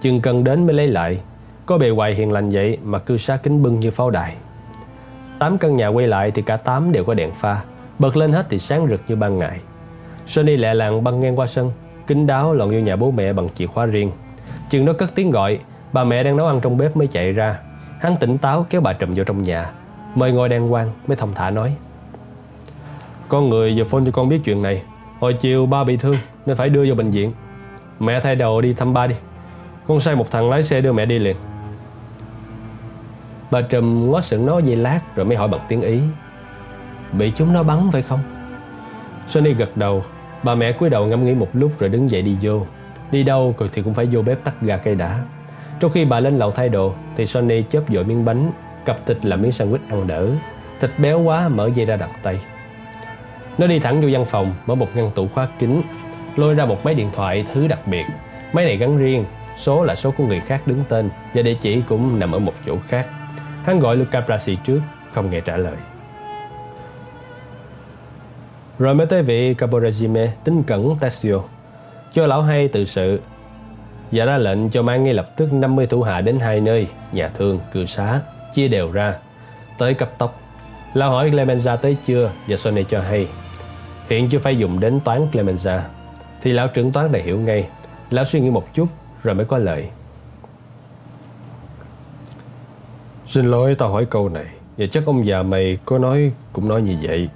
Chừng 0.00 0.20
cần 0.20 0.44
đến 0.44 0.66
mới 0.66 0.74
lấy 0.74 0.86
lại. 0.86 1.20
Có 1.66 1.78
bề 1.78 1.88
ngoài 1.88 2.14
hiền 2.14 2.32
lành 2.32 2.50
vậy 2.50 2.78
mà 2.84 2.98
cư 2.98 3.16
xá 3.16 3.36
kính 3.36 3.62
bưng 3.62 3.80
như 3.80 3.90
pháo 3.90 4.10
đài. 4.10 4.34
Tám 5.38 5.58
căn 5.58 5.76
nhà 5.76 5.88
quay 5.88 6.06
lại 6.06 6.30
thì 6.30 6.42
cả 6.42 6.56
tám 6.56 6.92
đều 6.92 7.04
có 7.04 7.14
đèn 7.14 7.30
pha. 7.34 7.62
Bật 7.98 8.16
lên 8.16 8.32
hết 8.32 8.46
thì 8.50 8.58
sáng 8.58 8.86
rực 8.88 9.00
như 9.08 9.16
ban 9.16 9.38
ngày. 9.38 9.60
Sonny 10.26 10.56
lẹ 10.56 10.74
làng 10.74 11.04
băng 11.04 11.20
ngang 11.20 11.38
qua 11.38 11.46
sân 11.46 11.72
Kính 12.06 12.26
đáo 12.26 12.52
lọn 12.52 12.70
vô 12.70 12.78
nhà 12.78 12.96
bố 12.96 13.10
mẹ 13.10 13.32
bằng 13.32 13.48
chìa 13.54 13.66
khóa 13.66 13.86
riêng. 13.86 14.10
Chừng 14.70 14.84
nó 14.84 14.92
cất 14.92 15.14
tiếng 15.14 15.30
gọi, 15.30 15.58
Bà 15.92 16.04
mẹ 16.04 16.22
đang 16.22 16.36
nấu 16.36 16.46
ăn 16.46 16.60
trong 16.60 16.76
bếp 16.78 16.96
mới 16.96 17.06
chạy 17.06 17.32
ra. 17.32 17.58
Hắn 18.00 18.16
tỉnh 18.16 18.38
táo 18.38 18.66
kéo 18.70 18.80
bà 18.80 18.92
trùm 18.92 19.14
vô 19.14 19.24
trong 19.24 19.42
nhà. 19.42 19.70
Mời 20.14 20.32
ngồi 20.32 20.48
đàng 20.48 20.68
hoàng, 20.68 20.92
mới 21.06 21.16
thông 21.16 21.34
thả 21.34 21.50
nói. 21.50 21.74
Con 23.28 23.48
người 23.48 23.76
giờ 23.76 23.84
phone 23.84 24.02
cho 24.04 24.10
con 24.10 24.28
biết 24.28 24.40
chuyện 24.44 24.62
này. 24.62 24.82
Hồi 25.20 25.34
chiều 25.34 25.66
ba 25.66 25.84
bị 25.84 25.96
thương, 25.96 26.16
Nên 26.46 26.56
phải 26.56 26.68
đưa 26.68 26.84
vô 26.88 26.94
bệnh 26.94 27.10
viện. 27.10 27.32
Mẹ 28.00 28.20
thay 28.20 28.34
đầu 28.34 28.60
đi 28.60 28.72
thăm 28.72 28.94
ba 28.94 29.06
đi. 29.06 29.14
Con 29.88 30.00
sai 30.00 30.16
một 30.16 30.30
thằng 30.30 30.50
lái 30.50 30.62
xe 30.62 30.80
đưa 30.80 30.92
mẹ 30.92 31.06
đi 31.06 31.18
liền. 31.18 31.36
Bà 33.50 33.60
Trùm 33.60 34.10
ngó 34.10 34.20
sững 34.20 34.46
nó 34.46 34.58
dây 34.58 34.76
lát 34.76 35.00
rồi 35.16 35.26
mới 35.26 35.36
hỏi 35.36 35.48
bằng 35.48 35.60
tiếng 35.68 35.80
Ý. 35.80 36.00
Bị 37.12 37.32
chúng 37.36 37.52
nó 37.52 37.62
bắn 37.62 37.90
phải 37.92 38.02
không? 38.02 38.20
Sonny 39.26 39.54
gật 39.54 39.76
đầu. 39.76 40.04
Bà 40.42 40.54
mẹ 40.54 40.72
cúi 40.72 40.90
đầu 40.90 41.06
ngẫm 41.06 41.24
nghĩ 41.24 41.34
một 41.34 41.48
lúc 41.52 41.72
rồi 41.78 41.90
đứng 41.90 42.10
dậy 42.10 42.22
đi 42.22 42.36
vô. 42.42 42.66
Đi 43.10 43.22
đâu 43.22 43.54
rồi 43.58 43.70
thì 43.72 43.82
cũng 43.82 43.94
phải 43.94 44.06
vô 44.06 44.22
bếp 44.22 44.44
tắt 44.44 44.54
gà 44.60 44.76
cây 44.76 44.94
đã 44.94 45.20
Trong 45.80 45.90
khi 45.90 46.04
bà 46.04 46.20
lên 46.20 46.38
lầu 46.38 46.50
thay 46.50 46.68
đồ, 46.68 46.94
Thì 47.16 47.26
Sonny 47.26 47.62
chớp 47.62 47.82
dội 47.88 48.04
miếng 48.04 48.24
bánh, 48.24 48.52
Cặp 48.84 49.06
thịt 49.06 49.24
làm 49.24 49.42
miếng 49.42 49.50
sandwich 49.50 49.78
ăn 49.90 50.06
đỡ. 50.06 50.28
Thịt 50.80 50.90
béo 50.98 51.20
quá, 51.20 51.48
mở 51.48 51.70
dây 51.74 51.86
ra 51.86 51.96
đặt 51.96 52.10
tay. 52.22 52.40
Nó 53.58 53.66
đi 53.66 53.78
thẳng 53.78 54.00
vô 54.00 54.08
văn 54.12 54.24
phòng, 54.24 54.54
Mở 54.66 54.74
một 54.74 54.88
ngăn 54.94 55.10
tủ 55.14 55.28
khóa 55.28 55.48
kín, 55.58 55.82
Lôi 56.36 56.54
ra 56.54 56.66
một 56.66 56.84
máy 56.84 56.94
điện 56.94 57.10
thoại, 57.14 57.44
thứ 57.54 57.68
đặc 57.68 57.86
biệt. 57.86 58.04
Máy 58.52 58.64
này 58.64 58.76
gắn 58.76 58.98
riêng 58.98 59.24
Số 59.58 59.82
là 59.82 59.94
số 59.94 60.10
của 60.10 60.24
người 60.24 60.40
khác 60.40 60.62
đứng 60.66 60.84
tên 60.88 61.10
Và 61.34 61.42
địa 61.42 61.56
chỉ 61.60 61.82
cũng 61.88 62.18
nằm 62.18 62.32
ở 62.32 62.38
một 62.38 62.54
chỗ 62.66 62.76
khác. 62.88 63.06
Hắn 63.64 63.80
gọi 63.80 63.96
Luca 63.96 64.20
Brasi 64.20 64.56
trước 64.64 64.80
Không 65.12 65.30
nghe 65.30 65.40
trả 65.40 65.56
lời. 65.56 65.76
Rồi 68.78 68.94
mới 68.94 69.06
tới 69.06 69.22
vị 69.22 69.54
Caporegime 69.54 70.32
tính 70.44 70.62
cẩn 70.62 70.96
Tessio 71.00 71.40
Cho 72.12 72.26
lão 72.26 72.42
hay 72.42 72.68
tự 72.68 72.84
sự 72.84 73.20
Và 74.12 74.24
ra 74.24 74.38
lệnh 74.38 74.70
cho 74.70 74.82
mang 74.82 75.04
ngay 75.04 75.14
lập 75.14 75.30
tức 75.36 75.52
50 75.52 75.86
thủ 75.86 76.02
hạ 76.02 76.20
đến 76.20 76.38
hai 76.38 76.60
nơi 76.60 76.86
Nhà 77.12 77.28
thương, 77.28 77.60
cư 77.72 77.86
xá 77.86 78.20
Chia 78.54 78.68
đều 78.68 78.92
ra. 78.92 79.14
Tới 79.78 79.94
cấp 79.94 80.08
tốc 80.18 80.40
Lão 80.94 81.10
hỏi 81.10 81.30
Clemenza 81.30 81.76
tới 81.76 81.96
chưa 82.06 82.30
Và 82.46 82.56
Sonny 82.56 82.84
cho 82.84 83.00
hay. 83.00 83.28
Hiện 84.10 84.28
chưa 84.30 84.38
phải 84.38 84.58
dùng 84.58 84.80
đến 84.80 85.00
toán 85.04 85.26
Clemenza. 85.32 85.80
Thì 86.42 86.52
lão 86.52 86.68
trưởng 86.68 86.92
toán 86.92 87.12
đã 87.12 87.18
hiểu 87.24 87.38
ngay. 87.38 87.66
Lão 88.10 88.24
suy 88.24 88.40
nghĩ 88.40 88.50
một 88.50 88.74
chút 88.74 88.88
rồi 89.22 89.34
mới 89.34 89.46
có 89.46 89.58
lời. 89.58 89.88
Xin 93.26 93.46
lỗi 93.50 93.74
tao 93.78 93.88
hỏi 93.88 94.06
câu 94.10 94.28
này. 94.28 94.46
Và 94.78 94.86
chắc 94.90 95.06
ông 95.06 95.26
già 95.26 95.42
mày 95.42 95.78
có 95.84 95.98
nói 95.98 96.32
cũng 96.52 96.68
nói 96.68 96.82
như 96.82 96.96
vậy. 97.02 97.28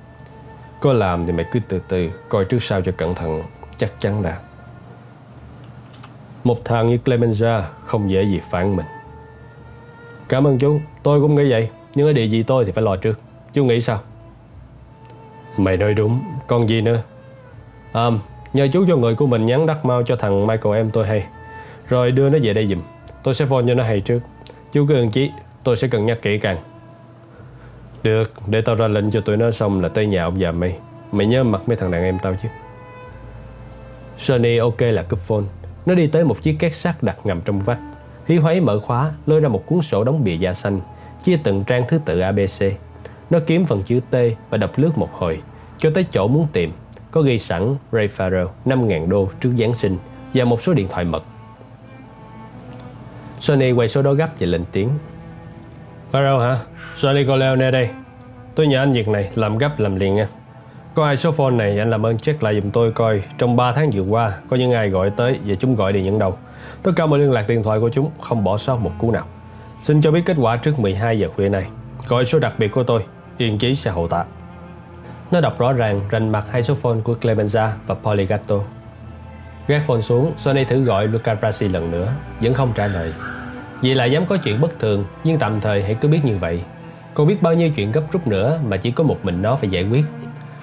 Có 0.80 0.92
làm 0.92 1.26
thì 1.26 1.32
mày 1.32 1.46
cứ 1.52 1.60
từ 1.68 1.80
từ 1.88 2.10
Coi 2.28 2.44
trước 2.44 2.62
sau 2.62 2.82
cho 2.82 2.92
cẩn 2.96 3.14
thận 3.14 3.42
Chắc 3.78 4.00
chắn 4.00 4.22
là 4.22 4.40
Một 6.44 6.64
thằng 6.64 6.88
như 6.88 6.98
Clemenza 7.04 7.62
Không 7.84 8.10
dễ 8.10 8.22
gì 8.22 8.40
phản 8.50 8.76
mình. 8.76 8.86
Cảm 10.28 10.46
ơn 10.46 10.58
chú 10.58 10.80
Tôi 11.02 11.20
cũng 11.20 11.34
nghĩ 11.34 11.50
vậy. 11.50 11.68
Nhưng 11.94 12.06
ở 12.06 12.12
địa 12.12 12.24
gì 12.24 12.42
tôi 12.42 12.64
thì 12.64 12.72
phải 12.72 12.84
lo 12.84 12.96
trước. 12.96 13.20
Chú 13.52 13.64
nghĩ 13.64 13.80
sao? 13.80 14.00
Mày 15.56 15.76
nói 15.76 15.94
đúng 15.94 16.20
Còn 16.46 16.68
gì 16.68 16.80
nữa? 16.80 17.02
À 17.92 18.10
nhờ 18.52 18.68
chú 18.72 18.84
cho 18.88 18.96
người 18.96 19.14
của 19.14 19.26
mình 19.26 19.46
nhắn 19.46 19.66
đắc 19.66 19.84
mau 19.84 20.02
cho 20.02 20.16
thằng 20.16 20.46
Michael 20.46 20.76
em 20.76 20.90
tôi 20.90 21.06
hay 21.06 21.26
rồi 21.92 22.12
đưa 22.12 22.28
nó 22.28 22.38
về 22.42 22.52
đây 22.52 22.66
giùm. 22.66 22.82
Tôi 23.22 23.34
sẽ 23.34 23.46
phone 23.46 23.64
cho 23.68 23.74
nó 23.74 23.84
hay 23.84 24.00
trước. 24.00 24.20
Chú 24.72 24.86
cứ 24.88 24.94
ơn 24.94 25.10
chí, 25.10 25.30
Tôi 25.64 25.76
sẽ 25.76 25.88
cân 25.88 26.06
nhắc 26.06 26.22
kỹ 26.22 26.38
càng. 26.38 26.58
Được, 28.02 28.32
Để 28.46 28.60
tao 28.60 28.74
ra 28.74 28.88
lệnh 28.88 29.10
cho 29.10 29.20
tụi 29.20 29.36
nó 29.36 29.50
xong 29.50 29.80
là 29.80 29.88
tới 29.88 30.06
nhà 30.06 30.24
ông 30.24 30.40
già 30.40 30.52
mày. 30.52 30.78
Mày 31.12 31.26
nhớ 31.26 31.44
mặt 31.44 31.62
mấy 31.66 31.76
thằng 31.76 31.90
đàn 31.90 32.04
em 32.04 32.18
tao 32.22 32.34
chứ. 32.42 32.48
Sunny 34.18 34.58
ok 34.58 34.80
là 34.80 35.02
cúp 35.02 35.18
phone. 35.18 35.42
Nó 35.86 35.94
đi 35.94 36.06
tới 36.06 36.24
một 36.24 36.42
chiếc 36.42 36.56
két 36.58 36.74
sắt 36.74 37.02
đặt 37.02 37.16
ngầm 37.24 37.40
trong 37.40 37.60
vách. 37.60 37.78
Hí 38.26 38.36
hoáy 38.36 38.60
mở 38.60 38.78
khóa, 38.78 39.12
Lôi 39.26 39.40
ra 39.40 39.48
một 39.48 39.66
cuốn 39.66 39.80
sổ 39.80 40.04
đóng 40.04 40.24
bìa 40.24 40.36
da 40.36 40.54
xanh, 40.54 40.80
Chia 41.24 41.38
từng 41.44 41.64
trang 41.66 41.84
thứ 41.88 41.98
tự 42.04 42.20
ABC 42.20 42.62
Nó 43.30 43.38
kiếm 43.46 43.66
phần 43.66 43.82
chữ 43.82 44.00
T 44.10 44.14
và 44.50 44.58
đập 44.58 44.72
lướt 44.76 44.98
một 44.98 45.08
hồi, 45.12 45.42
Cho 45.78 45.90
tới 45.94 46.04
chỗ 46.12 46.28
muốn 46.28 46.46
tìm. 46.52 46.72
Có 47.10 47.20
ghi 47.20 47.38
sẵn 47.38 47.76
Ray 47.92 48.08
Farrell 48.16 48.48
5.000 48.66 49.08
đô 49.08 49.28
trước 49.40 49.50
Giáng 49.58 49.74
sinh 49.74 49.98
Và 50.34 50.44
một 50.44 50.62
số 50.62 50.74
điện 50.74 50.88
thoại 50.90 51.04
mật. 51.04 51.24
Sony 53.42 53.72
quay 53.72 53.88
số 53.88 54.02
đó 54.02 54.12
gấp 54.12 54.28
và 54.40 54.46
lên 54.46 54.64
tiếng. 54.72 54.88
Farrell 56.12 56.38
hả? 56.38 56.56
Sonny 56.96 57.24
Corleone 57.24 57.70
đây. 57.70 57.88
Tôi 58.54 58.66
nhờ 58.66 58.78
anh 58.78 58.92
việc 58.92 59.08
này 59.08 59.30
làm 59.34 59.58
gấp 59.58 59.78
làm 59.78 59.96
liền 59.96 60.14
nha. 60.14 60.28
Có 60.94 61.04
ai 61.04 61.16
số 61.16 61.32
phone 61.32 61.54
này 61.54 61.78
anh 61.78 61.90
làm 61.90 62.06
ơn 62.06 62.18
check 62.18 62.42
lại 62.42 62.54
giùm 62.54 62.70
tôi 62.70 62.92
coi. 62.92 63.22
Trong 63.38 63.56
3 63.56 63.72
tháng 63.72 63.90
vừa 63.90 64.02
qua, 64.02 64.38
Có 64.48 64.56
những 64.56 64.72
ai 64.72 64.88
gọi 64.88 65.10
tới 65.10 65.38
và 65.44 65.54
chúng 65.54 65.76
gọi 65.76 65.92
điện 65.92 66.04
nhận 66.04 66.18
đâu. 66.18 66.38
Tất 66.82 66.90
cả 66.96 67.06
mọi 67.06 67.18
liên 67.18 67.32
lạc 67.32 67.48
điện 67.48 67.62
thoại 67.62 67.80
của 67.80 67.90
chúng 67.90 68.10
Không 68.20 68.44
bỏ 68.44 68.56
sót 68.56 68.76
một 68.76 68.92
cú 68.98 69.10
nào. 69.10 69.24
Xin 69.82 70.02
cho 70.02 70.10
biết 70.10 70.22
kết 70.26 70.36
quả 70.40 70.56
trước 70.56 70.78
12 70.78 71.18
giờ 71.18 71.28
khuya 71.36 71.48
này. 71.48 71.66
Gọi 72.08 72.24
số 72.24 72.38
đặc 72.38 72.52
biệt 72.58 72.68
của 72.68 72.82
tôi, 72.82 73.04
Yên 73.38 73.58
chí 73.58 73.74
sẽ 73.74 73.90
hậu 73.90 74.08
tạ. 74.08 74.24
Nó 75.30 75.40
đọc 75.40 75.58
rõ 75.58 75.72
ràng 75.72 76.00
rành 76.10 76.32
mặt 76.32 76.44
hai 76.50 76.62
số 76.62 76.74
phone 76.74 77.00
của 77.04 77.14
Clemenza 77.20 77.68
và 77.86 77.94
Poligato 77.94 78.56
Gác 79.73 79.83
phone 79.83 80.01
xuống 80.01 80.33
Sony 80.36 80.65
thử 80.65 80.84
gọi 80.84 81.07
Luca 81.07 81.34
Brasi 81.34 81.68
lần 81.68 81.91
nữa 81.91 82.12
Vẫn 82.41 82.55
không 82.55 82.73
trả 82.75 82.86
lời. 82.86 83.12
Vì 83.81 83.94
là 83.94 84.05
dám 84.05 84.26
có 84.26 84.36
chuyện 84.36 84.60
bất 84.60 84.78
thường 84.78 85.05
Nhưng 85.25 85.39
tạm 85.39 85.60
thời 85.60 85.83
hãy 85.83 85.94
cứ 85.94 86.09
biết 86.09 86.20
như 86.25 86.36
vậy. 86.36 86.62
Cô 87.15 87.25
biết 87.25 87.42
bao 87.42 87.55
nhiêu 87.55 87.70
chuyện 87.70 87.92
gấp 87.92 88.02
rút 88.12 88.26
nữa 88.26 88.60
Mà 88.68 88.76
chỉ 88.76 88.91
có 88.91 89.05
một 89.05 89.18
mình 89.23 89.42
nó 89.42 89.57
phải 89.57 89.70
giải 89.70 89.83
quyết. 89.91 90.05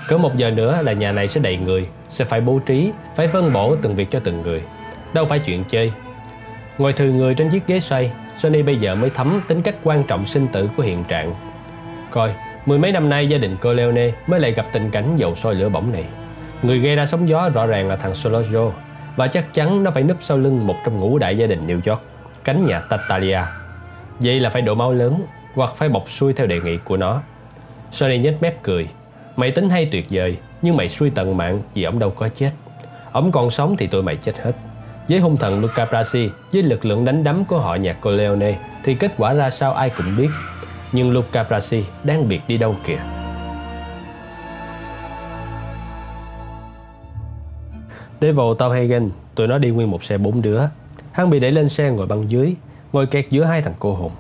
Cỡ 0.08 0.18
một 0.18 0.38
giờ 0.38 0.52
nữa 0.52 0.82
là 0.82 0.94
nhà 0.94 1.12
này 1.12 1.28
sẽ 1.28 1.42
đầy 1.42 1.58
người 1.58 1.88
Sẽ 2.10 2.26
phải 2.26 2.42
bố 2.42 2.60
trí 2.66 2.92
Phải 3.16 3.28
phân 3.28 3.54
bổ 3.54 3.76
từng 3.76 3.96
việc 3.96 4.12
cho 4.12 4.20
từng 4.20 4.42
người. 4.42 4.62
Đâu 5.14 5.26
phải 5.26 5.40
chuyện 5.40 5.64
chơi. 5.64 5.92
Ngồi 6.78 6.94
thừ 6.94 7.12
người 7.12 7.34
trên 7.34 7.50
chiếc 7.50 7.68
ghế 7.68 7.80
xoay 7.80 8.12
Sony 8.38 8.62
bây 8.62 8.78
giờ 8.78 8.96
mới 8.96 9.10
thấm 9.10 9.42
tính 9.48 9.62
cách 9.62 9.76
quan 9.84 10.04
trọng 10.04 10.26
sinh 10.26 10.48
tử 10.48 10.70
của 10.78 10.84
hiện 10.84 11.04
trạng. 11.04 11.34
Coi 12.12 12.34
Mười 12.66 12.80
mấy 12.80 12.92
năm 12.92 13.10
nay 13.10 13.30
gia 13.30 13.38
đình 13.38 13.58
Corleone 13.58 14.12
mới 14.28 14.40
lại 14.40 14.52
gặp 14.52 14.66
tình 14.72 14.90
cảnh 14.92 15.16
dầu 15.16 15.36
sôi 15.36 15.56
lửa 15.56 15.70
bỏng 15.70 15.92
này. 15.92 16.06
Người 16.64 16.80
gây 16.80 16.96
ra 16.96 17.06
sóng 17.06 17.30
gió 17.30 17.50
rõ 17.50 17.66
ràng 17.66 17.88
là 17.88 17.96
thằng 17.96 18.12
Solojo, 18.12 18.72
và 19.20 19.28
chắc 19.28 19.54
chắn 19.54 19.84
nó 19.84 19.92
phải 19.92 20.04
núp 20.04 20.18
sau 20.22 20.38
lưng 20.38 20.68
một 20.68 20.76
trong 20.86 21.00
ngũ 21.00 21.18
đại 21.18 21.38
gia 21.38 21.48
đình 21.48 21.68
New 21.68 21.92
York 21.92 22.02
cánh 22.44 22.66
nhà 22.66 22.80
Tatalia. 22.80 23.40
Vậy 24.20 24.40
là 24.40 24.50
phải 24.50 24.62
đổ 24.62 24.76
máu 24.76 24.92
lớn 24.94 25.22
hoặc 25.54 25.74
phải 25.76 25.90
bọc 25.90 26.10
xuôi 26.10 26.34
theo 26.34 26.48
đề 26.48 26.60
nghị 26.60 26.78
của 26.78 26.98
nó. 26.98 27.22
Sonny 27.92 28.18
nhếch 28.18 28.42
mép 28.42 28.64
cười. 28.64 28.90
Mày 29.36 29.52
tính 29.52 29.70
hay 29.70 29.86
tuyệt 29.92 30.08
vời, 30.10 30.38
nhưng 30.62 30.78
mày 30.78 30.90
xuôi 30.90 31.10
tận 31.10 31.38
mạng 31.38 31.62
vì 31.74 31.84
ông 31.84 32.00
đâu 32.00 32.10
có 32.10 32.30
chết. 32.30 32.52
Ông 33.12 33.32
còn 33.32 33.50
sống 33.50 33.78
thì 33.78 33.88
tụi 33.88 34.04
mày 34.04 34.16
chết 34.16 34.38
hết. 34.38 34.54
Với 35.10 35.20
hung 35.20 35.38
thần 35.38 35.62
Luca 35.62 35.86
Brasi, 35.86 36.30
với 36.54 36.64
lực 36.64 36.86
lượng 36.86 37.06
đánh 37.06 37.24
đấm 37.24 37.46
của 37.46 37.60
họ 37.60 37.76
nhà 37.76 37.94
Corleone, 37.94 38.56
thì 38.84 38.96
kết 38.96 39.12
quả 39.18 39.34
ra 39.34 39.50
sao 39.50 39.74
ai 39.74 39.90
cũng 39.90 40.18
biết. 40.18 40.30
Nhưng 40.92 41.12
Luca 41.12 41.44
Brasi 41.44 41.84
đang 42.04 42.30
biệt 42.30 42.42
đi 42.48 42.58
đâu 42.58 42.76
kìa. 42.86 43.19
Để 48.22 48.32
vào 48.32 48.54
tàu 48.54 48.70
Hagen, 48.70 49.10
tụi 49.36 49.48
nó 49.48 49.58
đi 49.58 49.70
nguyên 49.70 49.92
một 49.92 50.04
xe 50.04 50.18
bốn 50.18 50.42
đứa 50.42 50.62
Hắn 51.12 51.30
bị 51.30 51.40
đẩy 51.40 51.52
lên 51.52 51.70
xe 51.70 51.92
ngồi 51.92 52.08
băng 52.08 52.32
dưới, 52.32 52.56
ngồi 52.94 53.06
kẹt 53.06 53.26
giữa 53.30 53.44
hai 53.44 53.62
thằng 53.62 53.74
cô 53.80 53.94
hồn. 53.94 54.12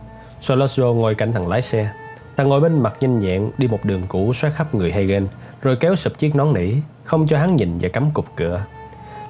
Solosio 0.41 0.83
ngồi 0.83 1.15
cạnh 1.15 1.33
thằng 1.33 1.47
lái 1.47 1.61
xe. 1.61 1.91
Thằng 2.37 2.49
ngồi 2.49 2.61
bên 2.61 2.83
mặt 2.83 2.95
nhanh 2.99 3.19
nhẹn 3.19 3.51
đi 3.57 3.67
một 3.67 3.85
đường 3.85 4.01
cũ 4.07 4.33
xoát 4.33 4.53
khắp 4.53 4.75
người 4.75 4.91
Hagen, 4.91 5.27
rồi 5.61 5.75
kéo 5.75 5.95
sụp 5.95 6.17
chiếc 6.17 6.35
nón 6.35 6.53
nỉ, 6.53 6.71
không 7.03 7.27
cho 7.27 7.37
hắn 7.37 7.55
nhìn 7.55 7.77
và 7.81 7.89
cắm 7.89 8.11
cục 8.11 8.25
cửa. 8.35 8.65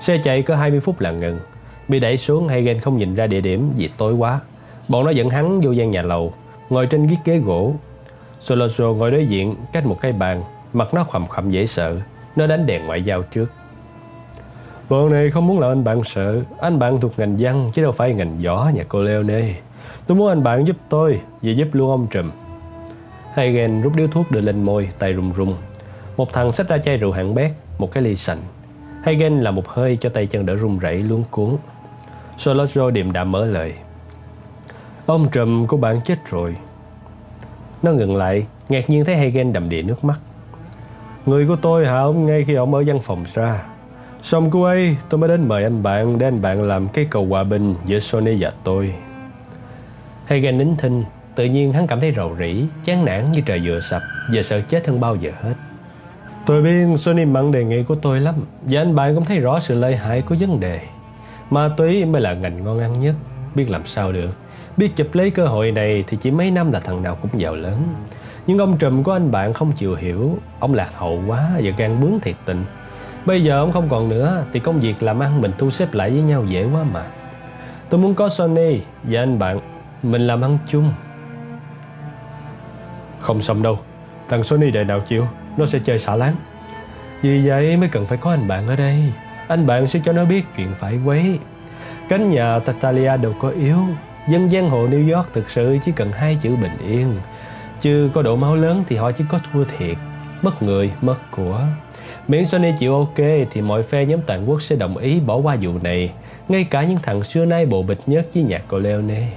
Xe 0.01 0.17
chạy 0.23 0.41
có 0.41 0.55
20 0.55 0.79
phút 0.79 0.99
là 1.01 1.11
ngừng. 1.11 1.39
Bị 1.87 1.99
đẩy 1.99 2.17
xuống 2.17 2.47
Hagen 2.47 2.79
không 2.79 2.97
nhìn 2.97 3.15
ra 3.15 3.27
địa 3.27 3.41
điểm 3.41 3.73
vì 3.75 3.89
tối 3.97 4.13
quá. 4.13 4.39
Bọn 4.87 5.05
nó 5.05 5.11
dẫn 5.11 5.29
hắn 5.29 5.59
vô 5.59 5.71
gian 5.71 5.91
nhà 5.91 6.01
lầu, 6.01 6.33
ngồi 6.69 6.85
trên 6.85 7.09
chiếc 7.09 7.19
ghế 7.25 7.37
gỗ. 7.37 7.73
Solosio 8.39 8.85
ngồi 8.85 9.11
đối 9.11 9.25
diện 9.25 9.55
cách 9.73 9.85
một 9.85 9.97
cái 10.01 10.11
bàn, 10.11 10.43
mặt 10.73 10.93
nó 10.93 11.03
khầm 11.03 11.27
khầm 11.27 11.51
dễ 11.51 11.65
sợ. 11.65 11.97
Nó 12.35 12.47
đánh 12.47 12.65
đèn 12.65 12.85
ngoại 12.85 13.03
giao 13.03 13.21
trước. 13.23 13.51
Bọn 14.89 15.11
này 15.11 15.29
không 15.29 15.47
muốn 15.47 15.59
làm 15.59 15.71
anh 15.71 15.83
bạn 15.83 16.03
sợ. 16.03 16.41
Anh 16.59 16.79
bạn 16.79 16.99
thuộc 17.01 17.19
ngành 17.19 17.35
văn, 17.39 17.69
chứ 17.73 17.81
đâu 17.81 17.91
phải 17.91 18.13
ngành 18.13 18.37
võ 18.45 18.69
nhà 18.73 18.83
cô 18.87 19.01
Leone. 19.01 19.53
Tôi 20.07 20.17
muốn 20.17 20.27
anh 20.27 20.43
bạn 20.43 20.67
giúp 20.67 20.75
tôi 20.89 21.21
và 21.41 21.51
giúp 21.51 21.67
luôn 21.71 21.91
ông 21.91 22.07
Trùm 22.07 22.31
Hagen 23.33 23.81
rút 23.81 23.95
điếu 23.95 24.07
thuốc 24.07 24.31
đưa 24.31 24.41
lên 24.41 24.63
môi, 24.63 24.89
Tay 24.99 25.13
run 25.13 25.31
run. 25.33 25.55
Một 26.17 26.33
thằng 26.33 26.51
xách 26.51 26.67
ra 26.67 26.77
chai 26.77 26.97
rượu 26.97 27.11
hạng 27.11 27.35
bét, 27.35 27.51
Một 27.77 27.91
cái 27.91 28.03
ly 28.03 28.15
sành. 28.15 28.37
Hagen 29.03 29.39
làm 29.39 29.55
một 29.55 29.67
hơi 29.67 29.97
cho 30.01 30.09
tay 30.09 30.25
chân 30.25 30.45
đỡ 30.45 30.55
run 30.55 30.79
rẩy 30.79 30.95
luống 30.95 31.23
cuốn. 31.31 31.57
Solozzo 32.37 32.89
điềm 32.89 33.11
đạm 33.11 33.31
mở 33.31 33.45
lời. 33.45 33.73
Ông 35.05 35.29
Trùm 35.31 35.67
của 35.67 35.77
bạn 35.77 36.01
chết 36.05 36.29
rồi. 36.29 36.55
Nó 37.83 37.91
ngừng 37.91 38.15
lại, 38.15 38.45
Ngạc 38.69 38.89
nhiên 38.89 39.05
thấy 39.05 39.17
Hagen 39.17 39.53
đầm 39.53 39.69
đìa 39.69 39.81
nước 39.81 40.03
mắt. 40.03 40.19
Người 41.25 41.47
của 41.47 41.55
tôi 41.55 41.87
hả 41.87 41.99
ông, 41.99 42.25
ngay 42.25 42.43
khi 42.43 42.53
ông 42.53 42.73
ở 42.73 42.83
văn 42.87 42.99
phòng 43.03 43.25
ra? 43.33 43.63
Xong 44.21 44.49
cô 44.51 44.63
ấy, 44.63 44.95
tôi 45.09 45.19
mới 45.19 45.27
đến 45.27 45.47
mời 45.47 45.63
anh 45.63 45.83
bạn 45.83 46.17
để 46.17 46.27
anh 46.27 46.41
bạn 46.41 46.63
làm 46.63 46.87
cái 46.87 47.05
cầu 47.09 47.25
hòa 47.25 47.43
bình 47.43 47.75
giữa 47.85 47.99
Sony 47.99 48.37
và 48.39 48.51
tôi. 48.63 48.93
Hagen 50.25 50.57
nín 50.57 50.75
thinh, 50.75 51.03
tự 51.35 51.45
nhiên 51.45 51.73
hắn 51.73 51.87
cảm 51.87 51.99
thấy 51.99 52.13
rầu 52.15 52.35
rĩ, 52.39 52.65
chán 52.85 53.05
nản 53.05 53.31
như 53.31 53.41
trời 53.41 53.61
vừa 53.65 53.79
sập, 53.79 54.01
và 54.33 54.41
sợ 54.41 54.61
chết 54.61 54.87
hơn 54.87 54.99
bao 54.99 55.15
giờ 55.15 55.31
hết. 55.41 55.53
Tôi 56.45 56.61
biết 56.61 56.97
Sony 56.97 57.25
mặn 57.25 57.51
đề 57.51 57.63
nghị 57.63 57.83
của 57.83 57.95
tôi 57.95 58.19
lắm, 58.19 58.35
và 58.61 58.81
anh 58.81 58.95
bạn 58.95 59.15
cũng 59.15 59.25
thấy 59.25 59.39
rõ 59.39 59.59
sự 59.59 59.75
lợi 59.75 59.95
hại 59.95 60.21
của 60.21 60.35
vấn 60.39 60.59
đề. 60.59 60.79
Ma 61.49 61.69
túy 61.77 62.05
mới 62.05 62.21
là 62.21 62.33
ngành 62.33 62.63
ngon 62.63 62.79
ăn 62.79 63.01
nhất, 63.01 63.15
biết 63.55 63.69
làm 63.69 63.85
sao 63.85 64.11
được. 64.11 64.31
Biết 64.77 64.95
chụp 64.95 65.07
lấy 65.13 65.29
cơ 65.29 65.45
hội 65.45 65.71
này 65.71 66.03
thì 66.07 66.17
chỉ 66.21 66.31
mấy 66.31 66.51
năm 66.51 66.71
là 66.71 66.79
thằng 66.79 67.03
nào 67.03 67.17
cũng 67.21 67.41
giàu 67.41 67.55
lớn. 67.55 67.83
Nhưng 68.47 68.57
ông 68.57 68.77
trùm 68.77 69.03
của 69.03 69.11
anh 69.11 69.31
bạn 69.31 69.53
không 69.53 69.71
chịu 69.71 69.95
hiểu, 69.95 70.37
ông 70.59 70.73
lạc 70.73 70.89
hậu 70.95 71.23
quá 71.27 71.49
và 71.63 71.71
gan 71.77 72.01
bướng 72.01 72.19
thiệt 72.19 72.35
tình 72.45 72.63
Bây 73.25 73.43
giờ 73.43 73.59
ông 73.59 73.71
không 73.71 73.89
còn 73.89 74.09
nữa 74.09 74.45
Thì 74.53 74.59
công 74.59 74.79
việc 74.79 75.03
làm 75.03 75.19
ăn 75.19 75.41
mình 75.41 75.51
thu 75.57 75.69
xếp 75.69 75.93
lại 75.93 76.09
với 76.09 76.21
nhau 76.21 76.45
dễ 76.45 76.63
quá 76.73 76.83
mà. 76.93 77.03
Tôi 77.89 78.01
muốn 78.01 78.15
có 78.15 78.29
Sony 78.29 78.81
Và 79.03 79.21
anh 79.21 79.39
bạn 79.39 79.59
Mình 80.03 80.27
làm 80.27 80.41
ăn 80.41 80.57
chung. 80.67 80.91
Không 83.19 83.41
xong 83.41 83.63
đâu 83.63 83.79
Thằng 84.29 84.43
Sony 84.43 84.71
đời 84.71 84.85
nào 84.85 84.99
chịu 84.99 85.27
Nó 85.57 85.65
sẽ 85.65 85.79
chơi 85.79 85.99
xả 85.99 86.15
láng. 86.15 86.35
Vì 87.21 87.47
vậy 87.47 87.77
mới 87.77 87.89
cần 87.89 88.05
phải 88.05 88.17
có 88.17 88.31
anh 88.31 88.47
bạn 88.47 88.67
ở 88.67 88.75
đây. 88.75 89.13
Anh 89.47 89.67
bạn 89.67 89.87
sẽ 89.87 89.99
cho 90.05 90.13
nó 90.13 90.25
biết 90.25 90.43
chuyện 90.57 90.69
phải 90.79 90.99
quấy. 91.05 91.39
Cánh 92.09 92.29
nhà 92.29 92.59
Tatalia 92.59 93.17
đâu 93.17 93.33
có 93.39 93.49
yếu 93.49 93.77
Dân 94.29 94.49
giang 94.49 94.69
hồ 94.69 94.87
New 94.87 95.15
York 95.15 95.33
thực 95.33 95.49
sự 95.49 95.77
chỉ 95.85 95.91
cần 95.91 96.11
hai 96.11 96.37
chữ 96.41 96.55
bình 96.55 96.77
yên. 96.87 97.15
Chứ 97.81 98.09
có 98.13 98.21
độ 98.21 98.35
máu 98.35 98.55
lớn 98.55 98.83
thì 98.89 98.95
họ 98.95 99.11
chỉ 99.11 99.23
có 99.29 99.39
thua 99.51 99.63
thiệt 99.63 99.97
Mất 100.41 100.63
người, 100.63 100.91
mất 101.01 101.31
của. 101.31 101.61
Miễn 102.29 102.45
Sony 102.45 102.71
chịu 102.79 102.95
ok 102.95 103.17
thì 103.51 103.61
mọi 103.61 103.83
phe 103.83 104.05
nhóm 104.05 104.19
toàn 104.27 104.49
quốc 104.49 104.61
sẽ 104.61 104.75
đồng 104.75 104.97
ý 104.97 105.19
bỏ 105.19 105.35
qua 105.35 105.57
vụ 105.61 105.71
này. 105.83 106.11
Ngay 106.47 106.63
cả 106.63 106.83
những 106.83 106.99
thằng 107.03 107.23
xưa 107.23 107.45
nay 107.45 107.65
bộ 107.65 107.83
bịch 107.83 107.99
nhất 108.05 108.27
với 108.33 108.43
nhạc 108.43 108.63
Corleone 108.69 109.27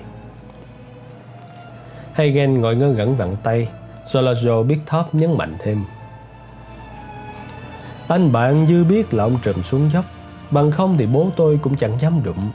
Hagen 2.13 2.61
ngồi 2.61 2.77
ngơ 2.77 2.89
ngẩn 2.89 3.17
vặn 3.17 3.37
tay 3.43 3.69
Solajo 4.13 4.63
biết 4.63 4.79
thóp 4.87 5.15
nhấn 5.15 5.39
mạnh 5.39 5.53
thêm. 5.59 5.79
Anh 8.09 8.33
bạn 8.33 8.67
dư 8.67 8.85
biết 8.85 9.15
là 9.15 9.25
ông 9.25 9.39
trùm 9.43 9.63
xuống 9.63 9.91
dốc, 9.93 10.05
Bằng 10.51 10.71
không 10.71 10.97
thì 10.99 11.07
bố 11.07 11.31
tôi 11.37 11.59
cũng 11.63 11.77
chẳng 11.77 11.99
dám 12.01 12.21
đụng. 12.25 12.51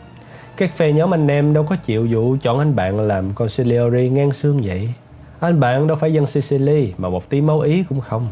Các 0.58 0.72
phe 0.74 0.92
nhóm 0.92 1.14
anh 1.14 1.28
em 1.28 1.54
đâu 1.54 1.64
có 1.64 1.76
chịu 1.76 2.08
vụ 2.12 2.36
chọn 2.42 2.60
anh 2.60 2.76
bạn 2.76 3.00
làm 3.00 3.34
consigliere 3.34 4.10
ngang 4.10 4.32
xương 4.32 4.62
vậy. 4.64 4.94
Anh 5.40 5.60
bạn 5.60 5.88
đâu 5.88 5.98
phải 6.02 6.14
dân 6.14 6.28
Sicily, 6.28 6.94
mà 6.98 7.10
một 7.10 7.30
tí 7.30 7.42
máu 7.42 7.60
ý 7.60 7.84
cũng 7.90 8.02
không. 8.02 8.28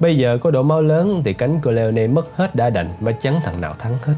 Bây 0.00 0.18
giờ 0.18 0.38
có 0.42 0.50
độ 0.50 0.62
máu 0.62 0.82
lớn 0.82 1.22
thì 1.24 1.32
cánh 1.32 1.60
Corleone 1.60 2.06
mất 2.06 2.36
hết 2.36 2.54
đã 2.54 2.70
đành 2.70 2.92
mà 3.00 3.12
chẳng 3.12 3.40
thằng 3.44 3.60
nào 3.60 3.74
thắng 3.78 3.98
hết 4.02 4.14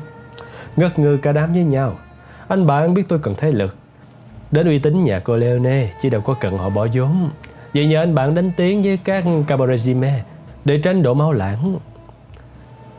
Ngất 0.77 0.99
ngư 0.99 1.17
cả 1.17 1.33
đám 1.33 1.53
với 1.53 1.65
nhau 1.65 1.99
Anh 2.49 2.67
bạn 2.67 2.95
biết 2.95 3.03
tôi 3.09 3.19
cần 3.19 3.35
thế 3.39 3.51
lực 3.51 3.77
Đến 4.51 4.67
uy 4.67 4.79
tín 4.79 5.05
nhà 5.05 5.19
Corleone 5.19 5.89
chứ 6.03 6.09
đâu 6.09 6.21
có 6.21 6.35
cần 6.41 6.59
họ 6.59 6.69
bỏ 6.71 6.87
vốn 6.95 7.31
Vậy 7.75 7.87
nhờ 7.87 8.03
anh 8.03 8.15
bạn 8.15 8.35
đánh 8.35 8.51
tiếng 8.57 8.83
với 8.83 8.99
các 9.05 9.25
cabaretime 9.47 10.23
để 10.65 10.81
tránh 10.83 11.03
đổ 11.03 11.15
máu 11.15 11.33
lãng. 11.33 11.79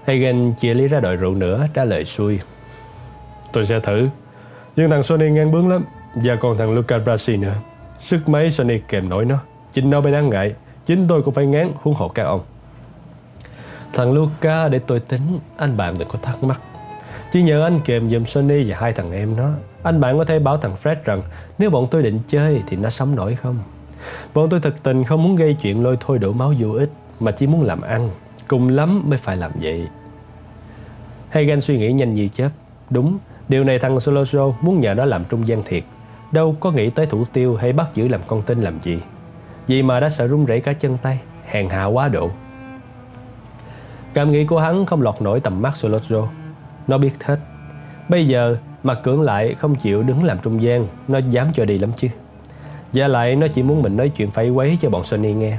Hagen 0.05 0.53
chia 0.53 0.73
ly 0.73 0.87
ra 0.87 0.99
đội 0.99 1.15
rượu 1.15 1.35
nữa, 1.35 1.67
trả 1.73 1.85
lời 1.85 2.05
xuôi. 2.05 2.39
Tôi 3.53 3.65
sẽ 3.65 3.79
thử. 3.79 4.07
Nhưng 4.75 4.89
thằng 4.89 5.03
Sony 5.03 5.29
ngang 5.29 5.51
bướng 5.51 5.69
lắm. 5.69 5.85
Và 6.15 6.35
còn 6.35 6.57
thằng 6.57 6.73
Luca 6.73 6.97
Brasi 6.97 7.37
nữa. 7.37 7.55
Sức 7.99 8.29
mấy 8.29 8.49
Sony 8.49 8.79
kèm 8.87 9.09
nổi 9.09 9.25
nó. 9.25 9.37
Chính 9.73 9.89
nó 9.89 10.01
mới 10.01 10.11
đáng 10.11 10.29
ngại. 10.29 10.55
Chính 10.85 11.07
tôi 11.07 11.21
cũng 11.21 11.33
phải 11.33 11.45
ngán 11.45 11.71
huống 11.81 11.93
hộ 11.93 12.07
các 12.07 12.23
ông. 12.23 12.41
Thằng 13.93 14.13
Luca 14.13 14.67
để 14.67 14.79
tôi 14.79 14.99
tính. 14.99 15.39
Anh 15.57 15.77
bạn 15.77 15.97
đừng 15.97 16.07
có 16.07 16.19
thắc 16.21 16.43
mắc. 16.43 16.61
Chỉ 17.31 17.41
nhờ 17.41 17.63
anh 17.63 17.79
kèm 17.85 18.09
giùm 18.09 18.23
Sony 18.23 18.71
và 18.71 18.77
hai 18.79 18.93
thằng 18.93 19.11
em 19.11 19.35
nó. 19.35 19.49
Anh 19.83 19.99
bạn 19.99 20.17
có 20.17 20.25
thể 20.25 20.39
bảo 20.39 20.57
thằng 20.57 20.75
Fred 20.83 20.95
rằng 21.05 21.21
nếu 21.57 21.69
bọn 21.69 21.87
tôi 21.91 22.03
định 22.03 22.19
chơi 22.27 22.61
thì 22.67 22.77
nó 22.77 22.89
sống 22.89 23.15
nổi 23.15 23.35
không? 23.35 23.57
Bọn 24.33 24.49
tôi 24.49 24.59
thật 24.59 24.75
tình 24.83 25.03
không 25.03 25.23
muốn 25.23 25.35
gây 25.35 25.53
chuyện 25.53 25.83
lôi 25.83 25.97
thôi 25.99 26.19
đổ 26.19 26.31
máu 26.31 26.53
vô 26.59 26.71
ích 26.71 26.89
Mà 27.19 27.31
chỉ 27.31 27.47
muốn 27.47 27.63
làm 27.63 27.81
ăn 27.81 28.09
Cùng 28.47 28.69
lắm 28.69 29.03
mới 29.09 29.17
phải 29.17 29.37
làm 29.37 29.51
vậy 29.61 29.87
Hagen 31.29 31.61
suy 31.61 31.77
nghĩ 31.77 31.91
nhanh 31.91 32.13
như 32.13 32.27
chớp 32.27 32.49
Đúng, 32.89 33.17
điều 33.49 33.63
này 33.63 33.79
thằng 33.79 33.99
Soloso 33.99 34.51
muốn 34.61 34.79
nhờ 34.79 34.93
nó 34.93 35.05
làm 35.05 35.25
trung 35.25 35.47
gian 35.47 35.63
thiệt 35.63 35.83
Đâu 36.31 36.55
có 36.59 36.71
nghĩ 36.71 36.89
tới 36.89 37.05
thủ 37.05 37.25
tiêu 37.33 37.55
hay 37.55 37.73
bắt 37.73 37.87
giữ 37.93 38.07
làm 38.07 38.21
con 38.27 38.41
tin 38.41 38.61
làm 38.61 38.81
gì 38.81 38.99
Vì 39.67 39.83
mà 39.83 39.99
đã 39.99 40.09
sợ 40.09 40.27
run 40.27 40.45
rẩy 40.45 40.61
cả 40.61 40.73
chân 40.73 40.97
tay 41.01 41.19
Hèn 41.45 41.69
hạ 41.69 41.85
quá 41.85 42.07
độ 42.07 42.29
Cảm 44.17 44.31
nghĩ 44.31 44.45
của 44.45 44.59
hắn 44.59 44.85
không 44.85 45.01
lọt 45.01 45.21
nổi 45.21 45.39
tầm 45.39 45.61
mắt 45.61 45.77
Solotro. 45.77 46.27
Nó 46.87 46.97
biết 46.97 47.23
hết. 47.23 47.39
Bây 48.09 48.27
giờ 48.27 48.55
mặt 48.83 48.99
cưỡng 49.03 49.21
lại 49.21 49.55
không 49.55 49.75
chịu 49.75 50.03
đứng 50.03 50.23
làm 50.23 50.37
trung 50.43 50.61
gian, 50.61 50.87
Nó 51.07 51.17
dám 51.17 51.47
cho 51.53 51.65
đi 51.65 51.77
lắm 51.77 51.89
chứ. 51.95 52.07
Và 52.93 53.07
lại, 53.07 53.35
nó 53.35 53.47
chỉ 53.47 53.63
muốn 53.63 53.81
mình 53.81 53.97
nói 53.97 54.09
chuyện 54.09 54.31
phải 54.31 54.49
quấy 54.49 54.77
cho 54.81 54.89
bọn 54.89 55.03
Sony 55.03 55.33
nghe. 55.33 55.57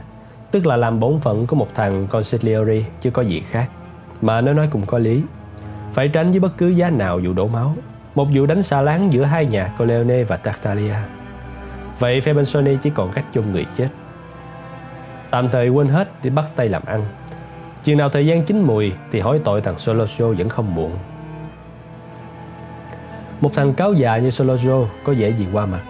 Tức 0.50 0.66
là 0.66 0.76
làm 0.76 1.00
bổn 1.00 1.20
phận 1.20 1.46
của 1.46 1.56
một 1.56 1.68
thằng 1.74 2.06
consigliere 2.06 2.82
chứ 3.00 3.10
có 3.10 3.22
gì 3.22 3.40
khác. 3.40 3.68
Mà 4.22 4.40
nó 4.40 4.52
nói 4.52 4.68
cũng 4.72 4.86
có 4.86 4.98
lý. 4.98 5.22
Phải 5.92 6.08
tránh 6.08 6.30
với 6.30 6.40
bất 6.40 6.58
cứ 6.58 6.68
giá 6.68 6.90
nào 6.90 7.20
vụ 7.24 7.32
đổ 7.32 7.48
máu. 7.48 7.74
Một 8.14 8.28
vụ 8.34 8.46
đánh 8.46 8.62
xa 8.62 8.82
láng 8.82 9.12
giữa 9.12 9.24
hai 9.24 9.46
nhà 9.46 9.72
Coleone 9.78 10.24
và 10.24 10.36
Tartaglia. 10.36 10.96
Vậy 11.98 12.20
phe 12.20 12.34
bên 12.34 12.44
Sony 12.44 12.76
chỉ 12.82 12.90
còn 12.90 13.12
cách 13.12 13.24
chôn 13.34 13.52
người 13.52 13.66
chết. 13.76 13.88
Tạm 15.30 15.48
thời 15.48 15.68
quên 15.68 15.86
hết 15.86 16.10
để 16.22 16.30
bắt 16.30 16.44
tay 16.56 16.68
làm 16.68 16.82
ăn. 16.86 17.04
Chừng 17.89 17.99
nào 17.99 18.08
thời 18.08 18.26
gian 18.26 18.42
chín 18.42 18.60
mùi 18.60 18.92
Thì 19.12 19.20
hỏi 19.20 19.41
tội 19.44 19.60
thằng 19.60 19.76
Solojo 19.76 20.34
vẫn 20.34 20.49
không 20.49 20.75
muộn. 20.75 20.92
Một 23.41 23.50
thằng 23.55 23.75
cáo 23.75 23.92
già 23.92 24.18
như 24.18 24.28
Solojo 24.28 24.86
Có 25.05 25.12
dễ 25.12 25.31
gì 25.31 25.47
qua 25.52 25.67
mặt. 25.67 25.81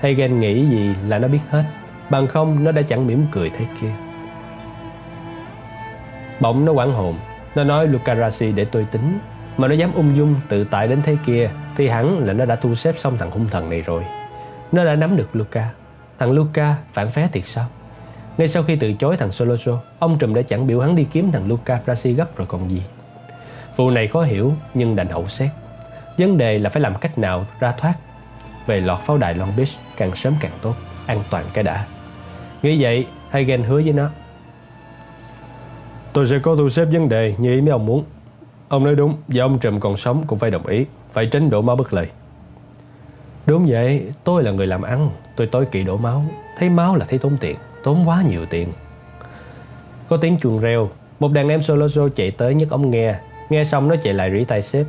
Hay 0.00 0.14
nghĩ 0.14 0.66
gì 0.66 0.94
là 1.08 1.18
nó 1.18 1.28
biết 1.28 1.38
hết. 1.50 1.64
Bằng 2.10 2.26
không, 2.26 2.64
nó 2.64 2.72
đã 2.72 2.82
chẳng 2.82 3.06
mỉm 3.06 3.26
cười 3.32 3.50
thế 3.50 3.64
kia. 3.80 3.90
Bỗng 6.40 6.64
nó 6.64 6.72
quảng 6.72 6.92
hồn. 6.92 7.14
Nó 7.54 7.64
nói 7.64 7.86
Lucarasi 7.86 8.52
để 8.52 8.64
tôi 8.64 8.86
tính. 8.92 9.18
Mà 9.56 9.68
nó 9.68 9.74
dám 9.74 9.92
ung 9.94 10.16
dung, 10.16 10.34
tự 10.48 10.64
tại 10.64 10.88
đến 10.88 10.98
thế 11.02 11.16
kia, 11.26 11.50
Thì 11.76 11.88
hẳn 11.88 12.26
là 12.26 12.32
nó 12.32 12.44
đã 12.44 12.56
thu 12.56 12.74
xếp 12.74 12.94
xong 12.98 13.18
thằng 13.18 13.30
hung 13.30 13.48
thần 13.50 13.70
này 13.70 13.80
rồi. 13.80 14.04
Nó 14.72 14.84
đã 14.84 14.94
nắm 14.94 15.16
được 15.16 15.36
Luca. 15.36 15.68
Thằng 16.18 16.32
Luca 16.32 16.74
phản 16.92 17.10
phé 17.10 17.28
thiệt 17.32 17.46
sao? 17.46 17.66
Ngay 18.38 18.48
sau 18.48 18.62
khi 18.62 18.76
từ 18.76 18.92
chối 18.92 19.16
thằng 19.16 19.32
Soloso 19.32 19.80
Ông 19.98 20.18
Trùm 20.18 20.34
đã 20.34 20.42
chẳng 20.42 20.66
biểu 20.66 20.80
hắn 20.80 20.96
đi 20.96 21.06
kiếm 21.12 21.32
thằng 21.32 21.48
Luca 21.48 21.80
Brasi 21.84 22.12
gấp 22.12 22.36
rồi 22.36 22.46
còn 22.46 22.70
gì 22.70 22.82
Vụ 23.76 23.90
này 23.90 24.08
khó 24.08 24.22
hiểu 24.22 24.52
nhưng 24.74 24.96
đành 24.96 25.08
hậu 25.08 25.28
xét 25.28 25.50
Vấn 26.18 26.38
đề 26.38 26.58
là 26.58 26.70
phải 26.70 26.82
làm 26.82 26.94
cách 27.00 27.18
nào 27.18 27.44
ra 27.60 27.72
thoát 27.72 27.94
về 28.66 28.80
lọt 28.80 28.98
pháo 28.98 29.18
đài 29.18 29.34
Long 29.34 29.52
Beach 29.56 29.68
càng 29.96 30.16
sớm 30.16 30.34
càng 30.40 30.52
tốt, 30.62 30.74
an 31.06 31.20
toàn 31.30 31.44
cái 31.52 31.64
đã. 31.64 31.86
Nghĩ 32.62 32.82
vậy, 32.82 33.06
Hagen 33.30 33.62
hứa 33.62 33.82
với 33.82 33.92
nó. 33.92 34.08
Tôi 36.12 36.26
sẽ 36.26 36.38
có 36.38 36.56
thu 36.56 36.68
xếp 36.68 36.84
vấn 36.84 37.08
đề 37.08 37.34
như 37.38 37.54
ý 37.54 37.60
mấy 37.60 37.70
ông 37.70 37.86
muốn. 37.86 38.04
Ông 38.68 38.84
nói 38.84 38.94
đúng, 38.94 39.16
và 39.28 39.44
ông 39.44 39.58
Trùm 39.58 39.80
còn 39.80 39.96
sống 39.96 40.24
cũng 40.26 40.38
phải 40.38 40.50
đồng 40.50 40.66
ý, 40.66 40.84
phải 41.12 41.26
tránh 41.26 41.50
đổ 41.50 41.62
máu 41.62 41.76
bất 41.76 41.92
lợi. 41.92 42.08
Đúng 43.46 43.66
vậy, 43.68 44.12
tôi 44.24 44.42
là 44.42 44.50
người 44.50 44.66
làm 44.66 44.82
ăn, 44.82 45.10
tôi 45.36 45.46
tối 45.46 45.66
kỵ 45.66 45.82
đổ 45.82 45.96
máu. 45.96 46.24
Thấy 46.58 46.68
máu 46.68 46.96
là 46.96 47.06
thấy 47.08 47.18
tốn 47.18 47.36
tiền, 47.40 47.56
tốn 47.86 48.08
quá 48.08 48.22
nhiều 48.22 48.46
tiền. 48.46 48.68
Có 50.08 50.16
tiếng 50.16 50.38
chuồng 50.40 50.60
reo, 50.60 50.90
một 51.20 51.32
đàn 51.32 51.48
em 51.48 51.62
solo 51.62 52.08
chạy 52.16 52.30
tới 52.30 52.54
nhấc 52.54 52.70
ống 52.70 52.90
nghe, 52.90 53.14
nghe 53.50 53.64
xong 53.64 53.88
nó 53.88 53.96
chạy 54.02 54.14
lại 54.14 54.30
rỉ 54.32 54.44
tay 54.44 54.62
xếp. 54.62 54.84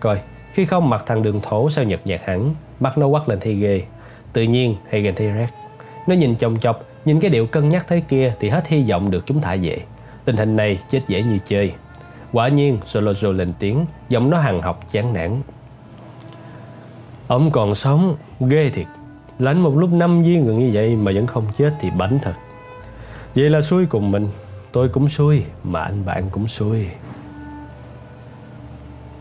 Coi, 0.00 0.20
khi 0.52 0.64
không 0.64 0.90
mặt 0.90 1.02
thằng 1.06 1.22
đường 1.22 1.40
thổ 1.40 1.70
sao 1.70 1.84
nhật 1.84 2.00
nhạt 2.04 2.20
hẳn, 2.24 2.54
mặt 2.80 2.98
nó 2.98 3.08
quắc 3.08 3.28
lên 3.28 3.40
thi 3.40 3.54
ghê. 3.54 3.82
Tự 4.32 4.42
nhiên 4.42 4.76
hay 4.90 5.02
gần 5.02 5.14
thi 5.14 5.26
rác. 5.26 5.48
Nó 6.06 6.14
nhìn 6.14 6.34
chồng 6.34 6.58
chọc 6.60 6.84
Nhìn 7.04 7.20
cái 7.20 7.30
điệu 7.30 7.46
cân 7.46 7.68
nhắc 7.68 7.86
thế 7.88 8.02
kia 8.08 8.34
Thì 8.40 8.48
hết 8.48 8.68
hy 8.68 8.90
vọng 8.90 9.10
được 9.10 9.26
chúng 9.26 9.40
thả 9.40 9.56
về. 9.56 9.78
Tình 10.24 10.36
hình 10.36 10.56
này 10.56 10.78
chết 10.90 11.02
dễ 11.08 11.22
như 11.22 11.38
chơi. 11.46 11.72
Quả 12.32 12.48
nhiên 12.48 12.78
Solozo 12.92 13.32
lên 13.32 13.52
tiếng 13.58 13.86
Giọng 14.08 14.30
nó 14.30 14.38
hằng 14.38 14.62
học 14.62 14.80
chán 14.90 15.12
nản. 15.12 15.42
Ông 17.26 17.50
còn 17.50 17.74
sống 17.74 18.16
Ghê 18.40 18.70
thiệt. 18.70 18.86
Lãnh 19.42 19.62
một 19.62 19.76
lúc 19.76 19.92
năm 19.92 20.22
viên 20.22 20.44
người 20.44 20.54
như 20.54 20.70
vậy 20.72 20.96
Mà 20.96 21.12
vẫn 21.14 21.26
không 21.26 21.44
chết 21.58 21.74
thì 21.80 21.90
bánh 21.98 22.18
thật 22.22 22.34
Vậy 23.34 23.50
là 23.50 23.60
xui 23.60 23.86
cùng 23.86 24.10
mình 24.10 24.28
Tôi 24.72 24.88
cũng 24.88 25.08
xui 25.08 25.42
Mà 25.64 25.80
anh 25.82 26.04
bạn 26.04 26.24
cũng 26.30 26.48
xui 26.48 26.86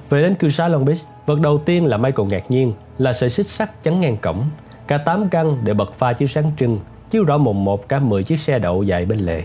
Về 0.09 0.21
đến 0.21 0.35
cư 0.35 0.49
xá 0.49 0.67
Long 0.67 0.85
Beach 0.85 0.99
Vật 1.25 1.39
đầu 1.39 1.57
tiên 1.57 1.85
là 1.85 1.97
Michael 1.97 2.29
ngạc 2.29 2.51
nhiên 2.51 2.73
là 2.97 3.13
sợi 3.13 3.29
xích 3.29 3.47
sắt 3.47 3.83
chắn 3.83 4.01
ngang 4.01 4.17
cổng. 4.17 4.45
Cả 4.87 4.97
8 4.97 5.29
căn 5.29 5.57
để 5.63 5.73
bật 5.73 5.93
pha 5.93 6.13
chiếu 6.13 6.27
sáng 6.27 6.51
trưng, 6.57 6.79
chiếu 7.09 7.23
rõ 7.23 7.37
mồm 7.37 7.65
một 7.65 7.89
cả 7.89 7.99
10 7.99 8.23
chiếc 8.23 8.39
xe 8.39 8.59
đậu 8.59 8.83
dài 8.83 9.05
bên 9.05 9.19
lề. 9.19 9.43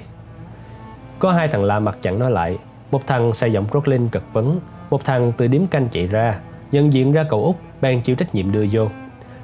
Có 1.18 1.32
hai 1.32 1.48
thằng 1.48 1.64
lạ 1.64 1.78
mặt 1.78 1.98
chặn 2.02 2.18
nó 2.18 2.28
lại. 2.28 2.58
Một 2.90 3.06
thằng 3.06 3.34
xây 3.34 3.52
giọng 3.52 3.66
Brooklyn 3.70 4.08
cật 4.08 4.22
vấn, 4.32 4.60
một 4.90 5.05
thằng 5.05 5.32
từ 5.36 5.46
điếm 5.46 5.66
canh 5.66 5.88
chạy 5.88 6.06
ra, 6.06 6.40
nhận 6.72 6.92
diện 6.92 7.12
ra 7.12 7.24
cậu 7.30 7.44
út 7.44 7.56
ban 7.80 8.02
chịu 8.02 8.16
trách 8.16 8.34
nhiệm 8.34 8.52
đưa 8.52 8.66
vô. 8.72 8.88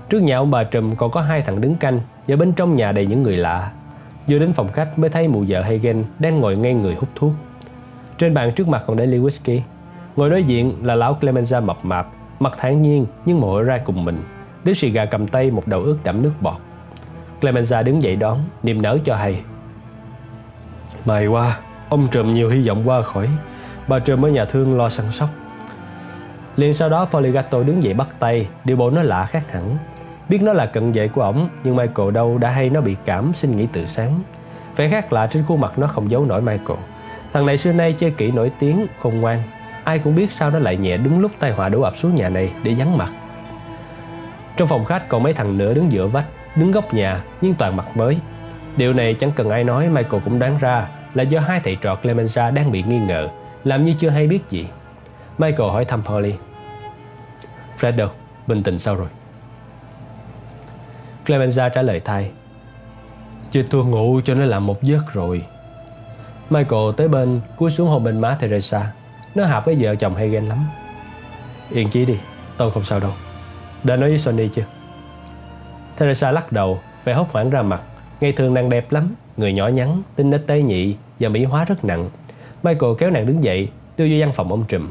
Trước 0.09 0.21
nhà 0.23 0.37
ông 0.37 0.51
bà 0.51 0.65
Trùm 0.65 0.95
còn 0.95 1.11
có 1.11 1.21
hai 1.21 1.43
thằng 1.43 1.61
đứng 1.61 1.77
canh 1.77 2.01
và 2.29 2.37
bên 2.37 2.53
trong 2.53 2.77
nhà 2.77 2.93
đầy 2.93 3.07
những 3.07 3.23
người 3.23 3.37
lạ. 3.37 3.73
Vừa 4.29 4.39
đến 4.39 4.53
phòng 4.53 4.69
khách 4.73 4.99
mới 4.99 5.11
thấy 5.11 5.29
mụ 5.29 5.45
vợ 5.49 5.63
Hagen 5.63 6.05
đang 6.19 6.41
ngồi 6.41 6.57
ngay 6.57 6.75
người 6.75 6.95
hút 6.95 7.09
thuốc. 7.15 7.33
Trên 8.19 8.35
bàn 8.35 8.53
trước 8.53 8.69
mặt 8.69 8.83
còn 8.87 8.97
để 8.97 9.07
ly 9.07 9.19
whisky. 9.19 9.61
Ngồi 10.17 10.31
đối 10.31 10.43
diện 10.43 10.75
là 10.83 10.95
lão 10.95 11.19
Clemenza 11.21 11.63
mập 11.63 11.85
mạp 11.85 12.07
Mặt 12.41 12.53
thản 12.59 12.83
nhiên 12.83 13.07
nhưng 13.25 13.41
mội 13.41 13.63
ra 13.63 13.79
cùng 13.85 14.05
mình 14.05 14.23
Điếu 14.65 14.75
xì 14.75 14.91
gà 14.91 15.05
cầm 15.05 15.27
tay 15.29 15.51
một 15.51 15.67
đầu 15.67 15.83
ướt 15.83 15.99
đẫm 16.05 16.23
nước 16.23 16.33
bọt 16.41 16.57
Clemenza 17.41 17.83
đứng 17.83 18.03
dậy 18.03 18.17
đón 18.17 18.39
Niềm 18.63 18.83
nở 18.83 18.99
cho 19.05 19.17
hay 19.17 19.41
May 21.05 21.27
qua 21.27 21.59
Ông 21.89 22.09
Trùm 22.11 22.35
nhiều 22.35 22.49
hy 22.49 22.69
vọng 22.69 22.89
qua 22.89 23.03
khỏi 23.03 23.29
Bà 23.89 23.99
Trùm 23.99 24.25
ở 24.25 24.29
nhà 24.29 24.45
thương 24.45 24.77
lo 24.79 24.89
săn 24.89 25.13
sóc 25.13 25.29
liền 26.57 26.75
sau 26.75 26.89
đó 26.89 27.05
Poligato 27.05 27.63
đứng 27.63 27.83
dậy 27.83 27.95
bắt 27.95 28.09
tay 28.19 28.49
Điều 28.65 28.77
bộ 28.77 28.91
nó 28.91 29.03
lạ 29.03 29.25
khác 29.25 29.53
hẳn 29.53 29.77
Biết 30.33 30.43
nó 30.43 30.53
là 30.53 30.67
cận 30.67 30.93
vệ 30.93 31.09
của 31.09 31.23
ổng 31.23 31.49
Nhưng 31.65 31.77
Michael 31.77 32.11
đâu 32.11 32.39
đã 32.39 32.51
hay 32.51 32.71
nó 32.71 32.81
bị 32.81 32.97
cảm 33.05 33.33
xin 33.35 33.57
nghỉ 33.57 33.67
từ 33.73 33.87
sáng 33.87 34.21
Vẻ 34.77 34.89
khác 34.89 35.13
lạ 35.13 35.27
trên 35.27 35.45
khuôn 35.45 35.61
mặt 35.61 35.79
nó 35.79 35.87
không 35.87 36.11
giấu 36.11 36.25
nổi 36.25 36.41
Michael 36.43 36.79
Thằng 37.33 37.47
này 37.47 37.59
xưa 37.59 37.73
nay 37.73 37.95
chơi 37.99 38.11
kỹ 38.11 38.31
nổi 38.31 38.53
tiếng, 38.59 38.87
khôn 39.01 39.21
ngoan 39.21 39.39
Ai 39.85 39.99
cũng 39.99 40.15
biết 40.15 40.33
sao 40.33 40.51
nó 40.51 40.59
lại 40.59 40.77
nhẹ 40.77 40.97
đúng 40.97 41.21
lúc 41.21 41.31
tai 41.39 41.53
họa 41.53 41.69
đổ 41.69 41.81
ập 41.81 41.97
xuống 41.97 42.15
nhà 42.15 42.29
này 42.29 42.53
để 42.63 42.75
vắng 42.79 42.99
mặt 42.99 43.09
Trong 44.57 44.69
phòng 44.69 44.85
khách 44.85 45.09
còn 45.09 45.23
mấy 45.23 45.35
thằng 45.35 45.59
nữa 45.59 45.75
đứng 45.75 45.93
giữa 45.93 46.07
vách 46.07 46.27
Đứng 46.57 46.73
góc 46.73 46.95
nhà 46.95 47.25
nhưng 47.41 47.55
toàn 47.55 47.77
mặt 47.77 47.97
mới 47.97 48.19
Điều 48.77 48.93
này 48.93 49.15
chẳng 49.15 49.33
cần 49.37 49.51
ai 49.51 49.65
nói 49.65 49.89
Michael 49.89 50.23
cũng 50.25 50.39
đoán 50.39 50.59
ra 50.61 50.89
Là 51.15 51.23
do 51.23 51.41
hai 51.41 51.61
thầy 51.65 51.77
trò 51.77 51.97
Clemenza 52.03 52.55
đang 52.55 52.73
bị 52.73 52.83
nghi 52.83 52.99
ngờ 52.99 53.29
Làm 53.65 53.85
như 53.85 53.95
chưa 53.99 54.09
hay 54.09 54.27
biết 54.27 54.51
gì 54.51 54.67
Michael 55.39 55.71
hỏi 55.71 55.85
thăm 55.85 56.03
Polly. 56.03 56.35
Fred 57.81 57.97
đâu? 57.97 58.09
Bình 58.47 58.63
tĩnh 58.63 58.79
sao 58.79 58.97
rồi? 58.97 59.09
Clemenza 61.27 61.69
trả 61.69 61.83
lời 61.83 62.01
thay. 62.05 62.31
Chị 63.51 63.63
tôi 63.71 63.85
ngủ 63.85 64.21
cho 64.25 64.35
nó 64.35 64.45
làm 64.45 64.67
một 64.67 64.83
giấc 64.83 65.13
rồi. 65.13 65.45
Michael 66.51 66.93
tới 66.97 67.09
bên 67.09 67.41
cúi 67.57 67.71
xuống 67.71 67.89
hôn 67.89 68.05
bên 68.05 68.21
má 68.21 68.37
Teresa. 68.41 68.93
Nó 69.35 69.45
hợp 69.45 69.65
với 69.65 69.77
vợ 69.81 69.95
chồng 69.95 70.15
hay 70.15 70.29
ghen 70.29 70.45
lắm. 70.45 70.59
Yên 71.71 71.89
chí 71.89 72.05
đi, 72.05 72.17
tôi 72.57 72.71
không 72.71 72.85
sao 72.85 73.01
đâu. 73.01 73.11
Đã 73.85 73.97
nói 73.97 74.09
với 74.09 74.19
Sonny 74.19 74.49
chưa? 74.49 74.65
Teresa 75.99 76.31
lắc 76.31 76.53
đầu, 76.53 76.79
vẻ 77.05 77.15
hốt 77.15 77.29
hoảng 77.33 77.51
ra 77.51 77.63
mặt. 77.63 77.81
Ngày 78.21 78.33
thường 78.33 78.55
nàng 78.55 78.71
đẹp 78.71 78.93
lắm, 78.93 79.15
người 79.37 79.53
nhỏ 79.53 79.69
nhắn, 79.69 80.03
tinh 80.17 80.31
nết 80.31 80.47
tế 80.47 80.63
nhị 80.63 80.97
và 81.21 81.29
mỹ 81.29 81.45
hóa 81.45 81.65
rất 81.65 81.85
nặng. 81.85 82.11
Michael 82.63 82.93
kéo 82.99 83.11
nàng 83.11 83.27
đứng 83.27 83.45
dậy, 83.45 83.69
đưa 83.97 84.07
vô 84.11 84.17
văn 84.21 84.33
phòng 84.33 84.51
ông 84.51 84.65
trùm. 84.69 84.91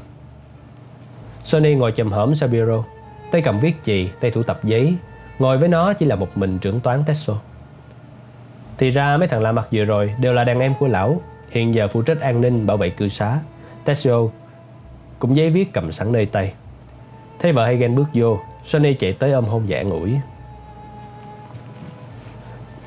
Sonny 1.46 1.76
ngồi 1.76 1.94
chầm 1.96 2.12
hởm 2.12 2.36
sau 2.36 2.50
bureau, 2.50 2.86
tay 3.32 3.42
cầm 3.42 3.60
viết 3.60 3.76
chì, 3.86 4.10
tay 4.20 4.32
thủ 4.32 4.44
tập 4.44 4.60
giấy. 4.64 4.96
Ngồi 5.42 5.58
với 5.58 5.70
nó 5.70 5.94
chỉ 5.94 6.06
là 6.06 6.16
một 6.16 6.38
mình 6.38 6.60
trưởng 6.60 6.80
toán 6.80 7.04
Tesso. 7.04 7.34
Thì 8.78 8.90
ra 8.90 9.18
mấy 9.18 9.28
thằng 9.28 9.42
lạ 9.42 9.52
mặt 9.52 9.68
vừa 9.72 9.86
rồi 9.86 10.14
đều 10.20 10.34
là 10.34 10.44
đàn 10.44 10.60
em 10.60 10.74
của 10.80 10.88
lão, 10.88 11.22
hiện 11.50 11.76
giờ 11.76 11.88
phụ 11.88 12.02
trách 12.02 12.20
an 12.20 12.42
ninh 12.42 12.66
bảo 12.66 12.78
vệ 12.78 12.90
cư 12.90 13.08
xá. 13.08 13.40
Tesso 13.86 14.18
cũng 15.20 15.36
giấy 15.36 15.50
viết 15.50 15.74
cầm 15.74 15.92
sẵn 15.92 16.12
nơi 16.12 16.26
tay. 16.26 16.54
Thấy 17.40 17.52
vợ 17.52 17.66
Hagen 17.66 17.96
bước 17.96 18.08
vô, 18.14 18.40
Sonny 18.66 18.94
chạy 18.94 19.14
tới 19.14 19.32
ôm 19.32 19.46
hôn 19.46 19.70
dạ 19.70 19.84
ủi. 19.92 20.20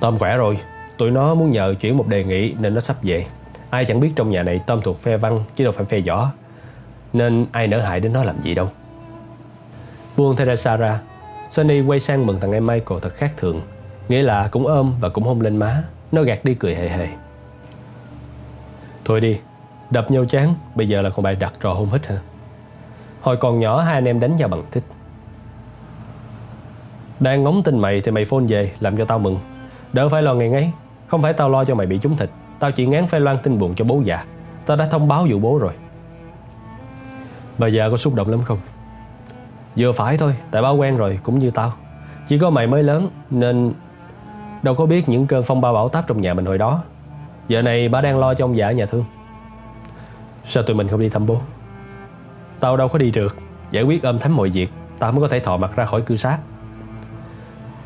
Tom 0.01 0.19
khỏe 0.19 0.37
rồi, 0.37 0.59
tụi 0.99 1.11
nó 1.11 1.35
muốn 1.35 1.51
nhờ 1.51 1.75
chuyển 1.81 1.97
một 1.97 2.09
đề 2.09 2.25
nghị 2.25 2.55
nên 2.61 2.75
nó 2.75 2.81
sắp 2.81 2.97
về. 3.03 3.27
Ai 3.71 3.85
chẳng 3.85 4.01
biết 4.01 4.13
trong 4.17 4.31
nhà 4.31 4.43
này 4.43 4.61
Tom 4.67 4.81
thuộc 4.83 5.01
phe 5.01 5.17
văn 5.17 5.45
chứ 5.57 5.65
đâu 5.65 5.73
phải 5.73 5.85
phe 5.85 6.01
võ. 6.01 6.31
Nên 7.13 7.47
ai 7.53 7.67
nỡ 7.67 7.81
hại 7.81 8.01
đến 8.01 8.13
nó 8.13 8.25
làm 8.25 8.43
gì 8.43 8.55
đâu. 8.55 8.71
Buông 10.17 10.37
Teresa 10.37 10.77
ra, 10.77 11.01
Sunny 11.55 11.81
quay 11.81 12.01
sang 12.01 12.27
mừng 12.27 12.41
thằng 12.41 12.53
em 12.53 12.67
Michael 12.67 13.01
thật 13.03 13.15
khác 13.15 13.33
thường. 13.37 13.61
Nghĩa 14.09 14.23
là 14.23 14.49
cũng 14.49 14.67
ôm 14.67 14.95
và 15.01 15.09
cũng 15.09 15.25
hôn 15.25 15.41
lên 15.41 15.57
má. 15.57 15.83
Nó 16.13 16.23
gạt 16.23 16.45
đi 16.45 16.55
cười 16.55 16.75
hề 16.75 16.89
hề. 16.89 17.09
Thôi 19.05 19.21
đi, 19.21 19.39
đập 19.91 20.11
nhau 20.11 20.25
chán, 20.25 20.55
bây 20.75 20.89
giờ 20.89 21.03
là 21.03 21.11
còn 21.11 21.23
bài 21.23 21.37
đặt 21.37 21.53
trò 21.61 21.73
hôn 21.73 21.91
hít 21.93 22.07
hả? 22.07 22.19
Hồi 23.21 23.37
còn 23.37 23.61
nhỏ 23.61 23.81
hai 23.81 23.95
anh 23.95 24.05
em 24.05 24.21
đánh 24.21 24.37
nhau 24.37 24.49
bằng 24.49 24.63
thích. 24.71 24.83
Đang 27.21 27.43
ngóng 27.43 27.63
tin 27.63 27.79
mày 27.79 28.01
thì 28.01 28.11
mày 28.11 28.25
phone 28.25 28.45
về 28.49 28.73
làm 28.81 28.97
cho 28.97 29.05
tao 29.05 29.19
mừng. 29.19 29.39
Đỡ 29.93 30.09
phải 30.09 30.23
lo 30.23 30.35
ngày 30.35 30.49
ngay 30.49 30.73
Không 31.07 31.23
phải 31.23 31.33
tao 31.33 31.51
lo 31.51 31.65
cho 31.65 31.75
mày 31.75 31.87
bị 31.87 31.99
trúng 31.99 32.17
thịt 32.17 32.31
Tao 32.59 32.73
chỉ 32.73 32.87
ngán 32.87 33.07
phải 33.07 33.21
loan 33.21 33.39
tin 33.43 33.59
buồn 33.59 33.75
cho 33.75 33.85
bố 33.85 34.01
già 34.05 34.25
Tao 34.67 34.77
đã 34.77 34.87
thông 34.87 35.09
báo 35.09 35.27
vụ 35.31 35.39
bố 35.39 35.59
rồi 35.59 35.73
Bà 37.59 37.67
già 37.67 37.89
có 37.89 37.97
xúc 37.97 38.15
động 38.15 38.31
lắm 38.31 38.43
không 38.45 38.59
Vừa 39.77 39.93
phải 39.93 40.17
thôi 40.17 40.37
Tại 40.51 40.63
bao 40.63 40.77
quen 40.77 40.97
rồi 40.97 41.19
cũng 41.23 41.39
như 41.39 41.51
tao. 41.51 41.73
Chỉ 42.29 42.39
có 42.39 42.51
mày 42.51 42.67
mới 42.67 42.83
lớn 42.83 43.11
Nên 43.31 43.73
đâu 44.63 44.75
có 44.75 44.87
biết 44.87 45.09
những 45.09 45.27
cơn 45.27 45.45
phong 45.45 45.61
ba 45.61 45.73
bão 45.73 45.89
táp 45.89 46.07
trong 46.07 46.21
nhà 46.21 46.35
mình 46.35 46.45
hồi 46.45 46.59
đó. 46.59 46.83
Giờ 47.49 47.63
này 47.63 47.89
bà 47.89 48.01
đang 48.01 48.19
lo 48.19 48.35
cho 48.35 48.45
ông 48.45 48.57
già 48.57 48.67
ở 48.67 48.73
nhà 48.73 48.87
thương. 48.87 49.05
Sao 50.45 50.63
tụi 50.63 50.77
mình 50.77 50.89
không 50.89 51.01
đi 51.01 51.09
thăm 51.09 51.27
bố? 51.27 51.41
Tao 52.61 52.77
đâu 52.77 52.89
có 52.89 52.99
đi 52.99 53.11
được. 53.11 53.37
Giải 53.71 53.83
quyết 53.83 54.03
âm 54.03 54.19
thắm 54.19 54.37
mọi 54.37 54.51
việc 54.51 54.73
Tao 54.99 55.13
mới 55.13 55.21
có 55.21 55.29
thể 55.29 55.41
thò 55.41 55.57
mặt 55.57 55.77
ra 55.77 55.85
khỏi 55.85 56.03
cư 56.03 56.17
sát 56.17 56.39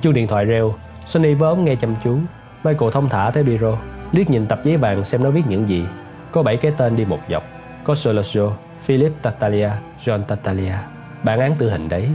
Chuông 0.00 0.14
điện 0.14 0.26
thoại 0.26 0.44
reo 0.44 0.74
Sonny 1.06 1.34
với 1.34 1.48
ống 1.48 1.64
nghe 1.64 1.74
chăm 1.74 1.94
chú. 2.04 2.18
Michael 2.64 2.92
thông 2.92 3.08
thả 3.08 3.30
tới 3.34 3.42
biro 3.42 3.76
Liếc 4.12 4.30
nhìn 4.30 4.44
tập 4.44 4.60
giấy 4.64 4.76
vàng 4.76 5.04
xem 5.04 5.24
nó 5.24 5.30
viết 5.30 5.42
những 5.48 5.68
gì. 5.68 5.86
Có 6.32 6.42
bảy 6.42 6.56
cái 6.56 6.72
tên 6.76 6.96
đi 6.96 7.04
một 7.04 7.18
dọc. 7.30 7.42
Có 7.84 7.94
Solosio, 7.94 8.50
Philip 8.80 9.12
Tatalia, 9.22 9.70
John 10.04 10.22
Tatalia. 10.22 10.74
Bản 11.22 11.40
án 11.40 11.54
tử 11.54 11.70
hình 11.70 11.88
đấy. 11.88 12.08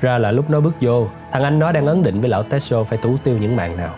Ra 0.00 0.18
là 0.18 0.30
lúc 0.30 0.50
nó 0.50 0.60
bước 0.60 0.74
vô, 0.80 1.08
Thằng 1.32 1.42
anh 1.42 1.58
nó 1.58 1.72
đang 1.72 1.86
ấn 1.86 2.02
định 2.02 2.20
với 2.20 2.30
lão 2.30 2.42
Tesso 2.42 2.84
Phải 2.84 2.98
tú 3.02 3.16
tiêu 3.24 3.38
những 3.40 3.56
mạng 3.56 3.76
nào. 3.76 3.94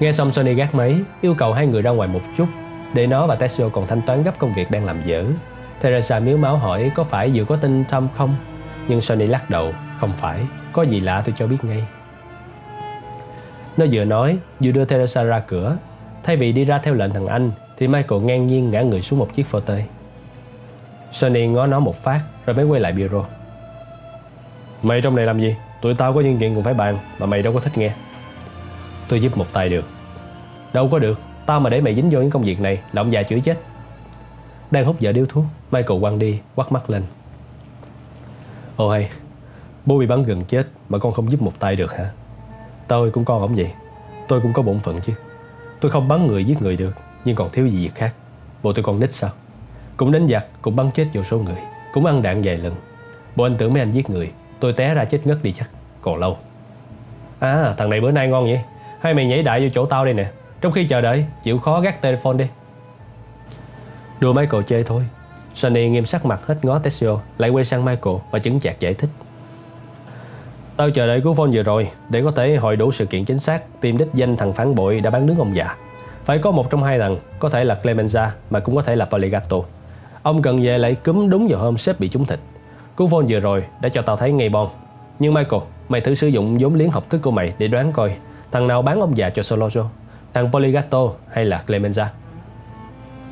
Nghe 0.00 0.12
xong 0.12 0.32
Sony 0.32 0.54
gác 0.54 0.74
máy, 0.74 0.96
Yêu 1.20 1.34
cầu 1.34 1.52
hai 1.52 1.66
người 1.66 1.82
ra 1.82 1.90
ngoài 1.90 2.08
một 2.08 2.20
chút, 2.36 2.46
Để 2.94 3.06
nó 3.06 3.26
và 3.26 3.34
Tesso 3.34 3.68
còn 3.68 3.86
thanh 3.86 4.02
toán 4.02 4.22
gấp 4.22 4.38
công 4.38 4.54
việc 4.54 4.70
đang 4.70 4.84
làm 4.84 5.02
dở. 5.04 5.24
Teresa 5.80 6.18
miếu 6.18 6.36
máu 6.36 6.56
hỏi 6.56 6.90
có 6.94 7.04
phải 7.04 7.30
vừa 7.34 7.44
có 7.44 7.56
tin 7.56 7.84
Tom 7.84 8.08
không? 8.14 8.34
Nhưng 8.88 9.00
Sony 9.00 9.26
lắc 9.26 9.50
đầu, 9.50 9.72
Không 10.00 10.12
phải, 10.20 10.40
có 10.72 10.82
gì 10.82 11.00
lạ 11.00 11.22
tôi 11.26 11.34
cho 11.38 11.46
biết 11.46 11.58
ngay. 11.62 11.84
Nó 13.76 13.86
vừa 13.92 14.04
nói, 14.04 14.38
Vừa 14.60 14.70
đưa 14.70 14.84
Teresa 14.84 15.22
ra 15.22 15.40
cửa. 15.40 15.76
Thay 16.22 16.36
vì 16.36 16.52
đi 16.52 16.64
ra 16.64 16.78
theo 16.78 16.94
lệnh 16.94 17.12
thằng 17.12 17.26
anh, 17.26 17.50
Thì 17.76 17.86
Michael 17.88 18.22
ngang 18.22 18.46
nhiên 18.46 18.70
ngã 18.70 18.82
người 18.82 19.00
xuống 19.00 19.18
một 19.18 19.28
chiếc 19.34 19.46
phô 19.46 19.60
tê. 19.60 19.84
Sunny 21.12 21.46
ngó 21.46 21.66
nó 21.66 21.80
một 21.80 22.02
phát 22.02 22.20
Rồi 22.46 22.56
mới 22.56 22.64
quay 22.64 22.80
lại 22.80 22.92
bureau 22.92 23.26
Mày 24.82 25.00
trong 25.00 25.16
này 25.16 25.26
làm 25.26 25.40
gì 25.40 25.56
Tụi 25.82 25.94
tao 25.94 26.12
có 26.12 26.20
những 26.20 26.38
chuyện 26.38 26.54
cũng 26.54 26.64
phải 26.64 26.74
bàn 26.74 26.98
Mà 27.20 27.26
mày 27.26 27.42
đâu 27.42 27.52
có 27.52 27.60
thích 27.60 27.78
nghe 27.78 27.92
Tôi 29.08 29.20
giúp 29.20 29.36
một 29.36 29.46
tay 29.52 29.68
được 29.68 29.84
Đâu 30.72 30.88
có 30.88 30.98
được 30.98 31.20
Tao 31.46 31.60
mà 31.60 31.70
để 31.70 31.80
mày 31.80 31.94
dính 31.94 32.10
vô 32.10 32.20
những 32.20 32.30
công 32.30 32.42
việc 32.42 32.60
này 32.60 32.78
Là 32.92 33.02
ông 33.02 33.12
già 33.12 33.22
chửi 33.22 33.40
chết 33.40 33.58
Đang 34.70 34.84
hút 34.84 34.96
vợ 35.00 35.12
điếu 35.12 35.26
thuốc 35.26 35.44
Michael 35.70 36.00
quăng 36.00 36.18
đi 36.18 36.38
quắt 36.54 36.72
mắt 36.72 36.90
lên 36.90 37.02
Ồ 38.76 38.90
hay 38.90 39.10
Bố 39.88 39.98
bị 39.98 40.06
bắn 40.06 40.22
gần 40.22 40.44
chết 40.44 40.66
mà 40.88 40.98
con 40.98 41.12
không 41.12 41.30
giúp 41.30 41.42
một 41.42 41.52
tay 41.58 41.76
được 41.76 41.92
hả? 41.92 42.10
Tôi 42.88 43.10
cũng 43.10 43.24
con 43.24 43.42
ổng 43.42 43.54
vậy. 43.54 43.72
Tôi 44.28 44.40
cũng 44.40 44.52
có 44.52 44.62
bổn 44.62 44.78
phận 44.78 45.00
chứ. 45.00 45.12
Tôi 45.80 45.90
không 45.90 46.08
bắn 46.08 46.26
người 46.26 46.44
giết 46.44 46.62
người 46.62 46.76
được, 46.76 46.96
nhưng 47.24 47.36
còn 47.36 47.50
thiếu 47.50 47.66
gì 47.66 47.78
việc 47.78 47.94
khác. 47.94 48.14
Bộ 48.62 48.72
tôi 48.72 48.84
còn 48.84 49.00
nít 49.00 49.14
sao? 49.14 49.30
Cũng 49.98 50.12
đánh 50.12 50.28
giặc, 50.28 50.46
cũng 50.62 50.76
bắn 50.76 50.90
chết 50.90 51.06
vô 51.12 51.22
số 51.22 51.38
người, 51.38 51.58
cũng 51.92 52.06
ăn 52.06 52.22
đạn 52.22 52.42
vài 52.44 52.56
lần. 52.56 52.74
Bộ 53.36 53.44
anh 53.44 53.56
tưởng 53.56 53.72
mấy 53.72 53.82
anh 53.82 53.92
giết 53.92 54.10
người, 54.10 54.32
tôi 54.60 54.72
té 54.72 54.94
ra 54.94 55.04
chết 55.04 55.26
ngất 55.26 55.42
đi 55.42 55.52
chắc. 55.52 55.70
Còn 56.00 56.16
lâu. 56.16 56.38
À, 57.38 57.74
thằng 57.76 57.90
này 57.90 58.00
bữa 58.00 58.10
nay 58.10 58.28
ngon 58.28 58.44
vậy. 58.44 58.60
Hay 59.00 59.14
mày 59.14 59.26
nhảy 59.26 59.42
đại 59.42 59.60
vô 59.60 59.68
chỗ 59.74 59.86
tao 59.86 60.04
đây 60.04 60.14
nè. 60.14 60.30
Trong 60.60 60.72
khi 60.72 60.86
chờ 60.88 61.00
đợi, 61.00 61.24
chịu 61.42 61.58
khó 61.58 61.80
gác 61.80 62.02
telephone 62.02 62.36
đi. 62.36 62.46
Đùa 64.20 64.32
Michael 64.32 64.62
chơi 64.66 64.84
thôi. 64.84 65.02
Sunny 65.54 65.88
nghiêm 65.88 66.06
sắc 66.06 66.26
mặt 66.26 66.46
hết 66.46 66.64
ngó 66.64 66.78
Tessio, 66.78 67.18
lại 67.38 67.50
quay 67.50 67.64
sang 67.64 67.84
Michael 67.84 68.16
và 68.30 68.38
chứng 68.38 68.60
chạc 68.60 68.80
giải 68.80 68.94
thích. 68.94 69.10
Tao 70.76 70.90
chờ 70.90 71.06
đợi 71.06 71.20
cú 71.20 71.34
phone 71.34 71.50
vừa 71.52 71.62
rồi 71.62 71.90
để 72.08 72.22
có 72.22 72.30
thể 72.30 72.56
hội 72.56 72.76
đủ 72.76 72.92
sự 72.92 73.06
kiện 73.06 73.24
chính 73.24 73.38
xác 73.38 73.80
tìm 73.80 73.98
đích 73.98 74.08
danh 74.14 74.36
thằng 74.36 74.52
phản 74.52 74.74
bội 74.74 75.00
đã 75.00 75.10
bán 75.10 75.26
đứng 75.26 75.38
ông 75.38 75.56
già. 75.56 75.76
Phải 76.24 76.38
có 76.38 76.50
một 76.50 76.70
trong 76.70 76.82
hai 76.82 76.98
thằng, 76.98 77.16
có 77.38 77.48
thể 77.48 77.64
là 77.64 77.78
Clemenza 77.82 78.28
mà 78.50 78.60
cũng 78.60 78.76
có 78.76 78.82
thể 78.82 78.96
là 78.96 79.04
Poligato. 79.04 79.56
Ông 80.22 80.42
cần 80.42 80.62
về 80.62 80.78
lại 80.78 80.94
cúm 80.94 81.30
đúng 81.30 81.48
vào 81.48 81.60
hôm 81.60 81.78
sếp 81.78 82.00
bị 82.00 82.08
trúng 82.08 82.26
thịt. 82.26 82.38
Cú 82.96 83.08
phone 83.08 83.24
vừa 83.28 83.40
rồi 83.40 83.64
đã 83.80 83.88
cho 83.88 84.02
tao 84.02 84.16
thấy 84.16 84.32
ngay 84.32 84.48
bon. 84.48 84.68
Nhưng 85.18 85.34
Michael, 85.34 85.62
mày 85.88 86.00
thử 86.00 86.14
sử 86.14 86.28
dụng 86.28 86.58
vốn 86.60 86.74
liếng 86.74 86.90
học 86.90 87.10
thức 87.10 87.22
của 87.22 87.30
mày 87.30 87.54
để 87.58 87.68
đoán 87.68 87.92
coi 87.92 88.16
thằng 88.52 88.68
nào 88.68 88.82
bán 88.82 89.00
ông 89.00 89.16
già 89.16 89.30
cho 89.30 89.42
Solojo, 89.42 89.84
thằng 90.34 90.52
Poligato 90.52 91.08
hay 91.30 91.44
là 91.44 91.64
Clemenza. 91.66 92.06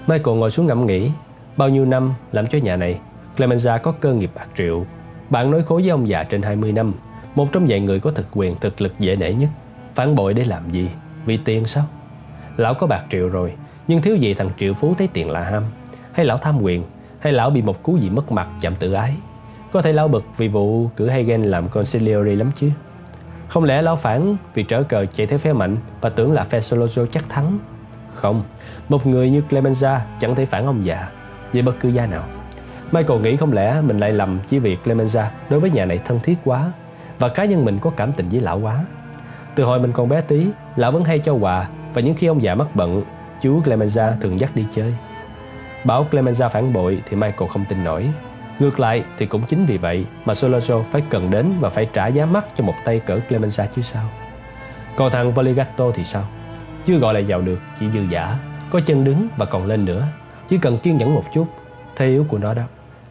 Michael 0.07 0.37
ngồi 0.37 0.51
xuống 0.51 0.67
ngẫm 0.67 0.87
nghĩ, 0.87 1.11
bao 1.57 1.69
nhiêu 1.69 1.85
năm 1.85 2.15
làm 2.33 2.47
cho 2.47 2.59
nhà 2.59 2.77
này, 2.77 2.99
Clemenza 3.37 3.79
có 3.79 3.93
cơ 3.93 4.15
nghiệp 4.15 4.31
bạc 4.35 4.49
triệu. 4.57 4.85
Bạn 5.31 5.51
nói 5.51 5.63
khối 5.63 5.83
với 5.83 5.91
ông 5.91 6.09
già 6.09 6.23
trên 6.23 6.43
20 6.43 6.73
năm 6.73 6.93
một 7.37 7.53
trong 7.53 7.67
vài 7.69 7.81
người 7.81 8.01
có 8.01 8.11
thực 8.11 8.27
quyền 8.33 8.57
thực 8.61 8.81
lực 8.81 8.99
dễ 8.99 9.17
nể 9.17 9.35
nhất 9.35 9.49
Phản 9.95 10.15
bội 10.15 10.35
để 10.35 10.45
làm 10.45 10.71
gì? 10.71 10.91
Vì 11.25 11.37
tiền 11.37 11.65
sao? 11.65 11.85
Lão 12.57 12.75
có 12.75 12.87
bạc 12.87 13.05
triệu 13.11 13.29
rồi 13.29 13.53
Nhưng 13.89 14.03
thiếu 14.03 14.17
gì 14.17 14.35
thằng 14.35 14.51
triệu 14.59 14.75
phú 14.75 14.95
thấy 14.99 15.09
tiền 15.13 15.31
là 15.31 15.41
ham 15.41 15.63
hay 16.17 16.27
lão 16.27 16.39
tham 16.39 16.63
quyền 16.63 16.83
Hay 17.19 17.33
lão 17.33 17.51
bị 17.51 17.63
một 17.63 17.83
cú 17.83 17.97
gì 17.97 18.11
mất 18.11 18.33
mặt 18.33 18.49
chạm 18.61 18.75
tự 18.75 18.93
ái 18.93 19.15
Có 19.73 19.83
thể 19.83 19.93
lão 19.93 20.09
bực 20.09 20.25
vì 20.37 20.49
vụ 20.49 20.89
cử 20.97 21.09
Hagen 21.09 21.43
làm 21.43 21.69
consigliere 21.69 22.35
lắm 22.35 22.51
chứ 22.55 22.71
Không 23.49 23.65
lẽ 23.65 23.83
lão 23.83 23.97
phản 23.97 24.37
vì 24.55 24.63
trở 24.63 24.83
cờ 24.83 25.07
chạy 25.07 25.27
theo 25.27 25.39
phe 25.39 25.53
mạnh 25.53 25.77
Và 26.01 26.09
tưởng 26.09 26.33
là 26.33 26.45
phe 26.45 26.61
Solozo 26.61 27.07
chắc 27.07 27.29
thắng 27.29 27.59
Không 28.15 28.43
Một 28.89 29.07
người 29.07 29.31
như 29.31 29.43
Clemenza 29.51 29.99
chẳng 30.21 30.35
thể 30.35 30.47
phản 30.47 30.67
ông 30.67 30.87
già 30.87 31.09
về 31.53 31.63
bất 31.63 31.75
cứ 31.81 31.89
giá 31.89 32.07
nào 32.07 32.25
Michael 32.93 33.21
nghĩ 33.21 33.37
không 33.37 33.53
lẽ 33.53 33.81
mình 33.81 33.99
lại 33.99 34.13
lầm 34.13 34.39
chỉ 34.47 34.59
vì 34.59 34.77
Clemenza 34.85 35.27
đối 35.51 35.61
với 35.61 35.71
nhà 35.71 35.85
này 35.85 36.01
thân 36.05 36.21
thiết 36.21 36.37
quá 36.45 36.73
và 37.19 37.29
cá 37.29 37.45
nhân 37.45 37.65
mình 37.65 37.79
có 37.79 37.91
cảm 37.91 38.13
tình 38.13 38.29
với 38.29 38.41
lão 38.41 38.59
quá. 38.59 38.85
Từ 39.55 39.65
hồi 39.65 39.81
mình 39.81 39.93
còn 39.93 40.09
bé 40.09 40.21
tí, 40.21 40.47
lão 40.77 40.93
vẫn 40.93 41.05
hay 41.05 41.19
cho 41.19 41.33
quà 41.33 41.69
và 41.95 42.01
những 42.01 42.15
khi 42.15 42.27
ông 42.27 42.43
già 42.43 42.55
mắc 42.55 42.67
bận, 42.75 43.03
chú 43.43 43.63
Clemenza 43.63 44.13
thường 44.21 44.41
dắt 44.41 44.51
đi 44.55 44.65
chơi. 44.75 44.95
Bảo 45.87 46.07
Clemenza 46.11 46.49
phản 46.49 46.73
bội 46.73 46.99
thì 47.09 47.17
Michael 47.17 47.51
không 47.51 47.65
tin 47.69 47.85
nổi. 47.85 48.09
Ngược 48.59 48.81
lại 48.81 49.05
thì 49.19 49.27
cũng 49.27 49.43
chính 49.49 49.67
vì 49.67 49.79
vậy 49.79 50.07
mà 50.25 50.35
Solojo 50.35 50.83
phải 50.83 51.03
cần 51.11 51.31
đến 51.31 51.53
và 51.61 51.69
phải 51.69 51.89
trả 51.93 52.07
giá 52.07 52.27
mắc 52.27 52.47
cho 52.57 52.65
một 52.65 52.75
tay 52.85 53.01
cỡ 53.01 53.19
Clemenza 53.29 53.67
chứ 53.77 53.83
sao. 53.83 54.05
Còn 54.97 55.11
thằng 55.11 55.33
Poligato 55.35 55.91
thì 55.95 56.05
sao? 56.05 56.25
Chưa 56.87 56.99
gọi 56.99 57.15
là 57.15 57.21
giàu 57.21 57.41
được, 57.41 57.59
chỉ 57.81 57.89
dư 57.89 58.01
giả, 58.11 58.39
có 58.71 58.81
chân 58.81 59.05
đứng 59.05 59.29
và 59.37 59.47
còn 59.47 59.67
lên 59.67 59.85
nữa. 59.85 60.07
Chỉ 60.49 60.59
cần 60.59 60.79
kiên 60.79 60.97
nhẫn 60.97 61.15
một 61.15 61.25
chút, 61.35 61.47
thế 61.97 62.07
yếu 62.07 62.25
của 62.29 62.39
nó 62.39 62.55
đó. 62.55 62.63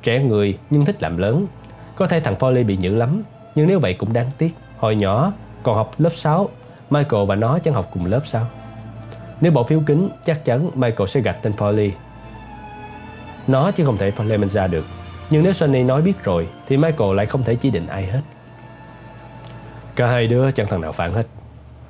Trẻ 0.03 0.19
người 0.19 0.57
nhưng 0.69 0.85
thích 0.85 1.01
làm 1.01 1.17
lớn. 1.17 1.47
Có 1.95 2.07
thể 2.07 2.19
thằng 2.19 2.35
Polly 2.35 2.63
bị 2.63 2.77
nhữ 2.77 2.95
lắm 2.95 3.23
nhưng 3.55 3.67
nếu 3.67 3.79
vậy 3.79 3.93
cũng 3.93 4.13
đáng 4.13 4.31
tiếc 4.37 4.55
Hồi 4.77 4.95
nhỏ 4.95 5.31
còn 5.63 5.75
học 5.75 5.91
lớp 5.97 6.09
6 6.15 6.49
Michael 6.89 7.25
và 7.25 7.35
nó 7.35 7.59
chẳng 7.59 7.73
học 7.73 7.89
cùng 7.93 8.05
lớp 8.05 8.21
sao 8.25 8.47
Nếu 9.41 9.51
bỏ 9.51 9.63
phiếu 9.63 9.81
kính 9.85 10.09
Chắc 10.25 10.45
chắn 10.45 10.69
Michael 10.75 11.09
sẽ 11.09 11.21
gạch 11.21 11.37
tên 11.41 11.53
Polly 11.53 11.91
nó 13.47 13.71
chứ 13.71 13.85
không 13.85 13.97
thể 13.97 14.11
Clemenza 14.11 14.69
được. 14.69 14.85
Nhưng 15.29 15.43
nếu 15.43 15.53
Sonny 15.53 15.83
nói 15.83 16.01
biết 16.01 16.23
rồi, 16.23 16.47
Thì 16.67 16.77
Michael 16.77 17.15
lại 17.15 17.25
không 17.25 17.43
thể 17.43 17.55
chỉ 17.55 17.69
định 17.69 17.87
ai 17.87 18.05
hết. 18.05 18.21
Cả 19.95 20.07
hai 20.07 20.27
đứa 20.27 20.51
chẳng 20.51 20.67
thằng 20.67 20.81
nào 20.81 20.91
phản 20.91 21.13
hết. 21.13 21.27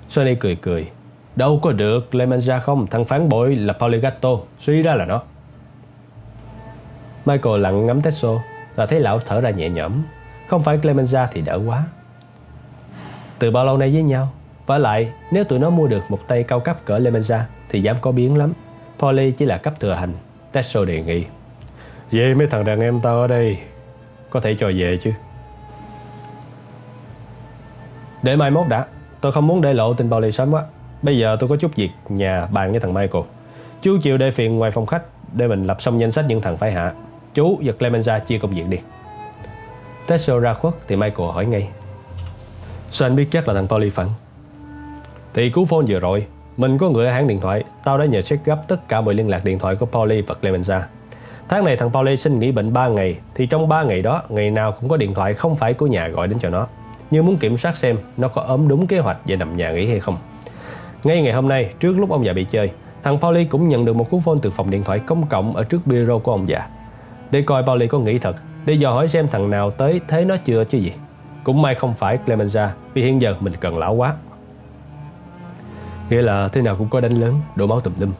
Sonny 0.09 0.35
cười 0.35 0.55
cười. 0.55 0.87
Đâu 1.35 1.59
có 1.61 1.71
được 1.71 2.09
lemanza 2.11 2.59
không? 2.59 2.87
Thằng 2.87 3.05
phán 3.05 3.29
bội 3.29 3.55
là 3.55 3.73
Poligato 3.73 4.29
Suy 4.59 4.81
ra 4.81 4.95
là 4.95 5.05
nó. 5.05 5.21
Michael 7.25 7.61
lặng 7.61 7.85
ngắm 7.85 8.01
Tesso 8.01 8.29
Và 8.75 8.85
thấy 8.85 8.99
lão 8.99 9.19
thở 9.19 9.41
ra 9.41 9.49
nhẹ 9.49 9.69
nhõm. 9.69 10.03
Không 10.47 10.63
phải 10.63 10.77
Clemenza 10.77 11.27
thì 11.31 11.41
đỡ 11.41 11.59
quá. 11.65 11.83
Từ 13.39 13.51
bao 13.51 13.65
lâu 13.65 13.77
nay 13.77 13.91
với 13.93 14.03
nhau? 14.03 14.33
Và 14.65 14.77
lại, 14.77 15.11
nếu 15.31 15.43
tụi 15.43 15.59
nó 15.59 15.69
mua 15.69 15.87
được 15.87 16.03
một 16.09 16.27
tay 16.27 16.43
cao 16.43 16.59
cấp 16.59 16.85
cỡ 16.85 16.99
Lemenza 16.99 17.41
Thì 17.69 17.81
dám 17.81 17.97
có 18.01 18.11
biến 18.11 18.37
lắm. 18.37 18.53
Polly 18.99 19.31
chỉ 19.31 19.45
là 19.45 19.57
cấp 19.57 19.73
thừa 19.79 19.93
hành. 19.93 20.13
Tesso 20.51 20.85
đề 20.85 21.01
nghị. 21.01 21.25
Vậy 22.11 22.35
mấy 22.35 22.47
thằng 22.47 22.65
đàn 22.65 22.81
em 22.81 23.01
tao 23.01 23.21
ở 23.21 23.27
đây 23.27 23.57
Có 24.29 24.39
thể 24.39 24.55
cho 24.59 24.71
về 24.75 24.97
chứ? 25.01 25.11
Để 28.23 28.35
mai 28.35 28.51
mốt 28.51 28.67
đã. 28.67 28.85
Tôi 29.21 29.31
không 29.31 29.47
muốn 29.47 29.61
để 29.61 29.73
lộ 29.73 29.93
tin 29.93 30.09
Polly 30.09 30.31
sớm 30.31 30.51
quá. 30.51 30.63
Bây 31.01 31.17
giờ 31.17 31.37
tôi 31.39 31.49
có 31.49 31.55
chút 31.55 31.75
việc 31.75 31.91
nhà 32.09 32.47
bàn 32.51 32.71
với 32.71 32.79
thằng 32.79 32.93
Michael 32.93 33.23
Chú 33.81 33.97
chịu 34.01 34.17
để 34.17 34.31
phiền 34.31 34.57
ngoài 34.57 34.71
phòng 34.71 34.85
khách 34.85 35.03
Để 35.33 35.47
mình 35.47 35.63
lập 35.63 35.81
xong 35.81 35.99
danh 35.99 36.11
sách 36.11 36.25
những 36.27 36.41
thằng 36.41 36.57
phải 36.57 36.71
hạ. 36.71 36.93
Chú 37.33 37.61
và 37.63 37.73
Clemenza 37.79 38.19
chia 38.19 38.37
công 38.37 38.51
việc 38.51 38.67
đi. 38.69 38.77
Tesla 40.07 40.39
ra 40.39 40.53
khuất 40.53 40.73
thì 40.87 40.95
Michael 40.95 41.29
hỏi 41.29 41.45
ngay. 41.45 41.69
Sao 42.91 43.07
anh 43.07 43.15
biết 43.15 43.27
chắc 43.31 43.47
là 43.47 43.53
thằng 43.53 43.67
Polly 43.67 43.89
phận? 43.89 44.09
Thì 45.33 45.49
cú 45.49 45.65
phone 45.65 45.85
vừa 45.87 45.99
rồi, 45.99 46.27
Mình 46.57 46.77
có 46.77 46.89
người 46.89 47.05
ở 47.05 47.11
hãng 47.11 47.27
điện 47.27 47.39
thoại. 47.39 47.63
Tao 47.83 47.97
đã 47.97 48.05
nhờ 48.05 48.21
check 48.21 48.45
gấp 48.45 48.67
tất 48.67 48.87
cả 48.87 49.01
mọi 49.01 49.13
liên 49.13 49.29
lạc 49.29 49.45
điện 49.45 49.59
thoại 49.59 49.75
của 49.75 49.85
Polly 49.85 50.21
và 50.21 50.35
Clemenza. 50.41 50.81
Tháng 51.49 51.65
này 51.65 51.77
thằng 51.77 51.91
Pauli 51.91 52.17
xin 52.17 52.39
nghỉ 52.39 52.51
bệnh 52.51 52.73
3 52.73 52.87
ngày 52.87 53.17
Thì 53.35 53.45
trong 53.45 53.67
3 53.67 53.83
ngày 53.83 54.01
đó 54.01 54.23
Ngày 54.29 54.51
nào 54.51 54.71
cũng 54.71 54.89
có 54.89 54.97
điện 54.97 55.13
thoại 55.13 55.33
không 55.33 55.55
phải 55.55 55.73
của 55.73 55.87
nhà 55.87 56.07
gọi 56.07 56.27
đến 56.27 56.39
cho 56.39 56.49
nó 56.49 56.67
Như 57.11 57.23
muốn 57.23 57.37
kiểm 57.37 57.57
soát 57.57 57.77
xem 57.77 57.97
Nó 58.17 58.27
có 58.27 58.41
ốm 58.41 58.67
đúng 58.67 58.87
kế 58.87 58.99
hoạch 58.99 59.17
về 59.25 59.35
nằm 59.35 59.57
nhà 59.57 59.71
nghỉ 59.71 59.87
hay 59.87 59.99
không 59.99 60.17
ngay 61.05 61.21
ngày 61.21 61.33
hôm 61.33 61.47
nay, 61.47 61.73
trước 61.79 61.97
lúc 61.97 62.09
ông 62.09 62.25
già 62.25 62.33
bị 62.33 62.43
chơi, 62.43 62.71
thằng 63.03 63.19
Pauli 63.19 63.45
cũng 63.45 63.67
nhận 63.67 63.85
được 63.85 63.95
một 63.95 64.09
cú 64.09 64.19
phone 64.19 64.37
từ 64.41 64.51
phòng 64.51 64.69
điện 64.69 64.83
thoại 64.83 64.99
công 64.99 65.27
cộng 65.27 65.55
ở 65.55 65.63
trước 65.63 65.87
bureau 65.87 66.19
của 66.19 66.31
ông 66.31 66.49
già. 66.49 66.67
Để 67.31 67.41
coi 67.41 67.63
Pauli 67.63 67.87
có 67.87 67.99
nghĩ 67.99 68.19
thật, 68.19 68.35
để 68.65 68.73
dò 68.73 68.91
hỏi 68.91 69.07
xem 69.07 69.27
thằng 69.31 69.49
nào 69.49 69.71
tới 69.71 70.01
thế 70.07 70.25
nó 70.25 70.37
chưa 70.37 70.63
chứ 70.63 70.77
gì. 70.77 70.93
Cũng 71.43 71.61
may 71.61 71.75
không 71.75 71.93
phải 71.93 72.19
Clemenza, 72.25 72.67
vì 72.93 73.03
hiện 73.03 73.21
giờ 73.21 73.35
mình 73.39 73.53
cần 73.59 73.77
lão 73.77 73.93
quá. 73.93 74.13
Nghĩa 76.09 76.21
là 76.21 76.47
thế 76.47 76.61
nào 76.61 76.75
cũng 76.75 76.89
có 76.89 77.01
đánh 77.01 77.13
lớn, 77.13 77.41
đổ 77.55 77.67
máu 77.67 77.81
tùm 77.81 77.93
lum. 77.99 78.11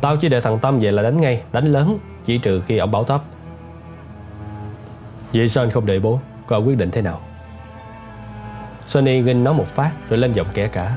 Tao 0.00 0.16
chỉ 0.16 0.28
để 0.28 0.40
thằng 0.40 0.58
Tâm 0.58 0.78
về 0.78 0.90
là 0.90 1.02
đánh 1.02 1.20
ngay, 1.20 1.42
đánh 1.52 1.72
lớn, 1.72 1.98
chỉ 2.24 2.38
trừ 2.38 2.62
khi 2.66 2.78
ông 2.78 2.90
báo 2.90 3.04
tóc. 3.04 3.24
Vậy 5.32 5.48
sao 5.48 5.64
anh 5.64 5.70
không 5.70 5.86
đợi 5.86 6.00
bố, 6.00 6.20
coi 6.46 6.60
quyết 6.60 6.78
định 6.78 6.90
thế 6.90 7.02
nào? 7.02 7.20
Sonny 8.86 9.20
nghinh 9.20 9.44
nó 9.44 9.52
một 9.52 9.66
phát 9.66 9.90
rồi 10.08 10.18
lên 10.18 10.32
giọng 10.32 10.46
kẻ 10.54 10.68
cả. 10.68 10.96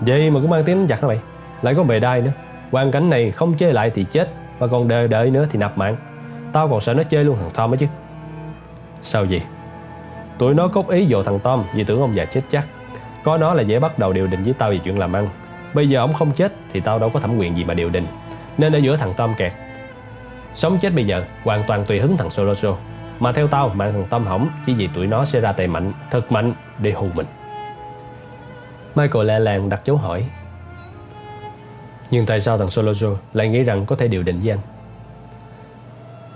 Vậy 0.00 0.30
mà 0.30 0.40
cũng 0.40 0.50
mang 0.50 0.64
tiếng 0.64 0.76
đánh 0.76 0.88
giặc 0.88 1.00
hả 1.02 1.08
mày? 1.08 1.18
Lại 1.62 1.74
có 1.74 1.82
bề 1.82 2.00
đai 2.00 2.20
nữa. 2.20 2.32
Hoàn 2.70 2.90
cảnh 2.90 3.10
này 3.10 3.30
không 3.30 3.54
chơi 3.54 3.72
lại 3.72 3.90
thì 3.94 4.04
chết 4.04 4.28
mà 4.60 4.66
còn 4.66 4.88
đợi 4.88 5.08
đợi 5.08 5.30
nữa 5.30 5.46
thì 5.50 5.58
nạp 5.58 5.78
mạng. 5.78 5.96
Tao 6.52 6.68
còn 6.68 6.80
sợ 6.80 6.94
nó 6.94 7.02
chơi 7.02 7.24
luôn 7.24 7.36
thằng 7.40 7.50
Tom 7.54 7.72
ấy 7.72 7.78
chứ. 7.78 7.86
Sao 9.02 9.26
vậy? 9.30 9.42
Tụi 10.38 10.54
nó 10.54 10.68
cốt 10.68 10.88
ý 10.88 11.06
dụ 11.06 11.22
thằng 11.22 11.38
Tom 11.38 11.64
Vì 11.74 11.84
tưởng 11.84 12.00
ông 12.00 12.16
già 12.16 12.24
chết 12.24 12.40
chắc. 12.50 12.64
Có 13.24 13.36
nó 13.36 13.54
là 13.54 13.62
dễ 13.62 13.78
bắt 13.78 13.98
đầu 13.98 14.12
điều 14.12 14.26
định 14.26 14.44
với 14.44 14.54
tao 14.58 14.70
về 14.70 14.78
chuyện 14.78 14.98
làm 14.98 15.12
ăn. 15.12 15.28
Bây 15.74 15.88
giờ 15.88 16.00
ông 16.00 16.14
không 16.14 16.32
chết 16.32 16.52
Thì 16.72 16.80
tao 16.80 16.98
đâu 16.98 17.10
có 17.10 17.20
thẩm 17.20 17.36
quyền 17.36 17.56
gì 17.56 17.64
mà 17.64 17.74
điều 17.74 17.90
định 17.90 18.06
Nên 18.58 18.72
ở 18.72 18.78
giữa 18.78 18.96
thằng 18.96 19.14
Tom 19.16 19.34
kẹt. 19.36 19.52
Sống 20.60 20.78
chết 20.78 20.94
bây 20.94 21.06
giờ 21.06 21.24
hoàn 21.44 21.64
toàn 21.66 21.84
tùy 21.84 22.00
hứng 22.00 22.16
thằng 22.16 22.30
Soroso 22.30 22.76
Mà 23.20 23.32
theo 23.32 23.46
tao 23.46 23.68
mạng 23.68 23.92
thằng 23.92 24.04
Tom 24.10 24.24
hỏng 24.24 24.48
Chỉ 24.66 24.74
vì 24.74 24.86
tụi 24.86 25.06
nó 25.06 25.24
sẽ 25.24 25.40
ra 25.40 25.52
tay 25.52 25.66
mạnh 25.66 25.92
Thật 26.10 26.32
mạnh 26.32 26.54
để 26.78 26.92
hù 26.92 27.06
mình 27.14 27.26
Michael 28.94 29.26
lẹ 29.26 29.38
làng 29.38 29.68
đặt 29.68 29.80
dấu 29.84 29.96
hỏi 29.96 30.24
Nhưng 32.10 32.26
tại 32.26 32.40
sao 32.40 32.58
thằng 32.58 32.66
Solojo 32.66 33.16
lại 33.32 33.48
nghĩ 33.48 33.62
rằng 33.62 33.86
có 33.86 33.96
thể 33.96 34.08
điều 34.08 34.22
định 34.22 34.40
với 34.40 34.50
anh? 34.50 34.58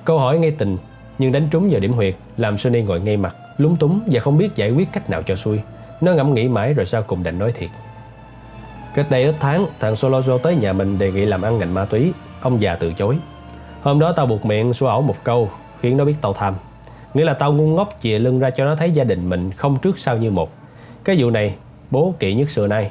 Câu 0.05 0.19
hỏi 0.19 0.39
ngay 0.39 0.51
tình 0.51 0.77
nhưng 1.19 1.33
đánh 1.33 1.49
trúng 1.51 1.69
vào 1.71 1.81
điểm 1.81 1.93
huyệt 1.93 2.15
làm 2.37 2.59
Sonny 2.59 2.83
ngồi 2.83 3.01
ngay 3.01 3.17
mặt, 3.17 3.37
lúng 3.59 3.77
túng 3.77 4.01
và 4.07 4.21
không 4.21 4.39
biết 4.39 4.57
giải 4.57 4.71
quyết 4.71 4.89
cách 4.93 5.11
nào 5.11 5.23
cho 5.23 5.37
xuôi. 5.37 5.61
Nó 6.01 6.13
ngẫm 6.13 6.35
nghĩ 6.35 6.49
mãi 6.49 6.75
rồi 6.75 6.87
sau 6.87 7.03
cùng 7.03 7.23
đành 7.23 7.39
nói 7.39 7.53
thiệt. 7.53 7.71
Cách 8.95 9.07
đây 9.11 9.25
ít 9.25 9.35
tháng, 9.41 9.67
thằng 9.81 9.95
Solojo 9.95 10.39
tới 10.39 10.57
nhà 10.57 10.73
mình 10.73 10.99
đề 10.99 11.13
nghị 11.13 11.25
làm 11.25 11.43
ăn 11.43 11.59
ngành 11.59 11.75
ma 11.75 11.85
túy. 11.85 12.13
Ông 12.41 12.61
già 12.61 12.77
từ 12.77 12.93
chối. 12.93 13.19
Hôm 13.85 13.99
đó 13.99 14.13
tao 14.13 14.27
buộc 14.27 14.45
miệng 14.45 14.75
xua 14.75 14.87
ẩu 14.87 15.03
một 15.03 15.17
câu, 15.25 15.51
khiến 15.81 15.97
nó 15.97 16.05
biết 16.05 16.15
tao 16.21 16.33
tham. 16.33 16.55
Nghĩa 17.15 17.25
là 17.25 17.35
tao 17.35 17.53
ngu 17.53 17.67
ngốc 17.67 17.99
chìa 18.03 18.19
lưng 18.19 18.39
ra 18.41 18.51
cho 18.51 18.65
nó 18.65 18.77
thấy 18.77 18.91
gia 18.91 19.05
đình 19.05 19.29
mình 19.29 19.51
không 19.53 19.77
trước 19.77 19.99
sau 19.99 20.17
như 20.17 20.31
một. 20.31 20.51
Cái 21.05 21.17
vụ 21.19 21.31
này 21.31 21.55
bố 21.91 22.15
kỵ 22.19 22.35
nhất 22.35 22.51
xưa 22.51 22.67
nay. 22.67 22.91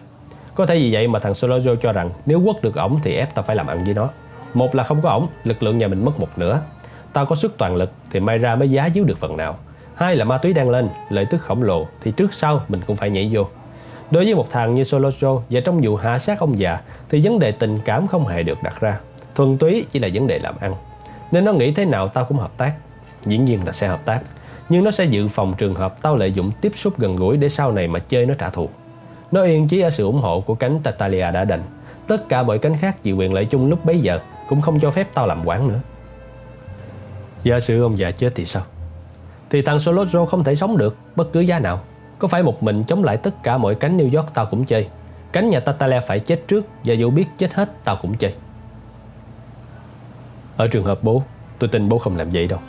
Có 0.55 0.65
thể 0.65 0.75
vì 0.75 0.93
vậy 0.93 1.07
mà 1.07 1.19
thằng 1.19 1.33
Solojo 1.33 1.75
cho 1.75 1.91
rằng 1.91 2.09
nếu 2.25 2.41
quất 2.45 2.61
được 2.61 2.75
ổng 2.75 2.99
thì 3.03 3.15
ép 3.15 3.35
tao 3.35 3.43
phải 3.43 3.55
làm 3.55 3.67
ăn 3.67 3.83
với 3.83 3.93
nó. 3.93 4.09
Một 4.53 4.75
là 4.75 4.83
không 4.83 5.01
có 5.01 5.09
ổng, 5.09 5.27
lực 5.43 5.63
lượng 5.63 5.77
nhà 5.77 5.87
mình 5.87 6.05
mất 6.05 6.19
một 6.19 6.29
nửa. 6.35 6.59
Tao 7.13 7.25
có 7.25 7.35
sức 7.35 7.57
toàn 7.57 7.75
lực 7.75 7.91
thì 8.11 8.19
may 8.19 8.37
ra 8.37 8.55
mới 8.55 8.69
giá 8.69 8.89
díu 8.95 9.03
được 9.03 9.17
phần 9.19 9.37
nào. 9.37 9.57
Hai 9.95 10.15
là 10.15 10.25
ma 10.25 10.37
túy 10.37 10.53
đang 10.53 10.69
lên, 10.69 10.89
lợi 11.09 11.25
tức 11.25 11.41
khổng 11.41 11.63
lồ 11.63 11.87
thì 12.01 12.11
trước 12.11 12.33
sau 12.33 12.63
mình 12.69 12.81
cũng 12.87 12.95
phải 12.95 13.09
nhảy 13.09 13.29
vô. 13.33 13.47
Đối 14.11 14.25
với 14.25 14.35
một 14.35 14.47
thằng 14.51 14.75
như 14.75 14.81
Solojo 14.83 15.41
và 15.49 15.59
trong 15.65 15.81
vụ 15.83 15.95
hạ 15.95 16.19
sát 16.19 16.39
ông 16.39 16.59
già 16.59 16.81
thì 17.09 17.21
vấn 17.23 17.39
đề 17.39 17.51
tình 17.51 17.79
cảm 17.85 18.07
không 18.07 18.27
hề 18.27 18.43
được 18.43 18.57
đặt 18.63 18.81
ra. 18.81 18.99
Thuần 19.35 19.57
túy 19.57 19.85
chỉ 19.91 19.99
là 19.99 20.09
vấn 20.13 20.27
đề 20.27 20.39
làm 20.39 20.55
ăn. 20.59 20.75
Nên 21.31 21.45
nó 21.45 21.53
nghĩ 21.53 21.71
thế 21.71 21.85
nào 21.85 22.07
tao 22.07 22.25
cũng 22.25 22.37
hợp 22.37 22.57
tác. 22.57 22.73
Dĩ 23.25 23.37
nhiên 23.37 23.65
là 23.65 23.71
sẽ 23.71 23.87
hợp 23.87 24.05
tác. 24.05 24.21
Nhưng 24.69 24.83
nó 24.83 24.91
sẽ 24.91 25.05
dự 25.05 25.27
phòng 25.27 25.53
trường 25.57 25.75
hợp 25.75 26.01
tao 26.01 26.15
lợi 26.15 26.31
dụng 26.31 26.51
tiếp 26.61 26.71
xúc 26.75 26.99
gần 26.99 27.15
gũi 27.15 27.37
để 27.37 27.49
sau 27.49 27.71
này 27.71 27.87
mà 27.87 27.99
chơi 27.99 28.25
nó 28.25 28.33
trả 28.33 28.49
thù. 28.49 28.69
Nó 29.33 29.43
yên 29.43 29.67
chí 29.67 29.79
ở 29.79 29.89
sự 29.89 30.05
ủng 30.05 30.21
hộ 30.21 30.41
của 30.41 30.55
cánh 30.55 30.79
Tatalia 30.83 31.31
đã 31.31 31.45
đành 31.45 31.61
Tất 32.07 32.29
cả 32.29 32.43
mọi 32.43 32.59
cánh 32.59 32.77
khác 32.77 33.03
chịu 33.03 33.17
quyền 33.17 33.33
lợi 33.33 33.45
chung 33.45 33.69
lúc 33.69 33.85
bấy 33.85 33.99
giờ 33.99 34.19
Cũng 34.49 34.61
không 34.61 34.79
cho 34.79 34.91
phép 34.91 35.07
tao 35.13 35.27
làm 35.27 35.45
quán 35.45 35.67
nữa 35.67 35.79
Giả 37.43 37.59
sử 37.59 37.81
ông 37.81 37.99
già 37.99 38.11
chết 38.11 38.31
thì 38.35 38.45
sao 38.45 38.63
Thì 39.49 39.61
thằng 39.61 39.77
Solozzo 39.77 40.25
không 40.25 40.43
thể 40.43 40.55
sống 40.55 40.77
được, 40.77 40.95
Bất 41.15 41.33
cứ 41.33 41.39
giá 41.39 41.59
nào 41.59 41.81
Có 42.19 42.27
phải 42.27 42.43
một 42.43 42.63
mình 42.63 42.83
chống 42.83 43.03
lại 43.03 43.17
tất 43.17 43.43
cả 43.43 43.57
mọi 43.57 43.75
cánh 43.75 43.97
New 43.97 44.17
York 44.17 44.33
tao 44.33 44.45
cũng 44.45 44.65
chơi 44.65 44.87
Cánh 45.31 45.49
nhà 45.49 45.59
Tatalia 45.59 45.99
phải 46.07 46.19
chết 46.19 46.41
trước, 46.47 46.65
Và 46.83 46.93
dù 46.93 47.09
biết 47.09 47.25
chết 47.37 47.53
hết, 47.53 47.69
tao 47.83 47.95
cũng 48.01 48.17
chơi 48.17 48.33
ở 50.57 50.67
trường 50.67 50.83
hợp 50.83 51.03
bố 51.03 51.23
Tôi 51.59 51.67
tin 51.67 51.89
bố 51.89 51.97
không 51.97 52.17
làm 52.17 52.29
vậy 52.29 52.47
đâu. 52.47 52.59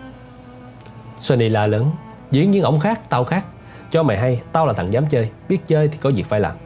Sunny 1.20 1.48
la 1.48 1.66
lớn 1.66 1.90
Diễn 2.30 2.52
viên 2.52 2.62
ổng 2.62 2.80
khác, 2.80 3.00
tao 3.08 3.24
khác. 3.24 3.44
Cho 3.90 4.02
mày 4.02 4.18
hay, 4.18 4.40
tao 4.52 4.66
là 4.66 4.72
thằng 4.72 4.92
dám 4.92 5.06
chơi 5.06 5.28
Biết 5.48 5.58
chơi 5.66 5.88
thì 5.88 5.98
có 6.00 6.10
việc 6.14 6.26
phải 6.28 6.40
làm. 6.40 6.56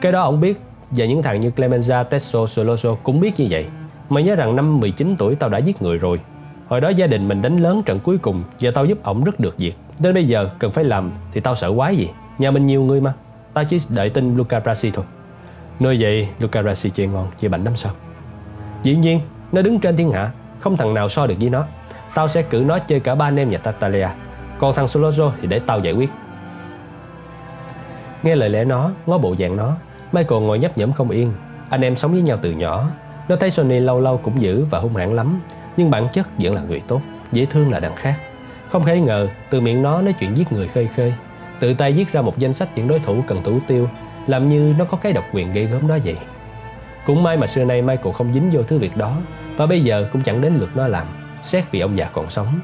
Cái 0.00 0.12
đó 0.12 0.22
ông 0.22 0.40
biết 0.40 0.60
Và 0.90 1.04
những 1.04 1.22
thằng 1.22 1.40
như 1.40 1.50
Clemenza, 1.56 2.04
Tesso, 2.04 2.46
Soloso 2.46 2.94
cũng 2.94 3.20
biết 3.20 3.40
như 3.40 3.46
vậy. 3.50 3.66
Mày 4.08 4.22
nhớ 4.22 4.34
rằng 4.34 4.56
năm 4.56 4.80
19 4.80 5.16
tuổi 5.18 5.34
tao 5.34 5.50
đã 5.50 5.58
giết 5.58 5.82
người 5.82 5.98
rồi. 5.98 6.20
Hồi 6.68 6.80
đó 6.80 6.88
gia 6.88 7.06
đình 7.06 7.28
mình 7.28 7.42
đánh 7.42 7.56
lớn 7.56 7.82
trận 7.86 8.00
cuối 8.00 8.18
cùng 8.18 8.42
Và 8.60 8.70
tao 8.74 8.84
giúp 8.84 8.98
ổng 9.02 9.24
rất 9.24 9.40
được 9.40 9.58
việc. 9.58 9.74
Đến 9.98 10.14
bây 10.14 10.24
giờ 10.24 10.50
cần 10.58 10.72
phải 10.72 10.84
làm 10.84 11.10
thì 11.32 11.40
tao 11.40 11.54
sợ 11.54 11.72
quái 11.76 11.96
gì. 11.96 12.08
Nhà 12.38 12.50
mình 12.50 12.66
nhiều 12.66 12.82
người 12.82 13.00
mà. 13.00 13.14
Tao 13.54 13.64
chỉ 13.64 13.78
đợi 13.88 14.10
tin 14.10 14.36
Luca 14.36 14.60
Brasi 14.60 14.90
thôi. 14.90 15.04
Nói 15.80 15.96
vậy 16.00 16.28
Luca 16.38 16.62
Brasi 16.62 16.90
chơi 16.90 17.06
ngon 17.06 17.26
Chơi 17.38 17.48
bảnh 17.48 17.64
lắm 17.64 17.76
sao? 17.76 17.92
Dĩ 18.82 18.96
nhiên 18.96 19.20
nó 19.52 19.62
đứng 19.62 19.80
trên 19.80 19.96
thiên 19.96 20.12
hạ 20.12 20.30
Không 20.60 20.76
thằng 20.76 20.94
nào 20.94 21.08
so 21.08 21.26
được 21.26 21.34
với 21.40 21.50
nó. 21.50 21.64
Tao 22.14 22.28
sẽ 22.28 22.42
cử 22.42 22.64
nó 22.66 22.78
chơi 22.78 23.00
cả 23.00 23.14
ba 23.14 23.28
anh 23.28 23.36
em 23.36 23.50
nhà 23.50 23.58
Tatalia. 23.58 24.08
Còn 24.58 24.74
thằng 24.74 24.86
Solozo 24.86 25.30
thì 25.40 25.48
để 25.48 25.58
tao 25.66 25.80
giải 25.80 25.92
quyết. 25.92 26.10
Nghe 28.22 28.34
lời 28.34 28.48
lẽ 28.48 28.64
nó, 28.64 28.90
ngó 29.06 29.18
bộ 29.18 29.34
dạng 29.38 29.56
nó 29.56 29.76
Michael 30.12 30.42
ngồi 30.42 30.58
nhấp 30.58 30.78
nhẫm 30.78 30.92
không 30.92 31.10
yên. 31.10 31.32
Anh 31.70 31.80
em 31.80 31.96
sống 31.96 32.12
với 32.12 32.22
nhau 32.22 32.38
từ 32.42 32.50
nhỏ. 32.50 32.90
Nó 33.28 33.36
thấy 33.36 33.50
Sony 33.50 33.80
lâu 33.80 34.00
lâu 34.00 34.18
cũng 34.18 34.42
dữ 34.42 34.64
và 34.64 34.78
hung 34.78 34.96
hãn 34.96 35.16
lắm 35.16 35.40
Nhưng 35.76 35.90
bản 35.90 36.08
chất 36.12 36.26
vẫn 36.38 36.54
là 36.54 36.62
người 36.62 36.82
tốt 36.88 37.00
Dễ 37.32 37.46
thương 37.46 37.70
là 37.70 37.80
đằng 37.80 37.96
khác. 37.96 38.14
Không 38.70 38.84
thể 38.84 39.00
ngờ 39.00 39.28
từ 39.50 39.60
miệng 39.60 39.82
nó 39.82 40.02
nói 40.02 40.14
chuyện 40.20 40.36
giết 40.36 40.52
người 40.52 40.68
khơi 40.68 40.88
khơi. 40.96 41.14
Tự 41.60 41.74
tay 41.74 41.92
viết 41.92 42.12
ra 42.12 42.22
một 42.22 42.38
danh 42.38 42.54
sách 42.54 42.68
những 42.74 42.88
đối 42.88 42.98
thủ 42.98 43.22
cần 43.26 43.42
thủ 43.44 43.58
tiêu 43.66 43.88
Làm 44.26 44.48
như 44.48 44.74
nó 44.78 44.84
có 44.84 44.96
cái 44.96 45.12
độc 45.12 45.24
quyền 45.32 45.52
gây 45.52 45.66
gớm 45.66 45.88
đó 45.88 45.98
vậy. 46.04 46.16
Cũng 47.06 47.22
may 47.22 47.36
mà 47.36 47.46
xưa 47.46 47.64
nay 47.64 47.82
Michael 47.82 48.14
không 48.14 48.32
dính 48.32 48.50
vô 48.52 48.62
thứ 48.62 48.78
việc 48.78 48.96
đó 48.96 49.16
Và 49.56 49.66
bây 49.66 49.84
giờ 49.84 50.08
cũng 50.12 50.22
chẳng 50.22 50.40
đến 50.40 50.54
lượt 50.54 50.70
nó 50.74 50.88
làm 50.88 51.06
Xét 51.44 51.64
vì 51.70 51.80
ông 51.80 51.96
già 51.96 52.08
còn 52.12 52.30
sống 52.30 52.60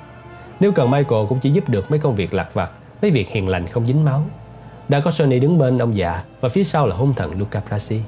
Nếu 0.61 0.73
cần 0.73 0.91
Michael 0.91 1.27
cũng 1.29 1.41
chỉ 1.41 1.51
giúp 1.51 1.69
được 1.69 1.91
mấy 1.91 1.99
công 1.99 2.15
việc 2.15 2.35
lặt 2.35 2.49
vặt 2.55 2.71
Mấy 3.03 3.11
việc 3.11 3.29
hiền 3.29 3.49
lành 3.49 3.67
không 3.67 3.87
dính 3.87 4.05
máu 4.05 4.23
đã 4.89 5.01
có 5.01 5.11
Sony 5.11 5.39
đứng 5.39 5.59
bên 5.59 5.79
ông 5.79 5.97
già 5.97 6.23
và 6.41 6.49
phía 6.49 6.65
sau 6.65 6.87
là 6.87 6.97
hung 6.97 7.15
thần 7.15 7.39
Luca 7.39 7.63
Brasi. 7.69 8.01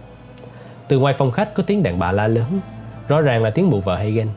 Từ 0.88 0.98
ngoài 0.98 1.14
phòng 1.18 1.30
khách 1.30 1.54
có 1.54 1.62
tiếng 1.66 1.82
đàn 1.82 1.98
bà 1.98 2.12
la 2.12 2.26
lớn, 2.26 2.60
rõ 3.08 3.20
ràng 3.20 3.42
là 3.42 3.50
tiếng 3.50 3.70
mụ 3.70 3.80
vợ 3.80 3.96
Hagen. 3.96 4.28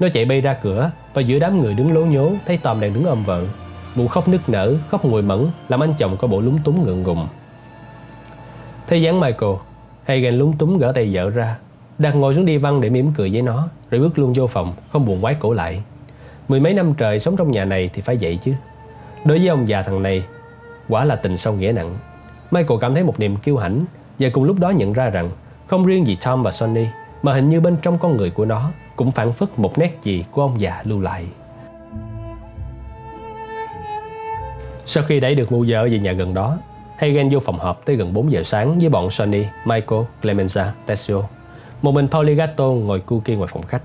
Nó 0.00 0.08
chạy 0.14 0.24
bay 0.24 0.40
ra 0.40 0.54
cửa 0.62 0.90
và 1.14 1.22
giữa 1.22 1.38
đám 1.38 1.60
người 1.60 1.74
đứng 1.74 1.94
lố 1.94 2.04
nhố 2.04 2.32
thấy 2.46 2.58
Tom 2.58 2.80
đang 2.80 2.94
đứng 2.94 3.04
ôm 3.04 3.22
vợ. 3.24 3.44
Mụ 3.94 4.08
khóc 4.08 4.28
nức 4.28 4.48
nở, 4.48 4.74
khóc 4.88 5.04
ngồi 5.04 5.22
mẫn 5.22 5.46
làm 5.68 5.82
anh 5.82 5.94
chồng 5.98 6.16
có 6.16 6.28
bộ 6.28 6.40
lúng 6.40 6.58
túng 6.64 6.84
ngượng 6.84 7.02
ngùng. 7.02 7.28
Thấy 8.88 9.02
dáng 9.02 9.20
Michael, 9.20 9.52
Hagen 10.04 10.34
lúng 10.34 10.56
túng 10.56 10.78
gỡ 10.78 10.92
tay 10.94 11.10
vợ 11.12 11.30
ra. 11.30 11.56
Đạt 11.98 12.14
ngồi 12.14 12.34
xuống 12.34 12.46
đi 12.46 12.56
văn 12.56 12.80
để 12.80 12.90
mỉm 12.90 13.12
cười 13.16 13.30
với 13.32 13.42
nó, 13.42 13.68
Rồi 13.90 14.00
bước 14.00 14.18
luôn 14.18 14.32
vô 14.32 14.46
phòng, 14.46 14.74
Không 14.92 15.06
buồn 15.06 15.20
quái 15.20 15.34
cổ 15.34 15.52
lại. 15.52 15.82
Mười 16.48 16.60
mấy 16.60 16.74
năm 16.74 16.94
trời 16.94 17.20
sống 17.20 17.36
trong 17.36 17.50
nhà 17.50 17.64
này 17.64 17.90
thì 17.94 18.02
phải 18.02 18.18
vậy 18.20 18.38
chứ. 18.42 18.52
Đối 19.24 19.38
với 19.38 19.48
ông 19.48 19.68
già 19.68 19.82
thằng 19.82 20.02
này, 20.02 20.24
Quả 20.88 21.04
là 21.04 21.16
tình 21.16 21.36
sâu 21.36 21.54
nghĩa 21.54 21.72
nặng. 21.72 21.94
Michael 22.50 22.80
cảm 22.80 22.94
thấy 22.94 23.04
một 23.04 23.20
niềm 23.20 23.36
kiêu 23.36 23.56
hãnh, 23.56 23.84
Và 24.18 24.28
cùng 24.32 24.44
lúc 24.44 24.58
đó 24.58 24.70
nhận 24.70 24.92
ra 24.92 25.10
rằng 25.10 25.30
Không 25.66 25.86
riêng 25.86 26.06
gì 26.06 26.16
Tom 26.24 26.42
và 26.42 26.50
Sonny, 26.50 26.86
Mà 27.22 27.32
hình 27.32 27.48
như 27.48 27.60
bên 27.60 27.76
trong 27.82 27.98
con 27.98 28.16
người 28.16 28.30
của 28.30 28.44
nó 28.44 28.70
Cũng 28.96 29.10
phản 29.10 29.32
phất 29.32 29.58
một 29.58 29.78
nét 29.78 29.98
gì 30.02 30.24
của 30.30 30.42
ông 30.42 30.60
già 30.60 30.82
lưu 30.84 31.00
lại. 31.00 31.24
Sau 34.86 35.04
khi 35.04 35.20
đẩy 35.20 35.34
được 35.34 35.52
mụ 35.52 35.64
vợ 35.68 35.88
về 35.90 35.98
nhà 35.98 36.12
gần 36.12 36.34
đó 36.34 36.58
Hagen 37.00 37.28
vô 37.28 37.40
phòng 37.40 37.58
họp 37.58 37.84
tới 37.84 37.96
gần 37.96 38.12
4 38.12 38.32
giờ 38.32 38.42
sáng 38.42 38.78
với 38.78 38.88
bọn 38.88 39.10
Sonny, 39.10 39.44
Michael, 39.64 40.02
Clemenza, 40.22 40.66
Tessio. 40.86 41.22
Một 41.82 41.92
mình 41.92 42.08
Poligato 42.08 42.64
ngồi 42.64 43.00
cu 43.00 43.20
kia 43.20 43.36
ngoài 43.36 43.48
phòng 43.52 43.62
khách. 43.62 43.82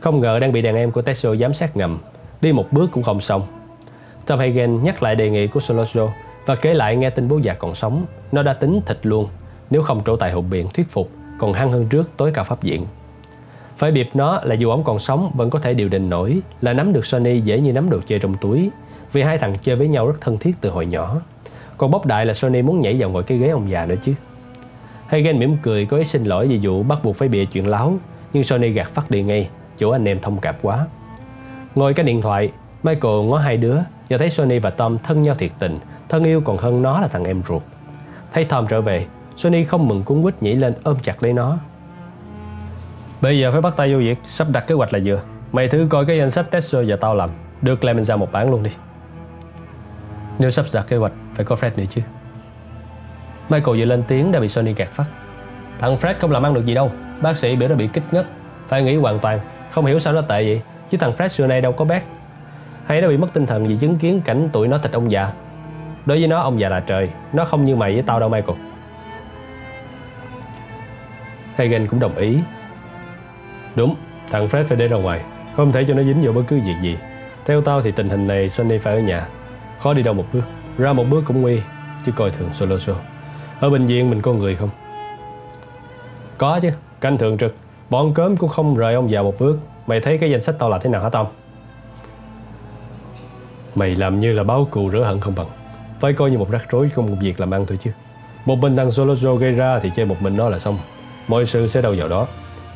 Không 0.00 0.20
ngờ 0.20 0.38
đang 0.38 0.52
bị 0.52 0.62
đàn 0.62 0.74
em 0.74 0.90
của 0.90 1.02
Tessio 1.02 1.36
giám 1.36 1.54
sát 1.54 1.76
ngầm. 1.76 1.98
Đi 2.40 2.52
một 2.52 2.72
bước 2.72 2.90
cũng 2.92 3.02
không 3.02 3.20
xong. 3.20 3.42
Tom 4.26 4.38
Hagen 4.38 4.80
nhắc 4.84 5.02
lại 5.02 5.16
đề 5.16 5.30
nghị 5.30 5.46
của 5.46 5.60
Solozzo 5.60 6.08
và 6.46 6.56
kể 6.56 6.74
lại 6.74 6.96
nghe 6.96 7.10
tin 7.10 7.28
bố 7.28 7.38
già 7.38 7.54
còn 7.54 7.74
sống. 7.74 8.06
Nó 8.32 8.42
đã 8.42 8.52
tính 8.52 8.80
thịt 8.86 8.98
luôn 9.02 9.28
nếu 9.70 9.82
không 9.82 10.02
trổ 10.06 10.16
tài 10.16 10.32
hụt 10.32 10.44
biện 10.50 10.68
thuyết 10.74 10.90
phục 10.90 11.10
còn 11.38 11.52
hăng 11.52 11.72
hơn 11.72 11.86
trước 11.86 12.10
tối 12.16 12.30
cao 12.34 12.44
pháp 12.44 12.62
viện. 12.62 12.86
Phải 13.76 13.92
biệp 13.92 14.06
nó 14.14 14.40
là 14.44 14.54
dù 14.54 14.70
ông 14.70 14.84
còn 14.84 14.98
sống 14.98 15.30
vẫn 15.34 15.50
có 15.50 15.58
thể 15.58 15.74
điều 15.74 15.88
đình 15.88 16.10
nổi 16.10 16.40
là 16.60 16.72
nắm 16.72 16.92
được 16.92 17.06
Sonny 17.06 17.40
dễ 17.40 17.60
như 17.60 17.72
nắm 17.72 17.90
đồ 17.90 18.00
chơi 18.06 18.18
trong 18.18 18.34
túi 18.34 18.70
vì 19.12 19.22
hai 19.22 19.38
thằng 19.38 19.54
chơi 19.62 19.76
với 19.76 19.88
nhau 19.88 20.06
rất 20.06 20.20
thân 20.20 20.38
thiết 20.38 20.52
từ 20.60 20.70
hồi 20.70 20.86
nhỏ. 20.86 21.20
Còn 21.80 21.90
bóp 21.90 22.06
đại 22.06 22.26
là 22.26 22.34
Sony 22.34 22.62
muốn 22.62 22.80
nhảy 22.80 22.96
vào 22.98 23.10
ngồi 23.10 23.22
cái 23.22 23.38
ghế 23.38 23.48
ông 23.48 23.70
già 23.70 23.86
nữa 23.86 23.94
chứ. 24.02 24.14
Hagen 25.06 25.38
mỉm 25.38 25.56
cười 25.62 25.86
có 25.86 25.96
ý 25.96 26.04
xin 26.04 26.24
lỗi 26.24 26.48
vì 26.48 26.60
vụ 26.62 26.82
bắt 26.82 26.98
buộc 27.04 27.16
phải 27.16 27.28
bịa 27.28 27.44
chuyện 27.44 27.66
láo 27.66 27.98
nhưng 28.32 28.44
Sony 28.44 28.68
gạt 28.68 28.90
phát 28.94 29.10
đi 29.10 29.22
ngay 29.22 29.48
chỗ 29.78 29.90
anh 29.90 30.08
em 30.08 30.20
thông 30.20 30.38
cảm 30.38 30.54
quá. 30.62 30.86
Ngồi 31.74 31.94
cái 31.94 32.06
điện 32.06 32.22
thoại, 32.22 32.52
Michael 32.82 33.24
ngó 33.24 33.38
hai 33.38 33.56
đứa 33.56 33.76
và 34.10 34.18
thấy 34.18 34.30
Sony 34.30 34.58
và 34.58 34.70
Tom 34.70 34.98
thân 34.98 35.22
nhau 35.22 35.34
thiệt 35.34 35.50
tình, 35.58 35.78
thân 36.08 36.24
yêu 36.24 36.40
còn 36.40 36.58
hơn 36.58 36.82
nó 36.82 37.00
là 37.00 37.08
thằng 37.08 37.24
em 37.24 37.42
ruột. 37.48 37.62
Thấy 38.32 38.44
Tom 38.44 38.66
trở 38.66 38.80
về, 38.80 39.06
Sony 39.36 39.64
không 39.64 39.88
mừng 39.88 40.02
cuốn 40.02 40.22
quýt 40.22 40.42
nhảy 40.42 40.54
lên 40.54 40.74
ôm 40.82 40.96
chặt 41.02 41.22
lấy 41.22 41.32
nó. 41.32 41.58
Bây 43.20 43.38
giờ 43.38 43.52
phải 43.52 43.60
bắt 43.60 43.76
tay 43.76 43.92
vô 43.92 43.98
việc, 43.98 44.18
sắp 44.26 44.46
đặt 44.52 44.66
kế 44.66 44.74
hoạch 44.74 44.92
là 44.92 44.98
vừa. 45.04 45.20
Mày 45.52 45.68
thử 45.68 45.86
coi 45.90 46.06
cái 46.06 46.18
danh 46.18 46.30
sách 46.30 46.50
Tesla 46.50 46.82
và 46.86 46.96
tao 46.96 47.14
làm, 47.14 47.30
đưa 47.62 47.76
mình 47.82 48.04
ra 48.04 48.16
một 48.16 48.32
bản 48.32 48.50
luôn 48.50 48.62
đi. 48.62 48.70
Nếu 50.40 50.50
sắp 50.50 50.66
đặt 50.72 50.86
kế 50.88 50.96
hoạch, 50.96 51.12
Phải 51.34 51.44
có 51.44 51.56
Fred 51.56 51.70
nữa 51.76 51.84
chứ. 51.90 52.00
Michael 53.48 53.78
vừa 53.78 53.84
lên 53.84 54.02
tiếng 54.08 54.32
đã 54.32 54.40
bị 54.40 54.48
Sony 54.48 54.72
gạt 54.72 54.88
phát. 54.88 55.04
Thằng 55.78 55.96
Fred 55.96 56.14
không 56.20 56.30
làm 56.30 56.46
ăn 56.46 56.54
được 56.54 56.66
gì 56.66 56.74
đâu. 56.74 56.90
Bác 57.20 57.38
sĩ 57.38 57.56
biểu 57.56 57.68
nó 57.68 57.74
bị 57.74 57.88
kích 57.92 58.02
ngất. 58.10 58.26
Phải 58.68 58.82
nghĩ 58.82 58.96
hoàn 58.96 59.18
toàn. 59.18 59.40
Không 59.70 59.86
hiểu 59.86 59.98
sao 59.98 60.12
nó 60.12 60.20
tệ 60.20 60.44
vậy. 60.44 60.62
Chứ 60.90 60.98
thằng 60.98 61.12
Fred 61.12 61.28
xưa 61.28 61.46
nay 61.46 61.60
đâu 61.60 61.72
có 61.72 61.84
bác 61.84 62.02
Hay 62.86 63.00
nó 63.00 63.08
bị 63.08 63.16
mất 63.16 63.32
tinh 63.32 63.46
thần 63.46 63.66
vì 63.66 63.76
chứng 63.76 63.98
kiến 63.98 64.20
cảnh 64.24 64.48
tụi 64.52 64.68
nó 64.68 64.78
thịt 64.78 64.92
ông 64.92 65.10
già. 65.10 65.32
Đối 66.06 66.18
với 66.18 66.26
nó, 66.26 66.40
ông 66.40 66.60
già 66.60 66.68
là 66.68 66.80
trời. 66.80 67.10
Nó 67.32 67.44
không 67.44 67.64
như 67.64 67.76
mày 67.76 67.92
với 67.92 68.02
tao 68.02 68.20
đâu, 68.20 68.28
Michael. 68.28 68.58
Hagen 71.56 71.86
cũng 71.86 72.00
đồng 72.00 72.16
ý. 72.16 72.38
Đúng, 73.74 73.94
Thằng 74.30 74.48
Fred 74.48 74.64
phải 74.64 74.76
để 74.76 74.88
ra 74.88 74.96
ngoài. 74.96 75.20
Không 75.56 75.72
thể 75.72 75.84
cho 75.88 75.94
nó 75.94 76.02
dính 76.02 76.22
vào 76.22 76.32
bất 76.32 76.42
cứ 76.48 76.60
việc 76.60 76.76
gì. 76.82 76.98
Theo 77.46 77.60
tao 77.60 77.82
thì 77.82 77.92
tình 77.92 78.08
hình 78.08 78.26
này 78.26 78.48
Sonny 78.48 78.78
phải 78.78 78.94
ở 78.94 79.00
nhà. 79.00 79.26
Khó 79.82 79.94
đi 79.94 80.02
đâu 80.02 80.14
một 80.14 80.24
bước. 80.32 80.42
Ra 80.78 80.92
một 80.92 81.04
bước 81.10 81.24
cũng 81.26 81.40
nguy, 81.40 81.60
Chứ 82.06 82.12
coi 82.16 82.30
thường 82.30 82.48
solo 82.52 82.76
show. 82.76 82.94
Ở 83.60 83.70
bệnh 83.70 83.86
viện 83.86 84.10
mình 84.10 84.22
có 84.22 84.32
người 84.32 84.56
không? 84.56 84.70
Có 86.38 86.60
chứ, 86.62 86.70
Canh 87.00 87.18
thường 87.18 87.38
trực. 87.38 87.54
Bọn 87.90 88.14
cớm 88.14 88.36
cũng 88.36 88.50
không 88.50 88.74
rời 88.74 88.94
ông 88.94 89.10
già 89.10 89.22
một 89.22 89.34
bước. 89.38 89.58
Mày 89.86 90.00
thấy 90.00 90.18
cái 90.18 90.30
danh 90.30 90.42
sách 90.42 90.54
tao 90.58 90.70
là 90.70 90.78
thế 90.78 90.90
nào 90.90 91.02
hả 91.02 91.08
Tom? 91.08 91.26
Mày 93.74 93.96
làm 93.96 94.20
như 94.20 94.32
là 94.32 94.44
báo 94.44 94.68
cù 94.70 94.90
rửa 94.90 95.04
hận 95.04 95.20
không 95.20 95.34
bằng. 95.34 95.46
Phải 96.00 96.12
coi 96.12 96.30
như 96.30 96.38
một 96.38 96.50
rắc 96.50 96.70
rối 96.70 96.90
trong 96.96 97.10
một 97.10 97.16
việc 97.20 97.40
làm 97.40 97.50
ăn 97.50 97.66
thôi 97.66 97.78
chứ. 97.84 97.90
Một 98.46 98.56
mình 98.58 98.76
thằng 98.76 98.90
solo 98.90 99.14
show 99.14 99.36
gây 99.36 99.52
ra 99.52 99.78
thì 99.78 99.90
chơi 99.96 100.06
một 100.06 100.16
mình 100.20 100.36
nó 100.36 100.48
là 100.48 100.58
xong. 100.58 100.78
Mọi 101.28 101.46
sự 101.46 101.66
sẽ 101.66 101.82
đâu 101.82 101.94
vào 101.98 102.08
đó. 102.08 102.26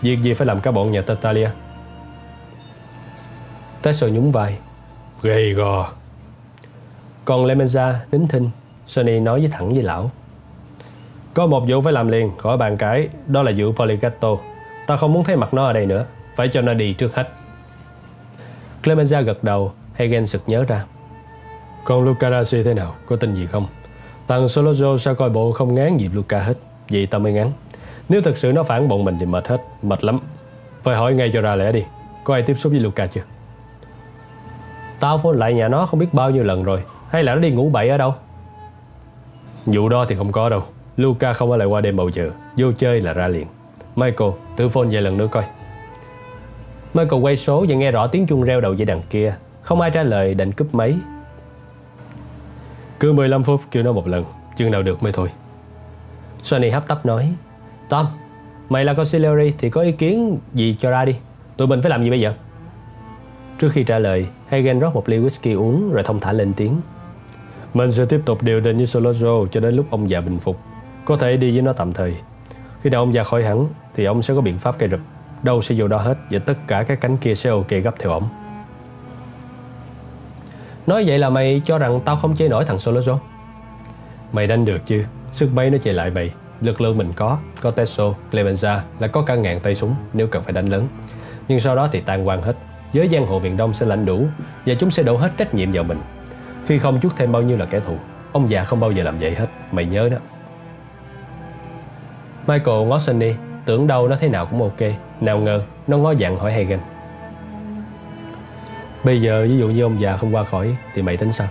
Việc 0.02 0.22
gì 0.22 0.34
phải 0.34 0.46
làm 0.46 0.60
cả 0.60 0.70
bọn 0.70 0.90
nhà 0.90 1.02
Tatalia? 1.02 1.48
Tesser 3.82 4.12
nhún 4.12 4.30
vai. 4.30 4.58
Gầy 5.22 5.52
gò 5.52 5.92
còn 7.24 7.46
Lemenza 7.46 7.94
nín 8.12 8.28
thinh 8.28 8.50
Sonny 8.86 9.20
nói 9.20 9.40
với 9.40 9.48
thẳng 9.48 9.74
với 9.74 9.82
lão. 9.82 10.10
Có 11.34 11.46
một 11.46 11.64
vụ 11.68 11.80
phải 11.80 11.92
làm 11.92 12.08
liền, 12.08 12.30
Khỏi 12.38 12.56
bàn 12.56 12.76
cãi, 12.76 13.08
Đó 13.26 13.42
là 13.42 13.52
vụ 13.56 13.72
Poligato 13.72 14.36
Ta 14.86 14.96
không 14.96 15.12
muốn 15.12 15.24
thấy 15.24 15.36
mặt 15.36 15.54
nó 15.54 15.64
ở 15.64 15.72
đây 15.72 15.86
nữa, 15.86 16.04
Phải 16.36 16.48
cho 16.48 16.60
nó 16.60 16.74
đi 16.74 16.92
trước 16.92 17.14
hết. 17.14 17.28
Clemenza 18.82 19.22
gật 19.22 19.44
đầu, 19.44 19.72
Hagen 19.94 20.26
sực 20.26 20.42
nhớ 20.46 20.64
ra. 20.68 20.84
Còn 21.84 22.04
Lucarasi 22.04 22.62
thế 22.62 22.74
nào, 22.74 22.94
Có 23.06 23.16
tin 23.16 23.34
gì 23.34 23.46
không? 23.46 23.66
Thằng 24.28 24.46
Solozo 24.46 24.96
sao 24.96 25.14
coi 25.14 25.30
bộ 25.30 25.52
không 25.52 25.74
ngán 25.74 25.96
gì 25.96 26.10
Luca 26.14 26.40
hết? 26.40 26.54
Vậy 26.90 27.06
ta 27.06 27.18
mới 27.18 27.32
ngán. 27.32 27.50
Nếu 28.08 28.22
thật 28.22 28.38
sự 28.38 28.52
nó 28.52 28.62
phản 28.62 28.88
bọn 28.88 29.04
mình 29.04 29.16
thì 29.20 29.26
mệt 29.26 29.48
hết, 29.48 29.58
Mệt 29.82 30.04
lắm. 30.04 30.20
Phải 30.82 30.96
hỏi 30.96 31.14
ngay 31.14 31.30
cho 31.32 31.40
ra 31.40 31.54
lẽ 31.54 31.72
đi, 31.72 31.84
Có 32.24 32.34
ai 32.34 32.42
tiếp 32.42 32.54
xúc 32.58 32.72
với 32.72 32.80
Luca 32.80 33.06
chưa? 33.06 33.22
Tao 35.00 35.18
phone 35.18 35.36
lại 35.38 35.54
nhà 35.54 35.68
nó 35.68 35.86
không 35.86 36.00
biết 36.00 36.14
bao 36.14 36.30
nhiêu 36.30 36.44
lần 36.44 36.64
rồi 36.64 36.82
hay 37.08 37.22
là 37.22 37.34
nó 37.34 37.40
đi 37.40 37.50
ngủ 37.50 37.70
bậy 37.70 37.88
ở 37.88 37.96
đâu? 37.96 38.14
Vụ 39.66 39.88
đó 39.88 40.04
thì 40.08 40.16
không 40.16 40.32
có 40.32 40.48
đâu. 40.48 40.62
Luca 40.96 41.32
không 41.32 41.50
ở 41.50 41.56
lại 41.56 41.68
qua 41.68 41.80
đêm 41.80 41.96
bao 41.96 42.08
giờ 42.08 42.30
Vô 42.56 42.72
chơi 42.72 43.00
là 43.00 43.12
ra 43.12 43.28
liền. 43.28 43.46
Michael 43.96 44.30
thử 44.56 44.68
phone 44.68 44.88
vài 44.90 45.02
lần 45.02 45.18
nữa 45.18 45.28
coi. 45.30 45.44
Michael 46.94 47.22
quay 47.22 47.36
số 47.36 47.66
và 47.68 47.74
nghe 47.74 47.90
rõ 47.90 48.06
tiếng 48.06 48.26
chuông 48.26 48.42
reo 48.42 48.60
đầu 48.60 48.74
dây 48.74 48.86
đằng 48.86 49.02
kia. 49.10 49.36
Không 49.62 49.80
ai 49.80 49.90
trả 49.90 50.02
lời 50.02 50.34
đành 50.34 50.52
cúp 50.52 50.74
máy. 50.74 50.94
Cứ 53.00 53.12
15 53.12 53.42
phút 53.42 53.60
kêu 53.70 53.82
nó 53.82 53.92
một 53.92 54.08
lần. 54.08 54.24
Chừng 54.56 54.70
nào 54.70 54.82
được 54.82 55.02
mới 55.02 55.12
thôi. 55.12 55.30
Sonny 56.42 56.70
hấp 56.70 56.88
tấp 56.88 57.06
nói 57.06 57.34
Tom, 57.88 58.06
mày 58.68 58.84
là 58.84 58.94
conciliary 58.94 59.52
thì 59.58 59.70
có 59.70 59.80
ý 59.80 59.92
kiến 59.92 60.38
gì 60.54 60.76
cho 60.80 60.90
ra 60.90 61.04
đi. 61.04 61.16
Tụi 61.56 61.68
mình 61.68 61.82
phải 61.82 61.90
làm 61.90 62.04
gì 62.04 62.10
bây 62.10 62.20
giờ? 62.20 62.34
Trước 63.58 63.68
khi 63.72 63.84
trả 63.84 63.98
lời 63.98 64.26
Hagen 64.48 64.80
rót 64.80 64.94
một 64.94 65.08
ly 65.08 65.18
whisky 65.18 65.58
uống 65.58 65.92
rồi 65.92 66.02
thông 66.02 66.20
thả 66.20 66.32
lên 66.32 66.52
tiếng 66.56 66.80
mình 67.74 67.92
sẽ 67.92 68.04
tiếp 68.04 68.20
tục 68.24 68.42
điều 68.42 68.60
đình 68.60 68.76
với 68.76 68.86
Solozo 68.86 69.46
cho 69.46 69.60
đến 69.60 69.74
lúc 69.74 69.86
ông 69.90 70.10
già 70.10 70.20
bình 70.20 70.38
phục. 70.38 70.60
Có 71.04 71.16
thể 71.16 71.36
đi 71.36 71.50
với 71.50 71.62
nó 71.62 71.72
tạm 71.72 71.92
thời. 71.92 72.14
Khi 72.82 72.90
nào 72.90 73.02
ông 73.02 73.14
già 73.14 73.24
khỏi 73.24 73.44
hẳn 73.44 73.66
thì 73.94 74.04
ông 74.04 74.22
sẽ 74.22 74.34
có 74.34 74.40
biện 74.40 74.58
pháp 74.58 74.78
cây 74.78 74.88
rụp. 74.88 75.00
Đâu 75.42 75.62
sẽ 75.62 75.74
vô 75.78 75.88
đó 75.88 75.98
hết 75.98 76.18
và 76.30 76.38
tất 76.38 76.54
cả 76.66 76.82
các 76.82 77.00
cánh 77.00 77.16
kia 77.16 77.34
sẽ 77.34 77.50
ok 77.50 77.68
gấp 77.68 77.94
theo 77.98 78.12
ông. 78.12 78.28
Nói 80.86 81.04
vậy 81.06 81.18
là 81.18 81.30
mày 81.30 81.60
cho 81.64 81.78
rằng 81.78 82.00
tao 82.00 82.16
không 82.16 82.36
chơi 82.36 82.48
nổi 82.48 82.64
thằng 82.64 82.76
Solozo? 82.76 83.18
Mày 84.32 84.46
đánh 84.46 84.64
được 84.64 84.86
chứ. 84.86 85.04
Sức 85.32 85.50
mấy 85.54 85.70
nó 85.70 85.78
chạy 85.78 85.94
lại 85.94 86.10
mày. 86.10 86.30
Lực 86.60 86.80
lượng 86.80 86.98
mình 86.98 87.12
có, 87.16 87.38
có 87.60 87.70
Teso, 87.70 88.14
Clemenza 88.32 88.78
là 88.98 89.06
có 89.06 89.22
cả 89.22 89.34
ngàn 89.34 89.60
tay 89.60 89.74
súng 89.74 89.94
nếu 90.12 90.26
cần 90.26 90.42
phải 90.42 90.52
đánh 90.52 90.66
lớn. 90.66 90.88
Nhưng 91.48 91.60
sau 91.60 91.76
đó 91.76 91.88
thì 91.92 92.00
tan 92.00 92.28
quan 92.28 92.42
hết. 92.42 92.56
Giới 92.92 93.08
giang 93.08 93.26
hồ 93.26 93.38
miền 93.38 93.56
Đông 93.56 93.74
sẽ 93.74 93.86
lãnh 93.86 94.06
đủ 94.06 94.26
và 94.66 94.74
chúng 94.74 94.90
sẽ 94.90 95.02
đổ 95.02 95.16
hết 95.16 95.30
trách 95.36 95.54
nhiệm 95.54 95.72
vào 95.72 95.84
mình 95.84 95.98
khi 96.66 96.78
không 96.78 97.00
chút 97.00 97.12
thêm 97.16 97.32
bao 97.32 97.42
nhiêu 97.42 97.56
là 97.56 97.64
kẻ 97.64 97.80
thù. 97.80 97.96
Ông 98.32 98.50
già 98.50 98.64
không 98.64 98.80
bao 98.80 98.92
giờ 98.92 99.02
làm 99.02 99.18
vậy 99.18 99.34
hết. 99.34 99.46
Mày 99.72 99.86
nhớ 99.86 100.08
đó. 100.08 100.16
Michael 102.46 102.86
ngó 102.86 102.98
Sunny 102.98 103.34
Tưởng 103.64 103.86
đâu 103.86 104.08
nó 104.08 104.16
thế 104.16 104.28
nào 104.28 104.46
cũng 104.46 104.62
ok. 104.62 104.90
Nào 105.20 105.38
ngờ 105.38 105.62
nó 105.86 105.96
ngó 105.96 106.10
dặn 106.10 106.36
hỏi 106.36 106.52
Hagen. 106.52 106.78
Bây 109.04 109.20
giờ 109.20 109.46
ví 109.48 109.58
dụ 109.58 109.68
như 109.68 109.82
ông 109.82 110.00
già 110.00 110.16
không 110.16 110.34
qua 110.34 110.44
khỏi 110.44 110.76
Thì 110.94 111.02
mày 111.02 111.16
tính 111.16 111.32
sao? 111.32 111.48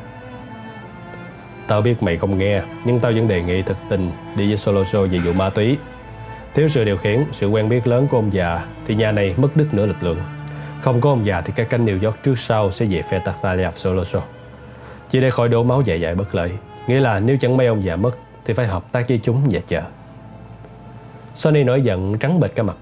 Tao 1.67 1.81
biết 1.81 2.03
mày 2.03 2.17
không 2.17 2.37
nghe 2.37 2.61
Nhưng 2.85 2.99
tao 2.99 3.11
vẫn 3.11 3.27
đề 3.27 3.43
nghị 3.43 3.61
thực 3.61 3.77
tình 3.89 4.11
Đi 4.35 4.47
với 4.47 4.57
solo 4.57 4.81
show 4.81 5.07
về 5.07 5.19
vụ 5.19 5.33
ma 5.33 5.49
túy. 5.49 5.77
Thiếu 6.53 6.67
sự 6.67 6.83
điều 6.83 6.97
khiển, 6.97 7.23
sự 7.31 7.47
quen 7.47 7.69
biết 7.69 7.87
lớn 7.87 8.07
của 8.07 8.17
ông 8.17 8.33
già 8.33 8.65
Thì 8.87 8.95
nhà 8.95 9.11
này 9.11 9.33
mất 9.37 9.49
đứt 9.55 9.67
nửa 9.71 9.85
lực 9.85 10.03
lượng. 10.03 10.17
Không 10.81 11.01
có 11.01 11.09
ông 11.09 11.25
già 11.25 11.41
thì 11.41 11.53
các 11.55 11.69
cánh 11.69 11.85
New 11.85 12.05
York 12.05 12.23
trước 12.23 12.39
sau 12.39 12.71
Sẽ 12.71 12.85
về 12.85 13.01
phe 13.01 13.19
Tartalia 13.19 13.69
solo 13.75 14.03
show 14.03 14.21
chỉ 15.13 15.21
để 15.21 15.29
khỏi 15.29 15.49
đổ 15.49 15.63
máu 15.63 15.81
dạ 15.81 15.93
dài 15.93 16.01
dài 16.01 16.15
bất 16.15 16.35
lợi. 16.35 16.51
Nghĩa 16.87 16.99
là 16.99 17.19
nếu 17.19 17.37
chẳng 17.37 17.57
may 17.57 17.67
ông 17.67 17.83
già 17.83 17.95
mất 17.95 18.11
Thì 18.45 18.53
phải 18.53 18.67
hợp 18.67 18.91
tác 18.91 19.07
với 19.09 19.19
chúng 19.23 19.47
và 19.49 19.59
chờ 19.67 19.81
Sonny 21.35 21.63
nổi 21.63 21.81
giận 21.81 22.17
trắng 22.17 22.39
bệch 22.39 22.55
cả 22.55 22.63
mặt. 22.63 22.75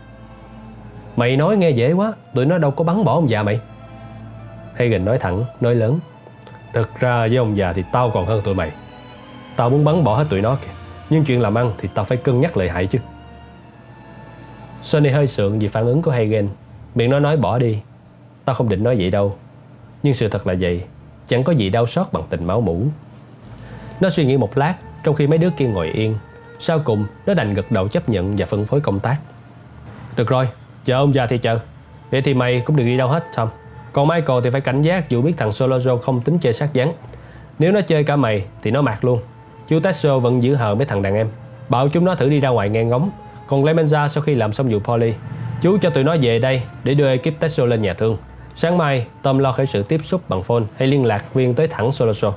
Mày 1.16 1.38
nói 1.38 1.58
nghe 1.58 1.70
dễ 1.70 1.94
quá 1.94 2.14
Tụi 2.34 2.46
nó 2.46 2.58
đâu 2.58 2.72
có 2.72 2.84
bắn 2.84 3.04
bỏ 3.04 3.14
ông 3.14 3.30
già 3.30 3.44
mày. 3.44 3.60
Hagen 4.76 5.06
nói 5.06 5.18
thẳng, 5.18 5.44
nói 5.62 5.76
lớn. 5.76 6.00
Thực 6.74 7.00
ra 7.00 7.28
với 7.28 7.38
ông 7.38 7.58
già 7.58 7.74
thì 7.74 7.84
tao 7.92 8.10
còn 8.10 8.26
hơn 8.26 8.42
tụi 8.42 8.56
mày. 8.56 8.72
Tao 9.56 9.70
muốn 9.70 9.86
bắn 9.86 10.04
bỏ 10.04 10.18
hết 10.18 10.26
tụi 10.30 10.42
nó 10.42 10.56
kìa. 10.56 10.72
Nhưng 11.10 11.24
chuyện 11.24 11.42
làm 11.42 11.58
ăn 11.58 11.72
thì 11.78 11.90
tao 11.94 12.06
phải 12.06 12.18
cân 12.18 12.42
nhắc 12.42 12.58
lợi 12.58 12.70
hại 12.70 12.88
chứ. 12.88 13.00
Sonny 14.82 15.10
hơi 15.10 15.28
sượng 15.28 15.60
vì 15.60 15.68
phản 15.68 15.86
ứng 15.86 16.02
của 16.02 16.12
Hagen. 16.12 16.50
Miệng 16.96 17.10
nó 17.10 17.20
nói 17.20 17.38
bỏ 17.38 17.58
đi. 17.58 17.80
Tao 18.46 18.56
không 18.56 18.70
định 18.70 18.84
nói 18.84 18.96
vậy 18.96 19.12
đâu. 19.12 19.36
Nhưng 20.04 20.14
sự 20.14 20.30
thật 20.30 20.48
là 20.48 20.56
vậy. 20.60 20.84
Chẳng 21.26 21.44
có 21.44 21.54
gì 21.54 21.70
đau 21.70 21.86
xót 21.86 22.08
bằng 22.12 22.24
tình 22.30 22.46
máu 22.46 22.62
mủ 22.62 22.84
Nó 24.02 24.10
suy 24.10 24.26
nghĩ 24.26 24.38
một 24.38 24.58
lát 24.58 24.76
Trong 25.04 25.16
khi 25.16 25.28
mấy 25.28 25.38
đứa 25.38 25.50
kia 25.50 25.68
ngồi 25.68 25.88
yên 25.88 26.16
Sau 26.60 26.80
cùng 26.80 27.06
nó 27.26 27.34
đành 27.34 27.54
gật 27.54 27.72
đầu 27.72 27.88
chấp 27.88 28.10
nhận 28.10 28.36
và 28.36 28.46
phân 28.46 28.66
phối 28.66 28.82
công 28.82 29.00
tác 29.00 29.18
Được 30.16 30.28
rồi, 30.28 30.48
chờ 30.86 30.96
ông 30.96 31.14
già 31.14 31.28
thì 31.28 31.38
chờ. 31.38 31.60
Vậy 32.12 32.22
thì 32.22 32.34
mày 32.34 32.62
cũng 32.66 32.76
đừng 32.76 32.86
đi 32.86 32.98
đâu 32.98 33.08
hết 33.08 33.24
Tom. 33.36 33.50
Còn 33.94 34.08
Michael 34.08 34.40
thì 34.44 34.50
phải 34.50 34.62
cảnh 34.62 34.82
giác 34.82 35.10
dù 35.10 35.22
biết 35.22 35.34
thằng 35.38 35.50
Solozo 35.50 35.98
không 35.98 36.22
tính 36.22 36.38
chơi 36.40 36.54
sát 36.54 36.74
dán. 36.74 36.94
Nếu 37.60 37.72
nó 37.72 37.82
chơi 37.82 38.04
cả 38.04 38.16
mày 38.16 38.46
thì 38.64 38.72
nó 38.72 38.82
mạt 38.82 39.06
luôn. 39.06 39.20
Chú 39.68 39.80
Tesso 39.80 40.20
vẫn 40.20 40.44
giữ 40.44 40.56
hờ 40.56 40.76
mấy 40.76 40.86
thằng 40.86 41.02
đàn 41.02 41.16
em. 41.16 41.28
Bảo 41.70 41.90
chúng 41.90 42.06
nó 42.06 42.16
thử 42.16 42.30
đi 42.30 42.40
ra 42.40 42.50
ngoài 42.50 42.70
nghe 42.70 42.84
ngóng. 42.84 43.12
Còn 43.48 43.64
Clemenza 43.64 44.08
sau 44.08 44.24
khi 44.24 44.36
làm 44.36 44.54
xong 44.54 44.70
vụ 44.70 44.80
Polly, 44.80 45.14
chú 45.62 45.78
cho 45.78 45.90
tụi 45.90 46.04
nó 46.04 46.16
về 46.22 46.40
đây 46.40 46.62
để 46.84 46.94
đưa 46.94 47.10
ekip 47.10 47.40
Tesso 47.40 47.66
lên 47.66 47.82
nhà 47.82 47.94
thương. 47.94 48.18
Sáng 48.56 48.78
mai, 48.78 49.08
Tom 49.22 49.38
lo 49.38 49.52
khởi 49.52 49.66
sự 49.66 49.84
tiếp 49.84 50.02
xúc 50.04 50.22
bằng 50.30 50.44
phone 50.44 50.64
hay 50.78 50.88
liên 50.88 51.06
lạc 51.06 51.34
viên 51.34 51.54
tới 51.54 51.68
thẳng 51.68 51.92
Soloso. 51.92 52.34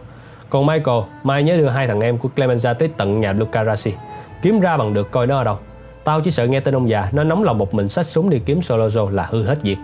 Còn 0.50 0.66
Michael, 0.66 1.02
mai 1.22 1.42
nhớ 1.42 1.56
đưa 1.56 1.68
hai 1.68 1.86
thằng 1.86 2.00
em 2.00 2.18
của 2.18 2.28
Clemenza 2.36 2.74
tới 2.74 2.88
tận 2.96 3.20
nhà 3.20 3.32
Luca 3.32 3.64
Rassi. 3.64 3.92
Kiếm 4.42 4.60
ra 4.60 4.76
bằng 4.76 4.94
được 4.94 5.10
coi 5.10 5.26
nó 5.26 5.38
ở 5.38 5.44
đâu. 5.44 5.58
Tao 6.04 6.20
chỉ 6.20 6.30
sợ 6.30 6.46
nghe 6.46 6.60
tên 6.60 6.74
ông 6.74 6.88
già 6.88 7.08
Nó 7.12 7.24
nóng 7.24 7.42
lòng 7.42 7.58
một 7.58 7.74
mình 7.74 7.88
xách 7.88 8.06
súng 8.06 8.30
đi 8.30 8.38
kiếm 8.38 8.62
Soloso 8.62 9.10
là 9.10 9.26
hư 9.30 9.42
hết 9.42 9.62
việc 9.62 9.78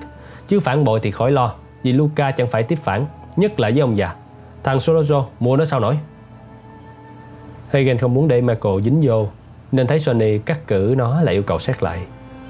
Chứ 0.49 0.61
phản 0.61 0.85
bội 0.85 1.01
thì 1.03 1.11
khỏi 1.11 1.33
lo 1.33 1.55
Vì 1.83 1.93
Luca 1.93 2.31
chẳng 2.31 2.47
phải 2.47 2.63
tiếp 2.63 2.79
phản 2.83 3.07
Nhất 3.37 3.61
là 3.61 3.71
với 3.71 3.81
ông 3.81 3.97
già 3.97 4.15
Thằng 4.63 4.81
Soloso 4.81 5.27
mua 5.41 5.57
nó 5.57 5.65
sao 5.65 5.81
nổi 5.81 5.99
Hagen 7.71 7.99
không 7.99 8.15
muốn 8.15 8.29
để 8.29 8.41
Michael 8.41 8.81
dính 8.83 9.01
vô 9.03 9.29
Nên 9.73 9.87
thấy 9.87 9.99
Sony 9.99 10.39
cắt 10.39 10.67
cử 10.67 10.95
nó 10.99 11.23
là 11.23 11.33
yêu 11.33 11.43
cầu 11.43 11.59
xét 11.59 11.83
lại 11.83 11.99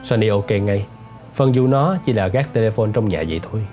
Sony 0.03 0.29
ok 0.29 0.51
ngay 0.51 0.87
Phần 1.41 1.55
dù 1.55 1.67
nó 1.67 1.97
chỉ 2.05 2.13
là 2.13 2.29
gác 2.29 2.53
telephone 2.53 2.91
trong 2.95 3.09
nhà 3.09 3.25
vậy 3.29 3.41
thôi 3.51 3.67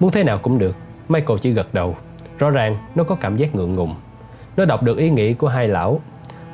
Muốn 0.00 0.10
thế 0.10 0.24
nào 0.24 0.38
cũng 0.38 0.58
được 0.58 0.76
Michael 1.08 1.38
chỉ 1.42 1.50
gật 1.50 1.74
đầu 1.74 1.96
Rõ 2.38 2.50
ràng 2.50 2.76
nó 2.94 3.04
có 3.04 3.14
cảm 3.14 3.36
giác 3.36 3.54
ngượng 3.54 3.74
ngùng 3.74 3.94
Nó 4.56 4.64
đọc 4.64 4.82
được 4.82 4.98
ý 4.98 5.10
nghĩ 5.10 5.34
của 5.34 5.48
hai 5.48 5.68
lão 5.68 6.00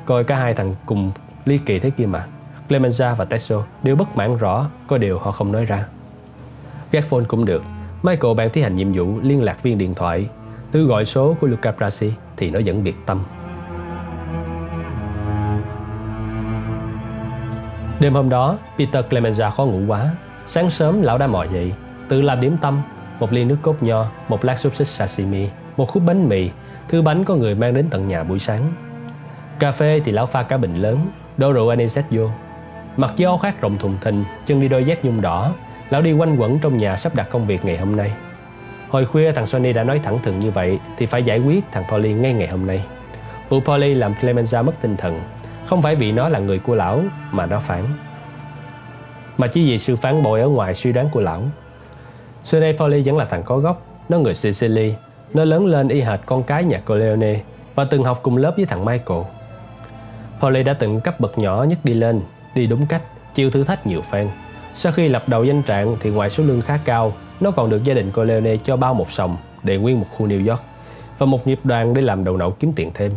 Coi 0.05 0.23
cả 0.23 0.35
hai 0.35 0.53
thằng 0.53 0.75
cùng 0.85 1.11
ly 1.45 1.57
kỳ 1.57 1.79
thế 1.79 1.89
kia 1.89 2.05
mà 2.05 2.27
Clemenza 2.69 3.15
và 3.15 3.25
Tesso 3.25 3.63
đều 3.83 3.95
bất 3.95 4.15
mãn 4.15 4.37
rõ 4.37 4.69
có 4.87 4.97
điều 4.97 5.19
họ 5.19 5.31
không 5.31 5.51
nói 5.51 5.65
ra. 5.65 5.85
Gác 6.91 7.05
phone 7.05 7.23
cũng 7.27 7.45
được. 7.45 7.63
Michael 8.03 8.35
bạn 8.35 8.49
thi 8.53 8.61
hành 8.61 8.75
nhiệm 8.75 8.93
vụ 8.93 9.19
liên 9.21 9.43
lạc 9.43 9.63
viên 9.63 9.77
điện 9.77 9.93
thoại. 9.95 10.29
Từ 10.71 10.83
gọi 10.83 11.05
số 11.05 11.35
của 11.41 11.47
Luca 11.47 11.71
Brasi 11.71 12.13
thì 12.37 12.51
nó 12.51 12.59
vẫn 12.65 12.83
biệt 12.83 12.95
tâm. 13.05 13.23
Đêm 17.99 18.13
hôm 18.13 18.29
đó, 18.29 18.57
Peter 18.77 19.05
Clemenza 19.05 19.51
khó 19.51 19.65
ngủ 19.65 19.81
quá. 19.87 20.11
Sáng 20.47 20.69
sớm 20.69 21.01
lão 21.01 21.17
đã 21.17 21.27
mò 21.27 21.43
dậy, 21.43 21.73
tự 22.09 22.21
làm 22.21 22.41
điểm 22.41 22.57
tâm, 22.61 22.81
một 23.19 23.33
ly 23.33 23.43
nước 23.43 23.57
cốt 23.61 23.75
nho, 23.81 24.05
một 24.27 24.45
lát 24.45 24.59
xúc 24.59 24.75
xích 24.75 24.87
sashimi, 24.87 25.47
một 25.77 25.85
khúc 25.85 26.03
bánh 26.05 26.29
mì, 26.29 26.49
thứ 26.89 27.01
bánh 27.01 27.23
có 27.23 27.35
người 27.35 27.55
mang 27.55 27.73
đến 27.73 27.87
tận 27.89 28.07
nhà 28.07 28.23
buổi 28.23 28.39
sáng. 28.39 28.73
Cà 29.59 29.71
phê 29.71 30.01
thì 30.05 30.11
lão 30.11 30.25
pha 30.25 30.43
cả 30.43 30.57
bình 30.57 30.75
lớn, 30.75 31.07
đổ 31.37 31.51
rượu 31.51 31.69
anisette 31.69 32.07
vô, 32.11 32.29
Mặc 32.97 33.13
chiếc 33.15 33.25
áo 33.25 33.37
khoác 33.37 33.61
rộng 33.61 33.77
thùng 33.77 33.97
thình, 34.01 34.23
chân 34.45 34.61
đi 34.61 34.67
đôi 34.67 34.83
dép 34.83 35.05
nhung 35.05 35.21
đỏ, 35.21 35.53
lão 35.89 36.01
đi 36.01 36.13
quanh 36.13 36.35
quẩn 36.37 36.59
trong 36.59 36.77
nhà 36.77 36.97
sắp 36.97 37.15
đặt 37.15 37.27
công 37.29 37.45
việc 37.45 37.65
ngày 37.65 37.77
hôm 37.77 37.95
nay. 37.95 38.11
Hồi 38.89 39.05
khuya 39.05 39.31
thằng 39.31 39.47
Sony 39.47 39.73
đã 39.73 39.83
nói 39.83 39.99
thẳng 40.03 40.19
thừng 40.23 40.39
như 40.39 40.51
vậy 40.51 40.79
thì 40.97 41.05
phải 41.05 41.23
giải 41.23 41.39
quyết 41.39 41.63
thằng 41.71 41.83
Polly 41.91 42.13
ngay 42.13 42.33
ngày 42.33 42.47
hôm 42.47 42.67
nay. 42.67 42.83
Vụ 43.49 43.59
Polly 43.59 43.93
làm 43.93 44.13
Clemenza 44.13 44.63
mất 44.63 44.73
tinh 44.81 44.97
thần, 44.97 45.21
không 45.67 45.81
phải 45.81 45.95
vì 45.95 46.11
nó 46.11 46.29
là 46.29 46.39
người 46.39 46.59
của 46.59 46.75
lão 46.75 47.01
mà 47.31 47.45
nó 47.45 47.59
phản. 47.59 47.83
Mà 49.37 49.47
chỉ 49.47 49.69
vì 49.69 49.79
sự 49.79 49.95
phản 49.95 50.23
bội 50.23 50.41
ở 50.41 50.47
ngoài 50.47 50.75
suy 50.75 50.91
đoán 50.91 51.09
của 51.09 51.19
lão. 51.19 51.41
Xưa 52.43 52.59
nay 52.59 52.75
Polly 52.79 53.01
vẫn 53.01 53.17
là 53.17 53.25
thằng 53.25 53.43
có 53.43 53.57
gốc, 53.57 53.85
nó 54.09 54.19
người 54.19 54.35
Sicily, 54.35 54.93
nó 55.33 55.45
lớn 55.45 55.65
lên 55.65 55.87
y 55.87 56.01
hệt 56.01 56.19
con 56.25 56.43
cái 56.43 56.63
nhà 56.63 56.79
Corleone 56.79 57.39
và 57.75 57.83
từng 57.83 58.03
học 58.03 58.19
cùng 58.23 58.37
lớp 58.37 58.53
với 58.55 58.65
thằng 58.65 58.85
Michael. 58.85 59.21
Polly 60.39 60.63
đã 60.63 60.73
từng 60.73 61.01
cấp 61.01 61.19
bậc 61.19 61.37
nhỏ 61.37 61.63
nhất 61.63 61.79
đi 61.83 61.93
lên 61.93 62.21
đi 62.55 62.67
đúng 62.67 62.85
cách, 62.85 63.01
chịu 63.35 63.51
thử 63.51 63.63
thách 63.63 63.87
nhiều 63.87 64.01
phen. 64.11 64.27
Sau 64.75 64.91
khi 64.91 65.07
lập 65.07 65.23
đầu 65.27 65.43
danh 65.43 65.61
trạng 65.61 65.95
thì 65.99 66.09
ngoài 66.09 66.29
số 66.29 66.43
lương 66.43 66.61
khá 66.61 66.79
cao, 66.85 67.13
nó 67.39 67.51
còn 67.51 67.69
được 67.69 67.83
gia 67.83 67.93
đình 67.93 68.11
Corleone 68.11 68.57
cho 68.57 68.77
bao 68.77 68.93
một 68.93 69.11
sòng 69.11 69.37
để 69.63 69.77
nguyên 69.77 69.99
một 69.99 70.05
khu 70.17 70.27
New 70.27 70.49
York 70.49 70.61
và 71.17 71.25
một 71.25 71.47
nghiệp 71.47 71.59
đoàn 71.63 71.93
để 71.93 72.01
làm 72.01 72.23
đầu 72.23 72.37
nậu 72.37 72.51
kiếm 72.51 72.73
tiền 72.75 72.91
thêm. 72.93 73.11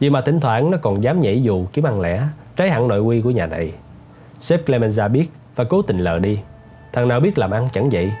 Vì 0.00 0.10
mà 0.10 0.20
thỉnh 0.20 0.40
thoảng 0.40 0.70
nó 0.70 0.78
còn 0.82 1.02
dám 1.02 1.20
nhảy 1.20 1.42
dù 1.42 1.66
kiếm 1.72 1.86
ăn 1.86 2.00
lẻ, 2.00 2.22
trái 2.56 2.70
hẳn 2.70 2.88
nội 2.88 3.00
quy 3.00 3.20
của 3.20 3.30
nhà 3.30 3.46
này. 3.46 3.72
Sếp 4.40 4.68
Clemenza 4.68 5.08
biết 5.08 5.28
và 5.58 5.64
cố 5.64 5.82
tình 5.82 5.98
lờ 5.98 6.18
đi. 6.18 6.38
Thằng 6.92 7.08
nào 7.08 7.20
biết 7.20 7.38
làm 7.38 7.50
ăn 7.50 7.68
chẳng 7.72 7.90
vậy, 7.90 8.12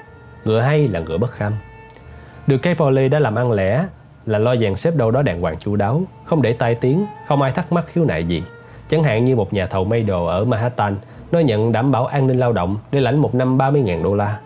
ngựa 0.44 0.60
hay 0.60 0.88
là 0.88 1.00
ngựa 1.00 1.18
bất 1.18 1.30
kham. 1.30 1.52
Được 2.46 2.58
cái 2.58 2.74
Polly 2.74 3.08
đã 3.08 3.18
làm 3.18 3.34
ăn 3.34 3.52
lẻ 3.52 3.86
là 4.26 4.38
lo 4.38 4.56
dàn 4.56 4.76
xếp 4.76 4.96
đâu 4.96 5.10
đó 5.10 5.22
đàng 5.22 5.40
hoàng 5.40 5.56
chu 5.58 5.76
đáo, 5.76 6.02
không 6.24 6.42
để 6.42 6.52
tai 6.52 6.74
tiếng, 6.74 7.06
không 7.26 7.42
ai 7.42 7.52
thắc 7.52 7.72
mắc 7.72 7.84
khiếu 7.92 8.04
nại 8.04 8.24
gì. 8.24 8.42
Chẳng 8.88 9.02
hạn 9.02 9.24
như 9.24 9.36
một 9.36 9.52
nhà 9.52 9.66
thầu 9.66 9.84
may 9.84 10.02
đồ 10.02 10.26
ở 10.26 10.44
Manhattan, 10.44 10.96
nó 11.32 11.38
nhận 11.38 11.72
đảm 11.72 11.92
bảo 11.92 12.06
an 12.06 12.26
ninh 12.26 12.38
lao 12.38 12.52
động 12.52 12.76
để 12.92 13.00
lãnh 13.00 13.18
một 13.18 13.34
năm 13.34 13.58
30.000 13.58 14.02
đô 14.02 14.14
la. 14.14 14.38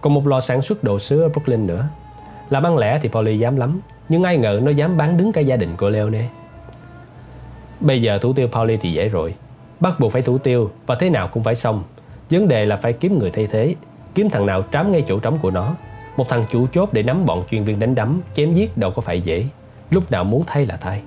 Còn 0.00 0.14
một 0.14 0.26
lò 0.26 0.40
sản 0.40 0.62
xuất 0.62 0.84
đồ 0.84 0.98
sứ 0.98 1.22
ở 1.22 1.28
Brooklyn 1.28 1.66
nữa. 1.66 1.88
Làm 2.50 2.62
ăn 2.62 2.78
lẻ 2.78 2.98
thì 3.02 3.08
Polly 3.08 3.38
dám 3.38 3.56
lắm, 3.56 3.80
nhưng 4.08 4.22
ai 4.22 4.36
ngờ 4.36 4.60
nó 4.62 4.70
dám 4.70 4.96
bán 4.96 5.16
đứng 5.16 5.32
cả 5.32 5.40
gia 5.40 5.56
đình 5.56 5.76
của 5.76 5.88
Leone. 5.88 6.28
Bây 7.80 8.02
giờ 8.02 8.18
thủ 8.18 8.32
tiêu 8.32 8.48
Polly 8.48 8.76
thì 8.76 8.92
dễ 8.92 9.08
rồi. 9.08 9.34
Bắt 9.80 10.00
buộc 10.00 10.12
phải 10.12 10.22
thủ 10.22 10.38
tiêu 10.38 10.70
và 10.86 10.94
thế 11.00 11.10
nào 11.10 11.28
cũng 11.28 11.42
phải 11.42 11.54
xong. 11.54 11.82
Vấn 12.34 12.48
đề 12.48 12.66
là 12.66 12.76
phải 12.76 12.92
kiếm 12.92 13.18
người 13.18 13.30
thay 13.30 13.46
thế, 13.46 13.74
kiếm 14.14 14.30
thằng 14.30 14.46
nào 14.46 14.62
trám 14.72 14.92
ngay 14.92 15.04
chỗ 15.06 15.18
trống 15.18 15.38
của 15.42 15.50
nó. 15.50 15.74
Một 16.16 16.28
thằng 16.28 16.44
chủ 16.50 16.66
chốt 16.72 16.88
để 16.92 17.02
nắm 17.02 17.26
bọn 17.26 17.44
chuyên 17.50 17.64
viên 17.64 17.80
đánh 17.80 17.94
đấm, 17.94 18.20
chém 18.34 18.54
giết 18.54 18.78
đâu 18.78 18.90
có 18.90 19.02
phải 19.02 19.20
dễ. 19.20 19.44
Lúc 19.90 20.10
nào 20.10 20.24
muốn 20.24 20.44
thay 20.46 20.66
là 20.66 20.76
thay. 20.76 21.02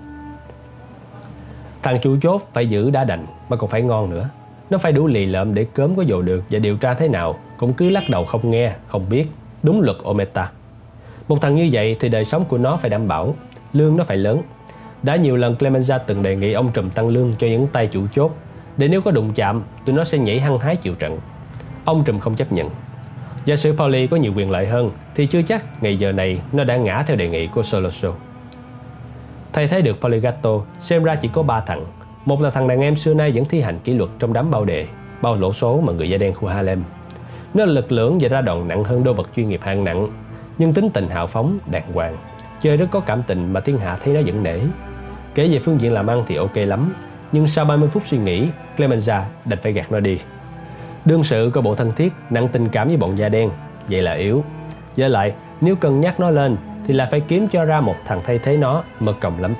Thằng 1.83 1.99
chủ 2.01 2.17
chốt 2.21 2.49
phải 2.53 2.69
giữ 2.69 2.89
đá 2.89 3.03
đành 3.03 3.25
mà 3.49 3.57
còn 3.57 3.69
phải 3.69 3.81
ngon 3.81 4.09
nữa. 4.09 4.29
Nó 4.69 4.77
phải 4.77 4.91
đủ 4.91 5.07
lì 5.07 5.25
lợm 5.25 5.53
để 5.53 5.65
cớm 5.73 5.95
có 5.95 6.03
dồ 6.03 6.21
được 6.21 6.43
và 6.49 6.59
điều 6.59 6.77
tra 6.77 6.93
thế 6.93 7.07
nào 7.07 7.39
cũng 7.57 7.73
cứ 7.73 7.89
lắc 7.89 8.03
đầu 8.09 8.25
không 8.25 8.51
nghe, 8.51 8.73
không 8.87 9.09
biết. 9.09 9.27
Đúng 9.63 9.81
luật 9.81 9.97
Ometa. 10.03 10.51
Một 11.27 11.41
thằng 11.41 11.55
như 11.55 11.69
vậy 11.71 11.97
thì 11.99 12.09
đời 12.09 12.25
sống 12.25 12.45
của 12.45 12.57
nó 12.57 12.77
phải 12.77 12.89
đảm 12.89 13.07
bảo, 13.07 13.35
lương 13.73 13.97
nó 13.97 14.03
phải 14.03 14.17
lớn. 14.17 14.41
Đã 15.03 15.15
nhiều 15.15 15.35
lần 15.35 15.55
Clemenza 15.59 15.99
từng 16.07 16.23
đề 16.23 16.35
nghị 16.35 16.53
ông 16.53 16.69
trùm 16.73 16.89
tăng 16.89 17.07
lương 17.07 17.33
cho 17.39 17.47
những 17.47 17.67
tay 17.67 17.87
chủ 17.87 18.01
chốt 18.11 18.31
để 18.77 18.87
nếu 18.87 19.01
có 19.01 19.11
đụng 19.11 19.33
chạm, 19.33 19.63
tụi 19.85 19.95
nó 19.95 20.03
sẽ 20.03 20.17
nhảy 20.17 20.39
hăng 20.39 20.59
hái 20.59 20.75
chịu 20.75 20.95
trận. 20.95 21.19
Ông 21.85 22.03
trùm 22.03 22.19
không 22.19 22.35
chấp 22.35 22.51
nhận. 22.51 22.69
Giả 23.45 23.55
sử 23.55 23.73
Pauli 23.77 24.07
có 24.07 24.17
nhiều 24.17 24.33
quyền 24.35 24.51
lợi 24.51 24.67
hơn 24.67 24.91
thì 25.15 25.25
chưa 25.25 25.41
chắc 25.41 25.83
ngày 25.83 25.97
giờ 25.97 26.11
này 26.11 26.41
nó 26.51 26.63
đã 26.63 26.77
ngã 26.77 27.03
theo 27.07 27.17
đề 27.17 27.29
nghị 27.29 27.47
của 27.47 27.63
Soloso. 27.63 28.13
Thay 29.53 29.67
thế 29.67 29.81
được 29.81 30.01
Poligato, 30.01 30.49
xem 30.79 31.03
ra 31.03 31.15
chỉ 31.15 31.27
có 31.27 31.43
ba 31.43 31.59
thằng. 31.59 31.85
Một 32.25 32.41
là 32.41 32.49
thằng 32.49 32.67
đàn 32.67 32.81
em 32.81 32.95
xưa 32.95 33.13
nay 33.13 33.31
vẫn 33.31 33.45
thi 33.45 33.61
hành 33.61 33.79
kỷ 33.79 33.93
luật 33.93 34.09
trong 34.19 34.33
đám 34.33 34.51
bao 34.51 34.65
đề, 34.65 34.87
bao 35.21 35.35
lỗ 35.35 35.53
số 35.53 35.81
mà 35.81 35.93
người 35.93 36.09
da 36.09 36.17
đen 36.17 36.33
khu 36.33 36.47
Harlem. 36.47 36.83
Nó 37.53 37.65
là 37.65 37.71
lực 37.71 37.91
lưỡng 37.91 38.17
và 38.21 38.29
ra 38.29 38.41
đòn 38.41 38.67
nặng 38.67 38.83
hơn 38.83 39.03
đô 39.03 39.13
vật 39.13 39.29
chuyên 39.35 39.49
nghiệp 39.49 39.61
hạng 39.63 39.83
nặng, 39.83 40.07
nhưng 40.57 40.73
tính 40.73 40.89
tình 40.89 41.07
hào 41.07 41.27
phóng, 41.27 41.57
đàng 41.71 41.93
hoàng. 41.93 42.15
Chơi 42.61 42.77
rất 42.77 42.91
có 42.91 42.99
cảm 42.99 43.23
tình 43.27 43.53
mà 43.53 43.59
thiên 43.59 43.77
hạ 43.77 43.97
thấy 44.03 44.13
nó 44.13 44.21
vẫn 44.25 44.43
nể. 44.43 44.59
Kể 45.35 45.47
về 45.47 45.59
phương 45.59 45.81
diện 45.81 45.93
làm 45.93 46.07
ăn 46.07 46.23
thì 46.27 46.35
ok 46.35 46.55
lắm, 46.55 46.93
nhưng 47.31 47.47
sau 47.47 47.65
30 47.65 47.89
phút 47.89 48.03
suy 48.05 48.17
nghĩ, 48.17 48.47
Clemenza 48.77 49.21
đành 49.45 49.59
phải 49.63 49.71
gạt 49.71 49.91
nó 49.91 49.99
đi. 49.99 50.19
Đương 51.05 51.23
sự 51.23 51.51
có 51.53 51.61
bộ 51.61 51.75
thân 51.75 51.91
thiết, 51.91 52.13
nặng 52.29 52.47
tình 52.51 52.69
cảm 52.69 52.87
với 52.87 52.97
bọn 52.97 53.17
da 53.17 53.29
đen, 53.29 53.49
vậy 53.89 54.01
là 54.01 54.13
yếu. 54.13 54.43
Với 54.97 55.09
lại, 55.09 55.33
nếu 55.61 55.75
cân 55.75 56.01
nhắc 56.01 56.19
nó 56.19 56.29
lên 56.29 56.57
thì 56.87 56.93
là 56.93 57.07
phải 57.11 57.19
kiếm 57.19 57.47
cho 57.47 57.65
ra 57.65 57.81
một 57.81 57.95
thằng 58.05 58.21
thay 58.25 58.39
thế 58.39 58.57
nó 58.57 58.83
mật 58.99 59.19
còng 59.19 59.41
lắm. 59.41 59.53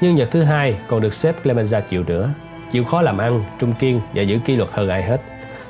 Nhưng 0.00 0.14
nhật 0.14 0.30
thứ 0.30 0.42
hai 0.42 0.76
còn 0.88 1.00
được 1.00 1.14
sếp 1.14 1.46
Clemenza 1.46 1.80
chịu 1.80 2.04
nữa, 2.06 2.30
chịu 2.72 2.84
khó 2.84 3.02
làm 3.02 3.18
ăn, 3.18 3.44
trung 3.58 3.72
kiên 3.78 4.00
và 4.14 4.22
giữ 4.22 4.38
kỷ 4.44 4.56
luật 4.56 4.70
hơn 4.72 4.88
ai 4.88 5.02
hết. 5.02 5.20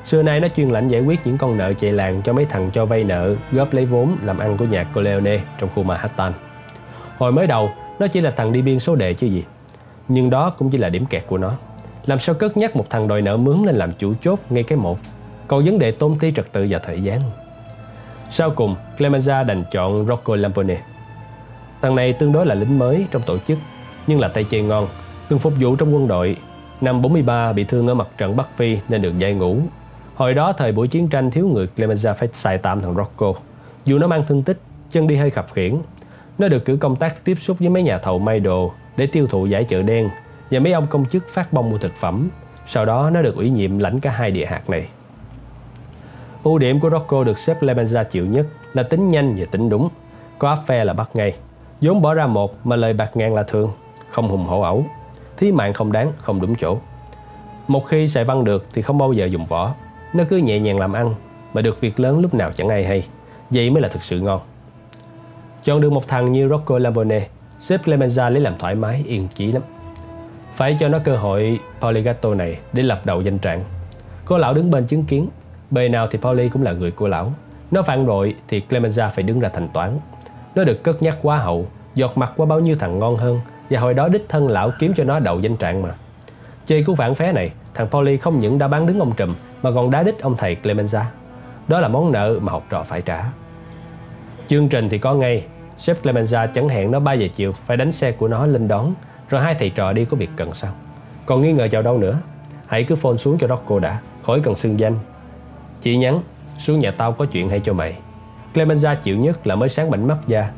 Xưa 0.04 0.22
nay 0.22 0.40
nó 0.40 0.48
chuyên 0.56 0.70
lãnh 0.70 0.88
giải 0.88 1.00
quyết 1.00 1.20
những 1.24 1.38
con 1.38 1.58
nợ 1.58 1.72
chạy 1.72 1.92
làng 1.92 2.22
cho 2.24 2.32
mấy 2.32 2.44
thằng 2.44 2.70
cho 2.70 2.86
vay 2.86 3.04
nợ, 3.04 3.34
góp 3.52 3.72
lấy 3.72 3.84
vốn 3.86 4.16
làm 4.24 4.38
ăn 4.38 4.56
của 4.56 4.64
nhà 4.64 4.84
Coleone 4.84 5.40
trong 5.58 5.70
khu 5.74 5.82
Manhattan. 5.82 6.32
Hồi 7.18 7.32
mới 7.32 7.46
đầu, 7.46 7.70
nó 7.98 8.06
chỉ 8.06 8.20
là 8.20 8.30
thằng 8.30 8.52
đi 8.52 8.62
biên 8.62 8.80
số 8.80 8.94
đề 8.94 9.14
chứ 9.14 9.26
gì. 9.26 9.44
Nhưng 10.08 10.30
đó 10.30 10.50
cũng 10.50 10.70
chỉ 10.70 10.78
là 10.78 10.88
điểm 10.88 11.06
kẹt 11.06 11.26
của 11.26 11.38
nó. 11.38 11.52
Làm 12.06 12.18
sao 12.18 12.34
cất 12.34 12.56
nhắc 12.56 12.76
một 12.76 12.86
thằng 12.90 13.08
đòi 13.08 13.22
nợ 13.22 13.36
mướn 13.36 13.62
lên 13.62 13.76
làm 13.76 13.92
chủ 13.92 14.14
chốt 14.22 14.38
ngay 14.50 14.62
cái 14.62 14.78
một. 14.78 14.98
Còn 15.48 15.64
vấn 15.64 15.78
đề 15.78 15.92
tôn 15.92 16.18
ti 16.18 16.32
trật 16.32 16.52
tự 16.52 16.66
và 16.70 16.78
thời 16.78 17.02
gian 17.02 17.20
sau 18.30 18.50
cùng, 18.50 18.76
Clemenza 18.98 19.46
đành 19.46 19.64
chọn 19.70 20.06
Rocco 20.06 20.36
Lampone. 20.36 20.78
Thằng 21.82 21.94
này 21.94 22.12
tương 22.12 22.32
đối 22.32 22.46
là 22.46 22.54
lính 22.54 22.78
mới 22.78 23.06
trong 23.10 23.22
tổ 23.26 23.38
chức, 23.38 23.58
nhưng 24.06 24.20
là 24.20 24.28
tay 24.28 24.44
chơi 24.44 24.62
ngon, 24.62 24.88
từng 25.28 25.38
phục 25.38 25.52
vụ 25.60 25.76
trong 25.76 25.94
quân 25.94 26.08
đội. 26.08 26.36
Năm 26.80 27.02
43 27.02 27.52
bị 27.52 27.64
thương 27.64 27.88
ở 27.88 27.94
mặt 27.94 28.08
trận 28.18 28.36
Bắc 28.36 28.56
Phi 28.56 28.78
nên 28.88 29.02
được 29.02 29.18
giải 29.18 29.34
ngũ. 29.34 29.58
Hồi 30.14 30.34
đó 30.34 30.52
thời 30.52 30.72
buổi 30.72 30.88
chiến 30.88 31.08
tranh 31.08 31.30
thiếu 31.30 31.48
người 31.48 31.68
Clemenza 31.76 32.14
phải 32.14 32.28
xài 32.32 32.58
tạm 32.58 32.82
thằng 32.82 32.94
Rocco. 32.94 33.32
Dù 33.84 33.98
nó 33.98 34.06
mang 34.06 34.24
thương 34.28 34.42
tích, 34.42 34.60
chân 34.90 35.06
đi 35.06 35.16
hơi 35.16 35.30
khập 35.30 35.46
khiển. 35.54 35.76
Nó 36.38 36.48
được 36.48 36.64
cử 36.64 36.76
công 36.76 36.96
tác 36.96 37.24
tiếp 37.24 37.34
xúc 37.40 37.56
với 37.58 37.68
mấy 37.68 37.82
nhà 37.82 37.98
thầu 37.98 38.18
may 38.18 38.40
đồ 38.40 38.72
để 38.96 39.06
tiêu 39.06 39.26
thụ 39.26 39.46
giải 39.46 39.64
chợ 39.64 39.82
đen 39.82 40.10
và 40.50 40.60
mấy 40.60 40.72
ông 40.72 40.86
công 40.86 41.06
chức 41.06 41.28
phát 41.28 41.52
bông 41.52 41.70
mua 41.70 41.78
thực 41.78 41.92
phẩm. 42.00 42.28
Sau 42.66 42.84
đó 42.84 43.10
nó 43.10 43.22
được 43.22 43.36
ủy 43.36 43.50
nhiệm 43.50 43.78
lãnh 43.78 44.00
cả 44.00 44.10
hai 44.10 44.30
địa 44.30 44.46
hạt 44.46 44.70
này. 44.70 44.88
Ưu 46.44 46.58
điểm 46.58 46.80
của 46.80 46.90
Rocco 46.90 47.24
được 47.24 47.38
sếp 47.38 47.62
Lemenza 47.62 48.04
chịu 48.04 48.26
nhất 48.26 48.46
là 48.72 48.82
tính 48.82 49.08
nhanh 49.08 49.34
và 49.38 49.44
tính 49.50 49.68
đúng. 49.68 49.88
Có 50.38 50.48
áp 50.48 50.58
phe 50.66 50.84
là 50.84 50.92
bắt 50.92 51.10
ngay. 51.14 51.34
vốn 51.80 52.02
bỏ 52.02 52.14
ra 52.14 52.26
một 52.26 52.66
mà 52.66 52.76
lời 52.76 52.92
bạc 52.92 53.16
ngàn 53.16 53.34
là 53.34 53.42
thường, 53.42 53.72
không 54.10 54.28
hùng 54.28 54.44
hổ 54.44 54.60
ẩu. 54.60 54.84
Thí 55.36 55.52
mạng 55.52 55.72
không 55.72 55.92
đáng, 55.92 56.12
không 56.18 56.40
đúng 56.40 56.54
chỗ. 56.56 56.78
Một 57.68 57.86
khi 57.86 58.08
xài 58.08 58.24
văn 58.24 58.44
được 58.44 58.66
thì 58.72 58.82
không 58.82 58.98
bao 58.98 59.12
giờ 59.12 59.26
dùng 59.26 59.44
võ. 59.44 59.74
nó 60.12 60.24
cứ 60.28 60.36
nhẹ 60.36 60.58
nhàng 60.58 60.78
làm 60.78 60.92
ăn 60.92 61.14
mà 61.54 61.62
được 61.62 61.80
việc 61.80 62.00
lớn 62.00 62.20
lúc 62.20 62.34
nào 62.34 62.52
chẳng 62.52 62.68
ai 62.68 62.84
hay. 62.84 63.06
Vậy 63.50 63.70
mới 63.70 63.82
là 63.82 63.88
thực 63.88 64.02
sự 64.02 64.20
ngon. 64.20 64.40
Chọn 65.64 65.80
được 65.80 65.92
một 65.92 66.08
thằng 66.08 66.32
như 66.32 66.48
Rocco 66.48 66.78
Lambone, 66.78 67.28
sếp 67.66 67.86
Clemenza 67.86 68.30
lấy 68.30 68.40
làm 68.40 68.58
thoải 68.58 68.74
mái, 68.74 69.04
yên 69.06 69.28
chí 69.34 69.52
lắm. 69.52 69.62
Phải 70.54 70.76
cho 70.80 70.88
nó 70.88 70.98
cơ 70.98 71.16
hội 71.16 71.60
Poligato 71.80 72.34
này 72.34 72.58
để 72.72 72.82
lập 72.82 73.00
đầu 73.04 73.22
danh 73.22 73.38
trạng. 73.38 73.64
Cô 74.24 74.38
lão 74.38 74.54
đứng 74.54 74.70
bên 74.70 74.86
chứng 74.86 75.04
kiến, 75.04 75.28
bề 75.70 75.88
nào 75.88 76.06
thì 76.10 76.18
Pauli 76.22 76.48
cũng 76.48 76.62
là 76.62 76.72
người 76.72 76.90
của 76.90 77.08
lão. 77.08 77.32
Nó 77.70 77.82
phản 77.82 78.06
bội 78.06 78.34
thì 78.48 78.62
Clemenza 78.68 79.10
phải 79.10 79.22
đứng 79.22 79.40
ra 79.40 79.48
thành 79.48 79.68
toán. 79.68 79.98
Nó 80.54 80.64
được 80.64 80.82
cất 80.82 81.02
nhắc 81.02 81.18
quá 81.22 81.38
hậu, 81.38 81.66
giọt 81.94 82.18
mặt 82.18 82.32
qua 82.36 82.46
bao 82.46 82.60
nhiêu 82.60 82.76
thằng 82.80 82.98
ngon 82.98 83.16
hơn 83.16 83.40
và 83.70 83.80
hồi 83.80 83.94
đó 83.94 84.08
đích 84.08 84.28
thân 84.28 84.48
lão 84.48 84.70
kiếm 84.78 84.92
cho 84.96 85.04
nó 85.04 85.18
đậu 85.18 85.40
danh 85.40 85.56
trạng 85.56 85.82
mà. 85.82 85.90
Chơi 86.66 86.82
cú 86.82 86.94
phản 86.94 87.14
phé 87.14 87.32
này, 87.32 87.50
thằng 87.74 87.88
Pauli 87.88 88.16
không 88.16 88.38
những 88.38 88.58
đã 88.58 88.68
bán 88.68 88.86
đứng 88.86 88.98
ông 88.98 89.12
Trùm 89.16 89.34
mà 89.62 89.70
còn 89.74 89.90
đá 89.90 90.02
đích 90.02 90.22
ông 90.22 90.36
thầy 90.36 90.56
Clemenza. 90.62 91.02
Đó 91.68 91.80
là 91.80 91.88
món 91.88 92.12
nợ 92.12 92.38
mà 92.42 92.52
học 92.52 92.66
trò 92.70 92.82
phải 92.82 93.02
trả. 93.02 93.24
Chương 94.48 94.68
trình 94.68 94.88
thì 94.88 94.98
có 94.98 95.14
ngay, 95.14 95.44
sếp 95.78 96.04
Clemenza 96.04 96.46
chẳng 96.54 96.68
hẹn 96.68 96.90
nó 96.90 97.00
3 97.00 97.12
giờ 97.12 97.28
chiều 97.36 97.52
phải 97.66 97.76
đánh 97.76 97.92
xe 97.92 98.12
của 98.12 98.28
nó 98.28 98.46
lên 98.46 98.68
đón, 98.68 98.94
rồi 99.28 99.40
hai 99.40 99.54
thầy 99.54 99.70
trò 99.70 99.92
đi 99.92 100.04
có 100.04 100.16
việc 100.16 100.30
cần 100.36 100.54
sao. 100.54 100.72
Còn 101.26 101.40
nghi 101.40 101.52
ngờ 101.52 101.68
vào 101.72 101.82
đâu 101.82 101.98
nữa, 101.98 102.18
hãy 102.66 102.84
cứ 102.84 102.96
phone 102.96 103.16
xuống 103.16 103.38
cho 103.38 103.48
Rocco 103.48 103.78
đã, 103.78 104.00
khỏi 104.22 104.40
cần 104.40 104.54
xưng 104.54 104.80
danh. 104.80 104.98
Chị 105.82 105.96
nhắn, 105.96 106.20
xuống 106.58 106.78
nhà 106.78 106.90
tao 106.90 107.12
có 107.12 107.26
chuyện 107.26 107.48
hay 107.48 107.60
cho 107.60 107.72
mày. 107.72 107.96
Clemenza 108.54 108.96
chịu 109.02 109.16
nhất 109.16 109.46
là 109.46 109.54
mới 109.54 109.68
sáng 109.68 109.90
bệnh 109.90 110.06
mắt 110.06 110.18
da. 110.26 110.50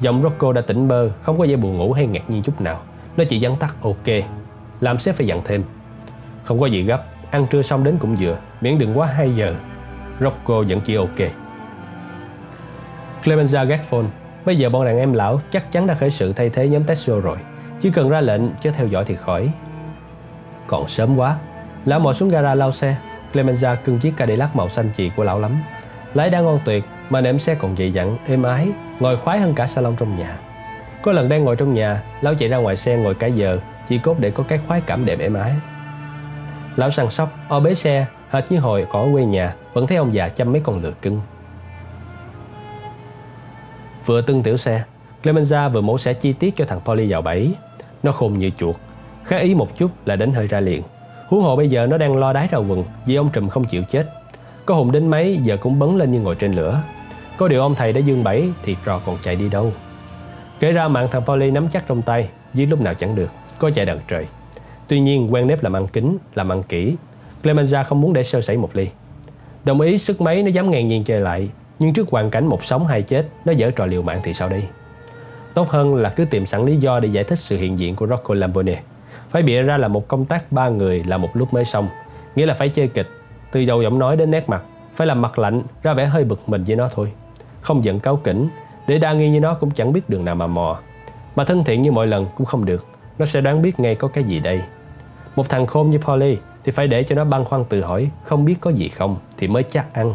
Giọng 0.00 0.22
Rocco 0.22 0.52
đã 0.52 0.60
tỉnh 0.60 0.88
bơ, 0.88 1.10
không 1.22 1.38
có 1.38 1.46
vẻ 1.48 1.56
buồn 1.56 1.78
ngủ 1.78 1.92
hay 1.92 2.06
ngạc 2.06 2.30
nhiên 2.30 2.42
chút 2.42 2.60
nào. 2.60 2.80
Nó 3.16 3.24
chỉ 3.28 3.40
dắn 3.40 3.56
tắt 3.56 3.76
ok, 3.82 4.24
làm 4.80 4.98
sếp 4.98 5.14
phải 5.14 5.26
dặn 5.26 5.42
thêm. 5.44 5.64
Không 6.44 6.60
có 6.60 6.66
gì 6.66 6.82
gấp, 6.82 7.04
ăn 7.30 7.46
trưa 7.50 7.62
xong 7.62 7.84
đến 7.84 7.96
cũng 8.00 8.16
vừa, 8.20 8.36
miễn 8.60 8.78
đừng 8.78 8.98
quá 8.98 9.06
2 9.06 9.36
giờ. 9.36 9.54
Rocco 10.20 10.62
vẫn 10.68 10.80
chỉ 10.80 10.94
ok. 10.94 11.18
Clemenza 13.24 13.66
gác 13.66 13.84
phone. 13.84 14.06
Bây 14.46 14.58
giờ 14.58 14.70
bọn 14.70 14.86
đàn 14.86 14.98
em 14.98 15.12
lão 15.12 15.40
chắc 15.50 15.72
chắn 15.72 15.86
đã 15.86 15.94
khởi 15.94 16.10
sự 16.10 16.32
thay 16.32 16.50
thế 16.50 16.68
nhóm 16.68 16.84
Tetsuo 16.84 17.20
rồi. 17.20 17.36
Chỉ 17.80 17.90
cần 17.90 18.08
ra 18.08 18.20
lệnh 18.20 18.40
chứ 18.62 18.70
theo 18.70 18.86
dõi 18.86 19.04
thì 19.04 19.16
khỏi. 19.16 19.50
Còn 20.66 20.88
sớm 20.88 21.16
quá. 21.16 21.38
Lão 21.84 22.00
mò 22.00 22.12
xuống 22.12 22.28
gara 22.28 22.54
lau 22.54 22.72
xe. 22.72 22.96
Clemenza 23.32 23.76
cưng 23.84 23.98
chiếc 23.98 24.16
Cadillac 24.16 24.56
màu 24.56 24.68
xanh 24.68 24.90
chị 24.96 25.10
của 25.16 25.24
lão 25.24 25.40
lắm. 25.40 25.52
Lái 26.14 26.30
đã 26.30 26.40
ngon 26.40 26.60
tuyệt 26.64 26.84
mà 27.10 27.20
nệm 27.20 27.38
xe 27.38 27.54
còn 27.54 27.76
dày 27.76 27.92
dặn, 27.92 28.16
êm 28.26 28.42
ái, 28.42 28.68
ngồi 29.00 29.16
khoái 29.16 29.38
hơn 29.38 29.54
cả 29.54 29.66
salon 29.66 29.96
trong 29.96 30.18
nhà. 30.18 30.38
Có 31.02 31.12
lần 31.12 31.28
đang 31.28 31.44
ngồi 31.44 31.56
trong 31.56 31.74
nhà, 31.74 32.02
lão 32.20 32.34
chạy 32.34 32.48
ra 32.48 32.56
ngoài 32.56 32.76
xe 32.76 32.96
ngồi 32.96 33.14
cả 33.14 33.26
giờ, 33.26 33.58
chỉ 33.88 33.98
cốt 33.98 34.16
để 34.18 34.30
có 34.30 34.44
cái 34.48 34.60
khoái 34.66 34.80
cảm 34.80 35.06
đẹp 35.06 35.18
êm 35.18 35.34
ái. 35.34 35.52
Lão 36.76 36.90
săn 36.90 37.10
sóc, 37.10 37.32
o 37.48 37.60
bế 37.60 37.74
xe, 37.74 38.06
hệt 38.30 38.52
như 38.52 38.58
hồi 38.58 38.86
có 38.90 39.08
quê 39.12 39.24
nhà, 39.24 39.54
vẫn 39.72 39.86
thấy 39.86 39.96
ông 39.96 40.14
già 40.14 40.28
chăm 40.28 40.52
mấy 40.52 40.60
con 40.64 40.82
lừa 40.82 40.92
cưng. 41.02 41.20
Vừa 44.06 44.20
tưng 44.20 44.42
tiểu 44.42 44.56
xe, 44.56 44.84
Clemenza 45.22 45.70
vừa 45.70 45.80
mổ 45.80 45.98
xẻ 45.98 46.14
chi 46.14 46.32
tiết 46.32 46.56
cho 46.56 46.64
thằng 46.64 46.80
Polly 46.84 47.12
vào 47.12 47.22
bẫy. 47.22 47.50
Nó 48.02 48.12
khùng 48.12 48.38
như 48.38 48.50
chuột, 48.58 48.76
khá 49.24 49.36
ý 49.36 49.54
một 49.54 49.78
chút 49.78 49.90
là 50.04 50.16
đánh 50.16 50.32
hơi 50.32 50.46
ra 50.46 50.60
liền. 50.60 50.82
Huống 51.28 51.42
hồ 51.42 51.56
bây 51.56 51.68
giờ 51.68 51.86
nó 51.86 51.98
đang 51.98 52.16
lo 52.16 52.32
đái 52.32 52.48
ra 52.50 52.58
quần 52.58 52.84
vì 53.06 53.14
ông 53.14 53.30
Trùm 53.32 53.48
không 53.48 53.64
chịu 53.64 53.82
chết. 53.90 54.06
Có 54.66 54.74
hùng 54.74 54.92
đến 54.92 55.08
mấy 55.08 55.36
giờ 55.36 55.56
cũng 55.60 55.78
bấn 55.78 55.96
lên 55.96 56.12
như 56.12 56.20
ngồi 56.20 56.34
trên 56.34 56.52
lửa. 56.52 56.82
Có 57.36 57.48
điều 57.48 57.60
ông 57.60 57.74
thầy 57.74 57.92
đã 57.92 58.00
dương 58.00 58.24
bẫy 58.24 58.48
thì 58.62 58.76
trò 58.84 59.00
còn 59.06 59.18
chạy 59.22 59.36
đi 59.36 59.48
đâu. 59.48 59.72
Kể 60.60 60.72
ra 60.72 60.88
mạng 60.88 61.08
thằng 61.10 61.22
Polly 61.26 61.50
nắm 61.50 61.68
chắc 61.72 61.84
trong 61.88 62.02
tay, 62.02 62.28
dưới 62.54 62.66
lúc 62.66 62.80
nào 62.80 62.94
chẳng 62.94 63.14
được, 63.14 63.30
có 63.58 63.70
chạy 63.70 63.86
đằng 63.86 63.98
trời. 64.08 64.26
Tuy 64.88 65.00
nhiên 65.00 65.34
quen 65.34 65.46
nếp 65.46 65.62
làm 65.62 65.76
ăn 65.76 65.86
kính, 65.86 66.18
làm 66.34 66.52
ăn 66.52 66.62
kỹ. 66.62 66.96
Clemenza 67.42 67.84
không 67.84 68.00
muốn 68.00 68.12
để 68.12 68.24
sơ 68.24 68.40
sẩy 68.40 68.56
một 68.56 68.70
ly. 68.76 68.88
Đồng 69.64 69.80
ý 69.80 69.98
sức 69.98 70.20
mấy 70.20 70.42
nó 70.42 70.48
dám 70.48 70.70
ngang 70.70 70.88
nhiên 70.88 71.04
chơi 71.04 71.20
lại, 71.20 71.48
nhưng 71.78 71.92
trước 71.92 72.10
hoàn 72.10 72.30
cảnh 72.30 72.46
một 72.46 72.64
sống 72.64 72.86
hai 72.86 73.02
chết, 73.02 73.26
nó 73.44 73.52
dở 73.52 73.70
trò 73.70 73.86
liều 73.86 74.02
mạng 74.02 74.20
thì 74.24 74.34
sao 74.34 74.48
đây? 74.48 74.64
Tốt 75.54 75.68
hơn 75.68 75.94
là 75.94 76.08
cứ 76.08 76.24
tìm 76.24 76.46
sẵn 76.46 76.66
lý 76.66 76.76
do 76.76 77.00
để 77.00 77.08
giải 77.08 77.24
thích 77.24 77.38
sự 77.38 77.56
hiện 77.56 77.78
diện 77.78 77.96
của 77.96 78.06
Rocco 78.06 78.34
Lambone. 78.34 78.82
Phải 79.30 79.42
bịa 79.42 79.62
ra 79.62 79.76
là 79.76 79.88
một 79.88 80.08
công 80.08 80.24
tác 80.24 80.52
ba 80.52 80.68
người 80.68 81.04
là 81.06 81.16
một 81.16 81.28
lúc 81.34 81.54
mới 81.54 81.64
xong, 81.64 81.88
nghĩa 82.36 82.46
là 82.46 82.54
phải 82.54 82.68
chơi 82.68 82.88
kịch, 82.88 83.08
từ 83.52 83.64
đầu 83.64 83.82
giọng 83.82 83.98
nói 83.98 84.16
đến 84.16 84.30
nét 84.30 84.48
mặt, 84.48 84.62
phải 84.94 85.06
làm 85.06 85.22
mặt 85.22 85.38
lạnh, 85.38 85.62
ra 85.82 85.94
vẻ 85.94 86.04
hơi 86.04 86.24
bực 86.24 86.48
mình 86.48 86.64
với 86.64 86.76
nó 86.76 86.88
thôi. 86.94 87.12
Không 87.60 87.84
giận 87.84 88.00
cáo 88.00 88.16
kỉnh, 88.16 88.48
để 88.86 88.98
đa 88.98 89.12
nghi 89.12 89.30
như 89.30 89.40
nó 89.40 89.54
cũng 89.54 89.70
chẳng 89.70 89.92
biết 89.92 90.10
đường 90.10 90.24
nào 90.24 90.34
mà 90.34 90.46
mò. 90.46 90.78
Mà 91.36 91.44
thân 91.44 91.64
thiện 91.64 91.82
như 91.82 91.92
mọi 91.92 92.06
lần 92.06 92.26
cũng 92.36 92.46
không 92.46 92.64
được, 92.64 92.86
nó 93.18 93.26
sẽ 93.26 93.40
đoán 93.40 93.62
biết 93.62 93.80
ngay 93.80 93.94
có 93.94 94.08
cái 94.08 94.24
gì 94.24 94.40
đây. 94.40 94.62
Một 95.36 95.48
thằng 95.48 95.66
khôn 95.66 95.90
như 95.90 95.98
Polly 95.98 96.36
thì 96.64 96.72
phải 96.72 96.86
để 96.86 97.02
cho 97.02 97.14
nó 97.14 97.24
băn 97.24 97.44
khoăn 97.44 97.64
tự 97.64 97.82
hỏi 97.82 98.10
không 98.22 98.44
biết 98.44 98.56
có 98.60 98.70
gì 98.70 98.88
không 98.88 99.16
thì 99.36 99.48
mới 99.48 99.62
chắc 99.62 99.94
ăn. 99.94 100.14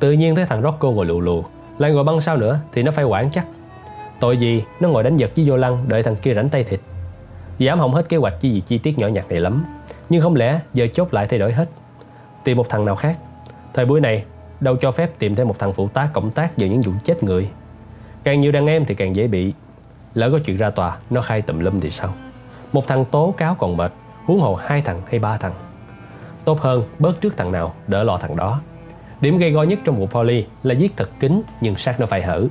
Tự 0.00 0.12
nhiên 0.12 0.34
thấy 0.34 0.46
thằng 0.46 0.62
Rocco 0.62 0.90
ngồi 0.90 1.06
lù 1.06 1.20
lù, 1.20 1.44
lại 1.78 1.92
ngồi 1.92 2.04
băng 2.04 2.20
sao 2.20 2.36
nữa 2.36 2.60
thì 2.72 2.82
nó 2.82 2.90
phải 2.90 3.04
quản 3.04 3.30
chắc. 3.30 3.46
Tội 4.20 4.36
gì 4.36 4.64
nó 4.80 4.88
ngồi 4.88 5.02
đánh 5.02 5.16
giật 5.16 5.30
với 5.36 5.48
vô 5.48 5.56
lăng 5.56 5.88
đợi 5.88 6.02
thằng 6.02 6.16
kia 6.16 6.34
rảnh 6.34 6.48
tay 6.48 6.64
thịt. 6.64 6.80
Dám 7.58 7.78
hỏng 7.78 7.94
hết 7.94 8.08
kế 8.08 8.16
hoạch 8.16 8.40
chi 8.40 8.52
gì 8.52 8.60
chi 8.60 8.78
tiết 8.78 8.98
nhỏ 8.98 9.06
nhặt 9.08 9.24
này 9.28 9.40
lắm. 9.40 9.64
Nhưng 10.08 10.22
không 10.22 10.36
lẽ 10.36 10.60
giờ 10.74 10.86
chốt 10.94 11.14
lại 11.14 11.26
thay 11.26 11.38
đổi 11.38 11.52
hết. 11.52 11.68
Tìm 12.44 12.56
một 12.56 12.68
thằng 12.68 12.84
nào 12.84 12.96
khác. 12.96 13.18
Thời 13.74 13.84
buổi 13.84 14.00
này 14.00 14.24
đâu 14.60 14.76
cho 14.76 14.90
phép 14.90 15.18
tìm 15.18 15.34
thêm 15.34 15.48
một 15.48 15.58
thằng 15.58 15.72
phụ 15.72 15.88
tá 15.88 16.08
cộng 16.12 16.30
tác 16.30 16.56
vào 16.56 16.68
những 16.68 16.80
vụ 16.80 16.92
chết 17.04 17.22
người. 17.22 17.48
Càng 18.24 18.40
nhiều 18.40 18.52
đàn 18.52 18.66
em 18.66 18.84
thì 18.84 18.94
càng 18.94 19.16
dễ 19.16 19.26
bị. 19.26 19.52
Lỡ 20.14 20.30
có 20.30 20.38
chuyện 20.44 20.56
ra 20.56 20.70
tòa, 20.70 20.96
nó 21.10 21.20
khai 21.20 21.42
tùm 21.42 21.58
lum 21.58 21.80
thì 21.80 21.90
sao? 21.90 22.14
Một 22.72 22.86
thằng 22.86 23.04
tố 23.04 23.34
cáo 23.36 23.54
còn 23.54 23.76
mệt, 23.76 23.92
huống 24.24 24.40
hồ 24.40 24.54
hai 24.54 24.82
thằng 24.82 25.02
hay 25.10 25.18
ba 25.18 25.36
thằng. 25.36 25.52
Tốt 26.44 26.60
hơn 26.60 26.84
bớt 26.98 27.20
trước 27.20 27.36
thằng 27.36 27.52
nào, 27.52 27.74
đỡ 27.86 28.02
lo 28.02 28.18
thằng 28.18 28.36
đó. 28.36 28.60
Điểm 29.20 29.38
gây 29.38 29.50
go 29.50 29.62
nhất 29.62 29.78
trong 29.84 29.96
vụ 29.96 30.06
poly 30.06 30.46
là 30.62 30.74
giết 30.74 30.96
thật 30.96 31.10
kín, 31.20 31.42
nhưng 31.60 31.76
xác 31.76 32.00
nó 32.00 32.06
phải 32.06 32.22
hở. 32.22 32.46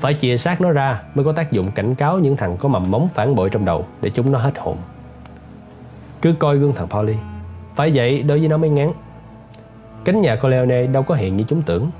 Phải 0.00 0.14
chia 0.14 0.36
xác 0.36 0.60
nó 0.60 0.70
ra 0.70 1.02
mới 1.14 1.24
có 1.24 1.32
tác 1.32 1.52
dụng 1.52 1.70
cảnh 1.70 1.94
cáo 1.94 2.18
những 2.18 2.36
thằng 2.36 2.56
có 2.56 2.68
mầm 2.68 2.90
móng 2.90 3.08
phản 3.14 3.34
bội 3.34 3.50
trong 3.50 3.64
đầu 3.64 3.86
để 4.02 4.10
chúng 4.10 4.32
nó 4.32 4.38
hết 4.38 4.58
hồn. 4.58 4.76
Cứ 6.22 6.32
coi 6.32 6.56
gương 6.56 6.72
thằng 6.74 6.88
Polly. 6.88 7.14
Phải 7.76 7.90
vậy, 7.94 8.22
đối 8.22 8.38
với 8.38 8.48
nó 8.48 8.56
mới 8.56 8.70
ngán. 8.70 8.92
Cánh 10.04 10.20
nhà 10.20 10.36
Corleone 10.36 10.86
đâu 10.86 11.02
có 11.02 11.14
hiện 11.14 11.36
như 11.36 11.44
chúng 11.48 11.62
tưởng. 11.62 11.90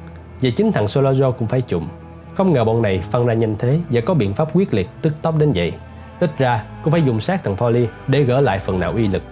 Và 0.42 0.50
chính 0.57 0.73
thằng 0.73 0.86
Solajo 0.86 1.32
cũng 1.32 1.49
phải 1.49 1.60
chùm. 1.60 1.89
Không 2.34 2.52
ngờ 2.52 2.65
bọn 2.65 2.82
này 2.82 3.02
phân 3.10 3.26
ra 3.26 3.34
nhanh 3.34 3.57
thế 3.58 3.78
và 3.90 4.00
có 4.00 4.15
biện 4.15 4.34
pháp 4.34 4.49
quyết 4.57 4.74
liệt 4.74 4.89
tức 5.02 5.12
tốc 5.23 5.39
đến 5.39 5.52
vậy. 5.55 5.73
Ít 6.20 6.39
ra, 6.39 6.65
cũng 6.82 6.92
phải 6.92 7.02
dùng 7.02 7.20
xác 7.20 7.44
thằng 7.44 7.57
Polly 7.57 7.86
để 8.07 8.23
gỡ 8.23 8.40
lại 8.40 8.58
phần 8.58 8.81
nào 8.81 8.92
uy 8.92 9.07
lực. 9.07 9.23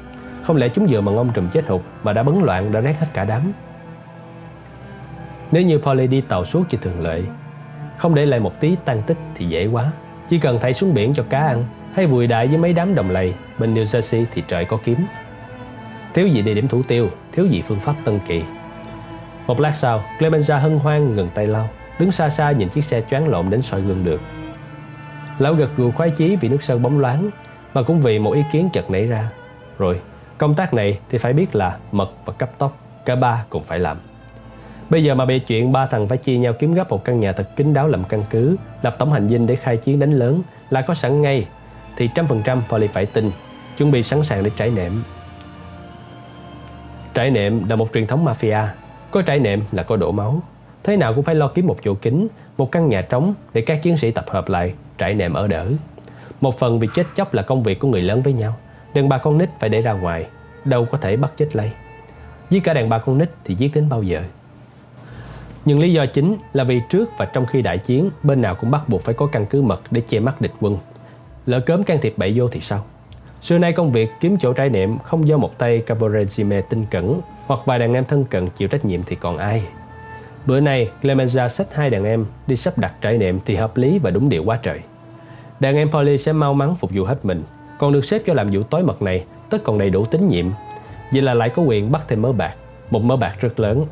Không 0.42 0.56
lẽ 0.56 0.68
chúng 0.68 0.86
vừa 0.90 1.00
mà 1.00 1.12
ông 1.12 1.30
trùm 1.34 1.48
chết 1.48 1.68
hụt 1.68 1.80
mà 2.02 2.12
đã 2.12 2.22
bấn 2.22 2.40
loạn, 2.42 2.72
đã 2.72 2.80
rét 2.80 2.96
hết 3.00 3.06
cả 3.12 3.24
đám. 3.24 3.52
Nếu 5.52 5.62
như 5.62 5.78
Polly 5.78 6.06
đi 6.06 6.20
tàu 6.20 6.44
suốt 6.44 6.64
thì 6.70 6.78
thường 6.82 7.02
lệ, 7.02 7.22
Không 7.96 8.14
để 8.14 8.26
lại 8.26 8.40
một 8.40 8.60
tí 8.60 8.76
tan 8.84 9.02
tích 9.02 9.16
thì 9.34 9.46
dễ 9.46 9.66
quá. 9.66 9.92
Chỉ 10.28 10.38
cần 10.38 10.58
thảy 10.60 10.74
xuống 10.74 10.94
biển 10.94 11.14
cho 11.14 11.22
cá 11.22 11.38
ăn, 11.38 11.64
Hay 11.94 12.06
vùi 12.06 12.26
đại 12.26 12.46
với 12.46 12.58
mấy 12.58 12.72
đám 12.72 12.94
đồng 12.94 13.10
lầy 13.10 13.34
Bên 13.58 13.74
New 13.74 13.84
Jersey 13.84 14.24
thì 14.34 14.42
trời 14.48 14.64
có 14.64 14.78
kiếm. 14.84 14.98
Thiếu 16.14 16.26
gì 16.26 16.42
địa 16.42 16.54
điểm 16.54 16.68
thủ 16.68 16.82
tiêu, 16.82 17.08
Thiếu 17.32 17.46
gì 17.46 17.62
phương 17.62 17.80
pháp 17.80 17.94
tân 18.04 18.18
kỳ. 18.28 18.42
Một 19.46 19.60
lát 19.60 19.72
sau, 19.76 20.02
Clemenza 20.18 20.58
hân 20.58 20.78
hoan 20.78 21.16
ngừng 21.16 21.28
tay 21.34 21.46
lau, 21.46 21.68
Đứng 21.98 22.12
xa 22.12 22.30
xa 22.30 22.50
nhìn 22.50 22.68
chiếc 22.68 22.84
xe 22.84 23.02
choáng 23.10 23.28
lộn 23.28 23.50
đến 23.50 23.62
soi 23.62 23.80
gương 23.80 24.04
được. 24.04 24.20
Lão 25.38 25.54
gật 25.54 25.76
gù 25.76 25.90
khoái 25.90 26.10
chí 26.10 26.36
vì 26.36 26.48
nước 26.48 26.62
sơn 26.62 26.82
bóng 26.82 26.98
loáng, 26.98 27.30
Mà 27.74 27.82
cũng 27.82 28.00
vì 28.00 28.18
một 28.18 28.32
ý 28.32 28.42
kiến 28.52 28.68
chợt 28.72 28.90
nảy 28.90 29.06
ra. 29.06 29.30
Rồi, 29.78 30.00
công 30.38 30.54
tác 30.54 30.74
này 30.74 30.98
thì 31.10 31.18
phải 31.18 31.32
biết 31.32 31.56
là 31.56 31.76
mật 31.92 32.10
và 32.24 32.32
cấp 32.32 32.50
tốc, 32.58 32.78
Cả 33.04 33.16
ba 33.16 33.44
cùng 33.50 33.64
phải 33.64 33.78
làm. 33.78 33.96
Bây 34.90 35.04
giờ 35.04 35.14
mà 35.14 35.24
bề 35.24 35.38
chuyện 35.38 35.72
ba 35.72 35.86
thằng 35.86 36.08
phải 36.08 36.18
chia 36.18 36.36
nhau 36.36 36.52
kiếm 36.52 36.74
gấp 36.74 36.90
một 36.90 37.04
căn 37.04 37.20
nhà 37.20 37.32
thật 37.32 37.48
kín 37.56 37.74
đáo 37.74 37.88
làm 37.88 38.04
căn 38.04 38.24
cứ, 38.30 38.56
lập 38.82 38.96
tổng 38.98 39.12
hành 39.12 39.28
dinh 39.28 39.46
để 39.46 39.56
khai 39.56 39.76
chiến 39.76 39.98
đánh 39.98 40.12
lớn 40.12 40.42
là 40.70 40.82
có 40.82 40.94
sẵn 40.94 41.22
ngay, 41.22 41.46
thì 41.96 42.08
trăm 42.14 42.26
phần 42.26 42.42
trăm 42.44 42.62
Polly 42.68 42.86
phải 42.86 43.06
tin, 43.06 43.30
chuẩn 43.78 43.90
bị 43.90 44.02
sẵn 44.02 44.24
sàng 44.24 44.44
để 44.44 44.50
trải 44.56 44.70
nệm. 44.70 45.02
Trải 47.14 47.30
nệm 47.30 47.68
là 47.68 47.76
một 47.76 47.88
truyền 47.94 48.06
thống 48.06 48.26
mafia, 48.26 48.66
có 49.10 49.22
trải 49.22 49.38
nệm 49.38 49.60
là 49.72 49.82
có 49.82 49.96
đổ 49.96 50.12
máu. 50.12 50.42
Thế 50.82 50.96
nào 50.96 51.14
cũng 51.14 51.24
phải 51.24 51.34
lo 51.34 51.48
kiếm 51.48 51.66
một 51.66 51.76
chỗ 51.84 51.94
kín, 51.94 52.28
một 52.56 52.72
căn 52.72 52.88
nhà 52.88 53.02
trống 53.02 53.34
để 53.54 53.60
các 53.60 53.82
chiến 53.82 53.96
sĩ 53.96 54.10
tập 54.10 54.24
hợp 54.28 54.48
lại, 54.48 54.74
trải 54.98 55.14
nệm 55.14 55.32
ở 55.32 55.46
đỡ. 55.46 55.68
Một 56.40 56.58
phần 56.58 56.80
vì 56.80 56.88
chết 56.94 57.06
chóc 57.16 57.34
là 57.34 57.42
công 57.42 57.62
việc 57.62 57.78
của 57.78 57.88
người 57.88 58.02
lớn 58.02 58.22
với 58.22 58.32
nhau, 58.32 58.56
đàn 58.94 59.08
bà 59.08 59.18
con 59.18 59.38
nít 59.38 59.48
phải 59.60 59.70
để 59.70 59.82
ra 59.82 59.92
ngoài, 59.92 60.26
đâu 60.64 60.86
có 60.92 60.98
thể 60.98 61.16
bắt 61.16 61.32
chết 61.36 61.56
lây. 61.56 61.70
giết 62.50 62.64
cả 62.64 62.74
đàn 62.74 62.88
bà 62.88 62.98
con 62.98 63.18
nít 63.18 63.30
thì 63.44 63.54
giết 63.54 63.74
đến 63.74 63.88
bao 63.88 64.02
giờ? 64.02 64.22
Nhưng 65.68 65.80
lý 65.80 65.92
do 65.92 66.06
chính 66.06 66.36
là 66.52 66.64
vì 66.64 66.80
trước 66.90 67.10
và 67.18 67.24
trong 67.24 67.46
khi 67.46 67.62
đại 67.62 67.78
chiến, 67.78 68.10
bên 68.22 68.42
nào 68.42 68.54
cũng 68.54 68.70
bắt 68.70 68.88
buộc 68.88 69.02
phải 69.02 69.14
có 69.14 69.26
căn 69.26 69.46
cứ 69.46 69.62
mật 69.62 69.80
để 69.90 70.00
che 70.00 70.20
mắt 70.20 70.40
địch 70.40 70.52
quân. 70.60 70.78
Lỡ 71.46 71.60
cớm 71.60 71.84
can 71.84 71.98
thiệp 72.02 72.14
bậy 72.16 72.32
vô 72.36 72.48
thì 72.48 72.60
sao? 72.60 72.84
Xưa 73.42 73.58
nay 73.58 73.72
công 73.72 73.92
việc 73.92 74.10
kiếm 74.20 74.36
chỗ 74.40 74.52
trải 74.52 74.68
niệm 74.68 74.98
không 74.98 75.28
do 75.28 75.36
một 75.36 75.58
tay 75.58 75.82
caporegime 75.86 76.60
tinh 76.60 76.86
cẩn 76.90 77.20
hoặc 77.46 77.60
vài 77.64 77.78
đàn 77.78 77.94
em 77.94 78.04
thân 78.04 78.24
cận 78.24 78.48
chịu 78.56 78.68
trách 78.68 78.84
nhiệm 78.84 79.02
thì 79.02 79.16
còn 79.16 79.38
ai. 79.38 79.62
Bữa 80.46 80.60
nay, 80.60 80.90
Clemenza 81.02 81.48
xách 81.48 81.74
hai 81.74 81.90
đàn 81.90 82.04
em 82.04 82.26
đi 82.46 82.56
sắp 82.56 82.78
đặt 82.78 82.94
trải 83.00 83.18
niệm 83.18 83.38
thì 83.46 83.54
hợp 83.54 83.76
lý 83.76 83.98
và 83.98 84.10
đúng 84.10 84.28
điều 84.28 84.44
quá 84.44 84.58
trời. 84.62 84.80
Đàn 85.60 85.76
em 85.76 85.90
Polly 85.90 86.18
sẽ 86.18 86.32
mau 86.32 86.54
mắn 86.54 86.76
phục 86.76 86.90
vụ 86.94 87.04
hết 87.04 87.24
mình, 87.24 87.42
còn 87.78 87.92
được 87.92 88.04
xếp 88.04 88.22
cho 88.26 88.34
làm 88.34 88.50
vụ 88.50 88.62
tối 88.62 88.82
mật 88.82 89.02
này, 89.02 89.24
tất 89.50 89.58
còn 89.64 89.78
đầy 89.78 89.90
đủ 89.90 90.04
tín 90.04 90.28
nhiệm. 90.28 90.46
Vậy 91.12 91.22
là 91.22 91.34
lại 91.34 91.48
có 91.48 91.62
quyền 91.62 91.92
bắt 91.92 92.02
thêm 92.08 92.22
mớ 92.22 92.32
bạc. 92.32 92.54
một 92.90 93.02
mớ 93.02 93.16
bạc 93.16 93.34
rất 93.40 93.60
lớn. 93.60 93.86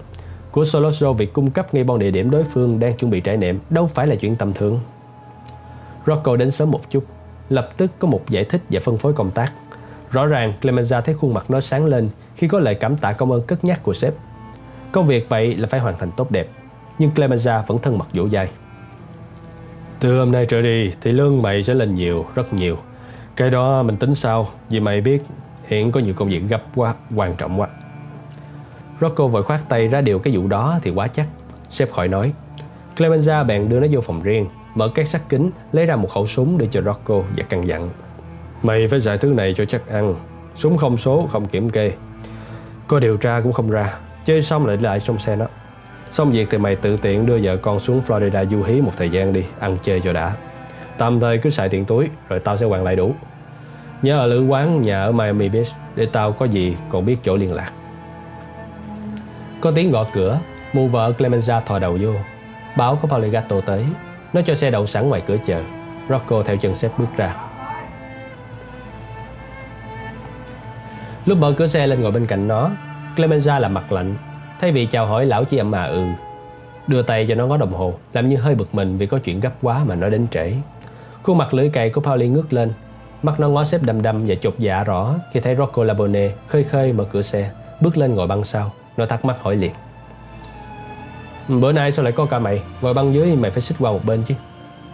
Của 0.56 0.64
Solosro 0.64 1.12
việc 1.12 1.32
cung 1.32 1.50
cấp 1.50 1.74
ngay 1.74 1.84
bon 1.84 1.98
địa 1.98 2.10
điểm 2.10 2.30
đối 2.30 2.44
phương 2.44 2.80
đang 2.80 2.96
chuẩn 2.96 3.10
bị 3.10 3.20
trải 3.20 3.36
nệm 3.36 3.58
đâu 3.70 3.86
phải 3.86 4.06
là 4.06 4.16
chuyện 4.16 4.36
tầm 4.36 4.52
thường. 4.52 4.80
Rocco 6.06 6.36
đến 6.36 6.50
sớm 6.50 6.70
một 6.70 6.90
chút, 6.90 7.04
lập 7.48 7.68
tức 7.76 7.90
có 7.98 8.08
một 8.08 8.30
giải 8.30 8.44
thích 8.44 8.62
và 8.70 8.80
phân 8.84 8.98
phối 8.98 9.12
công 9.12 9.30
tác. 9.30 9.52
Rõ 10.10 10.26
ràng 10.26 10.52
Clemenza 10.62 11.00
thấy 11.00 11.14
khuôn 11.14 11.34
mặt 11.34 11.50
nó 11.50 11.60
sáng 11.60 11.84
lên 11.84 12.08
khi 12.36 12.48
có 12.48 12.58
lời 12.58 12.74
cảm 12.74 12.96
tạ 12.96 13.12
công 13.12 13.32
ơn 13.32 13.42
cất 13.42 13.64
nhắc 13.64 13.82
của 13.82 13.94
sếp. 13.94 14.14
Công 14.92 15.06
việc 15.06 15.28
vậy 15.28 15.56
là 15.56 15.68
phải 15.68 15.80
hoàn 15.80 15.98
thành 15.98 16.10
tốt 16.16 16.30
đẹp, 16.30 16.48
nhưng 16.98 17.10
Clemenza 17.14 17.62
vẫn 17.66 17.78
thân 17.78 17.98
mật 17.98 18.06
dỗ 18.12 18.28
dai. 18.28 18.48
Từ 20.00 20.18
hôm 20.18 20.32
nay 20.32 20.46
trở 20.48 20.62
đi 20.62 20.92
thì 21.00 21.12
lương 21.12 21.42
mày 21.42 21.62
sẽ 21.62 21.74
lên 21.74 21.94
nhiều, 21.94 22.26
rất 22.34 22.52
nhiều. 22.52 22.78
Cái 23.36 23.50
đó 23.50 23.82
mình 23.82 23.96
tính 23.96 24.14
sau, 24.14 24.48
vì 24.70 24.80
mày 24.80 25.00
biết 25.00 25.22
hiện 25.66 25.92
có 25.92 26.00
nhiều 26.00 26.14
công 26.14 26.28
việc 26.28 26.42
gấp 26.48 26.62
quá, 26.74 26.94
quan 27.14 27.36
trọng 27.36 27.60
quá. 27.60 27.68
Rocco 29.00 29.26
vội 29.26 29.42
khoát 29.42 29.60
tay 29.68 29.88
ra 29.88 30.00
điều 30.00 30.18
cái 30.18 30.36
vụ 30.36 30.48
đó 30.48 30.78
thì 30.82 30.90
quá 30.90 31.08
chắc. 31.08 31.26
Sếp 31.70 31.92
khỏi 31.92 32.08
nói. 32.08 32.32
Clemenza 32.96 33.46
bèn 33.46 33.68
đưa 33.68 33.80
nó 33.80 33.86
vô 33.90 34.00
phòng 34.00 34.22
riêng, 34.22 34.46
mở 34.74 34.88
két 34.94 35.08
sắt 35.08 35.28
kính, 35.28 35.50
lấy 35.72 35.86
ra 35.86 35.96
một 35.96 36.10
khẩu 36.10 36.26
súng 36.26 36.58
để 36.58 36.68
cho 36.70 36.82
Rocco 36.82 37.18
và 37.36 37.44
căn 37.48 37.68
dặn. 37.68 37.90
Mày 38.62 38.88
phải 38.88 39.00
giải 39.00 39.18
thứ 39.18 39.28
này 39.28 39.54
cho 39.56 39.64
chắc 39.64 39.88
ăn. 39.88 40.14
Súng 40.54 40.76
không 40.76 40.96
số, 40.96 41.26
không 41.32 41.46
kiểm 41.46 41.70
kê. 41.70 41.92
Có 42.86 42.98
điều 42.98 43.16
tra 43.16 43.40
cũng 43.40 43.52
không 43.52 43.70
ra. 43.70 43.94
Chơi 44.24 44.42
xong 44.42 44.66
lại 44.66 44.76
lại 44.80 45.00
trong 45.00 45.18
xe 45.18 45.36
nó. 45.36 45.46
Xong 46.10 46.32
việc 46.32 46.48
thì 46.50 46.58
mày 46.58 46.76
tự 46.76 46.96
tiện 46.96 47.26
đưa 47.26 47.38
vợ 47.42 47.56
con 47.56 47.80
xuống 47.80 48.00
Florida 48.06 48.44
du 48.44 48.62
hí 48.62 48.80
một 48.80 48.92
thời 48.96 49.10
gian 49.10 49.32
đi, 49.32 49.44
ăn 49.58 49.76
chơi 49.82 50.00
cho 50.00 50.12
đã. 50.12 50.36
Tạm 50.98 51.20
thời 51.20 51.38
cứ 51.38 51.50
xài 51.50 51.68
tiền 51.68 51.84
túi, 51.84 52.08
rồi 52.28 52.40
tao 52.40 52.56
sẽ 52.56 52.66
hoàn 52.66 52.84
lại 52.84 52.96
đủ. 52.96 53.14
Nhớ 54.02 54.18
ở 54.18 54.26
lữ 54.26 54.46
quán 54.46 54.82
nhà 54.82 55.02
ở 55.02 55.12
Miami 55.12 55.48
Beach 55.48 55.66
để 55.94 56.06
tao 56.12 56.32
có 56.32 56.44
gì 56.44 56.76
còn 56.88 57.04
biết 57.04 57.16
chỗ 57.22 57.36
liên 57.36 57.54
lạc. 57.54 57.72
Có 59.60 59.70
tiếng 59.70 59.90
gõ 59.90 60.06
cửa, 60.12 60.38
mụ 60.72 60.88
vợ 60.88 61.12
Clemenza 61.18 61.60
thò 61.60 61.78
đầu 61.78 61.98
vô. 62.00 62.12
Báo 62.76 62.98
có 63.02 63.08
Poligato 63.08 63.60
tới. 63.60 63.84
Nó 64.32 64.40
cho 64.46 64.54
xe 64.54 64.70
đậu 64.70 64.86
sẵn 64.86 65.08
ngoài 65.08 65.22
cửa 65.26 65.36
chờ. 65.46 65.62
Rocco 66.08 66.42
theo 66.42 66.56
chân 66.56 66.74
xếp 66.74 66.90
bước 66.98 67.06
ra. 67.16 67.36
Lúc 71.24 71.38
mở 71.38 71.54
cửa 71.56 71.66
xe 71.66 71.86
lên 71.86 72.00
ngồi 72.00 72.12
bên 72.12 72.26
cạnh 72.26 72.48
nó, 72.48 72.70
Clemenza 73.16 73.60
làm 73.60 73.74
mặt 73.74 73.92
lạnh. 73.92 74.14
Thay 74.60 74.72
vì 74.72 74.86
chào 74.86 75.06
hỏi 75.06 75.26
lão 75.26 75.44
chỉ 75.44 75.58
ậm 75.58 75.70
mà 75.70 75.84
ừ. 75.84 76.04
Đưa 76.86 77.02
tay 77.02 77.26
cho 77.28 77.34
nó 77.34 77.46
ngó 77.46 77.56
đồng 77.56 77.72
hồ, 77.72 77.94
làm 78.12 78.26
như 78.26 78.36
hơi 78.36 78.54
bực 78.54 78.74
mình 78.74 78.98
vì 78.98 79.06
có 79.06 79.18
chuyện 79.18 79.40
gấp 79.40 79.52
quá 79.62 79.84
mà 79.84 79.94
nó 79.94 80.08
đến 80.08 80.26
trễ. 80.30 80.52
Khuôn 81.22 81.38
mặt 81.38 81.54
lưỡi 81.54 81.68
cày 81.68 81.90
của 81.90 82.00
Pauli 82.00 82.28
ngước 82.28 82.52
lên, 82.52 82.72
Mắt 83.22 83.40
nó 83.40 83.48
ngó 83.48 83.64
xếp 83.64 83.82
đầm 83.82 84.02
đầm 84.02 84.24
và 84.26 84.34
chột 84.34 84.54
dạ 84.58 84.84
rõ 84.84 85.14
khi 85.32 85.40
thấy 85.40 85.56
Rocco 85.56 85.84
Labone 85.84 86.30
khơi 86.48 86.64
khơi 86.64 86.92
mở 86.92 87.04
cửa 87.12 87.22
xe, 87.22 87.50
bước 87.80 87.96
lên 87.96 88.14
ngồi 88.14 88.26
băng 88.26 88.44
sau. 88.44 88.70
Nó 88.96 89.06
thắc 89.06 89.24
mắc 89.24 89.36
hỏi 89.42 89.56
liền. 89.56 89.72
Bữa 91.48 91.72
nay 91.72 91.92
sao 91.92 92.04
lại 92.04 92.12
có 92.12 92.26
cả 92.26 92.38
mày? 92.38 92.62
Ngồi 92.80 92.94
băng 92.94 93.14
dưới 93.14 93.36
mày 93.36 93.50
phải 93.50 93.60
xích 93.60 93.76
qua 93.80 93.92
một 93.92 94.04
bên 94.04 94.22
chứ. 94.22 94.34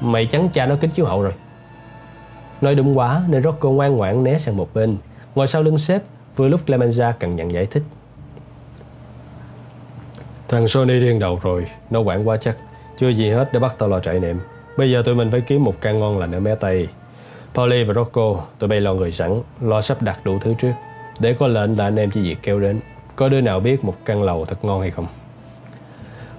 Mày 0.01 0.27
chắn 0.27 0.49
cha 0.49 0.67
nó 0.67 0.77
kính 0.81 0.91
chiếu 0.91 1.07
hậu 1.07 1.23
rồi. 1.23 1.33
Nói 2.61 2.75
đúng 2.75 2.99
quá 2.99 3.23
nên 3.29 3.43
Rocco 3.43 3.71
ngoan 3.71 3.97
ngoãn 3.97 4.25
né 4.25 4.39
sang 4.39 4.57
một 4.57 4.75
bên, 4.75 4.97
ngồi 5.35 5.47
sau 5.47 5.63
lưng 5.63 5.79
sếp 5.79 6.03
vừa 6.37 6.49
lúc 6.49 6.61
Clemenza 6.67 7.13
cần 7.13 7.37
nhận 7.37 7.53
giải 7.53 7.67
thích. 7.67 7.83
Thằng 10.49 10.69
Sony 10.69 11.01
điên 11.01 11.19
đầu 11.19 11.39
rồi, 11.43 11.67
nó 11.91 12.01
quản 12.01 12.29
quá 12.29 12.37
chắc. 12.37 12.57
Chưa 12.99 13.09
gì 13.09 13.31
hết 13.31 13.49
để 13.53 13.61
bắt 13.61 13.75
tao 13.79 13.89
lo 13.89 14.01
trại 14.01 14.21
niệm. 14.21 14.41
Bây 14.77 14.91
giờ 14.91 15.03
tụi 15.05 15.15
mình 15.15 15.31
phải 15.31 15.41
kiếm 15.41 15.65
một 15.65 15.75
căn 15.81 16.01
ngon 16.01 16.19
lành 16.19 16.33
ở 16.33 16.41
mé 16.41 16.55
Tây 16.55 16.89
Polly 17.55 17.85
và 17.85 17.95
Rocco, 17.95 18.45
tụi 18.59 18.69
bay 18.69 18.81
lo 18.81 18.95
người 18.95 19.13
sẵn, 19.13 19.43
lo 19.61 19.83
sắp 19.83 20.03
đặt 20.03 20.21
đủ 20.25 20.39
thứ 20.39 20.55
trước. 20.59 20.73
Để 21.19 21.37
có 21.39 21.47
lệnh 21.47 21.79
là 21.79 21.85
anh 21.85 21.97
em 21.97 22.11
chỉ 22.11 22.23
việc 22.23 22.39
kêu 22.43 22.61
đến. 22.61 22.81
Có 23.17 23.29
đứa 23.29 23.41
nào 23.41 23.61
biết 23.61 23.85
một 23.85 23.95
căn 24.05 24.23
lầu 24.23 24.45
thật 24.45 24.65
ngon 24.65 24.81
hay 24.81 24.91
không? 24.91 25.07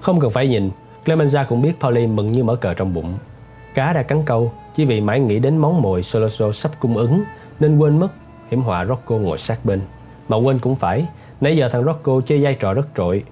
Không 0.02 0.20
cần 0.20 0.32
phải 0.32 0.48
nhìn, 0.48 0.72
Clemenza 1.06 1.46
cũng 1.46 1.62
biết 1.62 1.80
Pauline 1.80 2.14
mừng 2.14 2.32
như 2.32 2.44
mở 2.44 2.56
cờ 2.56 2.74
trong 2.74 2.94
bụng. 2.94 3.14
Cá 3.74 3.94
đã 3.94 4.04
cắn 4.04 4.24
câu, 4.26 4.52
chỉ 4.76 4.86
vì 4.86 5.02
mãi 5.02 5.20
nghĩ 5.20 5.40
đến 5.40 5.58
món 5.58 5.82
mồi 5.82 6.04
Soloso 6.04 6.52
sắp 6.52 6.72
cung 6.80 6.98
ứng, 6.98 7.24
nên 7.60 7.78
quên 7.78 8.00
mất 8.00 8.10
hiểm 8.52 8.62
họa 8.62 8.86
Rocco 8.86 9.16
ngồi 9.16 9.38
sát 9.38 9.66
bên. 9.66 9.82
Mà 10.30 10.38
quên 10.38 10.60
cũng 10.60 10.76
phải, 10.76 11.06
nãy 11.42 11.58
giờ 11.58 11.70
thằng 11.70 11.84
Rocco 11.84 12.22
chơi 12.26 12.44
vai 12.44 12.56
trò 12.56 12.74
rất 12.74 12.88
trội. 12.98 13.24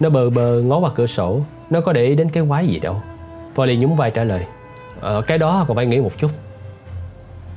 Nó 0.00 0.10
bờ 0.10 0.30
bờ 0.30 0.62
ngó 0.64 0.78
qua 0.78 0.90
cửa 0.94 1.06
sổ, 1.06 1.40
nó 1.70 1.80
có 1.80 1.92
để 1.92 2.04
ý 2.04 2.14
đến 2.14 2.28
cái 2.28 2.44
quái 2.48 2.66
gì 2.66 2.78
đâu. 2.78 2.96
Polly 3.54 3.76
nhún 3.76 3.94
vai 3.94 4.10
trả 4.10 4.24
lời, 4.24 4.46
ờ, 5.00 5.22
cái 5.22 5.38
đó 5.38 5.64
còn 5.68 5.76
phải 5.76 5.86
nghĩ 5.86 6.00
một 6.00 6.12
chút. 6.18 6.30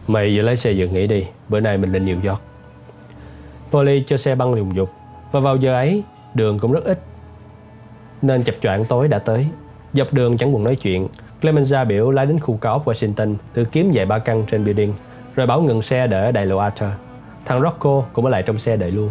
Mày 0.10 0.36
vừa 0.36 0.42
lấy 0.42 0.58
xe 0.58 0.74
vừa 0.78 0.88
nghỉ 0.88 1.08
đi 1.08 1.26
Bữa 1.50 1.60
nay 1.60 1.78
mình 1.78 1.92
lên 1.92 2.06
New 2.06 2.30
York 2.30 2.42
Polly 3.72 4.04
cho 4.08 4.18
xe 4.18 4.36
băng 4.36 4.54
lùng 4.54 4.76
dục 4.76 4.90
và 5.32 5.40
vào 5.40 5.56
giờ 5.56 5.74
ấy, 5.74 6.04
đường 6.34 6.60
cũng 6.60 6.72
rất 6.72 6.84
ít. 6.84 7.00
Nên 8.22 8.44
chập 8.44 8.56
choạng 8.62 8.86
tối 8.86 9.08
đã 9.08 9.20
tới. 9.20 9.48
Dọc 9.94 10.14
đường 10.14 10.38
chẳng 10.38 10.52
buồn 10.52 10.64
nói 10.64 10.76
chuyện. 10.76 11.08
Clemenza 11.42 11.86
biểu 11.86 12.12
lái 12.12 12.26
đến 12.26 12.40
khu 12.40 12.58
cao 12.62 12.74
ốc 12.74 12.88
Washington, 12.88 13.36
Tự 13.54 13.66
kiếm 13.66 13.92
vài 13.94 14.06
ba 14.06 14.20
căn 14.20 14.46
trên 14.52 14.66
building, 14.66 14.94
Rồi 15.36 15.48
bảo 15.48 15.62
ngừng 15.62 15.82
xe 15.82 16.08
để 16.08 16.24
ở 16.26 16.32
đại 16.32 16.46
lộ 16.46 16.58
Arthur. 16.58 16.90
Thằng 17.46 17.62
Rocco 17.62 18.04
cũng 18.14 18.26
ở 18.26 18.32
lại 18.32 18.44
trong 18.44 18.58
xe 18.58 18.78
đợi 18.78 18.92
luôn. 18.92 19.10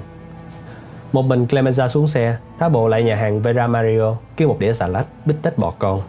Một 1.13 1.23
mình 1.23 1.47
Clemenza 1.51 1.89
xuống 1.89 2.09
xe 2.09 2.37
Thá 2.59 2.69
bộ 2.69 2.89
lại 2.89 3.03
nhà 3.03 3.17
hàng 3.17 3.43
Vera 3.43 3.67
Mario 3.67 4.17
Kêu 4.37 4.49
một 4.49 4.57
đĩa 4.59 4.73
xà 4.73 4.87
lách 4.87 5.07
bít 5.25 5.37
tết 5.43 5.59
bò 5.59 5.73
con. 5.79 6.03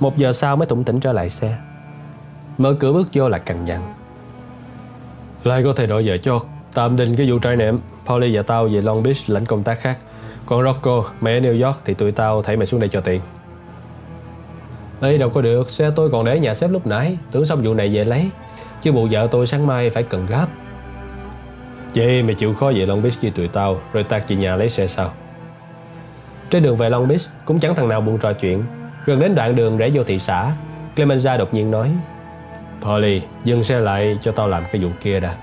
Một 0.00 0.16
giờ 0.16 0.32
sau 0.32 0.56
mới 0.56 0.66
thủng 0.66 0.84
tỉnh 0.84 1.00
trở 1.00 1.12
lại 1.12 1.28
xe. 1.28 1.56
Mở 2.58 2.76
cửa 2.80 2.92
bước 2.92 3.08
vô 3.12 3.28
là 3.28 3.38
cằn 3.38 3.64
nhằn. 3.64 3.80
Lại 5.44 5.62
có 5.64 5.72
thể 5.76 5.86
đổi 5.86 6.06
vợ 6.06 6.16
cho 6.16 6.40
Tạm 6.74 6.96
đình 6.96 7.16
cái 7.16 7.30
vụ 7.30 7.38
trai 7.38 7.56
nệm 7.56 7.80
Polly 8.10 8.36
và 8.36 8.42
tao 8.42 8.68
về 8.68 8.80
Long 8.80 9.02
Beach 9.02 9.30
lãnh 9.30 9.46
công 9.46 9.62
tác 9.62 9.80
khác. 9.80 9.98
Còn 10.46 10.64
Rocco, 10.64 11.04
mày 11.20 11.34
ở 11.34 11.40
New 11.40 11.66
York 11.66 11.78
thì 11.84 11.94
tụi 11.94 12.12
tao 12.12 12.42
thấy 12.42 12.56
mày 12.56 12.66
xuống 12.66 12.80
đây 12.80 12.88
cho 12.88 13.00
tiền. 13.00 13.20
Ê 15.00 15.18
đâu 15.18 15.30
có 15.30 15.40
được, 15.40 15.70
xe 15.70 15.90
tôi 15.96 16.10
còn 16.10 16.24
để 16.24 16.40
nhà 16.40 16.54
xếp 16.54 16.68
lúc 16.68 16.86
nãy. 16.86 17.18
Tưởng 17.30 17.44
xong 17.44 17.62
vụ 17.62 17.74
này 17.74 17.88
về 17.94 18.04
lấy. 18.04 18.30
Chứ 18.82 18.92
bộ 18.92 19.08
vợ 19.10 19.28
tôi 19.30 19.46
sáng 19.46 19.66
mai 19.66 19.90
phải 19.90 20.02
cần 20.02 20.26
gấp. 20.26 20.46
Vậy 21.94 22.22
mày 22.22 22.34
chịu 22.34 22.54
khó 22.54 22.72
về 22.74 22.86
Long 22.86 23.02
Beach 23.02 23.22
với 23.22 23.30
tụi 23.30 23.48
tao 23.48 23.80
Rồi 23.92 24.04
tạt 24.04 24.28
về 24.28 24.36
nhà 24.36 24.56
lấy 24.56 24.68
xe 24.68 24.86
sau. 24.86 25.12
Trên 26.50 26.62
đường 26.62 26.76
về 26.76 26.90
Long 26.90 27.08
Beach 27.08 27.22
Cũng 27.44 27.60
chẳng 27.60 27.74
thằng 27.74 27.88
nào 27.88 28.00
buồn 28.00 28.18
trò 28.18 28.32
chuyện. 28.32 28.64
Gần 29.06 29.20
đến 29.20 29.34
đoạn 29.34 29.56
đường 29.56 29.76
rẽ 29.76 29.90
vô 29.94 30.04
thị 30.04 30.18
xã 30.18 30.52
Clemenza 30.96 31.38
đột 31.38 31.54
nhiên 31.54 31.70
nói 31.70 31.92
Polly, 32.82 33.22
dừng 33.44 33.64
xe 33.64 33.80
lại 33.80 34.18
cho 34.22 34.32
tao 34.32 34.48
làm 34.48 34.62
cái 34.72 34.82
vụ 34.82 34.88
kia 35.02 35.20
đã. 35.20 35.34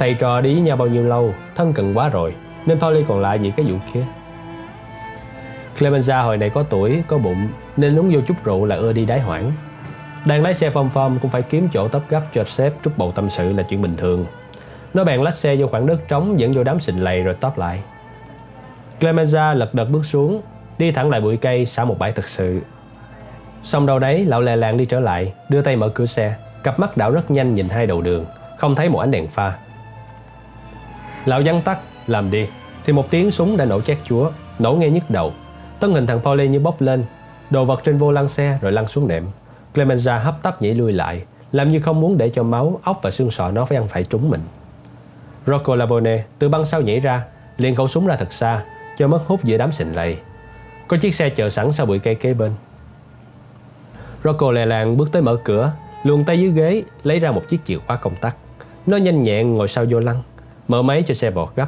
Thầy 0.00 0.14
trò 0.14 0.40
đi 0.40 0.52
với 0.52 0.62
nhau 0.62 0.76
bao 0.76 0.88
nhiêu 0.88 1.04
lâu, 1.04 1.34
thân 1.54 1.72
cận 1.72 1.94
quá 1.94 2.08
rồi, 2.08 2.34
nên 2.66 2.80
Polly 2.80 3.04
còn 3.08 3.20
lại 3.20 3.38
gì 3.38 3.52
cái 3.56 3.66
vụ 3.66 3.78
kia. 3.92 4.04
Clemenza 5.78 6.24
hồi 6.24 6.36
này 6.36 6.50
có 6.50 6.62
tuổi, 6.62 7.02
có 7.06 7.18
bụng, 7.18 7.48
nên 7.76 7.98
uống 7.98 8.10
vô 8.14 8.20
chút 8.26 8.34
rượu 8.44 8.64
là 8.64 8.76
ưa 8.76 8.92
đi 8.92 9.06
đái 9.06 9.20
hoảng. 9.20 9.52
Đang 10.26 10.42
lái 10.42 10.54
xe 10.54 10.70
phong 10.70 10.90
phong 10.94 11.18
cũng 11.22 11.30
phải 11.30 11.42
kiếm 11.42 11.68
chỗ 11.72 11.88
tấp 11.88 12.02
gấp 12.08 12.22
cho 12.32 12.44
sếp 12.44 12.72
trút 12.84 12.98
bầu 12.98 13.12
tâm 13.12 13.30
sự 13.30 13.52
là 13.52 13.62
chuyện 13.62 13.82
bình 13.82 13.96
thường. 13.96 14.26
Nó 14.94 15.04
bèn 15.04 15.20
lách 15.20 15.34
xe 15.34 15.56
vô 15.56 15.66
khoảng 15.66 15.86
đất 15.86 16.08
trống 16.08 16.40
dẫn 16.40 16.52
vô 16.52 16.64
đám 16.64 16.80
xình 16.80 17.04
lầy 17.04 17.22
rồi 17.22 17.34
tóp 17.34 17.58
lại. 17.58 17.82
Clemenza 19.00 19.54
lật 19.54 19.74
đật 19.74 19.90
bước 19.90 20.06
xuống, 20.06 20.42
đi 20.78 20.92
thẳng 20.92 21.10
lại 21.10 21.20
bụi 21.20 21.36
cây 21.36 21.66
xả 21.66 21.84
một 21.84 21.98
bãi 21.98 22.12
thực 22.12 22.28
sự 22.28 22.60
Xong 23.64 23.86
đâu 23.86 23.98
đấy, 23.98 24.24
lão 24.24 24.40
lè 24.40 24.56
làng 24.56 24.76
đi 24.76 24.84
trở 24.84 25.00
lại, 25.00 25.32
đưa 25.48 25.62
tay 25.62 25.76
mở 25.76 25.88
cửa 25.88 26.06
xe, 26.06 26.34
cặp 26.62 26.78
mắt 26.78 26.96
đảo 26.96 27.10
rất 27.10 27.30
nhanh 27.30 27.54
nhìn 27.54 27.68
hai 27.68 27.86
đầu 27.86 28.00
đường, 28.00 28.24
không 28.58 28.74
thấy 28.74 28.88
một 28.88 28.98
ánh 28.98 29.10
đèn 29.10 29.26
pha. 29.26 29.52
Lão 31.24 31.42
văng 31.44 31.62
tắt, 31.62 31.78
làm 32.06 32.30
đi, 32.30 32.46
thì 32.84 32.92
một 32.92 33.10
tiếng 33.10 33.30
súng 33.30 33.56
đã 33.56 33.64
nổ 33.64 33.80
chát 33.80 33.98
chúa, 34.04 34.30
nổ 34.58 34.72
nghe 34.72 34.90
nhức 34.90 35.02
đầu. 35.08 35.32
Thân 35.80 35.92
hình 35.92 36.06
thằng 36.06 36.20
Polly 36.20 36.48
như 36.48 36.60
bốc 36.60 36.80
lên, 36.80 37.04
đồ 37.50 37.64
vật 37.64 37.80
trên 37.84 37.98
vô 37.98 38.12
lăng 38.12 38.28
xe 38.28 38.58
rồi 38.62 38.72
lăn 38.72 38.88
xuống 38.88 39.08
nệm. 39.08 39.24
Clemenza 39.74 40.18
hấp 40.18 40.42
tấp 40.42 40.62
nhảy 40.62 40.74
lui 40.74 40.92
lại, 40.92 41.22
làm 41.52 41.68
như 41.68 41.80
không 41.80 42.00
muốn 42.00 42.18
để 42.18 42.28
cho 42.28 42.42
máu, 42.42 42.80
ốc 42.84 43.00
và 43.02 43.10
xương 43.10 43.30
sọ 43.30 43.50
nó 43.50 43.64
phải 43.64 43.78
ăn 43.78 43.88
phải 43.88 44.04
trúng 44.04 44.30
mình. 44.30 44.40
Rocco 45.46 45.74
Labone 45.74 46.24
từ 46.38 46.48
băng 46.48 46.64
sau 46.64 46.80
nhảy 46.80 47.00
ra, 47.00 47.24
liền 47.56 47.74
khẩu 47.74 47.88
súng 47.88 48.06
ra 48.06 48.16
thật 48.16 48.32
xa, 48.32 48.64
cho 48.98 49.08
mất 49.08 49.20
hút 49.26 49.44
giữa 49.44 49.56
đám 49.56 49.72
xịn 49.72 49.92
lầy. 49.92 50.16
Có 50.88 50.96
chiếc 50.96 51.14
xe 51.14 51.28
chờ 51.28 51.50
sẵn 51.50 51.72
sau 51.72 51.86
bụi 51.86 51.98
cây 51.98 52.14
kế 52.14 52.34
bên. 52.34 52.52
Rocco 54.24 54.52
lè 54.52 54.66
làng 54.66 54.96
bước 54.96 55.12
tới 55.12 55.22
mở 55.22 55.36
cửa, 55.44 55.72
luồn 56.04 56.24
tay 56.24 56.40
dưới 56.40 56.50
ghế, 56.50 56.82
lấy 57.02 57.18
ra 57.18 57.30
một 57.30 57.42
chiếc 57.48 57.58
chìa 57.64 57.78
khóa 57.86 57.96
công 57.96 58.14
tắc. 58.14 58.36
Nó 58.86 58.96
nhanh 58.96 59.22
nhẹn 59.22 59.54
ngồi 59.54 59.68
sau 59.68 59.84
vô 59.88 60.00
lăng, 60.00 60.22
mở 60.70 60.82
máy 60.82 61.02
cho 61.06 61.14
xe 61.14 61.30
vọt 61.30 61.48
gấp. 61.56 61.66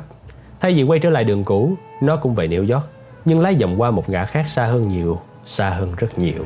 Thay 0.60 0.74
vì 0.74 0.82
quay 0.82 0.98
trở 0.98 1.10
lại 1.10 1.24
đường 1.24 1.44
cũ, 1.44 1.74
nó 2.00 2.16
cũng 2.16 2.34
về 2.34 2.48
New 2.48 2.74
York, 2.74 2.84
nhưng 3.24 3.40
lái 3.40 3.56
dầm 3.60 3.80
qua 3.80 3.90
một 3.90 4.08
ngã 4.08 4.24
khác 4.24 4.48
xa 4.48 4.64
hơn 4.64 4.88
nhiều, 4.88 5.20
xa 5.46 5.70
hơn 5.70 5.92
rất 5.96 6.18
nhiều. 6.18 6.44